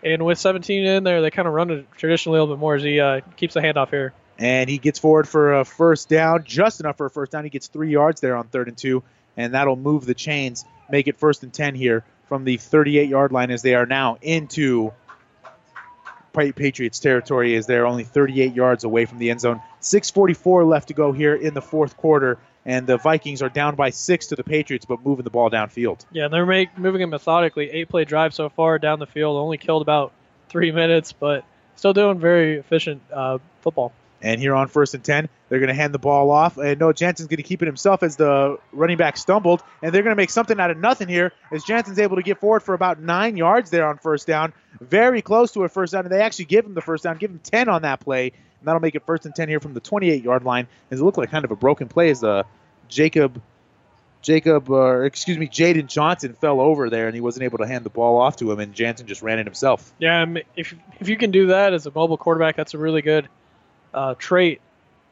And 0.05 0.24
with 0.24 0.39
17 0.39 0.85
in 0.85 1.05
there, 1.05 1.23
they 1.23 1.31
kind 1.31 1.47
of 1.47 1.55
run 1.55 1.70
it 1.70 1.86
traditionally 1.97 2.39
a 2.39 2.43
little 2.43 2.56
bit 2.56 2.60
more 2.60 2.74
as 2.74 2.82
he 2.82 2.98
uh, 2.98 3.20
keeps 3.36 3.55
the 3.55 3.60
handoff 3.60 3.90
here. 3.90 4.12
And 4.39 4.69
he 4.69 4.78
gets 4.78 4.98
forward 4.98 5.28
for 5.28 5.60
a 5.60 5.64
first 5.64 6.09
down, 6.09 6.43
just 6.44 6.81
enough 6.81 6.97
for 6.97 7.06
a 7.06 7.10
first 7.10 7.31
down. 7.32 7.44
He 7.44 7.51
gets 7.51 7.69
three 7.69 7.90
yards 7.90 8.20
there 8.20 8.36
on 8.36 8.48
third 8.48 8.66
and 8.66 8.77
two, 8.77 9.05
and 9.36 9.54
that'll 9.54 9.76
move 9.76 10.06
the 10.06 10.14
chains, 10.14 10.64
make 10.90 11.09
it 11.09 11.18
first 11.18 11.42
and 11.42 11.52
10 11.52 11.74
here 11.74 12.04
from 12.28 12.44
the 12.44 12.56
38 12.56 13.09
yard 13.09 13.32
line 13.32 13.50
as 13.50 13.62
they 13.62 13.74
are 13.74 13.86
now 13.86 14.18
into 14.22 14.92
Patriots 16.32 16.98
territory 16.98 17.56
as 17.56 17.66
they're 17.66 17.86
only 17.86 18.04
38 18.04 18.54
yards 18.54 18.84
away 18.84 19.04
from 19.04 19.18
the 19.18 19.30
end 19.30 19.40
zone. 19.40 19.60
6:44 19.80 20.66
left 20.66 20.88
to 20.88 20.94
go 20.94 21.12
here 21.12 21.34
in 21.34 21.54
the 21.54 21.60
fourth 21.60 21.96
quarter, 21.96 22.38
and 22.64 22.86
the 22.86 22.96
Vikings 22.96 23.42
are 23.42 23.48
down 23.48 23.74
by 23.74 23.90
six 23.90 24.28
to 24.28 24.36
the 24.36 24.44
Patriots, 24.44 24.86
but 24.86 25.04
moving 25.04 25.24
the 25.24 25.30
ball 25.30 25.50
downfield. 25.50 26.04
Yeah, 26.10 26.28
they're 26.28 26.46
make, 26.46 26.76
moving 26.78 27.02
it 27.02 27.06
methodically. 27.06 27.70
Eight 27.70 27.88
play 27.88 28.04
drive 28.04 28.32
so 28.34 28.48
far 28.48 28.78
down 28.78 28.98
the 28.98 29.06
field. 29.06 29.36
Only 29.36 29.59
killed 29.59 29.82
about 29.82 30.12
three 30.48 30.72
minutes, 30.72 31.12
but 31.12 31.44
still 31.76 31.92
doing 31.92 32.18
very 32.18 32.54
efficient 32.54 33.02
uh, 33.12 33.38
football. 33.60 33.92
And 34.22 34.40
here 34.40 34.54
on 34.54 34.68
first 34.68 34.94
and 34.94 35.02
10, 35.02 35.28
they're 35.48 35.58
going 35.58 35.68
to 35.68 35.74
hand 35.74 35.92
the 35.92 35.98
ball 35.98 36.30
off. 36.30 36.56
And 36.56 36.78
Noah 36.78 36.94
Jansen's 36.94 37.28
going 37.28 37.38
to 37.38 37.42
keep 37.42 37.60
it 37.60 37.66
himself 37.66 38.04
as 38.04 38.16
the 38.16 38.58
running 38.70 38.96
back 38.96 39.16
stumbled. 39.16 39.62
And 39.82 39.92
they're 39.92 40.04
going 40.04 40.12
to 40.12 40.20
make 40.20 40.30
something 40.30 40.58
out 40.60 40.70
of 40.70 40.78
nothing 40.78 41.08
here 41.08 41.32
as 41.50 41.64
Jansen's 41.64 41.98
able 41.98 42.16
to 42.16 42.22
get 42.22 42.38
forward 42.38 42.62
for 42.62 42.72
about 42.72 43.00
nine 43.00 43.36
yards 43.36 43.70
there 43.70 43.86
on 43.86 43.98
first 43.98 44.28
down. 44.28 44.52
Very 44.80 45.22
close 45.22 45.52
to 45.52 45.64
a 45.64 45.68
first 45.68 45.92
down. 45.92 46.04
And 46.04 46.12
they 46.12 46.22
actually 46.22 46.44
give 46.44 46.64
him 46.64 46.74
the 46.74 46.80
first 46.80 47.02
down, 47.02 47.18
give 47.18 47.32
him 47.32 47.40
10 47.42 47.68
on 47.68 47.82
that 47.82 47.98
play. 47.98 48.28
And 48.28 48.68
that'll 48.68 48.80
make 48.80 48.94
it 48.94 49.04
first 49.04 49.26
and 49.26 49.34
10 49.34 49.48
here 49.48 49.58
from 49.58 49.74
the 49.74 49.80
28 49.80 50.22
yard 50.22 50.44
line. 50.44 50.68
As 50.92 51.00
it 51.00 51.04
looked 51.04 51.18
like 51.18 51.30
kind 51.30 51.44
of 51.44 51.50
a 51.50 51.56
broken 51.56 51.88
play 51.88 52.10
as 52.10 52.20
the 52.20 52.46
Jacob. 52.88 53.42
Jacob, 54.20 54.70
uh, 54.70 55.00
excuse 55.00 55.36
me, 55.36 55.48
Jaden 55.48 55.88
Johnson 55.88 56.34
fell 56.34 56.60
over 56.60 56.88
there 56.88 57.06
and 57.06 57.14
he 57.16 57.20
wasn't 57.20 57.42
able 57.42 57.58
to 57.58 57.66
hand 57.66 57.84
the 57.84 57.90
ball 57.90 58.20
off 58.20 58.36
to 58.36 58.52
him, 58.52 58.60
and 58.60 58.72
Jansen 58.72 59.08
just 59.08 59.20
ran 59.20 59.40
it 59.40 59.46
himself. 59.46 59.92
Yeah, 59.98 60.24
if 60.54 60.76
if 61.00 61.08
you 61.08 61.16
can 61.16 61.32
do 61.32 61.48
that 61.48 61.72
as 61.72 61.86
a 61.86 61.90
mobile 61.92 62.16
quarterback, 62.16 62.54
that's 62.54 62.74
a 62.74 62.78
really 62.78 63.02
good 63.02 63.28
uh, 63.94 64.14
trait, 64.19 64.60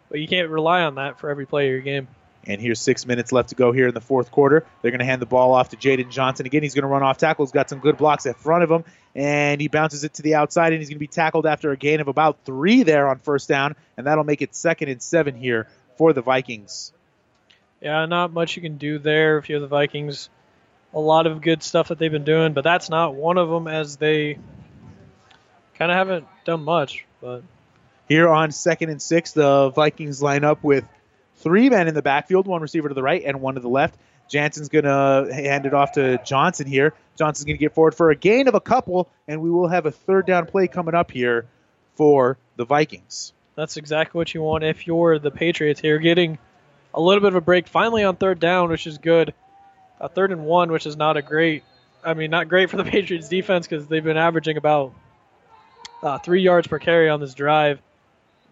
but 0.08 0.20
you 0.20 0.28
can't 0.28 0.48
rely 0.48 0.82
on 0.82 0.96
that 0.96 1.18
for 1.18 1.30
every 1.30 1.46
play 1.46 1.66
of 1.66 1.72
your 1.72 1.80
game. 1.80 2.08
And 2.46 2.60
here's 2.60 2.80
six 2.80 3.04
minutes 3.04 3.32
left 3.32 3.50
to 3.50 3.54
go 3.54 3.70
here 3.70 3.88
in 3.88 3.94
the 3.94 4.00
fourth 4.00 4.30
quarter. 4.30 4.64
They're 4.80 4.90
going 4.90 5.00
to 5.00 5.04
hand 5.04 5.20
the 5.20 5.26
ball 5.26 5.52
off 5.52 5.68
to 5.70 5.76
Jaden 5.76 6.10
Johnson. 6.10 6.46
Again, 6.46 6.62
he's 6.62 6.74
going 6.74 6.84
to 6.84 6.88
run 6.88 7.02
off 7.02 7.18
tackle. 7.18 7.44
He's 7.44 7.52
got 7.52 7.68
some 7.68 7.80
good 7.80 7.98
blocks 7.98 8.24
in 8.24 8.32
front 8.32 8.64
of 8.64 8.70
him, 8.70 8.84
and 9.14 9.60
he 9.60 9.68
bounces 9.68 10.04
it 10.04 10.14
to 10.14 10.22
the 10.22 10.36
outside, 10.36 10.72
and 10.72 10.80
he's 10.80 10.88
going 10.88 10.96
to 10.96 11.00
be 11.00 11.06
tackled 11.06 11.44
after 11.44 11.70
a 11.70 11.76
gain 11.76 12.00
of 12.00 12.08
about 12.08 12.38
three 12.44 12.82
there 12.82 13.08
on 13.08 13.18
first 13.18 13.48
down, 13.48 13.76
and 13.96 14.06
that'll 14.06 14.24
make 14.24 14.40
it 14.40 14.54
second 14.54 14.88
and 14.88 15.02
seven 15.02 15.34
here 15.34 15.68
for 15.96 16.14
the 16.14 16.22
Vikings. 16.22 16.92
Yeah, 17.82 18.06
not 18.06 18.32
much 18.32 18.56
you 18.56 18.62
can 18.62 18.78
do 18.78 18.98
there 18.98 19.38
if 19.38 19.48
you're 19.48 19.60
the 19.60 19.66
Vikings. 19.66 20.30
A 20.94 21.00
lot 21.00 21.26
of 21.26 21.40
good 21.40 21.62
stuff 21.62 21.88
that 21.88 21.98
they've 21.98 22.10
been 22.10 22.24
doing, 22.24 22.52
but 22.52 22.64
that's 22.64 22.88
not 22.88 23.14
one 23.14 23.38
of 23.38 23.48
them 23.48 23.68
as 23.68 23.96
they 23.96 24.38
kind 25.74 25.90
of 25.90 25.96
haven't 25.96 26.26
done 26.44 26.64
much. 26.64 27.06
But 27.20 27.42
here 28.10 28.28
on 28.28 28.50
second 28.50 28.90
and 28.90 29.00
six, 29.00 29.30
the 29.30 29.70
Vikings 29.70 30.20
line 30.20 30.42
up 30.42 30.64
with 30.64 30.84
three 31.36 31.70
men 31.70 31.86
in 31.86 31.94
the 31.94 32.02
backfield, 32.02 32.48
one 32.48 32.60
receiver 32.60 32.88
to 32.88 32.94
the 32.94 33.04
right 33.04 33.22
and 33.24 33.40
one 33.40 33.54
to 33.54 33.60
the 33.60 33.68
left. 33.68 33.96
Jansen's 34.28 34.68
going 34.68 34.84
to 34.84 35.32
hand 35.32 35.64
it 35.64 35.72
off 35.72 35.92
to 35.92 36.20
Johnson 36.24 36.66
here. 36.66 36.92
Johnson's 37.16 37.44
going 37.44 37.56
to 37.56 37.60
get 37.60 37.72
forward 37.72 37.94
for 37.94 38.10
a 38.10 38.16
gain 38.16 38.48
of 38.48 38.56
a 38.56 38.60
couple, 38.60 39.08
and 39.28 39.40
we 39.40 39.48
will 39.48 39.68
have 39.68 39.86
a 39.86 39.92
third 39.92 40.26
down 40.26 40.46
play 40.46 40.66
coming 40.66 40.94
up 40.94 41.12
here 41.12 41.46
for 41.94 42.36
the 42.56 42.64
Vikings. 42.64 43.32
That's 43.54 43.76
exactly 43.76 44.18
what 44.18 44.34
you 44.34 44.42
want 44.42 44.64
if 44.64 44.88
you're 44.88 45.20
the 45.20 45.30
Patriots 45.30 45.80
here. 45.80 45.98
Getting 46.00 46.38
a 46.92 47.00
little 47.00 47.20
bit 47.20 47.28
of 47.28 47.36
a 47.36 47.40
break 47.40 47.68
finally 47.68 48.02
on 48.02 48.16
third 48.16 48.40
down, 48.40 48.70
which 48.70 48.88
is 48.88 48.98
good. 48.98 49.34
A 50.00 50.08
third 50.08 50.32
and 50.32 50.44
one, 50.44 50.72
which 50.72 50.84
is 50.84 50.96
not 50.96 51.16
a 51.16 51.22
great, 51.22 51.62
I 52.04 52.14
mean, 52.14 52.32
not 52.32 52.48
great 52.48 52.70
for 52.70 52.76
the 52.76 52.84
Patriots 52.90 53.28
defense 53.28 53.68
because 53.68 53.86
they've 53.86 54.02
been 54.02 54.16
averaging 54.16 54.56
about 54.56 54.94
uh, 56.02 56.18
three 56.18 56.42
yards 56.42 56.66
per 56.66 56.80
carry 56.80 57.08
on 57.08 57.20
this 57.20 57.34
drive. 57.34 57.80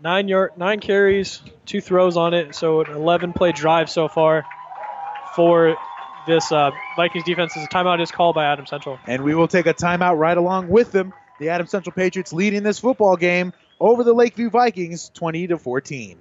Nine 0.03 0.29
yard, 0.29 0.53
nine 0.57 0.79
carries, 0.79 1.43
two 1.67 1.81
throws 1.81 2.17
on 2.17 2.33
it, 2.33 2.55
so 2.55 2.83
an 2.83 2.93
11 2.93 3.33
play 3.33 3.51
drive 3.51 3.91
so 3.91 4.07
far 4.07 4.47
for 5.35 5.77
this 6.27 6.53
uh, 6.53 6.71
Vikings 6.95 7.25
defense. 7.25 7.57
As 7.57 7.65
a 7.65 7.69
timeout 7.69 8.01
is 8.01 8.13
called 8.13 8.37
by 8.37 8.45
Adam 8.45 8.67
Central. 8.67 8.99
And 9.07 9.25
we 9.25 9.35
will 9.35 9.49
take 9.49 9.67
a 9.67 9.75
timeout 9.75 10.17
right 10.17 10.37
along 10.37 10.69
with 10.69 10.93
them. 10.93 11.13
The 11.41 11.49
Adam 11.49 11.67
Central 11.67 11.93
Patriots 11.93 12.33
leading 12.33 12.63
this 12.63 12.79
football 12.79 13.17
game 13.17 13.53
over 13.81 14.05
the 14.05 14.13
Lakeview 14.13 14.51
Vikings 14.51 15.11
20 15.15 15.49
to 15.49 15.59
14. 15.59 16.19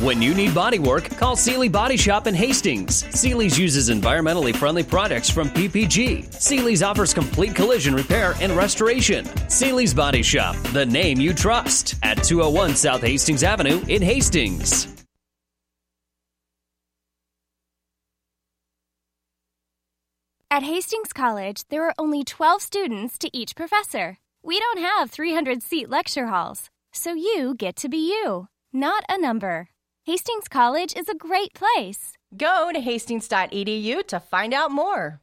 When 0.00 0.22
you 0.22 0.32
need 0.32 0.54
body 0.54 0.78
work, 0.78 1.10
call 1.16 1.34
Seely 1.34 1.68
Body 1.68 1.96
Shop 1.96 2.28
in 2.28 2.34
Hastings. 2.34 3.04
Seely's 3.12 3.58
uses 3.58 3.90
environmentally 3.90 4.54
friendly 4.54 4.84
products 4.84 5.28
from 5.28 5.48
PPG. 5.48 6.32
Seely's 6.32 6.84
offers 6.84 7.12
complete 7.12 7.56
collision 7.56 7.96
repair 7.96 8.36
and 8.40 8.52
restoration. 8.52 9.24
Seely's 9.48 9.92
Body 9.92 10.22
Shop, 10.22 10.54
the 10.72 10.86
name 10.86 11.20
you 11.20 11.34
trust, 11.34 11.96
at 12.04 12.22
201 12.22 12.76
South 12.76 13.00
Hastings 13.00 13.42
Avenue 13.42 13.82
in 13.88 14.00
Hastings. 14.00 14.86
At 20.48 20.62
Hastings 20.62 21.12
College, 21.12 21.64
there 21.70 21.84
are 21.84 21.94
only 21.98 22.22
12 22.22 22.62
students 22.62 23.18
to 23.18 23.36
each 23.36 23.56
professor. 23.56 24.18
We 24.44 24.60
don't 24.60 24.78
have 24.78 25.10
300 25.10 25.60
seat 25.60 25.90
lecture 25.90 26.28
halls, 26.28 26.70
so 26.92 27.14
you 27.14 27.56
get 27.58 27.74
to 27.74 27.88
be 27.88 27.96
you, 27.96 28.46
not 28.72 29.02
a 29.08 29.20
number. 29.20 29.70
Hastings 30.08 30.48
College 30.48 30.94
is 30.96 31.06
a 31.10 31.14
great 31.14 31.52
place. 31.52 32.14
Go 32.34 32.70
to 32.72 32.80
hastings.edu 32.80 34.06
to 34.06 34.20
find 34.20 34.54
out 34.54 34.70
more. 34.70 35.20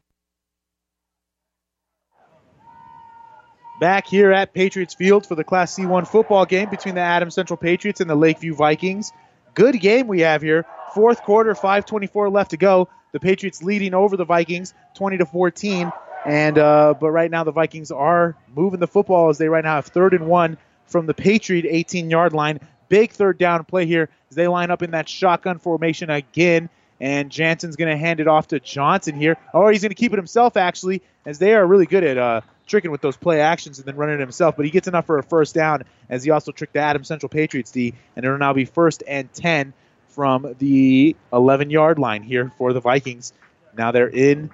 Back 3.80 4.06
here 4.06 4.30
at 4.30 4.54
Patriots 4.54 4.94
Field 4.94 5.26
for 5.26 5.34
the 5.34 5.42
Class 5.42 5.74
C1 5.74 6.06
football 6.06 6.46
game 6.46 6.70
between 6.70 6.94
the 6.94 7.00
Adams 7.00 7.34
Central 7.34 7.56
Patriots 7.56 8.00
and 8.00 8.08
the 8.08 8.14
Lakeview 8.14 8.54
Vikings. 8.54 9.10
Good 9.54 9.80
game 9.80 10.06
we 10.06 10.20
have 10.20 10.40
here. 10.40 10.64
Fourth 10.94 11.20
quarter, 11.24 11.56
5:24 11.56 12.30
left 12.32 12.52
to 12.52 12.56
go. 12.56 12.88
The 13.10 13.18
Patriots 13.18 13.64
leading 13.64 13.92
over 13.92 14.16
the 14.16 14.24
Vikings, 14.24 14.72
20 14.94 15.18
to 15.18 15.26
14. 15.26 15.90
And 16.24 16.58
uh, 16.58 16.94
but 17.00 17.10
right 17.10 17.28
now 17.32 17.42
the 17.42 17.50
Vikings 17.50 17.90
are 17.90 18.36
moving 18.54 18.78
the 18.78 18.86
football 18.86 19.30
as 19.30 19.38
they 19.38 19.48
right 19.48 19.64
now 19.64 19.74
have 19.74 19.86
third 19.86 20.14
and 20.14 20.28
one 20.28 20.58
from 20.86 21.06
the 21.06 21.14
Patriot 21.14 21.64
18-yard 21.64 22.32
line. 22.32 22.60
Big 22.88 23.12
third 23.12 23.38
down 23.38 23.64
play 23.64 23.86
here 23.86 24.08
as 24.30 24.36
they 24.36 24.48
line 24.48 24.70
up 24.70 24.82
in 24.82 24.92
that 24.92 25.08
shotgun 25.08 25.58
formation 25.58 26.10
again. 26.10 26.68
And 27.00 27.30
Jansen's 27.30 27.76
going 27.76 27.90
to 27.90 27.96
hand 27.96 28.20
it 28.20 28.28
off 28.28 28.48
to 28.48 28.60
Johnson 28.60 29.16
here. 29.16 29.36
Or 29.52 29.70
he's 29.70 29.82
going 29.82 29.90
to 29.90 29.96
keep 29.96 30.12
it 30.12 30.16
himself, 30.16 30.56
actually, 30.56 31.02
as 31.26 31.38
they 31.38 31.54
are 31.54 31.66
really 31.66 31.84
good 31.84 32.04
at 32.04 32.16
uh, 32.16 32.40
tricking 32.66 32.90
with 32.90 33.02
those 33.02 33.16
play 33.16 33.40
actions 33.40 33.78
and 33.78 33.86
then 33.86 33.96
running 33.96 34.14
it 34.14 34.20
himself. 34.20 34.56
But 34.56 34.64
he 34.64 34.70
gets 34.70 34.88
enough 34.88 35.06
for 35.06 35.18
a 35.18 35.22
first 35.22 35.54
down 35.54 35.82
as 36.08 36.24
he 36.24 36.30
also 36.30 36.52
tricked 36.52 36.72
the 36.72 36.80
Adams 36.80 37.08
Central 37.08 37.28
Patriots 37.28 37.70
D. 37.70 37.92
And 38.14 38.24
it'll 38.24 38.38
now 38.38 38.54
be 38.54 38.64
first 38.64 39.02
and 39.06 39.30
10 39.32 39.74
from 40.08 40.54
the 40.58 41.14
11 41.32 41.68
yard 41.68 41.98
line 41.98 42.22
here 42.22 42.50
for 42.56 42.72
the 42.72 42.80
Vikings. 42.80 43.34
Now 43.76 43.92
they're 43.92 44.08
in 44.08 44.50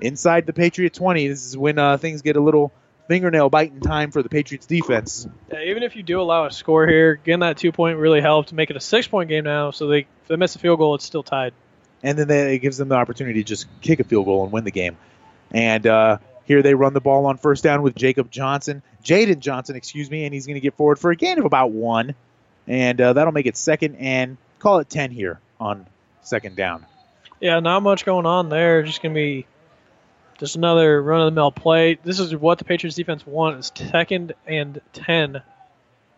inside 0.00 0.44
the 0.44 0.52
Patriot 0.52 0.92
20. 0.92 1.28
This 1.28 1.46
is 1.46 1.56
when 1.56 1.78
uh, 1.78 1.96
things 1.96 2.20
get 2.20 2.36
a 2.36 2.40
little 2.40 2.72
fingernail 3.08 3.50
biting 3.50 3.80
time 3.80 4.10
for 4.10 4.22
the 4.22 4.28
Patriots 4.28 4.66
defense. 4.66 5.26
Yeah, 5.52 5.62
even 5.62 5.82
if 5.82 5.96
you 5.96 6.02
do 6.02 6.20
allow 6.20 6.46
a 6.46 6.50
score 6.50 6.86
here, 6.86 7.16
getting 7.16 7.40
that 7.40 7.56
two 7.56 7.72
point 7.72 7.98
really 7.98 8.20
helped 8.20 8.52
make 8.52 8.70
it 8.70 8.76
a 8.76 8.80
six 8.80 9.06
point 9.06 9.28
game 9.28 9.44
now. 9.44 9.70
So 9.70 9.86
they 9.86 10.00
if 10.00 10.28
they 10.28 10.36
miss 10.36 10.56
a 10.56 10.58
field 10.58 10.78
goal, 10.78 10.94
it's 10.94 11.04
still 11.04 11.22
tied. 11.22 11.52
And 12.02 12.18
then 12.18 12.28
they, 12.28 12.54
it 12.54 12.58
gives 12.58 12.76
them 12.76 12.88
the 12.88 12.94
opportunity 12.94 13.42
to 13.42 13.48
just 13.48 13.66
kick 13.80 14.00
a 14.00 14.04
field 14.04 14.26
goal 14.26 14.44
and 14.44 14.52
win 14.52 14.64
the 14.64 14.70
game. 14.70 14.96
And 15.50 15.86
uh, 15.86 16.18
here 16.44 16.62
they 16.62 16.74
run 16.74 16.92
the 16.92 17.00
ball 17.00 17.26
on 17.26 17.38
first 17.38 17.64
down 17.64 17.82
with 17.82 17.94
Jacob 17.94 18.30
Johnson, 18.30 18.82
Jaden 19.02 19.40
Johnson, 19.40 19.76
excuse 19.76 20.10
me, 20.10 20.24
and 20.24 20.34
he's 20.34 20.46
going 20.46 20.54
to 20.54 20.60
get 20.60 20.74
forward 20.74 20.98
for 20.98 21.10
a 21.10 21.16
gain 21.16 21.38
of 21.38 21.44
about 21.44 21.70
one. 21.70 22.14
And 22.66 23.00
uh, 23.00 23.12
that'll 23.14 23.32
make 23.32 23.46
it 23.46 23.56
second 23.56 23.96
and 23.96 24.36
call 24.58 24.78
it 24.80 24.90
10 24.90 25.10
here 25.10 25.40
on 25.58 25.86
second 26.22 26.56
down. 26.56 26.84
Yeah, 27.40 27.60
not 27.60 27.82
much 27.82 28.04
going 28.04 28.26
on 28.26 28.48
there. 28.48 28.82
Just 28.82 29.02
gonna 29.02 29.14
be 29.14 29.46
just 30.38 30.56
another 30.56 31.02
run 31.02 31.20
of 31.20 31.26
the 31.26 31.34
mill 31.34 31.52
play. 31.52 31.98
This 32.02 32.20
is 32.20 32.34
what 32.34 32.58
the 32.58 32.64
Patriots 32.64 32.96
defense 32.96 33.26
want 33.26 33.58
is 33.58 33.72
second 33.74 34.34
and 34.46 34.80
ten, 34.92 35.42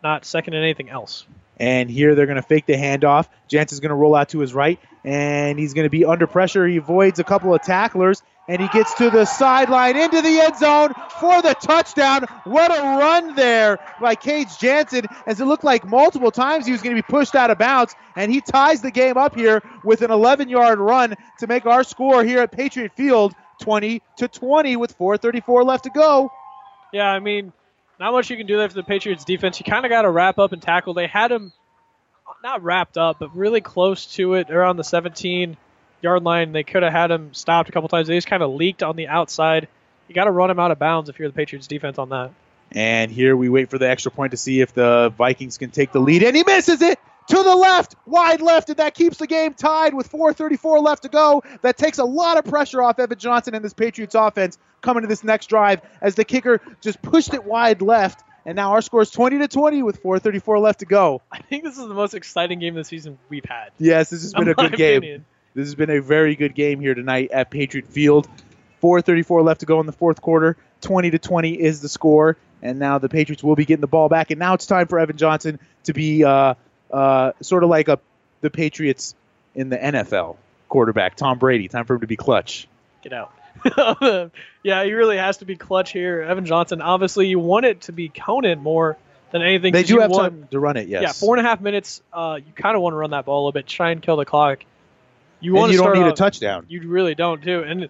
not 0.02 0.24
second 0.24 0.54
and 0.54 0.64
anything 0.64 0.90
else. 0.90 1.26
And 1.60 1.90
here 1.90 2.14
they're 2.14 2.26
going 2.26 2.36
to 2.36 2.42
fake 2.42 2.66
the 2.66 2.74
handoff. 2.74 3.28
Jansen's 3.48 3.80
going 3.80 3.90
to 3.90 3.96
roll 3.96 4.14
out 4.14 4.28
to 4.30 4.38
his 4.38 4.54
right, 4.54 4.78
and 5.04 5.58
he's 5.58 5.74
going 5.74 5.86
to 5.86 5.90
be 5.90 6.04
under 6.04 6.26
pressure. 6.26 6.66
He 6.66 6.76
avoids 6.76 7.18
a 7.18 7.24
couple 7.24 7.52
of 7.52 7.62
tacklers, 7.62 8.22
and 8.46 8.62
he 8.62 8.68
gets 8.68 8.94
to 8.94 9.10
the 9.10 9.24
sideline 9.24 9.96
into 9.96 10.22
the 10.22 10.40
end 10.40 10.56
zone 10.56 10.94
for 11.20 11.42
the 11.42 11.54
touchdown. 11.54 12.26
What 12.44 12.70
a 12.70 12.80
run 12.80 13.34
there 13.34 13.80
by 14.00 14.14
Cage 14.14 14.56
Jansen, 14.58 15.06
as 15.26 15.40
it 15.40 15.46
looked 15.46 15.64
like 15.64 15.84
multiple 15.84 16.30
times 16.30 16.64
he 16.64 16.70
was 16.70 16.80
going 16.80 16.94
to 16.94 17.02
be 17.02 17.06
pushed 17.06 17.34
out 17.34 17.50
of 17.50 17.58
bounds, 17.58 17.96
and 18.14 18.30
he 18.30 18.40
ties 18.40 18.80
the 18.80 18.92
game 18.92 19.16
up 19.16 19.34
here 19.34 19.60
with 19.82 20.02
an 20.02 20.10
11-yard 20.10 20.78
run 20.78 21.16
to 21.40 21.46
make 21.48 21.66
our 21.66 21.82
score 21.82 22.22
here 22.22 22.38
at 22.38 22.52
Patriot 22.52 22.92
Field 22.92 23.34
20 23.60 24.02
to 24.18 24.28
20 24.28 24.76
with 24.76 24.96
4:34 24.98 25.64
left 25.64 25.84
to 25.84 25.90
go. 25.90 26.32
Yeah, 26.92 27.08
I 27.08 27.18
mean, 27.18 27.52
not 28.00 28.12
much 28.12 28.30
you 28.30 28.36
can 28.36 28.46
do 28.46 28.56
there 28.56 28.68
for 28.68 28.74
the 28.74 28.82
Patriots 28.82 29.24
defense. 29.24 29.58
You 29.58 29.64
kind 29.64 29.84
of 29.84 29.90
got 29.90 30.02
to 30.02 30.10
wrap 30.10 30.38
up 30.38 30.52
and 30.52 30.62
tackle. 30.62 30.94
They 30.94 31.06
had 31.06 31.30
him 31.30 31.52
not 32.42 32.62
wrapped 32.62 32.96
up, 32.96 33.18
but 33.18 33.34
really 33.36 33.60
close 33.60 34.06
to 34.14 34.34
it. 34.34 34.48
They're 34.48 34.72
the 34.74 34.84
17 34.84 35.56
yard 36.02 36.22
line. 36.22 36.52
They 36.52 36.62
could 36.62 36.82
have 36.82 36.92
had 36.92 37.10
him 37.10 37.34
stopped 37.34 37.68
a 37.68 37.72
couple 37.72 37.88
times. 37.88 38.08
They 38.08 38.16
just 38.16 38.28
kind 38.28 38.42
of 38.42 38.52
leaked 38.52 38.82
on 38.82 38.96
the 38.96 39.08
outside. 39.08 39.68
You 40.06 40.14
got 40.14 40.24
to 40.24 40.30
run 40.30 40.50
him 40.50 40.58
out 40.58 40.70
of 40.70 40.78
bounds 40.78 41.08
if 41.08 41.18
you're 41.18 41.28
the 41.28 41.34
Patriots 41.34 41.66
defense 41.66 41.98
on 41.98 42.10
that. 42.10 42.30
And 42.72 43.10
here 43.10 43.36
we 43.36 43.48
wait 43.48 43.70
for 43.70 43.78
the 43.78 43.88
extra 43.88 44.10
point 44.12 44.32
to 44.32 44.36
see 44.36 44.60
if 44.60 44.74
the 44.74 45.12
Vikings 45.16 45.58
can 45.58 45.70
take 45.70 45.90
the 45.92 46.00
lead, 46.00 46.22
and 46.22 46.36
he 46.36 46.44
misses 46.44 46.82
it 46.82 46.98
to 47.28 47.42
the 47.42 47.54
left, 47.54 47.94
wide 48.06 48.40
left, 48.40 48.68
and 48.70 48.78
that 48.78 48.94
keeps 48.94 49.18
the 49.18 49.26
game 49.26 49.54
tied 49.54 49.94
with 49.94 50.10
4:34 50.10 50.82
left 50.82 51.02
to 51.02 51.08
go. 51.08 51.42
That 51.62 51.76
takes 51.76 51.98
a 51.98 52.04
lot 52.04 52.38
of 52.38 52.44
pressure 52.44 52.82
off 52.82 52.98
Evan 52.98 53.18
Johnson 53.18 53.54
and 53.54 53.64
this 53.64 53.74
Patriots 53.74 54.14
offense 54.14 54.58
coming 54.80 55.02
to 55.02 55.08
this 55.08 55.24
next 55.24 55.46
drive 55.46 55.82
as 56.00 56.14
the 56.14 56.24
kicker 56.24 56.60
just 56.80 57.00
pushed 57.02 57.34
it 57.34 57.44
wide 57.44 57.82
left. 57.82 58.24
And 58.46 58.56
now 58.56 58.72
our 58.72 58.80
score 58.80 59.02
is 59.02 59.10
20 59.10 59.38
to 59.38 59.48
20 59.48 59.82
with 59.82 60.02
4:34 60.02 60.58
left 60.58 60.80
to 60.80 60.86
go. 60.86 61.20
I 61.30 61.42
think 61.42 61.64
this 61.64 61.76
is 61.76 61.86
the 61.86 61.94
most 61.94 62.14
exciting 62.14 62.60
game 62.60 62.76
of 62.76 62.84
the 62.84 62.88
season 62.88 63.18
we've 63.28 63.44
had. 63.44 63.70
Yes, 63.78 64.10
this 64.10 64.22
has 64.22 64.32
been 64.32 64.48
a 64.48 64.54
good 64.54 64.72
my 64.72 64.76
game. 64.76 64.98
opinion. 64.98 65.24
This 65.54 65.66
has 65.66 65.74
been 65.74 65.90
a 65.90 66.00
very 66.00 66.34
good 66.36 66.54
game 66.54 66.80
here 66.80 66.94
tonight 66.94 67.30
at 67.32 67.50
Patriot 67.50 67.86
Field. 67.86 68.28
4:34 68.80 69.42
left 69.42 69.60
to 69.60 69.66
go 69.66 69.80
in 69.80 69.86
the 69.86 69.92
fourth 69.92 70.22
quarter. 70.22 70.56
20 70.80 71.10
to 71.10 71.18
20 71.18 71.60
is 71.60 71.80
the 71.80 71.88
score, 71.88 72.36
and 72.62 72.78
now 72.78 72.98
the 72.98 73.08
Patriots 73.08 73.42
will 73.42 73.56
be 73.56 73.64
getting 73.64 73.80
the 73.80 73.88
ball 73.88 74.08
back. 74.08 74.30
And 74.30 74.38
now 74.38 74.54
it's 74.54 74.66
time 74.66 74.86
for 74.86 74.98
Evan 74.98 75.16
Johnson 75.16 75.58
to 75.84 75.92
be 75.92 76.24
uh, 76.24 76.54
uh, 76.92 77.32
sort 77.40 77.64
of 77.64 77.70
like 77.70 77.88
a 77.88 77.98
the 78.40 78.50
Patriots 78.50 79.14
in 79.54 79.68
the 79.68 79.76
NFL 79.76 80.36
quarterback, 80.68 81.16
Tom 81.16 81.38
Brady. 81.38 81.68
Time 81.68 81.84
for 81.84 81.94
him 81.94 82.00
to 82.00 82.06
be 82.06 82.16
clutch. 82.16 82.68
Get 83.02 83.12
out. 83.12 83.32
yeah, 84.62 84.84
he 84.84 84.92
really 84.92 85.16
has 85.16 85.38
to 85.38 85.44
be 85.44 85.56
clutch 85.56 85.92
here. 85.92 86.22
Evan 86.22 86.46
Johnson. 86.46 86.80
Obviously, 86.80 87.26
you 87.26 87.38
want 87.38 87.66
it 87.66 87.82
to 87.82 87.92
be 87.92 88.08
Conant 88.08 88.60
more 88.60 88.96
than 89.32 89.42
anything. 89.42 89.72
They 89.72 89.82
do 89.82 89.98
have 89.98 90.10
want- 90.10 90.32
time 90.34 90.48
to 90.50 90.60
run 90.60 90.76
it. 90.76 90.88
Yes. 90.88 91.02
Yeah, 91.02 91.12
four 91.12 91.36
and 91.36 91.44
a 91.44 91.48
half 91.48 91.60
minutes. 91.60 92.02
Uh, 92.12 92.38
you 92.44 92.52
kind 92.52 92.76
of 92.76 92.82
want 92.82 92.92
to 92.94 92.98
run 92.98 93.10
that 93.10 93.24
ball 93.24 93.38
a 93.38 93.42
little 93.42 93.52
bit, 93.52 93.66
try 93.66 93.90
and 93.90 94.02
kill 94.02 94.16
the 94.16 94.24
clock. 94.24 94.64
You 95.40 95.54
want 95.54 95.72
you 95.72 95.78
don't 95.78 95.94
need 95.94 96.06
a 96.06 96.12
touchdown. 96.12 96.66
You 96.68 96.88
really 96.88 97.14
don't 97.14 97.42
too, 97.42 97.62
and 97.62 97.88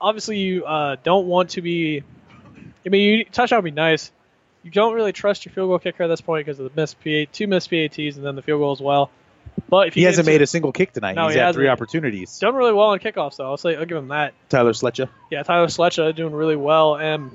obviously 0.00 0.38
you 0.38 0.64
uh, 0.64 0.96
don't 1.02 1.26
want 1.26 1.50
to 1.50 1.62
be. 1.62 2.02
I 2.84 2.88
mean, 2.88 3.18
you, 3.18 3.24
touchdown 3.24 3.58
would 3.58 3.64
be 3.64 3.70
nice. 3.70 4.10
You 4.66 4.72
don't 4.72 4.94
really 4.94 5.12
trust 5.12 5.46
your 5.46 5.52
field 5.52 5.68
goal 5.68 5.78
kicker 5.78 6.02
at 6.02 6.08
this 6.08 6.20
point 6.20 6.44
because 6.44 6.58
of 6.58 6.74
the 6.74 6.80
missed 6.80 6.96
PA, 7.04 7.30
two 7.32 7.46
missed 7.46 7.70
PATs, 7.70 8.16
and 8.16 8.26
then 8.26 8.34
the 8.34 8.42
field 8.42 8.58
goal 8.58 8.72
as 8.72 8.80
well. 8.80 9.12
But 9.68 9.86
if 9.86 9.94
He 9.94 10.02
hasn't 10.02 10.26
made 10.26 10.38
to- 10.38 10.44
a 10.44 10.46
single 10.48 10.72
kick 10.72 10.92
tonight. 10.92 11.14
No, 11.14 11.26
He's 11.26 11.34
he 11.34 11.40
had 11.40 11.54
three 11.54 11.68
opportunities. 11.68 12.36
done 12.40 12.56
really 12.56 12.72
well 12.72 12.88
on 12.88 12.98
kickoffs, 12.98 13.36
though. 13.36 13.44
I'll 13.46 13.56
say 13.56 13.76
I'll 13.76 13.84
give 13.84 13.96
him 13.96 14.08
that. 14.08 14.34
Tyler 14.48 14.72
Sletcha. 14.72 15.08
Yeah, 15.30 15.44
Tyler 15.44 15.68
Sletcha 15.68 16.12
doing 16.16 16.34
really 16.34 16.56
well, 16.56 16.96
and 16.96 17.30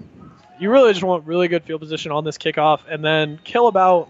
you 0.59 0.69
really 0.71 0.91
just 0.91 1.05
want 1.05 1.25
really 1.25 1.47
good 1.47 1.63
field 1.63 1.79
position 1.79 2.11
on 2.11 2.25
this 2.25 2.37
kickoff, 2.37 2.81
and 2.89 3.01
then 3.01 3.39
kill 3.45 3.69
about, 3.69 4.09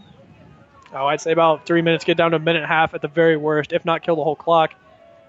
oh, 0.92 1.06
I'd 1.06 1.22
say 1.22 1.32
about 1.32 1.68
three 1.68 1.84
minutes, 1.84 2.04
get 2.04 2.18
down 2.18 2.32
to 2.32 2.38
a 2.38 2.40
minute 2.40 2.64
and 2.64 2.66
a 2.72 2.74
half 2.74 2.96
at 2.96 3.04
the 3.04 3.08
very 3.08 3.38
worst, 3.38 3.72
if 3.72 3.86
not 3.86 4.02
kill 4.02 4.16
the 4.16 4.24
whole 4.24 4.36
clock, 4.36 4.74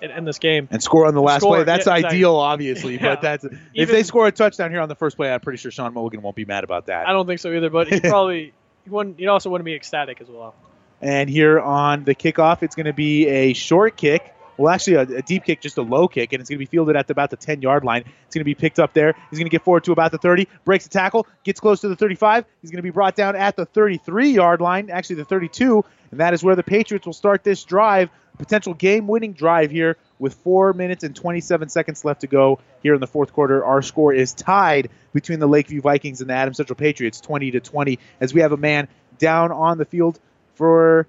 and 0.02 0.12
end 0.12 0.26
this 0.26 0.38
game. 0.38 0.68
and 0.70 0.82
score 0.82 1.06
on 1.06 1.14
the 1.14 1.22
last 1.22 1.40
Score, 1.40 1.56
play. 1.56 1.64
That's 1.64 1.86
yeah, 1.86 1.92
ideal, 1.92 2.36
obviously. 2.36 2.94
Yeah. 2.94 3.14
But 3.14 3.22
that's 3.22 3.46
if 3.74 3.90
they 3.90 4.02
score 4.02 4.26
a 4.26 4.32
touchdown 4.32 4.70
here 4.70 4.80
on 4.80 4.88
the 4.88 4.94
first 4.94 5.16
play, 5.16 5.32
I'm 5.32 5.40
pretty 5.40 5.58
sure 5.58 5.70
Sean 5.70 5.94
Mulligan 5.94 6.20
won't 6.22 6.36
be 6.36 6.44
mad 6.44 6.64
about 6.64 6.86
that. 6.86 7.08
I 7.08 7.12
don't 7.12 7.26
think 7.26 7.40
so 7.40 7.52
either, 7.52 7.70
but 7.70 7.88
he 7.88 8.00
probably 8.10 8.52
he 8.84 8.90
wouldn't. 8.90 9.18
He 9.18 9.28
also 9.28 9.48
wouldn't 9.48 9.64
be 9.64 9.74
ecstatic 9.74 10.20
as 10.20 10.28
well. 10.28 10.54
And 11.00 11.28
here 11.28 11.58
on 11.58 12.04
the 12.04 12.14
kickoff, 12.14 12.62
it's 12.62 12.74
going 12.74 12.86
to 12.86 12.92
be 12.92 13.26
a 13.26 13.52
short 13.54 13.96
kick. 13.96 14.34
Well, 14.56 14.72
actually, 14.72 14.94
a, 14.94 15.00
a 15.18 15.22
deep 15.22 15.44
kick, 15.44 15.60
just 15.60 15.78
a 15.78 15.82
low 15.82 16.06
kick, 16.06 16.32
and 16.32 16.40
it's 16.40 16.48
going 16.48 16.58
to 16.58 16.64
be 16.64 16.66
fielded 16.66 16.94
at 16.94 17.10
about 17.10 17.30
the 17.30 17.36
10 17.36 17.62
yard 17.62 17.84
line. 17.84 18.04
It's 18.26 18.34
going 18.34 18.42
to 18.42 18.44
be 18.44 18.54
picked 18.54 18.78
up 18.78 18.92
there. 18.92 19.14
He's 19.30 19.38
going 19.38 19.46
to 19.46 19.50
get 19.50 19.62
forward 19.62 19.84
to 19.84 19.92
about 19.92 20.12
the 20.12 20.18
30, 20.18 20.46
breaks 20.64 20.84
the 20.84 20.90
tackle, 20.90 21.26
gets 21.42 21.58
close 21.58 21.80
to 21.80 21.88
the 21.88 21.96
35. 21.96 22.44
He's 22.60 22.70
going 22.70 22.76
to 22.76 22.82
be 22.82 22.90
brought 22.90 23.16
down 23.16 23.34
at 23.34 23.56
the 23.56 23.64
33 23.64 24.30
yard 24.30 24.60
line, 24.60 24.90
actually 24.90 25.16
the 25.16 25.24
32, 25.24 25.84
and 26.10 26.20
that 26.20 26.34
is 26.34 26.44
where 26.44 26.54
the 26.54 26.62
Patriots 26.62 27.06
will 27.06 27.12
start 27.12 27.42
this 27.42 27.64
drive. 27.64 28.10
Potential 28.38 28.74
game 28.74 29.06
winning 29.06 29.32
drive 29.32 29.70
here 29.70 29.96
with 30.18 30.34
4 30.34 30.72
minutes 30.72 31.04
and 31.04 31.14
27 31.14 31.68
seconds 31.68 32.04
left 32.04 32.22
to 32.22 32.26
go 32.26 32.60
here 32.82 32.94
in 32.94 33.00
the 33.00 33.06
fourth 33.06 33.32
quarter. 33.32 33.64
Our 33.64 33.82
score 33.82 34.12
is 34.12 34.32
tied 34.34 34.90
between 35.12 35.38
the 35.38 35.46
Lakeview 35.46 35.80
Vikings 35.80 36.20
and 36.20 36.30
the 36.30 36.34
Adams 36.34 36.56
Central 36.56 36.76
Patriots, 36.76 37.20
20 37.20 37.52
to 37.52 37.60
20, 37.60 37.98
as 38.20 38.32
we 38.32 38.40
have 38.40 38.52
a 38.52 38.56
man 38.56 38.88
down 39.18 39.52
on 39.52 39.78
the 39.78 39.84
field 39.84 40.18
for 40.54 41.06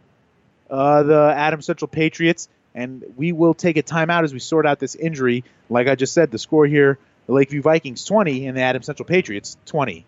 uh, 0.70 1.04
the 1.04 1.34
Adams 1.36 1.66
Central 1.66 1.88
Patriots, 1.88 2.50
and 2.76 3.04
we 3.16 3.32
will 3.32 3.54
take 3.54 3.78
a 3.78 3.84
timeout 3.84 4.24
as 4.24 4.34
we 4.34 4.40
sort 4.40 4.66
out 4.66 4.80
this 4.80 4.96
injury. 4.96 5.44
Like 5.70 5.88
I 5.88 5.96
just 5.96 6.14
said, 6.14 6.32
the 6.32 6.40
score 6.40 6.66
here: 6.66 6.98
the 7.28 7.34
Lakeview 7.34 7.62
Vikings 7.62 8.06
20 8.06 8.48
and 8.48 8.58
the 8.58 8.62
Adams 8.62 8.86
Central 8.88 9.06
Patriots 9.06 9.58
20. 9.66 10.06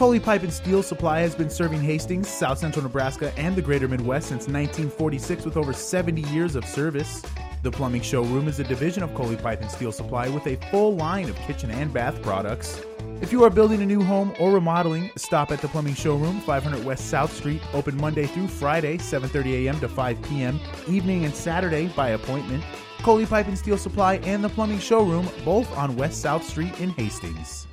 Coley 0.00 0.18
Pipe 0.18 0.42
and 0.44 0.50
Steel 0.50 0.82
Supply 0.82 1.20
has 1.20 1.34
been 1.34 1.50
serving 1.50 1.82
Hastings, 1.82 2.26
South 2.26 2.56
Central 2.56 2.82
Nebraska, 2.82 3.34
and 3.36 3.54
the 3.54 3.60
greater 3.60 3.86
Midwest 3.86 4.28
since 4.28 4.48
1946 4.48 5.44
with 5.44 5.58
over 5.58 5.74
70 5.74 6.22
years 6.30 6.56
of 6.56 6.64
service. 6.64 7.22
The 7.62 7.70
Plumbing 7.70 8.00
Showroom 8.00 8.48
is 8.48 8.58
a 8.60 8.64
division 8.64 9.02
of 9.02 9.14
Coley 9.14 9.36
Pipe 9.36 9.60
and 9.60 9.70
Steel 9.70 9.92
Supply 9.92 10.30
with 10.30 10.46
a 10.46 10.56
full 10.70 10.96
line 10.96 11.28
of 11.28 11.36
kitchen 11.40 11.70
and 11.70 11.92
bath 11.92 12.22
products. 12.22 12.80
If 13.20 13.30
you 13.30 13.44
are 13.44 13.50
building 13.50 13.82
a 13.82 13.84
new 13.84 14.02
home 14.02 14.32
or 14.40 14.52
remodeling, 14.52 15.10
stop 15.16 15.52
at 15.52 15.60
the 15.60 15.68
Plumbing 15.68 15.96
Showroom, 15.96 16.40
500 16.40 16.82
West 16.82 17.10
South 17.10 17.30
Street, 17.30 17.60
open 17.74 17.94
Monday 17.98 18.24
through 18.24 18.48
Friday, 18.48 18.96
7:30 18.96 19.66
a.m. 19.66 19.80
to 19.80 19.88
5 19.90 20.22
p.m., 20.22 20.58
evening 20.88 21.26
and 21.26 21.34
Saturday 21.34 21.88
by 21.88 22.08
appointment. 22.12 22.64
Coley 23.02 23.26
Pipe 23.26 23.48
and 23.48 23.58
Steel 23.58 23.76
Supply 23.76 24.14
and 24.24 24.42
the 24.42 24.48
Plumbing 24.48 24.78
Showroom, 24.78 25.28
both 25.44 25.70
on 25.76 25.94
West 25.94 26.22
South 26.22 26.42
Street 26.42 26.80
in 26.80 26.88
Hastings. 26.88 27.66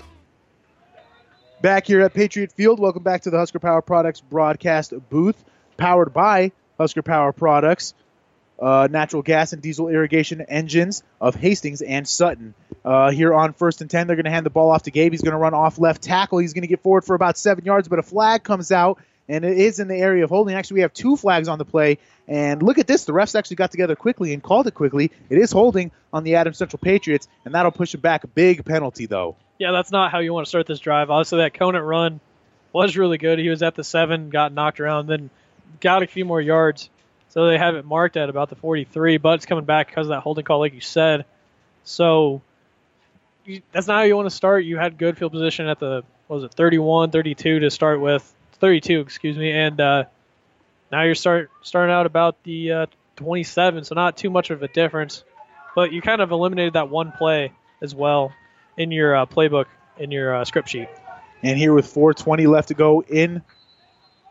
Back 1.60 1.88
here 1.88 2.02
at 2.02 2.14
Patriot 2.14 2.52
Field, 2.52 2.80
welcome 2.80 3.02
back 3.02 3.24
to 3.24 3.32
the 3.32 3.40
Husker 3.40 3.58
Power 3.58 3.82
Products 3.82 4.22
broadcast 4.22 4.94
booth, 5.10 5.44
powered 5.76 6.14
by 6.14 6.52
Husker 6.78 7.02
Power 7.02 7.34
Products, 7.34 7.96
uh, 8.60 8.88
natural 8.92 9.24
gas 9.24 9.54
and 9.54 9.62
diesel 9.62 9.88
irrigation 9.88 10.42
engines 10.42 11.02
of 11.20 11.34
Hastings 11.34 11.82
and 11.82 12.08
Sutton. 12.08 12.54
Uh, 12.86 13.10
here 13.10 13.34
on 13.34 13.54
first 13.54 13.82
and 13.82 13.90
10, 13.90 14.06
they're 14.06 14.16
going 14.16 14.26
to 14.26 14.30
hand 14.30 14.46
the 14.46 14.52
ball 14.52 14.70
off 14.70 14.84
to 14.84 14.92
Gabe. 14.92 15.12
He's 15.12 15.24
going 15.24 15.32
to 15.32 15.40
run 15.40 15.56
off 15.56 15.80
left 15.80 16.04
tackle. 16.04 16.38
He's 16.38 16.54
going 16.54 16.62
to 16.62 16.68
get 16.68 16.84
forward 16.84 17.06
for 17.06 17.16
about 17.16 17.40
seven 17.40 17.66
yards, 17.66 17.88
but 17.88 17.98
a 17.98 18.04
flag 18.04 18.44
comes 18.44 18.72
out, 18.72 19.00
and 19.28 19.44
it 19.44 19.58
is 19.58 19.80
in 19.80 19.88
the 19.88 19.98
area 19.98 20.24
of 20.24 20.30
holding. 20.30 20.54
Actually, 20.54 20.76
we 20.76 20.82
have 20.82 20.94
two 20.94 21.18
flags 21.18 21.48
on 21.48 21.58
the 21.58 21.66
play, 21.66 21.98
and 22.28 22.62
look 22.62 22.78
at 22.78 22.86
this. 22.86 23.06
The 23.06 23.14
refs 23.14 23.34
actually 23.34 23.56
got 23.56 23.72
together 23.72 23.96
quickly 23.96 24.32
and 24.34 24.44
called 24.44 24.68
it 24.68 24.76
quickly. 24.76 25.12
It 25.32 25.40
is 25.40 25.52
holding 25.52 25.90
on 26.14 26.24
the 26.24 26.36
Adams 26.36 26.60
Central 26.60 26.80
Patriots, 26.80 27.28
and 27.46 27.56
that'll 27.56 27.72
push 27.72 27.96
it 27.96 28.02
back. 28.04 28.26
Big 28.36 28.64
penalty, 28.64 29.08
though. 29.08 29.38
Yeah, 29.60 29.72
that's 29.72 29.92
not 29.92 30.12
how 30.12 30.20
you 30.20 30.34
want 30.34 30.46
to 30.46 30.50
start 30.50 30.68
this 30.68 30.80
drive. 30.80 31.10
Obviously, 31.10 31.40
that 31.40 31.54
Conant 31.54 31.84
run 31.84 32.20
was 32.74 32.96
really 32.96 33.18
good. 33.18 33.40
He 33.40 33.50
was 33.50 33.64
at 33.64 33.76
the 33.76 33.84
seven, 33.84 34.30
got 34.30 34.54
knocked 34.54 34.80
around, 34.80 35.08
then 35.08 35.30
got 35.80 36.04
a 36.04 36.08
few 36.08 36.26
more 36.26 36.42
yards. 36.42 36.90
So 37.30 37.48
they 37.48 37.58
have 37.58 37.76
it 37.76 37.86
marked 37.86 38.18
at 38.18 38.30
about 38.30 38.50
the 38.50 38.56
43, 38.56 39.18
but 39.18 39.36
it's 39.36 39.46
coming 39.46 39.66
back 39.66 39.88
because 39.88 40.08
of 40.08 40.10
that 40.10 40.22
holding 40.22 40.46
call, 40.46 40.60
like 40.60 40.74
you 40.74 40.82
said. 40.82 41.26
So 41.84 42.42
you, 43.46 43.62
that's 43.72 43.88
not 43.88 43.98
how 43.98 44.04
you 44.04 44.16
want 44.16 44.30
to 44.30 44.36
start. 44.36 44.64
You 44.64 44.78
had 44.78 44.98
good 44.98 45.18
field 45.18 45.32
position 45.32 45.68
at 45.68 45.80
the, 45.80 46.04
was 46.28 46.44
it, 46.44 46.54
31, 46.54 47.12
32 47.12 47.60
to 47.60 47.70
start 47.72 48.00
with. 48.00 48.34
32, 48.60 49.02
excuse 49.02 49.38
me. 49.38 49.52
And 49.52 49.80
uh, 49.80 50.04
now 50.92 51.04
you're 51.04 51.16
start 51.16 51.52
starting 51.62 51.94
out 51.94 52.06
about 52.06 52.42
the 52.44 52.72
uh, 52.72 52.86
27, 53.18 53.84
so 53.84 53.96
not 53.96 54.18
too 54.18 54.30
much 54.30 54.50
of 54.50 54.64
a 54.64 54.68
difference. 54.68 55.24
But 55.76 55.92
you 55.92 56.02
kind 56.02 56.22
of 56.22 56.32
eliminated 56.32 56.74
that 56.74 56.90
one 56.90 57.12
play 57.12 57.52
as 57.82 57.94
well 57.94 58.34
in 58.78 58.92
your 58.92 59.16
uh, 59.16 59.26
playbook, 59.26 59.66
in 59.98 60.12
your 60.12 60.36
uh, 60.36 60.46
script 60.46 60.70
sheet. 60.70 60.88
And 61.44 61.58
here 61.58 61.74
with 61.74 61.92
4:20 61.92 62.48
left 62.48 62.70
to 62.70 62.74
go 62.74 63.02
in 63.04 63.42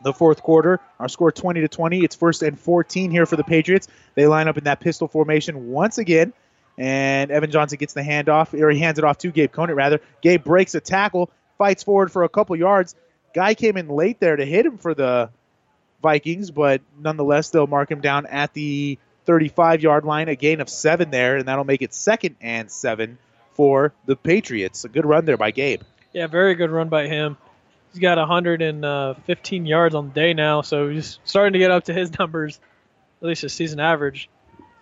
the 0.03 0.13
fourth 0.13 0.43
quarter, 0.43 0.81
our 0.99 1.09
score 1.09 1.33
20 1.33 1.61
to 1.63 1.69
20. 1.69 2.05
It's 2.05 2.15
first 2.15 2.43
and 2.43 2.59
14 2.59 3.11
here 3.11 3.27
for 3.27 3.37
the 3.37 3.45
Patriots. 3.45 3.89
They 4.15 4.27
line 4.27 4.49
up 4.49 4.59
in 4.59 4.65
that 4.65 4.81
pistol 4.81 5.09
formation 5.09 5.69
once 5.69 5.99
again, 5.99 6.33
and 6.79 7.31
Evan 7.31 7.51
Johnson 7.51 7.79
gets 7.79 7.95
the 7.95 8.03
handoff, 8.03 8.59
or 8.59 8.71
he 8.71 8.79
hands 8.79 8.99
it 8.99 9.05
off 9.05 9.19
to 9.19 9.31
Gabe 9.31 9.51
Conant 9.51 9.77
rather. 9.77 10.01
Gabe 10.23 10.43
breaks 10.43 10.75
a 10.75 10.81
tackle, 10.81 11.31
fights 11.59 11.83
forward 11.83 12.13
for 12.13 12.25
a 12.25 12.29
couple 12.29 12.57
yards. 12.57 12.95
Guy 13.35 13.55
came 13.55 13.77
in 13.77 13.89
late 13.89 14.21
there 14.21 14.37
to 14.37 14.45
hit 14.45 14.65
him 14.65 14.79
for 14.79 14.95
the 14.95 15.31
Vikings, 16.03 16.51
but 16.51 16.83
nonetheless 16.99 17.51
they'll 17.51 17.67
mark 17.67 17.91
him 17.91 18.01
down 18.01 18.27
at 18.27 18.53
the 18.55 18.99
35 19.25 19.83
yard 19.83 20.05
line, 20.05 20.29
a 20.29 20.37
gain 20.37 20.61
of 20.61 20.69
seven 20.69 21.11
there, 21.11 21.37
and 21.37 21.49
that'll 21.49 21.65
make 21.65 21.83
it 21.83 21.93
second 21.93 22.37
and 22.41 22.71
seven 22.71 23.19
for 23.57 23.95
the 24.05 24.15
Patriots. 24.15 24.85
A 24.85 24.89
good 24.89 25.07
run 25.07 25.25
there 25.25 25.39
by 25.39 25.51
Gabe. 25.51 25.81
Yeah, 26.13 26.27
very 26.27 26.55
good 26.55 26.71
run 26.71 26.89
by 26.89 27.09
him. 27.09 27.37
He's 27.93 28.01
got 28.01 28.19
115 28.19 29.67
yards 29.67 29.95
on 29.95 30.09
the 30.09 30.15
day 30.15 30.35
now, 30.35 30.61
so 30.61 30.89
he's 30.89 31.19
starting 31.25 31.55
to 31.55 31.59
get 31.59 31.71
up 31.71 31.85
to 31.85 31.95
his 31.95 32.11
numbers, 32.19 32.61
at 33.23 33.29
least 33.29 33.43
his 33.43 33.55
season 33.55 33.81
average. 33.81 34.29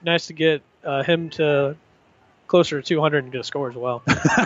Nice 0.03 0.27
to 0.27 0.33
get 0.33 0.63
uh, 0.85 1.03
him 1.05 1.31
to 1.31 1.77
closer 2.47 2.83
to 2.83 2.87
200 2.87 3.25
and 3.25 3.33
get 3.33 3.41
a 3.41 3.45
score 3.45 3.71
as 3.71 3.77
well. 3.77 4.03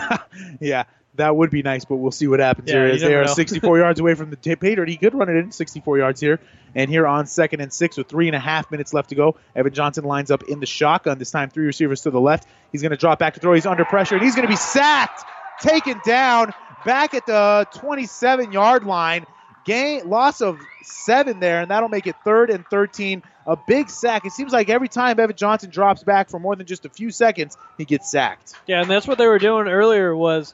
yeah, 0.59 0.83
that 1.19 1.35
would 1.35 1.49
be 1.51 1.61
nice, 1.61 1.85
but 1.85 1.95
we'll 1.97 2.11
see 2.11 2.27
what 2.27 2.39
happens 2.39 2.69
Yeah, 2.69 2.85
here 2.85 2.85
as 2.85 3.01
they 3.01 3.15
are 3.15 3.25
know. 3.25 3.33
64 3.33 3.77
yards 3.77 3.99
away 3.99 4.15
from 4.15 4.29
the 4.29 4.35
t- 4.35 4.55
Patriot. 4.55 4.89
He 4.89 4.97
could 4.97 5.13
run 5.13 5.29
it 5.29 5.35
in 5.35 5.51
64 5.51 5.97
yards 5.97 6.19
here. 6.19 6.39
And 6.75 6.89
here 6.89 7.07
on 7.07 7.25
second 7.25 7.61
and 7.61 7.71
six 7.73 7.97
with 7.97 8.07
three 8.07 8.27
and 8.27 8.35
a 8.35 8.39
half 8.39 8.69
minutes 8.71 8.93
left 8.93 9.09
to 9.09 9.15
go, 9.15 9.35
Evan 9.55 9.73
Johnson 9.73 10.03
lines 10.03 10.29
up 10.31 10.43
in 10.43 10.59
the 10.59 10.65
shotgun. 10.65 11.17
This 11.17 11.31
time, 11.31 11.49
three 11.49 11.65
receivers 11.65 12.01
to 12.01 12.11
the 12.11 12.19
left. 12.21 12.47
He's 12.71 12.81
going 12.81 12.91
to 12.91 12.97
drop 12.97 13.17
back 13.19 13.33
to 13.35 13.39
throw. 13.39 13.53
He's 13.53 13.65
under 13.65 13.85
pressure, 13.85 14.15
and 14.15 14.23
he's 14.23 14.35
going 14.35 14.47
to 14.47 14.51
be 14.51 14.55
sacked, 14.57 15.23
taken 15.61 15.99
down 16.05 16.53
back 16.85 17.13
at 17.13 17.25
the 17.25 17.67
27 17.75 18.51
yard 18.51 18.83
line. 18.83 19.25
Gain 19.65 20.09
loss 20.09 20.41
of 20.41 20.57
seven 20.83 21.39
there, 21.39 21.61
and 21.61 21.69
that'll 21.69 21.89
make 21.89 22.07
it 22.07 22.15
third 22.23 22.49
and 22.49 22.65
13. 22.67 23.21
A 23.45 23.57
big 23.67 23.89
sack. 23.89 24.25
It 24.25 24.31
seems 24.31 24.53
like 24.53 24.69
every 24.69 24.87
time 24.87 25.19
Evan 25.19 25.35
Johnson 25.35 25.69
drops 25.69 26.03
back 26.03 26.29
for 26.29 26.39
more 26.39 26.55
than 26.55 26.65
just 26.65 26.85
a 26.85 26.89
few 26.89 27.11
seconds, 27.11 27.57
he 27.77 27.85
gets 27.85 28.09
sacked. 28.09 28.53
Yeah, 28.67 28.81
and 28.81 28.89
that's 28.89 29.07
what 29.07 29.17
they 29.17 29.27
were 29.27 29.39
doing 29.39 29.67
earlier 29.67 30.15
was 30.15 30.53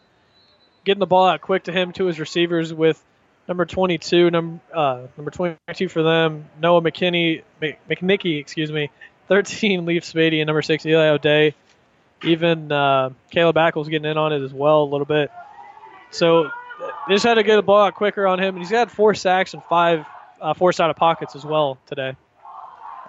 getting 0.86 1.00
the 1.00 1.06
ball 1.06 1.28
out 1.28 1.42
quick 1.42 1.64
to 1.64 1.72
him 1.72 1.92
to 1.94 2.06
his 2.06 2.20
receivers 2.20 2.74
with 2.74 3.04
number 3.48 3.66
22, 3.66 4.32
number 4.32 4.60
uh, 4.74 5.08
number 5.18 5.32
22 5.32 5.90
for 5.90 6.04
them, 6.04 6.46
Noah 6.62 6.82
McKinney, 6.82 7.44
Mc- 7.62 7.80
McNicky, 7.90 8.40
excuse 8.40 8.72
me, 8.72 8.90
13 9.28 9.86
Leaf 9.86 10.04
Spady, 10.04 10.40
and 10.40 10.48
number 10.48 10.62
six 10.62 10.86
Eli 10.86 11.08
O'Day. 11.08 11.54
Even 12.24 12.72
uh, 12.72 13.10
Caleb 13.30 13.58
Ackles 13.58 13.90
getting 13.90 14.10
in 14.10 14.18
on 14.18 14.32
it 14.32 14.42
as 14.42 14.54
well 14.54 14.84
a 14.84 14.86
little 14.86 15.06
bit. 15.06 15.30
So 16.12 16.50
they 17.08 17.16
just 17.16 17.26
had 17.26 17.36
to 17.36 17.44
get 17.44 17.58
the 17.58 17.62
ball 17.62 17.86
out 17.86 17.96
quicker 17.96 18.26
on 18.26 18.40
him, 18.40 18.56
and 18.56 18.60
he's 18.60 18.72
had 18.72 18.90
four 18.90 19.14
sacks 19.14 19.54
and 19.54 19.64
five 19.64 20.06
uh, 20.42 20.54
forced 20.54 20.80
out 20.80 20.90
of 20.90 20.96
pockets 20.96 21.36
as 21.36 21.44
well 21.44 21.78
today. 21.88 22.16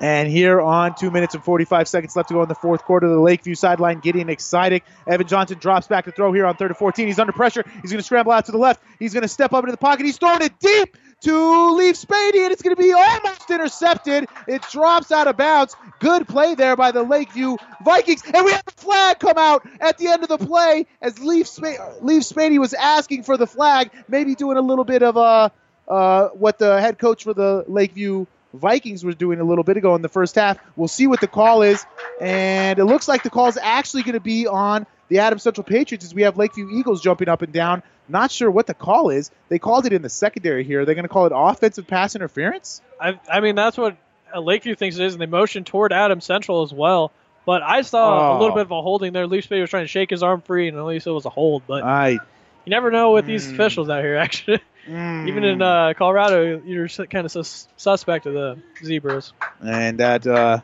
And 0.01 0.29
here 0.29 0.61
on 0.61 0.95
two 0.95 1.11
minutes 1.11 1.35
and 1.35 1.43
45 1.43 1.89
seconds 1.89 2.17
left 2.17 2.29
to 2.29 2.35
go 2.35 2.43
in 2.43 2.49
the 2.49 2.55
fourth 2.55 2.83
quarter, 2.83 3.09
the 3.09 3.19
Lakeview 3.19 3.55
sideline 3.55 4.01
getting 4.01 4.29
excited. 4.29 4.83
Evan 5.07 5.27
Johnson 5.27 5.59
drops 5.59 5.87
back 5.87 6.05
to 6.05 6.13
throw 6.13 6.33
here 6.33 6.45
on 6.45 6.57
third 6.57 6.71
and 6.71 6.77
14. 6.77 7.07
He's 7.07 7.19
under 7.19 7.33
pressure. 7.33 7.65
He's 7.81 7.91
going 7.91 8.01
to 8.01 8.03
scramble 8.03 8.33
out 8.33 8.47
to 8.47 8.53
the 8.53 8.59
left. 8.59 8.83
He's 8.99 9.15
going 9.15 9.23
to 9.23 9.29
step 9.29 9.53
up 9.55 9.65
into 9.65 9.73
the 9.73 9.79
pocket. 9.79 10.05
He's 10.05 10.19
throwing 10.19 10.43
it 10.43 10.59
deep 10.61 10.97
to 11.23 11.77
Leaf 11.77 11.97
Spady, 11.97 12.45
and 12.45 12.53
it's 12.53 12.63
going 12.63 12.77
to 12.77 12.83
be 12.83 12.93
almost 12.93 13.51
intercepted. 13.51 14.29
It 14.47 14.63
drops 14.71 15.11
out 15.11 15.29
of 15.29 15.37
bounds. 15.37 15.75
Good 15.99 16.29
play 16.29 16.55
there 16.55 16.77
by 16.77 16.93
the 16.93 17.03
Lakeview 17.03 17.57
Vikings. 17.83 18.23
And 18.35 18.45
we 18.45 18.53
have 18.53 18.65
a 18.67 18.73
flag 18.73 19.19
come 19.19 19.39
out 19.39 19.67
at 19.81 19.97
the 19.97 20.09
end 20.09 20.23
of 20.23 20.29
the 20.29 20.39
play 20.39 20.87
as 21.01 21.19
Leaf, 21.21 21.47
Sp- 21.49 21.81
Leaf 22.03 22.23
Spady 22.23 22.59
was 22.59 22.75
asking 22.75 23.23
for 23.23 23.39
the 23.39 23.47
flag, 23.47 23.91
maybe 24.09 24.35
doing 24.35 24.59
a 24.59 24.63
little 24.63 24.85
bit 24.85 25.03
of 25.03 25.17
uh, 25.17 25.49
uh, 25.89 26.29
what 26.29 26.59
the 26.59 26.81
head 26.81 26.99
coach 26.99 27.25
for 27.25 27.33
the 27.33 27.65
Lakeview 27.67 28.27
Vikings 28.57 29.05
was 29.05 29.15
doing 29.17 29.41
a 29.41 29.45
little 29.45 29.65
bit 29.65 29.77
ago 29.77 29.95
in 29.95 30.03
the 30.03 30.09
first 30.09 30.35
half. 30.35 30.59
We'll 30.77 30.89
see 30.89 31.07
what 31.07 31.21
the 31.21 31.29
call 31.29 31.63
is, 31.63 31.85
and 32.21 32.79
it 32.79 32.85
looks 32.85 33.09
like 33.09 33.23
the 33.23 33.31
call 33.31 33.47
is 33.49 33.59
actually 33.61 34.03
going 34.03 34.15
to 34.15 34.21
be 34.21 34.47
on 34.47 34.87
the 35.09 35.21
Adams 35.21 35.43
Central 35.45 35.65
Patriots 35.65 36.05
as 36.05 36.15
we 36.15 36.23
have 36.23 36.37
Lakeview 36.37 36.69
Eagles 36.73 37.01
jumping 37.01 37.29
up 37.29 37.43
and 37.43 37.53
down. 37.53 37.83
Not 38.09 38.31
sure 38.31 38.51
what 38.51 38.67
the 38.67 38.75
call 38.75 39.11
is. 39.11 39.31
They 39.49 39.59
called 39.59 39.87
it 39.87 39.93
in 39.93 40.03
the 40.03 40.09
secondary 40.09 40.65
here. 40.65 40.85
They're 40.85 40.95
going 40.95 41.05
to 41.05 41.09
call 41.09 41.27
it 41.27 41.33
offensive 41.35 41.87
pass 41.87 42.15
interference. 42.17 42.81
I, 43.01 43.19
I 43.31 43.41
mean, 43.41 43.55
that's 43.55 43.77
what 43.77 43.97
uh, 44.35 44.41
Lakeview 44.41 44.75
thinks 44.77 44.97
it 44.97 45.05
is, 45.05 45.13
and 45.15 45.21
they 45.21 45.27
motioned 45.27 45.67
toward 45.67 45.93
Adam 45.93 46.21
Central 46.21 46.63
as 46.63 46.73
well. 46.73 47.13
But 47.45 47.63
I 47.63 47.83
saw 47.83 48.33
a 48.33 48.37
Oh. 48.37 48.41
little 48.41 48.55
bit 48.57 48.63
of 48.63 48.71
a 48.73 48.83
holding 48.83 49.13
there. 49.13 49.27
Leaf 49.29 49.49
was 49.51 49.71
trying 49.71 49.85
to 49.85 49.89
shake 49.89 50.11
his 50.11 50.23
arm 50.25 50.41
free, 50.41 50.67
and 50.69 50.77
at 50.77 50.85
least 50.85 51.07
it 51.07 51.11
was 51.13 51.25
a 51.27 51.31
hold. 51.31 51.63
But 51.67 51.85
I 51.85 52.19
you 52.67 52.71
never 52.71 52.91
know 52.91 53.13
with 53.13 53.27
these 53.27 53.51
officials 53.51 53.89
out 53.89 54.03
here. 54.03 54.17
Actually, 54.27 54.61
even 54.87 55.45
in 55.45 55.63
uh, 55.63 55.95
Colorado, 55.97 56.61
you're 56.65 56.89
kind 56.89 57.25
of 57.25 57.33
sus- 57.33 57.69
suspect 57.77 58.27
of 58.27 58.35
the 58.35 58.59
zebras. 58.85 59.33
and 59.65 59.99
that 60.01 60.27
uh, 60.27 60.61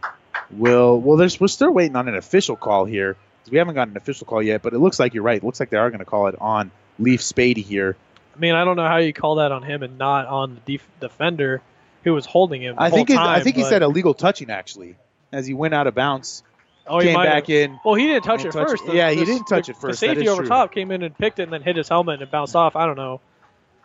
will 0.51 1.01
well. 1.01 1.17
There's 1.17 1.41
we're 1.41 1.49
still 1.49 1.71
waiting 1.71 1.97
on 1.97 2.09
an 2.09 2.17
official 2.17 2.57
call 2.57 2.85
here. 2.85 3.17
We 3.51 3.59
haven't 3.59 3.75
gotten 3.75 3.93
an 3.93 3.97
official 3.97 4.27
call 4.27 4.43
yet, 4.43 4.63
but 4.63 4.73
it 4.73 4.79
looks 4.79 5.01
like 5.01 5.15
you're 5.15 5.23
right. 5.25 5.39
It 5.39 5.45
looks 5.45 5.59
like 5.61 5.71
they 5.71 5.77
are 5.77 5.91
going 5.91 5.99
to 5.99 6.05
call 6.05 6.29
it 6.29 6.37
on 6.41 6.71
Leaf 6.99 7.21
Spady 7.21 7.65
here. 7.65 7.97
I 8.35 8.39
mean, 8.39 8.55
I 8.55 8.65
don't 8.65 8.77
know 8.77 8.87
how 8.87 8.97
you 8.99 9.13
call 9.13 9.37
that 9.37 9.53
on 9.53 9.63
him 9.63 9.83
and 9.83 9.99
not 9.99 10.27
on 10.27 10.61
the 10.65 10.79
def- 10.79 10.89
defender 11.01 11.61
who 12.05 12.15
was 12.15 12.25
holding 12.27 12.63
him. 12.63 12.77
The 12.77 12.83
I 12.83 12.91
think 12.91 13.11
whole 13.11 13.19
it, 13.19 13.21
I 13.21 13.35
time, 13.35 13.45
think 13.45 13.57
he 13.57 13.65
said 13.65 13.83
illegal 13.83 14.15
touching 14.15 14.51
actually, 14.51 14.97
as 15.33 15.47
he 15.47 15.55
went 15.55 15.75
out 15.75 15.87
of 15.87 15.95
bounds. 15.95 16.43
Oh, 16.87 16.99
he 16.99 17.07
came 17.09 17.17
back 17.17 17.47
have. 17.47 17.51
in. 17.51 17.81
Well, 17.85 17.95
he 17.95 18.07
didn't 18.09 18.25
touch 18.25 18.45
it 18.45 18.53
touched- 18.53 18.71
first. 18.71 18.87
The- 18.87 18.95
yeah, 18.95 19.11
he 19.11 19.21
the- 19.21 19.25
didn't 19.27 19.47
touch 19.47 19.67
the- 19.67 19.73
it 19.73 19.77
first. 19.77 20.01
The 20.01 20.07
safety 20.09 20.29
over 20.29 20.43
true. 20.43 20.49
top 20.49 20.73
came 20.73 20.91
in 20.91 21.03
and 21.03 21.17
picked 21.17 21.39
it 21.39 21.45
and 21.45 21.53
then 21.53 21.63
hit 21.63 21.77
his 21.77 21.89
helmet 21.89 22.21
and 22.23 22.31
bounced 22.31 22.57
off. 22.57 22.75
I 22.77 22.87
don't 22.87 22.97
know, 22.97 23.21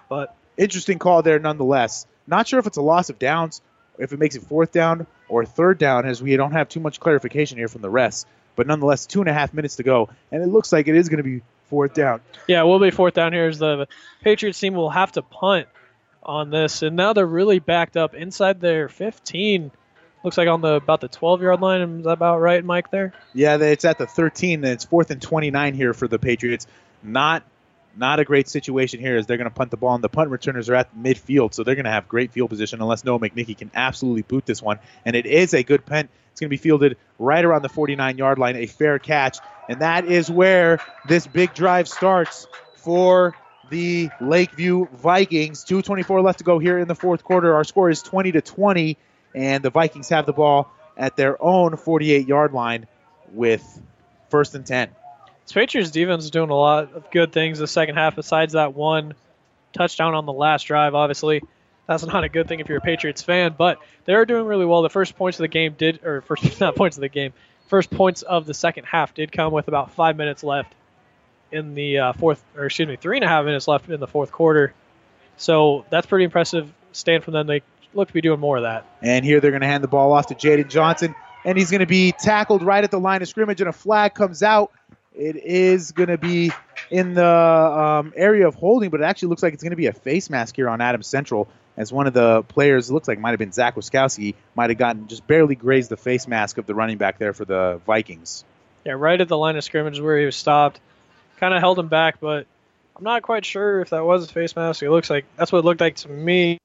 but 0.10 0.34
Interesting 0.58 0.98
call 0.98 1.22
there, 1.22 1.38
nonetheless. 1.38 2.08
Not 2.26 2.48
sure 2.48 2.58
if 2.60 2.66
it's 2.66 2.78
a 2.78 2.82
loss 2.82 3.12
of 3.12 3.20
downs, 3.20 3.62
if 4.00 4.12
it 4.12 4.18
makes 4.18 4.36
it 4.36 4.42
fourth 4.42 4.72
down 4.72 5.06
or 5.30 5.46
third 5.46 5.78
down, 5.78 6.08
as 6.08 6.20
we 6.24 6.36
don't 6.36 6.54
have 6.54 6.68
too 6.68 6.80
much 6.80 7.00
clarification 7.00 7.60
here 7.60 7.68
from 7.68 7.84
the 7.84 7.90
rest. 7.92 8.26
But 8.56 8.66
nonetheless, 8.66 9.06
two 9.06 9.20
and 9.20 9.30
a 9.30 9.34
half 9.34 9.54
minutes 9.54 9.76
to 9.76 9.84
go, 9.84 10.10
and 10.32 10.42
it 10.42 10.48
looks 10.48 10.74
like 10.74 10.88
it 10.88 10.96
is 10.96 11.10
going 11.10 11.18
to 11.18 11.24
be 11.24 11.42
fourth 11.70 11.94
down. 11.94 12.22
yeah, 12.48 12.64
we'll 12.64 12.80
be 12.80 12.90
fourth 12.90 13.14
down 13.14 13.34
here. 13.34 13.48
As 13.48 13.60
the 13.60 13.88
Patriots 14.24 14.60
team 14.60 14.74
will 14.74 14.90
have 14.90 15.12
to 15.12 15.22
punt 15.22 15.68
on 16.24 16.50
this, 16.50 16.82
and 16.82 16.96
now 16.96 17.14
they're 17.14 17.26
really 17.28 17.60
backed 17.60 17.96
up 17.96 18.16
inside 18.16 18.60
their 18.60 18.90
15. 18.90 19.70
Looks 20.24 20.38
like 20.38 20.48
on 20.48 20.62
the 20.62 20.74
about 20.74 21.02
the 21.02 21.08
12 21.08 21.42
yard 21.42 21.62
line. 21.62 22.00
Is 22.00 22.04
that 22.06 22.12
about 22.12 22.40
right, 22.40 22.64
Mike? 22.64 22.92
There. 22.92 23.14
Yeah, 23.34 23.58
it's 23.58 23.86
at 23.86 23.98
the 23.98 24.08
13, 24.08 24.64
and 24.64 24.74
it's 24.74 24.86
fourth 24.86 25.12
and 25.12 25.22
29 25.22 25.74
here 25.74 25.94
for 25.94 26.08
the 26.08 26.20
Patriots. 26.20 26.68
Not 27.04 27.44
not 27.98 28.20
a 28.20 28.26
great 28.26 28.48
situation 28.48 29.00
here 29.00 29.18
as 29.18 29.26
they're 29.26 29.38
going 29.38 29.50
to 29.50 29.56
punt 29.56 29.72
the 29.72 29.78
ball, 29.78 29.96
and 29.96 30.04
the 30.04 30.10
punt 30.10 30.30
returners 30.30 30.70
are 30.70 30.76
at 30.76 30.96
midfield, 30.96 31.54
so 31.54 31.64
they're 31.64 31.76
going 31.76 31.86
to 31.86 31.92
have 31.92 32.08
great 32.08 32.32
field 32.32 32.50
position 32.50 32.82
unless 32.82 33.04
Noah 33.04 33.20
McNicky 33.20 33.58
can 33.58 33.72
absolutely 33.74 34.22
boot 34.22 34.46
this 34.46 34.62
one. 34.62 34.80
And 35.06 35.16
it 35.16 35.26
is 35.26 35.54
a 35.54 35.64
good 35.64 35.86
punt. 35.86 36.10
It's 36.32 36.40
going 36.40 36.50
to 36.50 36.52
be 36.52 36.58
fielded 36.58 36.98
right 37.18 37.44
around 37.44 37.64
the 37.64 37.70
49 37.70 38.18
yard 38.18 38.38
line, 38.38 38.56
a 38.56 38.68
fair 38.68 39.00
catch. 39.00 39.40
And 39.68 39.82
that 39.82 40.06
is 40.06 40.30
where 40.30 40.80
this 41.08 41.26
big 41.26 41.54
drive 41.54 41.88
starts 41.88 42.48
for 42.76 43.36
the 43.70 44.10
Lakeview 44.22 44.88
Vikings. 44.94 45.66
2:24 45.66 46.24
left 46.24 46.40
to 46.40 46.44
go 46.46 46.60
here 46.60 46.80
in 46.80 46.88
the 46.88 46.96
fourth 46.96 47.24
quarter. 47.24 47.56
Our 47.56 47.64
score 47.64 47.90
is 47.90 48.02
20 48.02 48.34
to 48.34 48.42
20, 48.42 48.98
and 49.38 49.64
the 49.64 49.70
Vikings 49.70 50.10
have 50.10 50.26
the 50.26 50.34
ball 50.34 50.72
at 50.98 51.16
their 51.16 51.42
own 51.42 51.78
48 51.78 52.28
yard 52.28 52.54
line 52.54 52.88
with 53.32 53.82
first 54.30 54.56
and 54.56 54.66
10. 54.66 54.90
This 55.44 55.54
Patriots 55.54 55.92
defense 55.92 56.26
is 56.26 56.32
doing 56.32 56.50
a 56.50 56.56
lot 56.56 56.92
of 56.94 57.12
good 57.12 57.32
things 57.32 57.60
the 57.60 57.68
second 57.68 57.96
half. 57.96 58.16
Besides 58.16 58.54
that 58.54 58.74
one 58.74 59.14
touchdown 59.74 60.16
on 60.16 60.26
the 60.26 60.34
last 60.34 60.64
drive, 60.64 60.96
obviously 60.96 61.44
that's 61.86 62.04
not 62.06 62.24
a 62.24 62.30
good 62.30 62.48
thing 62.48 62.60
if 62.60 62.68
you're 62.68 62.80
a 62.80 62.82
Patriots 62.82 63.22
fan. 63.22 63.54
But 63.56 63.80
they 64.06 64.16
are 64.16 64.26
doing 64.26 64.46
really 64.46 64.66
well. 64.66 64.82
The 64.82 64.90
first 64.90 65.16
points 65.16 65.38
of 65.38 65.44
the 65.44 65.50
game 65.50 65.76
did, 65.78 66.04
or 66.04 66.22
first 66.22 66.60
not 66.60 66.76
points 66.76 66.98
of 66.98 67.02
the 67.02 67.10
game, 67.10 67.32
first 67.68 67.92
points 67.92 68.24
of 68.24 68.48
the 68.48 68.56
second 68.56 68.86
half 68.86 69.14
did 69.14 69.32
come 69.32 69.54
with 69.54 69.68
about 69.68 69.92
five 69.92 70.18
minutes 70.18 70.44
left 70.44 70.74
in 71.52 71.76
the 71.76 72.00
uh, 72.00 72.14
fourth, 72.14 72.44
or 72.58 72.66
excuse 72.66 72.88
me, 72.88 72.96
three 72.96 73.18
and 73.18 73.24
a 73.24 73.28
half 73.28 73.46
minutes 73.46 73.68
left 73.68 73.88
in 73.88 74.00
the 74.00 74.08
fourth 74.08 74.32
quarter. 74.32 74.74
So 75.38 75.86
that's 75.92 76.08
pretty 76.08 76.26
impressive 76.26 76.74
stand 76.92 77.24
from 77.24 77.34
them. 77.34 77.46
They 77.46 77.62
look 77.94 78.08
to 78.08 78.14
be 78.14 78.22
doing 78.22 78.40
more 78.40 78.58
of 78.58 78.64
that. 78.64 78.86
And 79.02 79.24
here 79.26 79.40
they're 79.40 79.52
going 79.52 79.62
to 79.62 79.68
hand 79.68 79.84
the 79.84 79.88
ball 79.88 80.14
off 80.14 80.28
to 80.28 80.36
Jaden 80.36 80.70
Johnson, 80.70 81.16
and 81.46 81.58
he's 81.58 81.72
going 81.72 81.80
to 81.80 81.88
be 81.88 82.12
tackled 82.12 82.64
right 82.64 82.84
at 82.84 82.92
the 82.92 83.00
line 83.00 83.22
of 83.22 83.28
scrimmage, 83.28 83.62
and 83.62 83.70
a 83.70 83.74
flag 83.74 84.14
comes 84.14 84.44
out. 84.44 84.72
It 85.16 85.36
is 85.36 85.94
going 85.94 86.10
to 86.10 86.18
be 86.18 86.52
in 86.92 87.16
the 87.16 87.26
um, 87.26 88.14
area 88.16 88.48
of 88.48 88.54
holding, 88.56 88.92
but 88.92 89.02
it 89.02 89.04
actually 89.04 89.30
looks 89.30 89.42
like 89.42 89.54
it's 89.54 89.64
going 89.64 89.72
to 89.72 89.78
be 89.78 89.88
a 89.88 89.94
face 89.94 90.30
mask 90.30 90.56
here 90.56 90.70
on 90.70 90.80
Adams 90.80 91.08
Central, 91.08 91.48
as 91.76 91.92
one 91.92 92.08
of 92.08 92.14
the 92.14 92.44
players, 92.44 92.92
looks 92.92 93.08
like 93.08 93.20
might 93.20 93.32
have 93.32 93.40
been 93.40 93.52
Zach 93.52 93.76
Wiskowski, 93.76 94.36
might 94.56 94.70
have 94.70 94.78
gotten 94.78 95.08
just 95.08 95.26
barely 95.26 95.56
grazed 95.56 95.90
the 95.90 95.98
face 95.98 96.28
mask 96.28 96.58
of 96.58 96.66
the 96.66 96.76
running 96.76 96.98
back 96.98 97.18
there 97.18 97.34
for 97.34 97.46
the 97.46 97.82
Vikings. 97.86 98.46
Yeah, 98.86 98.94
right 98.94 99.20
at 99.20 99.28
the 99.28 99.38
line 99.38 99.58
of 99.58 99.64
scrimmage 99.64 100.00
where 100.00 100.20
he 100.20 100.26
was 100.26 100.36
stopped. 100.36 100.80
Kind 101.38 101.54
of 101.54 101.60
held 101.60 101.78
him 101.78 101.88
back, 101.88 102.20
but 102.20 102.48
I'm 102.96 103.04
not 103.04 103.22
quite 103.22 103.46
sure 103.46 103.82
if 103.82 103.92
that 103.92 104.04
was 104.06 104.26
a 104.26 104.34
face 104.34 104.56
mask. 104.56 104.82
It 104.82 104.90
looks 104.90 105.10
like 105.10 105.26
that's 105.36 105.52
what 105.52 105.60
it 105.60 105.66
looked 105.66 105.82
like 105.82 105.98
to 105.98 106.10
me 106.10 106.60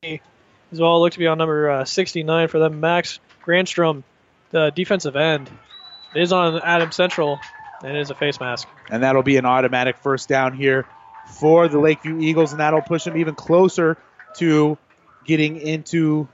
as 0.72 0.80
well. 0.80 0.96
It 0.96 1.00
looked 1.00 1.12
to 1.14 1.18
be 1.18 1.26
on 1.26 1.38
number 1.38 1.70
uh, 1.70 1.84
69 1.84 2.48
for 2.48 2.58
them. 2.58 2.80
Max 2.80 3.20
Grandstrom, 3.44 4.02
the 4.50 4.70
defensive 4.70 5.16
end, 5.16 5.50
is 6.14 6.32
on 6.32 6.60
Adam 6.62 6.92
Central, 6.92 7.38
and 7.82 7.96
it 7.96 8.00
is 8.00 8.10
a 8.10 8.14
face 8.14 8.40
mask. 8.40 8.66
And 8.90 9.02
that'll 9.02 9.22
be 9.22 9.36
an 9.36 9.46
automatic 9.46 9.98
first 9.98 10.28
down 10.28 10.54
here 10.54 10.86
for 11.26 11.68
the 11.68 11.78
Lakeview 11.78 12.20
Eagles, 12.20 12.52
and 12.52 12.60
that'll 12.60 12.82
push 12.82 13.04
them 13.04 13.16
even 13.16 13.34
closer 13.34 13.96
to 14.38 14.78
getting 15.24 15.60
into 15.60 16.26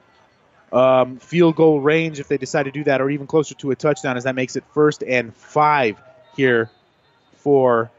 um, 0.72 1.18
field 1.18 1.56
goal 1.56 1.80
range 1.80 2.20
if 2.20 2.28
they 2.28 2.38
decide 2.38 2.64
to 2.64 2.70
do 2.70 2.84
that, 2.84 3.00
or 3.00 3.10
even 3.10 3.26
closer 3.26 3.54
to 3.56 3.70
a 3.70 3.76
touchdown, 3.76 4.16
as 4.16 4.24
that 4.24 4.34
makes 4.34 4.56
it 4.56 4.64
first 4.72 5.02
and 5.02 5.34
five 5.34 6.00
here 6.36 6.70
for 7.36 7.90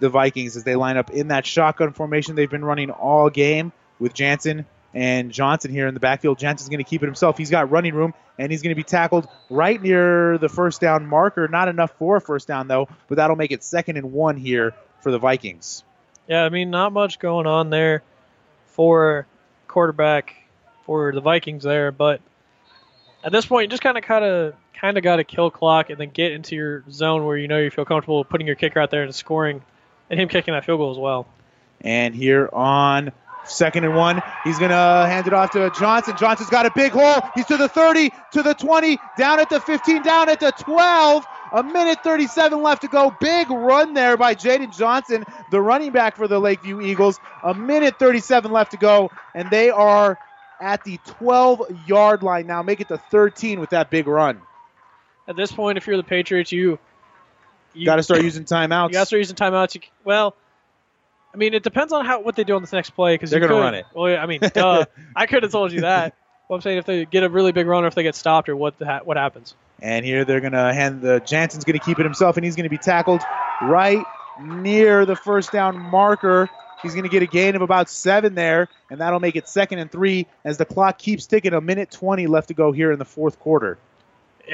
the 0.00 0.08
Vikings 0.08 0.56
as 0.56 0.64
they 0.64 0.74
line 0.74 0.96
up 0.96 1.10
in 1.10 1.28
that 1.28 1.46
shotgun 1.46 1.92
formation 1.92 2.34
they've 2.34 2.50
been 2.50 2.64
running 2.64 2.90
all 2.90 3.30
game 3.30 3.72
with 3.98 4.12
Jansen 4.12 4.66
and 4.94 5.32
Johnson 5.32 5.72
here 5.72 5.88
in 5.88 5.94
the 5.94 6.00
backfield. 6.00 6.38
Johnson's 6.38 6.68
going 6.68 6.82
to 6.82 6.88
keep 6.88 7.02
it 7.02 7.06
himself. 7.06 7.36
He's 7.36 7.50
got 7.50 7.70
running 7.70 7.94
room, 7.94 8.14
and 8.38 8.50
he's 8.50 8.62
going 8.62 8.70
to 8.70 8.76
be 8.76 8.84
tackled 8.84 9.28
right 9.50 9.80
near 9.80 10.38
the 10.38 10.48
first 10.48 10.80
down 10.80 11.06
marker. 11.06 11.48
Not 11.48 11.68
enough 11.68 11.92
for 11.98 12.16
a 12.16 12.20
first 12.20 12.46
down, 12.46 12.68
though, 12.68 12.88
but 13.08 13.16
that'll 13.16 13.36
make 13.36 13.50
it 13.50 13.64
second 13.64 13.96
and 13.96 14.12
one 14.12 14.36
here 14.36 14.74
for 15.00 15.10
the 15.10 15.18
Vikings. 15.18 15.82
Yeah, 16.28 16.44
I 16.44 16.48
mean, 16.48 16.70
not 16.70 16.92
much 16.92 17.18
going 17.18 17.46
on 17.46 17.70
there 17.70 18.02
for 18.66 19.26
quarterback 19.66 20.34
for 20.86 21.12
the 21.12 21.20
Vikings 21.20 21.64
there, 21.64 21.90
but 21.90 22.20
at 23.24 23.32
this 23.32 23.46
point, 23.46 23.64
you 23.64 23.68
just 23.68 23.82
kind 23.82 23.98
of 23.98 24.04
kind 24.04 24.24
of 24.24 24.54
kind 24.74 24.96
of 24.96 25.02
got 25.02 25.16
to 25.16 25.24
kill 25.24 25.50
clock 25.50 25.90
and 25.90 25.98
then 25.98 26.10
get 26.10 26.32
into 26.32 26.54
your 26.54 26.84
zone 26.90 27.24
where 27.24 27.36
you 27.36 27.48
know 27.48 27.58
you 27.58 27.70
feel 27.70 27.84
comfortable 27.84 28.24
putting 28.24 28.46
your 28.46 28.56
kicker 28.56 28.80
out 28.80 28.90
there 28.90 29.02
and 29.02 29.14
scoring, 29.14 29.62
and 30.08 30.20
him 30.20 30.28
kicking 30.28 30.54
that 30.54 30.64
field 30.64 30.78
goal 30.78 30.92
as 30.92 30.98
well. 30.98 31.26
And 31.80 32.14
here 32.14 32.48
on 32.52 33.12
second 33.44 33.84
and 33.84 33.94
one, 33.94 34.22
he's 34.44 34.58
going 34.58 34.70
to 34.70 34.76
hand 34.76 35.26
it 35.26 35.32
off 35.32 35.50
to 35.52 35.70
Johnson. 35.78 36.16
Johnson's 36.16 36.50
got 36.50 36.66
a 36.66 36.72
big 36.74 36.92
hole. 36.92 37.20
He's 37.34 37.46
to 37.46 37.56
the 37.56 37.68
30, 37.68 38.10
to 38.32 38.42
the 38.42 38.54
20, 38.54 38.98
down 39.18 39.40
at 39.40 39.50
the 39.50 39.60
15, 39.60 40.02
down 40.02 40.28
at 40.28 40.40
the 40.40 40.52
12. 40.52 41.24
A 41.52 41.62
minute 41.62 42.02
37 42.02 42.62
left 42.62 42.82
to 42.82 42.88
go. 42.88 43.14
Big 43.20 43.48
run 43.48 43.94
there 43.94 44.16
by 44.16 44.34
Jaden 44.34 44.76
Johnson, 44.76 45.24
the 45.52 45.60
running 45.60 45.92
back 45.92 46.16
for 46.16 46.26
the 46.26 46.40
Lakeview 46.40 46.80
Eagles. 46.80 47.20
A 47.44 47.54
minute 47.54 47.96
37 47.98 48.50
left 48.50 48.72
to 48.72 48.76
go, 48.76 49.12
and 49.34 49.48
they 49.50 49.70
are 49.70 50.18
at 50.60 50.82
the 50.82 50.98
12 51.04 51.62
yard 51.86 52.24
line 52.24 52.48
now. 52.48 52.62
Make 52.62 52.80
it 52.80 52.88
to 52.88 52.98
13 52.98 53.60
with 53.60 53.70
that 53.70 53.88
big 53.88 54.08
run. 54.08 54.40
At 55.28 55.36
this 55.36 55.52
point, 55.52 55.78
if 55.78 55.86
you're 55.86 55.96
the 55.96 56.02
Patriots, 56.02 56.50
you 56.50 56.78
you 57.72 57.86
got 57.86 57.96
to 57.96 58.02
start 58.02 58.22
using 58.22 58.44
timeouts. 58.44 58.88
You 58.88 58.94
got 58.94 59.00
to 59.00 59.06
start 59.06 59.18
using 59.18 59.36
timeouts. 59.36 59.74
You, 59.74 59.80
well, 60.04 60.34
I 61.34 61.36
mean, 61.36 61.52
it 61.52 61.64
depends 61.64 61.92
on 61.92 62.06
how 62.06 62.20
what 62.20 62.36
they 62.36 62.44
do 62.44 62.54
on 62.54 62.62
this 62.62 62.72
next 62.72 62.90
play 62.90 63.14
because 63.14 63.30
they're 63.30 63.40
going 63.40 63.50
to 63.50 63.58
run 63.58 63.74
it. 63.74 63.86
Well, 63.92 64.08
yeah, 64.08 64.22
I 64.22 64.26
mean, 64.26 64.40
duh. 64.54 64.86
I 65.16 65.26
could 65.26 65.42
have 65.42 65.50
told 65.50 65.72
you 65.72 65.80
that. 65.80 66.14
Well, 66.48 66.56
I'm 66.56 66.60
saying 66.62 66.78
if 66.78 66.86
they 66.86 67.04
get 67.06 67.24
a 67.24 67.28
really 67.28 67.50
big 67.50 67.66
run 67.66 67.84
or 67.84 67.88
if 67.88 67.94
they 67.94 68.04
get 68.04 68.14
stopped 68.14 68.48
or 68.48 68.54
what 68.54 68.78
the, 68.78 69.00
what 69.04 69.16
happens. 69.16 69.54
And 69.80 70.04
here 70.04 70.24
they're 70.24 70.40
going 70.40 70.52
to 70.52 70.72
hand 70.72 71.02
the 71.02 71.20
Jansen's 71.20 71.64
going 71.64 71.78
to 71.78 71.84
keep 71.84 71.98
it 71.98 72.04
himself, 72.04 72.36
and 72.36 72.44
he's 72.44 72.54
going 72.54 72.64
to 72.64 72.70
be 72.70 72.78
tackled 72.78 73.22
right 73.62 74.04
near 74.40 75.04
the 75.04 75.16
first 75.16 75.50
down 75.50 75.76
marker. 75.76 76.48
He's 76.82 76.92
going 76.92 77.04
to 77.04 77.10
get 77.10 77.22
a 77.22 77.26
gain 77.26 77.56
of 77.56 77.62
about 77.62 77.88
seven 77.88 78.34
there, 78.34 78.68
and 78.90 79.00
that'll 79.00 79.20
make 79.20 79.36
it 79.36 79.48
second 79.48 79.78
and 79.80 79.90
three 79.90 80.26
as 80.44 80.58
the 80.58 80.64
clock 80.64 80.98
keeps 80.98 81.26
ticking. 81.26 81.54
A 81.54 81.60
minute 81.60 81.90
20 81.90 82.26
left 82.26 82.48
to 82.48 82.54
go 82.54 82.70
here 82.70 82.92
in 82.92 82.98
the 82.98 83.04
fourth 83.04 83.40
quarter. 83.40 83.78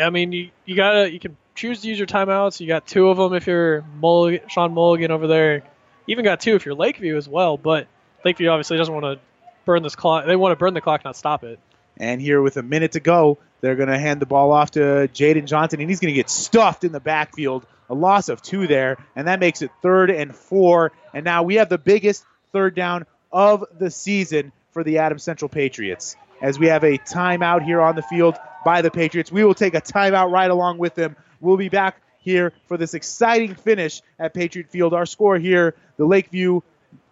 I 0.01 0.09
mean, 0.11 0.33
you, 0.33 0.51
you 0.65 0.77
gotta 0.77 1.13
you 1.13 1.19
can 1.19 1.37
choose 1.55 1.81
to 1.83 1.89
use 1.89 1.99
your 1.99 2.07
timeouts. 2.07 2.61
You 2.61 2.69
got 2.69 2.87
two 2.87 3.09
of 3.09 3.19
them 3.19 3.35
if 3.35 3.47
you're 3.47 3.85
Mulligan, 4.01 4.49
Sean 4.49 4.73
Mulligan 4.73 5.11
over 5.11 5.27
there. 5.27 5.65
Even 6.11 6.25
got 6.25 6.41
two 6.41 6.57
if 6.57 6.67
you're 6.67 6.75
Lakeview 6.75 7.17
as 7.17 7.29
well. 7.29 7.57
But 7.57 7.87
Lakeview 8.25 8.49
obviously 8.49 8.77
doesn't 8.77 8.93
want 8.93 9.05
to 9.05 9.21
burn 9.65 9.85
this 9.85 9.95
clock. 9.95 10.27
They 10.27 10.35
want 10.35 10.51
to 10.51 10.57
burn 10.57 10.75
the 10.75 10.81
clock, 10.81 11.05
not 11.05 11.17
stop 11.17 11.45
it. 11.45 11.61
And 11.97 12.21
here 12.21 12.43
with 12.43 12.57
a 12.57 12.65
minute 12.65 12.93
to 12.93 13.01
go, 13.01 13.39
they're 13.61 13.77
going 13.77 13.91
to 13.91 13.99
hand 13.99 14.21
the 14.21 14.27
ball 14.27 14.51
off 14.51 14.73
to 14.73 14.81
Jaden 14.81 15.45
Johnson, 15.45 15.81
and 15.81 15.89
he's 15.89 16.01
going 16.01 16.13
to 16.13 16.17
get 16.19 16.29
stuffed 16.29 16.83
in 16.83 16.91
the 16.91 16.99
backfield. 16.99 17.65
A 17.89 17.95
loss 17.95 18.29
of 18.29 18.43
two 18.43 18.67
there, 18.67 18.97
and 19.15 19.29
that 19.29 19.39
makes 19.39 19.63
it 19.63 19.71
third 19.83 20.11
and 20.11 20.35
four. 20.35 20.91
And 21.15 21.25
now 21.25 21.45
we 21.45 21.57
have 21.57 21.69
the 21.69 21.79
biggest 21.79 22.25
third 22.53 22.75
down 22.75 23.07
of 23.33 23.65
the 23.79 23.91
season 23.91 24.51
for 24.73 24.83
the 24.83 24.99
Adams 24.99 25.23
Central 25.23 25.49
Patriots. 25.49 26.17
As 26.43 26.59
we 26.59 26.67
have 26.69 26.83
a 26.83 26.99
timeout 26.99 27.63
here 27.63 27.81
on 27.81 27.95
the 27.95 28.03
field 28.03 28.37
by 28.65 28.83
the 28.83 28.91
Patriots, 28.91 29.31
we 29.31 29.45
will 29.45 29.55
take 29.55 29.75
a 29.75 29.81
timeout 29.81 30.33
right 30.33 30.51
along 30.51 30.79
with 30.79 30.97
them. 30.97 31.15
We'll 31.41 31.57
be 31.57 31.69
back 31.69 32.01
here 32.21 32.53
for 32.67 32.77
this 32.77 32.95
exciting 32.95 33.55
finish 33.55 34.03
at 34.19 34.35
Patriot 34.35 34.71
Field. 34.71 34.95
Our 34.95 35.07
score 35.07 35.39
here 35.39 35.75
the 35.97 36.07
Lakeview 36.07 36.61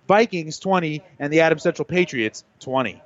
Vikings 0.07 0.59
20 0.59 1.03
and 1.19 1.33
the 1.33 1.41
Adams 1.41 1.63
Central 1.63 1.85
Patriots 1.85 2.45
20. 2.61 3.03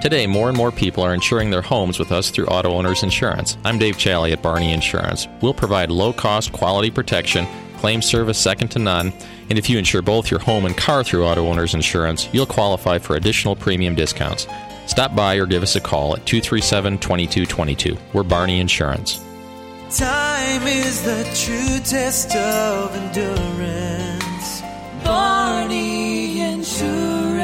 Today, 0.00 0.26
more 0.26 0.48
and 0.48 0.56
more 0.56 0.72
people 0.72 1.04
are 1.04 1.12
insuring 1.12 1.50
their 1.50 1.60
homes 1.60 1.98
with 1.98 2.10
us 2.10 2.30
through 2.30 2.46
Auto 2.46 2.70
Owners 2.72 3.02
Insurance. 3.02 3.58
I'm 3.64 3.78
Dave 3.78 3.98
Challey 3.98 4.32
at 4.32 4.40
Barney 4.40 4.72
Insurance. 4.72 5.28
We'll 5.42 5.52
provide 5.52 5.90
low 5.90 6.14
cost, 6.14 6.52
quality 6.52 6.90
protection, 6.90 7.46
claim 7.76 8.00
service 8.00 8.38
second 8.38 8.68
to 8.68 8.78
none, 8.78 9.12
and 9.50 9.58
if 9.58 9.68
you 9.68 9.78
insure 9.78 10.00
both 10.00 10.30
your 10.30 10.40
home 10.40 10.64
and 10.64 10.74
car 10.74 11.04
through 11.04 11.26
Auto 11.26 11.46
Owners 11.46 11.74
Insurance, 11.74 12.30
you'll 12.32 12.46
qualify 12.46 12.98
for 12.98 13.16
additional 13.16 13.54
premium 13.54 13.94
discounts. 13.94 14.46
Stop 14.86 15.14
by 15.14 15.34
or 15.34 15.44
give 15.44 15.62
us 15.62 15.76
a 15.76 15.80
call 15.80 16.16
at 16.16 16.24
237 16.24 16.98
2222. 16.98 17.98
We're 18.14 18.22
Barney 18.22 18.58
Insurance. 18.58 19.22
Time 19.96 20.66
is 20.68 21.02
the 21.02 21.24
true 21.34 21.80
test 21.80 22.36
of 22.36 22.94
endurance. 22.94 24.62
Barney 25.02 26.40
Insurance. 26.40 27.40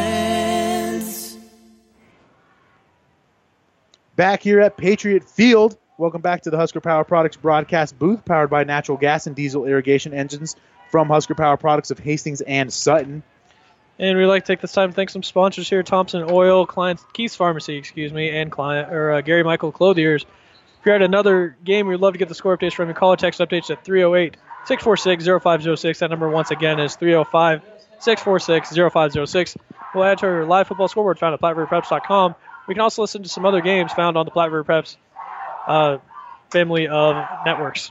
Back 4.14 4.44
here 4.44 4.60
at 4.60 4.76
Patriot 4.76 5.24
Field. 5.24 5.76
Welcome 5.98 6.20
back 6.20 6.42
to 6.42 6.50
the 6.50 6.56
Husker 6.56 6.80
Power 6.80 7.02
Products 7.02 7.36
broadcast 7.36 7.98
booth, 7.98 8.24
powered 8.24 8.48
by 8.50 8.62
natural 8.62 8.96
gas 8.96 9.26
and 9.26 9.34
diesel 9.34 9.64
irrigation 9.64 10.14
engines 10.14 10.54
from 10.92 11.08
Husker 11.08 11.34
Power 11.34 11.56
Products 11.56 11.90
of 11.90 11.98
Hastings 11.98 12.42
and 12.42 12.72
Sutton. 12.72 13.24
And 13.98 14.16
we'd 14.16 14.26
like 14.26 14.44
to 14.44 14.52
take 14.52 14.60
this 14.60 14.72
time 14.72 14.90
to 14.90 14.94
thank 14.94 15.10
some 15.10 15.24
sponsors 15.24 15.68
here: 15.68 15.82
Thompson 15.82 16.30
Oil, 16.30 16.64
Klein 16.64 16.96
Keith's 17.12 17.34
Pharmacy, 17.34 17.74
excuse 17.74 18.12
me, 18.12 18.28
and 18.28 18.52
Klein 18.52 18.84
or 18.84 19.14
uh, 19.14 19.20
Gary 19.20 19.42
Michael 19.42 19.72
Clothiers. 19.72 20.24
You're 20.86 20.94
another 20.94 21.56
game, 21.64 21.88
we'd 21.88 21.98
love 21.98 22.12
to 22.12 22.18
get 22.18 22.28
the 22.28 22.34
score 22.36 22.56
updates 22.56 22.74
from 22.74 22.88
you. 22.88 22.94
Call 22.94 23.12
or 23.12 23.16
text 23.16 23.40
updates 23.40 23.70
at 23.70 23.84
308 23.84 24.36
646 24.66 25.24
0506. 25.42 25.98
That 25.98 26.10
number 26.10 26.28
once 26.28 26.52
again 26.52 26.78
is 26.78 26.94
305 26.94 27.60
646 27.98 28.68
0506. 28.94 29.56
We'll 29.92 30.04
add 30.04 30.18
to 30.18 30.26
our 30.26 30.44
live 30.44 30.68
football 30.68 30.86
scoreboard 30.86 31.18
found 31.18 31.34
at 31.34 31.40
PlatteRiverPreps.com. 31.40 32.36
We 32.68 32.74
can 32.74 32.82
also 32.82 33.02
listen 33.02 33.24
to 33.24 33.28
some 33.28 33.44
other 33.44 33.60
games 33.62 33.92
found 33.92 34.16
on 34.16 34.26
the 34.26 34.30
Platte 34.30 34.52
River 34.52 34.62
Preps 34.62 34.96
uh, 35.66 35.98
family 36.50 36.86
of 36.86 37.16
networks. 37.44 37.90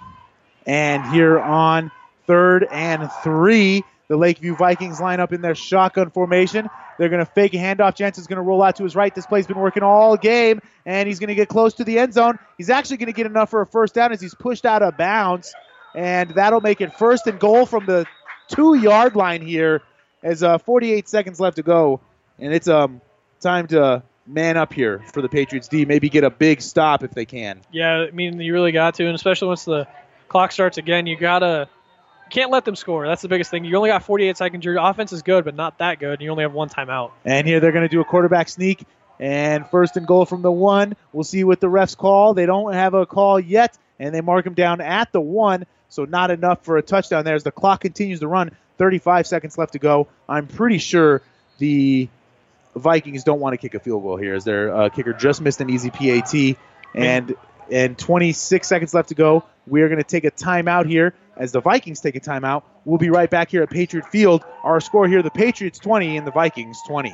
And 0.65 1.05
here 1.13 1.37
on 1.37 1.91
third 2.27 2.65
and 2.71 3.11
three, 3.23 3.83
The 4.07 4.15
Lakeview 4.15 4.55
Vikings 4.55 5.01
line 5.01 5.19
up 5.19 5.33
in 5.33 5.41
their 5.41 5.55
shotgun 5.55 6.11
formation. 6.11 6.69
They're 6.97 7.09
going 7.09 7.23
to 7.23 7.31
fake 7.31 7.53
a 7.53 7.57
handoff. 7.57 7.95
Jansen's 7.95 8.27
going 8.27 8.37
to 8.37 8.43
roll 8.43 8.63
out 8.63 8.77
to 8.77 8.83
his 8.83 8.95
right. 8.95 9.13
This 9.13 9.25
play's 9.25 9.47
been 9.47 9.59
working 9.59 9.83
all 9.83 10.15
game, 10.17 10.61
and 10.85 11.07
he's 11.07 11.19
going 11.19 11.27
to 11.29 11.35
get 11.35 11.49
close 11.49 11.73
to 11.75 11.83
the 11.83 11.99
end 11.99 12.13
zone. 12.13 12.39
He's 12.57 12.69
actually 12.69 12.97
going 12.97 13.07
to 13.07 13.13
get 13.13 13.25
enough 13.25 13.49
for 13.49 13.61
a 13.61 13.65
first 13.65 13.93
down 13.93 14.11
as 14.11 14.21
he's 14.21 14.35
pushed 14.35 14.65
out 14.65 14.81
of 14.81 14.97
bounds, 14.97 15.53
and 15.93 16.29
that'll 16.31 16.61
make 16.61 16.81
it 16.81 16.93
first 16.97 17.27
and 17.27 17.39
goal 17.39 17.65
from 17.65 17.85
the 17.85 18.05
two 18.47 18.75
yard 18.75 19.15
line 19.15 19.41
here. 19.41 19.81
As 20.23 20.41
uh, 20.41 20.57
48 20.57 21.07
seconds 21.07 21.39
left 21.39 21.57
to 21.57 21.63
go, 21.63 21.99
and 22.39 22.51
it's 22.51 22.67
um 22.67 22.99
time 23.41 23.67
to 23.67 24.01
man 24.25 24.57
up 24.57 24.73
here 24.73 25.03
for 25.13 25.21
the 25.21 25.29
Patriots 25.29 25.67
D. 25.67 25.85
Maybe 25.85 26.09
get 26.09 26.23
a 26.23 26.31
big 26.31 26.61
stop 26.61 27.03
if 27.03 27.11
they 27.11 27.25
can. 27.25 27.61
Yeah, 27.71 28.07
I 28.07 28.11
mean 28.11 28.39
you 28.41 28.53
really 28.53 28.71
got 28.71 28.95
to, 28.95 29.05
and 29.05 29.13
especially 29.13 29.49
once 29.49 29.65
the 29.65 29.87
clock 30.27 30.51
starts 30.51 30.79
again, 30.79 31.05
you 31.05 31.15
gotta 31.15 31.69
can't 32.29 32.51
let 32.51 32.65
them 32.65 32.75
score. 32.75 33.07
That's 33.07 33.21
the 33.21 33.27
biggest 33.27 33.51
thing. 33.51 33.65
You 33.65 33.75
only 33.77 33.89
got 33.89 34.03
48 34.03 34.37
seconds. 34.37 34.65
Your 34.65 34.77
offense 34.77 35.13
is 35.13 35.21
good, 35.21 35.45
but 35.45 35.55
not 35.55 35.77
that 35.79 35.99
good. 35.99 36.21
You 36.21 36.31
only 36.31 36.43
have 36.43 36.53
one 36.53 36.69
timeout. 36.69 37.11
And 37.23 37.47
here 37.47 37.59
they're 37.59 37.71
going 37.71 37.87
to 37.87 37.89
do 37.89 38.01
a 38.01 38.05
quarterback 38.05 38.49
sneak. 38.49 38.85
And 39.19 39.67
first 39.69 39.95
and 39.95 40.05
goal 40.05 40.25
from 40.25 40.41
the 40.41 40.51
one. 40.51 40.95
We'll 41.13 41.23
see 41.23 41.43
what 41.43 41.61
the 41.61 41.67
refs 41.67 41.95
call. 41.95 42.33
They 42.33 42.45
don't 42.45 42.73
have 42.73 42.93
a 42.93 43.05
call 43.05 43.39
yet, 43.39 43.77
and 43.97 44.13
they 44.13 44.21
mark 44.21 44.45
him 44.45 44.55
down 44.55 44.81
at 44.81 45.11
the 45.13 45.21
one. 45.21 45.65
So 45.87 46.03
not 46.03 46.31
enough 46.31 46.65
for 46.65 46.77
a 46.77 46.81
touchdown 46.81 47.23
there 47.23 47.35
as 47.35 47.43
the 47.43 47.51
clock 47.51 47.81
continues 47.81 48.19
to 48.19 48.27
run. 48.27 48.51
35 48.77 49.27
seconds 49.27 49.57
left 49.57 49.73
to 49.73 49.79
go. 49.79 50.07
I'm 50.27 50.47
pretty 50.47 50.79
sure 50.79 51.21
the 51.59 52.09
Vikings 52.75 53.23
don't 53.23 53.39
want 53.39 53.53
to 53.53 53.57
kick 53.57 53.73
a 53.73 53.79
field 53.79 54.03
goal 54.03 54.17
here 54.17 54.35
as 54.35 54.43
their 54.43 54.75
uh, 54.75 54.89
kicker 54.89 55.13
just 55.13 55.39
missed 55.41 55.61
an 55.61 55.69
easy 55.69 55.91
PAT. 55.91 56.57
And 56.93 57.35
and 57.71 57.97
26 57.97 58.67
seconds 58.67 58.93
left 58.93 59.09
to 59.09 59.15
go. 59.15 59.43
We 59.67 59.81
are 59.81 59.89
going 59.89 60.01
to 60.01 60.07
take 60.07 60.25
a 60.25 60.31
timeout 60.31 60.87
here 60.87 61.13
as 61.37 61.51
the 61.51 61.61
Vikings 61.61 61.99
take 62.01 62.15
a 62.15 62.19
timeout. 62.19 62.63
We'll 62.85 62.97
be 62.97 63.09
right 63.09 63.29
back 63.29 63.49
here 63.49 63.63
at 63.63 63.69
Patriot 63.69 64.07
Field. 64.07 64.43
Our 64.63 64.79
score 64.79 65.07
here: 65.07 65.21
the 65.21 65.31
Patriots 65.31 65.79
20 65.79 66.17
and 66.17 66.27
the 66.27 66.31
Vikings 66.31 66.77
20. 66.87 67.13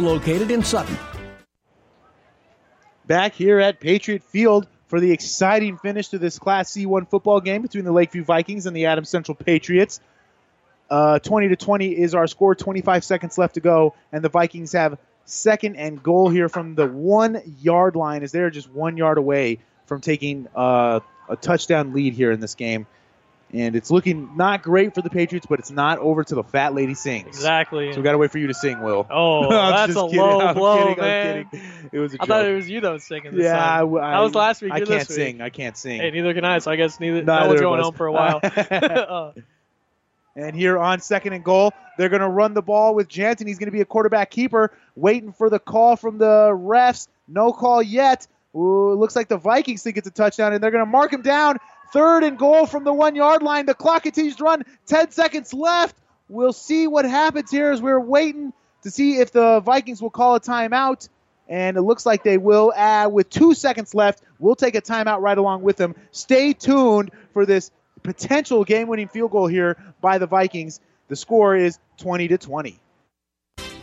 located 0.01 0.51
in 0.51 0.63
Sutton. 0.63 0.97
Back 3.07 3.33
here 3.33 3.59
at 3.59 3.79
Patriot 3.79 4.23
Field 4.23 4.67
for 4.87 4.99
the 4.99 5.11
exciting 5.11 5.77
finish 5.77 6.09
to 6.09 6.17
this 6.17 6.37
Class 6.37 6.71
C1 6.71 7.09
football 7.09 7.41
game 7.41 7.61
between 7.61 7.85
the 7.85 7.91
Lakeview 7.91 8.23
Vikings 8.23 8.65
and 8.65 8.75
the 8.75 8.85
Adams 8.87 9.09
Central 9.09 9.35
Patriots. 9.35 9.99
Uh, 10.89 11.19
20 11.19 11.47
to 11.47 11.55
20 11.55 11.97
is 11.97 12.13
our 12.13 12.27
score. 12.27 12.53
25 12.53 13.03
seconds 13.03 13.37
left 13.37 13.53
to 13.53 13.61
go, 13.61 13.95
and 14.11 14.23
the 14.23 14.29
Vikings 14.29 14.73
have 14.73 14.97
second 15.25 15.77
and 15.77 16.03
goal 16.03 16.29
here 16.29 16.49
from 16.49 16.75
the 16.75 16.87
one 16.87 17.41
yard 17.61 17.95
line 17.95 18.23
as 18.23 18.31
they're 18.31 18.49
just 18.49 18.69
one 18.69 18.97
yard 18.97 19.17
away 19.17 19.59
from 19.85 20.01
taking 20.01 20.47
uh, 20.55 20.99
a 21.29 21.35
touchdown 21.37 21.93
lead 21.93 22.13
here 22.13 22.31
in 22.31 22.39
this 22.39 22.55
game. 22.55 22.85
And 23.53 23.75
it's 23.75 23.91
looking 23.91 24.37
not 24.37 24.63
great 24.63 24.95
for 24.95 25.01
the 25.01 25.09
Patriots, 25.09 25.45
but 25.45 25.59
it's 25.59 25.71
not 25.71 25.99
over 25.99 26.23
till 26.23 26.37
the 26.37 26.43
fat 26.43 26.73
lady 26.73 26.93
sings. 26.93 27.27
Exactly. 27.27 27.91
So 27.91 27.97
we 27.97 28.03
got 28.03 28.13
to 28.13 28.17
wait 28.17 28.31
for 28.31 28.37
you 28.37 28.47
to 28.47 28.53
sing, 28.53 28.81
Will. 28.81 29.05
Oh, 29.09 29.43
I'm 29.51 29.89
that's 29.89 29.97
a 29.97 30.03
kidding. 30.05 30.19
low 30.19 30.39
I'm 30.39 30.55
blow, 30.55 30.77
kidding. 30.77 30.93
I'm 30.93 31.09
man. 31.09 31.45
kidding. 31.51 31.89
It 31.91 31.99
was 31.99 32.13
a 32.13 32.17
I 32.21 32.25
thought 32.25 32.45
it 32.45 32.55
was 32.55 32.69
you 32.69 32.79
that 32.79 32.91
was 32.91 33.03
singing. 33.03 33.35
This 33.35 33.43
Yeah. 33.43 33.61
I 33.61 33.79
that 33.79 34.19
was 34.19 34.35
last 34.35 34.61
week. 34.61 34.71
I 34.71 34.79
can't 34.79 34.89
week. 34.89 35.01
sing. 35.03 35.41
I 35.41 35.49
can't 35.49 35.75
sing. 35.75 35.99
Hey, 35.99 36.11
neither 36.11 36.33
can 36.33 36.45
I. 36.45 36.59
So 36.59 36.71
I 36.71 36.77
guess 36.77 36.99
neither. 36.99 37.23
Neither 37.23 37.43
no 37.43 37.47
one's 37.49 37.61
going 37.61 37.81
home 37.81 37.93
for 37.93 38.07
a 38.07 38.11
while. 38.13 38.39
Uh, 38.43 39.31
And 40.35 40.55
here 40.55 40.77
on 40.77 41.01
second 41.01 41.33
and 41.33 41.43
goal, 41.43 41.73
they're 41.97 42.09
going 42.09 42.21
to 42.21 42.29
run 42.29 42.53
the 42.53 42.61
ball 42.61 42.95
with 42.95 43.09
Jansen. 43.09 43.47
He's 43.47 43.59
going 43.59 43.67
to 43.67 43.73
be 43.73 43.81
a 43.81 43.85
quarterback 43.85 44.31
keeper, 44.31 44.71
waiting 44.95 45.33
for 45.33 45.49
the 45.49 45.59
call 45.59 45.97
from 45.97 46.17
the 46.17 46.51
refs. 46.53 47.07
No 47.27 47.51
call 47.51 47.81
yet. 47.83 48.27
Ooh, 48.55 48.93
looks 48.93 49.15
like 49.15 49.27
the 49.27 49.37
Vikings 49.37 49.83
think 49.83 49.97
it's 49.97 50.07
a 50.07 50.11
touchdown, 50.11 50.53
and 50.53 50.63
they're 50.63 50.71
going 50.71 50.85
to 50.85 50.89
mark 50.89 51.11
him 51.11 51.21
down. 51.21 51.57
Third 51.93 52.23
and 52.23 52.37
goal 52.37 52.65
from 52.65 52.83
the 52.83 52.93
one 52.93 53.15
yard 53.15 53.43
line. 53.43 53.65
The 53.65 53.73
clock 53.73 54.03
continues 54.03 54.37
to 54.37 54.43
run. 54.43 54.63
10 54.87 55.11
seconds 55.11 55.53
left. 55.53 55.95
We'll 56.29 56.53
see 56.53 56.87
what 56.87 57.03
happens 57.05 57.51
here 57.51 57.71
as 57.71 57.81
we're 57.81 57.99
waiting 57.99 58.53
to 58.83 58.91
see 58.91 59.17
if 59.17 59.31
the 59.31 59.59
Vikings 59.59 60.01
will 60.01 60.09
call 60.09 60.35
a 60.35 60.39
timeout. 60.39 61.09
And 61.49 61.75
it 61.75 61.81
looks 61.81 62.05
like 62.05 62.23
they 62.23 62.37
will. 62.37 62.71
Uh, 62.73 63.09
with 63.11 63.29
two 63.29 63.53
seconds 63.53 63.93
left, 63.93 64.23
we'll 64.39 64.55
take 64.55 64.75
a 64.75 64.81
timeout 64.81 65.19
right 65.19 65.37
along 65.37 65.63
with 65.63 65.75
them. 65.75 65.95
Stay 66.11 66.53
tuned 66.53 67.11
for 67.33 67.45
this 67.45 67.71
potential 68.03 68.63
game-winning 68.63 69.09
field 69.09 69.31
goal 69.31 69.47
here 69.47 69.75
by 69.99 70.17
the 70.17 70.27
Vikings. 70.27 70.79
The 71.09 71.17
score 71.17 71.57
is 71.57 71.77
20 71.97 72.29
to 72.29 72.37
20. 72.37 72.79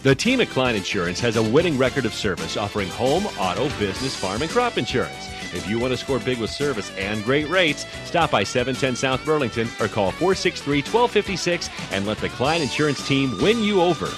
The 0.03 0.15
team 0.15 0.41
at 0.41 0.49
Klein 0.49 0.77
Insurance 0.77 1.21
has 1.21 1.37
a 1.37 1.43
winning 1.43 1.77
record 1.77 2.07
of 2.07 2.15
service 2.15 2.57
offering 2.57 2.89
home, 2.89 3.27
auto, 3.39 3.69
business, 3.79 4.17
farm, 4.17 4.41
and 4.41 4.51
crop 4.51 4.79
insurance. 4.79 5.29
If 5.55 5.69
you 5.69 5.79
want 5.79 5.93
to 5.93 5.97
score 5.97 6.19
big 6.19 6.39
with 6.39 6.51
service 6.51 6.91
and 6.97 7.25
great 7.25 7.49
rates, 7.49 7.87
stop 8.05 8.31
by 8.31 8.45
710 8.45 8.97
South 8.97 9.25
Burlington 9.25 9.69
or 9.81 9.89
call 9.89 10.11
463 10.13 10.79
1256 10.79 11.71
and 11.93 12.07
let 12.07 12.19
the 12.19 12.29
Klein 12.29 12.63
Insurance 12.63 13.07
team 13.07 13.37
win 13.41 13.63
you 13.63 13.81
over. 13.81 14.09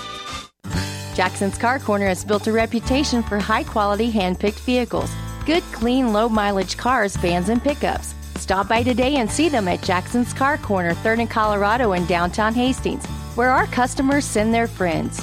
Jackson's 1.14 1.58
Car 1.58 1.78
Corner 1.78 2.06
has 2.06 2.24
built 2.24 2.46
a 2.46 2.52
reputation 2.52 3.22
for 3.22 3.38
high 3.38 3.64
quality 3.64 4.10
hand 4.10 4.38
picked 4.38 4.60
vehicles. 4.60 5.10
Good, 5.44 5.62
clean, 5.72 6.12
low 6.12 6.28
mileage 6.28 6.76
cars, 6.76 7.16
vans, 7.16 7.48
and 7.48 7.62
pickups. 7.62 8.14
Stop 8.36 8.68
by 8.68 8.82
today 8.82 9.16
and 9.16 9.30
see 9.30 9.48
them 9.48 9.68
at 9.68 9.82
Jackson's 9.82 10.32
Car 10.32 10.58
Corner, 10.58 10.94
3rd 10.94 11.20
and 11.20 11.30
Colorado 11.30 11.92
in 11.92 12.06
downtown 12.06 12.54
Hastings, 12.54 13.04
where 13.34 13.50
our 13.50 13.66
customers 13.66 14.24
send 14.24 14.54
their 14.54 14.66
friends. 14.66 15.22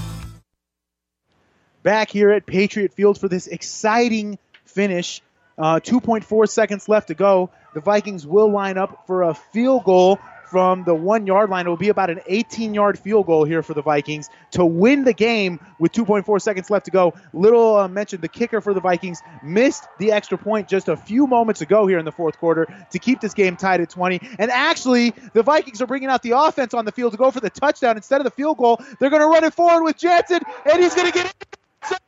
Back 1.84 2.10
here 2.10 2.32
at 2.32 2.46
Patriot 2.46 2.94
Field 2.94 3.20
for 3.20 3.28
this 3.28 3.48
exciting 3.48 4.38
finish. 4.66 5.22
Uh, 5.58 5.80
2.4 5.80 6.48
seconds 6.48 6.88
left 6.88 7.08
to 7.08 7.16
go. 7.16 7.50
The 7.74 7.82
Vikings 7.82 8.26
will 8.26 8.52
line 8.52 8.78
up 8.78 9.06
for 9.08 9.24
a 9.24 9.34
field 9.34 9.84
goal 9.84 10.20
from 10.50 10.84
the 10.84 10.96
one 10.96 11.28
yard 11.28 11.50
line. 11.50 11.66
It 11.66 11.70
will 11.70 11.78
be 11.78 11.90
about 11.90 12.10
an 12.10 12.22
18 12.26 12.74
yard 12.74 12.98
field 12.98 13.26
goal 13.26 13.44
here 13.44 13.62
for 13.62 13.74
the 13.74 13.82
Vikings 13.82 14.30
to 14.52 14.66
win 14.66 15.04
the 15.04 15.14
game 15.14 15.60
with 15.80 15.92
2.4 15.92 16.42
seconds 16.42 16.70
left 16.70 16.86
to 16.86 16.92
go. 16.92 17.14
Little 17.34 17.76
uh, 17.76 17.88
mentioned 17.88 18.22
the 18.22 18.28
kicker 18.28 18.62
for 18.62 18.74
the 18.74 18.80
Vikings 18.80 19.22
missed 19.44 19.88
the 20.00 20.12
extra 20.12 20.38
point 20.38 20.68
just 20.68 20.88
a 20.88 20.96
few 20.96 21.28
moments 21.28 21.62
ago 21.62 21.88
here 21.88 22.00
in 22.00 22.06
the 22.06 22.12
fourth 22.12 22.38
quarter 22.38 22.68
to 22.92 23.00
keep 23.00 23.20
this 23.20 23.34
game 23.34 23.56
tied 23.56 23.82
at 23.82 23.90
20. 23.90 24.22
And 24.40 24.52
actually, 24.52 25.14
the 25.34 25.44
Vikings 25.44 25.82
are 25.82 25.88
bringing 25.88 26.10
out 26.10 26.22
the 26.22 26.32
offense 26.32 26.74
on 26.74 26.86
the 26.86 26.92
field 26.92 27.12
to 27.14 27.18
go 27.18 27.32
for 27.32 27.40
the 27.40 27.50
touchdown 27.50 27.98
instead 27.98 28.22
of 28.22 28.26
the 28.26 28.32
field 28.32 28.58
goal. 28.58 28.82
They're 29.00 29.10
going 29.10 29.22
to 29.22 29.28
run 29.28 29.44
it 29.44 29.54
forward 29.54 29.84
with 29.84 29.98
Jansen, 29.98 30.40
and 30.72 30.82
he's 30.82 30.96
going 30.96 31.12
to 31.12 31.14
get 31.14 31.26
it. 31.26 32.00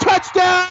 Touchdown! 0.00 0.68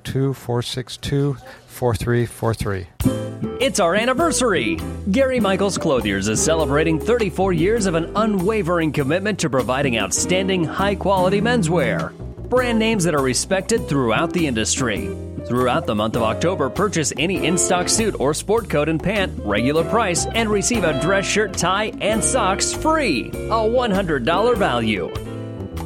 402-462-4343. 1.74 3.60
It's 3.60 3.80
our 3.80 3.94
anniversary! 3.94 4.78
Gary 5.10 5.40
Michaels 5.40 5.78
Clothiers 5.78 6.28
is 6.28 6.42
celebrating 6.42 7.00
34 7.00 7.52
years 7.52 7.86
of 7.86 7.94
an 7.94 8.12
unwavering 8.16 8.92
commitment 8.92 9.38
to 9.40 9.50
providing 9.50 9.98
outstanding, 9.98 10.64
high 10.64 10.94
quality 10.94 11.40
menswear. 11.40 12.12
Brand 12.48 12.78
names 12.78 13.04
that 13.04 13.14
are 13.14 13.22
respected 13.22 13.88
throughout 13.88 14.32
the 14.32 14.46
industry. 14.46 15.08
Throughout 15.46 15.86
the 15.86 15.94
month 15.94 16.16
of 16.16 16.22
October, 16.22 16.70
purchase 16.70 17.12
any 17.18 17.46
in 17.46 17.58
stock 17.58 17.88
suit 17.88 18.18
or 18.18 18.32
sport 18.34 18.70
coat 18.70 18.88
and 18.88 19.02
pant, 19.02 19.32
regular 19.44 19.84
price, 19.84 20.26
and 20.26 20.48
receive 20.48 20.84
a 20.84 20.98
dress 21.00 21.26
shirt, 21.26 21.52
tie, 21.54 21.92
and 22.00 22.24
socks 22.24 22.72
free. 22.72 23.28
A 23.28 23.60
$100 23.60 24.56
value. 24.56 25.33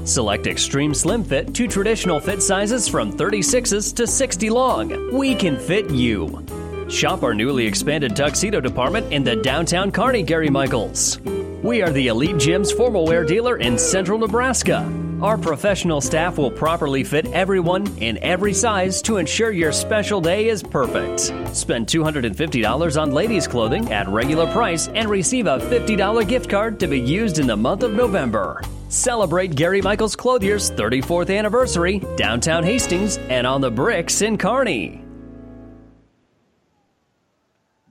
Select 0.08 0.46
Extreme 0.46 0.94
Slim 0.94 1.22
Fit 1.22 1.52
to 1.52 1.68
traditional 1.68 2.18
fit 2.18 2.42
sizes 2.42 2.88
from 2.88 3.12
36s 3.12 3.94
to 3.94 4.06
60 4.06 4.48
long. 4.48 5.14
We 5.14 5.34
can 5.34 5.58
fit 5.58 5.90
you. 5.90 6.46
Shop 6.88 7.22
our 7.22 7.34
newly 7.34 7.66
expanded 7.66 8.16
tuxedo 8.16 8.58
department 8.58 9.12
in 9.12 9.22
the 9.22 9.36
downtown 9.36 9.92
Kearney, 9.92 10.22
Gary 10.22 10.48
Michaels. 10.48 11.20
We 11.62 11.82
are 11.82 11.90
the 11.90 12.06
Elite 12.06 12.38
Jim's 12.38 12.72
formal 12.72 13.04
wear 13.04 13.22
dealer 13.22 13.58
in 13.58 13.76
central 13.76 14.18
Nebraska. 14.18 14.90
Our 15.20 15.36
professional 15.36 16.00
staff 16.00 16.38
will 16.38 16.52
properly 16.52 17.04
fit 17.04 17.26
everyone 17.26 17.86
in 17.98 18.16
every 18.22 18.54
size 18.54 19.02
to 19.02 19.18
ensure 19.18 19.50
your 19.50 19.72
special 19.72 20.22
day 20.22 20.48
is 20.48 20.62
perfect. 20.62 21.20
Spend 21.54 21.86
$250 21.86 23.02
on 23.02 23.12
ladies' 23.12 23.46
clothing 23.46 23.92
at 23.92 24.08
regular 24.08 24.50
price 24.52 24.88
and 24.88 25.10
receive 25.10 25.46
a 25.46 25.58
$50 25.58 26.26
gift 26.26 26.48
card 26.48 26.80
to 26.80 26.86
be 26.86 26.98
used 26.98 27.38
in 27.38 27.46
the 27.46 27.56
month 27.56 27.82
of 27.82 27.92
November. 27.92 28.62
Celebrate 28.88 29.54
Gary 29.54 29.82
Michaels 29.82 30.16
Clothier's 30.16 30.70
34th 30.70 31.36
anniversary, 31.36 32.00
downtown 32.16 32.64
Hastings, 32.64 33.18
and 33.28 33.46
on 33.46 33.60
the 33.60 33.70
bricks 33.70 34.22
in 34.22 34.38
Kearney. 34.38 35.04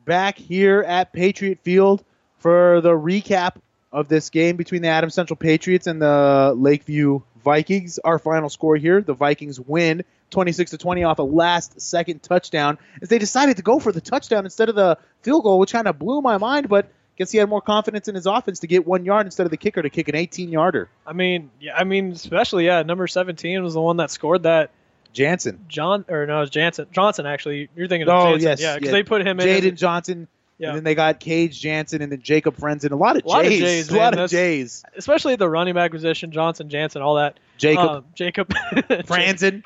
back 0.07 0.37
here 0.37 0.81
at 0.81 1.13
Patriot 1.13 1.59
Field 1.61 2.03
for 2.39 2.81
the 2.81 2.93
recap 2.93 3.57
of 3.91 4.07
this 4.07 4.31
game 4.31 4.55
between 4.55 4.81
the 4.81 4.87
Adams 4.87 5.13
Central 5.13 5.37
Patriots 5.37 5.85
and 5.85 6.01
the 6.01 6.53
Lakeview 6.55 7.21
Vikings. 7.43 7.99
Our 7.99 8.17
final 8.17 8.49
score 8.49 8.77
here: 8.77 9.01
the 9.01 9.13
Vikings 9.13 9.59
win 9.59 10.03
26 10.31 10.71
to 10.71 10.77
20 10.77 11.03
off 11.03 11.19
a 11.19 11.23
last 11.23 11.79
second 11.79 12.23
touchdown 12.23 12.77
as 13.01 13.09
they 13.09 13.19
decided 13.19 13.57
to 13.57 13.63
go 13.63 13.79
for 13.79 13.91
the 13.91 14.01
touchdown 14.01 14.45
instead 14.45 14.69
of 14.69 14.75
the 14.75 14.97
field 15.21 15.43
goal, 15.43 15.59
which 15.59 15.73
kind 15.73 15.87
of 15.87 15.99
blew 15.99 16.21
my 16.21 16.37
mind. 16.37 16.69
But 16.69 16.89
guess 17.17 17.31
he 17.31 17.37
had 17.37 17.49
more 17.49 17.61
confidence 17.61 18.07
in 18.07 18.15
his 18.15 18.25
offense 18.25 18.59
to 18.59 18.67
get 18.67 18.85
one 18.87 19.03
yard 19.05 19.25
instead 19.27 19.45
of 19.45 19.51
the 19.51 19.57
kicker 19.57 19.81
to 19.81 19.89
kick 19.89 20.07
an 20.07 20.15
18 20.15 20.49
yarder. 20.49 20.89
I 21.05 21.13
mean, 21.13 21.49
yeah, 21.59 21.75
I 21.75 21.83
mean, 21.83 22.11
especially 22.11 22.65
yeah, 22.65 22.83
number 22.83 23.07
17 23.07 23.61
was 23.63 23.73
the 23.73 23.81
one 23.81 23.97
that 23.97 24.11
scored 24.11 24.43
that. 24.43 24.71
Jansen. 25.13 25.65
John 25.67 26.05
or 26.09 26.27
no, 26.27 26.37
it 26.37 26.39
was 26.41 26.49
Jansen. 26.51 26.87
Johnson 26.91 27.25
actually. 27.25 27.69
You're 27.75 27.87
thinking 27.87 28.07
of 28.07 28.13
Oh 28.13 28.31
Jansen. 28.37 28.49
yes, 28.49 28.61
yeah, 28.61 28.75
because 28.75 28.87
yeah. 28.87 28.91
they 28.91 29.03
put 29.03 29.25
him 29.25 29.39
in. 29.39 29.47
Jaden 29.47 29.75
Johnson. 29.75 30.27
Yeah. 30.59 30.69
And 30.69 30.77
then 30.77 30.83
they 30.83 30.95
got 30.95 31.19
Cage 31.19 31.59
Jansen 31.59 32.01
and 32.01 32.11
then 32.11 32.21
Jacob 32.21 32.55
Frenzen. 32.57 32.91
A 32.91 32.95
lot 32.95 33.15
of 33.17 33.25
a 33.25 33.27
lot 33.27 33.43
J's. 33.45 33.61
of 33.61 33.67
J's, 33.67 33.89
a 33.89 33.93
man. 33.93 34.01
lot 34.01 34.13
of 34.13 34.17
That's- 34.17 34.31
J's. 34.31 34.83
especially 34.95 35.35
the 35.35 35.49
running 35.49 35.73
back 35.73 35.91
position, 35.91 36.31
Johnson, 36.31 36.69
Jansen, 36.69 37.01
all 37.01 37.15
that. 37.15 37.39
Jacob. 37.57 37.89
Um, 37.89 38.05
Jacob, 38.15 38.49
Franzen. 39.05 39.63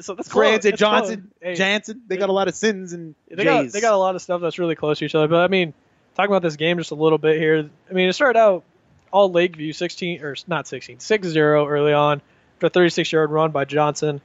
So 0.00 0.14
that's 0.14 0.28
close. 0.28 0.46
Franzen, 0.46 0.62
That's 0.62 0.78
Johnson, 0.78 1.30
close. 1.40 1.50
Hey, 1.50 1.54
Jansen. 1.56 2.02
They 2.06 2.16
got 2.16 2.28
a 2.28 2.32
lot 2.32 2.48
of 2.48 2.54
sins 2.54 2.92
and 2.92 3.14
they 3.28 3.44
got 3.44 3.64
J's. 3.64 3.72
they 3.72 3.80
got 3.80 3.94
a 3.94 3.98
lot 3.98 4.14
of 4.14 4.22
stuff 4.22 4.40
that's 4.40 4.58
really 4.58 4.74
close 4.76 4.98
to 5.00 5.04
each 5.04 5.14
other. 5.14 5.28
But 5.28 5.40
I 5.40 5.48
mean, 5.48 5.74
talking 6.14 6.30
about 6.30 6.42
this 6.42 6.56
game 6.56 6.78
just 6.78 6.90
a 6.90 6.96
little 6.96 7.18
bit 7.18 7.38
here. 7.38 7.70
I 7.90 7.92
mean, 7.92 8.08
it 8.08 8.12
started 8.12 8.38
out 8.38 8.64
all 9.12 9.30
Lakeview 9.30 9.72
16 9.72 10.22
or 10.22 10.34
not 10.46 10.66
16, 10.66 10.98
6-0 10.98 11.68
early 11.68 11.92
on 11.92 12.20
after 12.56 12.66
a 12.66 12.70
36 12.70 13.12
yard 13.12 13.30
run 13.30 13.50
by 13.50 13.64
Johnson, 13.64 14.20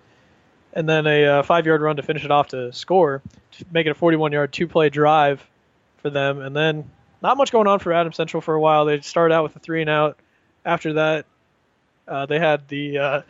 and 0.73 0.87
then 0.87 1.07
a 1.07 1.25
uh, 1.25 1.43
five 1.43 1.65
yard 1.65 1.81
run 1.81 1.97
to 1.97 2.03
finish 2.03 2.23
it 2.23 2.31
off 2.31 2.49
to 2.49 2.71
score, 2.73 3.21
to 3.51 3.65
make 3.71 3.85
it 3.85 3.91
a 3.91 3.95
41 3.95 4.31
yard 4.31 4.53
two 4.53 4.67
play 4.67 4.89
drive 4.89 5.45
for 5.97 6.09
them, 6.09 6.41
and 6.41 6.55
then 6.55 6.89
not 7.21 7.37
much 7.37 7.51
going 7.51 7.67
on 7.67 7.79
for 7.79 7.91
Adam 7.91 8.13
Central 8.13 8.41
for 8.41 8.53
a 8.53 8.61
while. 8.61 8.85
They 8.85 9.01
started 9.01 9.33
out 9.33 9.43
with 9.43 9.55
a 9.55 9.59
three 9.59 9.81
and 9.81 9.89
out. 9.89 10.17
After 10.63 10.93
that, 10.93 11.25
uh, 12.07 12.25
they 12.25 12.39
had 12.39 12.67
the 12.67 12.97
uh, 12.97 13.21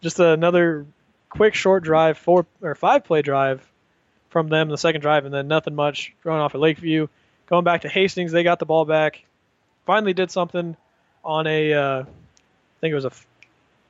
just 0.00 0.18
another 0.18 0.86
quick 1.28 1.54
short 1.54 1.84
drive, 1.84 2.18
four 2.18 2.46
or 2.60 2.74
five 2.74 3.04
play 3.04 3.22
drive 3.22 3.66
from 4.30 4.48
them 4.48 4.68
the 4.68 4.78
second 4.78 5.00
drive, 5.00 5.24
and 5.24 5.34
then 5.34 5.48
nothing 5.48 5.74
much 5.74 6.14
going 6.24 6.40
off 6.40 6.54
at 6.54 6.60
Lakeview. 6.60 7.08
Going 7.46 7.64
back 7.64 7.82
to 7.82 7.88
Hastings, 7.88 8.32
they 8.32 8.42
got 8.42 8.58
the 8.58 8.66
ball 8.66 8.84
back. 8.84 9.24
Finally, 9.86 10.14
did 10.14 10.30
something 10.30 10.76
on 11.24 11.46
a, 11.46 11.72
uh, 11.72 12.00
I 12.00 12.04
think 12.80 12.92
it 12.92 12.94
was 12.94 13.04
a 13.04 13.12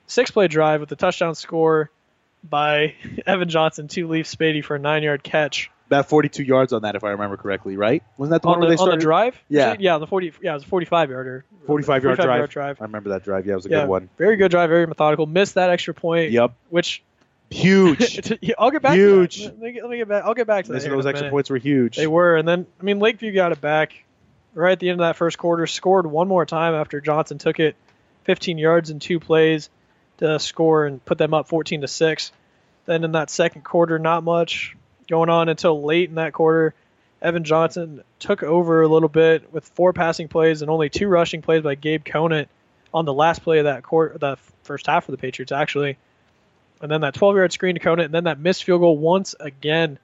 six 0.06 0.30
play 0.30 0.48
drive 0.48 0.80
with 0.80 0.88
the 0.88 0.96
touchdown 0.96 1.34
score 1.34 1.90
by 2.42 2.94
Evan 3.26 3.48
Johnson, 3.48 3.88
two 3.88 4.08
leaf 4.08 4.26
Spady 4.26 4.64
for 4.64 4.76
a 4.76 4.78
nine 4.78 5.02
yard 5.02 5.22
catch. 5.22 5.70
About 5.86 6.08
42 6.08 6.42
yards 6.42 6.72
on 6.72 6.82
that, 6.82 6.94
if 6.94 7.04
I 7.04 7.10
remember 7.10 7.36
correctly, 7.36 7.76
right? 7.76 8.02
Wasn't 8.16 8.32
that 8.32 8.40
the 8.40 8.48
on 8.48 8.52
one 8.52 8.60
where 8.60 8.70
the, 8.70 8.76
they 8.76 8.80
on 8.80 8.86
started? 8.86 9.00
the 9.00 9.04
drive? 9.04 9.42
Yeah. 9.50 9.76
yeah, 9.78 9.94
on 9.94 10.00
the 10.00 10.06
forty. 10.06 10.32
Yeah, 10.40 10.52
it 10.52 10.54
was 10.54 10.62
a 10.62 10.66
forty-five 10.66 11.10
yarder. 11.10 11.44
45 11.66 12.02
yard 12.02 12.16
45 12.16 12.24
drive. 12.24 12.38
yard 12.38 12.50
drive. 12.50 12.80
I 12.80 12.84
remember 12.84 13.10
that 13.10 13.24
drive. 13.24 13.46
Yeah, 13.46 13.52
it 13.52 13.56
was 13.56 13.66
a 13.66 13.70
yeah, 13.70 13.80
good 13.80 13.88
one. 13.88 14.08
Very 14.16 14.36
good 14.36 14.50
drive, 14.50 14.70
very 14.70 14.86
methodical. 14.86 15.26
Missed 15.26 15.54
that 15.54 15.68
extra 15.70 15.92
point. 15.92 16.32
Yep. 16.32 16.52
Which 16.70 17.02
Huge. 17.50 18.32
I'll 18.58 18.70
get 18.70 18.82
back. 18.82 18.94
Huge. 18.94 19.36
To 19.36 19.42
that. 19.44 19.60
Let, 19.60 19.62
me 19.62 19.72
get, 19.72 19.82
let 19.82 19.90
me 19.90 19.96
get 19.98 20.08
back. 20.08 20.24
I'll 20.24 20.34
get 20.34 20.46
back 20.46 20.64
to 20.64 20.68
that. 20.68 20.74
Listen, 20.74 20.90
here 20.90 20.94
in 20.94 20.98
those 20.98 21.06
extra 21.06 21.24
minute. 21.24 21.32
points 21.32 21.50
were 21.50 21.58
huge. 21.58 21.96
They 21.96 22.06
were, 22.06 22.36
and 22.36 22.46
then 22.46 22.66
I 22.80 22.84
mean 22.84 22.98
Lakeview 22.98 23.32
got 23.32 23.52
it 23.52 23.60
back 23.60 24.04
right 24.54 24.72
at 24.72 24.80
the 24.80 24.88
end 24.88 25.00
of 25.00 25.04
that 25.06 25.16
first 25.16 25.38
quarter. 25.38 25.66
Scored 25.66 26.06
one 26.06 26.28
more 26.28 26.46
time 26.46 26.74
after 26.74 27.00
Johnson 27.00 27.38
took 27.38 27.60
it 27.60 27.76
15 28.24 28.58
yards 28.58 28.90
in 28.90 28.98
two 28.98 29.20
plays 29.20 29.70
to 30.18 30.38
score 30.38 30.86
and 30.86 31.04
put 31.04 31.18
them 31.18 31.34
up 31.34 31.48
14 31.48 31.82
to 31.82 31.88
six. 31.88 32.32
Then 32.86 33.04
in 33.04 33.12
that 33.12 33.30
second 33.30 33.62
quarter, 33.62 33.98
not 33.98 34.24
much 34.24 34.76
going 35.08 35.28
on 35.28 35.48
until 35.48 35.82
late 35.82 36.08
in 36.08 36.16
that 36.16 36.32
quarter. 36.32 36.74
Evan 37.20 37.44
Johnson 37.44 38.02
took 38.18 38.42
over 38.42 38.82
a 38.82 38.88
little 38.88 39.08
bit 39.08 39.52
with 39.52 39.64
four 39.64 39.92
passing 39.92 40.26
plays 40.26 40.62
and 40.62 40.70
only 40.70 40.88
two 40.88 41.06
rushing 41.06 41.42
plays 41.42 41.62
by 41.62 41.76
Gabe 41.76 42.04
Conant 42.04 42.48
on 42.92 43.04
the 43.04 43.12
last 43.12 43.42
play 43.42 43.58
of 43.58 43.64
that 43.64 43.84
quarter, 43.84 44.18
the 44.18 44.36
first 44.64 44.86
half 44.86 45.08
of 45.08 45.12
the 45.12 45.18
Patriots 45.18 45.52
actually. 45.52 45.98
And 46.82 46.90
then 46.90 47.02
that 47.02 47.14
12 47.14 47.36
yard 47.36 47.52
screen 47.52 47.74
to 47.74 47.80
Conant, 47.80 48.06
and 48.06 48.14
then 48.14 48.24
that 48.24 48.40
missed 48.40 48.64
field 48.64 48.80
goal 48.80 48.98
once 48.98 49.34
again 49.38 49.98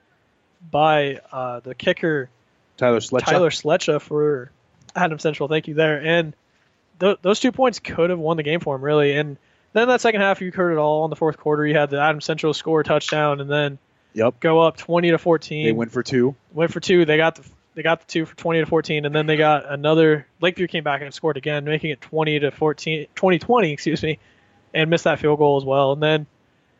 by 0.71 1.19
uh, 1.31 1.59
the 1.59 1.75
kicker 1.75 2.29
Tyler 2.77 2.99
Sletcha. 2.99 3.25
Tyler 3.25 3.49
Sletcha 3.49 4.01
for 4.01 4.51
Adam 4.95 5.19
Central. 5.19 5.49
Thank 5.49 5.67
you 5.67 5.73
there. 5.73 6.01
And 6.01 6.33
th- 6.99 7.17
those 7.21 7.39
two 7.39 7.51
points 7.51 7.79
could 7.79 8.09
have 8.09 8.19
won 8.19 8.37
the 8.37 8.43
game 8.43 8.61
for 8.61 8.75
him, 8.75 8.81
really. 8.81 9.15
And 9.17 9.37
then 9.73 9.89
that 9.89 10.01
second 10.01 10.21
half, 10.21 10.41
you 10.41 10.51
heard 10.51 10.71
it 10.71 10.77
all 10.77 11.05
in 11.05 11.09
the 11.09 11.15
fourth 11.15 11.37
quarter. 11.37 11.65
You 11.67 11.75
had 11.75 11.89
the 11.89 11.99
Adam 11.99 12.21
Central 12.21 12.53
score 12.53 12.81
touchdown, 12.83 13.41
and 13.41 13.49
then 13.49 13.77
Yep. 14.13 14.39
go 14.39 14.59
up 14.59 14.77
20 14.77 15.11
to 15.11 15.17
14. 15.17 15.65
They 15.65 15.71
went 15.71 15.91
for 15.91 16.01
two. 16.01 16.35
Went 16.53 16.73
for 16.73 16.79
two. 16.79 17.05
They 17.05 17.17
got 17.17 17.35
the 17.35 17.43
they 17.75 17.83
got 17.83 17.99
the 18.01 18.07
two 18.07 18.25
for 18.25 18.35
20 18.35 18.61
to 18.61 18.65
14, 18.65 19.05
and 19.05 19.13
then 19.13 19.27
they 19.27 19.37
got 19.37 19.71
another. 19.71 20.25
Lakeview 20.41 20.67
came 20.67 20.83
back 20.83 21.01
and 21.01 21.13
scored 21.13 21.37
again, 21.37 21.63
making 21.65 21.91
it 21.91 22.01
20 22.01 22.39
to 22.39 22.51
14, 22.51 23.07
20 23.13 23.39
20, 23.39 23.71
excuse 23.71 24.01
me, 24.01 24.19
and 24.73 24.89
missed 24.89 25.03
that 25.03 25.19
field 25.19 25.37
goal 25.37 25.57
as 25.57 25.63
well. 25.63 25.91
And 25.93 26.01
then 26.01 26.25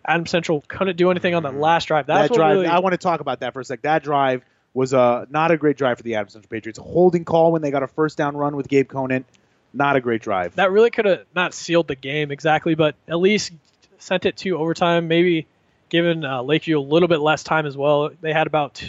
Adam 0.06 0.26
Central 0.26 0.64
couldn't 0.68 0.96
do 0.96 1.12
anything 1.12 1.36
on 1.36 1.44
that 1.44 1.56
last 1.56 1.86
drive. 1.88 2.08
That's 2.08 2.30
that 2.30 2.36
drive. 2.36 2.56
really. 2.56 2.68
I 2.68 2.80
want 2.80 2.94
to 2.94 2.98
talk 2.98 3.20
about 3.20 3.42
that 3.42 3.54
for 3.54 3.60
a 3.60 3.66
sec. 3.66 3.82
That 3.82 4.04
drive 4.04 4.44
was 4.74 4.94
uh, 4.94 5.26
not 5.30 5.52
a 5.52 5.58
great 5.58 5.78
drive 5.78 5.98
for 5.98 6.04
the 6.04 6.16
Adams 6.16 6.34
Central 6.34 6.50
Patriots. 6.50 6.80
A 6.80 6.84
holding 6.84 7.26
call 7.26 7.52
when 7.52 7.62
they 7.62 7.72
got 7.72 7.84
a 7.84 7.88
first 7.88 8.18
down 8.18 8.38
run 8.38 8.56
with 8.56 8.68
Gabe 8.68 8.88
Conant. 8.88 9.26
Not 9.72 9.96
a 9.96 10.02
great 10.02 10.22
drive. 10.22 10.56
that 10.56 10.72
really 10.72 10.90
could 10.90 11.06
have 11.06 11.26
not 11.36 11.54
sealed 11.54 11.88
the 11.88 11.96
game 11.96 12.32
exactly, 12.32 12.74
but 12.74 12.96
at 13.08 13.20
least 13.20 13.52
sent 14.00 14.26
it 14.26 14.38
to 14.38 14.58
overtime. 14.58 15.08
Maybe 15.08 15.46
given 15.90 16.26
uh, 16.26 16.42
Lakeview 16.42 16.80
a 16.80 16.82
little 16.82 17.08
bit 17.08 17.20
less 17.20 17.44
time 17.44 17.68
as 17.68 17.78
well. 17.78 18.10
They 18.22 18.34
had 18.34 18.48
about 18.48 18.82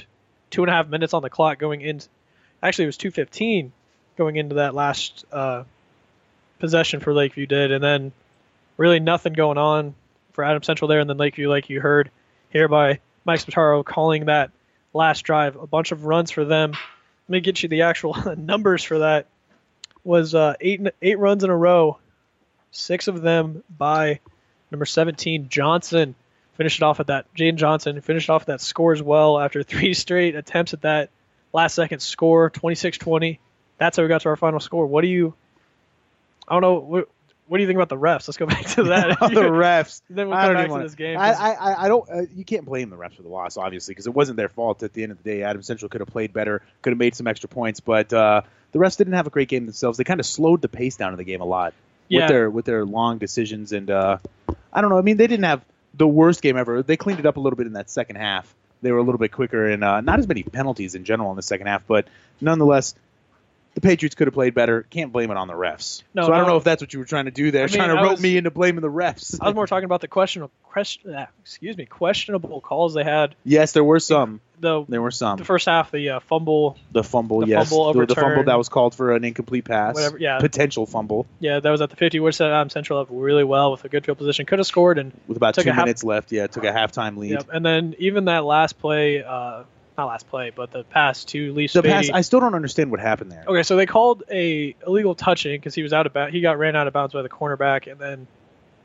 two 0.48 0.62
and 0.62 0.70
a 0.70 0.72
half 0.72 0.88
minutes 0.88 1.12
on 1.12 1.20
the 1.22 1.28
clock 1.28 1.58
going 1.58 1.82
in. 1.82 2.00
Actually, 2.62 2.84
it 2.84 2.88
was 2.88 2.96
two 2.96 3.10
fifteen 3.10 3.72
going 4.16 4.36
into 4.36 4.56
that 4.56 4.74
last 4.74 5.24
uh, 5.32 5.64
possession 6.60 7.00
for 7.00 7.12
Lakeview 7.12 7.46
did, 7.46 7.72
and 7.72 7.84
then 7.84 8.12
really 8.78 9.00
nothing 9.00 9.34
going 9.34 9.58
on 9.58 9.94
for 10.40 10.44
Adam 10.44 10.62
Central 10.62 10.88
there, 10.88 11.00
and 11.00 11.10
then 11.10 11.18
Lakeview, 11.18 11.50
like 11.50 11.68
you 11.68 11.82
heard 11.82 12.10
here 12.48 12.66
by 12.66 13.00
Mike 13.26 13.40
Spataro, 13.40 13.84
calling 13.84 14.24
that 14.24 14.50
last 14.94 15.20
drive 15.20 15.56
a 15.56 15.66
bunch 15.66 15.92
of 15.92 16.06
runs 16.06 16.30
for 16.30 16.46
them. 16.46 16.70
Let 16.70 17.28
me 17.28 17.40
get 17.40 17.62
you 17.62 17.68
the 17.68 17.82
actual 17.82 18.16
numbers 18.38 18.82
for 18.82 19.00
that. 19.00 19.26
Was 20.02 20.34
uh, 20.34 20.54
eight 20.58 20.80
eight 21.02 21.18
runs 21.18 21.44
in 21.44 21.50
a 21.50 21.56
row, 21.56 21.98
six 22.70 23.06
of 23.06 23.20
them 23.20 23.62
by 23.68 24.20
number 24.70 24.86
17 24.86 25.50
Johnson. 25.50 26.14
Finished 26.54 26.78
it 26.78 26.84
off 26.84 27.00
at 27.00 27.08
that. 27.08 27.26
Jaden 27.34 27.56
Johnson 27.56 28.00
finished 28.00 28.30
off 28.30 28.46
that 28.46 28.62
score 28.62 28.94
as 28.94 29.02
well 29.02 29.38
after 29.38 29.62
three 29.62 29.92
straight 29.92 30.36
attempts 30.36 30.72
at 30.72 30.80
that 30.82 31.10
last 31.52 31.74
second 31.74 32.00
score, 32.00 32.48
26-20. 32.50 33.38
That's 33.76 33.98
how 33.98 34.04
we 34.04 34.08
got 34.08 34.22
to 34.22 34.30
our 34.30 34.36
final 34.36 34.58
score. 34.60 34.86
What 34.86 35.02
do 35.02 35.08
you? 35.08 35.34
I 36.48 36.58
don't 36.58 36.62
know. 36.62 37.04
What 37.50 37.58
do 37.58 37.62
you 37.62 37.66
think 37.66 37.76
about 37.78 37.88
the 37.88 37.96
refs? 37.96 38.28
Let's 38.28 38.36
go 38.36 38.46
back 38.46 38.64
to 38.76 38.84
that. 38.84 39.08
the 39.20 39.26
refs. 39.42 40.02
Then 40.08 40.28
we'll 40.28 40.36
I 40.38 40.42
come 40.44 40.54
don't 40.54 40.54
back 40.54 40.66
to 40.66 40.70
wanna- 40.70 40.84
this 40.84 40.94
game. 40.94 41.18
I, 41.18 41.32
I, 41.32 41.50
I- 41.52 41.84
I 41.84 41.88
don't. 41.88 42.08
Uh, 42.08 42.22
you 42.34 42.44
can't 42.44 42.64
blame 42.64 42.90
the 42.90 42.96
refs 42.96 43.16
for 43.16 43.22
the 43.22 43.28
loss, 43.28 43.56
obviously, 43.56 43.92
because 43.92 44.06
it 44.06 44.14
wasn't 44.14 44.36
their 44.36 44.48
fault. 44.48 44.82
At 44.84 44.92
the 44.92 45.02
end 45.02 45.12
of 45.12 45.22
the 45.22 45.24
day, 45.24 45.42
Adam 45.42 45.62
Central 45.62 45.88
could 45.88 46.00
have 46.00 46.08
played 46.08 46.32
better, 46.32 46.62
could 46.82 46.90
have 46.92 46.98
made 46.98 47.14
some 47.16 47.26
extra 47.26 47.48
points, 47.48 47.80
but 47.80 48.12
uh, 48.12 48.42
the 48.72 48.78
refs 48.78 48.96
didn't 48.96 49.14
have 49.14 49.26
a 49.26 49.30
great 49.30 49.48
game 49.48 49.66
themselves. 49.66 49.98
They 49.98 50.04
kind 50.04 50.20
of 50.20 50.26
slowed 50.26 50.62
the 50.62 50.68
pace 50.68 50.96
down 50.96 51.12
in 51.12 51.18
the 51.18 51.24
game 51.24 51.40
a 51.40 51.44
lot 51.44 51.74
Yeah. 52.08 52.20
with 52.20 52.28
their 52.28 52.50
with 52.50 52.64
their 52.66 52.84
long 52.84 53.18
decisions, 53.18 53.72
and 53.72 53.90
uh, 53.90 54.18
I 54.72 54.80
don't 54.80 54.90
know. 54.90 54.98
I 54.98 55.02
mean, 55.02 55.16
they 55.16 55.26
didn't 55.26 55.44
have 55.46 55.64
the 55.94 56.06
worst 56.06 56.42
game 56.42 56.56
ever. 56.56 56.82
They 56.84 56.96
cleaned 56.96 57.18
it 57.18 57.26
up 57.26 57.36
a 57.36 57.40
little 57.40 57.56
bit 57.56 57.66
in 57.66 57.72
that 57.72 57.90
second 57.90 58.14
half, 58.16 58.54
they 58.80 58.92
were 58.92 58.98
a 58.98 59.02
little 59.02 59.18
bit 59.18 59.32
quicker 59.32 59.66
and 59.66 59.82
uh, 59.82 60.00
not 60.00 60.20
as 60.20 60.28
many 60.28 60.44
penalties 60.44 60.94
in 60.94 61.04
general 61.04 61.30
in 61.30 61.36
the 61.36 61.42
second 61.42 61.66
half, 61.66 61.84
but 61.86 62.06
nonetheless, 62.40 62.94
the 63.74 63.80
Patriots 63.80 64.14
could 64.14 64.26
have 64.26 64.34
played 64.34 64.54
better. 64.54 64.82
Can't 64.90 65.12
blame 65.12 65.30
it 65.30 65.36
on 65.36 65.46
the 65.48 65.54
refs. 65.54 66.02
No, 66.12 66.26
so 66.26 66.32
I 66.32 66.36
don't 66.38 66.46
no. 66.46 66.52
know 66.52 66.56
if 66.58 66.64
that's 66.64 66.82
what 66.82 66.92
you 66.92 66.98
were 66.98 67.04
trying 67.04 67.26
to 67.26 67.30
do 67.30 67.50
there, 67.50 67.62
I 67.62 67.66
mean, 67.66 67.74
trying 67.76 67.90
to 67.90 67.96
I 67.96 68.02
rope 68.02 68.12
was- 68.12 68.20
me 68.20 68.36
into 68.36 68.50
blaming 68.50 68.82
the 68.82 68.90
refs. 68.90 69.38
I 69.40 69.46
was 69.46 69.54
more 69.54 69.66
talking 69.66 69.84
about 69.84 70.00
the 70.00 70.08
questionable, 70.08 70.52
question, 70.64 71.14
ah, 71.16 71.28
excuse 71.42 71.76
me, 71.76 71.86
questionable 71.86 72.60
calls 72.60 72.94
they 72.94 73.04
had. 73.04 73.34
yes, 73.44 73.72
there 73.72 73.84
were 73.84 74.00
some. 74.00 74.40
The 74.58 74.84
There 74.86 75.00
were 75.00 75.10
some. 75.10 75.38
the 75.38 75.44
first 75.46 75.64
half, 75.64 75.90
the 75.90 76.10
uh, 76.10 76.20
fumble. 76.20 76.76
The 76.92 77.02
fumble, 77.02 77.40
the 77.40 77.46
yes, 77.46 77.70
fumble 77.70 77.94
the, 77.94 78.04
the 78.04 78.14
fumble 78.14 78.44
that 78.44 78.58
was 78.58 78.68
called 78.68 78.94
for 78.94 79.14
an 79.14 79.24
incomplete 79.24 79.64
pass, 79.64 79.94
Whatever, 79.94 80.18
yeah. 80.18 80.38
potential 80.38 80.84
fumble 80.84 81.26
Yeah, 81.38 81.60
that 81.60 81.70
was 81.70 81.80
at 81.80 81.88
the 81.88 81.96
50, 81.96 82.20
which 82.20 82.34
set 82.36 82.50
Adam 82.50 82.68
Central 82.68 82.98
up 82.98 83.08
really 83.10 83.42
well 83.44 83.70
with 83.70 83.84
a 83.84 83.88
good 83.88 84.04
field 84.04 84.18
position. 84.18 84.44
Could 84.44 84.58
have 84.58 84.66
scored 84.66 84.98
and 84.98 85.12
with 85.26 85.38
about 85.38 85.54
two 85.54 85.62
a 85.62 85.72
half- 85.72 85.84
minutes 85.86 86.04
left. 86.04 86.30
Yeah, 86.30 86.46
took 86.46 86.64
a 86.64 86.72
halftime 86.72 87.16
lead. 87.16 87.30
Yep. 87.30 87.48
And 87.54 87.64
then 87.64 87.94
even 88.00 88.26
that 88.26 88.44
last 88.44 88.78
play, 88.78 89.22
uh, 89.22 89.62
not 90.00 90.08
last 90.08 90.28
play, 90.28 90.50
but 90.54 90.70
the 90.70 90.84
pass 90.84 91.24
to 91.26 91.52
Lee 91.52 91.66
The 91.66 91.82
pass, 91.82 92.10
I 92.10 92.22
still 92.22 92.40
don't 92.40 92.54
understand 92.54 92.90
what 92.90 93.00
happened 93.00 93.30
there. 93.30 93.44
Okay, 93.46 93.62
so 93.62 93.76
they 93.76 93.86
called 93.86 94.22
a 94.30 94.74
illegal 94.86 95.14
touching 95.14 95.52
because 95.52 95.74
he 95.74 95.82
was 95.82 95.92
out 95.92 96.06
of 96.06 96.12
bounds. 96.12 96.32
He 96.32 96.40
got 96.40 96.58
ran 96.58 96.76
out 96.76 96.86
of 96.86 96.92
bounds 96.92 97.12
by 97.12 97.22
the 97.22 97.28
cornerback, 97.28 97.90
and 97.90 98.00
then 98.00 98.26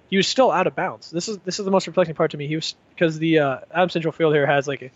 he 0.09 0.17
was 0.17 0.27
still 0.27 0.51
out 0.51 0.67
of 0.67 0.75
bounds. 0.75 1.09
This 1.11 1.27
is 1.27 1.37
this 1.39 1.59
is 1.59 1.65
the 1.65 1.71
most 1.71 1.85
perplexing 1.85 2.15
part 2.15 2.31
to 2.31 2.37
me. 2.37 2.47
He 2.47 2.55
was 2.55 2.75
because 2.89 3.17
the 3.17 3.39
uh, 3.39 3.59
Adam 3.71 3.89
Central 3.89 4.11
Field 4.11 4.33
here 4.33 4.45
has 4.45 4.67
like 4.67 4.81
a 4.83 4.91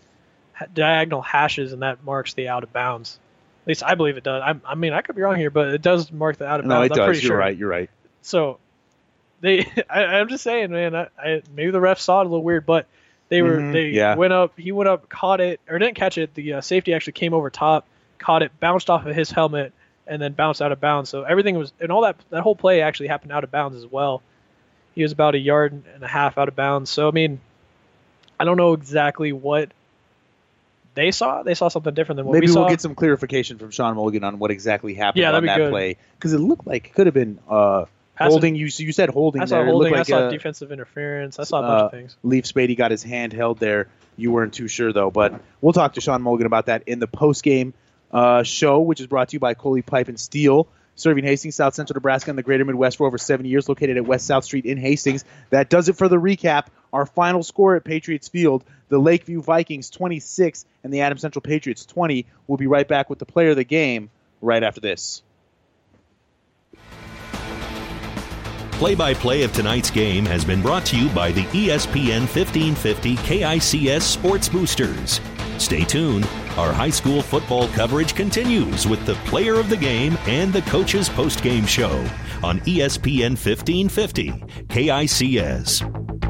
ha- 0.54 0.66
diagonal 0.72 1.22
hashes, 1.22 1.72
and 1.72 1.82
that 1.82 2.04
marks 2.04 2.34
the 2.34 2.48
out 2.48 2.62
of 2.62 2.72
bounds. 2.72 3.18
At 3.64 3.68
least 3.68 3.82
I 3.82 3.94
believe 3.94 4.16
it 4.16 4.24
does. 4.24 4.42
I, 4.44 4.54
I 4.64 4.74
mean, 4.74 4.92
I 4.92 5.02
could 5.02 5.16
be 5.16 5.22
wrong 5.22 5.36
here, 5.36 5.50
but 5.50 5.68
it 5.68 5.82
does 5.82 6.10
mark 6.12 6.36
the 6.36 6.46
out 6.46 6.60
of 6.60 6.66
bounds. 6.66 6.68
No, 6.68 6.82
it 6.82 6.92
I'm 6.92 6.96
does. 6.96 7.06
pretty 7.06 7.20
You're 7.20 7.28
sure. 7.30 7.38
right. 7.38 7.56
You're 7.56 7.68
right. 7.68 7.90
So 8.22 8.58
they, 9.40 9.60
I, 9.90 10.04
I'm 10.04 10.28
just 10.28 10.44
saying, 10.44 10.70
man. 10.70 10.94
I, 10.94 11.08
I 11.18 11.42
maybe 11.54 11.70
the 11.70 11.80
refs 11.80 12.00
saw 12.00 12.20
it 12.20 12.26
a 12.26 12.28
little 12.28 12.44
weird, 12.44 12.66
but 12.66 12.86
they 13.30 13.40
were 13.42 13.62
Mhm, 13.62 13.72
they 13.72 13.86
yeah. 13.86 14.14
went 14.16 14.32
up. 14.34 14.52
He 14.58 14.72
went 14.72 14.88
up, 14.88 15.08
caught 15.08 15.40
it, 15.40 15.60
or 15.68 15.78
didn't 15.78 15.96
catch 15.96 16.18
it. 16.18 16.34
The 16.34 16.54
uh, 16.54 16.60
safety 16.60 16.92
actually 16.92 17.14
came 17.14 17.32
over 17.32 17.48
top, 17.48 17.86
caught 18.18 18.42
it, 18.42 18.52
bounced 18.60 18.90
off 18.90 19.06
of 19.06 19.16
his 19.16 19.30
helmet, 19.30 19.72
and 20.06 20.20
then 20.20 20.32
bounced 20.34 20.60
out 20.60 20.72
of 20.72 20.80
bounds. 20.80 21.08
So 21.08 21.22
everything 21.22 21.56
was, 21.56 21.72
and 21.80 21.90
all 21.90 22.02
that 22.02 22.16
that 22.30 22.42
whole 22.42 22.56
play 22.56 22.82
actually 22.82 23.08
happened 23.08 23.32
out 23.32 23.44
of 23.44 23.50
bounds 23.50 23.76
as 23.76 23.86
well. 23.86 24.20
He 24.94 25.02
was 25.02 25.12
about 25.12 25.34
a 25.34 25.38
yard 25.38 25.72
and 25.94 26.02
a 26.02 26.08
half 26.08 26.36
out 26.36 26.48
of 26.48 26.56
bounds. 26.56 26.90
So 26.90 27.08
I 27.08 27.12
mean, 27.12 27.40
I 28.38 28.44
don't 28.44 28.56
know 28.56 28.72
exactly 28.74 29.32
what 29.32 29.70
they 30.94 31.12
saw. 31.12 31.44
They 31.44 31.54
saw 31.54 31.68
something 31.68 31.94
different 31.94 32.16
than 32.16 32.26
what 32.26 32.34
Maybe 32.34 32.44
we 32.44 32.48
saw. 32.48 32.54
Maybe 32.54 32.64
we'll 32.64 32.70
get 32.70 32.80
some 32.80 32.94
clarification 32.94 33.58
from 33.58 33.70
Sean 33.70 33.94
Mulligan 33.94 34.24
on 34.24 34.38
what 34.38 34.50
exactly 34.50 34.94
happened 34.94 35.22
Yeah, 35.22 35.32
on 35.32 35.46
that 35.46 35.56
good. 35.56 35.70
play 35.70 35.96
because 36.18 36.32
it 36.32 36.38
looked 36.38 36.66
like 36.66 36.86
it 36.88 36.94
could 36.94 37.06
have 37.06 37.14
been 37.14 37.38
uh, 37.48 37.84
Holding. 38.20 38.54
You 38.54 38.66
you 38.66 38.92
said 38.92 39.08
holding 39.08 39.42
I 39.42 39.44
saw 39.46 39.56
there. 39.56 39.66
holding. 39.66 39.94
It 39.94 39.98
I 39.98 40.02
saw 40.02 40.16
like 40.16 40.24
uh, 40.26 40.30
defensive 40.30 40.72
interference. 40.72 41.38
I 41.38 41.44
saw 41.44 41.58
a 41.58 41.62
bunch 41.62 41.82
uh, 41.82 41.84
of 41.86 41.90
things. 41.92 42.16
Leaf 42.22 42.44
Spady 42.44 42.76
got 42.76 42.90
his 42.90 43.02
hand 43.02 43.32
held 43.32 43.58
there. 43.58 43.88
You 44.16 44.32
weren't 44.32 44.52
too 44.52 44.68
sure 44.68 44.92
though, 44.92 45.10
but 45.10 45.40
we'll 45.60 45.72
talk 45.72 45.94
to 45.94 46.00
Sean 46.00 46.22
Mulligan 46.22 46.46
about 46.46 46.66
that 46.66 46.82
in 46.86 46.98
the 46.98 47.06
post 47.06 47.42
game 47.42 47.72
uh, 48.10 48.42
show, 48.42 48.80
which 48.80 49.00
is 49.00 49.06
brought 49.06 49.30
to 49.30 49.34
you 49.36 49.40
by 49.40 49.54
Coley 49.54 49.82
Pipe 49.82 50.08
and 50.08 50.18
Steel. 50.18 50.68
Serving 50.96 51.24
Hastings, 51.24 51.54
South 51.54 51.72
Central 51.72 51.94
Nebraska, 51.94 52.30
and 52.30 52.36
the 52.36 52.42
Greater 52.42 52.64
Midwest 52.64 52.98
for 52.98 53.06
over 53.06 53.16
70 53.16 53.48
years, 53.48 53.70
located 53.70 53.96
at 53.96 54.04
West 54.04 54.26
South 54.26 54.44
Street 54.44 54.66
in 54.66 54.76
Hastings. 54.76 55.24
That 55.48 55.70
does 55.70 55.88
it 55.88 55.96
for 55.96 56.08
the 56.08 56.16
recap. 56.16 56.66
Our 56.92 57.06
final 57.06 57.42
score 57.42 57.76
at 57.76 57.84
Patriots 57.84 58.28
Field: 58.28 58.64
the 58.90 58.98
Lakeview 58.98 59.40
Vikings 59.40 59.88
26 59.88 60.66
and 60.84 60.92
the 60.92 61.00
Adams 61.00 61.22
Central 61.22 61.40
Patriots 61.40 61.86
20. 61.86 62.26
We'll 62.46 62.58
be 62.58 62.66
right 62.66 62.86
back 62.86 63.08
with 63.08 63.18
the 63.18 63.24
player 63.24 63.50
of 63.50 63.56
the 63.56 63.64
game 63.64 64.10
right 64.42 64.62
after 64.62 64.82
this. 64.82 65.22
Play 68.80 68.94
by 68.94 69.12
play 69.12 69.42
of 69.42 69.52
tonight's 69.52 69.90
game 69.90 70.24
has 70.24 70.42
been 70.42 70.62
brought 70.62 70.86
to 70.86 70.98
you 70.98 71.10
by 71.10 71.32
the 71.32 71.42
ESPN 71.42 72.20
1550 72.20 73.14
KICS 73.16 74.00
Sports 74.00 74.48
Boosters. 74.48 75.20
Stay 75.58 75.84
tuned. 75.84 76.24
Our 76.56 76.72
high 76.72 76.88
school 76.88 77.20
football 77.20 77.68
coverage 77.68 78.14
continues 78.14 78.86
with 78.86 79.04
the 79.04 79.16
player 79.26 79.56
of 79.56 79.68
the 79.68 79.76
game 79.76 80.16
and 80.26 80.50
the 80.50 80.62
coach's 80.62 81.10
post 81.10 81.42
game 81.42 81.66
show 81.66 81.92
on 82.42 82.60
ESPN 82.60 83.36
1550 83.36 84.30
KICS. 84.68 86.29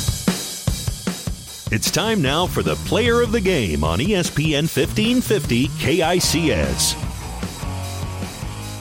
It's 1.73 1.89
time 1.89 2.21
now 2.21 2.47
for 2.47 2.63
the 2.63 2.75
player 2.75 3.21
of 3.21 3.31
the 3.31 3.39
game 3.39 3.83
on 3.85 3.99
ESPN 3.99 4.63
1550 4.67 5.67
KICS. 5.69 6.97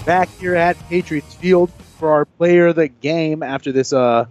back 0.05 0.28
here 0.41 0.57
at 0.57 0.77
Patriots 0.89 1.35
Field 1.36 1.70
for 1.99 2.10
our 2.10 2.25
player 2.25 2.69
of 2.69 2.77
the 2.77 2.89
game 2.89 3.44
after 3.44 3.70
this 3.70 3.93
uh, 3.93 4.25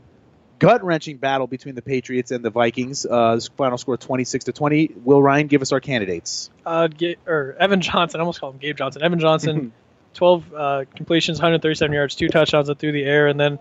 gut 0.57 0.83
wrenching 0.83 1.17
battle 1.17 1.47
between 1.47 1.75
the 1.75 1.81
Patriots 1.81 2.31
and 2.31 2.43
the 2.43 2.49
Vikings. 2.49 3.05
Uh, 3.05 3.35
this 3.35 3.47
final 3.47 3.77
score 3.77 3.95
26 3.95 4.45
to 4.45 4.51
20. 4.51 4.91
Will 5.05 5.23
Ryan 5.23 5.47
give 5.47 5.61
us 5.61 5.71
our 5.71 5.79
candidates? 5.79 6.49
uh, 6.65 6.88
Ga- 6.88 7.15
or 7.25 7.55
Evan 7.59 7.79
Johnson. 7.79 8.19
I 8.19 8.23
almost 8.23 8.41
called 8.41 8.55
him 8.55 8.59
Gabe 8.59 8.75
Johnson. 8.75 9.01
Evan 9.03 9.19
Johnson, 9.19 9.71
12 10.15 10.53
uh, 10.53 10.83
completions, 10.97 11.38
137 11.38 11.93
yards, 11.93 12.15
two 12.15 12.27
touchdowns 12.27 12.69
through 12.77 12.91
the 12.91 13.05
air, 13.05 13.27
and 13.27 13.39
then 13.39 13.57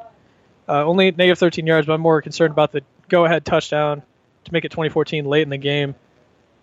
uh, 0.68 0.84
only 0.84 1.12
negative 1.12 1.38
13 1.38 1.68
yards. 1.68 1.86
But 1.86 1.92
I'm 1.92 2.00
more 2.00 2.20
concerned 2.20 2.50
about 2.50 2.72
the 2.72 2.82
go-ahead 3.08 3.44
touchdown 3.44 4.02
to 4.48 4.52
make 4.52 4.64
it 4.64 4.70
2014 4.70 5.24
late 5.24 5.42
in 5.42 5.50
the 5.50 5.58
game. 5.58 5.94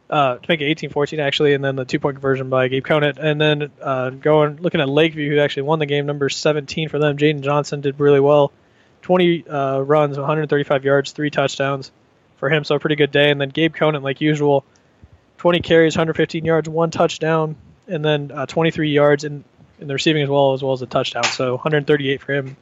Uh, 0.07 0.37
to 0.37 0.45
make 0.47 0.61
it 0.61 0.77
18-14 0.77 1.17
actually, 1.17 1.55
and 1.55 1.63
then 1.63 1.75
the 1.75 1.83
two-point 1.83 2.15
conversion 2.15 2.47
by 2.47 2.67
Gabe 2.67 2.83
Conant, 2.83 3.17
and 3.17 3.41
then 3.41 3.71
uh, 3.81 4.11
going 4.11 4.57
looking 4.57 4.79
at 4.79 4.87
Lakeview, 4.87 5.31
who 5.31 5.39
actually 5.39 5.63
won 5.63 5.79
the 5.79 5.87
game, 5.87 6.05
number 6.05 6.29
17 6.29 6.89
for 6.89 6.99
them. 6.99 7.17
Jaden 7.17 7.41
Johnson 7.41 7.81
did 7.81 7.99
really 7.99 8.19
well, 8.19 8.51
20 9.01 9.47
uh, 9.47 9.79
runs, 9.79 10.15
135 10.15 10.85
yards, 10.85 11.11
three 11.11 11.31
touchdowns 11.31 11.91
for 12.37 12.51
him, 12.51 12.63
so 12.63 12.75
a 12.75 12.79
pretty 12.79 12.95
good 12.95 13.11
day. 13.11 13.31
And 13.31 13.41
then 13.41 13.49
Gabe 13.49 13.73
Conant, 13.73 14.03
like 14.03 14.21
usual, 14.21 14.63
20 15.37 15.61
carries, 15.61 15.95
115 15.95 16.45
yards, 16.45 16.69
one 16.69 16.91
touchdown, 16.91 17.55
and 17.87 18.05
then 18.05 18.31
uh, 18.31 18.45
23 18.45 18.91
yards 18.91 19.23
in, 19.23 19.43
in 19.79 19.87
the 19.87 19.93
receiving 19.93 20.21
as 20.21 20.29
well 20.29 20.53
as 20.53 20.61
well 20.61 20.73
as 20.73 20.83
a 20.83 20.87
touchdown. 20.87 21.23
So 21.23 21.53
138 21.53 22.21
for 22.21 22.33
him 22.33 22.57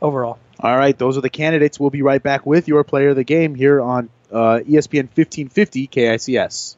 overall. 0.00 0.38
All 0.60 0.76
right, 0.76 0.98
those 0.98 1.16
are 1.16 1.20
the 1.20 1.30
candidates. 1.30 1.78
We'll 1.78 1.90
be 1.90 2.02
right 2.02 2.22
back 2.22 2.44
with 2.44 2.66
your 2.66 2.82
player 2.82 3.10
of 3.10 3.16
the 3.16 3.24
game 3.24 3.54
here 3.54 3.80
on 3.80 4.10
Uh, 4.30 4.60
ESPN 4.60 5.08
1550 5.14 5.88
KICS. 5.88 6.77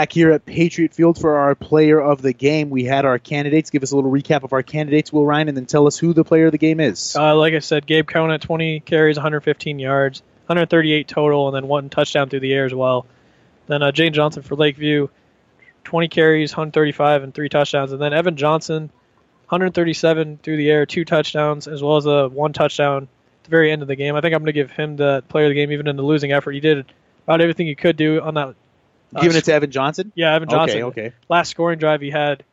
Back 0.00 0.14
here 0.14 0.32
at 0.32 0.46
Patriot 0.46 0.94
Field 0.94 1.18
for 1.18 1.36
our 1.36 1.54
player 1.54 2.00
of 2.00 2.22
the 2.22 2.32
game, 2.32 2.70
we 2.70 2.84
had 2.84 3.04
our 3.04 3.18
candidates. 3.18 3.68
Give 3.68 3.82
us 3.82 3.92
a 3.92 3.96
little 3.96 4.10
recap 4.10 4.44
of 4.44 4.54
our 4.54 4.62
candidates, 4.62 5.12
Will 5.12 5.26
Ryan, 5.26 5.48
and 5.48 5.56
then 5.58 5.66
tell 5.66 5.86
us 5.86 5.98
who 5.98 6.14
the 6.14 6.24
player 6.24 6.46
of 6.46 6.52
the 6.52 6.58
game 6.58 6.80
is. 6.80 7.14
Uh, 7.14 7.36
like 7.36 7.52
I 7.52 7.58
said, 7.58 7.86
Gabe 7.86 8.06
Conant, 8.06 8.40
20 8.40 8.80
carries, 8.80 9.18
115 9.18 9.78
yards, 9.78 10.22
138 10.46 11.06
total, 11.06 11.48
and 11.48 11.54
then 11.54 11.68
one 11.68 11.90
touchdown 11.90 12.30
through 12.30 12.40
the 12.40 12.54
air 12.54 12.64
as 12.64 12.72
well. 12.72 13.04
Then 13.66 13.82
uh, 13.82 13.90
Jaden 13.90 14.12
Johnson 14.12 14.42
for 14.42 14.56
Lakeview, 14.56 15.08
20 15.84 16.08
carries, 16.08 16.52
135, 16.52 17.22
and 17.22 17.34
three 17.34 17.50
touchdowns. 17.50 17.92
And 17.92 18.00
then 18.00 18.14
Evan 18.14 18.36
Johnson, 18.36 18.84
137 19.50 20.38
through 20.42 20.56
the 20.56 20.70
air, 20.70 20.86
two 20.86 21.04
touchdowns, 21.04 21.68
as 21.68 21.82
well 21.82 21.98
as 21.98 22.06
a 22.06 22.30
one 22.30 22.54
touchdown 22.54 23.02
at 23.02 23.44
the 23.44 23.50
very 23.50 23.70
end 23.70 23.82
of 23.82 23.88
the 23.88 23.96
game. 23.96 24.16
I 24.16 24.22
think 24.22 24.34
I'm 24.34 24.40
going 24.40 24.46
to 24.46 24.52
give 24.54 24.70
him 24.70 24.96
the 24.96 25.22
player 25.28 25.44
of 25.44 25.50
the 25.50 25.56
game, 25.56 25.70
even 25.72 25.88
in 25.88 25.96
the 25.96 26.02
losing 26.02 26.32
effort. 26.32 26.52
He 26.52 26.60
did 26.60 26.90
about 27.24 27.42
everything 27.42 27.66
he 27.66 27.74
could 27.74 27.98
do 27.98 28.22
on 28.22 28.32
that. 28.32 28.54
Uh, 29.14 29.22
Giving 29.22 29.36
it 29.36 29.44
to 29.44 29.52
Evan 29.52 29.70
Johnson? 29.70 30.12
Yeah, 30.14 30.34
Evan 30.34 30.48
Johnson. 30.48 30.82
Okay, 30.82 31.06
okay. 31.08 31.16
Last 31.28 31.50
scoring 31.50 31.78
drive, 31.78 32.00
he 32.00 32.10
had 32.10 32.44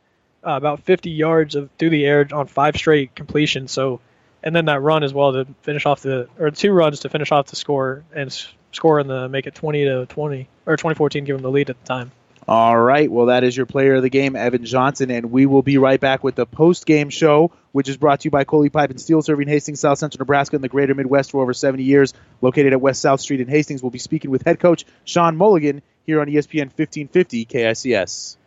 uh, 0.46 0.50
about 0.52 0.80
50 0.80 1.10
yards 1.10 1.54
of 1.54 1.70
through 1.78 1.90
the 1.90 2.04
air 2.06 2.26
on 2.32 2.46
five 2.46 2.76
straight 2.76 3.14
completions. 3.14 3.72
So 3.72 4.00
and 4.42 4.54
then 4.54 4.66
that 4.66 4.80
run 4.80 5.02
as 5.02 5.12
well 5.12 5.32
to 5.32 5.46
finish 5.62 5.84
off 5.86 6.00
the 6.00 6.28
or 6.38 6.50
two 6.50 6.72
runs 6.72 7.00
to 7.00 7.08
finish 7.08 7.32
off 7.32 7.46
the 7.48 7.56
score 7.56 8.04
and 8.14 8.26
s- 8.28 8.48
score 8.72 9.00
in 9.00 9.06
the 9.08 9.28
make 9.28 9.46
it 9.46 9.54
20 9.54 9.84
to 9.84 10.06
20 10.06 10.48
or 10.66 10.76
2014, 10.76 11.24
give 11.24 11.36
them 11.36 11.42
the 11.42 11.50
lead 11.50 11.70
at 11.70 11.80
the 11.80 11.86
time. 11.86 12.12
All 12.46 12.78
right. 12.78 13.10
Well, 13.10 13.26
that 13.26 13.44
is 13.44 13.54
your 13.54 13.66
player 13.66 13.96
of 13.96 14.02
the 14.02 14.08
game, 14.08 14.34
Evan 14.34 14.64
Johnson, 14.64 15.10
and 15.10 15.30
we 15.30 15.44
will 15.44 15.60
be 15.60 15.76
right 15.76 16.00
back 16.00 16.24
with 16.24 16.34
the 16.34 16.46
post 16.46 16.86
game 16.86 17.10
show, 17.10 17.50
which 17.72 17.90
is 17.90 17.98
brought 17.98 18.20
to 18.20 18.24
you 18.24 18.30
by 18.30 18.44
Coley 18.44 18.70
Pipe 18.70 18.88
and 18.88 18.98
Steel, 18.98 19.20
serving 19.20 19.48
Hastings, 19.48 19.80
South 19.80 19.98
Central 19.98 20.20
Nebraska, 20.20 20.56
and 20.56 20.64
the 20.64 20.68
Greater 20.70 20.94
Midwest 20.94 21.30
for 21.32 21.42
over 21.42 21.52
70 21.52 21.82
years. 21.82 22.14
Located 22.40 22.72
at 22.72 22.80
West 22.80 23.02
South 23.02 23.20
Street 23.20 23.40
in 23.42 23.48
Hastings, 23.48 23.82
we'll 23.82 23.90
be 23.90 23.98
speaking 23.98 24.30
with 24.30 24.44
head 24.44 24.60
coach 24.60 24.86
Sean 25.04 25.36
Mulligan 25.36 25.82
here 26.08 26.22
on 26.22 26.26
ESPN 26.26 26.72
1550 26.74 27.44
KICS. 27.44 28.38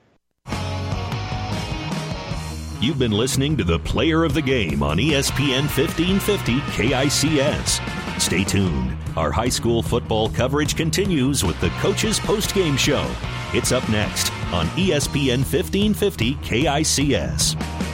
You've 2.82 2.98
been 2.98 3.12
listening 3.12 3.56
to 3.58 3.64
the 3.64 3.78
player 3.78 4.24
of 4.24 4.34
the 4.34 4.42
game 4.42 4.82
on 4.82 4.98
ESPN 4.98 5.70
1550 5.70 6.60
KICS. 6.60 8.20
Stay 8.20 8.44
tuned. 8.44 8.98
Our 9.16 9.32
high 9.32 9.50
school 9.50 9.84
football 9.84 10.28
coverage 10.28 10.76
continues 10.76 11.44
with 11.44 11.62
the 11.62 11.70
coach's 11.82 12.20
post 12.20 12.56
game 12.56 12.76
show. 12.76 13.08
It's 13.54 13.72
up 13.72 13.88
next 13.90 14.34
on 14.52 14.66
ESPN 14.70 15.46
1550 15.46 16.34
KICS. 16.38 17.91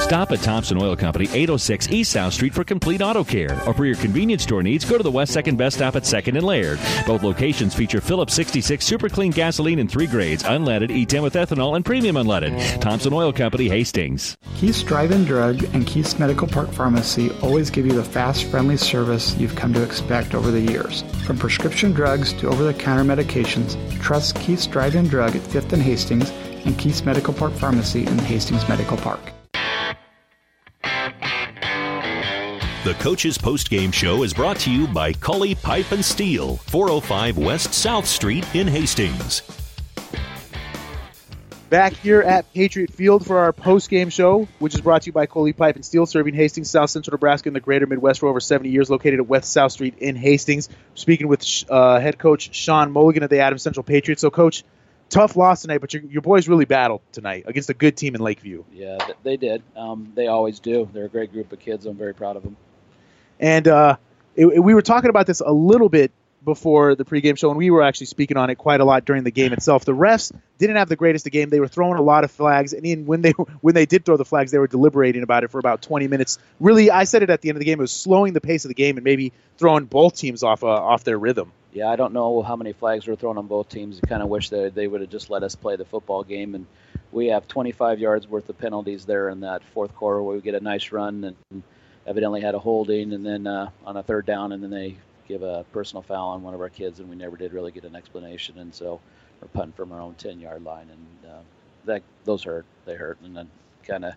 Stop 0.00 0.32
at 0.32 0.40
Thompson 0.40 0.80
Oil 0.82 0.96
Company, 0.96 1.26
806 1.26 1.90
East 1.90 2.12
South 2.12 2.32
Street 2.32 2.52
for 2.52 2.64
complete 2.64 3.00
auto 3.00 3.22
care. 3.22 3.60
Or 3.66 3.74
for 3.74 3.84
your 3.84 3.94
convenience 3.96 4.42
store 4.42 4.62
needs, 4.62 4.84
go 4.84 4.96
to 4.96 5.02
the 5.04 5.10
West 5.10 5.32
Second 5.32 5.56
Best 5.56 5.76
Stop 5.76 5.94
at 5.94 6.02
2nd 6.02 6.36
and 6.36 6.42
Laird. 6.44 6.80
Both 7.06 7.22
locations 7.22 7.74
feature 7.74 8.00
Phillips 8.00 8.34
66 8.34 8.84
super 8.84 9.08
clean 9.08 9.30
gasoline 9.30 9.78
in 9.78 9.86
three 9.86 10.08
grades 10.08 10.42
unleaded, 10.42 10.88
E10 10.88 11.22
with 11.22 11.34
ethanol, 11.34 11.76
and 11.76 11.84
premium 11.84 12.16
unleaded. 12.16 12.80
Thompson 12.80 13.12
Oil 13.12 13.32
Company, 13.32 13.68
Hastings. 13.68 14.36
Keith's 14.56 14.82
Drive-In 14.82 15.24
Drug 15.24 15.62
and 15.74 15.86
Keith's 15.86 16.18
Medical 16.18 16.48
Park 16.48 16.72
Pharmacy 16.72 17.30
always 17.42 17.70
give 17.70 17.86
you 17.86 17.92
the 17.92 18.02
fast, 18.02 18.44
friendly 18.44 18.76
service 18.76 19.36
you've 19.36 19.54
come 19.54 19.72
to 19.74 19.82
expect 19.82 20.34
over 20.34 20.50
the 20.50 20.60
years. 20.60 21.02
From 21.24 21.38
prescription 21.38 21.92
drugs 21.92 22.32
to 22.34 22.48
over-the-counter 22.48 23.04
medications, 23.04 23.76
trust 24.00 24.34
Keith's 24.36 24.66
Drive-In 24.66 25.06
Drug 25.08 25.36
at 25.36 25.42
5th 25.42 25.72
and 25.72 25.82
Hastings 25.82 26.30
and 26.64 26.76
Keith's 26.78 27.04
Medical 27.04 27.32
Park 27.32 27.52
Pharmacy 27.52 28.06
in 28.06 28.18
Hastings 28.18 28.68
Medical 28.68 28.96
Park. 28.96 29.20
The 32.82 32.94
Coach's 32.98 33.36
Post 33.36 33.68
Game 33.68 33.92
Show 33.92 34.22
is 34.22 34.32
brought 34.32 34.58
to 34.60 34.70
you 34.70 34.86
by 34.86 35.12
Coley 35.12 35.54
Pipe 35.54 35.92
and 35.92 36.04
Steel, 36.04 36.56
405 36.56 37.36
West 37.36 37.74
South 37.74 38.06
Street 38.06 38.46
in 38.54 38.66
Hastings. 38.66 39.42
Back 41.68 41.92
here 41.92 42.20
at 42.20 42.52
Patriot 42.52 42.92
Field 42.92 43.24
for 43.24 43.38
our 43.38 43.52
post 43.52 43.90
game 43.90 44.08
show, 44.08 44.48
which 44.58 44.74
is 44.74 44.80
brought 44.80 45.02
to 45.02 45.06
you 45.06 45.12
by 45.12 45.26
Coley 45.26 45.52
Pipe 45.52 45.76
and 45.76 45.84
Steel, 45.84 46.04
serving 46.04 46.34
Hastings, 46.34 46.68
South 46.68 46.90
Central 46.90 47.12
Nebraska, 47.12 47.48
and 47.48 47.54
the 47.54 47.60
Greater 47.60 47.86
Midwest 47.86 48.18
for 48.18 48.28
over 48.28 48.40
70 48.40 48.70
years, 48.70 48.90
located 48.90 49.20
at 49.20 49.28
West 49.28 49.52
South 49.52 49.70
Street 49.70 49.98
in 49.98 50.16
Hastings. 50.16 50.68
Speaking 50.94 51.28
with 51.28 51.46
uh, 51.68 52.00
head 52.00 52.18
coach 52.18 52.54
Sean 52.54 52.90
Mulligan 52.90 53.22
of 53.22 53.30
the 53.30 53.38
Adams 53.38 53.62
Central 53.62 53.84
Patriots. 53.84 54.22
So, 54.22 54.30
coach, 54.30 54.64
tough 55.10 55.36
loss 55.36 55.62
tonight, 55.62 55.78
but 55.82 55.92
your, 55.92 56.02
your 56.04 56.22
boys 56.22 56.48
really 56.48 56.64
battled 56.64 57.02
tonight 57.12 57.44
against 57.46 57.68
a 57.68 57.74
good 57.74 57.96
team 57.96 58.14
in 58.14 58.20
Lakeview. 58.20 58.64
Yeah, 58.72 58.96
they 59.22 59.36
did. 59.36 59.62
Um, 59.76 60.12
they 60.14 60.28
always 60.28 60.60
do. 60.60 60.88
They're 60.92 61.04
a 61.04 61.08
great 61.08 61.32
group 61.32 61.52
of 61.52 61.58
kids. 61.60 61.84
I'm 61.86 61.96
very 61.96 62.14
proud 62.14 62.36
of 62.36 62.42
them. 62.42 62.56
And 63.38 63.68
uh, 63.68 63.96
it, 64.36 64.46
it- 64.46 64.60
we 64.60 64.74
were 64.74 64.82
talking 64.82 65.10
about 65.10 65.26
this 65.26 65.40
a 65.40 65.52
little 65.52 65.88
bit 65.88 66.12
before 66.42 66.94
the 66.94 67.04
pregame 67.04 67.36
show, 67.36 67.50
and 67.50 67.58
we 67.58 67.68
were 67.68 67.82
actually 67.82 68.06
speaking 68.06 68.38
on 68.38 68.48
it 68.48 68.54
quite 68.56 68.80
a 68.80 68.84
lot 68.84 69.04
during 69.04 69.24
the 69.24 69.30
game 69.30 69.52
itself. 69.52 69.84
The 69.84 69.92
refs 69.92 70.32
didn't 70.56 70.76
have 70.76 70.88
the 70.88 70.96
greatest 70.96 71.26
of 71.26 71.32
game. 71.32 71.50
They 71.50 71.60
were 71.60 71.68
throwing 71.68 71.98
a 71.98 72.02
lot 72.02 72.24
of 72.24 72.30
flags, 72.30 72.72
and 72.72 72.86
even 72.86 73.04
when 73.04 73.20
they 73.20 73.30
when 73.60 73.74
they 73.74 73.84
did 73.84 74.06
throw 74.06 74.16
the 74.16 74.24
flags, 74.24 74.50
they 74.50 74.58
were 74.58 74.66
deliberating 74.66 75.22
about 75.22 75.44
it 75.44 75.50
for 75.50 75.58
about 75.58 75.82
20 75.82 76.08
minutes. 76.08 76.38
Really, 76.58 76.90
I 76.90 77.04
said 77.04 77.22
it 77.22 77.28
at 77.28 77.42
the 77.42 77.50
end 77.50 77.56
of 77.56 77.60
the 77.60 77.66
game. 77.66 77.78
It 77.78 77.82
was 77.82 77.92
slowing 77.92 78.32
the 78.32 78.40
pace 78.40 78.64
of 78.64 78.70
the 78.70 78.74
game 78.74 78.96
and 78.96 79.04
maybe 79.04 79.32
throwing 79.58 79.84
both 79.84 80.16
teams 80.16 80.42
off 80.42 80.64
uh, 80.64 80.68
off 80.68 81.04
their 81.04 81.18
rhythm. 81.18 81.52
Yeah, 81.72 81.88
I 81.88 81.96
don't 81.96 82.12
know 82.12 82.42
how 82.42 82.56
many 82.56 82.72
flags 82.72 83.06
were 83.06 83.14
thrown 83.14 83.38
on 83.38 83.46
both 83.46 83.68
teams. 83.68 84.00
I 84.02 84.08
kind 84.08 84.22
of 84.22 84.28
wish 84.28 84.48
that 84.48 84.74
they 84.74 84.88
would 84.88 85.02
have 85.02 85.10
just 85.10 85.30
let 85.30 85.44
us 85.44 85.54
play 85.54 85.76
the 85.76 85.84
football 85.84 86.24
game. 86.24 86.54
And 86.56 86.66
we 87.12 87.28
have 87.28 87.46
25 87.46 88.00
yards 88.00 88.26
worth 88.26 88.48
of 88.48 88.58
penalties 88.58 89.04
there 89.04 89.28
in 89.28 89.40
that 89.40 89.62
fourth 89.72 89.94
quarter 89.94 90.20
where 90.22 90.34
we 90.34 90.42
get 90.42 90.56
a 90.56 90.60
nice 90.60 90.90
run 90.90 91.36
and 91.52 91.62
evidently 92.06 92.40
had 92.40 92.54
a 92.56 92.58
holding, 92.58 93.12
and 93.12 93.24
then 93.24 93.46
uh, 93.46 93.70
on 93.84 93.96
a 93.96 94.02
third 94.02 94.26
down, 94.26 94.52
and 94.52 94.62
then 94.62 94.70
they 94.70 94.96
give 95.28 95.42
a 95.42 95.64
personal 95.72 96.02
foul 96.02 96.30
on 96.30 96.42
one 96.42 96.54
of 96.54 96.60
our 96.60 96.68
kids, 96.68 96.98
and 96.98 97.08
we 97.08 97.14
never 97.14 97.36
did 97.36 97.52
really 97.52 97.70
get 97.70 97.84
an 97.84 97.94
explanation. 97.94 98.58
And 98.58 98.74
so 98.74 99.00
we're 99.40 99.48
punting 99.48 99.72
from 99.74 99.92
our 99.92 100.00
own 100.00 100.14
10 100.14 100.40
yard 100.40 100.64
line, 100.64 100.88
and 100.90 101.30
uh, 101.30 101.40
that 101.84 102.02
those 102.24 102.42
hurt. 102.42 102.66
They 102.84 102.96
hurt, 102.96 103.18
and 103.22 103.36
then 103.36 103.48
kind 103.84 104.04
of 104.04 104.14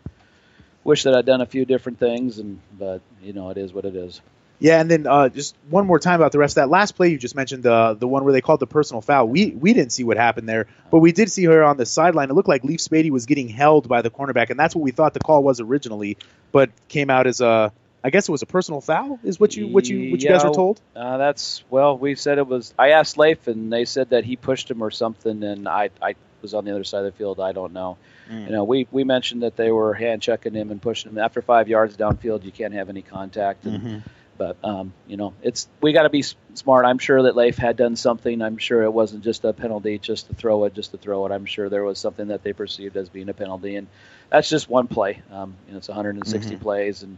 wish 0.83 1.03
that 1.03 1.15
I'd 1.15 1.25
done 1.25 1.41
a 1.41 1.45
few 1.45 1.65
different 1.65 1.99
things, 1.99 2.39
and 2.39 2.59
but 2.79 3.01
you 3.21 3.33
know 3.33 3.49
it 3.51 3.57
is 3.57 3.73
what 3.73 3.85
it 3.85 3.95
is. 3.95 4.21
Yeah, 4.63 4.79
and 4.79 4.89
then 4.89 5.05
uh, 5.07 5.27
just 5.27 5.57
one 5.69 5.85
more 5.85 5.99
time 5.99 6.21
about 6.21 6.31
the 6.31 6.39
rest 6.39 6.53
of 6.53 6.61
That 6.61 6.69
last 6.69 6.93
play 6.93 7.09
you 7.09 7.17
just 7.17 7.35
mentioned, 7.35 7.63
the 7.63 7.97
the 7.99 8.07
one 8.07 8.23
where 8.23 8.31
they 8.31 8.39
called 8.39 8.61
the 8.61 8.65
personal 8.65 9.01
foul. 9.01 9.27
We 9.27 9.49
we 9.51 9.73
didn't 9.73 9.91
see 9.91 10.05
what 10.05 10.15
happened 10.15 10.47
there, 10.47 10.67
but 10.89 10.99
we 10.99 11.11
did 11.11 11.29
see 11.29 11.43
her 11.43 11.65
on 11.65 11.75
the 11.75 11.85
sideline. 11.85 12.29
It 12.29 12.33
looked 12.33 12.47
like 12.47 12.63
Leif 12.63 12.79
Spady 12.79 13.09
was 13.11 13.25
getting 13.25 13.49
held 13.49 13.89
by 13.89 14.01
the 14.01 14.09
cornerback, 14.09 14.51
and 14.51 14.57
that's 14.57 14.73
what 14.73 14.81
we 14.81 14.91
thought 14.91 15.13
the 15.13 15.19
call 15.19 15.43
was 15.43 15.59
originally, 15.59 16.15
but 16.53 16.69
came 16.87 17.09
out 17.09 17.27
as 17.27 17.41
a. 17.41 17.73
I 18.05 18.09
guess 18.09 18.29
it 18.29 18.31
was 18.31 18.41
a 18.41 18.45
personal 18.45 18.79
foul. 18.79 19.19
Is 19.21 19.37
what 19.37 19.53
you 19.53 19.67
what 19.67 19.85
you 19.89 20.11
what 20.11 20.21
you 20.21 20.29
guys 20.29 20.45
were 20.45 20.53
told? 20.53 20.79
Uh, 20.95 21.17
that's 21.17 21.61
well, 21.69 21.97
we 21.97 22.15
said 22.15 22.37
it 22.37 22.47
was. 22.47 22.73
I 22.79 22.91
asked 22.91 23.17
Leif, 23.17 23.47
and 23.47 23.71
they 23.71 23.83
said 23.83 24.11
that 24.11 24.23
he 24.23 24.37
pushed 24.37 24.71
him 24.71 24.81
or 24.81 24.91
something, 24.91 25.43
and 25.43 25.67
I 25.67 25.89
I 26.01 26.15
was 26.41 26.53
on 26.53 26.63
the 26.63 26.71
other 26.71 26.85
side 26.85 26.99
of 26.99 27.11
the 27.11 27.17
field. 27.17 27.41
I 27.41 27.51
don't 27.51 27.73
know. 27.73 27.97
Mm. 28.31 28.45
You 28.45 28.51
know, 28.53 28.63
we 28.63 28.87
we 28.91 29.03
mentioned 29.03 29.43
that 29.43 29.57
they 29.57 29.71
were 29.71 29.93
hand 29.93 30.21
checking 30.21 30.53
him 30.53 30.71
and 30.71 30.81
pushing 30.81 31.11
him. 31.11 31.17
After 31.17 31.41
five 31.41 31.67
yards 31.67 31.97
downfield, 31.97 32.45
you 32.45 32.51
can't 32.53 32.73
have 32.73 32.87
any 32.87 33.01
contact. 33.01 33.65
And, 33.65 33.81
Mhm. 33.81 34.01
But 34.43 34.57
um, 34.61 34.93
you 35.07 35.15
know, 35.15 35.33
it's 35.41 35.69
we 35.79 35.93
got 35.93 36.03
to 36.03 36.09
be 36.09 36.21
smart. 36.53 36.85
I'm 36.85 36.97
sure 36.97 37.23
that 37.23 37.35
Leif 37.37 37.57
had 37.57 37.77
done 37.77 37.95
something. 37.95 38.41
I'm 38.41 38.57
sure 38.57 38.83
it 38.83 38.91
wasn't 38.91 39.23
just 39.23 39.45
a 39.45 39.53
penalty, 39.53 39.99
just 39.99 40.27
to 40.27 40.33
throw 40.33 40.65
it, 40.65 40.73
just 40.73 40.91
to 40.91 40.97
throw 40.97 41.25
it. 41.25 41.31
I'm 41.31 41.45
sure 41.45 41.69
there 41.69 41.83
was 41.85 41.97
something 41.97 42.27
that 42.27 42.43
they 42.43 42.51
perceived 42.51 42.97
as 42.97 43.07
being 43.07 43.29
a 43.29 43.33
penalty, 43.33 43.77
and 43.77 43.87
that's 44.29 44.49
just 44.49 44.69
one 44.69 44.87
play. 44.87 45.21
Um, 45.31 45.55
you 45.65 45.71
know, 45.71 45.77
it's 45.77 45.87
160 45.87 46.55
Mhm. 46.57 46.59
plays, 46.59 47.03
and 47.03 47.17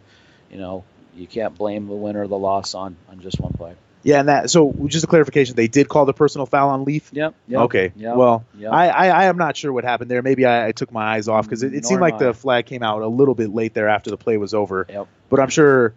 you 0.51 0.59
know, 0.59 0.83
you 1.15 1.25
can't 1.25 1.57
blame 1.57 1.87
the 1.87 1.95
winner 1.95 2.21
or 2.21 2.27
the 2.27 2.37
loss 2.37 2.75
on 2.75 2.95
on 3.09 3.19
just 3.21 3.39
one 3.39 3.53
play. 3.53 3.73
Yeah, 4.03 4.19
and 4.19 4.29
that. 4.29 4.51
So 4.51 4.71
just 4.85 5.03
a 5.03 5.07
clarification, 5.07 5.55
they 5.55 5.67
did 5.67 5.89
call 5.89 6.05
the 6.05 6.13
personal 6.13 6.45
foul 6.45 6.69
on 6.69 6.85
Leif. 6.85 7.09
Yep. 7.11 7.33
yep 7.47 7.59
Okay. 7.61 7.91
Yep, 7.95 8.15
Well, 8.15 8.45
yep. 8.55 8.71
I, 8.71 8.89
I 8.89 9.07
I 9.07 9.25
am 9.25 9.37
not 9.37 9.57
sure 9.57 9.73
what 9.73 9.83
happened 9.83 10.11
there. 10.11 10.21
Maybe 10.21 10.45
I, 10.45 10.67
I 10.67 10.71
took 10.73 10.91
my 10.91 11.15
eyes 11.15 11.27
off 11.27 11.45
because 11.45 11.63
it, 11.63 11.73
it 11.73 11.81
Nor 11.81 11.89
seemed 11.89 12.01
like 12.01 12.13
I. 12.21 12.25
the 12.25 12.33
flag 12.35 12.67
came 12.67 12.83
out 12.83 13.01
a 13.01 13.07
little 13.07 13.33
bit 13.33 13.49
late 13.49 13.73
there 13.73 13.89
after 13.89 14.11
the 14.11 14.17
play 14.17 14.37
was 14.37 14.53
over. 14.53 14.85
Yep. 14.87 15.07
But 15.29 15.39
I'm 15.39 15.49
sure. 15.49 15.95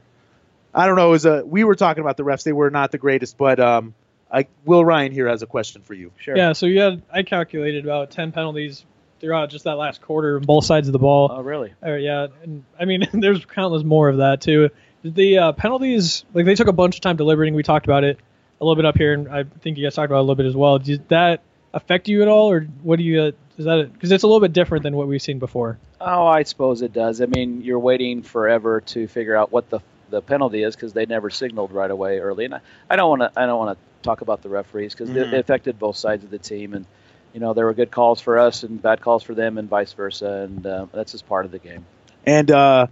I 0.79 0.87
don't 0.87 0.95
know. 0.95 1.09
It 1.09 1.11
was 1.11 1.27
a, 1.27 1.45
we 1.45 1.65
were 1.65 1.75
talking 1.75 2.03
about 2.03 2.17
the 2.17 2.23
refs. 2.23 2.45
They 2.45 2.53
were 2.53 2.71
not 2.71 2.93
the 2.93 2.99
greatest, 2.99 3.37
but 3.37 3.59
um, 3.59 3.95
I 4.31 4.47
Will 4.65 4.85
Ryan 4.85 5.11
here 5.11 5.27
has 5.29 5.43
a 5.43 5.47
question 5.47 5.83
for 5.83 5.93
you. 5.93 6.13
Sure. 6.19 6.37
Yeah, 6.37 6.53
so 6.53 6.67
you 6.67 6.81
had 6.81 7.03
I 7.13 7.25
calculated 7.25 7.85
about 7.85 8.13
ten 8.13 8.31
penalties 8.31 8.85
throughout 9.19 9.51
just 9.51 9.65
that 9.65 9.75
last 9.75 10.01
quarter 10.01 10.37
on 10.37 10.43
both 10.43 10.65
sides 10.65 10.87
of 10.87 10.93
the 10.93 11.01
ball. 11.01 11.33
Oh, 11.33 11.43
really? 11.43 11.75
Uh, 11.85 11.95
yeah, 11.95 12.29
and 12.45 12.63
I 12.79 12.85
mean, 12.85 13.09
there's 13.13 13.45
countless 13.45 13.83
more 13.83 14.09
of 14.09 14.19
that 14.19 14.41
too. 14.41 14.71
The 15.03 15.39
uh, 15.39 15.53
penalties 15.53 16.25
like 16.33 16.45
they 16.45 16.55
took 16.55 16.69
a 16.69 16.73
bunch 16.73 16.95
of 16.95 17.01
time 17.01 17.17
deliberating? 17.17 17.55
We 17.55 17.65
talked 17.65 17.87
about 17.87 18.05
it 18.05 18.21
a 18.61 18.65
little 18.65 18.77
bit 18.77 18.85
up 18.85 18.97
here, 18.97 19.15
and 19.15 19.29
I 19.29 19.43
think 19.43 19.79
you 19.79 19.85
guys 19.85 19.97
talked 19.97 20.11
about 20.11 20.19
it 20.19 20.21
a 20.21 20.23
little 20.23 20.37
bit 20.37 20.47
as 20.47 20.57
well. 20.57 20.79
Did 20.79 21.09
that 21.09 21.43
affect 21.75 22.07
you 22.07 22.23
at 22.23 22.29
all, 22.29 22.53
or 22.53 22.61
what 22.85 22.99
do 22.99 23.03
you? 23.03 23.21
Uh, 23.21 23.33
is 23.57 23.65
that 23.65 23.93
because 23.93 24.13
it's 24.13 24.23
a 24.23 24.29
little 24.29 24.41
bit 24.41 24.53
different 24.53 24.85
than 24.85 24.95
what 24.95 25.09
we've 25.09 25.21
seen 25.21 25.41
before? 25.41 25.77
Oh, 26.01 26.27
I 26.29 26.45
suppose 26.45 26.83
it 26.83 26.93
does. 26.93 27.21
I 27.21 27.27
mean, 27.27 27.63
you're 27.63 27.81
waiting 27.81 28.23
forever 28.23 28.81
to 28.83 29.09
figure 29.09 29.35
out 29.35 29.51
what 29.51 29.69
the 29.71 29.81
the 30.11 30.23
penalty 30.23 30.63
is 30.63 30.75
because 30.75 30.93
they 30.93 31.07
never 31.07 31.31
signaled 31.31 31.73
right 31.73 31.91
away 31.91 32.19
early. 32.19 32.45
And 32.45 32.55
I, 32.55 32.61
I 32.89 32.97
don't 32.97 33.19
want 33.19 33.33
to 33.35 33.41
I 33.41 33.47
don't 33.47 33.59
want 33.59 33.79
to 33.79 33.85
talk 34.03 34.21
about 34.21 34.43
the 34.43 34.49
referees 34.49 34.95
because 34.95 35.11
Mhm. 35.11 35.33
it, 35.33 35.39
affected 35.39 35.79
both 35.79 35.97
sides 35.97 36.25
of 36.25 36.31
the 36.31 36.39
team, 36.39 36.75
and 36.75 36.87
you 37.33 37.41
know 37.41 37.55
there 37.55 37.67
were 37.67 37.75
good 37.75 37.91
calls 37.91 38.21
for 38.21 38.39
us 38.39 38.63
and 38.63 38.81
bad 38.81 39.01
calls 39.01 39.23
for 39.23 39.35
them, 39.35 39.59
and 39.59 39.69
vice 39.69 39.93
versa. 39.93 40.49
And 40.49 40.67
uh, 40.67 40.87
that's 40.93 41.13
just 41.13 41.27
part 41.29 41.45
of 41.45 41.51
the 41.51 41.59
game. 41.59 41.85
And 42.25 42.51
uh, 42.51 42.87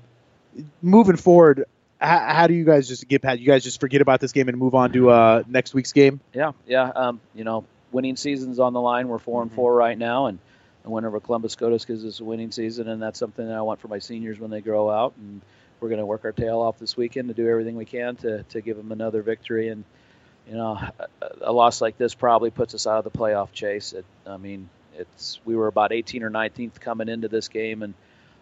moving 0.83 1.17
forward, 1.17 1.65
how, 2.01 2.19
how 2.19 2.47
do 2.47 2.55
you 2.55 2.65
guys 2.65 2.89
just 2.89 3.07
get 3.09 3.23
past? 3.23 3.41
You 3.41 3.47
guys 3.47 3.65
just 3.65 3.81
forget 3.81 4.01
about 4.01 4.21
this 4.21 4.33
game 4.33 4.49
and 4.49 4.59
move 4.59 4.75
on 4.75 4.93
to 4.93 5.11
uh, 5.11 5.43
next 5.49 5.75
week's 5.75 5.93
game. 5.93 6.21
Yeah, 6.35 6.53
yeah. 6.67 6.91
Um, 6.95 7.21
you 7.35 7.45
know, 7.45 7.65
winning 7.93 8.17
season's 8.17 8.59
on 8.59 8.73
the 8.73 8.81
line. 8.81 9.09
We're 9.09 9.19
4 9.19 9.43
and 9.43 9.53
four 9.53 9.75
right 9.75 9.97
now, 9.97 10.27
and 10.27 10.39
over 10.87 11.21
Columbus 11.21 11.53
Scotus 11.53 11.85
gives 11.85 12.05
us 12.05 12.21
a 12.21 12.25
winning 12.25 12.53
season, 12.53 12.89
and 12.89 13.03
that's 13.03 13.19
something 13.19 13.47
that 13.47 13.57
I 13.57 13.63
want 13.63 13.81
for 13.81 13.89
my 13.89 13.99
seniors 13.99 14.39
when 14.39 14.51
they 14.51 14.61
grow 14.61 14.89
out. 14.89 15.15
And 15.17 15.41
we're 15.81 15.89
going 15.89 16.01
to 16.01 16.07
work 16.07 16.25
our 16.25 16.33
tail 16.33 16.61
off 16.61 16.79
this 16.79 16.97
weekend 16.97 17.29
to 17.29 17.35
do 17.35 17.49
everything 17.49 17.77
we 17.77 17.85
can 17.85 18.17
to 18.17 18.43
to 18.45 18.61
give 18.61 18.77
them 18.77 18.93
another 18.93 19.23
victory. 19.23 19.69
And 19.69 19.85
you 20.49 20.55
know, 20.55 20.79
a, 20.99 21.09
a 21.43 21.53
loss 21.53 21.81
like 21.81 21.99
this 21.99 22.15
probably 22.15 22.51
puts 22.51 22.75
us 22.75 22.87
out 22.87 23.05
of 23.05 23.11
the 23.11 23.17
playoff 23.17 23.53
chase. 23.53 23.93
It, 23.93 24.05
I 24.27 24.37
mean, 24.37 24.69
it's 24.99 25.41
we 25.45 25.57
were 25.57 25.67
about 25.67 25.93
18 25.93 26.23
or 26.23 26.31
19th 26.31 26.81
coming 26.81 27.09
into 27.09 27.29
this 27.29 27.49
game, 27.49 27.83
and 27.83 27.95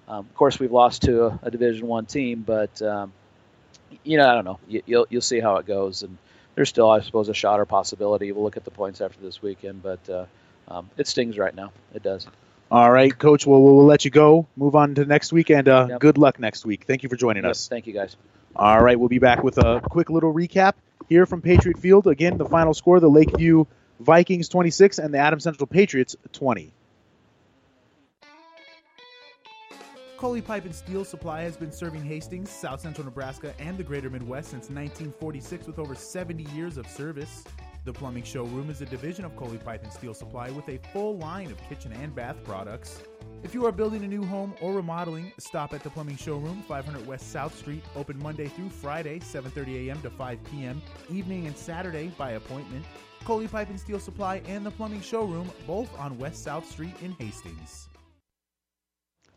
um, 0.09 0.19
of 0.19 0.35
course 0.35 0.59
we've 0.59 0.73
lost 0.73 1.03
to 1.03 1.27
a, 1.27 1.41
a 1.45 1.51
Division 1.51 1.87
One 1.87 2.07
team, 2.07 2.43
but 2.47 2.81
um, 2.83 3.13
you 4.03 4.19
know, 4.19 4.29
I 4.29 4.35
don't 4.35 4.45
know. 4.45 4.59
You, 4.69 4.83
you'll 4.87 5.07
you'll 5.11 5.23
see 5.23 5.41
how 5.41 5.57
it 5.57 5.67
goes, 5.67 6.03
and 6.03 6.17
there's 6.55 6.69
still, 6.69 6.91
I 6.91 7.01
suppose, 7.01 7.29
a 7.29 7.35
shot 7.35 7.61
or 7.61 7.67
possibility. 7.67 8.31
We'll 8.33 8.45
look 8.45 8.57
at 8.57 8.65
the 8.65 8.71
points 8.71 9.01
after 9.01 9.21
this 9.21 9.43
weekend, 9.43 9.83
but 9.83 10.09
uh, 10.09 10.27
um, 10.69 10.91
it 10.97 11.07
stings 11.07 11.39
right 11.39 11.55
now. 11.55 11.73
It 11.95 12.03
does. 12.03 12.27
All 12.75 12.91
right, 12.91 13.17
Coach. 13.17 13.47
Well, 13.47 13.63
we'll 13.63 13.85
let 13.85 14.05
you 14.05 14.11
go. 14.11 14.49
Move 14.57 14.75
on 14.75 14.97
to 14.97 15.05
next 15.05 15.33
week, 15.33 15.49
and 15.49 15.69
uh, 15.69 15.87
Yep. 15.91 16.01
good 16.01 16.19
luck 16.19 16.41
next 16.41 16.67
week. 16.67 16.83
Thank 16.89 17.05
you 17.05 17.09
for 17.09 17.15
joining 17.15 17.45
Yep, 17.45 17.51
us. 17.53 17.69
Thank 17.69 17.87
you, 17.87 17.93
guys. 17.93 18.17
All 18.57 18.83
right, 18.83 18.99
we'll 18.99 19.09
be 19.09 19.21
back 19.21 19.45
with 19.45 19.59
a 19.59 19.81
quick 19.81 20.11
little 20.11 20.35
recap 20.35 20.73
here 21.09 21.25
from 21.25 21.41
Patriot 21.41 21.79
Field. 21.79 22.09
Again, 22.09 22.37
the 22.37 22.47
final 22.47 22.75
score: 22.75 22.99
the 22.99 23.09
Lakeview 23.09 23.67
Vikings 24.01 24.49
26 24.49 24.99
and 24.99 25.15
the 25.15 25.19
Adams 25.19 25.45
Central 25.45 25.69
Patriots 25.69 26.17
20. 26.33 26.73
Coley 30.17 30.43
Pipe 30.43 30.65
and 30.65 30.75
Steel 30.75 31.05
Supply 31.05 31.43
has 31.43 31.57
been 31.57 31.71
serving 31.71 32.03
Hastings, 32.03 32.51
South 32.51 32.81
Central 32.81 33.05
Nebraska, 33.05 33.55
and 33.61 33.79
the 33.79 33.85
greater 33.85 34.11
Midwest 34.11 34.49
since 34.51 34.69
1946 34.69 35.69
with 35.69 35.79
over 35.79 35.95
70 35.95 36.43
years 36.57 36.77
of 36.77 36.89
service. 36.89 37.45
The 37.85 37.93
Plumbing 37.93 38.23
Showroom 38.23 38.71
is 38.71 38.81
a 38.81 38.87
division 38.87 39.27
of 39.27 39.37
Coley 39.37 39.59
Pipe 39.59 39.83
and 39.83 39.93
Steel 39.93 40.15
Supply 40.15 40.51
with 40.51 40.67
a 40.71 40.79
full 40.91 41.19
line 41.19 41.51
of 41.51 41.59
kitchen 41.69 41.93
and 41.93 42.15
bath 42.15 42.37
products. 42.43 43.03
If 43.43 43.53
you 43.53 43.67
are 43.67 43.73
building 43.73 44.03
a 44.05 44.09
new 44.09 44.25
home 44.25 44.55
or 44.63 44.73
remodeling, 44.73 45.33
stop 45.39 45.75
at 45.75 45.83
the 45.83 45.91
Plumbing 45.91 46.17
Showroom, 46.17 46.63
500 46.67 47.07
West 47.07 47.31
South 47.31 47.55
Street, 47.55 47.85
open 47.95 48.19
Monday 48.21 48.47
through 48.47 48.71
Friday, 48.71 49.19
7:30 49.19 49.89
a.m. 49.89 50.01
to 50.01 50.09
5 50.09 50.39
p.m., 50.45 50.81
evening 51.11 51.47
and 51.47 51.55
Saturday 51.55 52.11
by 52.17 52.31
appointment. 52.31 52.87
Coley 53.23 53.49
Pipe 53.49 53.69
and 53.69 53.79
Steel 53.79 54.01
Supply 54.01 54.41
and 54.47 54.65
the 54.65 54.71
Plumbing 54.71 55.03
Showroom, 55.03 55.51
both 55.67 55.95
on 55.99 56.19
West 56.19 56.43
South 56.43 56.65
Street 56.65 56.95
in 57.03 57.13
Hastings. 57.13 57.91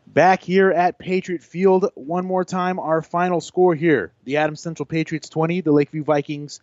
Back 0.06 0.42
here 0.42 0.70
at 0.70 0.98
Patriot 0.98 1.42
Field, 1.42 1.90
one 1.96 2.24
more 2.24 2.46
time, 2.46 2.78
our 2.78 3.02
final 3.02 3.42
score 3.42 3.74
here: 3.74 4.14
the 4.24 4.38
Adams 4.38 4.62
Central 4.62 4.86
Patriots 4.86 5.28
20, 5.28 5.60
the 5.60 5.72
Lakeview 5.72 6.02
Vikings 6.02 6.60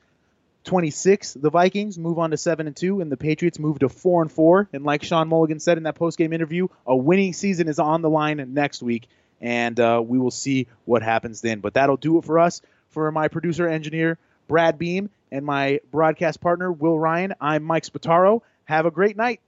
26. 0.65 1.35
The 1.35 1.49
Vikings 1.49 1.97
move 1.97 2.19
on 2.19 2.31
to 2.31 2.37
seven 2.37 2.67
and 2.67 2.75
two, 2.75 3.01
and 3.01 3.11
the 3.11 3.17
Patriots 3.17 3.59
move 3.59 3.79
to 3.79 3.89
four 3.89 4.21
and 4.21 4.31
four. 4.31 4.67
And 4.73 4.83
like 4.83 5.03
Sean 5.03 5.27
Mulligan 5.27 5.59
said 5.59 5.77
in 5.77 5.83
that 5.83 5.95
post-game 5.95 6.33
interview, 6.33 6.67
a 6.85 6.95
winning 6.95 7.33
season 7.33 7.67
is 7.67 7.79
on 7.79 8.01
the 8.01 8.09
line 8.09 8.53
next 8.53 8.83
week, 8.83 9.07
and 9.39 9.79
uh, 9.79 10.01
we 10.05 10.19
will 10.19 10.31
see 10.31 10.67
what 10.83 11.01
happens 11.01 11.41
then. 11.41 11.59
But 11.59 11.75
that'll 11.75 11.97
do 11.97 12.17
it 12.17 12.25
for 12.25 12.39
us. 12.39 12.61
For 12.89 13.11
my 13.11 13.27
producer 13.27 13.67
engineer 13.67 14.17
Brad 14.47 14.77
Beam 14.77 15.09
and 15.31 15.45
my 15.45 15.81
broadcast 15.91 16.39
partner 16.39 16.71
Will 16.71 16.97
Ryan, 16.97 17.33
I'm 17.41 17.63
Mike 17.63 17.83
Spataro. 17.83 18.41
Have 18.65 18.85
a 18.85 18.91
great 18.91 19.17
night. 19.17 19.41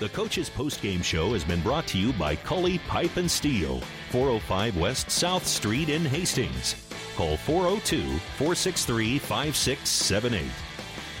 The 0.00 0.08
Coach's 0.08 0.48
Postgame 0.48 1.04
Show 1.04 1.34
has 1.34 1.44
been 1.44 1.60
brought 1.60 1.86
to 1.88 1.98
you 1.98 2.14
by 2.14 2.34
Coley 2.34 2.78
Pipe 2.88 3.18
and 3.18 3.30
Steel, 3.30 3.82
405 4.08 4.78
West 4.78 5.10
South 5.10 5.46
Street 5.46 5.90
in 5.90 6.06
Hastings. 6.06 6.74
Call 7.16 7.36
402 7.36 8.00
463 8.38 9.18
5678. 9.18 10.50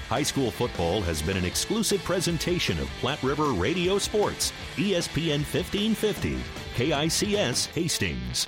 High 0.08 0.22
school 0.22 0.50
football 0.50 1.02
has 1.02 1.20
been 1.20 1.36
an 1.36 1.44
exclusive 1.44 2.02
presentation 2.04 2.78
of 2.78 2.88
Platte 3.00 3.22
River 3.22 3.52
Radio 3.52 3.98
Sports, 3.98 4.50
ESPN 4.76 5.44
1550, 5.44 6.38
KICS 6.74 7.66
Hastings. 7.74 8.46